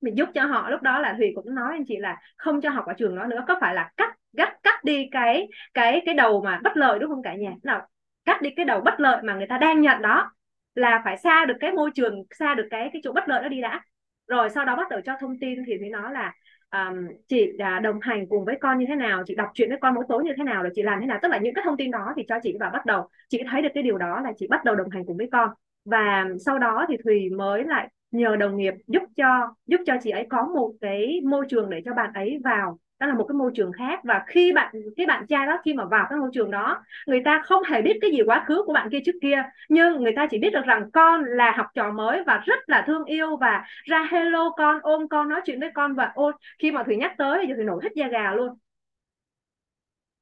mình 0.00 0.16
giúp 0.16 0.28
cho 0.34 0.46
họ. 0.46 0.70
Lúc 0.70 0.82
đó 0.82 0.98
là 0.98 1.14
thùy 1.18 1.32
cũng 1.34 1.54
nói 1.54 1.72
anh 1.72 1.84
chị 1.86 1.96
là 1.96 2.16
không 2.36 2.60
cho 2.60 2.70
học 2.70 2.86
ở 2.86 2.92
trường 2.98 3.16
đó 3.16 3.24
nữa. 3.24 3.44
Có 3.48 3.58
phải 3.60 3.74
là 3.74 3.90
cắt 3.96 4.16
cắt 4.36 4.56
cắt 4.62 4.84
đi 4.84 5.08
cái 5.10 5.48
cái 5.74 6.02
cái 6.06 6.14
đầu 6.14 6.42
mà 6.42 6.60
bất 6.64 6.76
lợi 6.76 6.98
đúng 6.98 7.10
không 7.10 7.22
cả 7.22 7.34
nhà? 7.34 7.52
Nào, 7.62 7.88
cắt 8.24 8.42
đi 8.42 8.50
cái 8.56 8.64
đầu 8.64 8.80
bất 8.80 9.00
lợi 9.00 9.22
mà 9.22 9.34
người 9.34 9.46
ta 9.46 9.58
đang 9.58 9.80
nhận 9.80 10.02
đó 10.02 10.32
là 10.76 11.00
phải 11.04 11.16
xa 11.16 11.44
được 11.44 11.54
cái 11.60 11.72
môi 11.72 11.90
trường 11.94 12.22
xa 12.38 12.54
được 12.54 12.66
cái 12.70 12.90
cái 12.92 13.00
chỗ 13.04 13.12
bất 13.12 13.28
lợi 13.28 13.42
đó 13.42 13.48
đi 13.48 13.60
đã. 13.60 13.80
Rồi 14.28 14.50
sau 14.50 14.64
đó 14.64 14.76
bắt 14.76 14.88
đầu 14.90 15.00
cho 15.04 15.12
thông 15.20 15.38
tin 15.40 15.58
thì 15.66 15.78
mới 15.78 15.90
nói 15.90 16.12
là 16.12 16.32
um, 16.70 17.08
chị 17.28 17.50
uh, 17.54 17.82
đồng 17.82 18.00
hành 18.00 18.26
cùng 18.28 18.44
với 18.44 18.58
con 18.60 18.78
như 18.78 18.84
thế 18.88 18.94
nào 18.96 19.22
chị 19.26 19.34
đọc 19.34 19.48
chuyện 19.54 19.68
với 19.68 19.78
con 19.80 19.94
mỗi 19.94 20.04
tối 20.08 20.24
như 20.24 20.32
thế 20.36 20.44
nào 20.44 20.62
rồi 20.62 20.72
chị 20.74 20.82
làm 20.82 21.00
thế 21.00 21.06
nào. 21.06 21.18
Tức 21.22 21.28
là 21.28 21.38
những 21.38 21.54
cái 21.54 21.64
thông 21.64 21.76
tin 21.76 21.90
đó 21.90 22.12
thì 22.16 22.22
cho 22.28 22.38
chị 22.42 22.56
và 22.60 22.70
bắt 22.70 22.86
đầu. 22.86 23.08
Chị 23.28 23.42
thấy 23.50 23.62
được 23.62 23.68
cái 23.74 23.82
điều 23.82 23.98
đó 23.98 24.20
là 24.20 24.32
chị 24.36 24.46
bắt 24.50 24.64
đầu 24.64 24.74
đồng 24.76 24.90
hành 24.90 25.04
cùng 25.06 25.16
với 25.16 25.28
con. 25.32 25.50
Và 25.84 26.24
sau 26.46 26.58
đó 26.58 26.86
thì 26.88 26.96
thùy 27.04 27.30
mới 27.30 27.64
lại 27.64 27.88
nhờ 28.10 28.36
đồng 28.36 28.56
nghiệp 28.56 28.74
giúp 28.86 29.02
cho 29.16 29.54
giúp 29.66 29.80
cho 29.86 29.94
chị 30.02 30.10
ấy 30.10 30.26
có 30.30 30.46
một 30.54 30.72
cái 30.80 31.20
môi 31.24 31.46
trường 31.48 31.70
để 31.70 31.82
cho 31.84 31.94
bạn 31.94 32.12
ấy 32.14 32.38
vào 32.44 32.78
đó 32.98 33.06
là 33.06 33.14
một 33.14 33.24
cái 33.28 33.34
môi 33.34 33.50
trường 33.54 33.72
khác. 33.72 34.00
Và 34.04 34.22
khi 34.26 34.52
bạn, 34.52 34.74
cái 34.96 35.06
bạn 35.06 35.26
trai 35.26 35.46
đó 35.46 35.58
khi 35.64 35.74
mà 35.74 35.84
vào 35.84 36.06
cái 36.10 36.18
môi 36.18 36.30
trường 36.32 36.50
đó, 36.50 36.84
người 37.06 37.22
ta 37.24 37.42
không 37.44 37.62
hề 37.62 37.82
biết 37.82 37.98
cái 38.00 38.10
gì 38.10 38.22
quá 38.26 38.44
khứ 38.46 38.62
của 38.66 38.72
bạn 38.72 38.88
kia 38.90 38.98
trước 39.04 39.14
kia. 39.22 39.42
Nhưng 39.68 40.02
người 40.02 40.12
ta 40.16 40.26
chỉ 40.30 40.38
biết 40.38 40.50
được 40.52 40.64
rằng 40.66 40.90
con 40.92 41.24
là 41.24 41.52
học 41.56 41.66
trò 41.74 41.92
mới 41.92 42.22
và 42.26 42.42
rất 42.46 42.58
là 42.68 42.84
thương 42.86 43.04
yêu 43.04 43.36
và 43.36 43.64
ra 43.84 44.08
hello 44.10 44.50
con, 44.50 44.80
ôm 44.82 45.08
con, 45.08 45.28
nói 45.28 45.40
chuyện 45.44 45.60
với 45.60 45.70
con. 45.74 45.94
Và 45.94 46.12
ôi, 46.14 46.32
khi 46.58 46.72
mà 46.72 46.82
thủy 46.82 46.96
nhắc 46.96 47.14
tới 47.18 47.44
thì 47.46 47.54
thủy 47.54 47.64
nổi 47.64 47.80
hết 47.82 47.90
da 47.94 48.08
gà 48.08 48.34
luôn. 48.34 48.58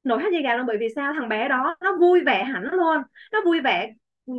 Nổi 0.03 0.21
hết 0.23 0.29
da 0.33 0.39
gà 0.43 0.55
luôn 0.55 0.65
bởi 0.65 0.77
vì 0.79 0.87
sao? 0.95 1.13
Thằng 1.13 1.29
bé 1.29 1.47
đó, 1.47 1.75
nó 1.81 1.97
vui 1.97 2.21
vẻ 2.25 2.43
hẳn 2.43 2.63
luôn. 2.63 3.01
Nó 3.33 3.41
vui 3.45 3.61
vẻ 3.61 3.93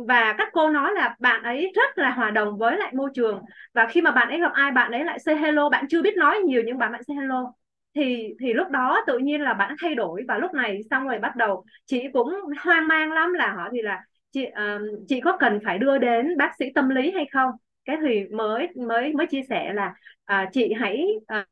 và 0.07 0.35
các 0.37 0.49
cô 0.53 0.69
nói 0.69 0.91
là 0.95 1.15
bạn 1.19 1.43
ấy 1.43 1.71
rất 1.75 1.97
là 1.97 2.09
hòa 2.11 2.31
đồng 2.31 2.57
với 2.57 2.77
lại 2.77 2.91
môi 2.95 3.09
trường. 3.13 3.41
Và 3.73 3.87
khi 3.87 4.01
mà 4.01 4.11
bạn 4.11 4.29
ấy 4.29 4.39
gặp 4.39 4.51
ai, 4.53 4.71
bạn 4.71 4.91
ấy 4.91 5.03
lại 5.05 5.19
say 5.19 5.35
hello. 5.35 5.69
Bạn 5.69 5.85
chưa 5.89 6.01
biết 6.01 6.17
nói 6.17 6.39
nhiều 6.39 6.61
nhưng 6.65 6.77
bạn 6.77 6.91
bạn 6.91 7.03
say 7.03 7.15
hello 7.17 7.53
thì 7.97 8.33
thì 8.39 8.53
lúc 8.53 8.69
đó 8.69 9.03
tự 9.07 9.17
nhiên 9.17 9.41
là 9.41 9.53
bạn 9.53 9.75
thay 9.81 9.95
đổi 9.95 10.23
và 10.27 10.37
lúc 10.37 10.53
này 10.53 10.79
xong 10.89 11.07
rồi 11.07 11.19
bắt 11.19 11.35
đầu 11.35 11.63
chị 11.85 12.03
cũng 12.13 12.35
hoang 12.63 12.87
mang 12.87 13.11
lắm 13.11 13.33
là 13.33 13.53
họ 13.53 13.69
thì 13.71 13.81
là 13.81 14.03
chị 14.31 14.45
uh, 14.45 14.81
chị 15.07 15.21
có 15.21 15.37
cần 15.39 15.59
phải 15.65 15.77
đưa 15.77 15.97
đến 15.97 16.37
bác 16.37 16.51
sĩ 16.59 16.65
tâm 16.75 16.89
lý 16.89 17.11
hay 17.11 17.25
không? 17.31 17.51
Cái 17.85 17.97
thì 18.01 18.23
mới 18.31 18.67
mới 18.87 19.13
mới 19.13 19.27
chia 19.27 19.41
sẻ 19.49 19.73
là 19.73 19.93
uh, 20.33 20.49
chị 20.53 20.73
hãy 20.73 21.05
uh, 21.39 21.47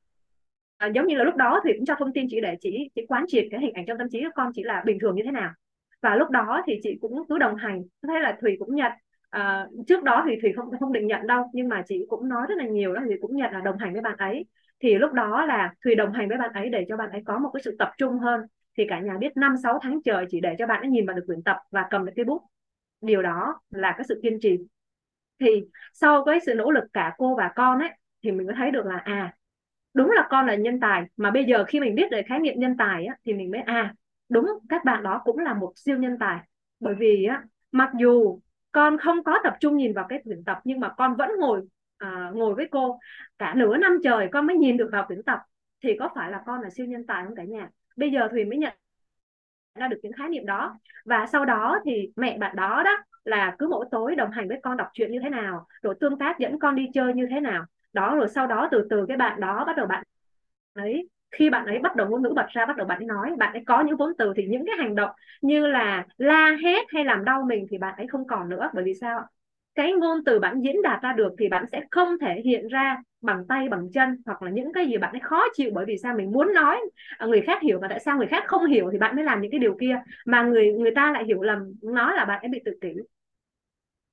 À, 0.77 0.87
giống 0.87 1.07
như 1.07 1.15
là 1.15 1.23
lúc 1.23 1.35
đó 1.35 1.61
thì 1.65 1.73
cũng 1.73 1.85
cho 1.85 1.95
thông 1.99 2.13
tin 2.13 2.27
chị 2.29 2.41
để 2.41 2.55
chị 2.61 2.89
chị 2.95 3.05
quán 3.07 3.25
triệt 3.27 3.47
cái 3.51 3.61
hình 3.61 3.73
ảnh 3.73 3.85
trong 3.87 3.97
tâm 3.97 4.07
trí 4.11 4.23
của 4.23 4.29
con 4.35 4.51
chỉ 4.55 4.63
là 4.63 4.83
bình 4.85 4.97
thường 5.01 5.15
như 5.15 5.21
thế 5.25 5.31
nào. 5.31 5.51
Và 6.01 6.15
lúc 6.15 6.29
đó 6.29 6.63
thì 6.67 6.79
chị 6.83 6.97
cũng 7.01 7.23
cứ 7.29 7.37
đồng 7.37 7.55
hành. 7.55 7.83
Thế 8.07 8.19
là 8.19 8.37
thùy 8.41 8.55
cũng 8.59 8.75
nhận 8.75 8.91
à, 9.29 9.67
trước 9.87 10.03
đó 10.03 10.25
thì 10.27 10.35
thùy 10.41 10.53
không 10.55 10.69
không 10.79 10.93
định 10.93 11.07
nhận 11.07 11.27
đâu 11.27 11.45
nhưng 11.53 11.69
mà 11.69 11.83
chị 11.87 12.05
cũng 12.09 12.29
nói 12.29 12.45
rất 12.49 12.55
là 12.57 12.65
nhiều 12.65 12.93
đó 12.93 13.01
thì 13.09 13.15
cũng 13.21 13.35
nhận 13.37 13.51
là 13.53 13.61
đồng 13.61 13.77
hành 13.77 13.93
với 13.93 14.01
bạn 14.01 14.17
ấy 14.17 14.45
thì 14.85 14.95
lúc 14.95 15.13
đó 15.13 15.45
là 15.45 15.73
thùy 15.83 15.95
đồng 15.95 16.13
hành 16.13 16.29
với 16.29 16.37
bạn 16.37 16.53
ấy 16.53 16.69
để 16.69 16.85
cho 16.89 16.97
bạn 16.97 17.09
ấy 17.11 17.21
có 17.25 17.39
một 17.39 17.49
cái 17.53 17.61
sự 17.63 17.75
tập 17.79 17.91
trung 17.97 18.19
hơn. 18.19 18.41
Thì 18.77 18.85
cả 18.89 18.99
nhà 18.99 19.17
biết 19.19 19.37
năm 19.37 19.55
sáu 19.63 19.79
tháng 19.81 19.99
trời 20.05 20.25
chỉ 20.29 20.39
để 20.39 20.55
cho 20.59 20.67
bạn 20.67 20.81
ấy 20.81 20.89
nhìn 20.89 21.05
vào 21.05 21.15
được 21.15 21.23
quyển 21.27 21.43
tập 21.43 21.57
và 21.71 21.87
cầm 21.89 22.05
được 22.05 22.11
cái 22.15 22.25
bút 22.25 22.41
điều 23.01 23.21
đó 23.21 23.61
là 23.69 23.93
cái 23.97 24.05
sự 24.07 24.19
kiên 24.23 24.39
trì. 24.41 24.57
Thì 25.39 25.47
sau 25.93 26.25
cái 26.25 26.39
sự 26.45 26.53
nỗ 26.53 26.71
lực 26.71 26.83
cả 26.93 27.13
cô 27.17 27.35
và 27.35 27.51
con 27.55 27.79
ấy 27.79 27.89
thì 28.23 28.31
mình 28.31 28.47
mới 28.47 28.55
thấy 28.57 28.71
được 28.71 28.85
là 28.85 28.97
à 28.97 29.33
đúng 29.93 30.11
là 30.11 30.27
con 30.29 30.45
là 30.45 30.55
nhân 30.55 30.79
tài. 30.79 31.03
Mà 31.17 31.31
bây 31.31 31.43
giờ 31.43 31.65
khi 31.67 31.79
mình 31.79 31.95
biết 31.95 32.07
về 32.11 32.23
khái 32.27 32.39
niệm 32.39 32.53
nhân 32.57 32.77
tài 32.77 33.05
á, 33.05 33.15
thì 33.25 33.33
mình 33.33 33.51
mới 33.51 33.61
à 33.61 33.93
đúng 34.29 34.47
các 34.69 34.85
bạn 34.85 35.03
đó 35.03 35.21
cũng 35.23 35.39
là 35.39 35.53
một 35.53 35.73
siêu 35.75 35.97
nhân 35.97 36.17
tài. 36.19 36.39
Bởi 36.79 36.95
vì 36.95 37.25
á 37.25 37.43
mặc 37.71 37.91
dù 37.99 38.39
con 38.71 38.97
không 38.97 39.23
có 39.23 39.39
tập 39.43 39.53
trung 39.59 39.77
nhìn 39.77 39.93
vào 39.93 40.05
cái 40.09 40.21
quyển 40.23 40.43
tập 40.43 40.59
nhưng 40.63 40.79
mà 40.79 40.89
con 40.97 41.15
vẫn 41.15 41.29
ngồi 41.39 41.67
à, 42.15 42.31
ngồi 42.33 42.55
với 42.55 42.67
cô. 42.71 42.99
Cả 43.37 43.53
nửa 43.57 43.77
năm 43.77 43.99
trời 44.03 44.29
con 44.31 44.47
mới 44.47 44.55
nhìn 44.57 44.77
được 44.77 44.89
vào 44.91 45.05
quyển 45.07 45.23
tập 45.23 45.39
thì 45.83 45.89
có 45.99 46.09
phải 46.15 46.31
là 46.31 46.43
con 46.45 46.61
là 46.61 46.69
siêu 46.69 46.85
nhân 46.85 47.05
tài 47.07 47.25
không 47.25 47.35
cả 47.35 47.43
nhà? 47.43 47.69
Bây 47.97 48.11
giờ 48.11 48.27
Thùy 48.31 48.45
mới 48.45 48.57
nhận 48.57 48.73
ra 49.75 49.87
được 49.87 49.97
những 50.03 50.13
khái 50.13 50.29
niệm 50.29 50.45
đó. 50.45 50.79
Và 51.05 51.25
sau 51.31 51.45
đó 51.45 51.79
thì 51.85 52.11
mẹ 52.15 52.37
bạn 52.37 52.55
đó 52.55 52.83
đó 52.85 52.91
là 53.23 53.55
cứ 53.59 53.67
mỗi 53.67 53.85
tối 53.91 54.15
đồng 54.15 54.31
hành 54.31 54.47
với 54.47 54.59
con 54.63 54.77
đọc 54.77 54.87
truyện 54.93 55.11
như 55.11 55.19
thế 55.23 55.29
nào 55.29 55.67
rồi 55.81 55.95
tương 55.99 56.17
tác 56.17 56.39
dẫn 56.39 56.59
con 56.59 56.75
đi 56.75 56.89
chơi 56.93 57.13
như 57.13 57.27
thế 57.29 57.39
nào. 57.39 57.65
Đó 57.93 58.15
rồi 58.15 58.27
sau 58.27 58.47
đó 58.47 58.67
từ 58.71 58.87
từ 58.89 59.05
cái 59.07 59.17
bạn 59.17 59.39
đó 59.39 59.63
bắt 59.67 59.77
đầu 59.77 59.87
bạn 59.87 60.03
ấy 60.73 61.09
khi 61.31 61.49
bạn 61.49 61.65
ấy 61.65 61.79
bắt 61.79 61.95
đầu 61.95 62.09
ngôn 62.09 62.21
ngữ 62.23 62.33
bật 62.35 62.47
ra 62.49 62.65
bắt 62.65 62.77
đầu 62.77 62.87
bạn 62.87 62.99
ấy 62.99 63.05
nói 63.05 63.31
bạn 63.37 63.53
ấy 63.53 63.63
có 63.67 63.81
những 63.81 63.97
vốn 63.97 64.13
từ 64.17 64.33
thì 64.35 64.45
những 64.47 64.65
cái 64.65 64.75
hành 64.79 64.95
động 64.95 65.09
như 65.41 65.67
là 65.67 66.05
la 66.17 66.57
hét 66.63 66.85
hay 66.89 67.05
làm 67.05 67.25
đau 67.25 67.43
mình 67.47 67.65
thì 67.69 67.77
bạn 67.77 67.93
ấy 67.97 68.07
không 68.07 68.27
còn 68.27 68.49
nữa. 68.49 68.69
Bởi 68.73 68.83
vì 68.83 68.93
sao 68.93 69.27
cái 69.75 69.91
ngôn 69.93 70.23
từ 70.25 70.39
bạn 70.39 70.61
diễn 70.61 70.81
đạt 70.81 71.01
ra 71.01 71.13
được 71.13 71.33
thì 71.39 71.49
bạn 71.49 71.65
sẽ 71.71 71.81
không 71.91 72.19
thể 72.21 72.41
hiện 72.45 72.67
ra 72.67 72.97
bằng 73.21 73.43
tay, 73.49 73.69
bằng 73.69 73.91
chân, 73.93 74.21
hoặc 74.25 74.41
là 74.41 74.51
những 74.51 74.73
cái 74.73 74.85
gì 74.87 74.97
bạn 74.97 75.11
ấy 75.11 75.21
khó 75.23 75.43
chịu 75.53 75.71
bởi 75.73 75.85
vì 75.87 75.97
sao 75.97 76.15
mình 76.17 76.31
muốn 76.31 76.53
nói 76.53 76.81
à, 77.17 77.27
người 77.27 77.41
khác 77.41 77.61
hiểu 77.61 77.79
và 77.81 77.87
tại 77.87 77.99
sao 77.99 78.17
người 78.17 78.27
khác 78.27 78.43
không 78.47 78.65
hiểu 78.65 78.89
thì 78.91 78.97
bạn 78.97 79.15
mới 79.15 79.25
làm 79.25 79.41
những 79.41 79.51
cái 79.51 79.59
điều 79.59 79.77
kia. 79.81 80.01
Mà 80.25 80.43
người 80.43 80.73
người 80.73 80.91
ta 80.95 81.11
lại 81.11 81.23
hiểu 81.25 81.41
lầm 81.41 81.59
nó 81.81 82.11
là 82.13 82.25
bạn 82.25 82.41
ấy 82.41 82.49
bị 82.49 82.59
tự 82.65 82.71
kỷ. 82.81 82.89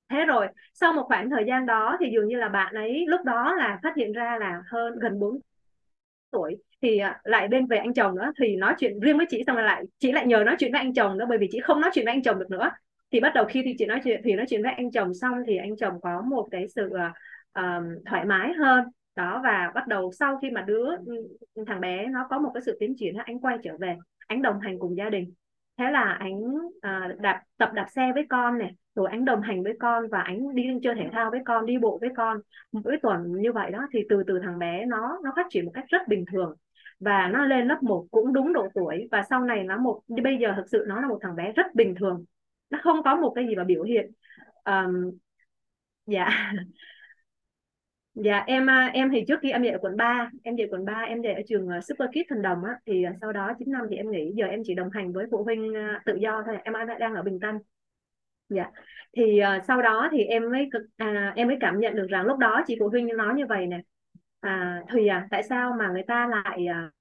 Thế 0.09 0.25
rồi, 0.25 0.47
sau 0.73 0.93
một 0.93 1.03
khoảng 1.07 1.29
thời 1.29 1.43
gian 1.47 1.65
đó 1.65 1.97
thì 1.99 2.09
dường 2.13 2.27
như 2.27 2.37
là 2.37 2.49
bạn 2.49 2.73
ấy 2.75 3.05
lúc 3.07 3.21
đó 3.25 3.53
là 3.55 3.79
phát 3.83 3.95
hiện 3.97 4.13
ra 4.13 4.37
là 4.39 4.61
hơn 4.71 4.99
gần 4.99 5.19
4 5.19 5.39
tuổi 6.31 6.57
thì 6.81 6.99
à, 6.99 7.21
lại 7.23 7.47
bên 7.47 7.67
về 7.67 7.77
anh 7.77 7.93
chồng 7.93 8.15
nữa, 8.15 8.31
thì 8.39 8.55
nói 8.55 8.75
chuyện 8.79 8.99
riêng 8.99 9.17
với 9.17 9.25
chị 9.29 9.43
xong 9.47 9.55
rồi 9.55 9.65
lại, 9.65 9.83
chị 9.99 10.11
lại 10.11 10.27
nhờ 10.27 10.43
nói 10.45 10.55
chuyện 10.59 10.71
với 10.71 10.81
anh 10.81 10.93
chồng 10.93 11.17
nữa 11.17 11.25
bởi 11.29 11.37
vì 11.37 11.47
chị 11.51 11.59
không 11.59 11.81
nói 11.81 11.91
chuyện 11.93 12.05
với 12.05 12.13
anh 12.13 12.23
chồng 12.23 12.39
được 12.39 12.51
nữa 12.51 12.71
thì 13.13 13.19
bắt 13.19 13.31
đầu 13.35 13.45
khi 13.45 13.61
thì 13.65 13.75
chị 13.77 13.85
nói 13.85 14.01
chuyện 14.03 14.21
thì 14.23 14.33
nói 14.33 14.45
chuyện 14.49 14.63
với 14.63 14.71
anh 14.71 14.91
chồng 14.91 15.13
xong 15.13 15.37
thì 15.47 15.57
anh 15.57 15.75
chồng 15.77 16.01
có 16.01 16.21
một 16.21 16.47
cái 16.51 16.67
sự 16.75 16.89
uh, 17.59 18.01
thoải 18.05 18.25
mái 18.25 18.53
hơn. 18.53 18.83
Đó 19.15 19.41
và 19.43 19.71
bắt 19.75 19.87
đầu 19.87 20.11
sau 20.11 20.39
khi 20.41 20.49
mà 20.51 20.61
đứa 20.61 20.89
thằng 21.67 21.81
bé 21.81 22.07
nó 22.07 22.27
có 22.29 22.39
một 22.39 22.51
cái 22.53 22.61
sự 22.65 22.77
tiến 22.79 22.95
triển 22.97 23.15
anh 23.17 23.39
quay 23.39 23.57
trở 23.63 23.77
về 23.77 23.97
anh 24.27 24.41
đồng 24.41 24.59
hành 24.59 24.79
cùng 24.79 24.97
gia 24.97 25.09
đình. 25.09 25.33
Thế 25.77 25.91
là 25.91 26.17
anh 26.19 26.39
uh, 26.65 27.19
đạp 27.19 27.41
tập 27.57 27.69
đạp 27.73 27.85
xe 27.95 28.11
với 28.13 28.25
con 28.29 28.57
này 28.57 28.75
rồi 28.95 29.07
anh 29.11 29.25
đồng 29.25 29.41
hành 29.41 29.63
với 29.63 29.73
con 29.79 30.07
và 30.11 30.21
anh 30.21 30.55
đi 30.55 30.63
chơi 30.83 30.95
thể 30.95 31.09
thao 31.11 31.31
với 31.31 31.39
con 31.45 31.65
đi 31.65 31.77
bộ 31.77 31.97
với 32.01 32.09
con. 32.17 32.37
Mỗi 32.71 32.97
tuần 33.01 33.41
như 33.41 33.51
vậy 33.51 33.71
đó 33.71 33.87
thì 33.93 33.99
từ 34.09 34.23
từ 34.27 34.39
thằng 34.43 34.59
bé 34.59 34.85
nó 34.85 35.19
nó 35.23 35.31
phát 35.35 35.45
triển 35.49 35.65
một 35.65 35.71
cách 35.73 35.85
rất 35.87 36.07
bình 36.07 36.25
thường 36.31 36.55
và 36.99 37.27
nó 37.27 37.45
lên 37.45 37.67
lớp 37.67 37.83
1 37.83 38.05
cũng 38.11 38.33
đúng 38.33 38.53
độ 38.53 38.67
tuổi. 38.75 39.07
Và 39.11 39.23
sau 39.29 39.41
này 39.43 39.63
nó 39.63 39.77
một 39.77 40.01
bây 40.23 40.37
giờ 40.37 40.53
thực 40.55 40.69
sự 40.71 40.85
nó 40.87 41.01
là 41.01 41.07
một 41.07 41.19
thằng 41.21 41.35
bé 41.35 41.51
rất 41.51 41.75
bình 41.75 41.95
thường 41.99 42.25
nó 42.73 42.79
không 42.83 43.03
có 43.03 43.15
một 43.15 43.33
cái 43.35 43.47
gì 43.47 43.55
mà 43.55 43.63
biểu 43.63 43.83
hiện 43.83 44.11
um, 44.65 45.11
dạ. 46.05 46.29
Dạ 48.15 48.43
em 48.47 48.69
à, 48.69 48.89
em 48.93 49.09
thì 49.11 49.23
trước 49.27 49.39
khi 49.41 49.51
em 49.51 49.63
dạy 49.63 49.71
ở 49.73 49.77
quận 49.81 49.97
3 49.97 50.29
em 50.43 50.55
dạy 50.55 50.67
quận 50.71 50.85
3 50.85 50.93
em 50.93 51.21
dạy 51.21 51.33
ở 51.33 51.41
trường 51.47 51.67
ờ, 51.67 51.81
Super 51.81 52.09
Kids 52.09 52.29
Thần 52.29 52.41
Đồng 52.41 52.63
á 52.63 52.79
thì 52.85 53.03
ờ, 53.03 53.11
sau 53.21 53.31
đó 53.31 53.51
9 53.59 53.71
năm 53.71 53.85
thì 53.89 53.95
em 53.95 54.11
nghỉ 54.11 54.31
giờ 54.35 54.45
em 54.45 54.61
chỉ 54.65 54.73
đồng 54.73 54.89
hành 54.89 55.13
với 55.13 55.25
phụ 55.31 55.43
huynh 55.43 55.73
ờ, 55.73 55.81
tự 56.05 56.15
do 56.15 56.43
thôi 56.45 56.57
em 56.63 56.73
đang 56.99 57.15
ở 57.15 57.23
Bình 57.23 57.39
Tân. 57.41 57.59
Dạ 58.49 58.71
thì 59.17 59.39
uh, 59.57 59.63
sau 59.67 59.81
đó 59.81 60.09
thì 60.11 60.23
em 60.23 60.51
mới 60.51 60.69
à, 60.97 61.33
em 61.35 61.47
mới 61.47 61.57
cảm 61.59 61.79
nhận 61.79 61.95
được 61.95 62.07
rằng 62.09 62.25
lúc 62.25 62.37
đó 62.39 62.61
chị 62.67 62.75
phụ 62.79 62.89
huynh 62.89 63.07
nói 63.17 63.33
như 63.35 63.45
vậy 63.45 63.67
nè 63.67 63.81
à, 64.39 64.83
thì 64.93 65.07
à, 65.07 65.27
tại 65.31 65.43
sao 65.43 65.73
mà 65.79 65.89
người 65.89 66.03
ta 66.07 66.27
lại 66.27 66.65
à, 66.67 66.91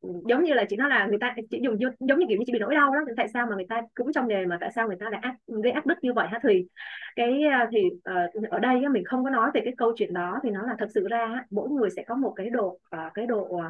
Ừ, 0.00 0.08
giống 0.28 0.44
như 0.44 0.54
là 0.54 0.64
chị 0.68 0.76
nói 0.76 0.88
là 0.90 1.06
người 1.06 1.18
ta 1.20 1.34
chỉ 1.50 1.60
dùng 1.62 1.78
giống 2.00 2.18
như 2.18 2.26
kiểu 2.28 2.38
như 2.38 2.44
chị 2.46 2.52
bị 2.52 2.58
nỗi 2.58 2.74
đau 2.74 2.94
đó 2.94 3.00
tại 3.16 3.28
sao 3.28 3.46
mà 3.46 3.54
người 3.56 3.66
ta 3.68 3.80
cũng 3.94 4.12
trong 4.12 4.28
nghề 4.28 4.46
mà 4.46 4.58
tại 4.60 4.70
sao 4.74 4.86
người 4.88 4.96
ta 5.00 5.10
lại 5.10 5.20
ác 5.22 5.34
gây 5.62 5.72
áp 5.72 5.86
đức 5.86 5.94
như 6.02 6.12
vậy 6.12 6.28
ha 6.30 6.38
thì 6.42 6.66
cái 7.16 7.42
à, 7.52 7.68
thì 7.72 7.78
ờ, 8.04 8.14
ở 8.50 8.58
đây 8.58 8.88
mình 8.88 9.04
không 9.04 9.24
có 9.24 9.30
nói 9.30 9.50
về 9.54 9.60
cái 9.64 9.74
câu 9.78 9.92
chuyện 9.96 10.14
đó, 10.14 10.38
thì 10.42 10.50
nó 10.50 10.62
là 10.66 10.74
thật 10.78 10.86
sự 10.94 11.06
ra 11.10 11.44
mỗi 11.50 11.68
người 11.70 11.90
sẽ 11.90 12.02
có 12.08 12.14
một 12.14 12.32
cái 12.36 12.50
độ 12.50 12.78
ờ, 12.90 13.10
cái 13.14 13.26
độ 13.26 13.60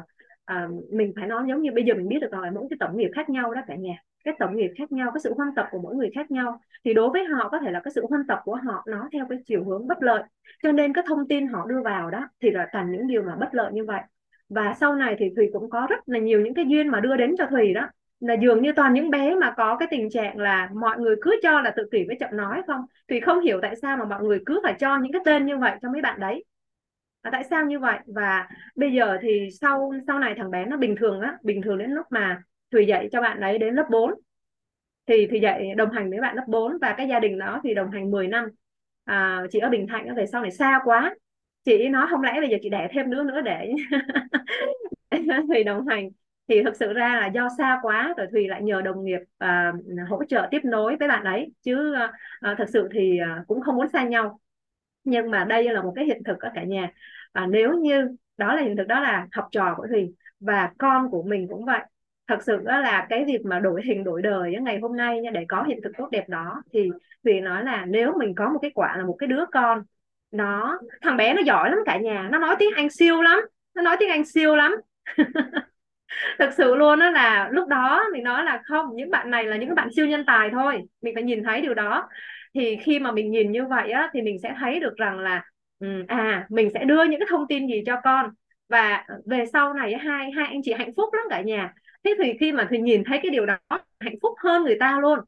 ờ, 0.45 0.55
mình 0.91 1.13
phải 1.15 1.27
nói 1.27 1.43
giống 1.49 1.61
như 1.61 1.71
bây 1.75 1.83
giờ 1.83 1.93
mình 1.93 2.07
biết 2.07 2.17
được 2.21 2.31
rồi, 2.31 2.51
mỗi 2.51 2.67
cái 2.69 2.77
tổng 2.79 2.97
nghiệp 2.97 3.09
khác 3.15 3.29
nhau 3.29 3.53
đó 3.53 3.61
cả 3.67 3.75
nhà. 3.75 3.93
Cái 4.23 4.33
tổng 4.39 4.55
nghiệp 4.55 4.71
khác 4.77 4.91
nhau, 4.91 5.11
cái 5.13 5.19
sự 5.23 5.33
huân 5.37 5.47
tập 5.55 5.67
của 5.71 5.79
mỗi 5.83 5.95
người 5.95 6.09
khác 6.15 6.31
nhau. 6.31 6.59
Thì 6.85 6.93
đối 6.93 7.09
với 7.09 7.25
họ 7.25 7.49
có 7.49 7.59
thể 7.65 7.71
là 7.71 7.79
cái 7.83 7.91
sự 7.95 8.05
huân 8.09 8.21
tập 8.27 8.39
của 8.43 8.55
họ 8.55 8.83
nó 8.87 9.09
theo 9.13 9.25
cái 9.29 9.39
chiều 9.45 9.63
hướng 9.63 9.87
bất 9.87 10.03
lợi, 10.03 10.23
cho 10.63 10.71
nên 10.71 10.93
cái 10.93 11.03
thông 11.07 11.27
tin 11.27 11.47
họ 11.47 11.65
đưa 11.65 11.81
vào 11.83 12.09
đó 12.11 12.27
thì 12.41 12.51
là 12.51 12.67
toàn 12.71 12.91
những 12.91 13.07
điều 13.07 13.23
mà 13.23 13.35
bất 13.35 13.49
lợi 13.53 13.73
như 13.73 13.85
vậy 13.85 14.01
và 14.49 14.73
sau 14.79 14.95
này 14.95 15.15
thì 15.19 15.29
Thùy 15.35 15.49
cũng 15.53 15.69
có 15.69 15.87
rất 15.89 16.09
là 16.09 16.19
nhiều 16.19 16.41
những 16.41 16.53
cái 16.53 16.65
duyên 16.67 16.87
mà 16.87 16.99
đưa 16.99 17.15
đến 17.15 17.35
cho 17.37 17.45
Thùy 17.45 17.73
đó. 17.73 17.89
Là 18.19 18.33
dường 18.33 18.61
như 18.61 18.71
toàn 18.75 18.93
những 18.93 19.09
bé 19.09 19.35
mà 19.35 19.53
có 19.57 19.75
cái 19.77 19.87
tình 19.91 20.09
trạng 20.09 20.37
là 20.37 20.69
mọi 20.73 20.99
người 20.99 21.15
cứ 21.21 21.39
cho 21.43 21.61
là 21.61 21.73
tự 21.75 21.83
kỷ 21.91 22.03
với 22.07 22.17
chậm 22.19 22.37
nói 22.37 22.61
không? 22.67 22.81
Thùy 23.09 23.19
không 23.19 23.41
hiểu 23.41 23.59
tại 23.61 23.75
sao 23.81 23.97
mà 23.97 24.05
mọi 24.05 24.23
người 24.23 24.39
cứ 24.45 24.59
phải 24.63 24.75
cho 24.79 24.97
những 24.97 25.11
cái 25.11 25.21
tên 25.25 25.45
như 25.45 25.57
vậy 25.57 25.77
cho 25.81 25.89
mấy 25.91 26.01
bạn 26.01 26.19
đấy. 26.19 26.45
Và 27.23 27.29
tại 27.31 27.43
sao 27.49 27.65
như 27.65 27.79
vậy? 27.79 27.99
Và 28.05 28.47
bây 28.75 28.93
giờ 28.93 29.17
thì 29.21 29.49
sau 29.61 29.93
sau 30.07 30.19
này 30.19 30.33
thằng 30.37 30.51
bé 30.51 30.65
nó 30.65 30.77
bình 30.77 30.95
thường 30.99 31.21
á 31.21 31.37
bình 31.43 31.61
thường 31.61 31.77
đến 31.77 31.91
lúc 31.91 32.05
mà 32.09 32.41
Thùy 32.71 32.85
dạy 32.87 33.09
cho 33.11 33.21
bạn 33.21 33.39
đấy 33.39 33.57
đến 33.57 33.75
lớp 33.75 33.85
4 33.91 34.13
thì 35.07 35.27
thì 35.31 35.39
dạy 35.39 35.73
đồng 35.77 35.91
hành 35.91 36.09
với 36.09 36.19
bạn 36.21 36.35
lớp 36.35 36.45
4 36.47 36.77
và 36.81 36.93
cái 36.97 37.07
gia 37.07 37.19
đình 37.19 37.39
đó 37.39 37.61
thì 37.63 37.73
đồng 37.73 37.91
hành 37.91 38.11
10 38.11 38.27
năm. 38.27 38.49
À, 39.05 39.43
chị 39.51 39.59
ở 39.59 39.69
Bình 39.69 39.87
Thạnh 39.87 40.15
về 40.15 40.25
sau 40.25 40.41
này 40.41 40.51
xa 40.51 40.79
quá 40.83 41.15
chị 41.65 41.89
nói 41.89 42.07
không 42.09 42.21
lẽ 42.21 42.41
bây 42.41 42.49
giờ 42.49 42.57
chị 42.61 42.69
đẻ 42.69 42.87
thêm 42.91 43.09
đứa 43.09 43.23
nữa 43.23 43.41
để 43.41 43.71
thì 45.53 45.63
đồng 45.63 45.87
hành. 45.87 46.09
Thì 46.47 46.63
thực 46.63 46.75
sự 46.75 46.93
ra 46.93 47.15
là 47.15 47.27
do 47.27 47.49
xa 47.57 47.79
quá 47.81 48.13
rồi 48.17 48.27
Thùy 48.31 48.47
lại 48.47 48.63
nhờ 48.63 48.81
đồng 48.81 49.03
nghiệp 49.03 49.19
uh, 49.43 50.09
hỗ 50.09 50.23
trợ 50.25 50.47
tiếp 50.51 50.61
nối 50.63 50.95
với 50.99 51.07
bạn 51.07 51.23
ấy. 51.23 51.51
Chứ 51.61 51.95
uh, 52.51 52.57
thực 52.57 52.69
sự 52.69 52.89
thì 52.93 53.19
uh, 53.21 53.47
cũng 53.47 53.61
không 53.61 53.75
muốn 53.75 53.87
xa 53.89 54.03
nhau. 54.03 54.39
Nhưng 55.03 55.31
mà 55.31 55.45
đây 55.45 55.63
là 55.63 55.81
một 55.81 55.93
cái 55.95 56.05
hiện 56.05 56.23
thực 56.25 56.39
ở 56.39 56.51
cả 56.55 56.63
nhà. 56.63 56.91
Và 57.33 57.45
nếu 57.45 57.73
như 57.73 58.15
đó 58.37 58.55
là 58.55 58.61
hiện 58.61 58.77
thực 58.77 58.87
đó 58.87 58.99
là 58.99 59.27
học 59.31 59.47
trò 59.51 59.73
của 59.77 59.87
Thùy 59.87 60.15
và 60.39 60.71
con 60.77 61.11
của 61.11 61.23
mình 61.23 61.47
cũng 61.49 61.65
vậy. 61.65 61.81
Thật 62.27 62.43
sự 62.43 62.57
đó 62.65 62.79
là 62.79 63.07
cái 63.09 63.25
việc 63.25 63.39
mà 63.45 63.59
đổi 63.59 63.81
hình 63.85 64.03
đổi 64.03 64.21
đời 64.21 64.55
ngày 64.61 64.79
hôm 64.79 64.97
nay 64.97 65.21
nha 65.21 65.31
để 65.31 65.45
có 65.47 65.63
hiện 65.63 65.79
thực 65.83 65.91
tốt 65.97 66.09
đẹp 66.11 66.29
đó 66.29 66.63
thì 66.73 66.89
Thùy 67.23 67.41
nói 67.41 67.63
là 67.63 67.85
nếu 67.85 68.13
mình 68.17 68.35
có 68.35 68.49
một 68.49 68.59
cái 68.61 68.71
quả 68.75 68.97
là 68.97 69.05
một 69.05 69.15
cái 69.19 69.27
đứa 69.27 69.45
con 69.51 69.83
nó 70.37 70.79
thằng 71.01 71.17
bé 71.17 71.33
nó 71.33 71.41
giỏi 71.41 71.69
lắm 71.69 71.79
cả 71.85 71.97
nhà. 71.97 72.29
Nó 72.31 72.39
nói 72.39 72.55
tiếng 72.59 72.69
Anh 72.75 72.89
siêu 72.89 73.21
lắm. 73.21 73.39
Nó 73.75 73.81
nói 73.81 73.97
tiếng 73.99 74.09
Anh 74.09 74.25
siêu 74.25 74.55
lắm. 74.55 74.75
Thực 76.39 76.49
sự 76.57 76.75
luôn 76.75 76.99
đó 76.99 77.09
là 77.09 77.49
lúc 77.51 77.67
đó 77.67 78.03
mình 78.13 78.23
nói 78.23 78.43
là 78.43 78.61
không, 78.65 78.85
những 78.95 79.09
bạn 79.11 79.29
này 79.31 79.43
là 79.45 79.57
những 79.57 79.75
bạn 79.75 79.89
siêu 79.95 80.05
nhân 80.05 80.23
tài 80.27 80.49
thôi. 80.49 80.81
Mình 81.01 81.15
phải 81.15 81.23
nhìn 81.23 81.43
thấy 81.43 81.61
điều 81.61 81.73
đó. 81.73 82.09
Thì 82.53 82.77
khi 82.83 82.99
mà 82.99 83.11
mình 83.11 83.31
nhìn 83.31 83.51
như 83.51 83.65
vậy 83.67 83.91
á, 83.91 84.09
thì 84.13 84.21
mình 84.21 84.37
sẽ 84.43 84.55
thấy 84.59 84.79
được 84.79 84.95
rằng 84.97 85.19
là 85.19 85.43
ừ, 85.79 85.87
à 86.07 86.45
mình 86.49 86.69
sẽ 86.73 86.83
đưa 86.85 87.03
những 87.03 87.19
cái 87.19 87.27
thông 87.29 87.47
tin 87.47 87.67
gì 87.67 87.83
cho 87.85 88.01
con. 88.03 88.29
Và 88.69 89.05
về 89.25 89.45
sau 89.53 89.73
này 89.73 89.93
hai 89.95 90.31
hai 90.31 90.47
anh 90.47 90.61
chị 90.63 90.73
hạnh 90.73 90.91
phúc 90.97 91.13
lắm 91.13 91.25
cả 91.29 91.41
nhà. 91.41 91.73
Thế 92.03 92.15
thì 92.23 92.33
khi 92.39 92.51
mà 92.51 92.67
thì 92.69 92.77
nhìn 92.79 93.03
thấy 93.03 93.19
cái 93.23 93.31
điều 93.31 93.45
đó, 93.45 93.57
hạnh 93.99 94.15
phúc 94.21 94.33
hơn 94.43 94.63
người 94.63 94.77
ta 94.79 94.99
luôn. 94.99 95.19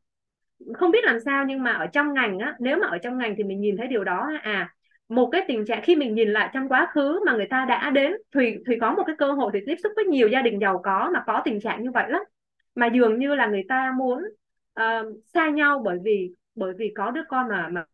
Không 0.73 0.91
biết 0.91 1.03
làm 1.03 1.19
sao 1.25 1.45
nhưng 1.45 1.63
mà 1.63 1.71
ở 1.71 1.87
trong 1.87 2.13
ngành 2.13 2.39
á, 2.39 2.55
nếu 2.59 2.77
mà 2.77 2.87
ở 2.87 2.97
trong 2.97 3.17
ngành 3.17 3.35
thì 3.37 3.43
mình 3.43 3.61
nhìn 3.61 3.77
thấy 3.77 3.87
điều 3.87 4.03
đó 4.03 4.31
à 4.43 4.73
một 5.09 5.29
cái 5.31 5.45
tình 5.47 5.65
trạng 5.65 5.81
khi 5.83 5.95
mình 5.95 6.15
nhìn 6.15 6.29
lại 6.29 6.49
trong 6.53 6.69
quá 6.69 6.87
khứ 6.93 7.23
mà 7.25 7.35
người 7.35 7.47
ta 7.49 7.65
đã 7.65 7.89
đến 7.89 8.13
thùy 8.31 8.57
thùy 8.65 8.77
có 8.81 8.93
một 8.93 9.03
cái 9.07 9.15
cơ 9.19 9.31
hội 9.31 9.51
để 9.53 9.61
tiếp 9.65 9.75
xúc 9.83 9.91
với 9.95 10.05
nhiều 10.05 10.27
gia 10.27 10.41
đình 10.41 10.59
giàu 10.61 10.81
có 10.83 11.11
mà 11.13 11.23
có 11.27 11.41
tình 11.45 11.59
trạng 11.61 11.83
như 11.83 11.91
vậy 11.91 12.09
lắm. 12.09 12.21
Mà 12.75 12.87
dường 12.87 13.19
như 13.19 13.35
là 13.35 13.47
người 13.47 13.63
ta 13.69 13.93
muốn 13.97 14.23
uh, 14.79 15.17
xa 15.33 15.49
nhau 15.49 15.81
bởi 15.85 15.97
vì 16.03 16.31
bởi 16.55 16.73
vì 16.77 16.93
có 16.95 17.11
đứa 17.11 17.21
con 17.29 17.49
mà 17.49 17.67
mà 17.67 17.85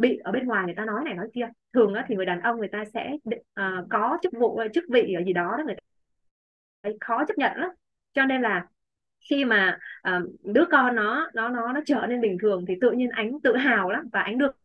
bị 0.00 0.18
ở 0.24 0.32
bên 0.32 0.46
ngoài 0.46 0.64
người 0.64 0.74
ta 0.74 0.84
nói 0.84 1.04
này 1.04 1.14
nói 1.14 1.28
kia. 1.34 1.48
Thường 1.74 1.94
á, 1.94 2.04
thì 2.08 2.16
người 2.16 2.26
đàn 2.26 2.40
ông 2.40 2.58
người 2.58 2.68
ta 2.68 2.84
sẽ 2.94 3.16
uh, 3.28 3.86
có 3.90 4.18
chức 4.22 4.32
vụ 4.32 4.60
chức 4.74 4.84
vị 4.88 5.14
ở 5.14 5.24
gì 5.24 5.32
đó 5.32 5.54
đó 5.58 5.64
người 5.66 5.74
ta 6.82 6.90
khó 7.00 7.24
chấp 7.24 7.38
nhận 7.38 7.52
lắm. 7.56 7.70
Cho 8.12 8.24
nên 8.24 8.42
là 8.42 8.66
khi 9.30 9.44
mà 9.44 9.78
uh, 10.08 10.30
đứa 10.44 10.64
con 10.70 10.96
nó 10.96 11.30
nó 11.34 11.48
nó 11.48 11.72
nó 11.72 11.80
trở 11.86 12.06
nên 12.08 12.20
bình 12.20 12.38
thường 12.42 12.64
thì 12.68 12.74
tự 12.80 12.90
nhiên 12.90 13.10
ánh 13.10 13.40
tự 13.42 13.56
hào 13.56 13.90
lắm 13.90 14.08
và 14.12 14.20
ánh 14.20 14.38
được 14.38 14.56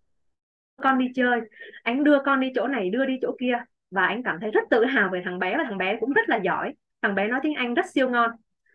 con 0.78 0.98
đi 0.98 1.12
chơi, 1.16 1.42
anh 1.84 2.04
đưa 2.04 2.20
con 2.26 2.40
đi 2.40 2.52
chỗ 2.56 2.68
này, 2.68 2.90
đưa 2.90 3.06
đi 3.06 3.18
chỗ 3.22 3.36
kia. 3.40 3.58
Và 3.92 4.06
anh 4.06 4.24
cảm 4.24 4.40
thấy 4.42 4.52
rất 4.52 4.64
tự 4.70 4.86
hào 4.86 5.10
về 5.10 5.22
thằng 5.26 5.40
bé 5.40 5.58
và 5.58 5.64
thằng 5.64 5.78
bé 5.78 5.98
cũng 6.00 6.14
rất 6.14 6.30
là 6.30 6.38
giỏi. 6.38 6.74
Thằng 7.02 7.16
bé 7.16 7.28
nói 7.28 7.40
tiếng 7.44 7.56
Anh 7.56 7.74
rất 7.74 7.86
siêu 7.94 8.10
ngon. 8.10 8.32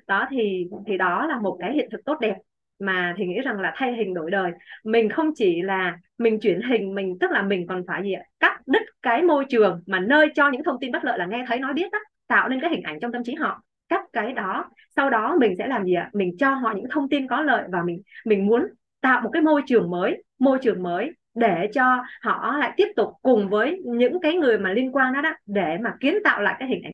Đó, 0.07 0.27
thì 0.31 0.67
thì 0.87 0.97
đó 0.97 1.27
là 1.27 1.39
một 1.39 1.57
cái 1.61 1.73
hiện 1.73 1.89
thực 1.93 2.05
tốt 2.05 2.19
đẹp 2.21 2.35
mà 2.79 3.15
thì 3.17 3.27
nghĩ 3.27 3.41
rằng 3.41 3.61
là 3.61 3.73
thay 3.77 3.93
hình 3.93 4.15
đổi 4.15 4.31
đời. 4.31 4.53
Mình 4.85 5.09
không 5.09 5.31
chỉ 5.35 5.63
là 5.63 5.99
mình 6.19 6.41
chuyển 6.41 6.61
hình, 6.63 6.95
mình, 6.95 7.17
tức 7.21 7.31
là 7.31 7.43
mình 7.43 7.67
còn 7.67 7.83
phải 7.87 8.03
gì 8.03 8.13
ạ? 8.13 8.23
Cắt 8.41 8.61
đứt 8.67 8.83
cái 9.03 9.23
môi 9.23 9.45
trường 9.49 9.83
mà 9.87 10.01
nơi 10.01 10.29
cho 10.35 10.51
những 10.51 10.65
thông 10.65 10.81
tin 10.81 10.93
bất 10.93 11.05
lợi 11.05 11.19
là 11.19 11.27
nghe 11.27 11.45
thấy, 11.49 11.59
nói 11.59 11.73
biết 11.73 11.93
đó 11.93 11.99
tạo 12.27 12.49
nên 12.49 12.61
cái 12.61 12.71
hình 12.71 12.83
ảnh 12.83 13.01
trong 13.01 13.13
tâm 13.13 13.25
trí 13.25 13.35
họ. 13.35 13.63
Cắt 13.89 14.05
cái 14.13 14.33
đó, 14.33 14.71
sau 14.97 15.11
đó 15.11 15.37
mình 15.41 15.55
sẽ 15.59 15.67
làm 15.67 15.85
gì 15.85 15.95
ạ? 15.95 16.11
Mình 16.13 16.37
cho 16.39 16.55
họ 16.55 16.73
những 16.77 16.89
thông 16.91 17.09
tin 17.09 17.27
có 17.29 17.43
lợi 17.43 17.65
và 17.73 17.83
mình 17.83 18.03
mình 18.27 18.47
muốn 18.47 18.67
tạo 19.01 19.21
một 19.21 19.31
cái 19.33 19.43
môi 19.43 19.63
trường 19.67 19.91
mới, 19.91 20.23
môi 20.39 20.59
trường 20.63 20.83
mới 20.83 21.13
để 21.35 21.69
cho 21.75 22.05
họ 22.23 22.57
lại 22.59 22.73
tiếp 22.77 22.89
tục 22.97 23.09
cùng 23.23 23.49
với 23.49 23.81
những 23.85 24.21
cái 24.21 24.35
người 24.35 24.59
mà 24.59 24.71
liên 24.73 24.93
quan 24.97 25.13
đó 25.13 25.21
đó 25.23 25.31
để 25.47 25.79
mà 25.81 25.95
kiến 26.01 26.15
tạo 26.25 26.43
lại 26.43 26.57
cái 26.59 26.69
hình 26.69 26.83
ảnh 26.83 26.93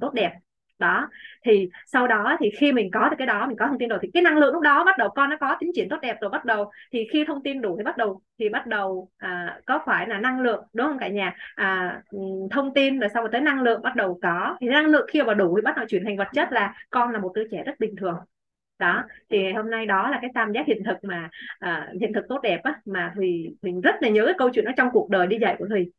tốt 0.00 0.10
đẹp. 0.14 0.32
Đó 0.78 1.08
thì 1.44 1.68
sau 1.86 2.06
đó 2.08 2.36
thì 2.40 2.50
khi 2.58 2.72
mình 2.72 2.90
có 2.92 3.08
được 3.08 3.14
cái 3.18 3.26
đó 3.26 3.46
mình 3.46 3.56
có 3.56 3.66
thông 3.66 3.78
tin 3.78 3.88
rồi 3.88 3.98
thì 4.02 4.08
cái 4.14 4.22
năng 4.22 4.38
lượng 4.38 4.52
lúc 4.52 4.62
đó 4.62 4.84
bắt 4.84 4.98
đầu 4.98 5.08
con 5.08 5.30
nó 5.30 5.36
có 5.40 5.56
tiến 5.60 5.70
triển 5.74 5.88
tốt 5.88 5.96
đẹp 6.02 6.16
rồi 6.20 6.30
bắt 6.30 6.44
đầu 6.44 6.70
thì 6.92 7.06
khi 7.12 7.24
thông 7.24 7.42
tin 7.42 7.60
đủ 7.62 7.76
thì 7.78 7.84
bắt 7.84 7.96
đầu 7.96 8.20
thì 8.38 8.48
bắt 8.48 8.66
đầu 8.66 9.08
à, 9.18 9.60
có 9.66 9.80
phải 9.86 10.08
là 10.08 10.18
năng 10.18 10.40
lượng 10.40 10.64
đúng 10.72 10.86
không 10.86 10.98
cả 10.98 11.08
nhà? 11.08 11.36
À, 11.54 12.00
ừ, 12.10 12.18
thông 12.50 12.74
tin 12.74 12.98
rồi 13.00 13.10
sau 13.14 13.22
rồi 13.22 13.28
tới 13.32 13.40
năng 13.40 13.62
lượng 13.62 13.82
bắt 13.82 13.96
đầu 13.96 14.18
có. 14.22 14.56
Thì 14.60 14.68
năng 14.68 14.86
lượng 14.86 15.06
khi 15.12 15.22
mà 15.22 15.34
đủ 15.34 15.56
thì 15.56 15.62
bắt 15.62 15.76
đầu 15.76 15.86
chuyển 15.88 16.04
thành 16.04 16.16
vật 16.16 16.28
chất 16.34 16.52
là 16.52 16.74
con 16.90 17.10
là 17.10 17.18
một 17.18 17.32
đứa 17.34 17.44
trẻ 17.50 17.62
rất 17.66 17.74
bình 17.80 17.96
thường 17.96 18.14
đó 18.78 19.04
thì 19.30 19.52
hôm 19.52 19.70
nay 19.70 19.86
đó 19.86 20.10
là 20.10 20.18
cái 20.22 20.30
tam 20.34 20.52
giác 20.52 20.66
hiện 20.66 20.82
thực 20.84 21.04
mà 21.04 21.30
à, 21.58 21.88
hiện 22.00 22.12
thực 22.12 22.24
tốt 22.28 22.40
đẹp 22.42 22.60
á 22.64 22.80
mà 22.84 23.12
thùy 23.16 23.56
mình 23.62 23.80
rất 23.80 23.94
là 24.00 24.08
nhớ 24.08 24.22
cái 24.26 24.34
câu 24.38 24.50
chuyện 24.54 24.64
đó 24.64 24.72
trong 24.76 24.88
cuộc 24.92 25.10
đời 25.10 25.26
đi 25.26 25.38
dạy 25.40 25.56
của 25.58 25.66
thùy. 25.68 25.92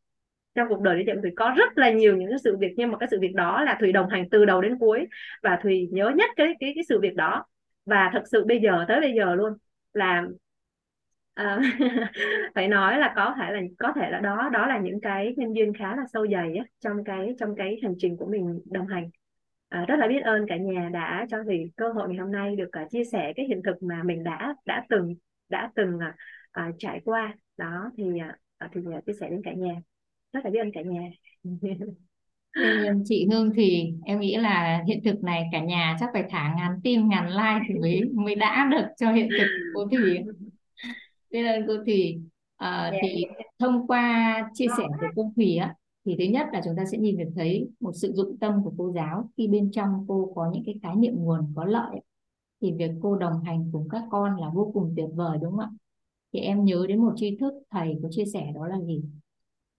Trong 0.54 0.68
cuộc 0.68 0.80
đời 0.80 0.98
đi 0.98 1.04
dạy 1.06 1.16
của 1.16 1.22
thùy 1.22 1.32
có 1.36 1.54
rất 1.56 1.78
là 1.78 1.90
nhiều 1.90 2.16
những 2.16 2.30
cái 2.30 2.38
sự 2.44 2.56
việc 2.56 2.74
nhưng 2.76 2.92
mà 2.92 2.98
cái 2.98 3.08
sự 3.10 3.20
việc 3.20 3.34
đó 3.34 3.62
là 3.62 3.76
thùy 3.80 3.92
đồng 3.92 4.08
hành 4.08 4.28
từ 4.30 4.44
đầu 4.44 4.60
đến 4.60 4.78
cuối 4.80 5.06
và 5.42 5.58
thùy 5.62 5.88
nhớ 5.92 6.12
nhất 6.16 6.30
cái 6.36 6.54
cái 6.60 6.72
cái 6.74 6.84
sự 6.88 7.00
việc 7.00 7.14
đó. 7.16 7.44
Và 7.86 8.10
thật 8.12 8.22
sự 8.32 8.44
bây 8.44 8.60
giờ 8.60 8.84
tới 8.88 9.00
bây 9.00 9.12
giờ 9.14 9.34
luôn 9.34 9.52
là 9.92 10.24
à, 11.34 11.58
phải 12.54 12.68
nói 12.68 12.98
là 12.98 13.12
có 13.16 13.34
thể 13.38 13.52
là 13.52 13.60
có 13.78 13.92
thể 13.96 14.10
là 14.10 14.20
đó 14.20 14.50
đó 14.52 14.66
là 14.66 14.78
những 14.78 15.00
cái 15.00 15.34
nhân 15.36 15.56
duyên 15.56 15.72
khá 15.78 15.96
là 15.96 16.02
sâu 16.12 16.26
dày 16.32 16.56
á, 16.56 16.64
trong 16.80 17.04
cái 17.04 17.34
trong 17.38 17.56
cái 17.56 17.78
hành 17.82 17.94
trình 17.98 18.16
của 18.16 18.26
mình 18.26 18.60
đồng 18.70 18.86
hành 18.86 19.10
à, 19.74 19.84
rất 19.88 19.96
là 19.98 20.08
biết 20.08 20.20
ơn 20.24 20.46
cả 20.48 20.56
nhà 20.56 20.90
đã 20.92 21.26
cho 21.30 21.44
thùy 21.44 21.70
cơ 21.76 21.88
hội 21.88 22.08
ngày 22.08 22.18
hôm 22.18 22.32
nay 22.32 22.56
được 22.56 22.70
uh, 22.84 22.90
chia 22.90 23.04
sẻ 23.04 23.32
cái 23.36 23.46
hiện 23.46 23.60
thực 23.64 23.82
mà 23.82 24.02
mình 24.02 24.24
đã 24.24 24.54
đã 24.66 24.86
từng 24.88 25.14
đã 25.48 25.70
từng 25.74 25.94
uh, 25.96 26.68
uh, 26.68 26.74
trải 26.78 27.00
qua. 27.04 27.34
Đó 27.56 27.90
thì 27.96 28.04
uh, 28.04 28.70
thì 28.74 28.80
uh, 28.80 29.06
chia 29.06 29.12
sẻ 29.20 29.30
đến 29.30 29.40
cả 29.44 29.52
nhà. 29.52 29.74
Rất 30.32 30.44
là 30.44 30.50
biết 30.50 30.58
ơn 30.58 30.70
cả 30.74 30.80
nhà. 30.82 31.10
Chị 33.04 33.26
Hương 33.30 33.52
thì 33.54 33.92
em 34.04 34.20
nghĩ 34.20 34.36
là 34.36 34.82
hiện 34.86 35.00
thực 35.04 35.24
này 35.24 35.48
cả 35.52 35.60
nhà 35.60 35.96
chắc 36.00 36.10
phải 36.12 36.24
thả 36.30 36.54
ngàn 36.56 36.80
tim 36.84 37.08
ngàn 37.08 37.28
like 37.28 37.66
thì 37.68 37.74
mới 37.74 38.00
mới 38.14 38.34
đã 38.34 38.68
được 38.70 38.86
cho 38.96 39.12
hiện 39.12 39.28
thực 39.38 39.46
cô 39.74 39.86
Thủy. 39.86 40.18
Biết 41.30 41.46
ơn 41.46 41.66
cô 41.66 41.74
Thủy 41.86 42.20
à, 42.56 42.92
thì 43.02 43.24
thông 43.58 43.86
qua 43.86 44.36
chia 44.54 44.66
sẻ 44.78 44.84
của 45.00 45.06
cô 45.16 45.32
Thủy 45.36 45.56
á 45.56 45.74
thì 46.04 46.16
thứ 46.18 46.24
nhất 46.24 46.46
là 46.52 46.60
chúng 46.64 46.76
ta 46.76 46.84
sẽ 46.84 46.98
nhìn 46.98 47.18
được 47.18 47.30
thấy 47.34 47.70
một 47.80 47.92
sự 47.94 48.12
dụng 48.12 48.38
tâm 48.38 48.64
của 48.64 48.72
cô 48.78 48.92
giáo 48.92 49.30
khi 49.36 49.48
bên 49.48 49.70
trong 49.70 50.04
cô 50.08 50.32
có 50.34 50.50
những 50.52 50.62
cái 50.66 50.78
khái 50.82 50.96
niệm 50.96 51.14
nguồn 51.16 51.52
có 51.56 51.64
lợi. 51.64 52.00
Thì 52.60 52.72
việc 52.72 52.90
cô 53.02 53.16
đồng 53.16 53.42
hành 53.42 53.68
cùng 53.72 53.88
các 53.88 54.04
con 54.10 54.40
là 54.40 54.50
vô 54.54 54.70
cùng 54.74 54.92
tuyệt 54.96 55.08
vời, 55.14 55.38
đúng 55.42 55.50
không 55.50 55.60
ạ? 55.60 55.70
Thì 56.32 56.40
em 56.40 56.64
nhớ 56.64 56.86
đến 56.88 56.98
một 56.98 57.12
tri 57.16 57.36
thức 57.36 57.54
thầy 57.70 57.98
có 58.02 58.08
chia 58.10 58.24
sẻ 58.24 58.52
đó 58.54 58.66
là 58.66 58.80
gì? 58.80 59.04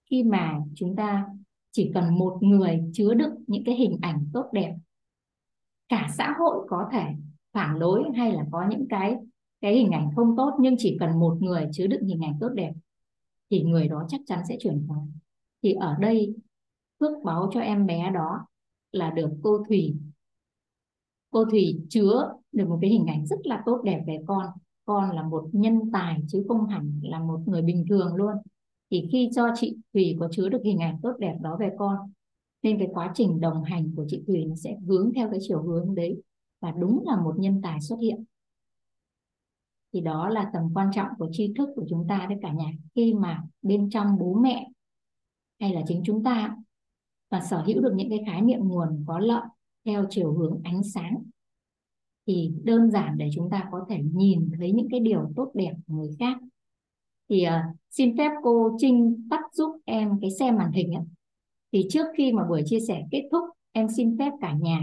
Khi 0.09 0.23
mà 0.23 0.61
chúng 0.75 0.95
ta 0.95 1.27
chỉ 1.71 1.91
cần 1.93 2.17
một 2.17 2.37
người 2.41 2.83
chứa 2.93 3.13
đựng 3.13 3.35
những 3.47 3.63
cái 3.63 3.75
hình 3.75 3.97
ảnh 4.01 4.29
tốt 4.33 4.45
đẹp, 4.53 4.75
cả 5.89 6.09
xã 6.17 6.35
hội 6.39 6.67
có 6.69 6.89
thể 6.91 7.05
phản 7.53 7.79
đối 7.79 8.03
hay 8.15 8.31
là 8.31 8.45
có 8.51 8.67
những 8.69 8.87
cái 8.89 9.15
cái 9.61 9.75
hình 9.75 9.91
ảnh 9.91 10.09
không 10.15 10.35
tốt, 10.37 10.53
nhưng 10.59 10.75
chỉ 10.77 10.97
cần 10.99 11.19
một 11.19 11.37
người 11.39 11.69
chứa 11.71 11.87
đựng 11.87 12.03
hình 12.03 12.21
ảnh 12.21 12.37
tốt 12.39 12.49
đẹp, 12.49 12.73
thì 13.49 13.63
người 13.63 13.87
đó 13.87 14.05
chắc 14.07 14.21
chắn 14.25 14.39
sẽ 14.49 14.57
chuyển 14.59 14.85
hóa 14.87 14.97
thì 15.65 15.73
ở 15.73 15.95
đây, 15.99 16.35
phước 16.99 17.11
báo 17.23 17.49
cho 17.53 17.59
em 17.59 17.85
bé 17.85 18.11
đó 18.11 18.47
là 18.91 19.09
được 19.09 19.29
cô 19.43 19.63
Thủy. 19.67 19.95
Cô 21.31 21.45
Thủy 21.45 21.81
chứa 21.89 22.33
được 22.51 22.69
một 22.69 22.77
cái 22.81 22.89
hình 22.89 23.05
ảnh 23.05 23.25
rất 23.25 23.39
là 23.43 23.63
tốt 23.65 23.81
đẹp 23.83 24.03
về 24.07 24.19
con. 24.27 24.45
Con 24.85 25.15
là 25.15 25.23
một 25.23 25.49
nhân 25.51 25.91
tài 25.93 26.19
chứ 26.27 26.45
không 26.47 26.67
hẳn 26.67 26.99
là 27.03 27.19
một 27.19 27.39
người 27.45 27.61
bình 27.61 27.85
thường 27.89 28.15
luôn. 28.15 28.35
Thì 28.91 29.07
khi 29.11 29.29
cho 29.35 29.47
chị 29.55 29.77
Thủy 29.93 30.17
có 30.19 30.27
chứa 30.31 30.49
được 30.49 30.61
hình 30.63 30.79
ảnh 30.79 30.99
tốt 31.03 31.13
đẹp 31.19 31.37
đó 31.41 31.57
về 31.59 31.71
con, 31.77 31.97
nên 32.63 32.79
cái 32.79 32.87
quá 32.93 33.11
trình 33.15 33.39
đồng 33.39 33.63
hành 33.63 33.91
của 33.95 34.05
chị 34.07 34.23
Thủy 34.27 34.45
nó 34.45 34.55
sẽ 34.55 34.77
hướng 34.87 35.11
theo 35.15 35.29
cái 35.31 35.39
chiều 35.41 35.61
hướng 35.61 35.95
đấy 35.95 36.21
và 36.59 36.71
đúng 36.71 37.03
là 37.05 37.21
một 37.21 37.35
nhân 37.37 37.61
tài 37.63 37.81
xuất 37.81 37.99
hiện. 37.99 38.23
Thì 39.93 40.01
đó 40.01 40.29
là 40.29 40.49
tầm 40.53 40.63
quan 40.73 40.89
trọng 40.93 41.07
của 41.17 41.29
tri 41.31 41.53
thức 41.57 41.69
của 41.75 41.85
chúng 41.89 42.05
ta 42.09 42.25
với 42.27 42.37
cả 42.41 42.51
nhà. 42.51 42.71
Khi 42.95 43.13
mà 43.13 43.43
bên 43.61 43.89
trong 43.89 44.19
bố 44.19 44.33
mẹ 44.33 44.71
hay 45.59 45.73
là 45.73 45.81
chính 45.87 46.01
chúng 46.05 46.23
ta 46.23 46.55
và 47.29 47.41
sở 47.41 47.61
hữu 47.61 47.81
được 47.81 47.93
những 47.95 48.09
cái 48.09 48.23
khái 48.25 48.41
niệm 48.41 48.59
nguồn 48.59 49.03
có 49.07 49.19
lợi 49.19 49.43
theo 49.85 50.05
chiều 50.09 50.33
hướng 50.33 50.61
ánh 50.63 50.83
sáng 50.83 51.23
thì 52.27 52.51
đơn 52.63 52.91
giản 52.91 53.17
để 53.17 53.29
chúng 53.33 53.49
ta 53.49 53.69
có 53.71 53.85
thể 53.89 53.99
nhìn 54.13 54.49
thấy 54.57 54.71
những 54.71 54.87
cái 54.91 54.99
điều 54.99 55.31
tốt 55.35 55.51
đẹp 55.53 55.73
của 55.87 55.93
người 55.93 56.15
khác. 56.19 56.37
Thì 57.29 57.45
uh, 57.47 57.75
xin 57.89 58.17
phép 58.17 58.31
cô 58.43 58.77
Trinh 58.77 59.27
tắt 59.29 59.41
giúp 59.53 59.77
em 59.85 60.19
cái 60.21 60.31
xem 60.39 60.55
màn 60.55 60.71
hình 60.71 60.93
ấy. 60.93 61.03
thì 61.71 61.87
trước 61.89 62.05
khi 62.17 62.31
mà 62.33 62.43
buổi 62.47 62.63
chia 62.65 62.79
sẻ 62.79 63.03
kết 63.11 63.27
thúc 63.31 63.43
em 63.71 63.87
xin 63.97 64.17
phép 64.17 64.31
cả 64.41 64.53
nhà 64.53 64.81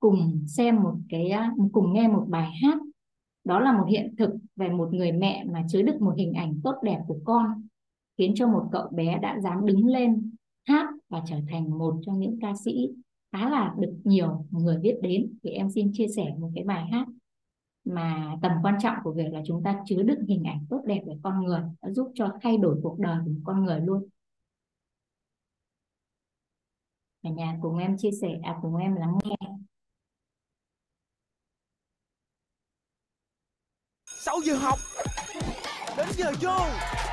cùng 0.00 0.44
xem 0.48 0.82
một 0.82 0.94
cái 1.08 1.30
cùng 1.72 1.92
nghe 1.92 2.08
một 2.08 2.24
bài 2.28 2.50
hát. 2.62 2.78
Đó 3.44 3.60
là 3.60 3.72
một 3.72 3.84
hiện 3.88 4.14
thực 4.18 4.30
về 4.56 4.68
một 4.68 4.88
người 4.92 5.12
mẹ 5.12 5.44
mà 5.44 5.64
chứa 5.68 5.82
đựng 5.82 6.04
một 6.04 6.14
hình 6.16 6.32
ảnh 6.32 6.60
tốt 6.64 6.74
đẹp 6.82 7.00
của 7.08 7.18
con 7.24 7.65
khiến 8.18 8.32
cho 8.36 8.48
một 8.48 8.68
cậu 8.72 8.88
bé 8.92 9.18
đã 9.22 9.40
dám 9.40 9.66
đứng 9.66 9.86
lên 9.86 10.30
hát 10.68 10.86
và 11.08 11.22
trở 11.26 11.36
thành 11.50 11.78
một 11.78 11.94
trong 12.06 12.20
những 12.20 12.38
ca 12.40 12.52
sĩ 12.64 12.88
khá 13.32 13.50
là 13.50 13.74
được 13.78 13.94
nhiều 14.04 14.46
người 14.50 14.78
biết 14.78 14.98
đến. 15.02 15.38
Thì 15.42 15.50
em 15.50 15.70
xin 15.70 15.90
chia 15.92 16.06
sẻ 16.16 16.34
một 16.38 16.50
cái 16.54 16.64
bài 16.64 16.86
hát 16.86 17.06
mà 17.84 18.36
tầm 18.42 18.52
quan 18.62 18.74
trọng 18.82 18.96
của 19.04 19.12
việc 19.12 19.32
là 19.32 19.42
chúng 19.46 19.62
ta 19.62 19.82
chứa 19.86 20.02
đựng 20.02 20.26
hình 20.28 20.44
ảnh 20.44 20.66
tốt 20.70 20.82
đẹp 20.86 21.00
về 21.06 21.14
con 21.22 21.44
người 21.44 21.60
đã 21.82 21.90
giúp 21.90 22.12
cho 22.14 22.28
thay 22.42 22.56
đổi 22.56 22.80
cuộc 22.82 22.98
đời 22.98 23.18
của 23.24 23.32
con 23.44 23.64
người 23.64 23.80
luôn. 23.80 24.08
Cả 27.22 27.30
nhà 27.30 27.58
cùng 27.62 27.78
em 27.78 27.96
chia 27.98 28.10
sẻ 28.20 28.28
à, 28.42 28.58
cùng 28.62 28.76
em 28.76 28.94
lắng 28.94 29.18
nghe. 29.24 29.36
6 34.04 34.36
giờ 34.44 34.56
học 34.56 34.78
Đến 35.96 36.08
giờ 36.16 36.32
vô. 36.40 37.05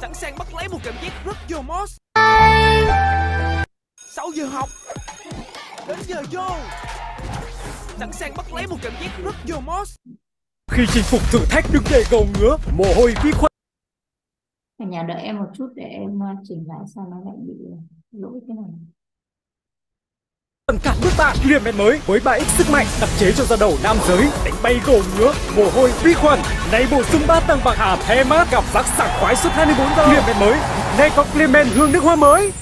Sẵn 0.00 0.14
sàng 0.14 0.34
bắt 0.38 0.46
lấy 0.54 0.68
một 0.68 0.78
cảm 0.84 0.94
giác 1.02 1.12
rất 1.24 1.36
vô 1.48 1.62
mốt. 1.62 1.88
6 3.96 4.30
giờ 4.34 4.46
học 4.46 4.68
Đến 5.88 5.98
giờ 6.02 6.22
vô. 6.32 6.48
Sẵn 7.98 8.12
sàng 8.12 8.32
bắt 8.36 8.52
lấy 8.54 8.66
một 8.66 8.76
cảm 8.82 8.92
giác 9.00 9.10
rất 9.24 9.34
vô 9.46 9.60
mốt. 9.60 9.88
Khi 10.70 10.82
chinh 10.92 11.04
phục 11.06 11.20
thử 11.32 11.38
thách 11.50 11.64
đừng 11.72 11.82
để 11.90 12.04
gầu 12.10 12.26
ngứa 12.34 12.56
Mồ 12.76 12.84
hôi 12.96 13.14
vi 13.24 13.32
khuẩn. 13.32 13.52
Cả 14.78 14.84
nhà 14.84 15.02
đợi 15.02 15.22
em 15.22 15.38
một 15.38 15.50
chút 15.54 15.72
để 15.74 15.84
em 15.84 16.18
uh, 16.18 16.38
chỉnh 16.48 16.64
lại 16.68 16.78
sao 16.94 17.06
nó 17.10 17.16
lại 17.24 17.36
bị 17.46 17.54
lỗi 18.12 18.40
thế 18.48 18.54
này 18.54 18.70
cản 20.76 20.96
nước 21.02 21.10
bạn 21.18 21.36
liền 21.44 21.64
men 21.64 21.78
mới 21.78 22.00
với 22.06 22.20
3x 22.20 22.44
sức 22.58 22.66
mạnh 22.72 22.86
đặc 23.00 23.10
chế 23.18 23.32
cho 23.32 23.44
da 23.44 23.56
đầu 23.60 23.72
nam 23.82 23.96
giới. 24.08 24.28
Đánh 24.44 24.54
bay 24.62 24.80
gồ 24.86 25.00
ngứa 25.18 25.32
mồ 25.56 25.70
hôi 25.74 25.92
vi 26.02 26.14
khuẩn. 26.14 26.38
Này 26.72 26.86
bổ 26.90 27.02
sung 27.02 27.22
ba 27.26 27.40
tầng 27.40 27.60
bạc 27.64 27.74
hà 27.76 27.96
the 27.96 28.24
mát 28.24 28.48
cảm 28.50 28.64
giác 28.74 28.86
sảng 28.98 29.20
khoái 29.20 29.36
suốt 29.36 29.48
24 29.52 29.86
giờ. 29.96 30.12
Liền 30.12 30.22
men 30.26 30.36
mới 30.40 30.58
nay 30.98 31.10
có 31.16 31.24
Clement 31.32 31.68
hương 31.74 31.92
nước 31.92 32.02
hoa 32.02 32.16
mới. 32.16 32.52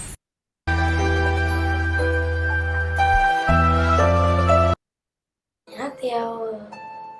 Hát 5.78 5.92
theo 6.02 6.38
ờ, 6.38 6.60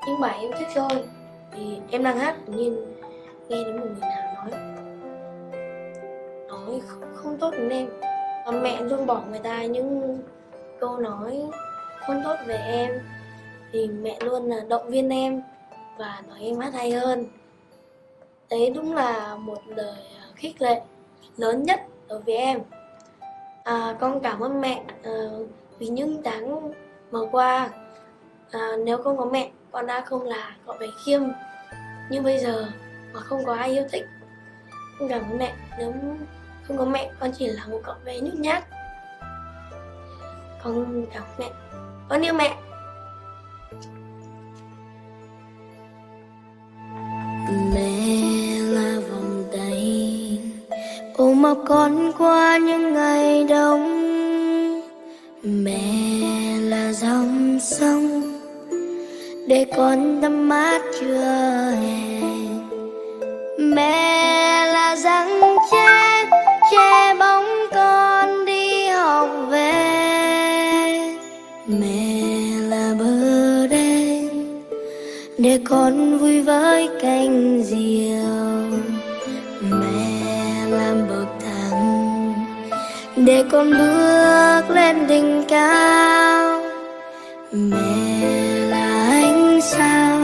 những 0.06 0.20
bài 0.20 0.38
em 0.40 0.50
thích 0.58 0.68
thôi. 0.74 1.02
Thì 1.54 1.62
em 1.90 2.02
đang 2.02 2.18
hát 2.18 2.36
tự 2.46 2.52
nhiên 2.52 2.76
nghe 3.48 3.64
đến 3.64 3.76
một 3.80 3.86
người 3.86 4.00
nào 4.00 4.34
nói. 4.34 4.50
Nói 6.48 6.80
không, 6.88 7.14
không 7.14 7.38
tốt 7.40 7.50
đến 7.50 7.68
em. 7.68 7.86
Và 8.46 8.52
mẹ 8.52 8.80
luôn 8.80 9.06
bỏ 9.06 9.22
người 9.30 9.40
ta 9.44 9.62
những 9.62 10.18
câu 10.80 10.98
nói 10.98 11.42
không 12.06 12.20
tốt 12.24 12.36
về 12.46 12.56
em 12.56 13.00
thì 13.72 13.88
mẹ 13.88 14.18
luôn 14.20 14.46
là 14.46 14.60
động 14.68 14.90
viên 14.90 15.08
em 15.08 15.42
và 15.98 16.22
nói 16.28 16.38
em 16.40 16.58
hát 16.58 16.74
hay 16.74 16.92
hơn. 16.92 17.26
Đấy 18.50 18.72
đúng 18.74 18.94
là 18.94 19.36
một 19.36 19.58
lời 19.66 20.02
à, 20.20 20.24
khích 20.34 20.62
lệ 20.62 20.80
lớn 21.36 21.62
nhất 21.62 21.80
đối 22.08 22.20
với 22.20 22.36
em. 22.36 22.60
À, 23.64 23.96
con 24.00 24.20
cảm 24.20 24.40
ơn 24.40 24.60
mẹ 24.60 24.82
à, 25.02 25.12
vì 25.78 25.88
những 25.88 26.22
tháng 26.24 26.72
vừa 27.10 27.26
qua 27.32 27.70
à, 28.50 28.70
nếu 28.84 29.02
không 29.02 29.16
có 29.16 29.24
mẹ 29.24 29.50
con 29.72 29.86
đã 29.86 30.00
không 30.00 30.22
là 30.22 30.56
cậu 30.66 30.76
bé 30.80 30.86
khiêm 31.04 31.22
như 32.10 32.22
bây 32.22 32.38
giờ 32.38 32.66
mà 33.12 33.20
không 33.20 33.44
có 33.44 33.54
ai 33.54 33.70
yêu 33.70 33.84
thích. 33.92 34.06
Con 34.98 35.08
cảm 35.08 35.20
ơn 35.30 35.38
mẹ 35.38 35.54
nếu 35.78 35.92
không 36.62 36.78
có 36.78 36.84
mẹ 36.84 37.10
con 37.20 37.30
chỉ 37.38 37.46
là 37.46 37.66
một 37.66 37.80
cậu 37.84 37.94
bé 38.04 38.20
nhút 38.20 38.34
nhát 38.34 38.64
con 40.66 41.06
cảm 41.14 41.22
mẹ. 41.38 41.50
Con 42.08 42.22
yêu 42.22 42.34
mẹ. 42.34 42.56
Mẹ 47.74 48.58
là 48.60 49.00
vòng 49.10 49.44
tay. 49.52 50.38
Ôm 51.16 51.42
ấp 51.42 51.56
con 51.66 52.12
qua 52.18 52.58
những 52.58 52.94
ngày 52.94 53.44
đông. 53.44 53.86
Mẹ 55.42 55.80
là 56.60 56.92
dòng 56.92 57.58
sông. 57.60 58.22
Để 59.48 59.66
con 59.76 60.18
tắm 60.22 60.48
mát 60.48 60.82
chưa 61.00 61.70
hè 61.82 62.20
mẹ 63.58 64.66
là 64.66 64.96
răng 64.96 65.56
tre. 65.70 66.15
Để 75.56 75.62
con 75.64 76.18
vui 76.18 76.42
với 76.42 76.88
canh 77.02 77.62
diều 77.64 78.80
mẹ 79.60 80.66
làm 80.70 81.08
bậc 81.08 81.28
thang 81.44 82.34
để 83.16 83.44
con 83.50 83.70
bước 83.70 84.74
lên 84.74 85.06
đỉnh 85.06 85.42
cao 85.48 86.62
mẹ 87.52 88.28
là 88.68 89.08
ánh 89.10 89.60
sao 89.62 90.20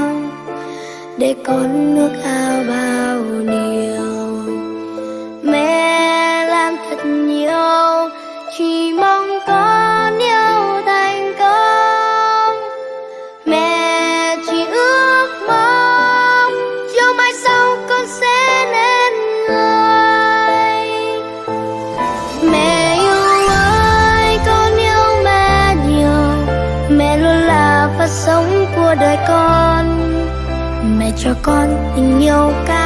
để 1.19 1.35
con 1.45 1.95
nước 1.95 2.13
ao 2.25 2.65
bao 2.69 3.23
nhiêu. 3.23 3.92
Đời 29.17 29.27
con. 29.29 29.87
Mẹ 30.99 31.13
cho 31.19 31.35
con 31.43 31.93
tình 31.97 32.21
yêu 32.21 32.53
cao 32.67 32.82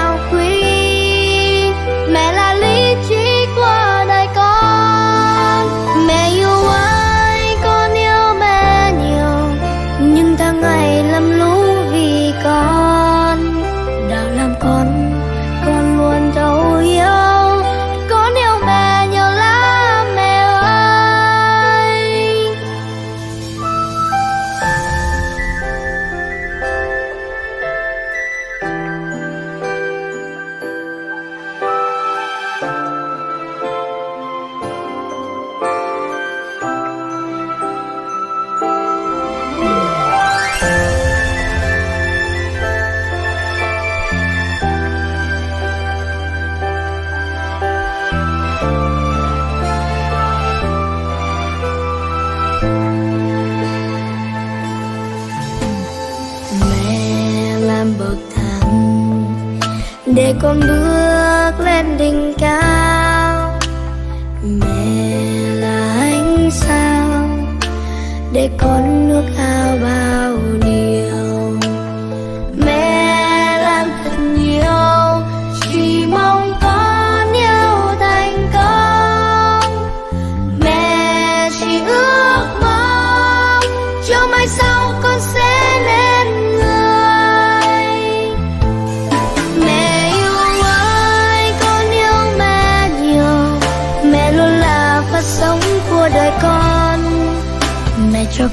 để 60.60 60.95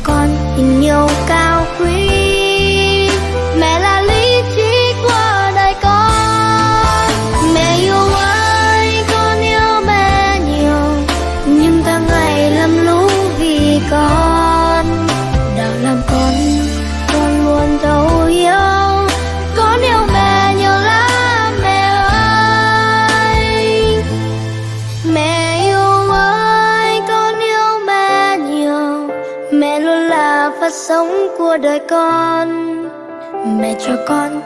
con 0.03 0.27
tình 0.57 0.81
yêu 0.81 1.07
con 34.05 34.42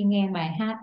khi 0.00 0.04
nghe 0.04 0.30
bài 0.30 0.48
hát, 0.48 0.78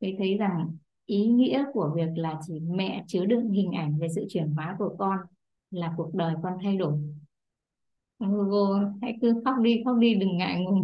tôi 0.00 0.14
thấy 0.18 0.34
rằng 0.34 0.76
ý 1.06 1.26
nghĩa 1.26 1.64
của 1.72 1.92
việc 1.96 2.08
là 2.16 2.40
chỉ 2.46 2.60
mẹ 2.60 3.04
chứa 3.06 3.24
đựng 3.24 3.50
hình 3.50 3.72
ảnh 3.72 3.98
về 3.98 4.08
sự 4.14 4.26
chuyển 4.28 4.50
hóa 4.54 4.76
của 4.78 4.96
con 4.98 5.18
là 5.70 5.94
cuộc 5.96 6.14
đời 6.14 6.34
con 6.42 6.52
thay 6.62 6.76
đổi. 6.76 6.92
Google, 8.18 8.90
hãy 9.02 9.18
cứ 9.20 9.42
khóc 9.44 9.54
đi 9.62 9.82
khóc 9.84 9.96
đi, 9.98 10.14
đừng 10.14 10.36
ngại 10.36 10.64
ngùng. 10.64 10.82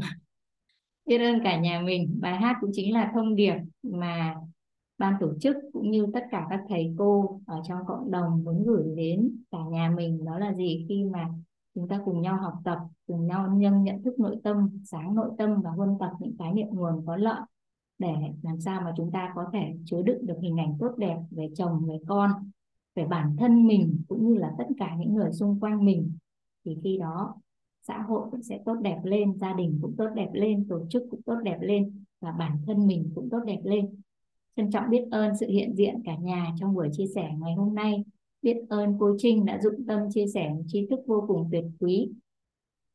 Biết 1.06 1.18
ơn 1.18 1.40
cả 1.44 1.60
nhà 1.60 1.80
mình. 1.80 2.18
Bài 2.20 2.36
hát 2.36 2.56
cũng 2.60 2.70
chính 2.72 2.94
là 2.94 3.10
thông 3.14 3.34
điệp 3.34 3.54
mà 3.82 4.34
ban 4.98 5.14
tổ 5.20 5.32
chức 5.40 5.56
cũng 5.72 5.90
như 5.90 6.06
tất 6.14 6.24
cả 6.30 6.46
các 6.50 6.60
thầy 6.68 6.94
cô 6.98 7.40
ở 7.46 7.62
trong 7.68 7.78
cộng 7.86 8.10
đồng 8.10 8.44
muốn 8.44 8.64
gửi 8.66 8.84
đến 8.96 9.36
cả 9.50 9.58
nhà 9.70 9.92
mình. 9.96 10.24
Đó 10.24 10.38
là 10.38 10.54
gì? 10.54 10.86
Khi 10.88 11.04
mà 11.04 11.28
chúng 11.74 11.88
ta 11.88 12.00
cùng 12.04 12.20
nhau 12.20 12.36
học 12.36 12.54
tập, 12.64 12.78
cùng 13.06 13.26
nhau 13.26 13.46
nâng 13.48 13.82
nhận 13.82 14.02
thức 14.02 14.20
nội 14.20 14.36
tâm, 14.44 14.68
sáng 14.84 15.14
nội 15.14 15.30
tâm 15.38 15.62
và 15.62 15.70
huân 15.70 15.90
tập 16.00 16.10
những 16.20 16.36
cái 16.38 16.52
niệm 16.52 16.66
nguồn 16.70 17.06
có 17.06 17.16
lợi 17.16 17.40
để 18.00 18.14
làm 18.42 18.60
sao 18.60 18.80
mà 18.80 18.92
chúng 18.96 19.10
ta 19.10 19.32
có 19.34 19.44
thể 19.52 19.74
chứa 19.84 20.02
đựng 20.02 20.26
được 20.26 20.36
hình 20.42 20.56
ảnh 20.56 20.76
tốt 20.80 20.94
đẹp 20.96 21.16
về 21.30 21.48
chồng, 21.54 21.84
về 21.86 21.98
con, 22.06 22.30
về 22.94 23.06
bản 23.06 23.36
thân 23.38 23.66
mình, 23.66 24.02
cũng 24.08 24.28
như 24.28 24.34
là 24.34 24.54
tất 24.58 24.64
cả 24.78 24.96
những 24.98 25.14
người 25.14 25.32
xung 25.32 25.60
quanh 25.60 25.84
mình. 25.84 26.12
Thì 26.64 26.76
khi 26.82 26.98
đó, 26.98 27.34
xã 27.82 28.02
hội 28.02 28.28
cũng 28.30 28.42
sẽ 28.42 28.58
tốt 28.64 28.74
đẹp 28.74 29.00
lên, 29.04 29.38
gia 29.38 29.52
đình 29.52 29.78
cũng 29.82 29.96
tốt 29.96 30.08
đẹp 30.14 30.28
lên, 30.32 30.66
tổ 30.68 30.86
chức 30.90 31.02
cũng 31.10 31.22
tốt 31.22 31.36
đẹp 31.44 31.58
lên, 31.60 32.04
và 32.20 32.32
bản 32.32 32.58
thân 32.66 32.86
mình 32.86 33.10
cũng 33.14 33.28
tốt 33.30 33.40
đẹp 33.46 33.60
lên. 33.64 33.88
Trân 34.56 34.70
trọng 34.70 34.90
biết 34.90 35.04
ơn 35.10 35.36
sự 35.36 35.46
hiện 35.46 35.74
diện 35.74 36.02
cả 36.04 36.16
nhà 36.16 36.54
trong 36.60 36.74
buổi 36.74 36.88
chia 36.92 37.06
sẻ 37.14 37.30
ngày 37.40 37.54
hôm 37.54 37.74
nay. 37.74 38.04
Biết 38.42 38.56
ơn 38.68 38.96
cô 38.98 39.14
Trinh 39.18 39.44
đã 39.44 39.60
dụng 39.62 39.86
tâm 39.86 40.10
chia 40.10 40.26
sẻ 40.26 40.56
tri 40.66 40.86
thức 40.86 41.00
vô 41.06 41.24
cùng 41.28 41.48
tuyệt 41.52 41.64
quý 41.80 42.10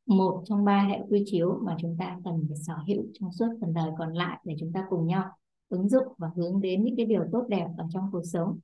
một 0.06 0.44
trong 0.46 0.66
ba 0.66 0.88
hệ 0.90 1.00
quy 1.10 1.24
chiếu 1.26 1.60
mà 1.62 1.76
chúng 1.80 1.96
ta 2.00 2.18
cần 2.26 2.46
phải 2.48 2.58
sở 2.58 2.74
hữu 2.88 3.04
trong 3.14 3.32
suốt 3.32 3.48
phần 3.62 3.74
đời 3.74 3.92
còn 3.98 4.14
lại 4.14 4.40
để 4.44 4.56
chúng 4.60 4.72
ta 4.74 4.86
cùng 4.90 5.08
nhau 5.08 5.32
ứng 5.70 5.90
dụng 5.90 6.08
và 6.18 6.30
hướng 6.36 6.62
đến 6.62 6.84
những 6.84 6.96
cái 6.96 7.06
điều 7.06 7.26
tốt 7.32 7.46
đẹp 7.50 7.68
ở 7.78 7.86
trong 7.94 8.10
cuộc 8.12 8.24
sống. 8.24 8.60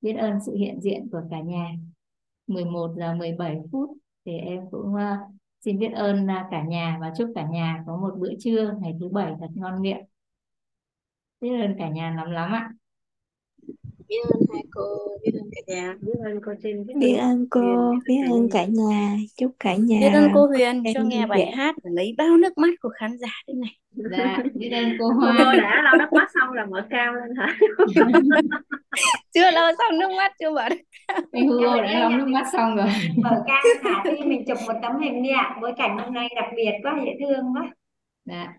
Biết 0.00 0.12
ơn 0.12 0.38
sự 0.46 0.54
hiện 0.54 0.80
diện 0.80 1.08
của 1.12 1.20
cả 1.30 1.40
nhà. 1.40 1.72
11 2.46 2.94
giờ 2.96 3.14
17 3.14 3.60
phút 3.72 3.90
thì 4.24 4.32
em 4.32 4.70
cũng 4.70 4.94
uh, 4.94 5.34
xin 5.60 5.78
biết 5.78 5.92
ơn 5.94 6.24
uh, 6.24 6.30
cả 6.50 6.62
nhà 6.62 6.98
và 7.00 7.12
chúc 7.18 7.32
cả 7.34 7.46
nhà 7.46 7.84
có 7.86 7.96
một 7.96 8.14
bữa 8.18 8.32
trưa 8.38 8.74
ngày 8.80 8.96
thứ 9.00 9.08
bảy 9.08 9.34
thật 9.40 9.48
ngon 9.54 9.82
miệng. 9.82 10.04
Biết 11.40 11.60
ơn 11.60 11.74
cả 11.78 11.88
nhà 11.88 12.14
lắm 12.16 12.30
lắm 12.30 12.52
ạ 12.52 12.70
biết 14.08 14.16
ơn 14.32 14.42
hai 14.52 14.62
cô 14.70 14.82
biết 15.22 15.32
ơn 15.34 15.50
cả 15.52 15.74
nhà. 15.74 15.94
Biết 16.00 16.12
ơn 16.24 16.40
cô 16.44 16.52
Trinh 16.62 16.86
biết 16.98 17.16
ơn 17.16 17.46
cô 17.50 17.94
biết 18.06 18.20
ơn 18.30 18.48
cả 18.50 18.64
nhà 18.64 19.16
chúc 19.36 19.52
cả 19.58 19.74
nhà 19.76 19.98
biết 20.00 20.10
ơn 20.14 20.30
cô 20.34 20.46
Huyền 20.46 20.82
cho 20.94 21.02
nghe 21.02 21.26
bài 21.26 21.38
vẻ 21.38 21.52
hát 21.56 21.74
và 21.84 21.90
lấy 21.92 22.14
bao 22.18 22.36
nước 22.36 22.58
mắt 22.58 22.70
của 22.80 22.88
khán 22.88 23.18
giả 23.18 23.28
thế 23.48 23.54
này. 23.54 23.78
Dạ 24.10 24.38
biết 24.54 24.70
ơn 24.70 24.92
cô 24.98 25.08
cô 25.08 25.14
Hoa. 25.14 25.54
đã 25.62 25.82
lau 25.84 25.96
nước 25.98 26.12
mắt 26.12 26.28
xong 26.34 26.52
là 26.52 26.66
mở 26.66 26.86
cao 26.90 27.14
lên 27.14 27.36
hả? 27.36 27.56
Chưa 29.34 29.50
lâu 29.50 29.72
xong 29.78 29.98
nước 29.98 30.08
mắt 30.16 30.32
chưa 30.38 30.50
mở 30.50 30.68
Hugo 31.32 31.82
đã 31.82 31.98
lau 32.00 32.10
nước 32.10 32.28
mắt 32.28 32.46
xong 32.52 32.76
rồi. 32.76 32.86
Mở 33.16 33.42
cam 33.46 33.62
thả 33.82 34.10
đi 34.10 34.24
mình 34.26 34.44
chụp 34.46 34.58
một 34.66 34.74
tấm 34.82 35.00
hình 35.00 35.22
đi 35.22 35.30
ạ. 35.30 35.58
Bối 35.60 35.72
cảnh 35.76 35.98
hôm 35.98 36.14
nay 36.14 36.28
đặc 36.36 36.46
biệt 36.56 36.72
quá 36.82 37.00
dễ 37.04 37.12
thương 37.20 37.44
quá. 37.54 37.74
Dạ. 38.24 38.54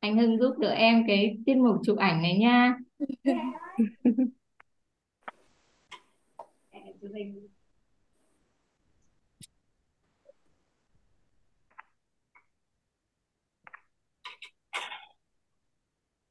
Anh 0.00 0.18
Hưng 0.18 0.38
giúp 0.38 0.58
đỡ 0.58 0.70
em 0.70 1.04
cái 1.06 1.36
tiết 1.46 1.56
mục 1.56 1.76
chụp 1.84 1.98
ảnh 1.98 2.22
này 2.22 2.38
nha 2.38 2.74
hình 7.18 7.48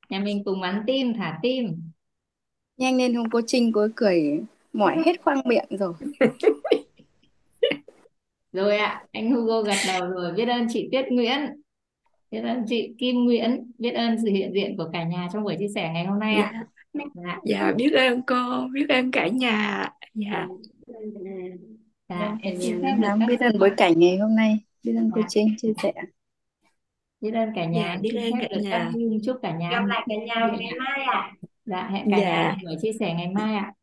nhà 0.10 0.20
mình 0.20 0.44
cùng 0.46 0.62
bắn 0.62 0.84
tim 0.88 1.14
thả 1.14 1.40
tim. 1.42 1.82
Nhanh 2.78 2.98
lên 2.98 3.16
hôm 3.16 3.30
cô 3.30 3.42
Trinh 3.48 3.72
cô 3.74 3.82
ấy 3.82 3.90
cười 3.96 4.40
mỏi 4.74 4.98
hết 5.06 5.22
khoang 5.22 5.42
miệng 5.46 5.68
rồi. 5.70 5.94
Rồi 8.52 8.78
ạ 8.78 9.06
anh 9.12 9.32
Hugo 9.32 9.62
gật 9.62 9.76
đầu 9.88 10.10
rồi 10.10 10.34
biết 10.34 10.46
ơn 10.46 10.68
chị 10.70 10.90
Tuyết 10.92 11.06
Nguyễn. 11.10 11.40
Biết 12.32 12.42
ơn 12.42 12.66
chị 12.68 12.96
Kim 12.98 13.16
Nguyễn 13.16 13.72
biết 13.78 13.92
ơn 13.92 14.16
sự 14.24 14.30
hiện 14.30 14.52
diện 14.54 14.78
của 14.78 14.90
cả 14.94 15.04
nhà 15.04 15.28
trong 15.34 15.44
buổi 15.44 15.56
chia 15.60 15.68
sẻ 15.76 15.92
ngày 15.94 16.06
hôm 16.06 16.20
nay 16.20 16.36
ạ. 16.36 16.66
Dạ. 16.94 17.40
Dạ 17.44 17.74
biết 17.78 17.92
ơn 17.94 18.22
cô 18.28 18.68
biết 18.74 18.86
ơn 18.90 19.12
cả 19.12 19.28
nhà. 19.28 19.90
Dạ 20.14 20.48
dạ 22.10 22.38
em 22.42 22.56
xin 22.62 22.82
phép 22.82 22.96
được 23.02 23.26
biết 23.28 23.40
ơn 23.40 23.60
bối 23.60 23.72
cảnh 23.78 23.94
ngày 24.00 24.18
hôm 24.18 24.36
nay. 24.36 24.60
Biết 24.84 24.94
ơn 24.98 25.12
cô 25.16 25.22
Dạ. 25.22 25.28
Trinh 25.30 25.56
chia 25.58 25.74
sẻ. 25.84 25.94
Biết 27.22 27.32
ơn 27.32 27.50
cả 27.56 27.66
nhà. 27.66 27.94
Dạ 27.96 28.00
biết 28.02 28.12
ơn 28.16 28.32
cả 28.42 28.58
nhà. 28.62 28.92
chúc 29.26 29.38
cả 29.42 29.58
nhà 29.58 29.70
gặp 29.72 29.86
lại 29.86 30.08
cả 30.10 30.16
nhà 30.26 30.48
ngày 30.60 30.72
mai 30.80 31.04
ạ. 31.14 31.32
Dạ 31.66 31.88
hẹn 31.92 32.08
cả 32.12 32.18
nhà 32.18 32.56
dạ 32.56 32.56
buổi 32.64 32.76
chia 32.82 32.92
sẻ 33.00 33.14
ngày 33.14 33.28
mai 33.28 33.56
ạ 33.56 33.74